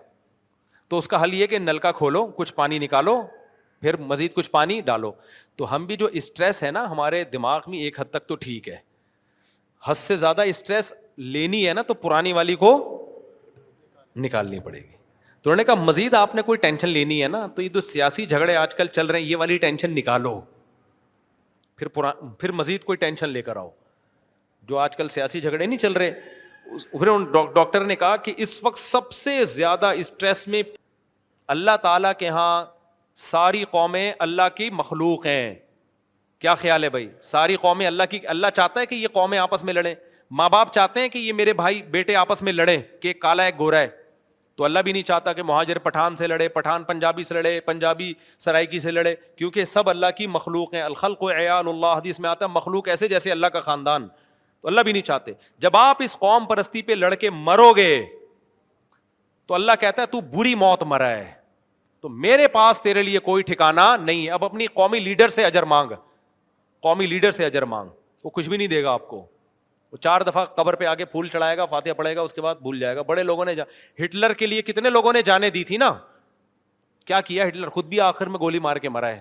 تو 0.88 0.98
اس 0.98 1.08
کا 1.08 1.22
حل 1.22 1.34
یہ 1.34 1.46
کہ 1.46 1.58
نل 1.58 1.78
کا 1.78 1.92
کھولو 2.02 2.26
کچھ 2.36 2.54
پانی 2.54 2.78
نکالو 2.78 3.20
پھر 3.80 3.96
مزید 4.06 4.34
کچھ 4.34 4.50
پانی 4.50 4.80
ڈالو 4.84 5.10
تو 5.56 5.74
ہم 5.74 5.84
بھی 5.86 5.96
جو 5.96 6.06
اسٹریس 6.20 6.62
ہے 6.62 6.70
نا 6.70 6.84
ہمارے 6.90 7.22
دماغ 7.32 7.60
میں 7.70 7.78
ایک 7.82 8.00
حد 8.00 8.10
تک 8.10 8.26
تو 8.28 8.34
ٹھیک 8.44 8.68
ہے 8.68 8.76
حد 9.86 9.94
سے 9.96 10.16
زیادہ 10.16 10.42
اسٹریس 10.48 10.92
لینی 11.36 11.66
ہے 11.68 11.72
نا 11.74 11.82
تو 11.88 11.94
پرانی 12.02 12.32
والی 12.32 12.54
کو 12.56 12.72
نکالنی 14.24 14.58
پڑے 14.60 14.78
گی 14.78 14.96
تو 15.42 15.50
انہوں 15.50 15.56
نے 15.56 15.64
کہا 15.64 15.82
مزید 15.84 16.14
آپ 16.14 16.34
نے 16.34 16.42
کوئی 16.46 16.58
ٹینشن 16.58 16.88
لینی 16.88 17.22
ہے 17.22 17.28
نا 17.28 17.46
تو 17.56 17.62
یہ 17.62 17.68
جو 17.74 17.80
سیاسی 17.80 18.24
جھگڑے 18.26 18.56
آج 18.56 18.74
کل 18.76 18.86
چل 18.92 19.06
رہے 19.06 19.20
ہیں 19.20 19.26
یہ 19.26 19.36
والی 19.42 19.56
ٹینشن 19.58 19.94
نکالو 19.94 20.40
پھر 21.76 21.88
پھر 22.40 22.52
مزید 22.52 22.84
کوئی 22.84 22.96
ٹینشن 23.04 23.28
لے 23.28 23.42
کر 23.42 23.56
آؤ 23.56 23.70
جو 24.68 24.78
آج 24.78 24.96
کل 24.96 25.08
سیاسی 25.08 25.40
جھگڑے 25.40 25.64
نہیں 25.66 25.78
چل 25.78 25.92
رہے 25.92 26.10
پھر 26.90 27.08
ڈاکٹر 27.54 27.84
نے 27.84 27.96
کہا 27.96 28.16
کہ 28.26 28.32
اس 28.46 28.58
وقت 28.64 28.78
سب 28.78 29.10
سے 29.12 29.44
زیادہ 29.54 29.86
اسٹریس 30.02 30.46
میں 30.48 30.62
اللہ 31.54 31.76
تعالیٰ 31.82 32.12
کے 32.18 32.28
ہاں 32.28 32.64
ساری 33.14 33.64
قومیں 33.70 34.12
اللہ 34.18 34.48
کی 34.56 34.68
مخلوق 34.72 35.26
ہیں 35.26 35.54
کیا 36.40 36.54
خیال 36.54 36.84
ہے 36.84 36.88
بھائی 36.90 37.08
ساری 37.22 37.56
قومیں 37.60 37.86
اللہ 37.86 38.02
کی 38.10 38.20
اللہ 38.28 38.46
چاہتا 38.56 38.80
ہے 38.80 38.86
کہ 38.86 38.94
یہ 38.94 39.08
قومیں 39.12 39.38
آپس 39.38 39.64
میں 39.64 39.72
لڑیں 39.74 39.94
ماں 40.38 40.48
باپ 40.50 40.72
چاہتے 40.74 41.00
ہیں 41.00 41.08
کہ 41.08 41.18
یہ 41.18 41.32
میرے 41.32 41.52
بھائی 41.52 41.82
بیٹے 41.92 42.16
آپس 42.16 42.42
میں 42.42 42.52
لڑیں 42.52 42.80
کہ 43.02 43.12
کالا 43.22 43.44
ہے 43.44 43.50
گورا 43.58 43.78
ہے 43.80 43.88
تو 44.56 44.64
اللہ 44.64 44.78
بھی 44.84 44.92
نہیں 44.92 45.02
چاہتا 45.02 45.32
کہ 45.32 45.42
مہاجر 45.42 45.78
پٹھان 45.78 46.16
سے 46.16 46.26
لڑے 46.26 46.48
پٹھان 46.48 46.84
پنجابی 46.84 47.22
سے 47.24 47.34
لڑے 47.34 47.58
پنجابی 47.66 48.12
سرائکی 48.38 48.78
سے 48.78 48.90
لڑے 48.90 49.14
کیونکہ 49.36 49.64
سب 49.64 49.90
اللہ 49.90 50.06
کی 50.16 50.26
مخلوق 50.26 50.74
ہیں 50.74 50.82
الخل 50.82 51.14
کو 51.20 51.30
عیال 51.32 51.68
اللہ 51.68 51.94
حدیث 51.96 52.20
میں 52.20 52.30
آتا 52.30 52.44
ہے 52.44 52.50
مخلوق 52.50 52.88
ایسے 52.88 53.08
جیسے 53.08 53.30
اللہ 53.32 53.46
کا 53.52 53.60
خاندان 53.60 54.06
تو 54.08 54.68
اللہ 54.68 54.80
بھی 54.84 54.92
نہیں 54.92 55.02
چاہتے 55.02 55.32
جب 55.58 55.76
آپ 55.76 56.02
اس 56.04 56.16
قوم 56.18 56.44
پرستی 56.46 56.82
پہ 56.82 56.92
لڑ 56.92 57.14
کے 57.14 57.30
مرو 57.30 57.72
گے 57.76 58.00
تو 59.48 59.54
اللہ 59.54 59.72
کہتا 59.80 60.02
ہے 60.02 60.06
تو 60.06 60.20
بری 60.36 60.54
موت 60.54 60.82
مرا 60.86 61.08
ہے 61.10 61.30
تو 62.02 62.08
میرے 62.08 62.46
پاس 62.48 62.80
تیرے 62.82 63.02
لیے 63.02 63.18
کوئی 63.24 63.42
ٹھکانا 63.42 63.94
نہیں 64.02 64.24
ہے 64.26 64.30
اب 64.32 64.44
اپنی 64.44 64.66
قومی 64.74 64.98
لیڈر 65.00 65.28
سے 65.28 65.44
اجر 65.44 65.62
مانگ 65.72 65.90
قومی 66.82 67.06
لیڈر 67.06 67.30
سے 67.32 67.44
اجر 67.46 67.62
مانگ 67.72 67.88
وہ 68.24 68.30
کچھ 68.34 68.48
بھی 68.48 68.56
نہیں 68.56 68.68
دے 68.68 68.82
گا 68.84 68.92
آپ 68.92 69.06
کو 69.08 69.24
وہ 69.92 69.96
چار 70.02 70.20
دفعہ 70.26 70.44
قبر 70.56 70.74
پہ 70.76 70.84
آگے 70.86 71.04
پھول 71.04 71.28
چڑھائے 71.28 71.56
گا 71.56 71.64
فاتحہ 71.70 71.92
پڑے 71.96 72.14
گا 72.16 72.20
اس 72.22 72.32
کے 72.34 72.40
بعد 72.42 72.54
بھول 72.62 72.78
جائے 72.80 72.96
گا 72.96 73.02
بڑے 73.06 73.22
لوگوں 73.22 73.44
نے 73.44 73.54
جا 73.54 73.64
ہٹلر 74.04 74.32
کے 74.42 74.46
لیے 74.46 74.62
کتنے 74.62 74.90
لوگوں 74.90 75.12
نے 75.12 75.22
جانے 75.24 75.50
دی 75.50 75.64
تھی 75.70 75.76
نا 75.76 75.92
کیا 77.06 77.20
کیا 77.28 77.48
ہٹلر 77.48 77.68
خود 77.76 77.86
بھی 77.88 78.00
آخر 78.00 78.26
میں 78.28 78.38
گولی 78.40 78.58
مار 78.68 78.76
کے 78.76 78.88
مرا 78.88 79.08
ہے 79.12 79.20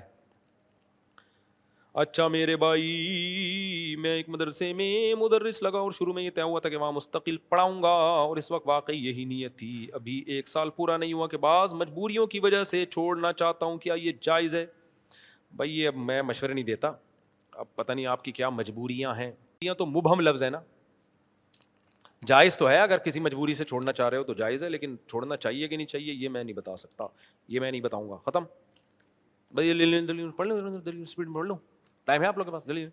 اچھا 2.02 2.28
میرے 2.34 2.56
بھائی 2.56 3.96
میں 4.00 4.10
ایک 4.16 4.28
مدرسے 4.30 4.72
میں 4.74 5.16
مدرس 5.20 5.62
لگا 5.64 5.78
اور 5.80 5.92
شروع 5.98 6.14
میں 6.14 6.22
یہ 6.24 6.30
طے 6.36 6.42
ہوا 6.42 6.60
تھا 6.64 6.70
کہ 6.70 6.76
وہاں 6.84 6.92
مستقل 6.92 7.38
پڑھاؤں 7.50 7.82
گا 7.84 7.90
اور 8.28 8.38
اس 8.38 8.50
وقت 8.52 8.68
واقعی 8.68 8.98
یہی 9.06 9.24
نیت 9.32 9.58
تھی 9.60 9.72
ابھی 9.94 10.14
ایک 10.36 10.48
سال 10.48 10.70
پورا 10.76 10.96
نہیں 10.98 11.14
ہوا 11.14 11.26
کہ 11.34 11.38
بعض 11.46 11.74
مجبوریوں 11.80 12.26
کی 12.36 12.40
وجہ 12.44 12.64
سے 12.70 12.84
چھوڑنا 12.92 13.32
چاہتا 13.42 13.66
ہوں 13.66 13.78
کیا 13.88 13.94
یہ 14.02 14.12
جائز 14.28 14.56
ہے 14.56 14.66
بھائی 15.62 15.76
یہ 15.80 15.88
اب 15.88 15.96
میں 16.12 16.22
مشورے 16.30 16.54
نہیں 16.54 16.66
دیتا 16.66 16.92
اب 17.64 17.76
پتہ 17.76 17.92
نہیں 17.92 18.06
آپ 18.14 18.24
کی 18.24 18.32
کیا 18.40 18.50
مجبوریاں 18.62 19.14
ہیں 19.16 19.32
یہ 19.66 19.74
تو 19.82 19.86
مبہم 19.86 20.20
لفظ 20.28 20.44
ہے 20.44 20.50
نا 20.56 20.60
جائز 22.28 22.58
تو 22.58 22.70
ہے 22.70 22.78
اگر 22.82 22.98
کسی 23.10 23.20
مجبوری 23.28 23.54
سے 23.62 23.66
چھوڑنا 23.74 23.94
چاہ 24.00 24.10
رہے 24.10 24.18
ہو 24.18 24.24
تو 24.30 24.34
جائز 24.44 24.64
ہے 24.64 24.70
لیکن 24.70 24.96
چھوڑنا 25.08 25.38
چاہیے 25.48 25.68
کہ 25.68 25.78
نہیں 25.78 25.88
چاہیے 25.96 26.14
یہ 26.14 26.30
میں 26.30 26.44
نہیں 26.44 26.56
بتا 26.62 26.76
سکتا 26.86 27.06
یہ 27.56 27.60
میں 27.60 27.72
نہیں 27.72 27.82
بتاؤں 27.82 28.10
گا 28.10 28.18
ختم 28.30 28.44
بھائی 29.60 30.30
پڑھ 30.38 30.48
لوں 30.48 31.02
اسپیڈ 31.02 31.34
پڑھ 31.36 31.48
لوں 31.48 31.58
ٹائم 32.10 32.22
ہے 32.22 32.28
آپ 32.28 32.38
لوگ 32.38 32.46
کے 32.46 32.52
پاس 32.52 32.66
جلدی 32.68 32.86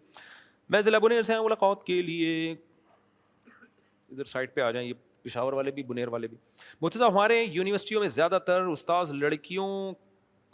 میں 0.70 0.80
ضلع 0.86 0.98
بنیر 1.02 1.22
سے 1.26 1.34
ملاقات 1.40 1.84
کے 1.84 2.00
لیے 2.06 2.50
ادھر 2.52 4.24
سائڈ 4.32 4.52
پہ 4.54 4.60
آ 4.60 4.70
جائیں 4.70 4.88
یہ 4.88 4.92
پشاور 5.22 5.52
والے 5.58 5.70
بھی 5.76 5.82
بنیر 5.92 6.08
والے 6.14 6.26
بھی 6.28 6.36
مجھے 6.80 7.02
ہمارے 7.04 7.40
یونیورسٹیوں 7.42 8.00
میں 8.00 8.08
زیادہ 8.16 8.38
تر 8.46 8.66
استاذ 8.72 9.12
لڑکیوں 9.22 9.68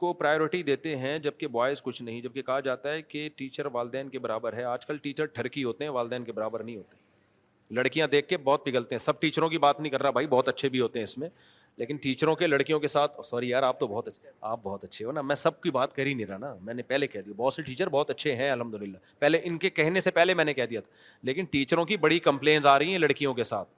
کو 0.02 0.12
پرائیورٹی 0.20 0.62
دیتے 0.68 0.94
ہیں 0.96 1.18
جبکہ 1.26 1.46
بوائز 1.56 1.82
کچھ 1.82 2.02
نہیں 2.02 2.20
جبکہ 2.20 2.42
کہا 2.42 2.60
جاتا 2.68 2.92
ہے 2.92 3.02
کہ 3.02 3.28
ٹیچر 3.36 3.66
والدین 3.72 4.08
کے 4.14 4.18
برابر 4.28 4.52
ہے 4.58 4.64
آج 4.76 4.86
کل 4.86 4.96
ٹیچر 5.08 5.26
ٹھرکی 5.38 5.64
ہوتے 5.64 5.84
ہیں 5.84 5.90
والدین 5.98 6.24
کے 6.24 6.32
برابر 6.38 6.62
نہیں 6.62 6.76
ہوتے 6.76 7.74
لڑکیاں 7.80 8.06
دیکھ 8.14 8.28
کے 8.28 8.36
بہت 8.50 8.64
پگھلتے 8.64 8.94
ہیں 8.94 9.04
سب 9.08 9.20
ٹیچروں 9.20 9.48
کی 9.48 9.58
بات 9.66 9.80
نہیں 9.80 9.92
کر 9.92 10.02
رہا 10.02 10.10
بھائی 10.20 10.26
بہت 10.36 10.48
اچھے 10.48 10.68
بھی 10.76 10.80
ہوتے 10.80 10.98
ہیں 10.98 11.04
اس 11.04 11.18
میں 11.18 11.28
لیکن 11.78 11.96
ٹیچروں 12.02 12.34
کے 12.36 12.46
لڑکیوں 12.46 12.78
کے 12.80 12.86
ساتھ 12.86 13.20
سوری 13.26 13.46
oh, 13.46 13.50
یار 13.52 13.62
آپ 13.62 13.78
تو 13.80 13.86
بہت 13.86 14.08
اچھے 14.08 14.30
آپ 14.40 14.60
بہت 14.62 14.84
اچھے 14.84 15.04
ہو 15.04 15.12
نا 15.12 15.20
میں 15.22 15.34
سب 15.36 15.60
کی 15.60 15.70
بات 15.70 15.94
کر 15.96 16.06
ہی 16.06 16.14
نہیں 16.14 16.26
رہا 16.26 16.36
نا 16.38 16.54
میں 16.60 16.74
نے 16.74 16.82
پہلے 16.86 17.06
کہہ 17.06 17.20
دیا 17.26 17.34
بہت 17.36 17.52
سے 17.54 17.62
ٹیچر 17.62 17.88
بہت 17.88 18.10
اچھے 18.10 18.34
ہیں 18.36 18.50
الحمد 18.50 18.74
للہ 18.82 18.96
پہلے 19.18 19.40
ان 19.44 19.56
کے 19.58 19.70
کہنے 19.70 20.00
سے 20.00 20.10
پہلے 20.10 20.34
میں 20.34 20.44
نے 20.44 20.54
کہہ 20.54 20.66
دیا 20.70 20.80
تھا 20.80 20.90
لیکن 21.28 21.44
ٹیچروں 21.50 21.84
کی 21.84 21.96
بڑی 22.04 22.18
کمپلینز 22.28 22.66
آ 22.66 22.78
رہی 22.78 22.90
ہیں 22.92 22.98
لڑکیوں 22.98 23.34
کے 23.34 23.42
ساتھ 23.42 23.68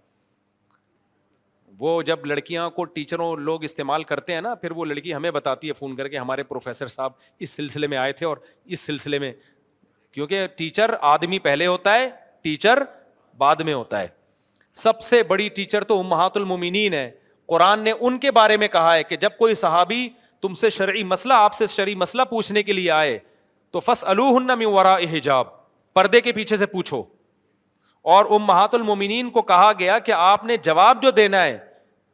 وہ 1.79 2.01
جب 2.09 2.27
لڑکیاں 2.27 2.69
کو 2.71 2.85
ٹیچروں 2.85 3.35
لوگ 3.37 3.65
استعمال 3.65 4.05
کرتے 4.05 4.35
ہیں 4.35 4.41
نا 4.41 4.55
پھر 4.55 4.71
وہ 4.75 4.85
لڑکی 4.87 5.15
ہمیں 5.15 5.31
بتاتی 5.31 5.69
ہے 5.69 5.73
فون 5.79 5.97
کر 5.97 6.09
کے 6.09 6.19
ہمارے 6.19 6.43
پروفیسر 6.51 6.87
صاحب 6.97 7.13
اس 7.39 7.51
سلسلے 7.51 7.87
میں 7.95 7.99
آئے 7.99 8.13
تھے 8.21 8.27
اور 8.27 8.37
اس 8.65 8.81
سلسلے 8.81 9.19
میں 9.19 9.33
کیونکہ 10.13 10.47
ٹیچر 10.57 10.91
آدمی 11.13 11.39
پہلے 11.49 11.67
ہوتا 11.67 11.95
ہے 11.99 12.09
ٹیچر 12.43 12.79
بعد 13.39 13.61
میں 13.67 13.75
ہوتا 13.75 14.01
ہے 14.03 14.07
سب 14.83 15.01
سے 15.01 15.23
بڑی 15.23 15.49
ٹیچر 15.55 15.85
تو 15.85 15.99
امہات 16.01 16.37
المومنین 16.37 16.93
ہے 16.95 17.11
قرآن 17.49 17.81
نے 17.85 17.93
ان 18.01 18.19
کے 18.19 18.31
بارے 18.41 18.57
میں 18.57 18.69
کہا 18.73 18.95
ہے 18.95 19.03
کہ 19.05 19.17
جب 19.25 19.37
کوئی 19.39 19.55
صحابی 19.65 20.09
تم 20.43 20.55
سے 20.61 20.71
شرعی 20.71 20.87
شرعی 20.87 21.03
مسئلہ 21.09 21.35
مسئلہ 21.35 22.23
آپ 22.23 22.29
سے 22.29 22.31
پوچھنے 22.31 22.63
کے 22.63 22.73
لیے 22.73 22.91
آئے 22.91 23.19
تو 23.73 23.81
فس 23.81 24.05
حجاب 25.13 25.47
پردے 25.95 26.21
کے 26.21 26.33
پیچھے 26.33 26.57
سے 26.57 26.67
پوچھو 26.75 27.03
اور 28.15 28.27
المومنین 28.73 29.31
کو 29.37 29.43
کہا 29.53 29.71
گیا 29.79 29.99
کہ 30.09 30.13
آپ 30.17 30.45
نے 30.45 30.57
جواب 30.69 31.03
جو 31.03 31.11
دینا 31.21 31.43
ہے 31.45 31.57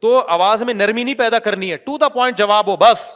تو 0.01 0.17
آواز 0.37 0.63
میں 0.69 0.73
نرمی 0.73 1.03
نہیں 1.03 1.15
پیدا 1.23 1.39
کرنی 1.47 1.71
ہے 1.71 1.77
ٹو 1.87 1.97
دا 2.03 2.09
پوائنٹ 2.19 2.37
جواب 2.37 2.67
ہو 2.67 2.75
بس 2.85 3.07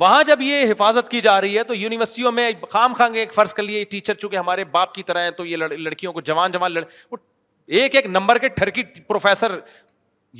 وہاں 0.00 0.22
جب 0.26 0.40
یہ 0.42 0.70
حفاظت 0.72 1.08
کی 1.10 1.20
جا 1.20 1.40
رہی 1.40 1.56
ہے 1.58 1.62
تو 1.68 1.74
یونیورسٹیوں 1.74 2.32
میں 2.32 2.50
خام 2.70 2.92
خانگے 2.98 3.20
ایک 3.20 3.32
فرض 3.34 3.54
کر 3.54 3.62
لیے 3.62 3.84
ٹیچر 3.94 4.14
چونکہ 4.14 4.36
ہمارے 4.36 4.64
باپ 4.76 4.94
کی 4.94 5.02
طرح 5.08 5.22
ہیں 5.24 5.30
تو 5.40 5.44
یہ 5.46 5.56
لڑکیوں 5.60 6.12
کو 6.12 6.20
جوان 6.30 6.52
جوان 6.52 6.72
لڑ 6.72 6.82
وہ 7.10 7.16
ایک 7.68 7.94
ایک 7.96 8.06
نمبر 8.06 8.38
کے 8.38 8.48
ٹھرکی 8.58 8.82
پروفیسر 9.06 9.58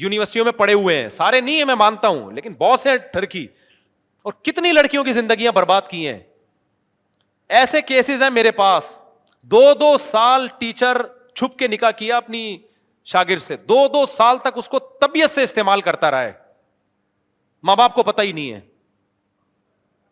یونیورسٹیوں 0.02 0.44
میں 0.44 0.52
پڑے 0.56 0.72
ہوئے 0.72 1.00
ہیں 1.00 1.08
سارے 1.08 1.40
نہیں 1.40 1.56
ہیں 1.58 1.64
میں 1.64 1.74
مانتا 1.78 2.08
ہوں 2.08 2.30
لیکن 2.32 2.52
بہت 2.58 2.80
سے 2.80 2.96
ٹھرکی 3.12 3.46
اور 4.24 4.32
کتنی 4.44 4.72
لڑکیوں 4.72 5.02
کی 5.04 5.12
زندگیاں 5.12 5.52
برباد 5.52 5.80
کی 5.90 6.06
ہیں 6.08 6.18
ایسے 7.58 7.80
کیسز 7.82 8.22
ہیں 8.22 8.30
میرے 8.30 8.50
پاس 8.60 8.96
دو 9.54 9.62
دو 9.80 9.96
سال 10.00 10.46
ٹیچر 10.58 11.02
چھپ 11.34 11.56
کے 11.58 11.68
نکاح 11.68 11.90
کیا 11.98 12.16
اپنی 12.16 12.56
شاگرد 13.12 13.42
سے 13.42 13.56
دو 13.68 13.86
دو 13.94 14.04
سال 14.14 14.38
تک 14.44 14.58
اس 14.58 14.68
کو 14.68 14.78
طبیعت 15.00 15.30
سے 15.30 15.42
استعمال 15.42 15.80
کرتا 15.80 16.10
رہا 16.10 16.22
ہے 16.22 16.32
ماں 17.68 17.76
باپ 17.76 17.94
کو 17.94 18.02
پتا 18.02 18.22
ہی 18.22 18.32
نہیں 18.32 18.52
ہے 18.52 18.60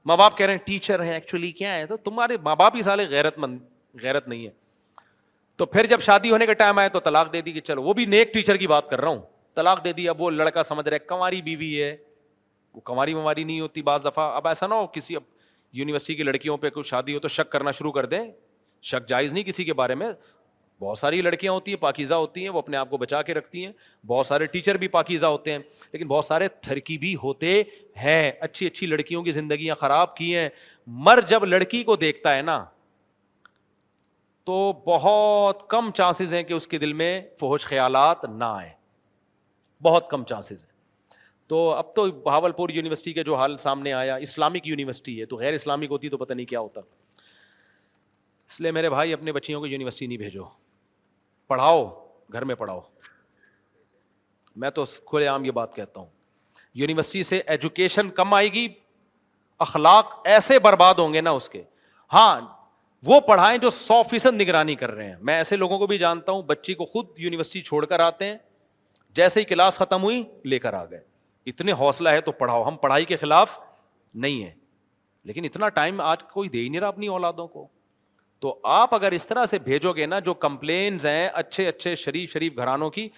ماں 0.07 0.17
باپ 0.17 0.39
کہہ 0.39 0.47
رہے 0.47 0.55
ہیں 0.55 0.61
ٹیچر 0.67 1.03
ہیں 1.05 1.13
ایکچولی 1.15 1.51
کیا 1.61 1.75
ہے 1.75 1.87
تو 1.87 1.97
تمہارے 1.97 2.37
ماں 2.45 2.57
باپ 2.57 2.77
ہی 2.77 2.83
سالے 2.83 3.07
غیرت 3.11 3.39
مند 3.39 3.59
غیرت 4.03 4.29
نہیں 4.29 4.47
ہے 4.47 4.51
تو 5.59 5.67
پھر 5.67 5.87
جب 5.87 6.01
شادی 6.03 6.31
ہونے 6.31 6.47
کا 6.47 6.53
ٹائم 6.53 6.79
آئے 6.79 6.89
تو 6.93 7.01
طلاق 7.01 7.33
دے 7.33 7.41
دی 7.43 7.53
کہ 7.53 7.61
چلو 7.61 7.83
وہ 7.83 7.93
بھی 7.95 8.05
نیک 8.07 8.33
ٹیچر 8.35 8.57
کی 8.57 8.67
بات 8.69 8.89
کر 8.91 9.01
رہا 9.01 9.09
ہوں 9.09 9.21
طلاق 9.57 9.85
دے 9.85 9.93
دی 9.93 10.09
اب 10.09 10.21
وہ 10.23 10.31
لڑکا 10.31 10.63
سمجھ 10.63 10.89
رہے 10.89 10.99
کماری 10.99 11.41
بیوی 11.43 11.83
ہے 11.83 11.97
وہ 12.75 12.81
کماری 12.85 13.15
وماری 13.15 13.45
نہیں 13.45 13.61
ہوتی 13.61 13.83
بعض 13.83 14.05
دفعہ 14.05 14.31
اب 14.37 14.47
ایسا 14.49 14.67
نہ 14.67 14.75
ہو 14.75 14.87
کسی 14.93 15.17
اب 15.17 15.23
یونیورسٹی 15.79 16.15
کی 16.15 16.23
لڑکیوں 16.23 16.57
پہ 16.59 16.71
کچھ 16.75 16.89
شادی 16.89 17.15
ہو 17.15 17.19
تو 17.21 17.29
شک 17.29 17.51
کرنا 17.53 17.71
شروع 17.79 17.93
کر 17.93 18.07
دیں 18.07 18.21
شک 18.91 19.09
جائز 19.09 19.33
نہیں 19.35 19.45
کسی 19.45 19.65
کے 19.65 19.75
بارے 19.81 19.95
میں 20.03 20.11
بہت 20.81 20.99
ساری 20.99 21.21
لڑکیاں 21.23 21.53
ہوتی 21.53 21.73
ہیں 21.73 21.79
پاکیزہ 21.81 22.15
ہوتی 22.15 22.43
ہیں 22.43 22.49
وہ 22.55 22.59
اپنے 22.59 22.77
آپ 22.77 22.91
کو 22.91 22.97
بچا 22.99 23.21
کے 23.29 23.35
رکھتی 23.35 23.65
ہیں 23.65 23.73
بہت 24.07 24.27
سارے 24.27 24.47
ٹیچر 24.55 24.77
بھی 24.79 24.89
پاکیزہ 24.97 25.27
ہوتے 25.27 25.53
ہیں 25.53 25.59
لیکن 25.93 26.09
بہت 26.09 26.25
سارے 26.25 26.49
تھرکی 26.63 26.99
بھی 27.05 27.15
ہوتے 27.23 27.63
ہیں 28.03 28.31
اچھی 28.41 28.67
اچھی 28.67 28.87
لڑکیوں 28.87 29.23
کی 29.25 29.33
زندگیاں 29.33 29.75
خراب 29.81 30.17
کی 30.17 30.35
ہیں 30.37 30.49
مر 31.07 31.21
جب 31.29 31.45
لڑکی 31.45 31.83
کو 31.85 31.97
دیکھتا 32.05 32.37
ہے 32.37 32.43
نا 32.43 32.65
تو 34.47 34.57
بہت 34.87 35.63
کم 35.71 35.91
چانسز 35.97 36.33
ہیں 36.35 36.43
کہ 36.49 36.53
اس 36.55 36.67
کے 36.69 36.79
دل 36.79 36.93
میں 36.99 37.11
فوج 37.41 37.61
خیالات 37.67 38.25
نہ 38.25 38.45
آئیں 38.45 38.71
بہت 39.83 40.09
کم 40.11 40.25
چانسز 40.33 40.63
ہیں 40.63 40.75
تو 41.53 41.59
اب 41.75 41.95
تو 41.95 42.05
بہاول 42.25 42.53
پور 42.59 42.69
یونیورسٹی 42.75 43.13
کے 43.13 43.23
جو 43.25 43.35
حال 43.37 43.57
سامنے 43.63 43.93
آیا 43.93 44.15
اسلامک 44.27 44.67
یونیورسٹی 44.69 45.19
ہے 45.21 45.25
تو 45.33 45.37
غیر 45.37 45.55
اسلامک 45.55 45.91
ہوتی 45.91 46.09
تو 46.09 46.19
پتہ 46.19 46.33
نہیں 46.35 46.47
کیا 46.47 46.61
ہوتا 46.61 46.81
اس 48.49 48.61
لیے 48.61 48.71
میرے 48.79 48.91
بھائی 48.91 49.13
اپنے 49.13 49.33
بچیوں 49.33 49.61
کو 49.61 49.67
یونیورسٹی 49.67 50.07
نہیں 50.07 50.19
بھیجو 50.19 50.45
پڑھاؤ 51.49 51.85
گھر 52.33 52.45
میں 52.51 52.55
پڑھاؤ 52.63 52.81
میں 54.65 54.71
تو 54.79 54.85
کھلے 55.07 55.27
عام 55.29 55.45
یہ 55.45 55.51
بات 55.61 55.75
کہتا 55.77 56.01
ہوں 56.01 56.09
یونیورسٹی 56.83 57.23
سے 57.33 57.41
ایجوکیشن 57.57 58.11
کم 58.21 58.35
آئے 58.35 58.53
گی 58.53 58.67
اخلاق 59.69 60.13
ایسے 60.35 60.59
برباد 60.69 60.95
ہوں 61.05 61.13
گے 61.15 61.21
نا 61.21 61.31
اس 61.41 61.49
کے 61.49 61.63
ہاں 62.13 62.31
وہ 63.07 63.19
پڑھائیں 63.27 63.57
جو 63.61 63.71
سو 63.71 64.03
فیصد 64.11 64.41
نگرانی 64.41 64.75
کر 64.75 64.91
رہے 64.95 65.07
ہیں 65.09 65.15
میں 65.29 65.35
ایسے 65.35 65.57
لوگوں 65.57 65.79
کو 65.79 65.87
بھی 65.87 65.99
جانتا 65.99 66.33
ہوں 66.33 66.43
بچی 66.47 66.75
کو 66.75 66.85
خود 66.87 67.07
یونیورسٹی 67.25 67.61
چھوڑ 67.63 67.85
کر 67.87 68.01
آتے 68.01 68.25
ہیں 68.27 68.37
جیسے 69.15 69.41
ہی 69.41 69.45
کلاس 69.51 69.77
ختم 69.79 70.03
ہوئی 70.03 70.23
لے 70.53 70.59
کر 70.59 70.73
آ 70.75 70.85
گئے 70.91 71.01
اتنے 71.51 71.73
حوصلہ 71.81 72.09
ہے 72.17 72.21
تو 72.29 72.33
پڑھاؤ 72.41 72.67
ہم 72.69 72.77
پڑھائی 72.83 73.05
کے 73.11 73.17
خلاف 73.17 73.57
نہیں 74.15 74.43
ہیں 74.43 74.51
لیکن 75.29 75.45
اتنا 75.45 75.69
ٹائم 75.79 76.01
آج 76.01 76.23
کوئی 76.33 76.49
دے 76.49 76.61
ہی 76.61 76.69
نہیں 76.69 76.81
رہا 76.81 76.89
اپنی 76.89 77.07
اولادوں 77.09 77.47
کو 77.49 77.67
تو 78.41 78.59
آپ 78.81 78.95
اگر 78.95 79.13
اس 79.13 79.27
طرح 79.29 79.45
سے 79.53 79.59
بھیجو 79.69 79.93
گے 79.93 80.07
نا 80.07 80.19
جو 80.31 80.35
کمپلینز 80.49 81.07
ہیں 81.07 81.29
اچھے 81.43 81.69
اچھے 81.69 81.95
شریف 82.05 82.33
شریف 82.33 82.57
گھرانوں 82.57 82.91
کی 82.99 83.09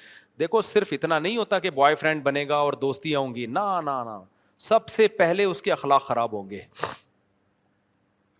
دیکھو 0.41 0.61
صرف 0.71 0.93
اتنا 0.93 1.19
نہیں 1.19 1.37
ہوتا 1.37 1.59
کہ 1.65 1.71
بوائے 1.81 1.95
فرینڈ 2.05 2.23
بنے 2.23 2.47
گا 2.49 2.57
اور 2.67 2.73
دوستی 2.87 3.15
آؤں 3.17 3.35
گی 3.35 3.47
نہ 3.59 4.19
سب 4.69 4.89
سے 4.89 5.09
پہلے 5.19 5.45
اس 5.45 5.63
کے 5.63 5.73
اخلاق 5.73 6.07
خراب 6.07 6.33
ہوں 6.35 6.49
گے 6.51 6.61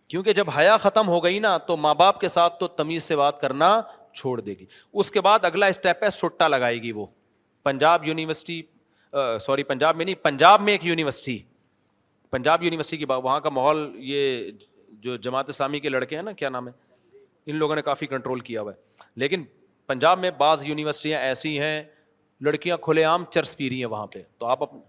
کیونکہ 0.09 0.33
جب 0.33 0.49
حیا 0.57 0.75
ختم 0.83 1.07
ہو 1.07 1.23
گئی 1.23 1.39
نا 1.39 1.57
تو 1.65 1.75
ماں 1.77 1.93
باپ 1.95 2.19
کے 2.19 2.27
ساتھ 2.27 2.59
تو 2.59 2.67
تمیز 2.67 3.03
سے 3.03 3.15
بات 3.15 3.39
کرنا 3.41 3.67
چھوڑ 4.13 4.39
دے 4.41 4.51
گی 4.59 4.65
اس 4.99 5.11
کے 5.11 5.21
بعد 5.21 5.45
اگلا 5.45 5.65
اسٹیپ 5.73 6.03
ہے 6.03 6.09
سٹا 6.09 6.47
لگائے 6.47 6.81
گی 6.83 6.91
وہ 6.91 7.05
پنجاب 7.63 8.07
یونیورسٹی 8.07 8.61
سوری 9.45 9.63
پنجاب 9.71 9.95
میں 9.97 10.05
نہیں 10.05 10.23
پنجاب 10.23 10.61
میں 10.61 10.73
ایک 10.73 10.85
یونیورسٹی 10.85 11.37
پنجاب 12.31 12.63
یونیورسٹی 12.63 12.97
کی 12.97 13.05
بات 13.11 13.19
وہاں 13.23 13.39
کا 13.45 13.49
ماحول 13.49 13.89
یہ 14.11 14.49
جو 15.03 15.15
جماعت 15.27 15.49
اسلامی 15.49 15.79
کے 15.79 15.89
لڑکے 15.89 16.15
ہیں 16.15 16.23
نا 16.23 16.31
کیا 16.41 16.49
نام 16.49 16.67
ہے 16.67 16.73
ان 17.51 17.55
لوگوں 17.55 17.75
نے 17.75 17.81
کافی 17.81 18.05
کنٹرول 18.07 18.39
کیا 18.49 18.61
ہوا 18.61 18.71
ہے 18.71 19.09
لیکن 19.23 19.43
پنجاب 19.87 20.19
میں 20.19 20.31
بعض 20.37 20.65
یونیورسٹیاں 20.65 21.19
ایسی 21.29 21.59
ہیں 21.59 21.81
لڑکیاں 22.47 22.77
کھلے 22.81 23.03
عام 23.03 23.23
چرس 23.31 23.57
پی 23.57 23.69
رہی 23.69 23.79
ہیں 23.79 23.89
وہاں 23.95 24.07
پہ 24.13 24.21
تو 24.39 24.45
آپ 24.45 24.63
اپنے 24.63 24.79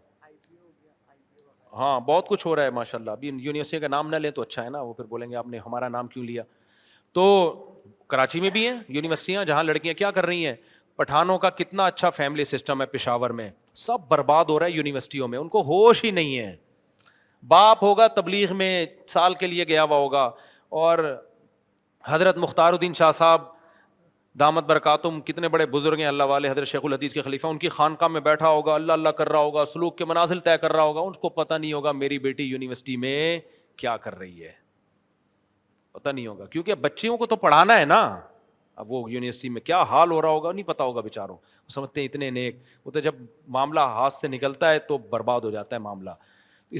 ہاں 1.77 1.99
بہت 2.07 2.27
کچھ 2.29 2.47
ہو 2.47 2.55
رہا 2.57 2.63
ہے 2.65 2.71
ماشاء 2.71 2.99
اللہ 2.99 3.11
ابھی 3.11 3.29
یونیورسٹی 3.41 3.79
کا 3.81 3.89
نام 3.89 4.09
نہ 4.11 4.17
لیں 4.17 4.31
تو 4.31 4.43
اچھا 4.43 4.65
ہے 4.65 4.71
نا 4.71 4.81
وہ 4.83 4.93
پھر 4.93 5.05
بولیں 5.09 5.31
گے 5.31 5.37
آپ 5.37 5.47
نے 5.49 5.59
ہمارا 5.67 5.89
نام 5.89 6.07
کیوں 6.09 6.25
لیا 6.25 6.43
تو 7.15 7.25
کراچی 8.09 8.41
میں 8.41 8.51
بھی 8.53 8.67
ہیں 8.67 8.77
یونیورسٹیاں 8.89 9.45
جہاں 9.45 9.63
لڑکیاں 9.65 9.95
کیا 9.95 10.11
کر 10.11 10.27
رہی 10.27 10.47
ہیں 10.47 10.55
پٹھانوں 10.97 11.39
کا 11.39 11.51
کتنا 11.61 11.87
اچھا 11.87 12.11
فیملی 12.17 12.45
سسٹم 12.45 12.81
ہے 12.81 12.87
پشاور 12.87 13.31
میں 13.41 13.49
سب 13.85 14.09
برباد 14.09 14.45
ہو 14.49 14.59
رہا 14.59 14.67
ہے 14.67 14.71
یونیورسٹیوں 14.71 15.29
میں 15.29 15.39
ان 15.39 15.49
کو 15.49 15.63
ہوش 15.67 16.05
ہی 16.05 16.11
نہیں 16.11 16.39
ہے 16.39 16.55
باپ 17.49 17.83
ہوگا 17.85 18.07
تبلیغ 18.17 18.57
میں 18.57 18.85
سال 19.09 19.35
کے 19.41 19.47
لیے 19.47 19.65
گیا 19.69 19.83
ہوا 19.85 19.97
ہوگا 19.99 20.31
اور 20.81 20.99
حضرت 22.07 22.37
مختار 22.39 22.73
الدین 22.73 22.95
شاہ 22.95 23.11
صاحب 23.11 23.43
دامت 24.41 24.65
برکاتم 24.65 25.21
کتنے 25.21 25.49
بڑے 25.55 25.65
بزرگ 25.73 25.99
ہیں 25.99 26.07
اللہ 26.07 26.23
والے 26.29 26.49
حضرت 26.51 26.67
شیخ 26.69 26.81
الحدیث 26.85 27.13
کے 27.15 27.23
خلیفہ 27.23 27.47
ان 27.47 27.57
کی 27.59 27.69
خانقاہ 27.75 28.09
میں 28.09 28.21
بیٹھا 28.29 28.49
ہوگا 28.49 28.75
اللہ 28.75 28.93
اللہ 28.93 29.09
کر 29.19 29.29
رہا 29.33 29.39
ہوگا 29.39 29.65
سلوک 29.73 29.97
کے 29.99 30.05
منازل 30.11 30.41
طے 30.47 30.57
کر 30.61 30.73
رہا 30.73 30.83
ہوگا 30.83 31.01
ان 31.01 31.13
کو 31.25 31.29
پتہ 31.29 31.55
نہیں 31.55 31.73
ہوگا 31.73 31.93
میری 31.93 32.19
بیٹی 32.27 32.45
یونیورسٹی 32.45 32.97
میں 33.03 33.17
کیا 33.83 33.97
کر 34.07 34.17
رہی 34.19 34.45
ہے 34.45 34.53
پتہ 35.93 36.11
نہیں 36.11 36.27
ہوگا 36.27 36.47
کیونکہ 36.55 36.75
بچیوں 36.87 37.17
کو 37.23 37.27
تو 37.33 37.37
پڑھانا 37.45 37.79
ہے 37.79 37.85
نا 37.85 38.01
اب 38.85 38.93
وہ 38.93 39.03
یونیورسٹی 39.13 39.49
میں 39.57 39.61
کیا 39.61 39.83
حال 39.93 40.11
ہو 40.11 40.21
رہا 40.23 40.29
ہوگا 40.39 40.53
نہیں 40.53 40.67
پتا 40.67 40.85
ہوگا 40.85 41.01
بیچاروں 41.09 41.37
وہ 41.37 41.71
سمجھتے 41.73 42.01
ہیں 42.01 42.09
اتنے 42.09 42.31
نیک 42.39 42.63
وہ 42.85 42.91
تو 42.91 43.01
جب 43.09 43.15
معاملہ 43.59 43.81
ہاتھ 43.99 44.13
سے 44.13 44.29
نکلتا 44.37 44.71
ہے 44.73 44.79
تو 44.93 44.99
برباد 45.11 45.41
ہو 45.41 45.51
جاتا 45.51 45.77
ہے 45.77 45.81
معاملہ 45.89 46.11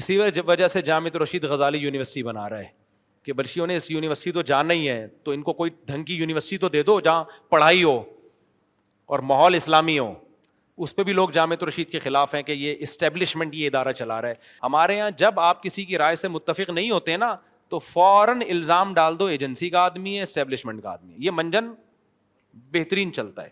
اسی 0.01 0.17
وجہ 0.45 0.67
سے 0.77 0.81
جامع 0.91 1.09
رشید 1.23 1.43
غزالی 1.53 1.77
یونیورسٹی 1.77 2.23
بنا 2.31 2.49
رہا 2.49 2.59
ہے 2.59 2.79
کہ 3.25 3.33
بلشیوں 3.33 3.65
نے 3.67 3.75
اس 3.75 3.89
یونیورسٹی 3.91 4.31
تو 4.31 4.41
جانا 4.51 4.73
ہی 4.73 4.87
ہے 4.89 5.05
تو 5.23 5.31
ان 5.31 5.41
کو 5.43 5.53
کوئی 5.53 5.71
ڈھنگ 5.87 6.03
کی 6.03 6.15
یونیورسٹی 6.15 6.57
تو 6.57 6.69
دے 6.69 6.81
دو 6.83 6.99
جہاں 6.99 7.23
پڑھائی 7.49 7.83
ہو 7.83 8.01
اور 9.13 9.19
ماحول 9.31 9.55
اسلامی 9.55 9.97
ہو 9.99 10.13
اس 10.83 10.95
پہ 10.95 11.03
بھی 11.03 11.13
لوگ 11.13 11.29
جامع 11.29 11.55
رشید 11.67 11.89
کے 11.89 11.99
خلاف 11.99 12.33
ہیں 12.35 12.41
کہ 12.43 12.51
یہ 12.51 12.75
اسٹیبلشمنٹ 12.85 13.55
یہ 13.55 13.67
ادارہ 13.67 13.91
چلا 13.93 14.21
رہا 14.21 14.29
ہے 14.29 14.33
ہمارے 14.63 14.95
یہاں 14.97 15.09
جب 15.17 15.39
آپ 15.39 15.61
کسی 15.63 15.85
کی 15.85 15.97
رائے 15.97 16.15
سے 16.21 16.27
متفق 16.27 16.69
نہیں 16.69 16.89
ہوتے 16.91 17.17
نا 17.17 17.35
تو 17.69 17.79
فوراً 17.79 18.41
الزام 18.49 18.93
ڈال 18.93 19.19
دو 19.19 19.25
ایجنسی 19.33 19.69
کا 19.69 19.79
آدمی 19.81 20.15
ہے 20.17 20.23
اسٹیبلشمنٹ 20.23 20.81
کا 20.83 20.89
آدمی 20.91 21.11
ہے 21.13 21.17
یہ 21.25 21.31
منجن 21.33 21.67
بہترین 22.73 23.13
چلتا 23.13 23.43
ہے 23.43 23.49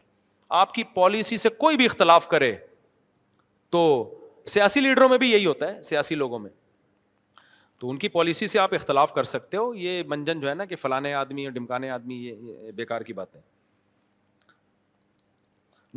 آپ 0.61 0.73
کی 0.73 0.83
پالیسی 0.95 1.37
سے 1.37 1.49
کوئی 1.63 1.77
بھی 1.77 1.85
اختلاف 1.85 2.27
کرے 2.27 2.55
تو 3.71 3.83
سیاسی 4.53 4.81
لیڈروں 4.81 5.09
میں 5.09 5.17
بھی 5.17 5.29
یہی 5.31 5.45
ہوتا 5.45 5.73
ہے 5.73 5.81
سیاسی 5.81 6.15
لوگوں 6.15 6.39
میں 6.39 6.49
تو 7.79 7.89
ان 7.91 7.97
کی 7.97 8.07
پالیسی 8.13 8.47
سے 8.51 8.59
آپ 8.59 8.73
اختلاف 8.73 9.13
کر 9.13 9.23
سکتے 9.23 9.57
ہو 9.57 9.73
یہ 9.81 10.01
منجن 10.07 10.39
جو 10.39 10.47
ہے 10.49 10.53
نا 10.53 10.65
کہ 10.71 10.75
فلانے 10.75 11.13
آدمی 11.13 11.43
اور 11.45 11.51
ڈمکانے 11.53 11.89
آدمی 11.89 12.15
یہ 12.25 12.71
بے 12.75 12.85
کار 12.85 13.01
کی 13.09 13.13
بات 13.19 13.35
ہے 13.35 13.41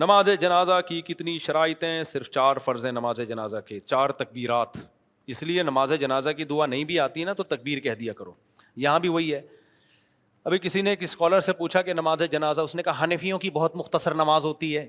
نماز 0.02 0.28
جنازہ 0.40 0.80
کی 0.88 1.00
کتنی 1.08 1.38
شرائطیں 1.46 2.02
صرف 2.12 2.28
چار 2.36 2.56
فرض 2.64 2.84
ہیں 2.86 2.92
نماز 2.92 3.20
جنازہ 3.28 3.56
کے 3.66 3.80
چار 3.86 4.10
تکبیرات 4.22 4.76
اس 5.34 5.42
لیے 5.42 5.62
نماز 5.62 5.92
جنازہ 6.00 6.30
کی 6.36 6.44
دعا 6.54 6.66
نہیں 6.66 6.84
بھی 6.84 6.98
آتی 7.00 7.24
نا 7.24 7.32
تو 7.32 7.42
تکبیر 7.54 7.80
کہہ 7.80 7.94
دیا 8.00 8.12
کرو 8.20 8.32
یہاں 8.84 8.98
بھی 9.00 9.08
وہی 9.16 9.34
ہے 9.34 9.40
ابھی 10.50 10.58
کسی 10.58 10.82
نے 10.82 10.90
ایک 10.90 11.02
اسکالر 11.02 11.40
سے 11.48 11.52
پوچھا 11.58 11.82
کہ 11.88 11.92
نماز 11.94 12.22
جنازہ 12.30 12.60
اس 12.60 12.74
نے 12.74 12.82
کہا 12.82 13.04
حنفیوں 13.04 13.38
کی 13.38 13.50
بہت 13.58 13.76
مختصر 13.76 14.14
نماز 14.24 14.44
ہوتی 14.44 14.76
ہے 14.76 14.88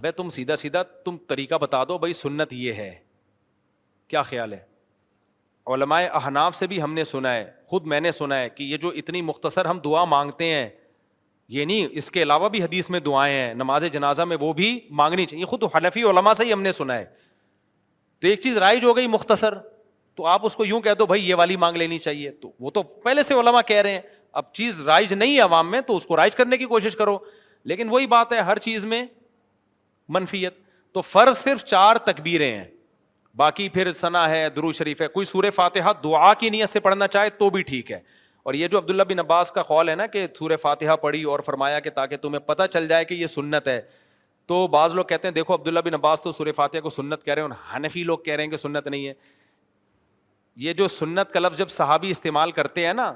ابھی 0.00 0.10
تم 0.16 0.30
سیدھا 0.38 0.56
سیدھا 0.56 0.82
تم 1.04 1.16
طریقہ 1.28 1.54
بتا 1.60 1.82
دو 1.88 1.98
بھائی 1.98 2.12
سنت 2.24 2.52
یہ 2.52 2.72
ہے 2.82 2.92
کیا 4.08 4.22
خیال 4.32 4.52
ہے 4.52 4.58
علماء 5.70 6.00
احناف 6.16 6.56
سے 6.56 6.66
بھی 6.66 6.80
ہم 6.82 6.94
نے 6.94 7.04
سنا 7.04 7.34
ہے 7.34 7.44
خود 7.70 7.86
میں 7.86 8.00
نے 8.00 8.10
سنا 8.12 8.38
ہے 8.40 8.48
کہ 8.50 8.62
یہ 8.62 8.76
جو 8.84 8.88
اتنی 8.96 9.20
مختصر 9.22 9.64
ہم 9.64 9.78
دعا 9.84 10.04
مانگتے 10.12 10.44
ہیں 10.54 10.68
یہ 11.56 11.64
نہیں 11.64 11.86
اس 12.00 12.10
کے 12.10 12.22
علاوہ 12.22 12.48
بھی 12.48 12.62
حدیث 12.62 12.88
میں 12.90 13.00
دعائیں 13.00 13.34
ہیں 13.34 13.52
نماز 13.54 13.84
جنازہ 13.92 14.22
میں 14.28 14.36
وہ 14.40 14.52
بھی 14.60 14.78
مانگنی 15.00 15.26
چاہیے 15.26 15.44
خود 15.52 15.64
حلفی 15.74 16.02
علماء 16.10 16.32
سے 16.36 16.44
ہی 16.44 16.52
ہم 16.52 16.62
نے 16.62 16.72
سنا 16.72 16.94
ہے 16.98 17.04
تو 18.20 18.28
ایک 18.28 18.40
چیز 18.40 18.56
رائج 18.58 18.84
ہو 18.84 18.96
گئی 18.96 19.06
مختصر 19.06 19.54
تو 20.16 20.26
آپ 20.26 20.44
اس 20.46 20.56
کو 20.56 20.64
یوں 20.64 20.80
کہہ 20.80 20.94
دو 20.98 21.06
بھائی 21.06 21.28
یہ 21.28 21.34
والی 21.34 21.56
مانگ 21.56 21.76
لینی 21.76 21.98
چاہیے 21.98 22.30
تو 22.40 22.50
وہ 22.60 22.70
تو 22.70 22.82
پہلے 23.04 23.22
سے 23.22 23.34
علماء 23.40 23.60
کہہ 23.66 23.80
رہے 23.82 23.92
ہیں 23.92 24.00
اب 24.40 24.52
چیز 24.54 24.82
رائج 24.86 25.12
نہیں 25.14 25.34
ہے 25.34 25.40
عوام 25.40 25.70
میں 25.70 25.80
تو 25.86 25.96
اس 25.96 26.06
کو 26.06 26.16
رائج 26.16 26.34
کرنے 26.36 26.56
کی 26.58 26.64
کوشش 26.66 26.96
کرو 26.96 27.16
لیکن 27.72 27.88
وہی 27.88 28.06
بات 28.16 28.32
ہے 28.32 28.40
ہر 28.50 28.58
چیز 28.68 28.84
میں 28.92 29.04
منفیت 30.14 30.54
تو 30.94 31.00
فرض 31.00 31.36
صرف 31.38 31.64
چار 31.64 31.96
تکبیریں 32.06 32.50
ہیں 32.52 32.64
باقی 33.36 33.68
پھر 33.74 33.92
ثنا 33.92 34.28
ہے 34.30 34.48
درو 34.56 34.72
شریف 34.72 35.00
ہے 35.02 35.06
کوئی 35.08 35.26
سور 35.26 35.44
فاتحہ 35.54 35.90
دعا 36.04 36.32
کی 36.40 36.50
نیت 36.50 36.68
سے 36.68 36.80
پڑھنا 36.80 37.06
چاہے 37.08 37.30
تو 37.38 37.48
بھی 37.50 37.62
ٹھیک 37.66 37.90
ہے 37.92 37.98
اور 38.44 38.54
یہ 38.54 38.68
جو 38.68 38.78
عبداللہ 38.78 39.02
بن 39.08 39.18
عباس 39.18 39.50
کا 39.52 39.62
قول 39.62 39.88
ہے 39.88 39.94
نا 39.96 40.06
کہ 40.06 40.26
سور 40.38 40.56
فاتحہ 40.62 40.96
پڑھی 41.02 41.22
اور 41.32 41.40
فرمایا 41.46 41.78
کہ 41.80 41.90
تاکہ 41.94 42.16
تمہیں 42.22 42.40
پتہ 42.46 42.62
چل 42.70 42.88
جائے 42.88 43.04
کہ 43.04 43.14
یہ 43.14 43.26
سنت 43.26 43.68
ہے 43.68 43.80
تو 44.48 44.66
بعض 44.68 44.94
لوگ 44.94 45.04
کہتے 45.08 45.28
ہیں 45.28 45.34
دیکھو 45.34 45.54
عبداللہ 45.54 45.80
بن 45.84 45.94
عباس 45.94 46.22
تو 46.22 46.32
سور 46.32 46.46
فاتحہ 46.56 46.80
کو 46.80 46.90
سنت 46.90 47.22
کہہ 47.24 47.34
رہے 47.34 47.42
ہیں 47.42 47.48
اور 47.48 47.76
حنفی 47.76 48.02
لوگ 48.04 48.18
کہہ 48.24 48.34
رہے 48.34 48.44
ہیں 48.44 48.50
کہ 48.50 48.56
سنت 48.56 48.86
نہیں 48.86 49.06
ہے 49.06 49.12
یہ 50.62 50.72
جو 50.78 50.88
سنت 50.88 51.30
کا 51.32 51.40
لفظ 51.40 51.58
جب 51.58 51.68
صحابی 51.70 52.10
استعمال 52.10 52.50
کرتے 52.52 52.86
ہیں 52.86 52.92
نا 52.94 53.12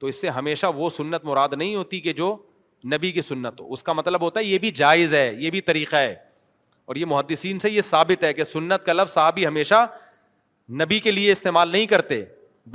تو 0.00 0.06
اس 0.06 0.20
سے 0.20 0.28
ہمیشہ 0.30 0.66
وہ 0.76 0.88
سنت 0.90 1.24
مراد 1.24 1.48
نہیں 1.56 1.74
ہوتی 1.76 2.00
کہ 2.00 2.12
جو 2.22 2.36
نبی 2.92 3.10
کی 3.12 3.22
سنت 3.22 3.60
ہو 3.60 3.72
اس 3.72 3.82
کا 3.82 3.92
مطلب 3.92 4.22
ہوتا 4.22 4.40
ہے 4.40 4.44
یہ 4.44 4.58
بھی 4.58 4.70
جائز 4.80 5.14
ہے 5.14 5.32
یہ 5.38 5.50
بھی 5.50 5.60
طریقہ 5.60 5.96
ہے 5.96 6.14
اور 6.88 6.96
یہ 6.96 7.04
محدثین 7.06 7.58
سے 7.58 7.70
یہ 7.70 7.80
ثابت 7.82 8.22
ہے 8.24 8.32
کہ 8.34 8.44
سنت 8.44 8.84
کا 8.84 8.92
لفظ 8.92 9.12
صحابی 9.12 9.46
ہمیشہ 9.46 9.74
نبی 10.82 10.98
کے 11.00 11.10
لیے 11.10 11.32
استعمال 11.32 11.68
نہیں 11.68 11.86
کرتے 11.86 12.22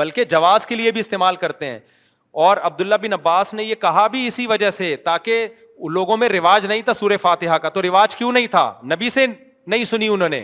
بلکہ 0.02 0.24
جواز 0.34 0.66
کے 0.68 0.76
لیے 0.76 0.92
بھی 0.92 1.00
استعمال 1.00 1.36
کرتے 1.44 1.66
ہیں 1.70 1.80
اور 2.48 2.58
عبداللہ 2.70 2.96
بن 3.02 3.14
عباس 3.14 3.54
نے 3.54 3.64
یہ 3.64 3.76
کہا 3.86 4.06
بھی 4.16 4.26
اسی 4.28 4.46
وجہ 4.48 4.70
سے 4.78 4.96
تاکہ 5.06 5.48
لوگوں 5.94 6.18
میں 6.18 6.30
رواج 6.30 6.66
نہیں 6.66 6.82
تھا 6.86 6.94
سور 6.94 7.16
فاتحہ 7.22 7.58
کا 7.64 7.70
تو 7.70 7.82
رواج 7.82 8.16
کیوں 8.16 8.32
نہیں 8.32 8.48
تھا 8.48 8.64
نبی 8.92 9.10
سے 9.10 9.26
نہیں 9.28 9.84
سنی 9.94 10.08
انہوں 10.14 10.30
نے 10.30 10.44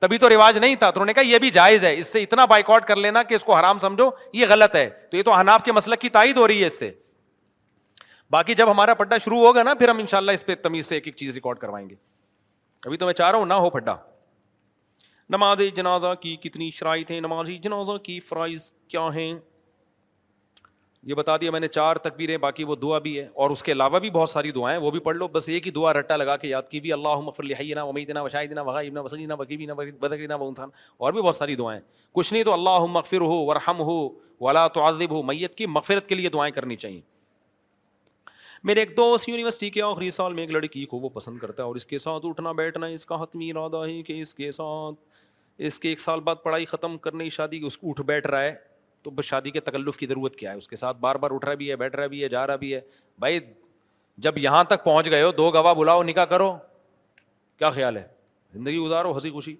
تبھی 0.00 0.18
تو 0.18 0.28
رواج 0.28 0.58
نہیں 0.58 0.74
تھا 0.74 0.90
تو 0.90 1.00
انہوں 1.00 1.06
نے 1.06 1.12
کہا 1.20 1.28
یہ 1.32 1.38
بھی 1.38 1.50
جائز 1.58 1.84
ہے 1.84 1.94
اس 1.98 2.12
سے 2.12 2.22
اتنا 2.22 2.44
بائک 2.54 2.70
آؤٹ 2.70 2.84
کر 2.84 2.96
لینا 3.06 3.22
کہ 3.22 3.34
اس 3.34 3.44
کو 3.44 3.56
حرام 3.56 3.78
سمجھو 3.86 4.08
یہ 4.34 4.46
غلط 4.48 4.74
ہے 4.76 4.88
تو 5.10 5.16
یہ 5.16 5.22
تو 5.22 5.32
حناف 5.40 5.62
کے 5.64 5.72
مسلک 5.72 6.00
کی 6.00 6.08
تائید 6.18 6.36
ہو 6.38 6.46
رہی 6.48 6.60
ہے 6.60 6.66
اس 6.66 6.78
سے 6.78 6.90
باقی 8.32 8.54
جب 8.62 8.70
ہمارا 8.70 8.94
پڑھنا 8.94 9.18
شروع 9.24 9.44
ہوگا 9.46 9.62
نا 9.62 9.74
پھر 9.78 9.88
ہم 9.88 9.98
انشاءاللہ 9.98 10.32
اس 10.40 10.46
پہ 10.46 10.54
تمیز 10.62 10.86
سے 10.86 10.94
ایک 10.94 11.06
ایک 11.06 11.16
چیز 11.16 11.34
ریکارڈ 11.34 11.58
کروائیں 11.58 11.88
گے 11.90 11.94
ابھی 12.86 12.96
تو 12.98 13.06
میں 13.06 13.14
چاہ 13.14 13.30
رہا 13.30 13.38
ہوں 13.38 13.46
نہ 13.46 13.54
ہو 13.62 13.68
پھڈا 13.70 13.94
نماز 15.30 15.60
جنازہ 15.76 16.14
کی 16.20 16.34
کتنی 16.42 16.70
شرائط 16.78 17.10
ہیں 17.10 17.20
نماز 17.20 17.50
جنازہ 17.62 17.96
کی 18.04 18.18
فرائض 18.28 18.70
کیا 18.88 19.08
ہیں 19.14 19.32
یہ 21.10 21.14
بتا 21.14 21.36
دیا 21.40 21.50
میں 21.50 21.60
نے 21.60 21.68
چار 21.68 21.96
تکبیریں 22.06 22.36
باقی 22.38 22.64
وہ 22.64 22.74
دعا 22.76 22.98
بھی 23.04 23.16
ہے 23.18 23.26
اور 23.42 23.50
اس 23.50 23.62
کے 23.62 23.72
علاوہ 23.72 23.98
بھی 24.00 24.10
بہت 24.16 24.28
ساری 24.28 24.50
دعائیں 24.56 24.76
وہ 24.80 24.90
بھی 24.90 25.00
پڑھ 25.06 25.16
لو 25.16 25.28
بس 25.28 25.48
ایک 25.48 25.66
ہی 25.66 25.70
دعا 25.72 25.92
رٹا 25.92 26.16
لگا 26.16 26.36
کے 26.36 26.48
یاد 26.48 26.68
کی 26.70 26.80
بھی 26.80 26.92
اللہ 26.92 27.20
مغر 27.24 27.44
الہ 27.44 27.82
ومدینہ 27.82 28.18
وشاہدینہ 28.24 28.60
وغیرہ 28.66 29.00
وسنہ 29.02 29.34
وکیبین 29.38 29.70
بذرینہ 30.00 30.34
ونسان 30.40 30.68
اور 30.98 31.12
بھی 31.12 31.22
بہت 31.22 31.34
ساری 31.34 31.54
دعائیں 31.62 31.80
کچھ 32.14 32.32
نہیں 32.32 32.44
تو 32.44 32.52
اللہ 32.52 32.84
مغفر 32.98 33.20
ہو 33.20 33.44
ورحم 33.46 33.80
ہو 33.92 33.98
ولا 34.46 34.66
تو 34.78 34.88
ہو 35.10 35.22
میت 35.32 35.54
کی 35.58 35.66
مغفرت 35.78 36.06
کے 36.08 36.14
لیے 36.14 36.28
دعائیں 36.38 36.52
کرنی 36.54 36.76
چاہیے 36.86 37.00
میرے 38.64 38.80
ایک 38.80 38.96
دوست 38.96 39.28
یونیورسٹی 39.28 39.68
کے 39.70 39.80
آخری 39.82 40.08
سال 40.16 40.32
میں 40.32 40.42
ایک 40.42 40.50
لڑکی 40.50 40.84
کو 40.86 40.98
وہ 41.00 41.08
پسند 41.14 41.38
کرتا 41.38 41.62
ہے 41.62 41.66
اور 41.68 41.76
اس 41.76 41.86
کے 41.86 41.98
ساتھ 41.98 42.26
اٹھنا 42.26 42.50
بیٹھنا 42.58 42.86
اس 42.86 43.04
کا 43.06 43.14
حتمی 43.22 43.50
ارادہ 43.50 43.76
ہے 43.88 44.02
کہ 44.02 44.20
اس 44.20 44.34
کے 44.34 44.50
ساتھ 44.58 45.22
اس 45.70 45.78
کے 45.80 45.88
ایک 45.88 46.00
سال 46.00 46.20
بعد 46.24 46.34
پڑھائی 46.42 46.64
ختم 46.64 46.96
کرنے 47.06 47.28
شادی 47.36 47.60
اس 47.66 47.78
کو 47.78 47.90
اٹھ 47.90 48.00
بیٹھ 48.06 48.26
رہا 48.26 48.42
ہے 48.42 48.54
تو 49.02 49.10
بس 49.10 49.24
شادی 49.24 49.50
کے 49.50 49.60
تکلف 49.60 49.96
کی 49.98 50.06
ضرورت 50.06 50.36
کیا 50.36 50.50
ہے 50.52 50.56
اس 50.56 50.68
کے 50.68 50.76
ساتھ 50.76 50.96
بار 51.00 51.14
بار 51.24 51.30
اٹھ 51.34 51.44
رہا 51.46 51.54
بھی 51.62 51.70
ہے 51.70 51.76
بیٹھ 51.76 51.96
رہا 51.96 52.06
بھی 52.14 52.22
ہے 52.22 52.28
جا 52.28 52.46
رہا 52.46 52.56
بھی 52.56 52.72
ہے 52.74 52.80
بھائی 53.20 53.40
جب 54.26 54.38
یہاں 54.38 54.62
تک 54.68 54.84
پہنچ 54.84 55.10
گئے 55.10 55.22
ہو 55.22 55.32
دو 55.36 55.50
گواہ 55.54 55.74
بلاؤ 55.74 56.02
نکاح 56.02 56.24
کرو 56.30 56.52
کیا 57.58 57.70
خیال 57.70 57.96
ہے 57.96 58.06
زندگی 58.54 58.78
گزارو 58.78 59.14
ہنسی 59.14 59.30
خوشی 59.30 59.56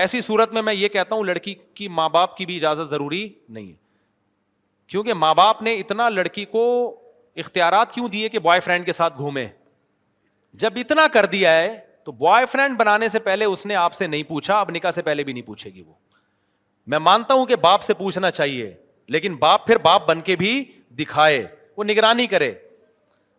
ایسی 0.00 0.20
صورت 0.20 0.52
میں 0.52 0.62
میں 0.62 0.74
یہ 0.74 0.88
کہتا 0.88 1.14
ہوں 1.14 1.24
لڑکی 1.24 1.54
کی 1.74 1.88
ماں 1.98 2.08
باپ 2.08 2.36
کی 2.36 2.46
بھی 2.46 2.56
اجازت 2.56 2.90
ضروری 2.90 3.28
نہیں 3.48 3.68
ہے 3.70 3.76
کیونکہ 4.86 5.14
ماں 5.14 5.34
باپ 5.34 5.62
نے 5.62 5.74
اتنا 5.78 6.08
لڑکی 6.08 6.44
کو 6.52 6.66
اختیارات 7.36 7.92
کیوں 7.94 8.08
دیے 8.08 8.28
کہ 8.28 8.38
بوائے 8.38 8.60
فرینڈ 8.60 8.86
کے 8.86 8.92
ساتھ 8.92 9.18
گھومے 9.18 9.46
جب 10.62 10.72
اتنا 10.76 11.06
کر 11.12 11.26
دیا 11.32 11.56
ہے 11.60 11.76
تو 12.04 12.12
بوائے 12.12 12.46
فرینڈ 12.46 12.76
بنانے 12.78 13.08
سے 13.08 13.18
پہلے 13.18 13.44
اس 13.44 13.64
نے 13.66 13.74
آپ 13.74 13.94
سے 13.94 14.06
نہیں 14.06 14.22
پوچھا 14.28 14.58
اب 14.60 14.70
نکاح 14.74 14.90
سے 14.90 15.02
پہلے 15.02 15.24
بھی 15.24 15.32
نہیں 15.32 15.46
پوچھے 15.46 15.70
گی 15.74 15.82
وہ 15.86 15.92
میں 16.94 16.98
مانتا 16.98 17.34
ہوں 17.34 17.46
کہ 17.46 17.56
باپ 17.62 17.82
سے 17.82 17.94
پوچھنا 17.94 18.30
چاہیے 18.30 18.72
لیکن 19.14 19.34
باپ 19.38 19.66
پھر 19.66 19.78
باپ 19.82 20.06
بن 20.08 20.20
کے 20.20 20.36
بھی 20.36 20.62
دکھائے 20.98 21.46
وہ 21.76 21.84
نگرانی 21.84 22.26
کرے 22.26 22.52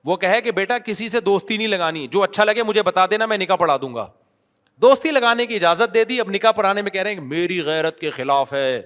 وہ 0.06 0.16
کہے 0.18 0.40
کہ 0.42 0.52
بیٹا 0.52 0.78
کسی 0.86 1.10
سے 1.10 1.20
دوستی 1.22 1.58
نہیں 1.58 1.68
لگانی 1.68 2.08
جو 2.12 2.22
اچھا 2.24 2.44
لگے 2.46 2.64
مجھے 2.64 2.82
بتا 2.84 3.06
دینا 3.12 3.26
میں 3.26 3.38
نکاح 3.38 3.56
پڑھا 3.56 3.78
دوں 3.82 3.94
گا 3.96 4.08
دوستی 4.82 5.12
لگانے 5.12 5.46
کی 5.46 5.56
اجازت 5.56 5.94
دے 5.94 6.04
دی 6.04 6.20
اب 6.20 6.30
نکاح 6.32 6.52
پڑھانے 6.52 6.82
میں 6.82 6.92
کہہ 6.92 7.02
رہے 7.02 7.10
ہیں 7.14 7.18
کہ 7.20 7.26
میری 7.26 7.60
غیرت 7.66 8.00
کے 8.00 8.10
خلاف 8.12 8.54
ہے 8.54 8.82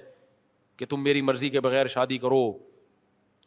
کہ 0.76 0.86
تم 0.86 1.02
میری 1.04 1.22
مرضی 1.22 1.48
کے 1.50 1.60
بغیر 1.60 1.86
شادی 1.88 2.18
کرو 2.18 2.44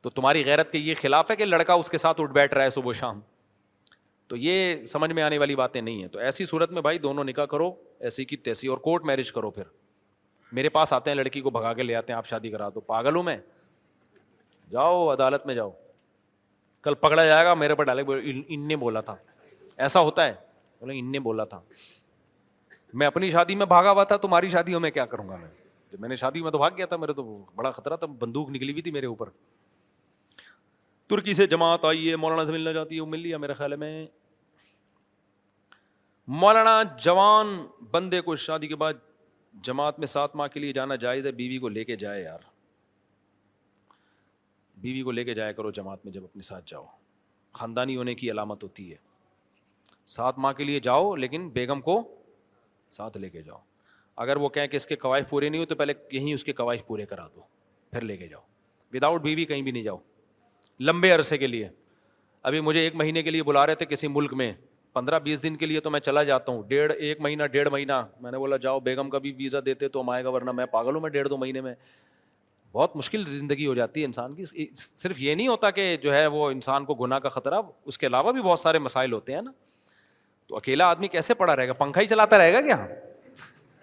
تو 0.02 0.10
تمہاری 0.10 0.44
غیرت 0.46 0.72
کے 0.72 0.78
یہ 0.78 0.96
خلاف 1.02 1.32
ہے 1.32 1.36
کہ 1.36 1.46
لڑکا 1.46 1.74
اس 1.82 1.90
کے 1.90 1.98
ساتھ 1.98 2.22
اٹھ 2.22 2.32
بیٹھ 2.34 2.54
رہا 2.54 2.64
ہے 2.64 2.70
صبح 2.70 2.92
شام 3.00 3.20
تو 4.28 4.36
یہ 4.38 4.84
سمجھ 4.86 5.12
میں 5.12 5.24
آنے 5.24 5.38
والی 5.38 5.56
باتیں 5.56 5.80
نہیں 5.82 6.02
ہیں 6.02 6.08
تو 6.10 6.20
ایسی 6.20 6.46
صورت 6.46 6.72
میں 6.72 6.82
بھائی 6.82 7.00
دونوں 7.06 7.24
نکاح 7.24 7.46
کرو 7.54 7.70
ایسی 8.08 8.26
کی 8.26 8.38
تیسی 8.48 8.68
اور 8.68 8.78
کورٹ 8.88 9.06
میرج 9.06 9.32
کرو 9.32 9.50
پھر 9.52 9.64
میرے 10.56 10.70
پاس 10.76 10.94
آتے 10.94 11.10
ہیں 11.10 11.16
لڑکی 11.18 11.42
کو 11.42 11.50
بھگا 11.56 11.74
کے 11.74 11.84
لے 11.84 11.96
آتے 11.96 12.14
ہیں 12.14 12.18
آپ 12.18 12.28
شادی 12.28 12.50
کرا 12.50 12.70
دو 12.76 12.80
پاگل 12.80 13.16
ہوں 13.16 13.24
میں 13.24 13.38
جاؤ 14.72 15.08
عدالت 15.14 15.46
میں 15.46 15.56
جاؤ 15.56 15.72
کل 16.82 16.94
پکڑا 17.02 17.26
جائے 17.26 17.46
گا 17.46 17.54
میرے 17.54 17.76
پر 17.76 17.84
ڈالے 17.86 18.04
ان 18.50 18.68
نے 18.68 18.76
بولا 18.84 19.02
تھا 19.10 19.16
ایسا 19.88 20.00
ہوتا 20.00 20.26
ہے 20.28 20.34
بولے 20.82 21.00
ان 21.00 21.12
نے 21.12 21.20
بولا 21.20 21.44
تھا 21.46 21.60
میں 23.00 23.08
اپنی 23.08 23.30
شادی 23.32 23.56
میں 23.56 23.66
بھاگا 23.66 23.92
ہوا 23.92 24.04
تھا 24.12 24.18
تمہاری 24.18 24.50
شادیوں 24.50 24.80
میں 24.80 24.92
کیا 24.92 25.06
کروں 25.06 25.28
گا 25.30 25.36
میں 25.42 25.50
جب 25.92 26.00
میں 26.00 26.10
نے 26.10 26.16
شادی 26.16 26.42
میں 26.44 26.52
تو 26.52 26.58
بھاگ 26.58 26.72
گیا 26.78 26.86
تھا 26.86 26.96
میرے 26.98 27.14
تو 27.14 27.24
بڑا 27.56 27.72
خطرہ 27.72 27.96
تھا 27.98 28.08
بندوق 28.20 28.50
نکلی 28.50 28.72
ہوئی 28.72 28.82
تھی 28.82 28.92
میرے 28.92 29.06
اوپر 29.06 29.30
ترکی 31.10 31.34
سے 31.34 31.46
جماعت 31.48 31.86
آئی 31.86 32.10
ہے 32.10 32.16
مولانا 32.16 32.44
سے 32.46 32.52
ملنا 32.52 32.74
چاہتی 32.74 32.96
ہے 32.96 33.02
وہ 33.02 33.06
مل 33.08 33.20
لیا 33.20 33.38
میرے 33.44 33.54
خیال 33.60 33.76
میں 33.84 33.92
مولانا 36.42 36.82
جوان 37.06 37.48
بندے 37.92 38.20
کو 38.22 38.36
شادی 38.44 38.68
کے 38.68 38.76
بعد 38.84 38.94
جماعت 39.68 40.00
میں 40.00 40.08
سات 40.08 40.36
ماہ 40.42 40.48
کے 40.54 40.60
لیے 40.60 40.74
جانا 40.74 40.96
جائز 41.06 41.26
ہے 41.26 41.32
بیوی 41.40 41.58
کو 41.64 41.70
لے 41.70 41.84
کے 41.86 41.96
جائے 42.04 42.22
یار 42.24 42.40
بیوی 44.84 45.02
کو 45.08 45.12
لے 45.12 45.24
کے 45.30 45.34
جایا 45.36 45.52
کرو 45.52 45.72
جماعت 45.80 46.06
میں 46.06 46.14
جب 46.14 46.24
اپنے 46.24 46.42
ساتھ 46.52 46.66
جاؤ 46.72 46.86
خاندانی 47.60 47.96
ہونے 47.98 48.16
کی 48.16 48.30
علامت 48.32 48.64
ہوتی 48.64 48.90
ہے 48.92 48.98
سات 50.18 50.38
ماہ 50.46 50.54
کے 50.58 50.64
لیے 50.64 50.80
جاؤ 50.90 51.14
لیکن 51.24 51.50
بیگم 51.58 51.82
کو 51.90 52.00
ساتھ 53.00 53.18
لے 53.18 53.30
کے 53.30 53.42
جاؤ 53.42 53.58
اگر 54.28 54.38
وہ 54.44 54.50
کہیں 54.58 54.68
کہ 54.68 54.76
اس 54.76 54.86
کے 54.88 54.96
قوائف 55.08 55.30
پورے 55.30 55.50
نہیں 55.50 55.62
ہو 55.62 55.66
تو 55.66 55.76
پہلے 55.82 55.94
یہیں 56.12 56.34
اس 56.34 56.44
کے 56.44 56.54
قوائف 56.62 56.86
پورے 56.88 57.06
کرا 57.14 57.28
دو 57.36 57.42
پھر 57.92 58.02
لے 58.12 58.18
کے 58.18 58.28
جاؤ 58.28 58.42
وداؤٹ 58.94 59.22
بیوی 59.22 59.36
بیوی 59.36 59.46
کہیں 59.54 59.62
بھی 59.62 59.72
نہیں 59.72 59.84
جاؤ 59.84 59.98
لمبے 60.88 61.12
عرصے 61.12 61.38
کے 61.38 61.48
لیے 61.48 61.68
ابھی 62.50 62.60
مجھے 62.62 62.80
ایک 62.80 62.96
مہینے 62.96 63.24
کے 63.24 63.32
لیے 63.32 63.44
بلا 63.44 63.66
رہے 63.68 63.76
تھے 63.76 63.86
کسی 63.86 64.08
ملک 64.08 64.34
میں 64.42 64.52
پندرہ 64.94 65.20
بیس 65.24 65.44
دن 65.44 65.56
کے 65.56 65.66
لیے 65.66 65.80
تو 65.80 65.90
میں 65.90 66.00
چلا 66.00 66.24
جاتا 66.24 66.52
ہوں 66.52 66.62
ڈیڑھ 66.68 66.92
ایک 66.96 67.20
مہینہ 67.22 67.44
ڈیڑھ 67.52 67.70
مہینہ 67.72 68.02
میں 68.22 68.32
نے 68.32 68.38
بولا 68.38 68.58
جاؤ 68.62 68.80
بیگم 68.86 69.10
کا 69.10 69.18
بھی 69.26 69.32
ویزا 69.38 69.58
دیتے 69.66 69.88
تو 69.96 70.02
ہم 70.02 70.10
آئے 70.10 70.24
گا 70.24 70.30
ورنہ 70.30 70.52
میں 70.60 70.66
پاگل 70.72 70.96
ہوں 70.96 71.02
میں 71.02 71.10
ڈیڑھ 71.10 71.28
دو 71.30 71.38
مہینے 71.38 71.62
میں 71.62 71.74
بہت 72.74 72.96
مشکل 72.96 73.24
زندگی 73.28 73.66
ہو 73.68 73.74
جاتی 73.76 74.00
ہے 74.00 74.06
انسان 74.06 74.34
کی 74.36 74.66
صرف 74.78 75.20
یہ 75.22 75.36
نہیں 75.36 75.48
ہوتا 75.48 75.70
کہ 75.78 75.96
جو 76.02 76.14
ہے 76.16 76.26
وہ 76.34 76.50
انسان 76.52 76.86
کو 76.86 76.94
گناہ 76.96 77.20
کا 77.20 77.30
خطرہ 77.30 77.62
اس 77.92 77.98
کے 77.98 78.08
علاوہ 78.08 78.32
بھی 78.32 78.42
بہت 78.42 78.60
سارے 78.60 78.80
مسائل 78.80 79.14
ہوتے 79.14 79.34
ہیں 79.36 79.42
نا 79.42 79.52
تو 80.48 80.56
اکیلا 80.58 80.90
آدمی 80.90 81.08
کیسے 81.18 81.34
پڑا 81.40 81.56
رہے 81.56 81.68
گا 81.68 81.74
پنکھا 81.84 82.02
ہی 82.02 82.08
چلاتا 82.08 82.38
رہے 82.38 82.54
گا 82.54 82.62
کیا 82.62 82.86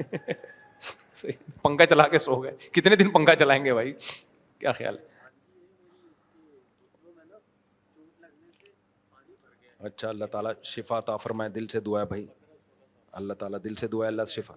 پنکھا 1.62 1.86
چلا 1.90 2.06
کے 2.08 2.18
سو 2.18 2.36
گئے 2.42 2.50
کتنے 2.72 2.96
دن 2.96 3.08
پنکھا 3.10 3.34
چلائیں 3.36 3.64
گے 3.64 3.72
بھائی 3.74 3.92
کیا 4.58 4.72
خیال 4.72 4.96
ہے 4.98 5.14
اچھا 9.86 10.08
اللہ 10.08 10.26
تعالیٰ 10.30 10.52
شفا 10.74 11.00
تا 11.10 11.16
فرمائے 11.26 11.50
دل 11.50 11.66
سے 11.72 11.80
دعا 11.88 12.00
ہے 12.00 12.06
بھائی 12.06 12.26
اللہ 13.20 13.34
تعالیٰ 13.38 13.58
دل 13.64 13.74
سے 13.82 13.86
دعا 13.88 14.02
ہے 14.04 14.08
اللہ 14.08 14.24
شفا 14.28 14.54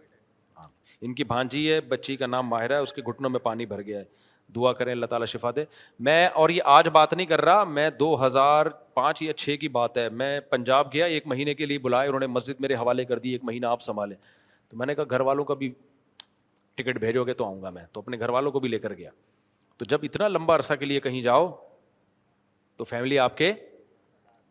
ہاں 0.58 0.67
ان 1.08 1.14
کی 1.16 1.24
بھانجی 1.33 1.72
ہے 1.72 1.80
بچی 1.93 2.16
کا 2.22 2.27
نام 2.35 2.48
ماہرہ 2.49 2.74
ہے 2.74 2.88
اس 2.88 2.93
کے 2.93 3.01
گھٹنوں 3.11 3.30
میں 3.30 3.40
پانی 3.49 3.66
بھر 3.74 3.82
گیا 3.90 3.99
ہے 3.99 4.27
دعا 4.56 4.72
کریں 4.80 4.91
اللہ 4.91 5.06
تعالیٰ 5.06 5.25
شفا 5.33 5.49
دے 5.56 5.64
میں 6.08 6.25
اور 6.43 6.49
یہ 6.49 6.69
آج 6.77 6.88
بات 6.93 7.14
نہیں 7.14 7.27
کر 7.32 7.41
رہا 7.49 7.64
میں 7.77 7.90
دو 7.99 8.09
ہزار 8.25 8.66
پانچ 8.99 9.22
یا 9.22 9.33
چھ 9.43 9.58
کی 9.61 9.67
بات 9.77 9.98
ہے 9.98 10.08
میں 10.22 10.40
پنجاب 10.49 10.93
گیا 10.93 11.06
ایک 11.17 11.27
مہینے 11.33 11.53
کے 11.59 11.66
لیے 11.66 11.80
بلائے 11.85 12.08
انہوں 12.09 12.19
نے 12.19 12.27
مسجد 12.38 12.61
میرے 12.61 12.75
حوالے 12.83 13.06
کر 13.11 13.19
دی 13.25 13.32
ایک 13.32 13.43
مہینہ 13.51 13.66
آپ 13.75 13.82
سنبھالیں 13.90 14.16
تو 14.69 14.77
میں 14.77 14.85
نے 14.88 14.95
کہا 14.95 15.16
گھر 15.17 15.22
والوں 15.30 15.45
کا 15.45 15.53
بھی 15.61 15.72
ٹکٹ 16.75 16.98
بھیجو 17.06 17.24
گے 17.25 17.33
تو 17.41 17.45
آؤں 17.45 17.61
گا 17.61 17.69
میں 17.77 17.83
تو 17.93 18.01
اپنے 18.01 18.19
گھر 18.19 18.30
والوں 18.38 18.51
کو 18.51 18.59
بھی 18.59 18.69
لے 18.69 18.80
کر 18.80 18.93
گیا 18.98 19.09
تو 19.77 19.85
جب 19.90 19.99
اتنا 20.03 20.27
لمبا 20.27 20.56
عرصہ 20.56 20.74
کے 20.80 20.85
لیے 20.85 20.99
کہیں 20.99 21.22
جاؤ 21.22 21.49
تو 22.77 22.83
فیملی 22.85 23.19
آپ 23.19 23.38
کے 23.38 23.53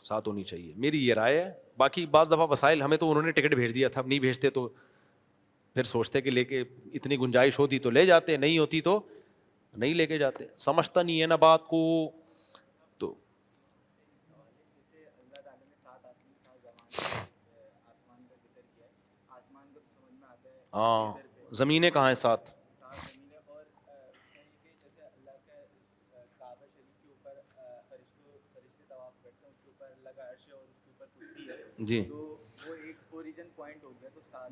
ساتھ 0.07 0.28
ہونی 0.28 0.44
چاہیے 0.44 0.73
میری 0.77 1.05
یہ 1.07 1.15
رائے 1.15 1.43
ہے 1.44 1.51
باقی 1.78 2.05
بعض 2.17 2.31
دفعہ 2.33 2.47
وسائل 2.51 2.83
ہمیں 2.83 2.97
تو 2.97 3.10
انہوں 3.10 3.23
نے 3.23 3.31
ٹکٹ 3.33 3.55
بھیج 3.55 3.75
دیا 3.75 3.89
تھا 3.97 4.02
نہیں 4.07 4.18
بھیجتے 4.20 4.51
تو 4.59 4.68
پھر 5.75 5.85
سوچتے 5.85 6.20
کہ 6.20 6.31
لے 6.31 6.44
کے 6.44 6.60
اتنی 6.94 7.17
گنجائش 7.18 7.59
ہوتی 7.59 7.78
تو 7.86 7.91
لے 7.91 8.05
جاتے 8.07 8.36
نہیں 8.36 8.59
ہوتی 8.59 8.81
تو 8.89 8.99
نہیں 9.77 9.94
لے 9.94 10.07
کے 10.07 10.18
جاتے 10.18 10.44
سمجھتا 10.67 11.02
نہیں 11.02 11.20
ہے 11.20 11.27
نا 11.27 11.36
بات 11.36 11.67
کو 11.68 11.83
تو 12.99 13.15
ہاں 20.75 21.12
زمینیں 21.59 21.91
کہاں 21.91 22.07
ہیں 22.07 22.15
ساتھ 22.15 22.51
جی 31.86 32.02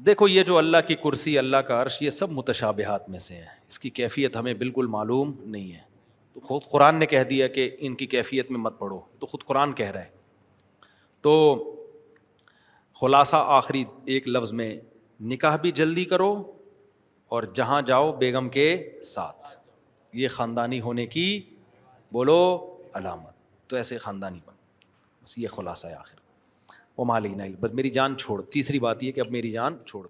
دیکھو 0.06 0.26
یہ 0.28 0.42
جو 0.46 0.56
اللہ 0.58 0.76
کی 0.86 0.94
کرسی 1.02 1.38
اللہ 1.38 1.56
کا 1.68 1.80
عرش 1.82 2.00
یہ 2.02 2.10
سب 2.10 2.30
متشابہات 2.32 3.08
میں 3.10 3.18
سے 3.18 3.34
ہیں 3.34 3.46
اس 3.68 3.78
کی 3.78 3.90
کیفیت 3.90 4.36
ہمیں 4.36 4.52
بالکل 4.58 4.86
معلوم 4.90 5.32
نہیں 5.50 5.72
ہے 5.72 5.80
تو 6.34 6.40
خود 6.46 6.64
قرآن 6.70 6.94
نے 6.98 7.06
کہہ 7.06 7.22
دیا 7.30 7.46
کہ 7.56 7.68
ان 7.86 7.94
کی 8.02 8.06
کیفیت 8.14 8.50
میں 8.50 8.58
مت 8.60 8.78
پڑھو 8.78 8.98
تو 9.18 9.26
خود 9.26 9.44
قرآن 9.44 9.72
کہہ 9.80 9.90
رہا 9.90 10.04
ہے 10.04 10.10
تو 11.22 11.32
خلاصہ 13.00 13.36
آخری 13.60 13.84
ایک 14.14 14.28
لفظ 14.28 14.52
میں 14.60 14.74
نکاح 15.30 15.56
بھی 15.62 15.70
جلدی 15.80 16.04
کرو 16.04 16.32
اور 17.34 17.42
جہاں 17.54 17.80
جاؤ 17.86 18.12
بیگم 18.18 18.48
کے 18.58 18.68
ساتھ 19.14 19.48
یہ 20.18 20.28
خاندانی 20.36 20.80
ہونے 20.80 21.06
کی 21.14 21.40
بولو 22.12 22.38
علامت 22.98 23.68
تو 23.70 23.76
ایسے 23.76 23.98
خاندانی 23.98 24.40
بن 24.46 24.54
بس 25.24 25.36
یہ 25.38 25.48
خلاصہ 25.56 25.86
ہے 25.86 25.94
آخر 25.94 26.24
وہ 26.96 27.04
مالی 27.04 27.28
نہیں 27.40 27.54
بس 27.60 27.74
میری 27.74 27.90
جان 27.96 28.16
چھوڑ 28.18 28.40
تیسری 28.52 28.78
بات 28.88 29.02
یہ 29.02 29.12
کہ 29.12 29.20
اب 29.20 29.30
میری 29.30 29.50
جان 29.50 29.76
چھوڑ 29.86 30.06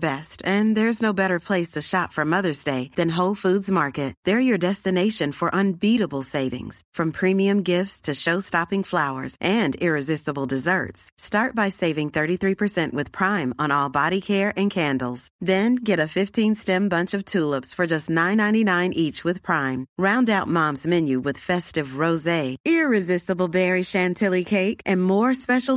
best 0.00 0.42
and 0.46 0.76
there 0.76 0.88
is 0.88 1.00
no 1.02 1.12
better 1.12 1.38
place 1.46 1.76
shop 1.84 2.12
from 2.12 2.28
Mother's 2.30 2.64
Day 2.64 2.78
then 2.96 3.10
home 3.16 3.32
market 3.74 4.14
there 4.26 4.38
your 4.38 4.58
destination 4.58 5.30
for 5.38 5.48
unbelievable 5.58 6.20
savings 6.30 6.82
from 6.96 7.10
prime 13.18 13.52
are 13.68 13.96
and 14.30 14.72
candles 14.72 15.28
then 15.48 15.76
get 15.86 16.18
tulips 17.32 17.74
for 17.76 17.86
just 17.86 18.10
nine 18.10 18.40
each 18.96 19.22
and 24.84 25.02
more 25.02 25.30
special 25.30 25.76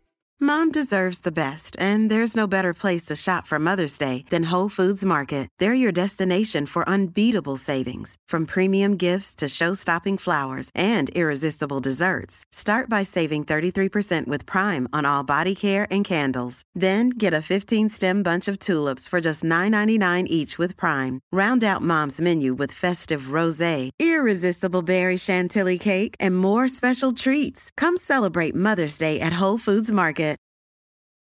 Mom 0.43 0.71
deserves 0.71 1.19
the 1.19 1.31
best, 1.31 1.75
and 1.77 2.09
there's 2.09 2.35
no 2.35 2.47
better 2.47 2.73
place 2.73 3.03
to 3.03 3.15
shop 3.15 3.45
for 3.45 3.59
Mother's 3.59 3.95
Day 3.99 4.25
than 4.31 4.49
Whole 4.49 4.69
Foods 4.69 5.05
Market. 5.05 5.47
They're 5.59 5.75
your 5.75 5.91
destination 5.91 6.65
for 6.65 6.83
unbeatable 6.89 7.57
savings, 7.57 8.15
from 8.27 8.47
premium 8.47 8.97
gifts 8.97 9.35
to 9.35 9.47
show-stopping 9.47 10.17
flowers 10.17 10.71
and 10.73 11.11
irresistible 11.11 11.79
desserts. 11.79 12.43
Start 12.51 12.89
by 12.89 13.03
saving 13.03 13.45
33% 13.45 14.25
with 14.25 14.47
Prime 14.47 14.87
on 14.91 15.05
all 15.05 15.23
body 15.23 15.53
care 15.53 15.85
and 15.91 16.03
candles. 16.03 16.63
Then 16.73 17.09
get 17.09 17.35
a 17.35 17.45
15-stem 17.45 18.23
bunch 18.23 18.47
of 18.47 18.57
tulips 18.57 19.07
for 19.07 19.21
just 19.21 19.43
$9.99 19.43 20.25
each 20.27 20.57
with 20.57 20.75
Prime. 20.75 21.19
Round 21.31 21.63
out 21.63 21.83
Mom's 21.83 22.19
menu 22.19 22.55
with 22.55 22.71
festive 22.71 23.29
rosé, 23.29 23.91
irresistible 23.99 24.81
berry 24.81 25.17
chantilly 25.17 25.77
cake, 25.77 26.15
and 26.19 26.35
more 26.35 26.67
special 26.67 27.11
treats. 27.13 27.69
Come 27.77 27.95
celebrate 27.95 28.55
Mother's 28.55 28.97
Day 28.97 29.19
at 29.19 29.33
Whole 29.33 29.59
Foods 29.59 29.91
Market. 29.91 30.19